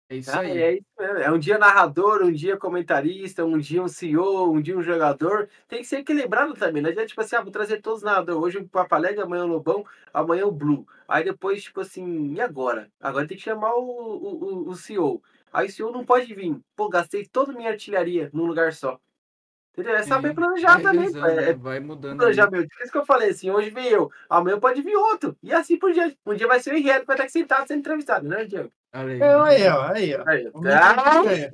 É 0.09 0.17
isso 0.17 0.29
Ah, 0.31 0.39
aí. 0.39 0.57
é 0.61 0.73
isso 0.73 0.85
mesmo. 0.99 1.17
É 1.19 1.31
um 1.31 1.39
dia 1.39 1.57
narrador, 1.57 2.21
um 2.21 2.31
dia 2.33 2.57
comentarista, 2.57 3.45
um 3.45 3.57
dia 3.57 3.81
um 3.81 3.87
CEO, 3.87 4.51
um 4.51 4.61
dia 4.61 4.77
um 4.77 4.81
jogador. 4.83 5.47
Tem 5.69 5.79
que 5.79 5.87
ser 5.87 5.99
equilibrado 5.99 6.53
também. 6.53 6.81
Não 6.81 6.89
adianta, 6.89 7.07
tipo 7.07 7.21
assim, 7.21 7.37
ah, 7.37 7.41
vou 7.41 7.51
trazer 7.51 7.81
todos 7.81 7.99
os 7.99 8.03
narradores. 8.03 8.41
Hoje 8.43 8.57
o 8.57 8.67
Papalega, 8.67 9.23
amanhã 9.23 9.45
o 9.45 9.47
Lobão, 9.47 9.85
amanhã 10.13 10.45
o 10.45 10.51
Blue. 10.51 10.85
Aí 11.07 11.23
depois, 11.23 11.63
tipo 11.63 11.79
assim, 11.79 12.33
e 12.33 12.41
agora? 12.41 12.91
Agora 12.99 13.25
tem 13.27 13.37
que 13.37 13.43
chamar 13.43 13.73
o, 13.75 13.81
o, 13.83 14.65
o- 14.65 14.69
o 14.69 14.75
CEO. 14.75 15.21
Aí 15.53 15.67
o 15.67 15.71
CEO 15.71 15.91
não 15.93 16.05
pode 16.05 16.33
vir. 16.33 16.59
Pô, 16.75 16.89
gastei 16.89 17.25
toda 17.25 17.53
a 17.53 17.55
minha 17.55 17.69
artilharia 17.71 18.29
num 18.33 18.45
lugar 18.45 18.73
só. 18.73 18.99
Entendeu? 19.73 19.95
É 19.95 20.03
saber 20.03 20.33
planejar 20.33 20.81
também. 20.81 21.01
Revisando, 21.01 21.25
pô. 21.25 21.39
É, 21.39 21.49
é 21.49 21.53
vai 21.53 21.79
mudando. 21.79 22.11
ali. 22.11 22.17
planejamento. 22.17 22.69
Por 22.69 22.83
isso 22.83 22.91
que 22.91 22.97
eu 22.97 23.05
falei 23.05 23.29
assim, 23.29 23.49
hoje 23.49 23.69
vem 23.69 23.87
eu, 23.87 24.11
amanhã 24.29 24.59
pode 24.59 24.81
vir 24.81 24.95
outro. 24.95 25.35
E 25.41 25.53
assim 25.53 25.77
por 25.77 25.93
diante. 25.93 26.17
Um 26.25 26.33
dia 26.33 26.47
vai 26.47 26.59
ser 26.59 26.71
o 26.71 26.73
Henrique, 26.73 27.05
vai 27.05 27.15
estar 27.15 27.23
aqui 27.23 27.31
sentado 27.31 27.67
sendo 27.67 27.79
entrevistado, 27.79 28.27
né, 28.27 28.43
Diego? 28.43 28.69
Aí. 28.93 29.21
É, 29.21 29.33
aí, 29.33 29.67
ó, 29.69 29.81
aí, 29.83 30.15
ó. 30.15 30.23
Aí, 30.27 30.49
Vamos 30.53 30.67
ah, 30.67 31.21
ver. 31.21 31.49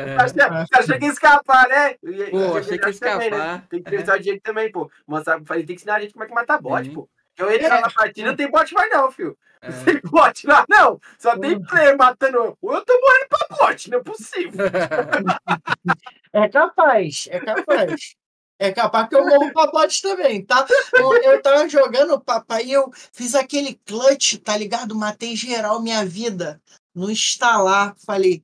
É. 0.00 0.16
Achei, 0.16 0.42
achei 0.72 0.98
que 0.98 1.04
ia 1.06 1.10
escapar, 1.10 1.68
né? 1.68 1.94
Pô, 2.30 2.56
achei 2.56 2.78
que 2.78 2.84
ia 2.84 2.90
acho 2.90 3.00
também, 3.00 3.30
né? 3.30 3.36
escapar. 3.36 3.66
Tem 3.68 3.82
que 3.82 3.88
entrevistar 3.88 4.16
o 4.16 4.20
Diego 4.20 4.40
também, 4.40 4.70
pô. 4.70 4.88
Mostrar, 5.04 5.36
ele 5.36 5.44
tem 5.46 5.66
que 5.66 5.72
ensinar 5.72 5.96
a 5.96 6.00
gente 6.00 6.12
como 6.12 6.24
é 6.24 6.28
que 6.28 6.34
mata 6.34 6.58
bot, 6.58 6.84
Sim. 6.84 6.94
pô. 6.94 7.08
Eu 7.36 7.52
entrar 7.52 7.80
na 7.80 7.90
partida, 7.90 8.28
não 8.28 8.36
tem 8.36 8.50
bot 8.50 8.72
mais 8.74 8.90
não, 8.90 9.10
filho. 9.10 9.36
É. 9.60 9.70
Não 9.70 9.84
tem 9.84 10.00
bot 10.04 10.46
lá, 10.46 10.64
não. 10.68 11.00
Só 11.18 11.36
tem 11.36 11.60
player 11.60 11.96
matando. 11.96 12.36
eu. 12.36 12.58
Ou 12.60 12.74
eu 12.74 12.84
tô 12.84 12.92
morrendo 12.92 13.28
pra 13.28 13.66
bot, 13.66 13.90
não 13.90 13.98
é 13.98 14.02
possível. 14.02 14.52
É 16.32 16.48
capaz, 16.48 17.28
é 17.30 17.40
capaz. 17.40 18.16
É 18.60 18.72
capaz 18.72 19.08
que 19.08 19.14
eu 19.14 19.24
morro 19.24 19.52
pra 19.52 19.70
bot 19.70 20.02
também, 20.02 20.44
tá? 20.44 20.66
Eu, 20.92 21.14
eu 21.22 21.40
tava 21.40 21.68
jogando, 21.68 22.20
papai, 22.20 22.64
e 22.64 22.72
eu 22.72 22.90
fiz 23.12 23.36
aquele 23.36 23.80
clutch, 23.86 24.34
tá 24.38 24.56
ligado? 24.56 24.96
Matei 24.96 25.36
geral 25.36 25.80
minha 25.80 26.04
vida 26.04 26.60
no 26.92 27.08
instalar. 27.08 27.94
Falei, 28.04 28.42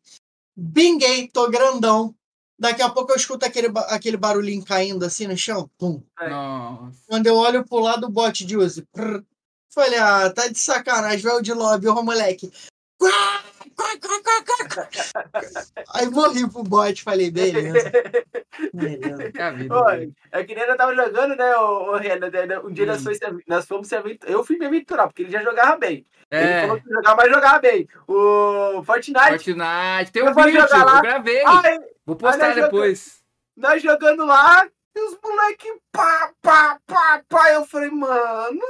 binguei, 0.57 1.27
tô 1.27 1.51
grandão. 1.51 2.15
Daqui 2.57 2.81
a 2.81 2.89
pouco 2.89 3.11
eu 3.11 3.17
escuto 3.17 3.45
aquele, 3.45 3.67
aquele 3.89 4.17
barulhinho 4.17 4.65
caindo 4.65 5.05
assim 5.05 5.27
no 5.27 5.37
chão. 5.37 5.69
Pum. 5.77 6.01
Nossa. 6.21 6.97
Quando 7.09 7.27
eu 7.27 7.35
olho 7.35 7.67
pro 7.67 7.81
lado, 7.81 8.07
o 8.07 8.11
bot 8.11 8.47
de 8.47 8.57
use. 8.57 8.83
Prr. 8.93 9.21
Falei, 9.75 9.99
ah, 9.99 10.31
tá 10.31 10.47
de 10.47 10.57
sacanagem, 10.57 11.19
velho 11.19 11.43
de 11.43 11.53
lobby, 11.53 11.89
ô 11.89 12.01
moleque. 12.01 12.53
Quá, 12.97 13.44
Aí 15.95 16.09
morri 16.11 16.49
pro 16.51 16.63
bot, 16.63 17.03
falei, 17.03 17.31
beleza. 17.31 17.91
beleza. 18.73 19.33
É 19.37 19.43
a 19.43 19.51
vida. 19.51 19.85
Dele. 19.85 20.13
é 20.33 20.45
que 20.45 20.55
nem 20.55 20.65
eu 20.65 20.77
tava 20.77 20.95
jogando, 20.95 21.37
né, 21.37 21.57
o, 21.57 21.93
o 21.93 21.97
Renan, 21.97 22.31
né, 22.31 22.47
né, 22.47 22.59
Um 22.61 22.71
dia 22.73 22.87
nós, 22.87 23.01
Hum. 23.01 23.05
foi 23.05 23.19
nós 23.47 23.67
fomos 23.67 23.89
se 23.89 23.97
aventurar. 23.97 24.33
Eu 24.33 24.45
fui 24.45 24.57
me 24.59 24.67
aventurar, 24.67 25.07
porque 25.07 25.23
ele 25.23 25.31
já 25.31 25.43
jogava 25.43 25.77
bem. 25.77 26.07
Ele 26.31 26.43
É. 26.51 26.61
falou 26.63 26.81
que 26.81 26.89
jogava, 26.89 27.17
mas 27.17 27.33
jogava 27.33 27.59
bem. 27.61 27.89
O 28.09 28.83
Fortnite. 28.85 29.29
Fortnite. 29.29 30.13
Tem 30.13 30.23
um 30.23 30.27
Eu 30.29 30.35
vou 30.35 30.45
vídeo, 30.45 30.61
jogar 30.61 30.85
lá. 30.85 30.97
eu 30.97 31.03
gravei. 31.03 31.43
Ai, 31.45 31.79
Vou 32.07 32.17
postar 32.17 32.55
depois. 32.55 33.23
nós 33.57 33.83
jogando 33.83 34.25
lá, 34.27 34.67
e 34.97 35.01
os 35.01 35.19
moleque 35.23 35.69
pá, 35.93 36.31
pá, 36.43 36.79
pá, 36.87 37.23
pá. 37.29 37.51
Eu 37.53 37.65
falei, 37.67 37.91
mano, 37.91 38.61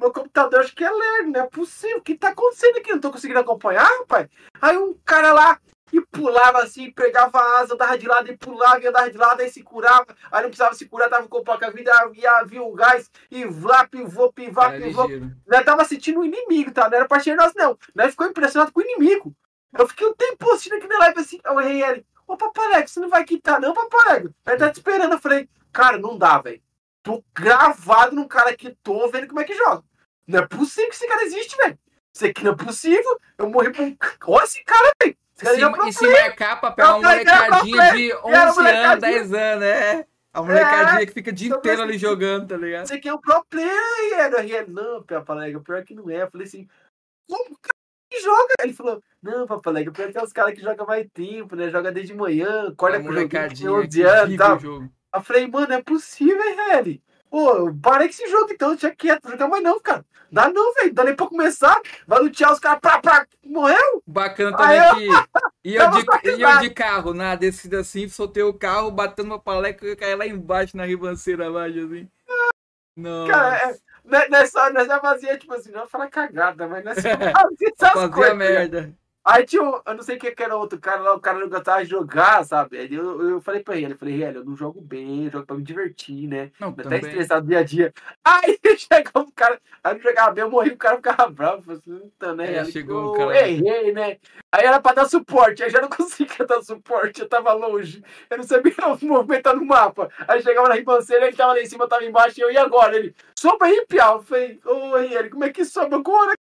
meu 0.00 0.12
computador 0.12 0.60
acho 0.60 0.74
que 0.74 0.82
é 0.82 0.90
lerdo, 0.90 1.30
não 1.30 1.40
é 1.40 1.46
possível. 1.46 1.98
O 1.98 2.02
que 2.02 2.14
tá 2.14 2.28
acontecendo 2.28 2.78
aqui? 2.78 2.90
Não 2.90 3.00
tô 3.00 3.10
conseguindo 3.10 3.38
acompanhar, 3.38 3.84
rapaz. 3.84 4.28
Aí 4.60 4.76
um 4.78 4.94
cara 5.04 5.32
lá 5.32 5.60
e 5.92 6.00
pulava 6.00 6.62
assim, 6.62 6.90
pegava 6.90 7.38
a 7.38 7.60
asa, 7.60 7.76
dava 7.76 7.98
de 7.98 8.06
lado 8.06 8.30
e 8.30 8.36
pulava, 8.36 8.80
e 8.80 8.86
andava 8.86 9.10
de 9.10 9.18
lado, 9.18 9.40
aí 9.40 9.50
se 9.50 9.62
curava. 9.62 10.06
Aí 10.30 10.42
não 10.42 10.48
precisava 10.48 10.74
se 10.74 10.86
curar, 10.86 11.10
tava 11.10 11.28
com 11.28 11.44
pouca 11.44 11.70
vida, 11.70 11.92
ia 12.14 12.42
vir 12.44 12.60
o 12.60 12.72
gás, 12.72 13.10
e 13.30 13.44
vlá, 13.44 13.86
pivô, 13.86 14.32
pivá, 14.32 14.70
pivô. 14.70 15.08
Nós 15.46 15.64
tava 15.64 15.84
sentindo 15.84 16.20
o 16.20 16.24
inimigo, 16.24 16.70
tá? 16.70 16.88
Não 16.88 16.96
era 16.96 17.08
parceiro 17.08 17.40
nosso, 17.40 17.54
não. 17.56 17.76
Nós 17.94 18.12
ficou 18.12 18.26
impressionado 18.26 18.72
com 18.72 18.80
o 18.80 18.84
inimigo. 18.84 19.34
Eu 19.76 19.86
fiquei 19.88 20.06
um 20.06 20.14
tempo 20.14 20.50
assistindo 20.50 20.74
aqui 20.76 20.86
na 20.86 20.98
live 20.98 21.20
assim, 21.20 21.40
eu 21.44 21.60
errei 21.60 21.82
ele. 21.82 22.06
Ô, 22.26 22.36
Papalega, 22.36 22.86
você 22.86 23.00
não 23.00 23.08
vai 23.08 23.24
quitar, 23.24 23.60
não, 23.60 23.74
Papalega? 23.74 24.32
Ele 24.46 24.56
tá 24.56 24.70
te 24.70 24.76
esperando. 24.76 25.12
Eu 25.12 25.18
falei, 25.18 25.48
cara, 25.72 25.98
não 25.98 26.16
dá, 26.16 26.38
velho. 26.38 26.62
Tô 27.02 27.24
gravado 27.34 28.14
num 28.14 28.28
cara 28.28 28.56
que 28.56 28.70
tô 28.82 29.08
vendo 29.08 29.26
como 29.26 29.40
é 29.40 29.44
que 29.44 29.54
joga. 29.54 29.82
Não 30.30 30.38
é 30.40 30.46
possível 30.46 30.88
que 30.90 30.96
esse 30.96 31.08
cara 31.08 31.22
existe, 31.24 31.56
velho. 31.56 31.78
Isso 32.14 32.26
aqui 32.26 32.44
não 32.44 32.52
é 32.52 32.56
possível. 32.56 33.18
Eu 33.38 33.50
morri 33.50 33.72
por 33.72 33.82
um. 33.84 33.96
Olha 34.26 34.44
esse 34.44 34.64
cara, 34.64 34.90
velho. 35.02 35.16
É 35.42 35.70
pro 35.70 35.88
e 35.88 35.92
se 35.92 36.06
marcar 36.06 36.60
pra 36.60 36.70
pegar 36.70 36.96
uma 36.96 37.08
molecadinha 37.08 37.92
de 37.94 38.10
era 38.10 38.20
11 38.26 38.34
anos, 38.36 38.56
molecadinha. 38.56 38.96
10 38.96 39.32
anos, 39.32 39.64
é. 39.64 40.06
A 40.32 40.42
molecadinha 40.42 41.06
que 41.06 41.12
fica 41.12 41.30
o 41.30 41.32
dia 41.32 41.46
então 41.48 41.58
inteiro 41.58 41.82
ali 41.82 41.92
ser- 41.94 41.98
jogando, 41.98 42.48
tá 42.48 42.56
ligado? 42.58 42.92
Aqui 42.92 43.08
é 43.08 43.14
o 43.14 43.18
pro 43.18 43.44
player, 43.46 44.32
ele. 44.34 44.54
Ele, 44.54 44.70
não, 44.70 45.02
Papalega, 45.02 45.58
pior 45.60 45.82
que 45.82 45.94
não 45.94 46.10
é. 46.10 46.22
Eu 46.22 46.30
falei 46.30 46.46
assim, 46.46 46.68
como 47.26 47.54
o 47.54 47.58
cara 47.58 47.74
que 48.10 48.20
joga? 48.20 48.54
Ele 48.62 48.72
falou, 48.74 49.02
não, 49.22 49.46
Papalega, 49.46 49.90
pior 49.90 50.12
que 50.12 50.18
é 50.18 50.22
os 50.22 50.32
caras 50.32 50.54
que 50.54 50.60
jogam 50.60 50.86
mais 50.86 51.06
tempo, 51.12 51.56
né? 51.56 51.70
Joga 51.70 51.90
desde 51.90 52.14
manhã, 52.14 52.68
acorda 52.68 52.98
com 53.00 53.08
o 53.08 53.12
joguinho, 53.12 53.28
tem 53.28 53.40
molecadinha 53.40 53.72
11 53.72 53.88
que 53.88 54.02
anos 54.02 54.34
e 54.34 54.36
tal. 54.36 54.58
Eu 55.14 55.22
falei, 55.22 55.46
mano, 55.46 55.72
é 55.72 55.82
possível, 55.82 56.42
hein, 56.44 56.56
velho? 56.56 57.02
Pô, 57.30 57.72
parei 57.80 58.08
com 58.08 58.14
esse 58.14 58.28
jogo 58.28 58.52
então, 58.52 58.70
deixa 58.70 58.90
quieto, 58.90 59.24
não 59.24 59.30
jogar 59.32 59.48
mais 59.48 59.62
não, 59.62 59.80
cara. 59.80 60.04
Dá 60.32 60.48
não, 60.48 60.74
velho, 60.74 60.92
dá 60.92 61.04
nem 61.04 61.14
pra 61.14 61.26
começar. 61.26 61.80
Vai 62.06 62.20
lutear 62.20 62.52
os 62.52 62.58
caras, 62.58 62.80
pra, 62.80 63.00
pra, 63.00 63.26
morreu? 63.44 64.02
Bacana 64.06 64.56
Aí 64.60 64.78
também 64.80 65.08
que 65.08 65.14
ia 65.70 65.86
de, 65.88 66.30
ia 66.38 66.56
de 66.56 66.70
carro 66.70 67.14
na 67.14 67.34
descida 67.34 67.80
assim, 67.80 68.08
soltei 68.08 68.42
o 68.42 68.54
carro, 68.54 68.90
batendo 68.90 69.26
uma 69.26 69.38
paleca 69.40 69.86
e 69.86 69.96
caí 69.96 70.14
lá 70.14 70.26
embaixo 70.26 70.76
na 70.76 70.84
ribanceira 70.84 71.48
abaixo 71.48 71.78
assim. 71.84 72.08
Não. 72.96 73.26
Cara, 73.28 73.56
é, 73.56 73.76
não 74.04 74.18
é- 74.18 74.28
não 74.28 74.38
é 74.38 74.46
só, 74.46 74.70
não 74.70 74.80
é 74.80 74.84
só 74.86 75.00
fazia, 75.00 75.38
tipo 75.38 75.54
assim, 75.54 75.70
não 75.70 75.86
fala 75.88 76.08
cagada, 76.08 76.66
mas 76.68 76.84
essas 76.86 77.02
fazia 77.92 78.10
coisas. 78.10 78.36
né? 78.38 78.48
merda. 78.48 78.99
Aí 79.32 79.46
tinha, 79.46 79.62
um- 79.62 79.80
eu 79.86 79.94
não 79.94 80.02
sei 80.02 80.16
quem 80.18 80.34
que 80.34 80.42
era 80.42 80.56
outro 80.56 80.78
cara 80.80 81.00
lá, 81.00 81.14
o 81.14 81.20
cara 81.20 81.38
não 81.38 81.48
gostava 81.48 81.84
de 81.84 81.90
jogar, 81.90 82.44
sabe? 82.44 82.78
Aí 82.78 82.92
eu, 82.92 83.30
eu 83.30 83.40
falei 83.40 83.62
pra 83.62 83.76
ele, 83.76 83.92
eu 83.92 83.96
falei, 83.96 84.20
ele, 84.24 84.38
eu 84.38 84.44
não 84.44 84.56
jogo 84.56 84.80
bem, 84.80 85.26
eu 85.26 85.30
jogo 85.30 85.46
pra 85.46 85.54
me 85.56 85.62
divertir, 85.62 86.26
né? 86.26 86.50
Não, 86.58 86.70
Até 86.70 86.96
estressado 86.96 87.46
dia 87.46 87.58
a 87.60 87.62
dia. 87.62 87.92
Aí 88.24 88.58
chegou 88.76 89.22
um 89.22 89.30
cara, 89.30 89.60
aí 89.84 89.94
não 89.94 90.00
jogava 90.00 90.32
bem, 90.32 90.42
eu 90.42 90.50
morri, 90.50 90.70
o 90.70 90.76
cara 90.76 90.96
ficava 90.96 91.28
bravo. 91.30 91.62
Falei 91.62 91.78
assim, 91.78 92.10
então, 92.16 92.34
né? 92.34 92.54
É, 92.54 92.58
Ele, 92.60 92.72
chegou 92.72 93.02
um 93.02 93.06
eu 93.06 93.12
cara- 93.12 93.48
errei, 93.48 93.92
né? 93.92 94.16
Aí 94.52 94.64
era 94.66 94.80
pra 94.80 94.94
dar 94.94 95.08
suporte, 95.08 95.62
aí 95.62 95.70
já 95.70 95.80
não 95.80 95.88
conseguia 95.96 96.44
dar 96.44 96.60
suporte, 96.62 97.20
eu 97.20 97.28
tava 97.28 97.52
longe. 97.52 98.02
Eu 98.28 98.36
não 98.38 98.44
sabia 98.44 98.74
movimentar 99.02 99.54
no 99.54 99.64
mapa. 99.64 100.10
Aí 100.26 100.42
chegava 100.42 100.68
na 100.68 100.74
ribanceira, 100.74 101.26
ele 101.28 101.36
tava 101.36 101.52
lá 101.52 101.60
em 101.60 101.66
cima, 101.66 101.84
eu 101.84 101.88
tava 101.88 102.04
embaixo, 102.04 102.40
e 102.40 102.42
eu, 102.42 102.50
e 102.50 102.58
agora? 102.58 102.96
Ele, 102.96 103.14
sobe 103.38 103.64
aí, 103.64 103.86
Piau. 103.86 104.16
Eu 104.16 104.22
falei, 104.22 104.60
ô, 104.64 104.98
ele, 104.98 105.30
como 105.30 105.44
é 105.44 105.50
que 105.50 105.64
sobe 105.64 105.94
agora? 105.94 106.34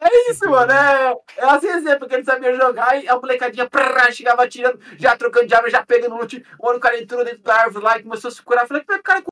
É 0.00 0.30
isso, 0.30 0.48
mano. 0.48 0.72
É, 0.72 1.14
é 1.38 1.44
assim 1.44 1.68
exemplo, 1.68 2.00
porque 2.00 2.14
ele 2.14 2.24
sabia 2.24 2.54
jogar 2.54 3.02
e 3.02 3.08
a 3.08 3.16
molecadinha 3.16 3.68
prrr, 3.68 4.12
chegava 4.12 4.44
atirando, 4.44 4.78
já 4.96 5.16
trocando 5.16 5.46
de 5.46 5.54
arma, 5.54 5.68
já 5.68 5.84
pegando 5.84 6.16
loot. 6.16 6.44
O 6.58 6.68
ano 6.68 6.78
o 6.78 6.80
cara 6.80 7.00
entrou 7.00 7.24
dentro 7.24 7.42
da 7.42 7.54
árvore 7.62 7.84
lá 7.84 7.98
e 7.98 8.02
começou 8.02 8.28
a 8.28 8.30
se 8.32 8.42
curar. 8.42 8.62
Eu 8.62 8.68
falei, 8.68 8.84
que 8.84 8.98
cara 9.02 9.22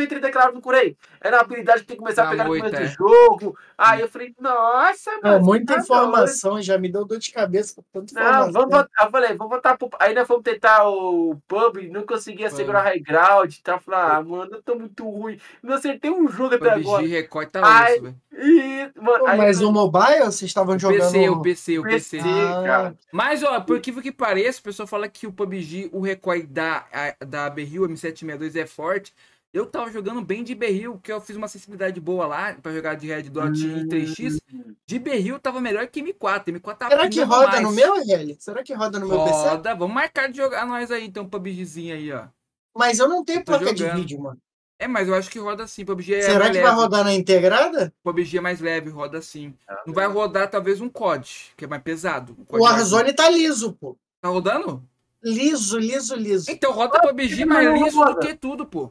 eu 0.00 0.04
árvore 0.04 0.50
e 0.50 0.54
não 0.54 0.60
curei? 0.60 0.96
Era 1.20 1.36
uma 1.36 1.42
habilidade 1.42 1.80
que 1.82 1.86
tem 1.86 1.96
que 1.96 2.02
começar 2.02 2.24
a 2.26 2.30
pegar 2.30 2.44
no 2.44 2.50
moita, 2.50 2.70
começo 2.70 2.84
é. 2.92 2.96
do 2.96 2.96
jogo. 2.96 3.58
Aí 3.76 4.00
eu 4.00 4.08
falei, 4.08 4.34
nossa, 4.40 5.10
É, 5.10 5.20
mano. 5.22 5.44
muita 5.44 5.76
informação, 5.76 6.60
já 6.62 6.78
me 6.78 6.90
deu 6.90 7.04
dor 7.04 7.18
de 7.18 7.32
cabeça 7.32 7.74
com 7.76 7.82
tanta 8.00 8.14
não, 8.14 8.22
informação. 8.22 8.52
vamos 8.52 8.70
botar, 8.70 9.04
eu 9.04 9.10
falei, 9.10 9.28
vamos 9.36 9.50
botar 9.50 9.76
pro. 9.76 9.90
Aí 9.98 10.14
nós 10.14 10.26
fomos 10.26 10.42
tentar 10.42 10.88
o 10.88 11.36
pub, 11.48 11.76
não 11.90 12.04
conseguia 12.06 12.48
Pub. 12.48 12.56
segurar 12.56 12.82
high 12.82 13.00
ground. 13.00 13.54
Tá? 13.62 13.78
Falei, 13.78 14.00
ah, 14.00 14.22
mano, 14.22 14.50
eu 14.56 14.62
tô 14.62 14.74
muito 14.74 15.08
ruim. 15.08 15.38
Não 15.62 15.74
acertei 15.74 16.10
um 16.10 16.28
jogo 16.28 16.54
até 16.54 16.70
agora. 16.70 17.06
Recorta 17.06 17.60
osso, 17.60 18.02
velho. 18.02 18.16
E, 18.34 18.90
mano, 19.00 19.18
Pô, 19.20 19.26
aí, 19.26 19.36
mas 19.38 19.60
o 19.60 19.70
mobile, 19.70 20.20
vocês 20.24 20.42
estavam 20.42 20.74
O 20.76 20.78
jogando. 20.78 21.00
PC, 21.12 21.28
o 21.28 21.42
PC, 21.42 21.78
o 21.78 21.82
PC, 21.82 22.16
PC. 22.16 22.28
Ah. 22.28 22.62
cara. 22.64 22.94
Mas, 23.12 23.42
ó, 23.42 23.60
por 23.60 23.78
que 23.80 23.92
que 24.02 24.10
pareça, 24.10 24.58
o 24.60 24.62
pessoal 24.64 24.86
fala 24.86 25.08
que 25.08 25.26
o 25.26 25.32
PUBG, 25.32 25.90
o 25.92 26.00
recorde 26.00 26.46
da, 26.46 26.86
a- 26.92 27.24
da 27.24 27.50
Berril 27.50 27.82
M762 27.88 28.56
é 28.56 28.66
forte. 28.66 29.12
Eu 29.52 29.66
tava 29.66 29.90
jogando 29.92 30.22
bem 30.22 30.42
de 30.42 30.54
Berril, 30.54 30.94
porque 30.94 31.12
eu 31.12 31.20
fiz 31.20 31.36
uma 31.36 31.46
sensibilidade 31.46 32.00
boa 32.00 32.26
lá 32.26 32.54
pra 32.54 32.72
jogar 32.72 32.94
de 32.94 33.06
Red 33.06 33.24
Dot 33.24 33.52
e 33.66 33.86
3x. 33.86 34.40
De 34.86 34.98
Berril 34.98 35.38
tava 35.38 35.60
melhor 35.60 35.86
que 35.88 36.02
M4. 36.02 36.44
M4 36.46 36.76
tava 36.76 36.90
Será 36.90 37.08
que 37.08 37.20
roda 37.22 37.48
mais. 37.48 37.62
no 37.62 37.70
meu, 37.72 37.94
RL? 37.96 38.34
Será 38.40 38.62
que 38.62 38.72
roda 38.72 38.98
no 38.98 39.06
meu 39.06 39.24
PC? 39.24 39.48
Roda, 39.50 39.74
vamos 39.74 39.94
marcar 39.94 40.30
de 40.30 40.38
jogar 40.38 40.66
nós 40.66 40.90
aí, 40.90 41.04
então, 41.04 41.28
PUBGzinho 41.28 41.94
aí, 41.94 42.10
ó. 42.12 42.28
Mas 42.74 42.98
eu 42.98 43.06
não 43.08 43.22
tenho 43.22 43.40
Eu 43.40 43.44
placa 43.44 43.74
de 43.74 43.80
jogando. 43.80 43.96
vídeo, 43.98 44.22
mano. 44.22 44.38
É, 44.78 44.88
mas 44.88 45.06
eu 45.06 45.14
acho 45.14 45.30
que 45.30 45.38
roda 45.38 45.66
sim. 45.66 45.84
PUBG 45.84 46.14
é 46.14 46.22
Será 46.22 46.38
mais 46.40 46.50
que 46.50 46.56
leve. 46.56 46.66
vai 46.66 46.74
rodar 46.74 47.04
na 47.04 47.12
integrada? 47.14 47.92
PUBG 48.02 48.38
é 48.38 48.40
mais 48.40 48.58
leve, 48.60 48.88
roda 48.90 49.20
sim. 49.20 49.54
Ah, 49.68 49.82
Não 49.86 49.92
vai 49.94 50.06
rodar 50.06 50.50
talvez 50.50 50.80
um 50.80 50.88
COD, 50.88 51.52
que 51.56 51.66
é 51.66 51.68
mais 51.68 51.82
pesado. 51.82 52.34
O 52.38 52.44
COD 52.46 52.62
Warzone 52.62 53.12
tá 53.12 53.28
liso, 53.28 53.74
pô. 53.74 53.96
Tá 54.20 54.28
rodando? 54.30 54.82
Liso, 55.22 55.78
liso, 55.78 56.16
liso. 56.16 56.50
Então 56.50 56.72
roda 56.72 56.98
PUBG 57.00 57.44
mais 57.44 57.68
liso 57.80 57.96
do 57.98 58.04
roda. 58.04 58.26
que 58.26 58.34
tudo, 58.34 58.66
pô. 58.66 58.90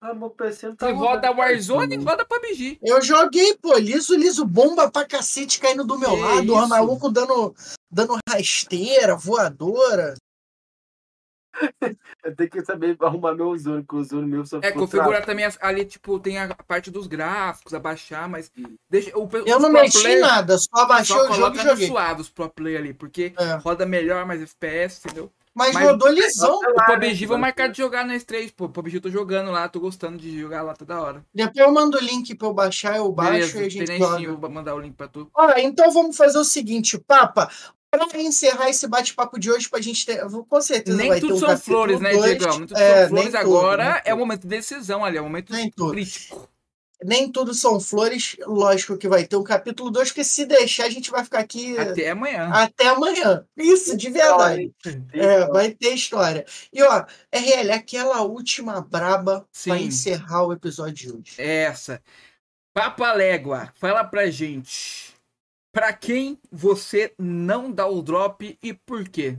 Ah, 0.00 0.12
meu 0.14 0.30
PC 0.30 0.68
não 0.68 0.76
tá 0.76 0.86
Se 0.86 0.92
roda 0.92 1.28
rodando. 1.28 1.38
Warzone, 1.38 1.96
roda 1.96 2.24
PUBG. 2.24 2.78
Eu 2.82 3.00
joguei, 3.00 3.56
pô, 3.56 3.76
liso, 3.78 4.14
liso, 4.14 4.44
bomba 4.44 4.90
pra 4.90 5.06
cacete 5.06 5.58
caindo 5.58 5.84
do 5.84 5.98
meu 5.98 6.10
Que 6.10 6.20
lado, 6.20 6.52
o 6.54 6.68
maluco 6.68 7.10
dando, 7.10 7.54
dando 7.90 8.18
rasteira, 8.28 9.16
voadora. 9.16 10.14
Eu 12.22 12.36
tenho 12.36 12.50
que 12.50 12.62
saber 12.64 12.96
arrumar 13.00 13.32
meu 13.34 13.48
ozônio, 13.48 13.82
porque 13.82 13.96
o 13.96 14.00
ozônio 14.00 14.26
meu 14.28 14.44
só 14.44 14.58
É, 14.62 14.72
configurar 14.72 15.24
também 15.24 15.44
as- 15.46 15.56
ali, 15.62 15.84
tipo, 15.86 16.18
tem 16.20 16.38
a 16.38 16.54
parte 16.54 16.90
dos 16.90 17.06
gráficos, 17.06 17.72
abaixar, 17.72 18.28
mas 18.28 18.50
deixa 18.90 19.16
o 19.16 19.26
Eu 19.46 19.58
não 19.60 19.70
mexi 19.70 20.02
player 20.02 20.20
nada, 20.20 20.58
só 20.58 20.82
abaixei 20.82 21.16
Só 21.16 21.30
o 21.30 21.32
jogo 21.32 21.56
e 21.56 21.62
joguei. 21.62 21.86
suave 21.86 22.20
os 22.20 22.28
pro 22.28 22.50
play 22.50 22.76
ali, 22.76 22.92
porque 22.92 23.32
É. 23.38 23.54
roda 23.54 23.86
melhor, 23.86 24.26
mais 24.26 24.42
FPS, 24.42 25.00
entendeu? 25.06 25.32
Mas, 25.56 25.72
Mas- 25.72 25.86
rodou 25.86 26.08
lisão. 26.08 26.58
O 26.58 26.80
Ah, 26.80 26.84
PUBG 26.84 27.22
né? 27.22 27.26
vou 27.26 27.38
marcar 27.38 27.68
de 27.68 27.78
jogar 27.78 28.04
nós 28.06 28.22
três, 28.24 28.50
pô. 28.50 28.68
PUBG 28.68 28.96
eu 28.96 29.00
tô 29.00 29.10
jogando 29.10 29.50
lá, 29.50 29.66
tô 29.70 29.80
gostando 29.80 30.18
de 30.18 30.38
jogar 30.38 30.60
lá 30.62 30.74
toda 30.74 31.00
hora. 31.00 31.24
Depois 31.34 31.56
eu 31.66 31.72
mando 31.72 31.96
o 31.96 32.00
link 32.00 32.34
pra 32.34 32.46
eu 32.48 32.52
baixar, 32.52 32.96
eu 32.98 33.10
baixo 33.10 33.54
Beleza, 33.54 33.62
e 33.62 33.64
a 33.64 33.86
gente 33.86 33.98
joga. 33.98 34.32
vou 34.36 34.50
mandar 34.50 34.74
o 34.74 34.78
link 34.80 34.94
pra 34.94 35.08
tu. 35.08 35.26
Ó, 35.34 35.50
então 35.56 35.90
vamos 35.90 36.14
fazer 36.14 36.36
o 36.38 36.44
seguinte, 36.44 36.98
Papa. 36.98 37.50
Pra 37.90 38.20
encerrar 38.20 38.68
esse 38.68 38.86
bate-papo 38.86 39.40
de 39.40 39.50
hoje, 39.50 39.70
pra 39.70 39.80
gente 39.80 40.04
ter. 40.04 40.20
Com 40.46 40.60
certeza 40.60 40.98
Nem 40.98 41.08
vai 41.08 41.18
tudo 41.20 41.38
ter 41.38 41.44
um 41.44 41.48
são 41.48 41.56
flores, 41.58 41.98
né, 42.00 42.12
dois. 42.12 42.24
Diegão? 42.24 42.58
Nem 42.58 42.66
tudo 42.66 42.78
É, 42.78 43.00
são 43.00 43.08
flores 43.08 43.26
tudo, 43.28 43.36
agora. 43.36 43.84
nem 43.84 43.92
É 43.94 44.00
tudo. 44.02 44.14
o 44.14 44.18
momento 44.18 44.40
de 44.42 44.48
decisão 44.48 45.02
ali, 45.02 45.16
é 45.16 45.20
o 45.20 45.24
momento 45.24 45.52
Nem 45.54 45.70
tudo. 45.70 45.94
Nem 47.04 47.30
tudo 47.30 47.52
são 47.52 47.78
flores. 47.78 48.36
Lógico 48.46 48.96
que 48.96 49.06
vai 49.08 49.26
ter 49.26 49.36
um 49.36 49.44
capítulo 49.44 49.90
2, 49.90 50.08
porque 50.08 50.24
se 50.24 50.46
deixar, 50.46 50.84
a 50.84 50.90
gente 50.90 51.10
vai 51.10 51.22
ficar 51.22 51.40
aqui 51.40 51.76
Até 51.78 52.10
amanhã. 52.10 52.48
até 52.50 52.88
amanhã. 52.88 53.46
Isso, 53.56 53.96
de 53.96 54.08
verdade. 54.10 54.74
É, 55.12 55.46
vai 55.48 55.70
ter 55.72 55.90
história. 55.94 56.44
E 56.72 56.82
ó, 56.82 57.04
RL, 57.30 57.70
aquela 57.72 58.22
última 58.22 58.80
braba 58.80 59.46
Sim. 59.52 59.70
pra 59.70 59.78
encerrar 59.78 60.44
o 60.46 60.52
episódio 60.52 60.94
de 60.94 61.12
hoje. 61.12 61.34
Essa. 61.40 62.02
Papa 62.74 63.12
Légua, 63.12 63.72
fala 63.76 64.02
pra 64.04 64.30
gente. 64.30 65.14
Pra 65.72 65.92
quem 65.92 66.40
você 66.50 67.14
não 67.18 67.70
dá 67.70 67.86
o 67.86 68.00
drop 68.00 68.58
e 68.62 68.72
por 68.72 69.06
quê? 69.08 69.38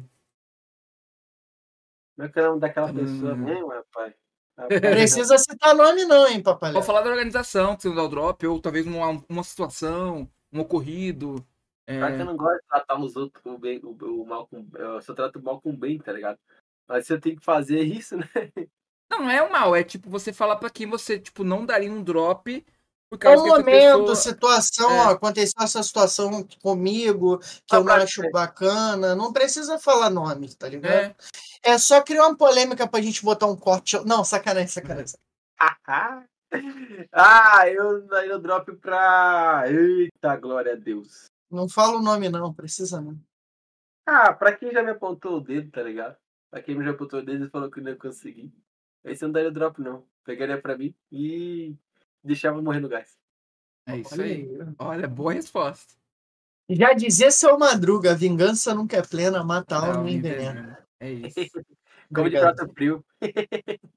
Como 2.15 2.27
é 2.27 2.31
que 2.31 2.39
é 2.39 2.43
o 2.43 2.45
nome 2.49 2.61
daquela 2.61 2.93
pessoa 2.93 3.33
Hum. 3.33 3.37
mesmo, 3.37 3.67
rapaz? 3.69 4.13
Precisa 4.65 5.37
citar 5.37 5.75
nome, 5.75 6.05
não, 6.05 6.27
hein, 6.27 6.41
Papalé? 6.41 6.73
Pode 6.73 6.85
falar 6.85 7.01
da 7.01 7.09
organização 7.09 7.75
que 7.75 7.83
você 7.83 7.89
não 7.89 7.95
dá 7.95 8.03
o 8.03 8.09
drop, 8.09 8.47
ou 8.47 8.59
talvez 8.59 8.87
uma, 8.87 9.23
uma 9.29 9.43
situação, 9.43 10.29
um 10.51 10.59
ocorrido. 10.61 11.45
É, 11.85 11.99
Só 11.99 12.07
que 12.07 12.21
eu 12.21 12.25
não 12.25 12.35
gosto 12.35 12.55
de 12.55 12.67
tratar 12.67 12.99
os 12.99 13.15
outros 13.15 13.41
com 13.43 13.51
o, 13.51 13.57
bem, 13.57 13.79
o, 13.83 13.91
o 13.91 14.25
mal 14.25 14.47
com. 14.47 14.67
Eu 14.73 15.01
só 15.01 15.13
trato 15.13 15.39
o 15.39 15.43
mal 15.43 15.61
com 15.61 15.69
o 15.69 15.77
bem, 15.77 15.99
tá 15.99 16.11
ligado? 16.11 16.39
Mas 16.87 17.05
você 17.05 17.19
tem 17.19 17.35
que 17.35 17.43
fazer 17.43 17.81
isso, 17.81 18.17
né? 18.17 18.27
Não, 19.09 19.19
não 19.19 19.29
é 19.29 19.41
o 19.41 19.51
mal, 19.51 19.75
é 19.75 19.83
tipo 19.83 20.09
você 20.09 20.33
falar 20.33 20.57
pra 20.57 20.69
quem 20.69 20.85
você 20.85 21.17
tipo 21.17 21.43
não 21.43 21.65
daria 21.65 21.91
um 21.91 22.03
drop 22.03 22.65
É 23.21 23.35
momento, 23.37 23.99
pessoa... 23.99 24.15
situação, 24.15 24.91
É. 24.91 24.99
ó, 25.05 25.09
aconteceu 25.11 25.63
essa 25.63 25.81
situação 25.81 26.45
comigo, 26.61 27.37
que 27.37 27.45
Só 27.69 27.77
eu 27.77 27.83
não 27.85 27.93
acho 27.93 28.21
bacana. 28.31 29.15
Não 29.15 29.31
precisa 29.31 29.79
falar 29.79 30.09
nome, 30.09 30.53
tá 30.55 30.67
ligado? 30.67 30.93
É, 30.93 31.15
É 31.63 31.77
só 31.77 32.01
criar 32.01 32.27
uma 32.27 32.35
polêmica 32.35 32.85
pra 32.85 33.01
gente 33.01 33.23
botar 33.23 33.47
um 33.47 33.55
corte. 33.55 33.97
Não, 34.05 34.25
sacanagem, 34.25 34.67
sacanagem. 34.67 35.15
ah, 37.13 37.69
eu 37.69 38.05
o 38.35 38.39
drop 38.39 38.75
pra. 38.77 39.63
Eita, 39.67 40.35
glória 40.35 40.73
a 40.73 40.75
Deus. 40.75 41.27
Não 41.49 41.69
fala 41.69 41.97
o 41.97 42.01
nome, 42.01 42.29
não, 42.29 42.53
precisa 42.53 42.99
não. 42.99 43.17
Ah, 44.05 44.33
pra 44.33 44.55
quem 44.55 44.71
já 44.71 44.83
me 44.83 44.91
apontou 44.91 45.37
o 45.37 45.41
dedo, 45.41 45.71
tá 45.71 45.81
ligado? 45.81 46.17
Pra 46.49 46.61
quem 46.61 46.75
me 46.75 46.83
já 46.83 46.91
apontou 46.91 47.19
o 47.19 47.23
dedo 47.25 47.45
e 47.45 47.49
falou 47.49 47.71
que 47.71 47.81
não 47.81 47.91
ia 47.91 47.97
conseguir. 47.97 48.53
Esse 49.03 49.23
eu 49.23 49.27
não 49.27 49.33
daria 49.33 49.49
o 49.49 49.53
drop, 49.53 49.81
não. 49.81 50.05
Pegaria 50.25 50.61
pra 50.61 50.77
mim 50.77 50.93
e 51.11 51.75
deixava 52.23 52.61
morrer 52.61 52.79
no 52.79 52.89
gás. 52.89 53.17
é 53.85 53.97
isso 53.97 54.13
Olha 54.13 54.25
aí. 54.25 54.31
aí. 54.31 54.75
Olha, 54.79 55.07
boa 55.07 55.33
resposta. 55.33 55.95
Já 56.69 56.93
dizia 56.93 57.31
seu 57.31 57.57
Madruga, 57.57 58.13
vingança 58.13 58.75
nunca 58.75 58.97
é 58.97 59.01
plena, 59.01 59.43
mata 59.43 59.77
a 59.77 59.81
Não, 59.81 59.93
alma 59.99 60.09
e 60.09 60.15
envenena. 60.15 60.85
É 60.99 61.11
isso. 61.11 61.35
Como 62.13 62.29
de 62.29 62.39
prato 62.39 62.67
frio. 62.73 63.05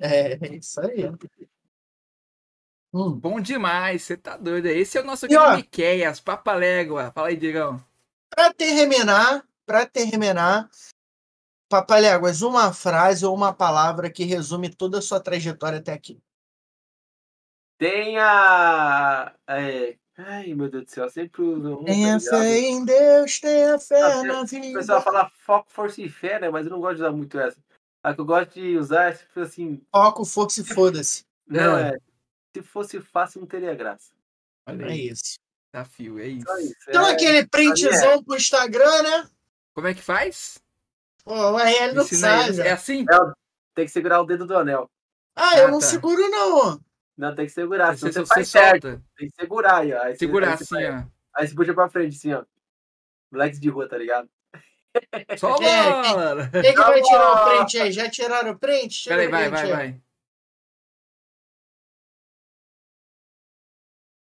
É, 0.00 0.38
é 0.46 0.54
isso 0.56 0.80
aí. 0.80 1.04
Hum. 2.94 3.12
Bom 3.12 3.40
demais, 3.40 4.02
você 4.02 4.16
tá 4.16 4.38
doido. 4.38 4.64
Esse 4.64 4.96
é 4.96 5.02
o 5.02 5.04
nosso 5.04 5.28
querido 5.28 5.56
Miqueias, 5.56 6.18
Papalégua. 6.18 7.12
Fala 7.12 7.28
aí, 7.28 7.36
Diegão. 7.36 7.78
Pra 8.30 8.54
terminar, 8.54 9.46
pra 9.66 9.84
terminar, 9.84 10.70
Papaléguas, 11.68 12.40
uma 12.40 12.72
frase 12.72 13.24
ou 13.24 13.34
uma 13.34 13.52
palavra 13.52 14.10
que 14.10 14.24
resume 14.24 14.68
toda 14.68 14.98
a 14.98 15.02
sua 15.02 15.20
trajetória 15.20 15.78
até 15.78 15.92
aqui. 15.92 16.18
Tenha. 17.82 19.34
É... 19.48 19.96
Ai, 20.16 20.54
meu 20.54 20.68
Deus 20.70 20.84
do 20.84 20.90
céu, 20.90 21.08
sempre 21.10 21.42
uso 21.42 21.80
um. 21.80 21.84
Tenha 21.84 22.20
tá 22.20 22.30
fé 22.30 22.58
em 22.58 22.84
Deus, 22.84 23.40
tenha 23.40 23.78
fé 23.78 24.00
Ah, 24.00 24.22
na 24.22 24.42
O 24.42 24.46
vida. 24.46 24.78
pessoal 24.78 25.02
fala 25.02 25.28
foco, 25.44 25.66
força 25.68 26.00
e 26.00 26.08
fé, 26.08 26.38
né? 26.38 26.48
Mas 26.48 26.66
eu 26.66 26.70
não 26.70 26.80
gosto 26.80 26.96
de 26.96 27.02
usar 27.02 27.10
muito 27.10 27.40
essa. 27.40 27.58
A 28.04 28.14
que 28.14 28.20
eu 28.20 28.24
gosto 28.24 28.52
de 28.54 28.76
usar 28.76 29.08
é 29.08 29.12
tipo 29.12 29.40
assim. 29.40 29.82
Foco, 29.90 30.24
força 30.24 30.60
e 30.60 30.64
foda-se. 30.64 31.24
Não, 31.48 31.76
É. 31.76 31.94
é. 31.94 31.98
Se 32.54 32.62
fosse 32.62 33.00
fácil, 33.00 33.40
não 33.40 33.48
teria 33.48 33.74
graça. 33.74 34.12
Olha 34.68 34.86
É 34.86 34.96
isso. 34.96 35.38
desafio, 35.74 36.18
é 36.20 36.26
isso. 36.28 36.58
Isso. 36.58 36.74
Então, 36.88 37.06
é... 37.08 37.12
aquele 37.12 37.46
printzão 37.48 38.22
pro 38.22 38.36
Instagram, 38.36 39.02
né? 39.02 39.28
Como 39.74 39.88
é 39.88 39.94
que 39.94 40.02
faz? 40.02 40.58
Pô, 41.24 41.34
o 41.34 41.58
RL 41.58 41.94
não 41.94 42.02
Ensina. 42.04 42.44
É 42.64 42.72
assim? 42.72 43.04
Tem 43.74 43.86
que 43.86 43.90
segurar 43.90 44.20
o 44.20 44.26
dedo 44.26 44.46
do 44.46 44.56
anel. 44.56 44.88
Ah, 45.34 45.58
eu 45.58 45.66
Ah, 45.66 45.70
não 45.70 45.78
tá. 45.80 45.86
seguro, 45.86 46.22
não. 46.30 46.80
Não, 47.16 47.34
tem 47.34 47.46
que 47.46 47.52
segurar. 47.52 47.96
Você, 47.96 48.10
Senão 48.12 48.12
você, 48.12 48.20
você, 48.20 48.34
faz 48.34 48.48
certo. 48.48 48.88
solta. 48.88 49.02
Tem 49.16 49.28
que 49.28 49.34
segurar 49.40 49.76
aí, 49.78 49.92
ó. 49.92 50.02
Aí 50.02 50.12
você- 50.12 50.18
Segurar 50.18 50.50
aí 50.52 50.56
você 50.58 50.62
assim, 50.76 50.86
ó. 50.86 51.04
Aí 51.36 51.46
você 51.48 51.54
puxa 51.54 51.74
pra 51.74 51.88
frente, 51.88 52.16
assim, 52.16 52.32
ó. 52.32 52.44
Moleques 53.30 53.60
de 53.60 53.68
rua, 53.68 53.88
tá 53.88 53.96
ligado? 53.98 54.28
Só 55.38 55.56
É, 55.62 56.02
bola! 56.12 56.48
Quem 56.50 56.74
que 56.74 56.80
vai 56.80 57.00
tirar 57.00 57.32
o 57.32 57.48
print 57.58 57.80
aí? 57.80 57.92
Já 57.92 58.10
tiraram 58.10 58.50
o 58.52 58.58
print? 58.58 59.02
Tira 59.02 59.16
Peraí, 59.16 59.30
vai, 59.30 59.48
vai, 59.50 59.62
aí. 59.62 59.70
vai. 59.70 60.02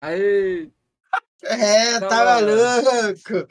Aê! 0.01 0.71
É, 1.47 1.99
Tá 1.99 2.39
louco. 2.39 3.47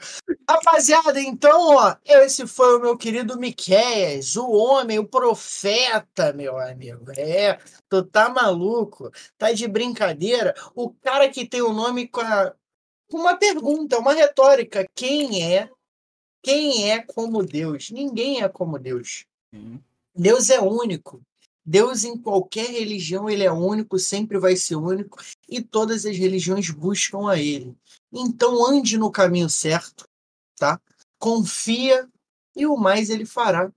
Rapaziada, 0.49 1.19
então, 1.21 1.75
ó, 1.75 1.95
esse 2.05 2.45
foi 2.45 2.75
o 2.77 2.81
meu 2.81 2.97
querido 2.97 3.39
Miqueias, 3.39 4.35
o 4.35 4.49
homem, 4.51 4.99
o 4.99 5.07
profeta, 5.07 6.33
meu 6.33 6.57
amigo. 6.57 7.05
É, 7.17 7.57
tu 7.89 8.03
tá 8.03 8.29
maluco, 8.29 9.09
tá 9.37 9.51
de 9.53 9.67
brincadeira. 9.67 10.53
O 10.75 10.89
cara 10.93 11.29
que 11.29 11.47
tem 11.47 11.61
o 11.61 11.73
nome 11.73 12.07
com, 12.07 12.21
a- 12.21 12.53
uma 13.11 13.37
pergunta, 13.37 13.97
uma 13.97 14.13
retórica. 14.13 14.85
Quem 14.93 15.43
é? 15.55 15.69
Quem 16.43 16.91
é 16.91 16.99
como 17.01 17.43
Deus? 17.43 17.89
Ninguém 17.91 18.43
é 18.43 18.49
como 18.49 18.77
Deus. 18.77 19.25
Sim. 19.53 19.81
Deus 20.13 20.49
é 20.49 20.59
único. 20.59 21.21
Deus 21.65 22.03
em 22.03 22.15
qualquer 22.15 22.67
religião 22.69 23.27
ele 23.27 23.43
é 23.43 23.51
único, 23.51 23.97
sempre 23.97 24.37
vai 24.37 24.55
ser 24.55 24.75
único 24.75 25.17
e 25.47 25.61
todas 25.61 26.05
as 26.05 26.17
religiões 26.17 26.69
buscam 26.69 27.29
a 27.29 27.37
ele. 27.37 27.75
Então 28.11 28.65
ande 28.65 28.97
no 28.97 29.11
caminho 29.11 29.49
certo, 29.49 30.05
tá? 30.57 30.79
Confia 31.19 32.07
e 32.55 32.65
o 32.65 32.77
mais 32.77 33.09
ele 33.09 33.25
fará. 33.25 33.71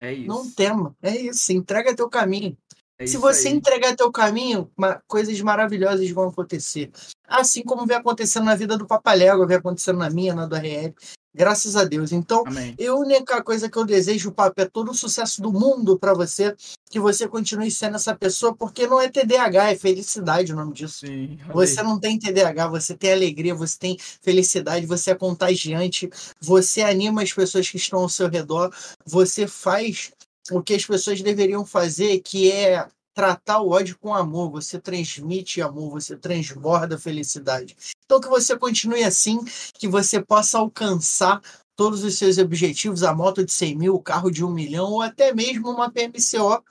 É 0.00 0.12
isso. 0.12 0.26
Não 0.26 0.50
tema. 0.50 0.96
É 1.00 1.16
isso, 1.16 1.52
entrega 1.52 1.94
teu 1.94 2.08
caminho. 2.08 2.56
É 2.98 3.06
Se 3.06 3.16
você 3.16 3.48
aí. 3.48 3.54
entregar 3.54 3.96
teu 3.96 4.10
caminho, 4.10 4.70
coisas 5.06 5.40
maravilhosas 5.40 6.08
vão 6.10 6.28
acontecer. 6.28 6.90
Assim 7.26 7.62
como 7.62 7.86
vem 7.86 7.96
acontecendo 7.96 8.44
na 8.44 8.54
vida 8.54 8.76
do 8.76 8.86
Papalégua, 8.86 9.46
vem 9.46 9.56
acontecendo 9.56 9.98
na 9.98 10.10
minha, 10.10 10.34
na 10.34 10.46
do 10.46 10.56
RL. 10.56 10.94
Graças 11.34 11.76
a 11.76 11.84
Deus. 11.84 12.12
Então, 12.12 12.44
Amém. 12.46 12.76
a 12.78 12.94
única 12.94 13.42
coisa 13.42 13.68
que 13.68 13.78
eu 13.78 13.86
desejo, 13.86 14.32
Papo, 14.32 14.60
é 14.60 14.66
todo 14.66 14.90
o 14.90 14.94
sucesso 14.94 15.40
do 15.40 15.50
mundo 15.50 15.98
para 15.98 16.12
você, 16.12 16.54
que 16.90 17.00
você 17.00 17.26
continue 17.26 17.70
sendo 17.70 17.96
essa 17.96 18.14
pessoa, 18.14 18.54
porque 18.54 18.86
não 18.86 19.00
é 19.00 19.08
TDAH, 19.08 19.70
é 19.70 19.76
felicidade 19.76 20.52
o 20.52 20.56
nome 20.56 20.74
disso. 20.74 21.06
Sim. 21.06 21.38
Você 21.52 21.82
não 21.82 21.98
tem 21.98 22.18
TDAH, 22.18 22.68
você 22.68 22.94
tem 22.94 23.12
alegria, 23.12 23.54
você 23.54 23.78
tem 23.78 23.98
felicidade, 24.20 24.84
você 24.84 25.12
é 25.12 25.14
contagiante, 25.14 26.10
você 26.40 26.82
anima 26.82 27.22
as 27.22 27.32
pessoas 27.32 27.68
que 27.68 27.78
estão 27.78 28.00
ao 28.00 28.08
seu 28.08 28.28
redor, 28.28 28.70
você 29.06 29.46
faz 29.46 30.12
o 30.50 30.62
que 30.62 30.74
as 30.74 30.84
pessoas 30.84 31.22
deveriam 31.22 31.64
fazer, 31.64 32.20
que 32.20 32.52
é 32.52 32.86
tratar 33.14 33.60
o 33.60 33.70
ódio 33.70 33.98
com 33.98 34.14
amor, 34.14 34.50
você 34.50 34.80
transmite 34.80 35.60
amor, 35.60 35.90
você 35.90 36.16
transborda 36.16 36.98
felicidade. 36.98 37.76
Então 38.04 38.20
que 38.20 38.28
você 38.28 38.56
continue 38.56 39.04
assim, 39.04 39.38
que 39.74 39.88
você 39.88 40.22
possa 40.22 40.58
alcançar 40.58 41.40
todos 41.76 42.04
os 42.04 42.16
seus 42.18 42.38
objetivos, 42.38 43.02
a 43.02 43.14
moto 43.14 43.44
de 43.44 43.52
100 43.52 43.76
mil, 43.76 43.94
o 43.94 44.02
carro 44.02 44.30
de 44.30 44.44
um 44.44 44.50
milhão, 44.50 44.90
ou 44.90 45.02
até 45.02 45.32
mesmo 45.34 45.70
uma 45.70 45.90
PMCO 45.90 46.62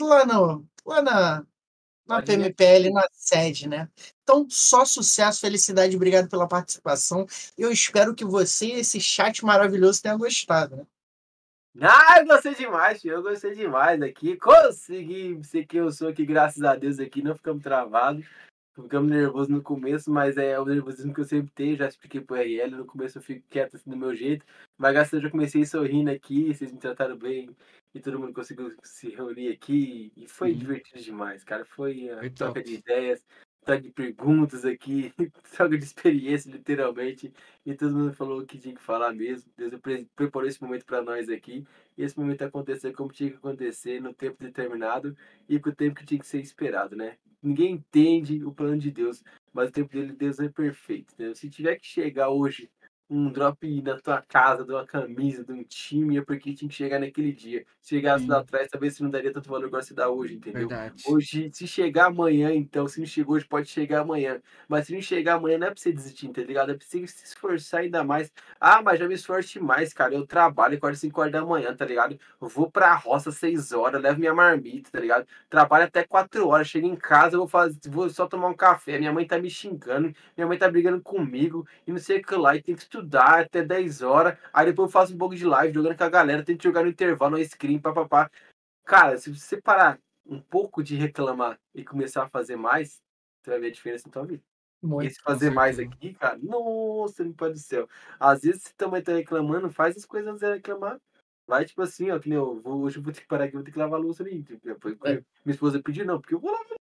lá, 0.00 0.26
no, 0.26 0.66
lá 0.84 1.02
na, 1.02 1.46
na? 2.06 2.22
PMPL, 2.22 2.90
na 2.92 3.06
sede, 3.12 3.68
né? 3.68 3.88
Então, 4.22 4.46
só 4.48 4.84
sucesso, 4.84 5.40
felicidade, 5.40 5.96
obrigado 5.96 6.28
pela 6.28 6.48
participação. 6.48 7.26
Eu 7.56 7.70
espero 7.70 8.14
que 8.14 8.24
você 8.24 8.66
e 8.66 8.80
esse 8.80 9.00
chat 9.00 9.44
maravilhoso 9.44 10.02
tenham 10.02 10.18
gostado. 10.18 10.76
Né? 10.76 10.86
Ah, 11.80 12.20
eu 12.20 12.26
gostei 12.26 12.54
demais, 12.54 13.00
tio. 13.00 13.12
Eu 13.12 13.22
gostei 13.22 13.54
demais 13.54 14.00
aqui. 14.02 14.36
Consegui 14.36 15.42
ser 15.44 15.64
quem 15.66 15.80
eu 15.80 15.92
sou 15.92 16.08
aqui, 16.08 16.24
graças 16.26 16.62
a 16.62 16.74
Deus, 16.74 16.98
aqui. 16.98 17.22
Não 17.22 17.34
ficamos 17.36 17.62
travados. 17.62 18.24
Ficamos 18.74 19.10
nervosos 19.10 19.48
no 19.48 19.60
começo, 19.60 20.10
mas 20.10 20.36
é 20.36 20.58
o 20.58 20.64
nervosismo 20.64 21.12
que 21.12 21.20
eu 21.20 21.24
sempre 21.24 21.50
tenho. 21.52 21.76
Já 21.76 21.88
expliquei 21.88 22.20
pro 22.20 22.36
RL. 22.36 22.76
No 22.76 22.84
começo 22.86 23.18
eu 23.18 23.22
fico 23.22 23.44
quieto 23.48 23.76
assim 23.76 23.90
do 23.90 23.96
meu 23.96 24.14
jeito. 24.14 24.46
Mas 24.76 24.92
graças 24.92 25.14
a 25.14 25.16
Deus 25.16 25.24
eu 25.24 25.30
comecei 25.30 25.64
sorrindo 25.66 26.10
aqui. 26.10 26.54
Vocês 26.54 26.72
me 26.72 26.78
trataram 26.78 27.16
bem. 27.16 27.54
E 27.94 28.00
todo 28.00 28.18
mundo 28.18 28.32
conseguiu 28.32 28.74
se 28.82 29.10
reunir 29.10 29.48
aqui. 29.52 30.12
E 30.16 30.28
foi 30.28 30.52
Sim. 30.52 30.58
divertido 30.58 31.02
demais, 31.02 31.42
cara. 31.42 31.64
Foi 31.64 32.08
a 32.10 32.18
Foi 32.18 32.30
troca 32.30 32.60
top. 32.60 32.68
de 32.68 32.76
ideias, 32.76 33.24
de 33.76 33.90
perguntas 33.90 34.64
aqui, 34.64 35.12
troca 35.52 35.76
de 35.76 35.84
experiência, 35.84 36.50
literalmente. 36.50 37.32
E 37.66 37.74
todo 37.74 37.94
mundo 37.94 38.12
falou 38.14 38.40
o 38.40 38.46
que 38.46 38.58
tinha 38.58 38.74
que 38.74 38.80
falar 38.80 39.12
mesmo. 39.12 39.50
Deus 39.56 39.74
pre- 39.80 40.06
preparou 40.16 40.48
esse 40.48 40.62
momento 40.62 40.84
para 40.84 41.02
nós 41.02 41.28
aqui. 41.28 41.64
E 41.96 42.02
esse 42.02 42.18
momento 42.18 42.42
aconteceu 42.42 42.92
como 42.92 43.12
tinha 43.12 43.30
que 43.30 43.36
acontecer, 43.36 44.00
no 44.00 44.14
tempo 44.14 44.36
determinado 44.42 45.16
e 45.48 45.58
com 45.58 45.70
o 45.70 45.74
tempo 45.74 45.96
que 45.96 46.06
tinha 46.06 46.20
que 46.20 46.26
ser 46.26 46.40
esperado, 46.40 46.96
né? 46.96 47.16
Ninguém 47.42 47.74
entende 47.74 48.44
o 48.44 48.52
plano 48.52 48.78
de 48.78 48.90
Deus, 48.90 49.22
mas 49.52 49.68
o 49.68 49.72
tempo 49.72 49.92
dele, 49.92 50.12
Deus 50.12 50.40
é 50.40 50.48
perfeito. 50.48 51.14
Né? 51.18 51.34
Se 51.34 51.48
tiver 51.48 51.76
que 51.76 51.86
chegar 51.86 52.30
hoje 52.30 52.70
um 53.10 53.30
drop 53.32 53.82
na 53.82 53.98
tua 54.00 54.20
casa, 54.22 54.64
de 54.64 54.72
uma 54.72 54.84
camisa, 54.86 55.44
de 55.44 55.52
um 55.52 55.64
time, 55.64 56.18
é 56.18 56.22
porque 56.22 56.54
tinha 56.54 56.68
que 56.68 56.74
chegar 56.74 56.98
naquele 56.98 57.32
dia. 57.32 57.64
Se 57.80 57.90
chegasse 57.96 58.24
Sim. 58.24 58.30
lá 58.30 58.40
atrás, 58.40 58.68
talvez 58.68 58.96
você 58.96 59.02
não 59.02 59.10
daria 59.10 59.32
tanto 59.32 59.48
valor 59.48 59.66
igual 59.66 59.82
você 59.82 59.94
dá 59.94 60.08
hoje, 60.10 60.34
entendeu? 60.34 60.68
Verdade. 60.68 61.02
Hoje, 61.06 61.50
se 61.52 61.66
chegar 61.66 62.06
amanhã, 62.06 62.52
então, 62.52 62.86
se 62.86 63.00
não 63.00 63.06
chegou 63.06 63.36
hoje, 63.36 63.46
pode 63.46 63.68
chegar 63.68 64.00
amanhã. 64.00 64.40
Mas 64.68 64.86
se 64.86 64.94
não 64.94 65.00
chegar 65.00 65.34
amanhã, 65.34 65.58
não 65.58 65.66
é 65.68 65.70
pra 65.70 65.80
você 65.80 65.92
desistir, 65.92 66.28
tá 66.28 66.42
ligado? 66.42 66.70
É 66.72 66.74
pra 66.74 66.86
você 66.86 67.06
se 67.06 67.24
esforçar 67.24 67.80
ainda 67.80 68.04
mais. 68.04 68.30
Ah, 68.60 68.82
mas 68.82 68.98
já 68.98 69.08
me 69.08 69.14
esforço 69.14 69.62
mais, 69.62 69.92
cara. 69.94 70.14
Eu 70.14 70.26
trabalho, 70.26 70.76
acordo 70.76 70.96
5 70.96 71.20
horas 71.20 71.32
da 71.32 71.44
manhã, 71.44 71.74
tá 71.74 71.84
ligado? 71.84 72.18
Eu 72.40 72.48
vou 72.48 72.70
pra 72.70 72.94
roça 72.94 73.32
6 73.32 73.72
horas, 73.72 74.00
levo 74.02 74.18
minha 74.20 74.34
marmita, 74.34 74.90
tá 74.90 75.00
ligado? 75.00 75.26
Trabalho 75.48 75.84
até 75.84 76.04
4 76.04 76.46
horas. 76.46 76.68
Chego 76.68 76.86
em 76.86 76.96
casa, 76.96 77.36
eu 77.36 77.40
vou, 77.40 77.48
fazer, 77.48 77.78
vou 77.88 78.08
só 78.10 78.26
tomar 78.26 78.48
um 78.48 78.54
café. 78.54 78.98
Minha 78.98 79.12
mãe 79.12 79.26
tá 79.26 79.38
me 79.38 79.48
xingando, 79.50 80.12
minha 80.36 80.46
mãe 80.46 80.58
tá 80.58 80.70
brigando 80.70 81.00
comigo 81.02 81.66
e 81.86 81.90
não 81.90 81.98
sei 81.98 82.18
o 82.18 82.22
que 82.22 82.34
lá. 82.34 82.54
E 82.56 82.62
tem 82.62 82.74
que 82.74 82.82
estudar 82.82 82.97
até 83.40 83.62
10 83.62 84.02
horas. 84.02 84.38
Aí 84.52 84.66
depois 84.66 84.88
eu 84.88 84.92
faço 84.92 85.14
um 85.14 85.18
pouco 85.18 85.34
de 85.34 85.44
live, 85.44 85.74
jogando 85.74 85.96
com 85.96 86.04
a 86.04 86.08
galera. 86.08 86.44
Tento 86.44 86.62
jogar 86.62 86.82
no 86.82 86.90
intervalo, 86.90 87.36
no 87.36 87.44
screen, 87.44 87.78
papapá. 87.78 88.30
Cara, 88.84 89.18
se 89.18 89.32
você 89.34 89.60
parar 89.60 89.98
um 90.24 90.40
pouco 90.40 90.82
de 90.82 90.96
reclamar 90.96 91.58
e 91.74 91.84
começar 91.84 92.24
a 92.24 92.28
fazer 92.28 92.56
mais, 92.56 93.02
você 93.42 93.50
vai 93.50 93.60
ver 93.60 93.66
a 93.68 93.72
diferença 93.72 94.06
na 94.06 94.12
tua 94.12 94.26
vida. 94.26 94.42
Muito. 94.80 95.08
Esse 95.08 95.20
fazer 95.20 95.50
mais 95.50 95.78
aqui, 95.78 96.14
cara, 96.14 96.38
nossa, 96.40 97.24
meu 97.24 97.34
pai 97.34 97.50
do 97.50 97.58
céu. 97.58 97.88
Às 98.18 98.42
vezes 98.42 98.62
você 98.62 98.72
também 98.76 99.02
tá 99.02 99.12
reclamando, 99.12 99.70
faz 99.70 99.96
as 99.96 100.04
coisas 100.04 100.28
antes 100.28 100.40
de 100.40 100.54
reclamar. 100.54 101.00
Vai, 101.46 101.64
tipo 101.64 101.82
assim, 101.82 102.10
ó, 102.10 102.18
que 102.18 102.28
nem 102.28 102.36
eu 102.38 102.60
vou, 102.60 102.82
hoje 102.82 102.98
eu 102.98 103.02
vou 103.02 103.12
ter 103.12 103.22
que 103.22 103.26
parar 103.26 103.44
aqui, 103.44 103.54
vou 103.54 103.64
ter 103.64 103.72
que 103.72 103.78
lavar 103.78 103.98
a 103.98 104.02
louça 104.02 104.22
ali. 104.22 104.44
É. 105.04 105.10
Minha 105.44 105.54
esposa 105.54 105.82
pediu, 105.82 106.04
não, 106.04 106.20
porque 106.20 106.34
eu 106.34 106.38
vou 106.38 106.52
lavar. 106.52 106.76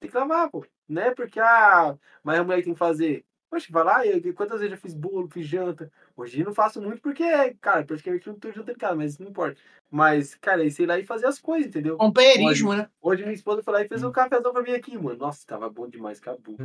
Tem 0.00 0.08
que 0.08 0.16
lavar, 0.16 0.50
pô. 0.50 0.64
Não 0.88 1.02
é 1.02 1.14
porque, 1.14 1.40
ah, 1.40 1.98
mas 2.22 2.38
a 2.38 2.44
mulher 2.44 2.62
tem 2.62 2.72
que 2.72 2.78
fazer. 2.78 3.26
Poxa, 3.50 3.66
vai 3.70 3.82
lá, 3.82 4.06
eu, 4.06 4.34
quantas 4.34 4.60
vezes 4.60 4.74
eu 4.74 4.80
fiz 4.80 4.94
bolo, 4.94 5.28
fiz 5.28 5.46
janta. 5.46 5.90
Hoje 6.16 6.40
eu 6.40 6.46
não 6.46 6.54
faço 6.54 6.82
muito 6.82 7.00
porque, 7.00 7.24
cara, 7.60 7.84
praticamente 7.84 8.26
eu 8.26 8.34
não 8.34 8.40
tô 8.40 8.50
jantando 8.50 8.72
em 8.72 8.78
casa, 8.78 8.94
mas 8.94 9.18
não 9.18 9.28
importa. 9.28 9.58
Mas, 9.90 10.34
cara, 10.34 10.62
aí 10.62 10.70
sei 10.70 10.84
lá 10.84 10.98
e 10.98 11.06
fazer 11.06 11.26
as 11.26 11.38
coisas, 11.38 11.68
entendeu? 11.68 11.96
Companheirismo, 11.96 12.74
né? 12.74 12.90
Hoje 13.00 13.22
minha 13.22 13.34
esposa 13.34 13.62
foi 13.62 13.72
lá 13.72 13.82
e 13.82 13.88
fez 13.88 14.02
um 14.02 14.12
cafezão 14.12 14.52
pra 14.52 14.62
mim 14.62 14.72
aqui, 14.72 14.98
mano. 14.98 15.16
Nossa, 15.16 15.46
tava 15.46 15.70
bom 15.70 15.88
demais, 15.88 16.18
acabou. 16.18 16.56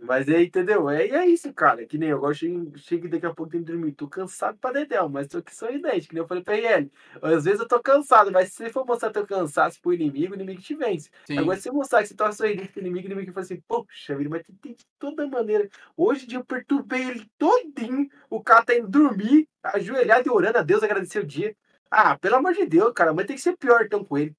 Mas 0.00 0.28
aí, 0.28 0.46
entendeu? 0.46 0.88
É, 0.88 1.06
é 1.08 1.26
isso, 1.26 1.52
cara. 1.52 1.84
Que 1.84 1.98
nem 1.98 2.10
eu 2.10 2.16
agora 2.18 2.34
chego, 2.34 3.08
daqui 3.08 3.26
a 3.26 3.34
pouco 3.34 3.52
tenho 3.52 3.64
que 3.64 3.72
dormir. 3.72 3.92
Tô 3.92 4.08
cansado 4.08 4.56
pra 4.58 4.72
dedéu, 4.72 5.08
mas 5.08 5.26
tô 5.26 5.38
aqui 5.38 5.54
sorridente, 5.54 6.08
que 6.08 6.14
nem 6.14 6.22
eu 6.22 6.28
falei 6.28 6.42
pra 6.42 6.56
ele. 6.56 6.90
Às 7.20 7.44
vezes 7.44 7.60
eu 7.60 7.68
tô 7.68 7.80
cansado, 7.80 8.30
mas 8.30 8.50
se 8.50 8.56
você 8.56 8.70
for 8.70 8.86
mostrar 8.86 9.10
teu 9.10 9.26
cansaço 9.26 9.80
pro 9.80 9.92
inimigo, 9.92 10.32
o 10.32 10.36
inimigo 10.36 10.60
te 10.60 10.74
vence. 10.74 11.10
Sim. 11.26 11.38
Agora, 11.38 11.56
se 11.56 11.64
você 11.64 11.70
mostrar 11.70 12.02
que 12.02 12.08
você 12.08 12.14
tá 12.14 12.32
sorridente 12.32 12.68
pro 12.68 12.80
inimigo, 12.80 13.08
o 13.08 13.10
inimigo 13.10 13.32
fala 13.32 13.44
assim, 13.44 13.60
poxa 13.66 14.16
vida, 14.16 14.30
mas 14.30 14.42
tem, 14.42 14.54
tem 14.56 14.74
de 14.74 14.86
toda 14.98 15.26
maneira. 15.26 15.68
Hoje 15.96 16.24
em 16.24 16.28
dia 16.28 16.38
eu 16.38 16.44
perturbei 16.44 17.02
ele 17.02 17.30
todinho. 17.36 18.08
O 18.30 18.42
cara 18.42 18.64
tá 18.64 18.74
indo 18.74 18.88
dormir, 18.88 19.48
ajoelhado 19.62 20.28
e 20.28 20.32
orando 20.32 20.58
a 20.58 20.62
Deus, 20.62 20.82
agradecer 20.82 21.18
o 21.18 21.26
dia. 21.26 21.54
Ah, 21.90 22.18
pelo 22.18 22.36
amor 22.36 22.52
de 22.52 22.66
Deus, 22.66 22.92
cara, 22.92 23.12
mas 23.12 23.26
tem 23.26 23.36
que 23.36 23.42
ser 23.42 23.56
pior 23.56 23.84
então 23.84 24.04
com 24.04 24.18
ele. 24.18 24.34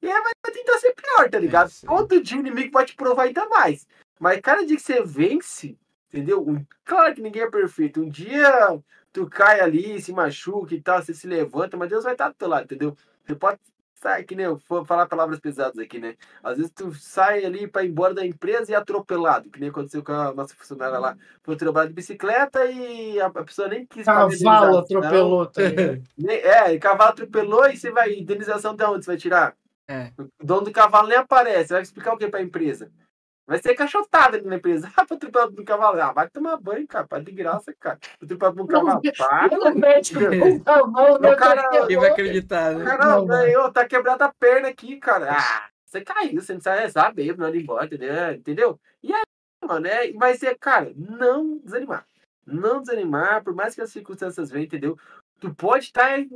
E 0.00 0.06
aí 0.06 0.22
vai 0.22 0.52
tentar 0.52 0.78
ser 0.78 0.94
pior, 0.94 1.28
tá 1.28 1.38
ligado? 1.38 1.70
sim. 1.70 1.86
Todo 1.86 2.22
dia 2.22 2.36
o 2.36 2.40
inimigo 2.40 2.72
vai 2.72 2.84
te 2.84 2.94
provar 2.94 3.24
ainda 3.24 3.48
mais. 3.48 3.86
Mas 4.18 4.40
cada 4.40 4.64
dia 4.64 4.76
que 4.76 4.82
você 4.82 5.02
vence, 5.02 5.78
entendeu? 6.08 6.44
Claro 6.84 7.14
que 7.14 7.22
ninguém 7.22 7.42
é 7.42 7.50
perfeito. 7.50 8.00
Um 8.02 8.08
dia 8.08 8.78
tu 9.12 9.26
cai 9.28 9.60
ali, 9.60 10.00
se 10.00 10.12
machuca 10.12 10.74
e 10.74 10.80
tal, 10.80 11.02
você 11.02 11.14
se 11.14 11.26
levanta, 11.26 11.76
mas 11.76 11.88
Deus 11.88 12.04
vai 12.04 12.12
estar 12.12 12.28
do 12.28 12.34
teu 12.34 12.48
lado, 12.48 12.64
entendeu? 12.64 12.96
Você 13.26 13.34
pode 13.34 13.58
sair, 13.94 14.22
que 14.24 14.36
nem 14.36 14.46
eu 14.46 14.60
vou 14.68 14.84
falar 14.84 15.06
palavras 15.06 15.40
pesadas 15.40 15.76
aqui, 15.78 15.98
né? 15.98 16.14
Às 16.42 16.56
vezes 16.56 16.70
tu 16.72 16.92
sai 16.94 17.44
ali 17.44 17.66
pra 17.66 17.82
ir 17.82 17.88
embora 17.88 18.14
da 18.14 18.24
empresa 18.24 18.70
e 18.70 18.74
é 18.74 18.78
atropelado, 18.78 19.50
que 19.50 19.58
nem 19.58 19.70
aconteceu 19.70 20.04
com 20.04 20.12
a 20.12 20.32
nossa 20.32 20.54
funcionária 20.54 20.98
lá. 20.98 21.16
Foi 21.42 21.56
trabalhar 21.56 21.88
de 21.88 21.94
bicicleta 21.94 22.64
e 22.66 23.20
a 23.20 23.26
a 23.26 23.44
pessoa 23.44 23.66
nem 23.68 23.84
quis 23.86 24.04
Cavalo 24.04 24.78
atropelou, 24.78 25.46
tá 25.46 25.62
ligado? 25.62 26.04
Nem- 26.16 26.36
É, 26.38 26.78
cavalo 26.78 27.10
atropelou 27.10 27.66
e 27.68 27.76
você 27.76 27.90
vai. 27.90 28.12
Indenização 28.14 28.74
de 28.76 28.84
onde 28.84 29.04
você 29.04 29.10
vai 29.10 29.16
tirar? 29.16 29.56
É. 29.88 30.12
O 30.18 30.28
dono 30.44 30.62
do 30.66 30.70
cavalo 30.72 31.08
nem 31.08 31.18
aparece. 31.18 31.72
Vai 31.72 31.82
explicar 31.82 32.12
o 32.14 32.16
que 32.18 32.28
pra 32.28 32.40
empresa? 32.42 32.90
Vai 33.48 33.58
ser 33.62 33.74
cachotada 33.74 34.36
ali 34.36 34.46
na 34.46 34.56
empresa. 34.56 34.92
Ah, 34.94 35.06
pra 35.06 35.16
atropelar 35.16 35.50
no 35.50 35.64
cavalo. 35.64 36.00
Ah, 36.02 36.12
vai 36.12 36.28
tomar 36.28 36.58
banho, 36.58 36.86
cara. 36.86 37.06
Para 37.08 37.22
de 37.24 37.32
graça, 37.32 37.74
cara. 37.80 37.98
Atropelar 38.22 38.54
no 38.54 38.66
cavalo. 38.66 39.00
Para. 39.16 39.48
Não 39.56 39.58
o 40.60 40.62
cavalo 40.62 41.20
Meu 41.20 41.30
na 41.30 41.36
cara- 41.36 41.86
Quem 41.86 41.96
vai 41.96 42.10
acreditar, 42.10 42.74
né? 42.74 42.84
Cara, 42.84 43.06
Não, 43.06 43.26
ganhou, 43.26 43.72
tá 43.72 43.86
quebrada 43.88 44.26
a 44.26 44.32
perna 44.34 44.68
aqui, 44.68 44.98
cara. 44.98 45.32
Ah, 45.32 45.68
você 45.82 46.02
caiu, 46.02 46.42
você 46.42 46.52
não 46.52 46.60
sabe, 46.60 46.90
sabe, 46.90 47.32
não 47.34 47.46
anda 47.46 47.56
embora, 47.56 47.86
entendeu? 47.86 48.32
entendeu? 48.32 48.80
E 49.02 49.10
aí, 49.14 49.22
mano, 49.66 49.86
é, 49.86 50.12
mas 50.12 50.42
é, 50.42 50.54
cara, 50.54 50.92
não 50.94 51.56
desanimar. 51.64 52.04
Não 52.46 52.82
desanimar, 52.82 53.42
por 53.42 53.54
mais 53.54 53.74
que 53.74 53.80
as 53.80 53.90
circunstâncias 53.90 54.50
venham, 54.50 54.66
entendeu? 54.66 54.98
Tu 55.40 55.54
pode 55.54 55.84
estar 55.84 56.18
em 56.18 56.28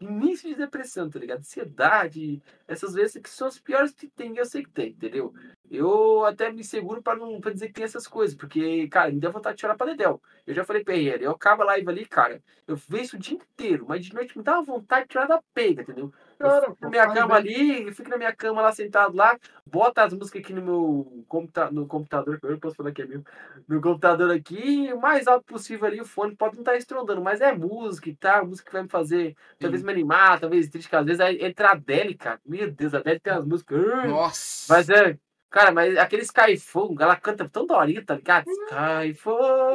início 0.00 0.48
de 0.48 0.56
depressão, 0.56 1.08
tá 1.08 1.18
ligado? 1.18 1.38
Ansiedade, 1.40 2.42
essas 2.66 2.92
vezes 2.92 3.22
que 3.22 3.30
são 3.30 3.46
as 3.46 3.58
piores 3.58 3.92
que 3.92 4.08
tem, 4.08 4.36
eu 4.36 4.44
sei 4.44 4.64
que 4.64 4.70
tem, 4.70 4.90
entendeu? 4.90 5.32
Eu 5.70 6.24
até 6.24 6.50
me 6.50 6.64
seguro 6.64 7.00
pra 7.00 7.14
não 7.14 7.40
pra 7.40 7.52
dizer 7.52 7.68
que 7.68 7.74
tem 7.74 7.84
essas 7.84 8.06
coisas, 8.06 8.36
porque, 8.36 8.88
cara, 8.88 9.12
me 9.12 9.20
dá 9.20 9.30
vontade 9.30 9.56
de 9.56 9.60
chorar 9.60 9.76
pra 9.76 9.86
Dedéu. 9.86 10.20
Eu 10.44 10.54
já 10.54 10.64
falei 10.64 10.82
pra 10.82 10.94
ele, 10.96 11.24
eu 11.24 11.30
acabo 11.30 11.62
a 11.62 11.66
live 11.66 11.88
ali, 11.88 12.04
cara, 12.04 12.42
eu 12.66 12.74
vejo 12.76 13.16
o 13.16 13.20
dia 13.20 13.36
inteiro, 13.36 13.86
mas 13.88 14.04
de 14.04 14.12
noite 14.12 14.36
me 14.36 14.42
dá 14.42 14.54
uma 14.54 14.64
vontade 14.64 15.06
de 15.06 15.12
chorar 15.12 15.28
da 15.28 15.42
pega, 15.54 15.82
entendeu? 15.82 16.12
Eu 16.42 16.50
Cara, 16.50 16.66
fico 16.70 16.78
na 16.80 16.90
minha 16.90 17.06
cama 17.06 17.40
bem. 17.40 17.54
ali, 17.54 17.86
eu 17.86 17.94
fico 17.94 18.10
na 18.10 18.16
minha 18.16 18.34
cama 18.34 18.62
lá 18.62 18.72
sentado 18.72 19.16
lá, 19.16 19.38
bota 19.64 20.02
as 20.02 20.12
músicas 20.12 20.42
aqui 20.42 20.52
no 20.52 20.60
meu 20.62 21.24
computa 21.28 21.70
no 21.70 21.86
computador, 21.86 22.40
que 22.40 22.46
eu 22.46 22.50
não 22.50 22.58
posso 22.58 22.74
falar 22.74 22.90
que 22.90 23.02
é 23.02 23.06
meu, 23.06 23.22
no 23.68 23.80
computador 23.80 24.30
aqui, 24.30 24.90
o 24.92 25.00
mais 25.00 25.28
alto 25.28 25.44
possível 25.44 25.86
ali, 25.86 26.00
o 26.00 26.04
fone 26.04 26.34
pode 26.34 26.56
não 26.56 26.62
estar 26.62 26.76
estrondando, 26.76 27.22
mas 27.22 27.40
é 27.40 27.52
música 27.52 28.08
e 28.08 28.16
tal, 28.16 28.46
música 28.46 28.66
que 28.66 28.72
vai 28.72 28.82
me 28.82 28.88
fazer, 28.88 29.36
talvez 29.60 29.82
me 29.82 29.92
animar, 29.92 30.40
talvez 30.40 30.68
triste, 30.68 30.94
às 30.94 31.04
vezes 31.06 31.20
aí 31.20 31.44
entra 31.44 31.68
a 31.68 31.72
Adele, 31.72 32.14
cara, 32.16 32.40
meu 32.44 32.70
Deus, 32.70 32.92
a 32.92 32.98
Adele 32.98 33.20
tem 33.20 33.32
as 33.32 33.44
músicas, 33.44 33.80
Nossa. 34.10 34.72
mas 34.72 34.90
é, 34.90 35.16
cara, 35.48 35.70
mas 35.70 35.96
aquele 35.96 36.22
Skyfall, 36.22 36.96
ela 36.98 37.14
canta 37.16 37.48
tão 37.48 37.66
daorinha, 37.66 38.04
tá 38.04 38.16
ligado? 38.16 38.46
Skyfall, 38.48 39.74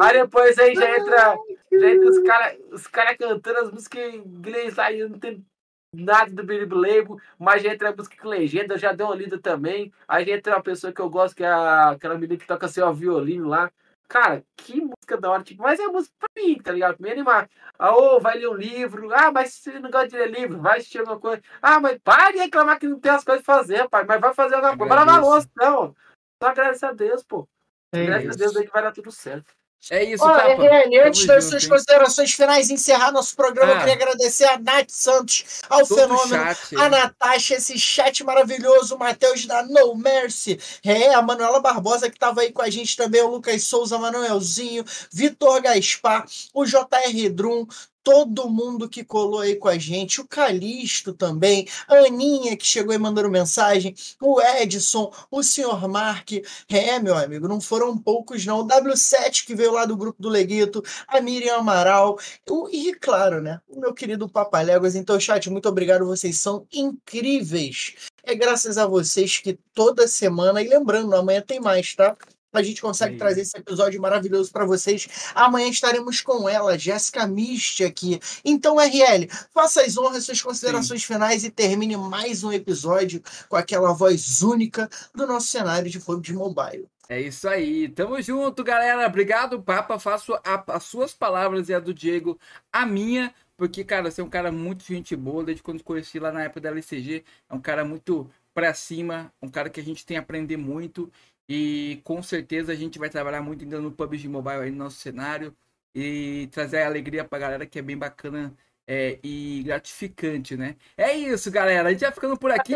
aí 0.00 0.12
depois 0.12 0.58
aí 0.58 0.74
já 0.74 0.98
entra, 0.98 1.36
já 1.72 1.90
entra 1.90 2.08
os 2.08 2.18
caras 2.20 2.58
os 2.72 2.86
cara 2.88 3.16
cantando 3.16 3.58
as 3.60 3.70
músicas 3.70 4.14
em 4.14 4.18
inglês 4.18 4.76
lá, 4.76 4.90
e 4.90 5.00
eu 5.00 5.08
não 5.08 5.18
tenho 5.18 5.44
nada 5.92 6.30
do 6.30 6.44
Billy 6.44 6.66
Label, 6.66 7.18
mas 7.38 7.62
já 7.62 7.72
entra 7.72 7.90
a 7.90 7.96
música 7.96 8.16
com 8.20 8.28
legenda, 8.28 8.78
já 8.78 8.92
dei 8.92 9.04
uma 9.04 9.14
lida 9.14 9.38
também. 9.38 9.92
Aí 10.06 10.24
já 10.24 10.36
entra 10.36 10.54
uma 10.56 10.62
pessoa 10.62 10.92
que 10.92 11.00
eu 11.00 11.10
gosto, 11.10 11.34
que 11.36 11.44
é 11.44 11.48
a- 11.48 11.90
aquela 11.90 12.14
menina 12.16 12.38
que 12.38 12.46
toca 12.46 12.68
seu 12.68 12.92
violino 12.94 13.48
lá. 13.48 13.70
cara, 14.12 14.42
que 14.56 14.80
música 14.80 15.16
da 15.16 15.30
hora, 15.30 15.44
tipo, 15.44 15.62
mas 15.62 15.78
é 15.78 15.86
música 15.86 16.12
pra 16.18 16.42
mim, 16.42 16.58
tá 16.60 16.72
ligado? 16.72 16.96
Pra 16.96 17.06
me 17.06 17.12
animar. 17.12 17.48
Ah, 17.78 17.94
ô, 17.94 18.18
vai 18.18 18.38
ler 18.38 18.48
um 18.48 18.54
livro. 18.54 19.08
Ah, 19.14 19.30
mas 19.30 19.54
você 19.54 19.78
não 19.78 19.88
gosta 19.88 20.08
de 20.08 20.16
ler 20.16 20.32
livro, 20.32 20.60
vai 20.60 20.78
assistir 20.78 20.98
alguma 20.98 21.20
coisa. 21.20 21.40
Ah, 21.62 21.78
mas 21.78 21.96
para 22.02 22.32
de 22.32 22.38
reclamar 22.38 22.76
que 22.80 22.88
não 22.88 22.98
tem 22.98 23.12
as 23.12 23.22
coisas 23.22 23.44
pra 23.46 23.54
fazer, 23.54 23.88
pai. 23.88 24.04
Mas 24.04 24.20
vai 24.20 24.34
fazer 24.34 24.56
alguma 24.56 24.76
coisa. 24.76 24.88
Vai 24.96 24.98
lavar 25.06 25.22
a 25.22 25.24
louça, 25.24 25.48
não. 25.56 25.94
Só 26.42 26.48
agradecer 26.50 26.86
a 26.86 26.92
Deus, 26.92 27.22
pô. 27.22 27.46
É 27.92 28.04
Graças 28.04 28.26
a 28.26 28.30
isso. 28.30 28.38
Deus 28.38 28.56
aí 28.56 28.66
que 28.66 28.72
vai 28.72 28.82
dar 28.82 28.90
tudo 28.92 29.12
certo. 29.12 29.54
É 29.88 30.04
isso, 30.04 30.22
Ó, 30.22 30.28
Papa. 30.28 30.62
RL, 30.62 30.98
antes 31.00 31.24
das 31.26 31.42
junto, 31.44 31.50
suas 31.50 31.62
hein? 31.64 31.68
considerações 31.70 32.32
finais 32.32 32.70
encerrar 32.70 33.10
nosso 33.12 33.34
programa, 33.34 33.72
eu 33.72 33.76
Ah. 33.76 33.78
queria 33.80 33.94
agradecer 33.94 34.44
a 34.44 34.58
Nath 34.58 34.90
Santos, 34.90 35.44
ao 35.68 35.86
Fenômeno, 35.86 36.28
chat. 36.28 36.76
a 36.76 36.88
Natasha, 36.88 37.54
esse 37.54 37.78
chat 37.78 38.22
maravilhoso, 38.22 38.94
o 38.94 38.98
Matheus 38.98 39.46
da 39.46 39.62
No 39.62 39.94
Mercy, 39.96 40.60
é, 40.84 41.14
a 41.14 41.22
Manuela 41.22 41.60
Barbosa 41.60 42.10
que 42.10 42.16
estava 42.16 42.42
aí 42.42 42.52
com 42.52 42.62
a 42.62 42.68
gente 42.70 42.96
também, 42.96 43.22
o 43.22 43.28
Lucas 43.30 43.64
Souza, 43.64 43.98
Manuelzinho, 43.98 44.84
Vitor 45.10 45.62
Gaspar, 45.62 46.26
o 46.52 46.64
JR 46.66 47.30
Drum, 47.32 47.66
todo 48.02 48.48
mundo 48.48 48.88
que 48.88 49.04
colou 49.04 49.40
aí 49.40 49.56
com 49.56 49.68
a 49.68 49.78
gente, 49.78 50.20
o 50.20 50.26
Calixto 50.26 51.12
também, 51.12 51.66
a 51.88 51.96
Aninha 51.96 52.56
que 52.56 52.66
chegou 52.66 52.92
aí 52.92 52.98
mandando 52.98 53.30
mensagem, 53.30 53.94
o 54.20 54.40
Edson, 54.40 55.12
o 55.30 55.42
Sr. 55.42 55.88
Mark, 55.88 56.30
é, 56.68 56.98
meu 56.98 57.16
amigo, 57.16 57.46
não 57.48 57.60
foram 57.60 57.96
poucos 57.96 58.44
não, 58.46 58.60
o 58.60 58.66
W7 58.66 59.44
que 59.46 59.54
veio 59.54 59.72
lá 59.72 59.84
do 59.84 59.96
grupo 59.96 60.20
do 60.22 60.28
Leguito, 60.28 60.82
a 61.06 61.20
Miriam 61.20 61.56
Amaral, 61.58 62.18
o- 62.48 62.68
e 62.70 62.94
claro, 62.94 63.40
né, 63.42 63.60
o 63.68 63.78
meu 63.80 63.92
querido 63.94 64.28
Papaléguas. 64.28 64.94
Então, 64.94 65.18
chat, 65.20 65.48
muito 65.50 65.68
obrigado, 65.68 66.06
vocês 66.06 66.38
são 66.38 66.66
incríveis. 66.72 67.94
É 68.22 68.34
graças 68.34 68.78
a 68.78 68.86
vocês 68.86 69.38
que 69.38 69.58
toda 69.74 70.06
semana, 70.08 70.62
e 70.62 70.68
lembrando, 70.68 71.14
amanhã 71.16 71.42
tem 71.42 71.60
mais, 71.60 71.94
tá? 71.94 72.16
A 72.52 72.62
gente 72.62 72.82
consegue 72.82 73.12
Sim. 73.12 73.18
trazer 73.18 73.42
esse 73.42 73.56
episódio 73.56 74.00
maravilhoso 74.00 74.50
para 74.50 74.64
vocês. 74.64 75.06
Amanhã 75.34 75.68
estaremos 75.68 76.20
com 76.20 76.48
ela, 76.48 76.76
Jéssica 76.76 77.26
Mist 77.26 77.84
aqui. 77.84 78.18
Então, 78.44 78.76
RL, 78.80 79.28
faça 79.54 79.82
as 79.82 79.96
honras, 79.96 80.24
suas 80.24 80.42
considerações 80.42 81.04
finais 81.04 81.44
e 81.44 81.50
termine 81.50 81.96
mais 81.96 82.42
um 82.42 82.52
episódio 82.52 83.22
com 83.48 83.54
aquela 83.56 83.92
voz 83.92 84.42
única 84.42 84.88
do 85.14 85.26
nosso 85.28 85.46
cenário 85.46 85.88
de 85.88 86.00
fogo 86.00 86.20
de 86.20 86.32
mobile. 86.34 86.86
É 87.08 87.20
isso 87.20 87.48
aí. 87.48 87.88
Tamo 87.88 88.20
junto, 88.20 88.64
galera. 88.64 89.06
Obrigado, 89.06 89.62
Papa. 89.62 89.98
Faço 89.98 90.34
a- 90.44 90.64
as 90.68 90.84
suas 90.84 91.12
palavras 91.12 91.68
e 91.68 91.74
a 91.74 91.78
do 91.80 91.94
Diego 91.94 92.38
a 92.72 92.84
minha. 92.84 93.32
Porque, 93.56 93.84
cara, 93.84 94.10
você 94.10 94.20
é 94.20 94.24
um 94.24 94.30
cara 94.30 94.50
muito 94.50 94.82
gente 94.84 95.14
boa. 95.14 95.44
Desde 95.44 95.62
quando 95.62 95.84
conheci 95.84 96.18
lá 96.18 96.32
na 96.32 96.42
época 96.44 96.60
da 96.62 96.70
LCG. 96.70 97.24
É 97.48 97.54
um 97.54 97.60
cara 97.60 97.84
muito 97.84 98.30
pra 98.54 98.72
cima. 98.74 99.32
Um 99.42 99.48
cara 99.48 99.68
que 99.68 99.80
a 99.80 99.82
gente 99.82 100.06
tem 100.06 100.16
a 100.16 100.20
aprender 100.20 100.56
muito. 100.56 101.12
E 101.52 102.00
com 102.04 102.22
certeza 102.22 102.70
a 102.70 102.76
gente 102.76 102.96
vai 102.96 103.10
trabalhar 103.10 103.42
muito 103.42 103.64
ainda 103.64 103.80
no 103.80 103.90
PUBG 103.90 104.28
Mobile 104.28 104.60
aí 104.62 104.70
no 104.70 104.76
nosso 104.84 104.98
cenário. 104.98 105.52
E 105.92 106.48
trazer 106.52 106.82
alegria 106.82 107.24
pra 107.24 107.40
galera 107.40 107.66
que 107.66 107.80
é 107.80 107.82
bem 107.82 107.98
bacana 107.98 108.54
é, 108.86 109.18
e 109.20 109.60
gratificante, 109.64 110.56
né? 110.56 110.76
É 110.96 111.12
isso, 111.12 111.50
galera. 111.50 111.88
A 111.88 111.92
gente 111.92 112.02
vai 112.02 112.12
ficando 112.12 112.38
por 112.38 112.52
aqui. 112.52 112.72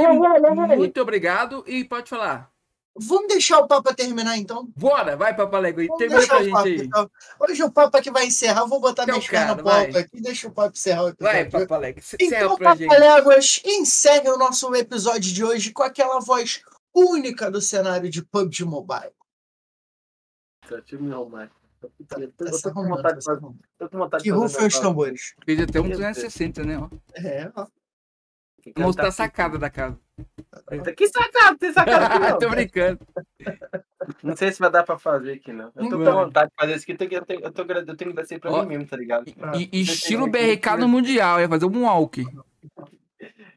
Muito 0.76 1.00
obrigado. 1.00 1.62
E 1.68 1.84
pode 1.84 2.10
falar. 2.10 2.52
Vamos 2.96 3.28
deixar 3.28 3.58
o 3.60 3.66
Papa 3.68 3.94
terminar, 3.94 4.36
então? 4.38 4.68
Bora, 4.76 5.16
vai, 5.16 5.34
Papalego. 5.34 5.80
E 5.80 5.86
Vamos 5.86 5.98
termina 5.98 6.26
pra 6.26 6.40
o 6.40 6.42
gente 6.42 6.52
Papa, 6.52 6.64
aí. 6.64 6.76
então. 6.76 7.10
Hoje 7.40 7.62
o 7.62 7.70
Papa 7.70 8.02
que 8.02 8.10
vai 8.10 8.26
encerrar. 8.26 8.62
Eu 8.62 8.68
vou 8.68 8.80
botar 8.80 9.04
Então, 9.04 9.14
minhas 9.16 9.28
cara, 9.30 9.54
pernas 9.54 9.62
pro 9.62 9.72
alto 9.72 9.98
aqui. 9.98 10.20
Deixa 10.20 10.48
o 10.48 10.50
Papa 10.50 10.72
encerrar 10.74 11.04
o 11.04 11.08
episódio. 11.10 11.50
Vai, 11.50 11.50
Papalego. 11.50 11.98
Encerra 12.00 12.44
Então, 12.44 12.56
pra 12.56 12.74
gente. 12.74 12.88
Papaléguas, 12.88 13.60
encerre 13.64 14.28
o 14.30 14.36
nosso 14.36 14.74
episódio 14.74 15.32
de 15.32 15.44
hoje 15.44 15.72
com 15.72 15.82
aquela 15.84 16.20
voz 16.20 16.62
única 16.94 17.50
do 17.50 17.60
cenário 17.60 18.08
de 18.10 18.22
PUBG 18.24 18.64
Mobile. 18.64 19.12
Tá. 20.66 20.76
Eu 20.76 20.82
tô- 20.82 21.90
eu 22.20 22.32
tô- 22.32 22.44
Tá 22.46 22.50
eu 22.50 22.62
tô 22.62 22.72
com 22.72 22.88
vontade 22.88 23.02
tá 23.02 23.18
de 23.18 23.24
fazer- 23.24 23.38
arrumando. 23.38 23.58
tô 23.78 23.88
com 23.90 23.98
vontade 23.98 24.24
de 24.24 24.30
Que 24.30 24.34
rufem 24.36 24.66
os 24.66 24.78
tambores. 24.78 25.34
Fez 25.44 25.60
até 25.60 25.80
um 25.80 25.84
Meu 25.84 25.98
Deus. 25.98 26.00
260, 26.16 26.64
né? 26.64 26.78
Ó. 26.78 26.88
É, 27.14 27.52
ó. 27.54 27.66
a 29.06 29.10
sacada 29.12 29.58
da 29.58 29.68
casa. 29.68 30.00
Que 30.96 31.06
sacada, 31.08 31.58
tem 31.58 31.70
sacada 31.72 32.06
aqui 32.06 32.18
não. 32.32 32.38
Tô 32.38 32.48
brincando. 32.48 33.00
Não 34.22 34.34
sei 34.34 34.52
se 34.52 34.58
vai 34.58 34.70
dar 34.70 34.84
pra 34.84 34.98
fazer 34.98 35.32
aqui, 35.32 35.52
não. 35.52 35.70
Eu 35.76 35.88
tô 35.90 35.98
com 35.98 36.04
vontade 36.04 36.50
de 36.50 36.56
fazer 36.58 36.74
isso 36.76 36.84
aqui, 36.84 36.92
eu 36.92 36.96
tenho, 36.96 37.12
eu 37.20 37.24
tenho, 37.26 37.40
eu 37.40 37.52
tô, 37.52 37.62
eu 37.62 37.84
tenho 37.84 37.96
que 37.96 38.04
agradecer 38.04 38.38
pra 38.38 38.50
Ó. 38.50 38.62
mim 38.62 38.68
mesmo, 38.68 38.86
tá 38.86 38.96
ligado? 38.96 39.28
E, 39.28 39.68
e 39.70 39.82
estilo 39.82 40.26
BRK 40.30 40.76
no 40.78 40.88
Mundial. 40.88 41.40
Ia 41.40 41.48
fazer 41.48 41.66
um 41.66 41.82
walk. 41.84 42.24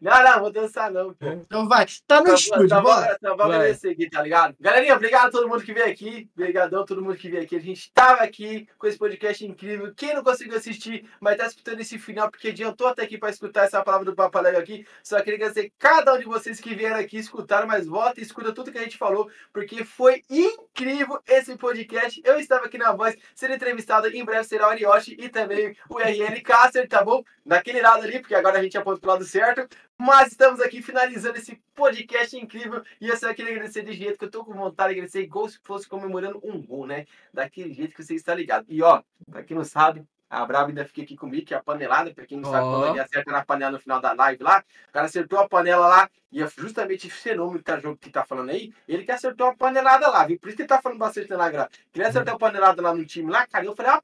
Não, 0.01 0.24
não, 0.24 0.40
vou 0.42 0.51
dançar 0.51 0.92
não, 0.92 1.14
pô. 1.14 1.26
Então 1.27 1.67
vai. 1.67 1.85
Tá 2.06 2.19
no 2.19 2.26
Tá, 2.27 2.34
estúdio, 2.34 2.67
tá, 2.69 2.82
bora. 2.82 3.17
tá, 3.19 3.30
vamos 3.35 3.56
agradecer 3.56 3.90
aqui, 3.90 4.09
tá 4.09 4.22
ligado? 4.22 4.56
Galerinha, 4.59 4.95
obrigado 4.95 5.27
a 5.27 5.32
todo 5.32 5.48
mundo 5.48 5.64
que 5.64 5.74
veio 5.74 5.88
aqui. 5.90 6.30
Obrigadão 6.35 6.82
a 6.84 6.85
todo 6.85 7.01
mundo 7.01 7.16
que 7.16 7.30
veio 7.30 7.43
aqui. 7.43 7.56
A 7.56 7.59
gente 7.61 7.92
tava 7.93 8.22
aqui 8.24 8.67
com 8.77 8.88
esse 8.88 8.98
podcast 8.98 9.45
incrível. 9.45 9.93
Quem 9.95 10.14
não 10.14 10.24
conseguiu 10.24 10.58
assistir, 10.58 11.09
mas 11.19 11.38
tá 11.38 11.45
escutando 11.48 11.80
esse 11.80 11.98
final, 11.98 12.30
porque 12.30 12.50
adiantou 12.50 12.88
até 12.88 13.03
aqui 13.03 13.17
pra 13.17 13.30
escutar 13.30 13.64
essa 13.66 13.82
palavra 13.84 14.06
do 14.06 14.16
Papo 14.16 14.38
Alegre 14.38 14.61
aqui. 14.61 14.85
Só 15.03 15.17
queria 15.22 15.35
agradecer 15.35 15.72
cada 15.80 16.14
um 16.14 16.19
de 16.19 16.26
vocês 16.26 16.59
que 16.59 16.76
vieram 16.76 16.98
aqui, 16.98 17.17
escutaram, 17.17 17.67
mas 17.67 17.85
volta 17.88 18.19
e 18.19 18.24
escuta 18.24 18.53
tudo 18.53 18.72
que 18.72 18.77
a 18.77 18.84
gente 18.84 18.98
falou, 18.98 19.30
porque 19.51 19.84
foi 19.84 20.22
incrível 20.30 21.19
esse 21.27 21.56
podcast. 21.58 22.22
Eu 22.24 22.40
estava 22.40 22.66
aqui 22.66 22.77
na 22.77 22.92
voz, 22.92 23.16
sendo 23.35 23.53
entrevistado. 23.53 24.08
Em 24.08 24.24
breve 24.24 24.43
será 24.43 24.67
o 24.67 24.69
Arioshi 24.72 25.16
e 25.19 25.30
também 25.30 25.76
o 25.90 25.98
RL 25.98 26.42
Caster, 26.42 26.88
tá 26.88 27.03
bom? 27.03 27.24
Naquele 27.45 27.82
lado 27.82 28.03
ali, 28.03 28.19
porque 28.19 28.35
agora 28.35 28.59
a 28.59 28.64
gente 28.64 28.77
aponta 28.77 29.00
pro 29.00 29.11
lado 29.11 29.24
certo. 29.24 29.67
Mas 30.00 30.32
estamos 30.32 30.61
aqui 30.61 30.82
finalizando 30.82 31.38
esse 31.38 31.59
podcast 31.74 32.38
incrível. 32.38 32.84
E 33.01 33.08
eu 33.08 33.17
só 33.17 33.34
queria 33.34 33.51
agradecer 33.51 33.84
de 33.84 33.93
jeito 33.93 34.17
que 34.17 34.26
eu 34.26 34.32
tô 34.32 34.45
com 34.45 34.53
vontade 34.53 34.93
de 34.93 35.00
agradecer, 35.00 35.24
igual 35.24 35.50
se 35.50 35.59
fosse 35.64 35.88
comemorando 35.88 36.40
um 36.43 36.61
gol, 36.61 36.85
né? 36.85 37.06
Daquele 37.34 37.74
jeito 37.74 37.95
que 37.95 38.03
você 38.03 38.14
está 38.14 38.35
ligado. 38.35 38.66
E 38.69 38.82
ó, 38.84 39.01
pra 39.30 39.43
quem 39.43 39.58
não 39.58 39.64
sabe, 39.64 40.06
a 40.30 40.45
Brava 40.45 40.67
ainda 40.69 40.85
fica 40.85 41.01
aqui 41.01 41.16
comigo, 41.16 41.48
que 41.48 41.53
é 41.53 41.58
a 41.58 41.64
panelada. 41.64 42.14
Pra 42.14 42.27
quem 42.27 42.40
não 42.40 42.51
sabe, 42.51 42.66
Ó. 42.66 42.80
quando 42.80 42.92
ele 42.92 43.00
acerta 43.00 43.32
na 43.32 43.43
panela 43.43 43.72
no 43.72 43.80
final 43.80 44.00
da 44.00 44.14
live 44.14 44.43
lá, 44.43 44.64
o 44.88 44.92
cara 44.92 45.08
acertou 45.08 45.40
a 45.40 45.50
panela 45.50 45.88
lá. 45.88 46.09
E 46.32 46.43
é 46.43 46.48
justamente 46.58 47.08
esse 47.08 47.16
fenômeno 47.16 47.58
que 47.58 47.64
tá, 47.64 47.80
que 48.00 48.09
tá 48.11 48.24
falando 48.24 48.50
aí, 48.50 48.72
ele 48.88 49.03
que 49.03 49.11
acertou 49.11 49.48
a 49.48 49.56
panelada 49.56 50.09
lá, 50.09 50.26
viu? 50.26 50.38
Por 50.40 50.50
isso 50.50 50.58
que 50.58 50.61
ele 50.64 50.69
tá 50.69 50.82
falando 50.82 51.00
bastante 51.00 51.30
na 51.30 51.50
grava. 51.50 51.69
Queria 51.92 52.09
acertar 52.09 52.35
a 52.35 52.38
panelada 52.38 52.82
lá 52.82 52.93
no 52.93 53.06
time 53.06 53.32
lá, 53.32 53.48
cara. 53.48 53.66
Eu 53.66 53.76
falei, 53.76 53.93
a 53.93 54.01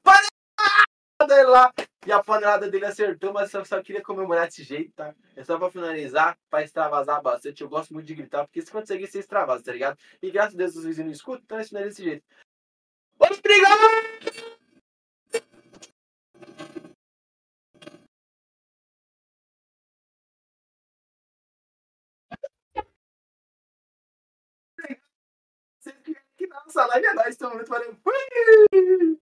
panelada 1.26 1.50
lá. 1.50 1.72
E 2.06 2.12
a 2.12 2.22
panelada 2.22 2.70
dele 2.70 2.84
acertou, 2.84 3.32
mas 3.32 3.50
só 3.50 3.82
queria 3.82 4.02
comemorar 4.02 4.46
desse 4.46 4.62
jeito, 4.62 4.92
tá? 4.92 5.14
É 5.34 5.42
só 5.42 5.58
pra 5.58 5.70
finalizar, 5.70 6.36
pra 6.50 6.62
extravasar 6.62 7.22
bastante. 7.22 7.62
Eu 7.62 7.68
gosto 7.68 7.94
muito 7.94 8.06
de 8.06 8.14
gritar, 8.14 8.44
porque 8.44 8.60
se 8.60 8.70
conseguir, 8.70 9.06
você 9.06 9.20
extravasa, 9.20 9.64
tá 9.64 9.72
ligado? 9.72 9.98
E 10.22 10.30
graças 10.30 10.54
a 10.54 10.58
Deus 10.58 10.76
os 10.76 10.84
vizinhos 10.84 11.06
não 11.06 11.12
escutam, 11.12 11.42
então 11.44 11.58
é 11.58 11.64
finaliza 11.64 11.90
desse 11.90 12.04
jeito. 12.04 12.24
Obrigado! 13.18 14.44
Nossa 26.66 26.86
live 26.86 27.06
é 27.06 27.14
nóis, 27.14 27.36
valeu. 27.68 27.96
Fui! 28.02 29.23